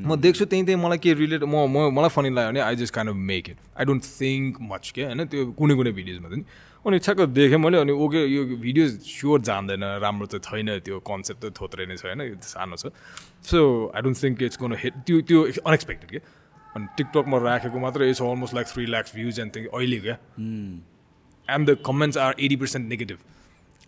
म 0.05 0.15
देख्छु 0.17 0.45
त्यहीँ 0.45 0.65
त्यहीँ 0.65 0.81
मलाई 0.81 0.97
के 0.97 1.13
रिलेट 1.15 1.43
म 1.43 1.65
म 1.67 1.89
मलाई 1.89 2.09
फनी 2.11 2.29
लाग्यो 2.31 2.49
भने 2.49 2.59
I 2.61 2.75
just 2.77 2.93
kind 2.93 3.11
of 3.11 3.17
make 3.27 3.49
it 3.49 3.57
I 3.77 3.85
don't 3.85 4.03
think 4.11 4.57
much 4.63 4.91
के 4.95 5.03
होइन 5.03 5.25
त्यो 5.25 5.45
कुनै 5.53 5.75
कुनै 5.75 5.91
भिडियोजमा 5.91 6.29
अनि 6.85 6.97
ठ्याक्क 7.05 7.19
देखेँ 7.35 7.57
मैले 7.59 7.77
अनि 7.83 7.91
ओके 7.91 8.19
यो 8.25 8.41
भिडियो 8.65 8.85
स्योर 9.03 9.39
जान्दैन 9.49 9.83
राम्रो 9.99 10.25
त 10.31 10.39
छैन 10.47 10.79
त्यो 10.85 10.99
कन्सेप्ट 11.03 11.41
त 11.43 11.51
थोत्रै 11.59 11.85
नै 11.91 11.95
छ 11.99 12.05
होइन? 12.07 12.21
यो 12.31 12.35
सानो 12.39 12.75
छ। 12.79 12.91
So 13.49 13.59
I 13.95 14.01
don't 14.01 14.17
think 14.23 14.41
it's 14.47 14.57
gonna 14.63 14.73
hit 14.83 14.93
त्यो 15.07 15.17
त्यो 15.27 15.39
अनएक्सपेक्टेड 15.67 16.09
के 16.09 16.19
अनि 16.75 16.85
टिकटकमा 16.97 17.37
राखेको 17.43 17.77
मात्र 17.83 17.99
it's 18.13 18.21
almost 18.21 18.53
like 18.55 18.67
three 18.71 18.85
lakhs 18.95 19.11
views 19.15 19.39
and 19.39 19.51
think 19.55 19.67
अहिले 19.75 19.99
क्या? 20.07 20.15
And 21.47 21.63
the 21.69 21.77
comments 21.85 22.17
are 22.25 22.31
eighty 22.47 22.55
percent 22.63 22.89
negative 22.89 23.19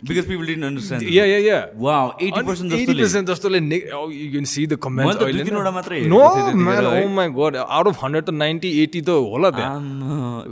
because 0.02 0.26
people 0.28 0.46
didn't 0.46 0.64
understand 0.66 1.10
yeah 1.14 1.26
yeah 1.26 1.40
yeah 1.48 1.58
wow 1.88 2.06
eighty 2.28 2.42
percent 2.46 2.74
eighty 2.74 2.86
जस्तोले 2.86 3.02
पर्सेन्ट 3.02 3.28
जस्तोले 3.30 3.58
यु 3.58 4.32
क्यान 4.32 4.46
सी 4.54 4.66
द 4.68 4.78
मैले 5.00 5.20
दुई 5.20 5.44
तिनवटा 5.50 5.72
मात्रै 5.72 6.00
त्यतिखेर, 6.02 6.86
है। 6.86 7.04
ओ 7.04 7.08
my 7.18 7.28
god 7.38 7.56
out 7.66 7.88
of 7.88 8.04
hundred 8.04 8.24
त 8.26 8.34
नाइन्टी 8.44 8.70
एटी 8.84 9.02
त 9.02 9.10
होला 9.32 9.50
त्यहाँ 9.58 9.78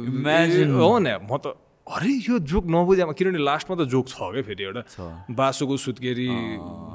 इमेजिन 0.06 0.72
हो 0.82 0.92
नि 1.00 1.14
म 1.26 1.38
त 1.38 1.58
अरे 1.90 2.10
यो 2.22 2.38
जोक 2.46 2.66
नबुझामा 2.70 3.14
किनभने 3.18 3.42
लास्टमा 3.42 3.76
त 3.82 3.90
जोक 3.90 4.06
छ 4.14 4.22
क्या 4.22 4.46
फेरि 4.46 4.64
एउटा। 4.64 4.82
बासुको 5.34 5.74
सुत्केरी 5.74 6.30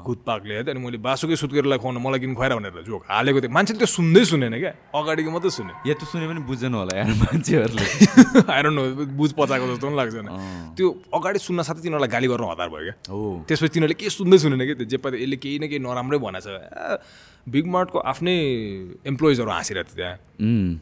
गुतपाकले 0.07 0.53
है 0.55 0.63
त 0.63 0.67
अनि 0.71 0.79
मैले 0.79 1.03
बासुकै 1.03 1.35
सुत्केरीलाई 1.35 1.79
खुवाउनु 1.83 1.99
मलाई 1.99 2.19
किन 2.23 2.31
खुवाएर 2.31 2.55
भनेर 2.55 2.87
जोक 2.87 3.03
हालेको 3.11 3.39
थिएँ। 3.43 3.51
मान्छेले 3.51 3.79
त्यो 3.83 3.91
सुन्दै 3.91 4.23
सुनेन 4.23 4.55
क्या? 4.55 4.71
अगाडिको 4.95 5.29
मात्रै 5.35 5.51
सुने। 5.51 5.73
या 5.83 5.93
त्यो 5.99 6.07
सुने 6.07 6.25
पनि 6.31 6.41
बुझ्दैन 6.47 6.73
होला 6.79 6.93
यार 6.95 7.11
मान्छेहरूले। 7.11 7.87
आएर 8.55 8.65
नो 8.71 8.83
बुझ 9.19 9.31
पचाएको 9.35 9.65
जस्तो 9.75 9.83
पनि 9.83 9.95
लाग्छ 9.99 10.15
त्यो 10.79 10.87
अगाडि 11.11 11.39
सुन्न 11.43 11.59
साथै 11.67 11.81
तिनीहरूलाई 11.83 12.11
गाली 12.15 12.27
गर्न 12.31 12.47
हतार 12.55 12.69
भयो 12.71 12.83
क्या। 12.87 12.95
हो। 13.11 13.43
त्यसपछि 13.51 13.71
तिनीहरूले 13.75 13.99
के 13.99 14.07
सुन्दै 14.15 14.37
सुनेन 14.47 14.63
कि 14.63 14.73
त्यो 14.79 14.87
जे 14.95 14.97
पायो 15.03 15.19
यसले 15.19 15.37
केही 15.43 15.59
न 15.59 15.67
केही 15.67 15.83
नराम्रै 15.83 16.23
भनेको 16.23 16.55
छ 16.55 17.11
बिग 17.45 17.65
मार्टको 17.69 17.99
आफ्नै 18.09 18.33
एम्प्लोइजहरू 19.05 19.51
हाँसिरहेको 19.53 19.93
थियो 19.93 19.97
त्यहाँ। 20.01 20.17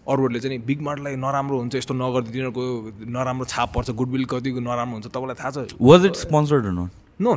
अरूहरूले 0.08 0.40
चाहिँ 0.40 0.56
नि 0.56 0.64
बिग 0.64 0.80
मार्टलाई 0.88 1.16
नराम्रो 1.20 1.56
हुन्छ 1.60 1.76
यस्तो 1.76 1.94
नगर्दा 1.94 2.32
तिनीहरूको 2.32 2.64
नराम्रो 3.12 3.46
छाप 3.52 3.70
पर्छ 3.76 3.90
गुडविल 4.04 4.26
कतिको 4.36 4.60
नराम्रो 4.68 5.00
हुन्छ 5.00 5.08
तपाईँलाई 5.16 5.38
थाहा 5.40 5.52
छ? 5.56 5.80
Was 5.80 6.06
it 6.12 6.16
sponsored 6.28 6.66
not 6.68 6.92
no 7.20 7.30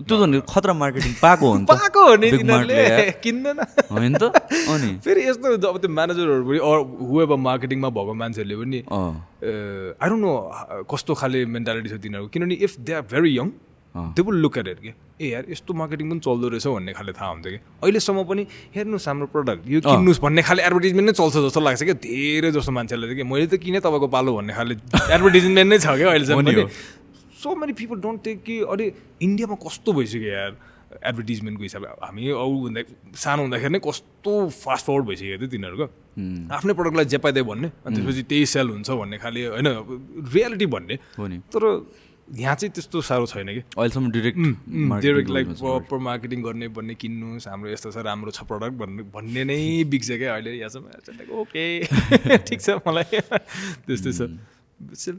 त्यो 0.00 0.16
त 0.16 0.40
खतरा 0.48 0.72
मार्केटिङ 0.80 1.12
पाएको 1.20 1.46
हो 1.46 1.56
पाएको 1.70 2.00
हो 2.08 2.14
नि। 2.16 2.28
किन्दैन। 3.24 3.58
होइन 3.90 4.14
त 4.16 4.24
अनि 4.72 4.90
फेरि 5.04 5.20
यस्तो 5.28 5.46
अब 5.68 5.76
त्यो 5.82 5.90
म्यानेजरहरू 5.90 6.44
पनि 6.48 6.58
हुएब 7.10 7.32
मार्केटिङमा 7.48 7.88
भएको 7.98 8.14
मान्छेहरूले 8.22 8.56
पनि 8.62 8.78
आई 9.98 10.08
डोन्ट 10.08 10.22
नो 10.24 10.32
कस्तो 10.90 11.12
खाले 11.20 11.38
मेन्टालिटी 11.58 11.88
छ 11.90 12.00
तिनीहरूको। 12.06 12.30
किनभने 12.32 12.54
if 12.64 12.72
they 12.86 12.92
are 12.92 13.04
very 13.12 13.30
young 13.36 13.48
will 13.96 14.38
look 14.42 14.58
at 14.58 14.68
it 14.68 14.78
के? 14.80 14.92
ए 15.20 15.28
यार 15.28 15.44
यस्तो 15.50 15.74
मार्केटिङ 15.74 16.10
पनि 16.10 16.20
चल्दो 16.20 16.48
रहेछ 16.48 16.66
भन्ने 16.66 16.92
खाले 16.92 17.12
थाहा 17.12 17.30
हुन्छ 17.30 17.46
कि? 17.46 17.58
अहिलेसम्म 17.82 18.22
पनि 18.28 18.42
हेर्नुहोस् 18.76 19.08
हाम्रो 19.08 19.26
प्रडक्ट 19.34 19.62
यो 19.68 19.80
किन्नुहोस् 19.80 20.20
भन्ने 20.22 20.42
खाले 20.42 20.62
एडभर्टिजमेन्ट 20.62 21.06
नै 21.08 21.14
चल्छ 21.18 21.34
जस्तो 21.48 21.60
लाग्छ 21.60 21.82
क्या 21.82 21.96
धेरै 22.04 22.50
जस्तो 22.52 22.72
मान्छेहरूले 22.72 23.06
चाहिँ 23.08 23.18
कि? 23.18 23.28
मैले 23.32 23.46
त 23.46 23.56
किनेँ 23.58 23.80
तपाईँको 23.80 24.08
पालो 24.12 24.30
भन्ने 24.38 24.52
खाले 24.54 24.74
एडभर्टिजमेन्ट 25.14 25.68
नै 25.72 25.78
छ 25.78 25.86
क्या 25.98 26.08
अहिलेसम्म 26.14 26.42
पनि। 26.46 26.68
So 27.38 27.54
many 27.54 27.72
people 27.78 27.96
don't 28.02 28.18
take 28.24 28.38
कि? 28.42 28.56
अरे 28.66 28.84
इन्डियामा 29.22 29.56
कस्तो 29.66 29.92
भइसक्यो 29.98 30.30
यार 30.30 30.52
एडभर्टिजमेन्टको 30.88 31.62
हिसाबले? 31.62 31.88
हामी 32.02 32.22
अरू 32.34 32.56
हुँदा 32.64 32.80
सानो 33.14 33.40
हुँदाखेरि 33.42 33.72
नै 33.72 33.80
कस्तो 33.84 34.32
फास्ट 34.48 34.84
फरवर्ड 34.86 35.04
भइसक्यो 35.08 35.38
थियो 35.38 35.50
तिनीहरूको। 35.54 35.86
आफ्नै 36.50 36.72
प्रडक्टलाई 36.74 37.06
जे 37.12 37.18
पाइदियो 37.22 37.44
भन्ने 37.44 37.68
अनि 37.86 37.94
त्यसपछि 37.94 38.22
त्यही 38.30 38.46
सेल 38.52 38.68
हुन्छ 38.74 38.90
भन्ने 38.90 39.16
खाले 39.22 39.40
होइन 39.54 39.68
रियालिटी 40.34 40.66
भन्ने। 40.66 40.94
तर 41.54 41.62
यहाँ 42.28 42.54
चाहिँ 42.54 42.72
त्यस्तो 42.72 43.00
साह्रो 43.00 43.26
छैन 43.26 43.46
कि। 43.46 43.60
अहिलेसम्म 43.60 44.10
direct 44.10 44.38
direct 45.00 45.30
like 45.30 45.48
proper 45.48 45.98
marketing 45.98 46.42
गर्ने 46.42 46.68
भन्ने 46.68 46.94
किन्नुहोस् 46.94 47.48
हाम्रो 47.48 47.70
यस्तो 47.70 47.90
छ 47.90 48.04
राम्रो 48.04 48.30
छ 48.30 48.42
प्रडक्ट 48.42 48.74
भन्ने 48.78 49.02
भन्ने 49.02 49.44
नै 49.44 49.84
बिग्छ 49.92 50.10
क्या 50.10 50.34
अहिले 50.34 50.52
यहाँसम्म 50.58 51.40
ओके 51.40 51.64
ठिक 52.48 52.60
छ 52.60 52.70
मलाई। 52.86 53.20
त्यस्तै 53.86 54.12
छ। 54.12 54.30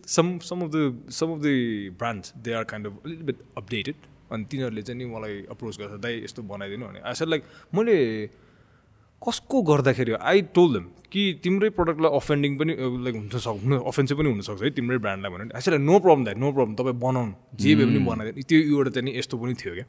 Some 0.05 0.37
some 0.39 0.61
of 0.61 0.69
the 0.75 1.09
some 1.09 1.33
of 1.33 1.39
the 1.39 1.95
brands 1.97 2.33
they 2.37 2.53
are 2.53 2.63
kind 2.63 2.87
of 2.87 2.93
अलिक 3.05 3.25
बिट 3.25 3.37
अपडेटेड 3.57 3.95
अनि 4.31 4.45
तिनीहरूले 4.45 4.81
चाहिँ 4.81 4.97
नि 4.99 5.05
मलाई 5.15 5.41
अप्रोच 5.49 5.77
गर्छ 5.79 5.99
दाइ 5.99 6.23
यस्तो 6.23 6.41
बनाइदिनु 6.43 6.85
भने 6.85 6.99
आई 6.99 7.25
लाइक 7.25 7.43
मैले 7.73 7.97
कसको 9.21 9.61
गर्दाखेरि? 9.69 10.11
आई 10.21 10.41
टोल 10.55 10.73
देम 10.73 10.85
कि 11.11 11.21
तिम्रै 11.43 11.69
प्रडक्टलाई 11.77 12.11
अफेन्डिङ 12.15 12.51
पनि 12.59 12.73
लाइक 13.05 13.15
हुन 13.15 13.29
सक् 13.35 13.63
हुन 13.63 13.73
अफेन्सिभ 13.91 14.17
पनि 14.19 14.29
हुनसक्छ 14.29 14.61
है 14.63 14.69
तिम्रै 14.79 14.97
ब्रान्डलाई 15.03 15.31
भन्यो 15.31 15.45
भने 15.45 15.53
आई 15.57 15.77
नो 15.83 15.95
प्रब्लम 15.99 16.23
दाइ 16.25 16.35
नो 16.39 16.51
प्रब्लम 16.53 16.75
तपाईँ 16.79 16.97
बनाउनु। 17.03 17.33
जे 17.59 17.75
भए 17.75 17.85
पनि 17.85 17.99
बनाइदिनु। 18.09 18.43
त्यो 18.49 18.59
एउटा 18.73 19.01
नि 19.01 19.11
यस्तो 19.17 19.35
पनि 19.41 19.53
थियो 19.59 19.73
क्या। 19.73 19.85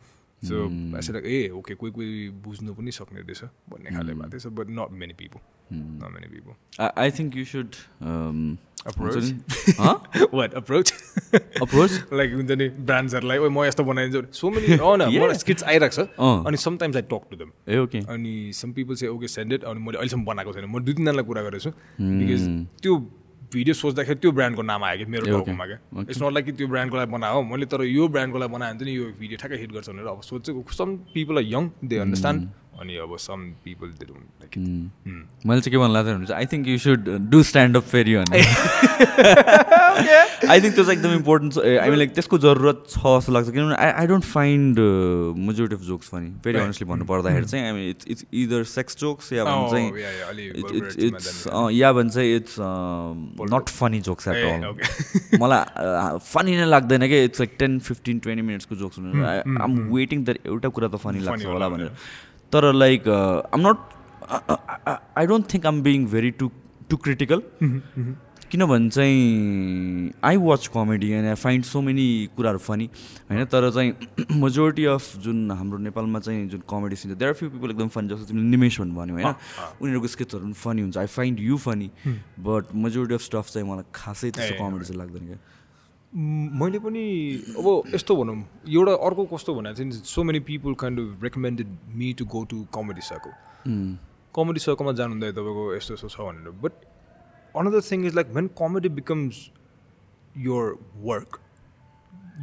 so 0.49 0.65
I 0.97 1.13
like 1.13 1.25
A 1.27 1.49
okay 1.59 1.75
कोही 1.75 1.93
कोही 1.93 2.29
बुझ्नु 2.45 2.75
पनि 2.75 2.91
सक्ने 2.99 3.21
रहेछ 3.21 3.43
भन्ने 3.71 3.97
खाले 3.97 4.15
भएको 4.15 4.39
थियो 4.39 4.51
but 4.59 4.67
not 4.79 4.99
many 5.01 5.15
people 5.21 5.41
not 5.73 6.11
many 6.15 6.29
people 6.35 6.91
I 6.97 7.11
think 7.21 7.37
you 7.37 7.45
should 7.55 7.71
Approach? 8.91 9.17
Approach 9.21 10.29
what 10.35 10.55
approach 10.57 10.93
like 12.19 12.33
हुन्छ 12.35 12.51
नि 12.61 12.69
ब्रान्ड्सहरूलाई 12.89 13.39
म 13.39 13.65
यस्तो 13.65 13.85
बनाइदिन्छु 13.85 14.33
सो 14.39 14.51
मेनी 14.51 14.77
हो 14.83 14.95
न 14.97 15.09
मलाई 15.15 15.37
स्किट्स 15.43 15.65
आइरहेको 15.73 16.05
छ। 16.05 16.09
अनि 16.49 16.57
sometimes 16.63 16.97
I 16.97 17.03
talk 17.11 17.27
to 17.31 17.37
them 17.37 17.51
uh 17.69 17.77
okay 17.79 17.99
अनि 18.15 18.33
सम 18.57 18.73
पिपल 18.79 18.95
चाहिँ 19.01 19.13
ओके 19.15 19.29
सेन्ड 19.29 19.53
इट 19.53 19.65
अनि 19.73 19.81
मैले 19.85 19.99
अहिलेसम्म 19.99 20.25
बनाएको 20.25 20.53
छैन 20.57 20.65
म 20.65 20.81
दुई 20.81 20.95
तिनजनालाई 20.97 21.25
कुरा 21.29 21.43
गरेको 21.49 21.65
छु 21.65 21.71
बिकज 22.01 22.47
त्यो 22.81 22.97
भिडियो 23.53 23.75
सोच्दाखेरि 23.75 24.19
त्यो 24.21 24.31
ब्रान्डको 24.33 24.63
नाम 24.63 24.85
आयो 24.85 24.99
कि 24.99 25.05
मेरो 25.13 25.27
टाउकोमा 25.27 25.67
क्या। 25.67 25.79
इट्स 26.01 26.23
नट 26.23 26.33
लाइक 26.33 26.45
कि 26.47 26.53
त्यो 26.53 26.69
ब्रान्डको 26.69 26.97
लागि 26.97 27.11
बनायो 27.13 27.43
मैले 27.51 27.67
तर 27.67 27.83
यो 27.85 28.09
ब्रान्डको 28.15 28.39
लागि 28.39 28.53
बनायो 28.55 28.75
भने 28.75 28.85
चाहिँ 28.85 28.97
यो 28.97 29.05
भिडियो 29.21 29.37
ठ्याक्कै 29.41 29.59
हिट 29.61 29.73
गर्छ 29.73 29.89
भनेर 29.91 30.07
अब 30.07 30.21
सोचेको 30.31 30.61
some 30.79 30.97
people 31.15 31.39
are 31.39 31.47
young 31.55 31.71
they 31.85 31.99
understand 32.05 32.49
अनि 32.81 32.97
अब 32.97 33.17
some 33.21 33.41
people 33.65 33.89
they 34.01 34.07
don't 34.07 34.27
like 34.43 34.53
मैले 35.47 35.61
चाहिँ 35.61 35.73
के 35.73 35.79
भन्नु 35.79 35.95
लाग्छ 35.95 36.09
भने 36.11 36.35
I 36.35 36.47
think 36.53 36.69
you 36.69 36.79
should 36.85 37.09
do 37.31 37.43
stand 37.51 37.77
up 37.77 37.85
फेरि 37.93 38.15
भने 38.17 38.43
आई 40.51 40.61
थिङ्क 40.61 40.75
त्यो 40.75 40.85
चाहिँ 40.85 40.97
एकदम 40.99 41.13
इम्पोर्टेन्ट 41.15 41.59
आई 41.59 41.89
मिन 41.91 41.99
लाइक 41.99 42.13
त्यसको 42.15 42.39
जरुरत 42.45 42.85
छ 42.89 43.01
जस्तो 43.17 43.33
लाग्छ 43.33 43.51
किनभने 43.51 43.77
I 43.77 43.91
I 44.03 44.07
don't 44.07 44.25
find 44.27 44.79
majority 45.49 45.75
of 45.75 45.83
jokes 45.89 46.09
पनि 46.15 46.31
भेरी 46.45 46.59
अनेस्टली 46.59 46.89
भन्नु 46.89 47.05
पर्दाखेरि 47.11 47.47
चाहिँ 47.53 47.67
I 47.67 47.73
mean 47.73 47.89
it's 47.91 48.07
it's 48.15 48.25
either 48.45 48.65
sex 48.73 48.99
jokes 49.01 49.33
या 49.33 49.45
भने 49.51 49.71
चाहिँ 49.71 49.89
इट्स 51.09 51.45
या 51.81 51.93
भने 51.93 52.11
चाहिँ 52.11 52.37
it's 52.37 52.57
not 53.55 53.69
funny 53.81 54.01
jokes 54.09 54.29
at 54.29 54.37
all 54.47 55.39
मलाई 55.45 56.19
फनी 56.33 56.57
नै 56.57 56.67
लाग्दैन 56.77 57.09
कि 57.09 57.23
it's 57.25 57.41
like 57.41 57.57
ten 57.59 57.79
fifteen 57.91 58.19
twenty 58.19 58.47
मिनट्सको 58.49 58.77
jokes 58.85 58.99
हुनु 58.99 59.25
आई 59.27 59.39
एम 59.69 59.79
वेटिङ 59.95 60.25
द्याट 60.25 60.47
एउटा 60.47 60.69
कुरा 60.81 60.89
त 60.89 61.05
फनी 61.05 61.21
लाग्छ 61.29 61.45
होला 61.47 61.69
भनेर। 61.69 61.93
तर 62.53 62.73
like 62.73 63.09
um 63.55 63.61
not 63.67 63.79
I 65.19 65.27
don't 65.27 65.53
think 65.55 65.67
um 65.67 65.83
being 65.83 66.07
very 66.07 66.31
to 66.41 66.51
to 66.91 66.97
critical 66.97 67.43
किनभने 68.51 68.89
चाहिँ 68.91 70.13
I 70.25 70.37
watch 70.37 70.67
comedy 70.75 71.11
and 71.15 71.29
I 71.29 71.35
find 71.43 71.65
so 71.65 71.81
many 71.81 72.07
कुराहरू 72.37 72.59
फनी 72.59 72.89
होइन? 73.31 73.45
तर 73.47 73.71
चाहिँ 73.71 73.93
मेजोरिटी 74.43 74.85
अफ 74.95 75.17
जुन 75.25 75.51
हाम्रो 75.51 75.79
नेपालमा 75.79 76.19
चाहिँ 76.19 76.49
जुन 76.49 76.63
comedy 76.71 76.97
scene 76.97 77.15
there 77.15 77.29
are 77.29 77.35
few 77.39 77.51
people 77.51 77.71
एकदम 77.71 77.89
फनी 77.95 78.09
जस्तो 78.09 78.25
तिमीले 78.27 78.49
निमेश 78.51 78.81
भन्नु 78.81 79.15
होइन? 79.15 79.35
उनीहरूको 79.83 80.09
स्केचहरू 80.09 80.45
पनि 80.45 80.53
फनी 80.65 80.83
हुन्छ 80.83 80.99
I 80.99 81.07
find 81.07 81.41
you 81.41 81.57
funny 81.67 81.91
but 82.49 82.75
majority 82.75 83.15
of 83.15 83.23
stuff 83.23 83.47
चाहिँ 83.55 83.69
मलाई 83.71 83.85
खासै 83.95 84.31
त्यस्तो 84.31 84.59
कमेडी 84.59 84.85
चाहिँ 84.85 84.99
लाग्दैन 84.99 85.27
क्या। 85.27 85.39
मैले 86.13 86.79
पनि 86.79 87.03
अब 87.59 87.95
यस्तो 87.95 88.17
भनौँ 88.17 88.37
एउटा 88.69 88.93
अर्को 89.07 89.25
कस्तो 89.33 89.55
भने 89.55 89.75
चाहिँ 89.75 89.91
so 90.13 90.23
many 90.25 90.41
people 90.47 90.75
kind 90.81 91.01
of 91.01 91.23
recommended 91.25 91.77
me 91.95 92.13
to 92.19 92.25
go 92.27 92.45
to 92.51 92.65
comedy 92.75 93.01
circle 93.09 93.33
comedy 94.35 94.61
सर्कलमा 94.61 94.93
जानुहुँदा 95.01 95.31
तपाईँको 95.39 95.75
यस्तो 95.77 95.95
यस्तो 95.95 96.09
छ 96.09 96.21
भनेर 96.21 96.51
but 96.63 96.73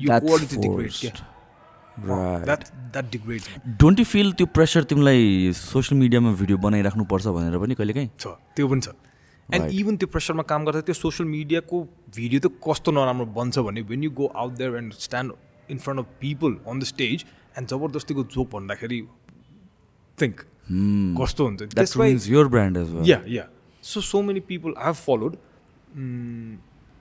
That's 0.06 0.26
quality 0.26 0.58
degrades. 0.58 1.00
forced. 1.02 1.04
Yeah. 1.04 2.08
Right. 2.08 2.46
That 2.46 2.66
that 2.94 3.12
degrades. 3.12 3.48
Don't 3.84 4.00
you 4.00 4.06
feel 4.06 4.32
त्यो 4.34 4.46
प्रेसर 4.58 4.84
तिमीलाई 4.84 5.52
सोसियल 5.56 6.00
मिडियामा 6.00 6.32
भिडियो 6.42 6.58
बनाइराख्नुपर्छ 6.66 7.28
भनेर 7.28 7.58
पनि 7.60 7.76
कहिलेकाहीँ 7.76 8.10
छ 8.20 8.36
त्यो 8.56 8.68
पनि 8.68 8.82
छ 8.82 8.90
एन्ड. 9.56 9.72
इभन 9.80 9.98
त्यो 9.98 10.08
प्रेसरमा 10.14 10.44
काम 10.52 10.66
गर्दा 10.66 10.82
त्यो 10.90 10.94
सोसियल 10.96 11.30
मिडियाको 11.30 11.82
भिडियो 12.16 12.40
त 12.40 12.52
कस्तो 12.68 12.92
नराम्रो 12.92 13.26
बन्छ 13.38 13.60
भने 13.68 13.82
when 13.92 14.04
you 14.04 14.12
go 14.20 14.26
out 14.44 14.54
there 14.58 14.76
and 14.78 14.94
stand 15.08 15.32
in 15.70 15.78
front 15.86 16.00
of 16.00 16.08
people 16.22 16.58
on 16.68 16.80
the 16.80 16.84
stage 16.94 17.26
and 17.58 17.68
जबरजस्तीको 17.70 18.24
joke 18.36 18.50
भन्दाखेरि 18.54 19.02
थिङ्क 20.18 20.46
कस्तो 21.22 21.46
हुन्छ। 21.48 21.62
Yeah 23.10 23.22
yeah 23.36 23.48
so 23.84 24.02
so 24.02 24.22
many 24.22 24.40
people 24.52 24.74
I 24.78 24.86
have 24.86 24.96
followed 25.08 25.36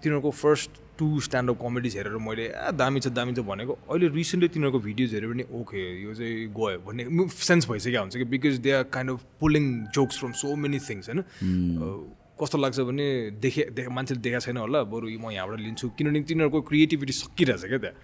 तिनीहरूको 0.02 0.31
फर्स्ट 0.31 0.70
टु 0.98 1.06
स्ट्यान्डअप 1.20 1.59
कमेडिज 1.62 1.97
हेरेर 1.97 2.16
मैले 2.27 2.44
ए 2.48 2.70
दामी 2.73 3.01
छ 3.01 3.09
दामी 3.16 3.32
छ 3.35 3.43
भनेको 3.48 3.73
अहिले 3.90 4.09
रिसेन्टली 4.14 4.48
तिनीहरूको 4.55 4.78
भिडियोज 4.86 5.14
हेऱ्यो 5.14 5.31
भने 5.32 5.44
ओके 5.60 5.82
यो 6.02 6.14
चाहिँ 6.14 6.47
गयो 6.59 6.78
भन्ने 6.86 7.27
सेन्स 7.48 7.68
भइसकेको 7.70 8.01
हुन्छ 8.01 8.16
कि 8.16 8.24
because 8.35 8.59
they 8.66 8.70
are 8.78 8.82
kind 8.94 9.10
of 9.10 9.24
pulling 9.40 9.64
jokes 9.98 10.18
from 10.20 10.32
so 10.43 10.55
many 10.56 10.78
things 10.89 11.09
होइन? 11.10 11.20
अ, 11.20 12.15
कस्तो 12.41 12.59
लाग्छ 12.59 12.79
भने 12.89 13.07
देखे 13.41 13.63
देख 13.77 13.89
मान्छेले 13.89 14.21
देखाएको 14.21 14.45
छैन 14.47 14.57
होला 14.61 14.83
बरु 14.93 15.07
म 15.25 15.31
यहाँबाट 15.33 15.59
लिन्छु। 15.61 15.89
किनभने 15.97 16.21
तिनीहरूको 16.29 16.61
क्रिएटिभिटी 16.69 17.13
सकिरहेछ 17.13 17.65
क्या 17.65 17.79
त्यहाँ। 17.79 17.97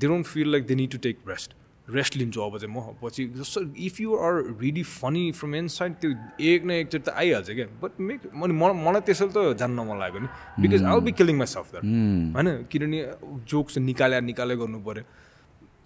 They 0.00 0.06
don't 0.08 0.26
feel 0.26 0.48
like 0.52 0.66
they 0.66 0.74
need 0.74 0.90
to 0.92 0.98
take 1.04 1.16
rest 1.28 1.50
rest 1.88 2.16
लिन्छु 2.16 2.40
अब 2.40 2.56
चाहिँ 2.58 2.72
म 2.74 2.96
पछि 3.02 3.22
जस्तो 3.36 3.60
if 3.78 4.00
you 4.00 4.16
are 4.16 4.34
really 4.62 4.82
funny 4.82 5.24
from 5.38 5.54
inside 5.54 5.92
त्यो 6.00 6.10
एक 6.40 6.64
न 6.66 6.70
एकचोटि 6.82 7.04
त 7.04 7.14
आइहाल्छ 7.14 7.50
क्या। 7.50 7.66
बट 7.82 8.00
मेक 8.00 8.20
मैले 8.34 8.54
म- 8.56 8.80
मलाई 8.86 9.00
त्यसरी 9.06 9.28
त 9.36 9.54
जान्न 9.60 9.78
मन 9.86 9.96
लागेको 10.00 10.18
नि। 10.24 10.28
Because 10.62 10.82
I 10.82 11.00
be 11.06 11.12
killing 11.12 11.36
myself 11.46 11.68
that 11.72 11.84
होइन? 11.84 12.48
किनभने 12.72 12.98
जोक्स 13.46 13.78
निकाले 13.78 14.20
निकाले 14.20 14.54
गर्नु 14.56 14.78
पऱ्यो 14.82 15.04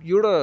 एउटा 0.01 0.35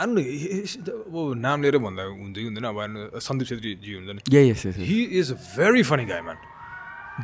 आउनु 0.00 0.20
अब 0.20 1.34
नाम 1.36 1.62
लिएर 1.62 1.78
भन्दा 1.78 2.02
हुन्छ 2.02 2.34
कि 2.34 2.44
हुँदैन 2.44 2.64
अब 2.64 3.18
सन्दीप 3.20 3.48
छेत्रीजी 3.48 3.94
हुन्छ 3.94 4.10
नि 4.16 4.36
yeah 4.36 4.42
yes 4.42 4.66
yes 4.66 4.76
he 4.80 5.02
is 5.20 5.32
a 5.32 5.34
very 5.56 5.82
funny 5.84 6.04
guy 6.06 6.20
man 6.20 6.36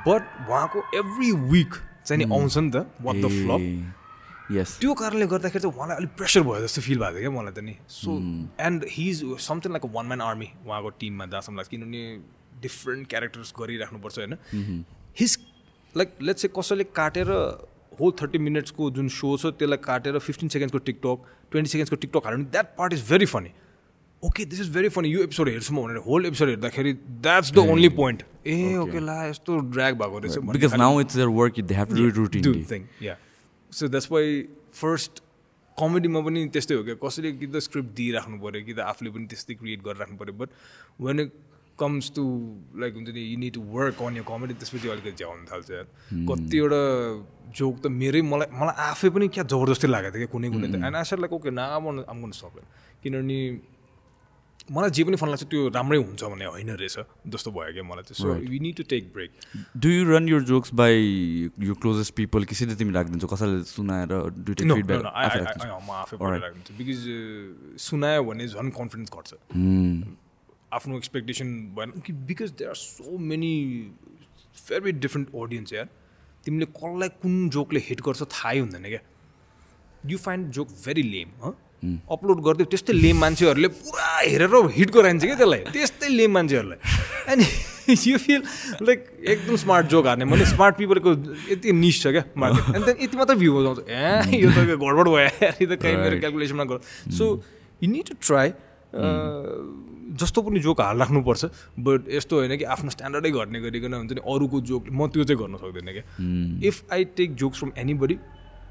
but 0.06 0.22
उहाँको 0.48 0.82
एभ्री 0.98 1.30
विक 1.52 1.74
चाहिँ 2.04 2.24
नि 2.24 2.32
आउँछ 2.34 2.58
नि 2.58 2.70
त 2.70 2.86
वाट 3.02 3.16
द 3.16 3.28
फ्लप 3.36 4.52
यस 4.52 4.76
त्यो 4.80 4.94
कारणले 4.94 5.26
गर्दाखेरि 5.26 5.62
चाहिँ 5.62 5.74
उहाँलाई 5.76 5.96
अलिक 5.96 6.12
प्रेसर 6.16 6.42
भयो 6.42 6.60
जस्तो 6.62 6.82
फिल 6.82 6.98
भएको 6.98 7.18
थियो 7.18 7.30
क्या 7.30 7.40
मलाई 7.40 7.52
त 7.52 7.64
नि 7.64 7.74
so 7.88 8.18
and 8.68 8.84
he 8.90 9.08
is 9.10 9.24
something 9.46 9.72
like 9.72 9.84
a 9.84 9.92
one 9.96 10.06
man 10.06 10.20
army 10.28 10.48
उहाँको 10.66 10.90
टिममा 11.00 11.26
जहाँसम्म 11.26 11.56
लाग्छ 11.56 11.70
किनभने 11.70 12.04
डिफ्रेन्ट 12.62 13.08
क्यारेक्टर्स 13.08 13.54
गरिराख्नुपर्छ 13.60 14.18
होइन 14.18 14.84
हिज 15.20 15.38
लाइक 15.94 16.14
लेट्स 16.22 16.42
चाहिँ 16.42 16.54
कसैले 16.58 16.84
काटेर 17.00 17.32
होल 18.00 18.12
थर्टी 18.22 18.38
मिनट्सको 18.46 18.90
जुन 18.98 19.08
सो 19.16 19.36
छ 19.36 19.52
त्यसलाई 19.60 19.84
काटेर 19.84 20.18
फिफ्टिन 20.26 20.48
सेकेन्ड्सको 20.54 20.78
टिकटक 20.90 21.18
ट्वेन्टी 21.50 21.70
सेकेन्ड्सको 21.72 21.96
टिकटक 22.04 22.26
हाल्यो 22.26 22.38
भने 22.38 22.50
that 22.56 22.74
part 22.78 22.92
is 22.92 23.04
very 23.10 23.26
funny 23.34 23.52
okay 24.22 24.44
this 24.52 24.60
is 24.60 24.72
very 24.74 24.88
funny 24.96 25.08
यो 25.12 25.22
एपिसोड 25.22 25.48
हेर्छु 25.48 25.74
म 25.74 25.86
भनेर 25.86 26.02
होल 26.08 26.26
एपिसोड 26.32 26.48
हेर्दाखेरि 26.48 26.92
that's 27.28 27.52
the 27.52 27.68
only 27.76 27.88
point 28.02 28.26
uh 28.46 28.74
okay 28.88 29.00
ला 29.06 29.16
यस्तो 29.28 29.58
ड्र्याग 29.76 30.02
भएको 30.02 30.18
रहेछ 30.26 30.38
because 30.58 30.74
now 30.84 31.00
it's 31.00 31.16
their 31.16 31.28
work 31.38 31.60
they 31.60 31.74
have 31.80 31.96
to 31.96 32.10
do 32.20 32.54
thing, 32.74 32.84
yeah. 33.00 33.24
So 33.72 33.88
that's 33.94 34.08
why 34.10 34.26
first 34.82 35.24
कमेडीमा 35.76 36.20
पनि 36.26 36.40
त्यस्तै 36.54 36.74
हो 36.74 36.82
क्या। 36.84 36.94
कसैले 37.02 37.30
कि 37.32 37.46
त 37.46 37.60
स्क्रिप्ट 37.64 37.90
दिइराख्नु 37.96 38.38
पऱ्यो 38.44 38.62
कि 38.66 38.74
त 38.74 38.80
आफूले 38.92 39.10
पनि 39.16 39.26
त्यस्तै 39.32 39.54
क्रिएट 39.54 39.82
गरिराख्नु 39.82 40.16
पऱ्यो। 40.18 40.34
But 40.40 40.48
when 41.00 41.18
comes 41.80 42.10
to 42.16 42.24
like 42.82 42.92
हुन्छ 42.98 43.08
नि 43.14 43.22
you 43.22 43.38
need 43.38 43.52
to 43.54 43.62
work 43.76 44.02
on 44.02 44.16
यो 44.16 44.24
कमेडी 44.30 44.54
त्यसपछि 44.58 44.88
अलिकति 44.94 45.12
झ्याउनु 45.22 45.44
थाल्छ 45.52 45.70
यार। 45.70 45.86
कतिवटा 46.30 46.82
जोक 47.58 47.74
त 47.80 47.86
मेरै 48.02 48.20
मलाई 48.34 48.48
मलाई 48.60 48.76
आफै 48.90 49.08
पनि 49.16 49.26
क्या 49.38 49.44
जबरजस्ती 49.54 49.86
लागेको 49.94 50.14
थियो 50.18 50.26
क्या 50.26 50.32
कुनै 50.36 50.48
कुनै 50.52 50.68
त। 50.68 50.74
एन्ड 50.84 50.96
आसर 51.02 51.18
लाइक 51.24 51.32
ओके 51.32 51.50
ना 51.50 51.64
आम 51.78 51.84
आम 52.04 52.30
सकेन 52.42 52.64
किनभने 53.02 53.38
मलाई 54.68 54.90
जे 54.92 55.02
पनि 55.08 55.16
फन 55.16 55.28
लाग्छ 55.32 55.44
त्यो 55.48 55.60
राम्रै 55.72 55.98
हुन्छ 55.98 56.22
भन्ने 56.28 56.44
होइन 56.44 56.70
रहेछ 56.76 56.96
जस्तो 57.32 57.50
भयो 57.56 57.72
क्या 57.72 57.84
मलाई 57.88 58.04
चाहिँ 58.04 58.20
so 58.20 58.28
you 58.52 58.58
need 58.60 58.74
to 58.76 58.84
take 58.92 59.02
break 59.14 59.30
do 59.80 59.88
you 59.88 60.02
run 60.12 60.28
your 60.28 60.42
jokes 60.50 60.74
by 60.80 60.94
you 61.68 61.74
closest 61.80 62.12
people 62.20 62.44
कि 62.44 62.54
सिधै 62.54 62.74
तिमी 62.76 62.92
राखिदिन्छौ? 62.92 63.28
कसैले 63.32 63.64
सुनाएर 63.64 64.12
म 64.12 65.90
आफै 66.04 66.16
राख्छु 66.20 66.72
बिकज 66.78 67.00
सुनायो 67.80 68.20
भने 68.28 68.44
झन् 68.52 68.70
कन्फिडेन्स 68.76 69.10
घट्छ। 69.16 69.30
आफ्नो 70.72 70.96
एक्सपेक्टेसन 70.96 71.54
भएन 71.76 72.00
कि 72.06 72.12
because 72.28 72.50
they 72.58 72.64
are 72.64 72.74
so 72.76 73.18
many 73.30 73.52
very 74.68 74.92
different 75.04 75.28
audience 75.34 75.72
यार 75.72 75.88
तिमीले 76.44 76.66
कसलाई 76.76 77.08
कुन 77.22 77.48
जोकले 77.56 77.80
हिट 77.88 78.00
गर्छ 78.08 78.22
थाहै 78.34 78.58
हुँदैन 78.58 78.82
क्या 78.88 79.00
you 80.10 80.18
find 80.18 80.50
joke 80.58 80.68
very 80.84 81.02
lame 81.14 81.32
ह 81.44 81.54
अपलोड 82.10 82.40
गरिदियो 82.44 82.66
त्यस्तै 82.70 82.92
लेम 82.92 83.18
मान्छेहरूले 83.20 83.68
पुरा 83.80 84.06
हेरेर 84.18 84.54
हिट 84.76 84.90
गराइन्छ 84.94 85.24
क्या 85.24 85.36
त्यसलाई 85.40 85.64
त्यस्तै 85.72 86.08
लेम 86.10 86.32
मान्छेहरूलाई 86.34 86.78
अनि 87.32 87.44
यु 88.06 88.18
फिल 88.18 88.42
लाइक 88.88 89.04
एकदम 89.24 89.56
स्मार्ट 89.64 89.86
जोक 89.92 90.06
हार्ने 90.06 90.24
मैले 90.32 90.46
स्मार्ट 90.46 90.76
पिपलको 90.76 91.12
यति 91.50 91.72
निस 91.82 92.02
छ 92.02 92.14
क्या 92.16 92.24
मार्केट 92.44 92.64
अनि 92.64 92.72
त्यहाँदेखि 92.72 93.04
यति 93.04 93.16
मात्रै 93.16 93.36
भ्यू 93.36 93.60
आउँछ 93.64 93.78
ए 93.88 94.40
यो 94.40 94.50
त 94.50 94.66
गडबड 94.82 95.08
भयो 95.08 95.52
यो 95.62 95.68
त 95.68 95.80
कहीँ 95.82 95.96
मेरो 95.96 96.18
क्यालकुलेसनमा 96.20 96.64
गर 96.72 96.80
so 97.18 97.30
you 97.82 97.90
need 97.92 98.08
to 98.08 98.16
try 98.26 98.52
जस्तो 100.22 100.42
पनि 100.42 100.60
जोक 100.60 100.80
हालिराख्नुपर्छ 100.80 101.44
बट 101.80 102.08
यस्तो 102.14 102.34
होइन 102.38 102.56
कि 102.56 102.64
आफ्नो 102.74 102.90
स्ट्यान्डर्डै 102.96 103.30
घट्ने 103.30 103.60
गरिकन 103.60 103.94
हुन्छ 103.94 104.12
नि 104.12 104.22
अरूको 104.24 104.60
जोक 104.72 104.82
म 104.90 105.06
त्यो 105.12 105.24
चाहिँ 105.24 105.40
गर्न 105.42 105.56
सक्दैन 105.62 105.92
क्या। 105.92 106.04
If 106.68 106.76
I 106.92 107.04
take 107.16 107.34
jokes 107.36 107.58
from 107.58 107.72
any 107.78 107.94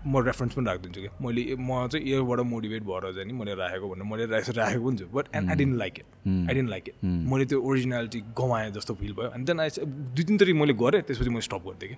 body 0.08 0.22
reference 0.24 0.54
पनि 0.56 0.66
राखिदिन्छु 0.66 1.02
क्या। 1.02 1.12
मैले 1.20 1.42
म 1.60 1.88
चाहिँ 1.92 2.06
योबाट 2.08 2.40
मोटिभेट 2.48 2.84
भएर 2.88 3.04
चाहिँ 3.14 3.26
नि 3.28 3.34
मैले 3.34 3.54
राखेको 3.60 3.88
भनेर 3.90 4.06
मैले 4.08 4.26
राखेको 4.32 4.54
राखेको 4.60 4.86
पनि 4.88 4.98
छु 4.98 5.06
but 5.14 5.26
and 5.36 5.50
I 5.50 5.56
didn't 5.58 5.76
like 5.78 5.94
it 6.00 6.06
I 6.48 6.54
didn't 6.56 6.70
like 6.70 6.84
it 6.88 6.96
मैले 7.04 7.46
त्यो 7.46 7.60
ओरिजिनालिटी 7.60 8.20
गवाएँ 8.38 8.72
जस्तो 8.78 8.94
फिल 9.02 9.14
भयो। 9.18 9.30
अनि 9.36 9.44
देन 9.44 9.60
आई 9.60 9.70
दुई 10.16 10.24
तिनचोटि 10.24 10.54
मैले 10.54 10.74
गरेँ 10.84 11.02
त्यसपछि 11.02 11.30
मैले 11.30 11.46
स्टप 11.50 11.64
गरिदिएँ 11.68 11.92
कि 11.92 11.98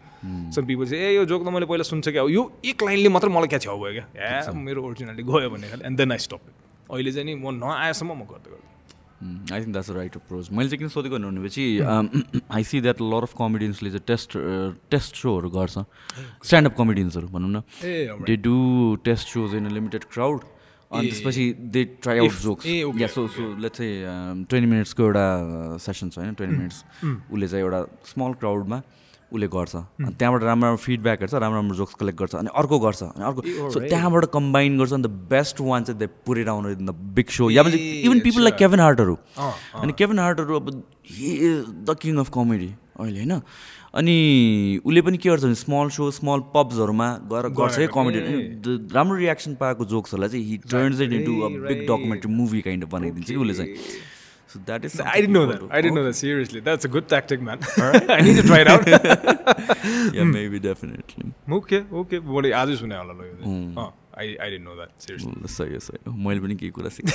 सम 0.55 0.65
पिपल 0.65 0.85
चाहिँ 0.89 1.03
ए 1.05 1.15
यो 1.15 1.25
जोक 1.27 1.41
त 1.45 1.53
मैले 1.53 1.65
पहिला 1.69 1.85
सुन्छ 1.91 2.07
क्या। 2.09 2.23
यो 2.33 2.41
एक 2.65 2.83
लाइनले 2.83 3.09
मात्र 3.13 3.29
मलाई 3.29 3.47
क्या 3.53 3.59
छेउ 3.67 3.77
भयो 3.77 3.93
क्या? 3.99 4.05
ए 4.15 4.57
मेरो 4.57 4.79
ओरिजिनालिटी 4.89 5.23
गयो 5.29 5.49
भन्ने 5.53 5.67
खाले। 5.69 5.85
एन्ड 5.85 5.97
देन 5.97 6.11
आई 6.11 6.17
स्टप 6.25 6.41
अहिले 6.89 7.11
चाहिँ 7.11 7.27
नि 7.29 7.35
म 7.35 7.53
नआएसम्म 7.61 8.11
म 8.15 8.25
गर्दै 8.31 8.49
गर्छु। 8.49 8.78
I 9.19 9.59
think 9.61 9.71
that's 9.73 9.89
right 9.91 10.15
approach 10.15 10.51
मैले 10.51 10.69
चाहिँ 10.69 10.79
किन 10.79 10.89
सोधेको 10.89 11.17
भनेपछि 11.19 11.65
I 12.51 12.63
see 12.63 12.81
that 12.81 13.01
lot 13.01 13.23
of 13.23 13.33
कमेडियन्सले 13.39 13.89
चाहिँ 13.91 14.05
टेस्ट 14.07 14.37
टेस्ट 14.91 15.15
सोहरू 15.15 15.49
गर्छ। 15.49 15.77
स्ट्यान्डअप 16.45 16.75
कमेडियन्सहरू 16.77 17.27
भनौँ 17.27 17.49
न। 17.49 17.61
They 18.25 18.35
do 18.37 18.55
test 19.05 19.27
shows 19.27 19.55
in 19.55 19.67
limited 19.71 20.03
crowd 20.13 20.39
अनि 20.91 21.09
त्यसपछि 21.09 21.45
they 21.73 21.83
try 22.01 22.19
out 22.19 22.39
jokes 22.43 22.65
yeah 23.01 23.07
so 23.07 23.27
so 23.27 23.43
let's 23.61 23.77
चाहिँ 23.77 24.45
ट्वेन्टी 24.49 24.69
मिनट्सको 24.69 25.03
एउटा 25.03 25.25
सेसन 25.83 26.09
छ 26.09 26.17
होइन? 26.17 26.33
ट्वेन्टी 26.33 26.57
मिनट्स 26.57 26.83
उसले 27.03 27.47
चाहिँ 27.47 27.63
एउटा 27.65 27.81
स्मल 28.13 28.33
क्राउडमा 28.39 28.81
उसले 29.33 29.47
गर्छ। 29.47 29.75
अनि 29.75 30.13
त्यहाँबाट 30.19 30.43
राम्रो 30.43 30.65
राम्रो 30.65 30.77
फिडब्याक 30.83 31.19
हेर्छ 31.21 31.33
राम्रो 31.33 31.59
राम्रो 31.59 31.75
जोक्स 31.77 31.93
कलेक्ट 31.99 32.19
गर्छ 32.19 32.35
अनि 32.35 32.49
अर्को 32.55 32.79
गर्छ 32.79 33.01
अनि 33.03 33.23
अर्को 33.25 33.41
सो. 33.71 33.79
त्यहाँबाट 33.79 34.25
कम्बाइन 34.33 34.77
गर्छ 34.79 34.93
अनि 34.93 35.03
द 35.03 35.11
बेस्ट 35.29 35.61
वान 35.61 35.83
चाहिँ 35.83 35.99
दे 35.99 36.43
आउन 36.49 36.71
in 36.71 36.85
the 36.85 36.95
big 37.15 37.29
show 37.37 37.49
yeah 37.49 37.63
even 37.63 38.19
people 38.19 38.41
like 38.43 38.55
Kevin 38.57 38.79
हार्टहरू 38.79 39.17
अनि 39.37 39.93
केभन 39.97 40.19
हार्टहरू 40.19 40.55
अब 40.55 40.69
he 41.09 41.33
is 41.49 41.65
the 41.89 41.97
king 42.01 42.17
of 42.19 42.29
comedy 42.35 42.73
अहिले 42.99 43.19
होइन? 43.19 43.41
अनि 43.95 44.15
उसले 44.85 45.01
पनि 45.01 45.17
के 45.17 45.29
गर्छ 45.29 45.43
भने 45.43 45.55
स्मल 45.55 45.89
सो 45.89 46.09
स्मल 46.11 46.39
पब्सहरूमा 46.55 47.07
गएर 47.31 47.47
गर्छ 47.57 47.77
है 47.79 47.87
कमेडी 47.95 48.19
राम्रो 48.93 49.17
रियाक्सन 49.17 49.55
पाएको 49.55 49.85
जोक्सहरूलाई 49.85 50.29
चाहिँ 50.29 50.45
he 50.45 50.57
turns 50.69 51.01
it 51.01 51.11
into 51.13 51.41
a 51.41 51.49
big 51.67 51.81
documentary 51.85 52.31
movie 52.33 52.61
kind 52.61 52.83
of 52.83 52.89
बनाइदिन्छ 52.91 53.27
कि 53.27 53.35
उसले 53.35 53.53
चाहिँ। 53.53 53.73
So 54.49 54.57
that 54.65 54.83
is. 54.83 54.99
I 54.99 55.21
didn't 55.21 55.33
know 55.33 55.45
that. 55.45 55.61
I 55.69 55.79
didn't 55.79 55.93
know 55.93 56.03
that. 56.05 56.15
Seriously, 56.15 56.59
that's 56.59 56.83
a 56.83 56.87
good 56.87 57.07
tactic, 57.07 57.39
man. 57.39 57.59
I 57.77 58.21
need 58.21 58.35
to 58.37 58.43
try 58.43 58.61
it 58.61 58.67
out. 58.67 58.87
yeah, 60.15 60.23
hmm. 60.23 60.31
maybe 60.31 60.59
definitely. 60.59 61.33
Okay, 61.49 61.85
okay. 61.93 62.17
What 62.17 62.45
are 62.47 62.53
others? 62.55 62.81
होला 64.19 64.19
ल 64.19 64.21
यो 64.27 64.27
चाहिँ। 64.27 64.27
अँ, 64.27 64.27
I 64.27 64.27
I 64.35 64.49
didn't 64.49 64.67
know 64.67 64.75
that. 64.75 64.91
Seriously. 64.99 65.47
सही 65.47 65.73
हो 65.73 65.79
सही 65.79 65.97
हो 66.07 66.13
मैले 66.27 66.39
पनि 66.39 66.55
केही 66.55 66.71
कुरा 66.71 66.89
सिकेँ. 66.89 67.11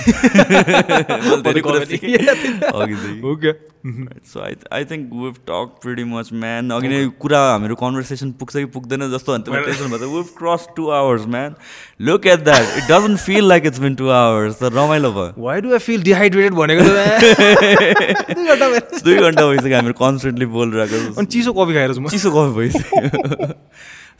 So 4.24 4.40
I 4.40 4.54
I 4.72 4.84
think 4.90 5.12
we've 5.12 5.34
talk 5.48 5.66
pretty 5.82 6.04
much 6.04 6.32
man 6.32 6.70
अघि 6.72 6.88
नै 6.88 7.06
कुरा 7.20 7.38
हाम्रो 7.50 7.74
कन्भर्सेसन 7.76 8.30
पुग्छ 8.40 8.56
कि 8.56 8.64
पुग्दैन 8.64 9.10
जस्तो 9.12 9.32
अन्त 9.32 9.48
टेन्सन 9.52 9.90
भयो 9.92 10.08
we've 10.16 10.26
cross 10.38 10.68
two 10.76 10.88
hours 10.90 11.26
man 11.34 11.54
look 12.00 12.26
at 12.26 12.44
that 12.44 12.64
it 12.78 12.84
doesn't 12.90 13.18
feel 13.20 13.48
like 13.48 13.66
it's 13.66 13.78
been 13.84 13.94
two 13.94 14.08
hours 14.08 14.56
त 14.62 14.64
रमाइलो 14.72 15.12
भयो। 15.12 15.32
Why 15.36 15.60
do 15.60 15.74
I 15.76 15.78
feel 15.78 16.00
dehydrated 16.00 16.54
भनेको 16.56 16.84
दुई 19.04 19.16
घन्टा 19.16 19.46
भइसक्यो। 19.46 19.76
हामी 19.76 19.92
कन्सटेन्टली 20.00 20.46
बोलिरहेको 20.56 21.14
अनि 21.20 21.26
चिसो 21.26 21.52
कफी 21.52 21.74
खाएर 21.74 21.92
चिसो 22.10 22.30
कफी 22.32 22.52
भइसक्यो। 22.58 23.00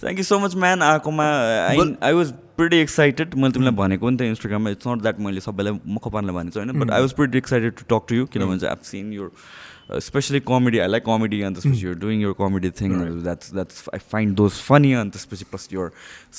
Thank 0.04 0.18
you 0.18 0.24
so 0.24 0.38
much 0.38 0.54
man 0.54 0.82
आएकोमा 0.82 1.24
I 1.68 1.78
I 2.02 2.12
was 2.12 2.32
pretty 2.58 2.76
excited 2.76 3.34
मैले 3.34 3.52
तिमीलाई 3.52 3.74
भनेको 3.82 4.10
नि 4.10 4.16
त 4.16 4.22
इन्स्टाग्राममा 4.32 4.70
इट्स 4.70 4.86
नट 4.88 5.02
द्याट 5.02 5.20
मैले 5.26 5.40
सबैलाई 5.46 5.78
मुख 5.98 6.08
पार्न 6.12 6.32
भनेको 6.38 6.54
छु 6.54 6.60
होइन 6.60 6.80
but 6.80 6.90
I 6.90 7.00
was 7.00 7.12
pretty 7.20 7.38
excited 7.38 7.74
to 7.80 7.84
talk 7.94 8.08
to 8.08 8.14
you 8.14 8.26
किनभने 8.34 8.58
चाहिँ 8.58 8.76
I 8.76 8.90
seen 8.90 9.12
your 9.18 9.30
specially 10.04 10.40
comedy 10.48 10.78
I 10.78 10.88
like 10.88 11.04
comedy 11.06 11.40
अनि 11.46 11.54
त्यसपछि 11.54 11.84
your 11.86 11.94
doing 12.06 12.20
your 12.22 12.34
comedy 12.38 12.70
thing 12.80 12.92
that's 13.22 13.52
that's 13.54 13.84
I 13.94 13.98
find 14.12 14.36
those 14.36 14.52
funny 14.68 14.92
अनि 15.00 15.10
त्यसपछि 15.16 15.44
plus 15.50 15.68
your 15.72 15.90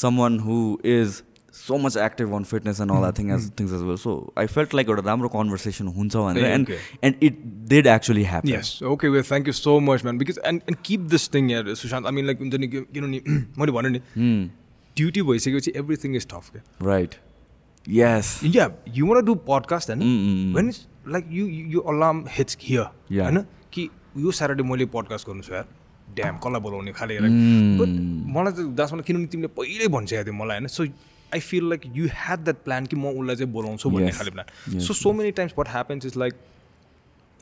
someone 0.20 0.40
who 0.48 0.58
is 0.94 1.22
so 1.58 1.78
much 1.84 1.98
active 2.06 2.34
on 2.36 2.44
fitness 2.54 2.82
and 2.82 2.92
all 2.92 3.00
that 3.02 3.18
thing 3.20 3.32
as 3.36 3.50
things 3.60 3.74
as 3.74 3.82
well 3.90 3.98
so 4.06 4.16
I 4.40 4.48
felt 4.56 4.74
like 4.76 4.90
एउटा 4.90 5.04
राम्रो 5.10 5.30
conversation 5.36 5.88
हुन्छ 6.00 6.16
भनेर 6.16 6.46
and. 6.46 6.72
And 7.04 7.24
it 7.24 7.40
did 7.70 7.88
actually 7.88 8.24
happen 8.34 8.56
Yes. 8.56 8.74
Okay. 8.96 9.16
Well, 9.16 9.30
thank 9.32 9.54
you 9.54 9.58
so 9.62 9.80
much, 9.92 10.10
man. 10.10 10.26
Because 10.26 10.44
and 10.52 10.68
and 10.72 10.84
keep 10.90 11.08
this 11.16 11.28
thing 11.36 11.56
here, 11.56 11.64
Sushant. 11.84 12.12
I 12.12 12.18
mean, 12.20 12.32
like 12.32 12.46
हुन्छ 12.46 12.60
नि 12.66 12.68
किनभने 12.76 13.22
मैले 13.60 13.72
भने 13.80 13.98
नि 13.98 14.02
ड्युटी 14.98 15.22
भइसकेपछि 15.30 15.72
एभ्रिथिङ 15.76 16.16
इज 16.16 16.28
टफ 16.34 16.50
क्या? 16.52 16.62
Right 16.88 17.16
yes 17.88 18.40
and 19.90 20.02
Mm, 20.02 20.12
mm, 20.12 20.36
mm. 20.36 20.54
when 20.56 20.70
it's 20.70 20.82
like 21.16 21.26
you 21.30 21.46
you, 21.56 21.64
you 21.74 21.82
alarm 21.92 22.22
hits 22.36 22.58
here. 22.68 22.86
Yeah. 23.10 23.24
होइन 23.24 23.38
कि 23.74 23.90
यो 24.18 24.32
स्याटरडे 24.32 24.64
मैले 24.64 24.86
पडकास्ट 24.94 25.28
गर्नु 25.28 25.44
छ 25.44 25.52
यार। 25.52 25.66
ड्याम 26.16 26.38
कसलाई 26.38 26.62
बोलाउने 26.62 26.92
खाले 26.94 27.18
Mm. 27.20 27.78
बट 27.82 27.90
मलाई 28.38 28.54
चाहिँ 28.54 28.74
दासमा 28.76 29.02
किनभने 29.02 29.28
तिमीले 29.36 29.48
पहिल्यै 29.60 29.88
भनिसकेको 29.98 30.24
थियो 30.24 30.34
मलाई 30.42 30.58
होइन? 30.58 30.68
So 30.68 30.84
I 31.34 31.40
feel 31.40 31.70
like 31.70 31.82
you 31.96 32.08
had 32.14 32.40
that 32.44 32.64
plan 32.66 32.86
कि 32.86 32.96
म 32.96 33.06
उसलाई 33.20 33.36
चाहिँ 33.36 33.52
बोलाउँछु 33.54 33.90
भन्ने. 33.90 34.12
खाले 34.18 34.32
plan. 34.32 34.80
So 34.80 34.94
so 34.94 35.14
many 35.14 35.32
times 35.38 35.54
what 35.58 35.70
happens 35.70 36.06
is 36.06 36.18
like 36.18 36.34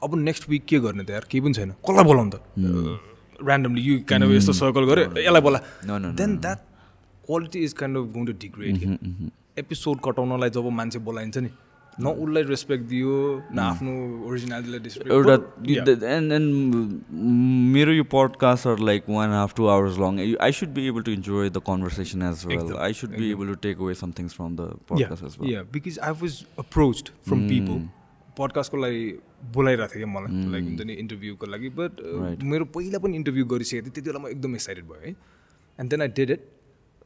अब 0.03 0.15
नेक्स्ट 0.19 0.49
विक 0.49 0.65
के 0.65 0.79
गर्ने 0.79 1.03
त 1.03 1.09
यार? 1.09 1.25
केही 1.31 1.41
पनि 1.41 1.53
छैन। 1.53 1.71
कसलाई 1.87 2.03
बोलाउनु 2.03 2.31
त? 2.33 2.35
ऱ्यान्डमली 3.47 3.81
यु 3.81 3.99
अफ 3.99 4.31
यस्तो 4.31 4.53
सर्कल 4.53 4.83
गऱ्यो 4.91 5.05
यसलाई 5.23 5.41
बोला। 5.41 5.59
Then 6.19 6.37
that 6.37 6.59
quality 7.25 7.59
is 7.63 7.73
kind 7.81 7.97
of 7.97 8.13
going 8.13 8.25
to 8.25 8.33
degrade 8.41 9.29
episode 9.59 9.99
कटाउनलाई 10.05 10.49
जब 10.57 10.69
मान्छे 10.79 10.99
बोलाइन्छ 11.09 11.37
नि 11.37 11.49
न 11.93 12.07
उसलाई 12.23 12.43
रेस्पेक्ट 12.43 12.85
दियो 12.89 13.15
न 13.53 13.59
आफ्नो 13.59 13.91
ओरिजिनालिटीलाई 14.27 14.79
एउटा 15.15 15.35
डिस्पेक्ट 15.65 16.03
एन्ड 16.11 16.31
एन्ड 16.33 16.85
मेरो 17.73 17.93
यो 17.93 18.03
podcast 18.13 18.67
are 18.67 18.79
like 18.89 19.09
one 19.09 19.29
half 19.31 19.53
two 19.57 19.67
hours 19.73 19.99
long 19.99 20.19
I 20.47 20.51
should 20.59 20.73
be 20.77 20.87
able 20.87 21.01
to 21.09 21.11
enjoy 21.11 21.49
the 21.49 21.61
conversation 21.67 22.21
as 22.29 22.45
well 22.47 22.73
I 22.77 22.93
should 23.01 23.17
be 23.17 23.29
able 23.31 23.47
to 23.47 23.55
take 23.67 23.81
away 23.81 23.93
some 23.99 24.11
things 24.19 24.33
from 24.35 24.55
the 24.55 24.69
podcast 24.89 25.23
as 25.23 25.37
well 25.41 25.53
yeah 25.53 25.61
because 25.75 25.99
I 26.09 26.17
was 26.23 26.43
approach 26.59 27.11
from 27.27 27.47
people 27.49 27.85
पडकास्टको 28.39 28.77
लागि 28.77 29.05
बोलाइरहेको 29.55 29.93
थियो 29.93 30.05
क्या 30.05 30.13
मलाई 30.15 30.49
like 30.51 30.65
हुन्छ 30.65 30.81
नि 30.81 30.93
इन्टरभ्यूको 31.03 31.45
लागि 31.45 31.69
but. 31.77 32.01
मेरो 32.53 32.65
पहिला 32.77 32.99
पनि 32.99 33.15
इन्टरभ्यू 33.15 33.45
गरिसकेको 33.53 33.85
थिएँ 33.85 33.93
त्यति 33.93 34.09
बेला 34.09 34.19
म 34.19 34.27
एकदम 34.29 34.55
एक्साइटेड 34.55 34.85
भयो 34.85 35.01
है 35.05 35.15
and 35.79 35.89
then 35.89 36.01
I 36.01 36.07
did 36.19 36.31
it 36.31 36.47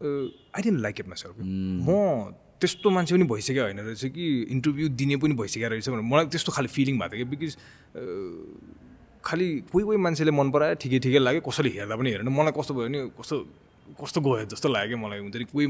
I 0.02 0.62
didn't 0.62 0.80
like 0.82 1.00
it 1.00 1.08
myself 1.08 1.36
म 1.40 2.34
त्यस्तो 2.62 2.90
मान्छे 2.90 3.16
पनि 3.16 3.26
भइसक्यो 3.30 3.64
होइन 3.64 3.80
रहेछ 3.80 4.06
कि 4.14 4.26
इन्टरभ्यू 4.52 4.90
दिने 4.98 5.16
पनि 5.22 5.34
भइसकेको 5.42 5.70
रहेछ 5.70 5.90
भनेर 5.90 6.02
मलाई 6.02 6.26
त्यस्तो 6.34 6.52
खालि 6.52 6.68
फिलिङ 6.68 7.00
भएको 7.00 7.16
थियो 7.16 7.26
कि 7.26 7.30
बिकज 7.36 7.52
खालि 9.26 9.48
कोही 9.72 9.84
कोही 9.86 9.98
मान्छेले 9.98 10.32
मन 10.32 10.52
परायो 10.52 10.76
ठिकै 10.82 11.00
ठिकै 11.06 11.20
लाग्यो 11.20 11.42
कसैले 11.48 11.70
हेर्दा 11.70 11.96
पनि 11.96 12.10
हेरेन। 12.12 12.30
मलाई 12.30 12.54
कस्तो 12.58 12.74
भयो 12.74 12.88
भने 12.88 13.00
कस्तो 13.20 13.38
कस्तो 14.02 14.22
गयो 14.22 14.46
जस्तो 14.52 14.70
लाग्यो 14.70 14.98
क्या 14.98 15.08
मलाई। 15.08 15.20
हुन्छ 15.20 15.36
नि 15.36 15.46
कोही 15.54 15.66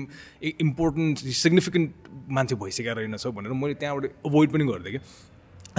इम्पोर्टेन्ट 0.61 1.17
सिग्निफिकेन्ट 1.43 1.89
मान्छे 2.37 2.55
भइसकेको 2.55 2.93
रहेनछ 2.99 3.27
भनेर 3.37 3.53
मैले 3.53 3.73
त्यहाँबाट 3.81 4.11
अभोइड 4.25 4.49
पनि 4.53 4.63
गर्थेँ 4.71 4.91
क्या 4.91 5.01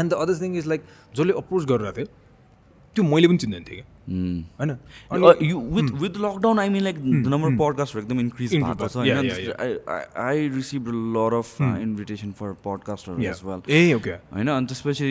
and 0.00 0.10
the 0.10 0.14
other 0.14 0.34
thing 0.42 0.56
is 0.58 0.66
like 0.66 0.82
जसले 1.16 1.32
अप्रोच 1.42 1.64
गरिरहेको 1.72 1.96
थियो 1.98 2.27
त्यो 2.94 3.04
मैले 3.04 3.28
पनि 3.28 3.38
चिन्दैन 3.38 3.64
थिएँ 3.70 3.80
क्या। 3.80 3.86
होइन? 4.58 4.70
You 5.42 5.56
with 5.76 5.88
with 6.02 6.14
lockdown 6.20 6.58
I 6.58 6.68
mean 6.68 6.82
like 6.82 6.96
number 7.06 7.50
पडकास्टहरू 7.56 8.02
एकदम 8.02 8.20
इन्क्रिज 8.20 8.54
भएको 8.54 8.88
छ 8.88 8.96
I 10.26 10.48
receive 10.54 10.88
lot 11.16 11.32
of 11.38 11.50
invitation 11.62 12.30
for 12.38 12.54
पडकास्टहरू 12.64 13.16
as 13.32 13.40
well 13.44 13.60
A 13.70 13.92
okay 13.94 14.10
होइन? 14.36 14.48
अनि 14.48 14.66
त्यसपछि 14.66 15.10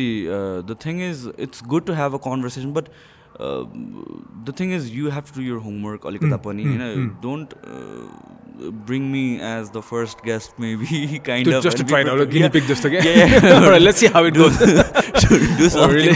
the 0.70 0.76
thing 0.86 0.96
is 1.10 1.30
it's 1.40 1.60
good 1.76 1.86
to 1.86 1.94
have 2.02 2.12
a 2.14 2.22
conversation 2.26 2.74
but 2.80 2.86
the 4.48 4.54
thing 4.60 4.68
is 4.76 4.84
you 4.96 5.04
have 5.12 5.26
to 5.36 5.42
your 5.42 5.60
homework 5.68 6.02
अलिकता 6.08 6.38
पनि 6.50 6.64
होइन 6.64 7.08
don't 7.24 7.50
bring 8.88 9.02
me 9.12 9.24
as 9.52 9.70
the 9.76 9.82
first 9.90 10.26
guest 10.26 10.60
maybe 10.62 11.20
kind 11.26 11.54
of 11.54 11.64
just 11.64 11.86
try 11.86 12.04
out 12.16 12.30
guinea 12.30 12.50
pig 12.58 12.66
जस्तो 12.68 12.90
क्या 12.90 13.78
let's 13.78 14.00
see 14.00 14.08
how 14.18 14.24
it 14.28 14.38
goes 14.38 14.54
do 15.60 15.70
something 15.70 16.12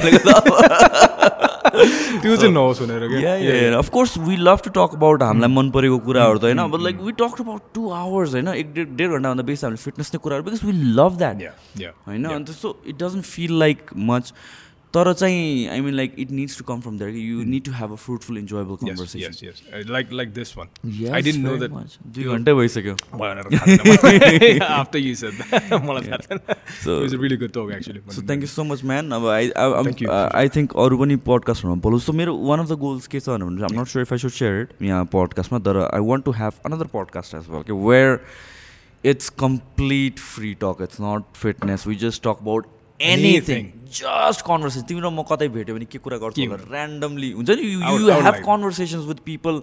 त्यो 2.21 2.35
चाहिँ 2.35 2.53
नहोस् 2.53 2.81
भनेर 2.81 3.07
क्या? 3.07 3.77
Of 3.77 3.89
course 3.89 4.17
we 4.27 4.35
love 4.37 4.59
to 4.65 4.69
talk 4.77 4.95
about 4.95 5.21
हामीलाई 5.23 5.49
मन 5.49 5.69
परेको 5.71 5.97
कुराहरू 6.07 6.37
त 6.37 6.43
होइन 6.43 6.61
but 6.71 6.81
like 6.81 7.01
we 7.01 7.11
talk 7.19 7.41
about 7.41 7.61
two 7.75 7.89
hours 7.99 8.33
होइन? 8.33 8.47
एक 8.47 8.73
डेढ 8.73 8.95
डेढ 8.97 9.09
घन्टाभन्दा 9.11 9.43
बेसी 9.43 9.65
हामीले 9.65 9.83
फिटनेस 9.83 10.11
नै 10.13 10.19
कुराहरू 10.23 10.43
because 10.43 10.63
we 10.65 10.73
love 10.97 11.17
that 11.17 11.41
yeah 11.41 11.53
yeah 11.81 11.91
होइन? 12.07 12.25
अनि 12.25 12.43
त्यस्तो 12.45 12.75
it 12.87 12.95
doesn't 13.03 13.25
feel 13.25 13.53
like 13.59 13.89
much 14.11 14.33
तर 14.95 15.11
चाहिँ 15.13 15.67
I 15.69 15.81
mean 15.81 15.93
like 15.93 16.15
it 16.19 16.31
needs 16.31 16.57
to 16.57 16.63
come 16.63 16.81
from 16.81 16.97
there 16.97 17.09
you 17.15 17.43
need 17.49 17.63
to 17.65 17.71
have 17.73 17.91
a 17.91 17.95
fruitful 18.05 18.37
enjoyable 18.37 18.73
yes 18.73 18.81
conversation 18.83 19.19
yes 19.21 19.41
yes. 19.45 19.61
Uh, 19.71 19.83
like 19.95 20.11
like 20.19 20.33
this 20.39 20.51
one. 20.57 20.71
I 21.19 21.21
didn't 21.27 21.45
know 21.47 21.55
that 21.61 21.77
दुई 22.17 22.23
घन्टै 22.35 22.53
भइसक्यो 22.53 22.95
after 24.79 25.03
you 25.03 25.13
said 25.21 25.39
that 25.41 25.71
मलाई 25.85 26.03
थाहा 26.07 26.17
थिएन 26.25 26.41
So- 26.79 26.97
it 26.97 27.03
was 27.03 27.13
a 27.13 27.21
really 27.23 27.39
good 27.43 27.53
talk 27.59 27.71
actually. 27.77 28.01
So 28.11 28.21
thank 28.21 28.41
you 28.41 28.47
so 28.47 28.63
much 28.73 28.83
man 28.91 29.11
अब 29.19 29.27
I 29.29 29.51
Thank 29.57 30.03
you. 30.05 30.11
I 30.11 30.49
think 30.57 30.75
अरू 30.85 30.97
पनि 30.97 31.15
पडकास्टहरूमा 31.29 31.81
बोलु 31.87 31.99
सो 32.07 32.13
मेरो 32.21 32.35
वान 32.49 32.59
अफ 32.59 32.69
द 32.69 32.79
गोल्स 32.85 33.07
के 33.07 33.19
छ 33.19 33.29
भने 33.29 33.63
I'm 33.63 33.79
not 33.79 33.87
sure 33.87 34.01
if 34.05 34.13
I 34.13 34.19
should 34.25 34.31
share 34.39 34.61
it 34.61 34.81
यहाँ 34.89 35.05
पडकास्टमा 35.13 35.59
तर 35.69 35.81
I 35.85 36.07
want 36.11 36.25
to 36.25 36.31
have 36.41 36.59
another 36.65 36.93
podcast 36.93 37.35
as 37.35 37.49
well 37.49 37.63
के 37.71 37.79
where 37.87 38.19
it's 39.03 39.29
complete 39.39 40.19
free 40.19 40.53
talk 40.63 40.81
it's 40.89 41.01
not 41.01 41.35
fitness 41.41 41.87
we 41.87 41.95
just 42.05 42.23
talk 42.23 42.37
about 42.41 42.65
anything 43.09 43.63
just 43.91 44.41
conversation 44.47 44.85
तिमी 44.87 45.01
र 45.01 45.09
म 45.09 45.23
कतै 45.27 45.47
भेट्यो 45.51 45.75
भने 45.75 45.85
के 45.89 45.99
कुरा 45.99 46.17
गर्छु 46.23 46.41
ऱ्यान्डमली 46.41 47.29
हुन्छ? 47.37 47.49
नि? 47.49 47.63
You 47.75 48.07
have 48.27 48.37
conversations 48.45 49.05
with 49.09 49.19
people 49.25 49.55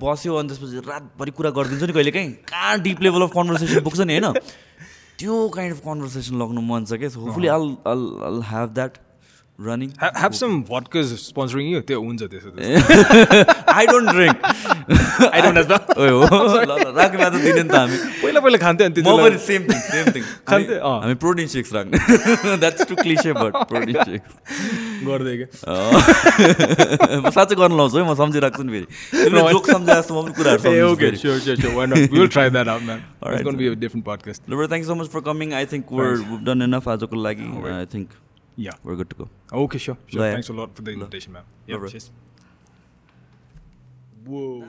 बस्यो 0.00 0.34
अनि 0.36 0.48
त्यसपछि 0.48 0.80
रातभरि 0.88 1.30
कुरा 1.36 1.50
गरिदिन्छ 1.56 1.82
नि 1.82 1.92
कहिले 1.92 2.12
काहीँ। 2.16 2.32
कहाँ 2.48 2.74
डिप 2.80 2.98
लेभल 3.02 3.22
अफ 3.28 3.32
कन्भर्सेसन 3.36 3.80
पुग्छ 3.84 4.00
नि 4.00 4.18
होइन? 4.18 4.28
त्यो 5.18 5.34
काइन्ड 5.56 5.72
अफ 5.76 5.80
कन्भर्सेसन 5.84 6.34
लग्नु 6.42 6.60
मन 6.60 6.84
छ 6.84 7.00
क्या। 7.00 7.08
Hopefully 7.16 7.48
all 7.48 7.64
all 7.88 8.02
all 8.28 8.38
have 8.52 8.68
that 8.76 8.92
running 9.58 9.90
have 10.22 10.34
some 10.36 10.54
vodkas 10.70 11.12
sponsoring 11.20 11.68
you 11.72 11.80
त्यो 11.90 12.00
हुन्छ 12.06 12.22
त्यसो 12.32 12.48
I 13.74 13.86
don't 13.86 14.10
drink 14.16 14.36
I 15.36 15.40
don't 15.44 15.58
as 15.60 15.68
well 15.70 15.84
ओ 15.96 16.00
हो 16.32 16.40
ल 16.60 16.72
ल 16.72 16.92
राख्ने 16.96 17.24
त 17.24 17.40
दिने 17.44 17.62
नि 17.62 17.68
त 17.68 17.74
हामी 17.74 17.96
पहिला 18.22 18.40
पहिला 18.46 18.58
खान्थ्यो 18.64 18.86
अनि 18.86 19.00
म 19.00 19.02
त्यति 19.06 19.22
पनि 19.22 19.38
सेम 19.46 19.62
थिङ 19.70 19.78
सेम 19.86 20.04
थिङ 20.16 20.22
खान्थे, 20.50 20.74
अँ। 20.76 20.96
हामी 21.04 21.14
प्रोटिन 21.24 21.46
सेक्स 21.54 21.70
राख्ने 21.76 21.96
that's 22.64 22.80
too 22.90 22.94
cliche 23.00 23.32
but 23.40 23.52
protein 23.72 23.96
shakes 24.10 24.28
गर्दै 25.08 25.34
क्या 25.40 25.48
साँच्चै 27.30 27.56
गर्नु 27.62 27.76
लाउँछु 27.80 27.96
है 27.96 28.04
म 28.10 28.14
सम्झिराख्छु 28.20 28.62
नि 28.68 28.70
फेरि 28.76 29.40
जोक 29.56 29.66
सम्झे 29.72 29.92
जस्तो 29.92 30.12
म 30.12 30.16
पनि 30.20 30.32
कुराहरू 30.40 30.60
सम्झिन्छु 30.66 30.92
okay, 30.92 31.10
फेरि 31.10 31.22
sure, 31.24 31.40
sure, 31.48 31.56
sure. 31.56 31.74
Why 31.80 31.86
not? 31.86 31.98
We'll 32.12 32.32
try 32.36 32.46
that 32.58 32.68
out, 32.74 32.82
man. 32.90 33.02
Alright, 33.22 33.40
it's 33.40 33.48
going 33.48 33.56
to 33.58 33.62
be 33.64 33.72
a 33.72 33.74
different 33.86 34.04
podcast. 34.12 34.44
Lover, 34.48 34.68
thank 34.68 34.84
you 34.84 34.90
so 34.92 34.98
much 35.00 35.10
for 35.16 35.24
coming. 35.32 35.56
I 35.62 35.64
think 35.72 35.90
we're 35.90 36.14
we've 36.30 36.46
done 36.52 36.62
enough 36.70 36.86
आजको 36.94 37.24
लागि 37.26 37.50
I 37.80 37.84
think 37.96 38.14
Yeah. 38.56 38.72
we're 38.82 38.96
good 38.96 39.10
to 39.10 39.16
go. 39.16 39.28
Okay, 39.52 39.78
sure. 39.78 39.98
sure. 40.06 40.32
Thanks 40.32 40.48
a 40.48 40.52
lot 40.52 40.74
for 40.74 40.82
the 40.82 40.92
invitation, 40.92 41.32
man. 41.32 41.44
Yeah, 41.66 41.76
Alright. 41.76 41.92
cheers. 41.92 42.10
Whoa. 44.24 44.64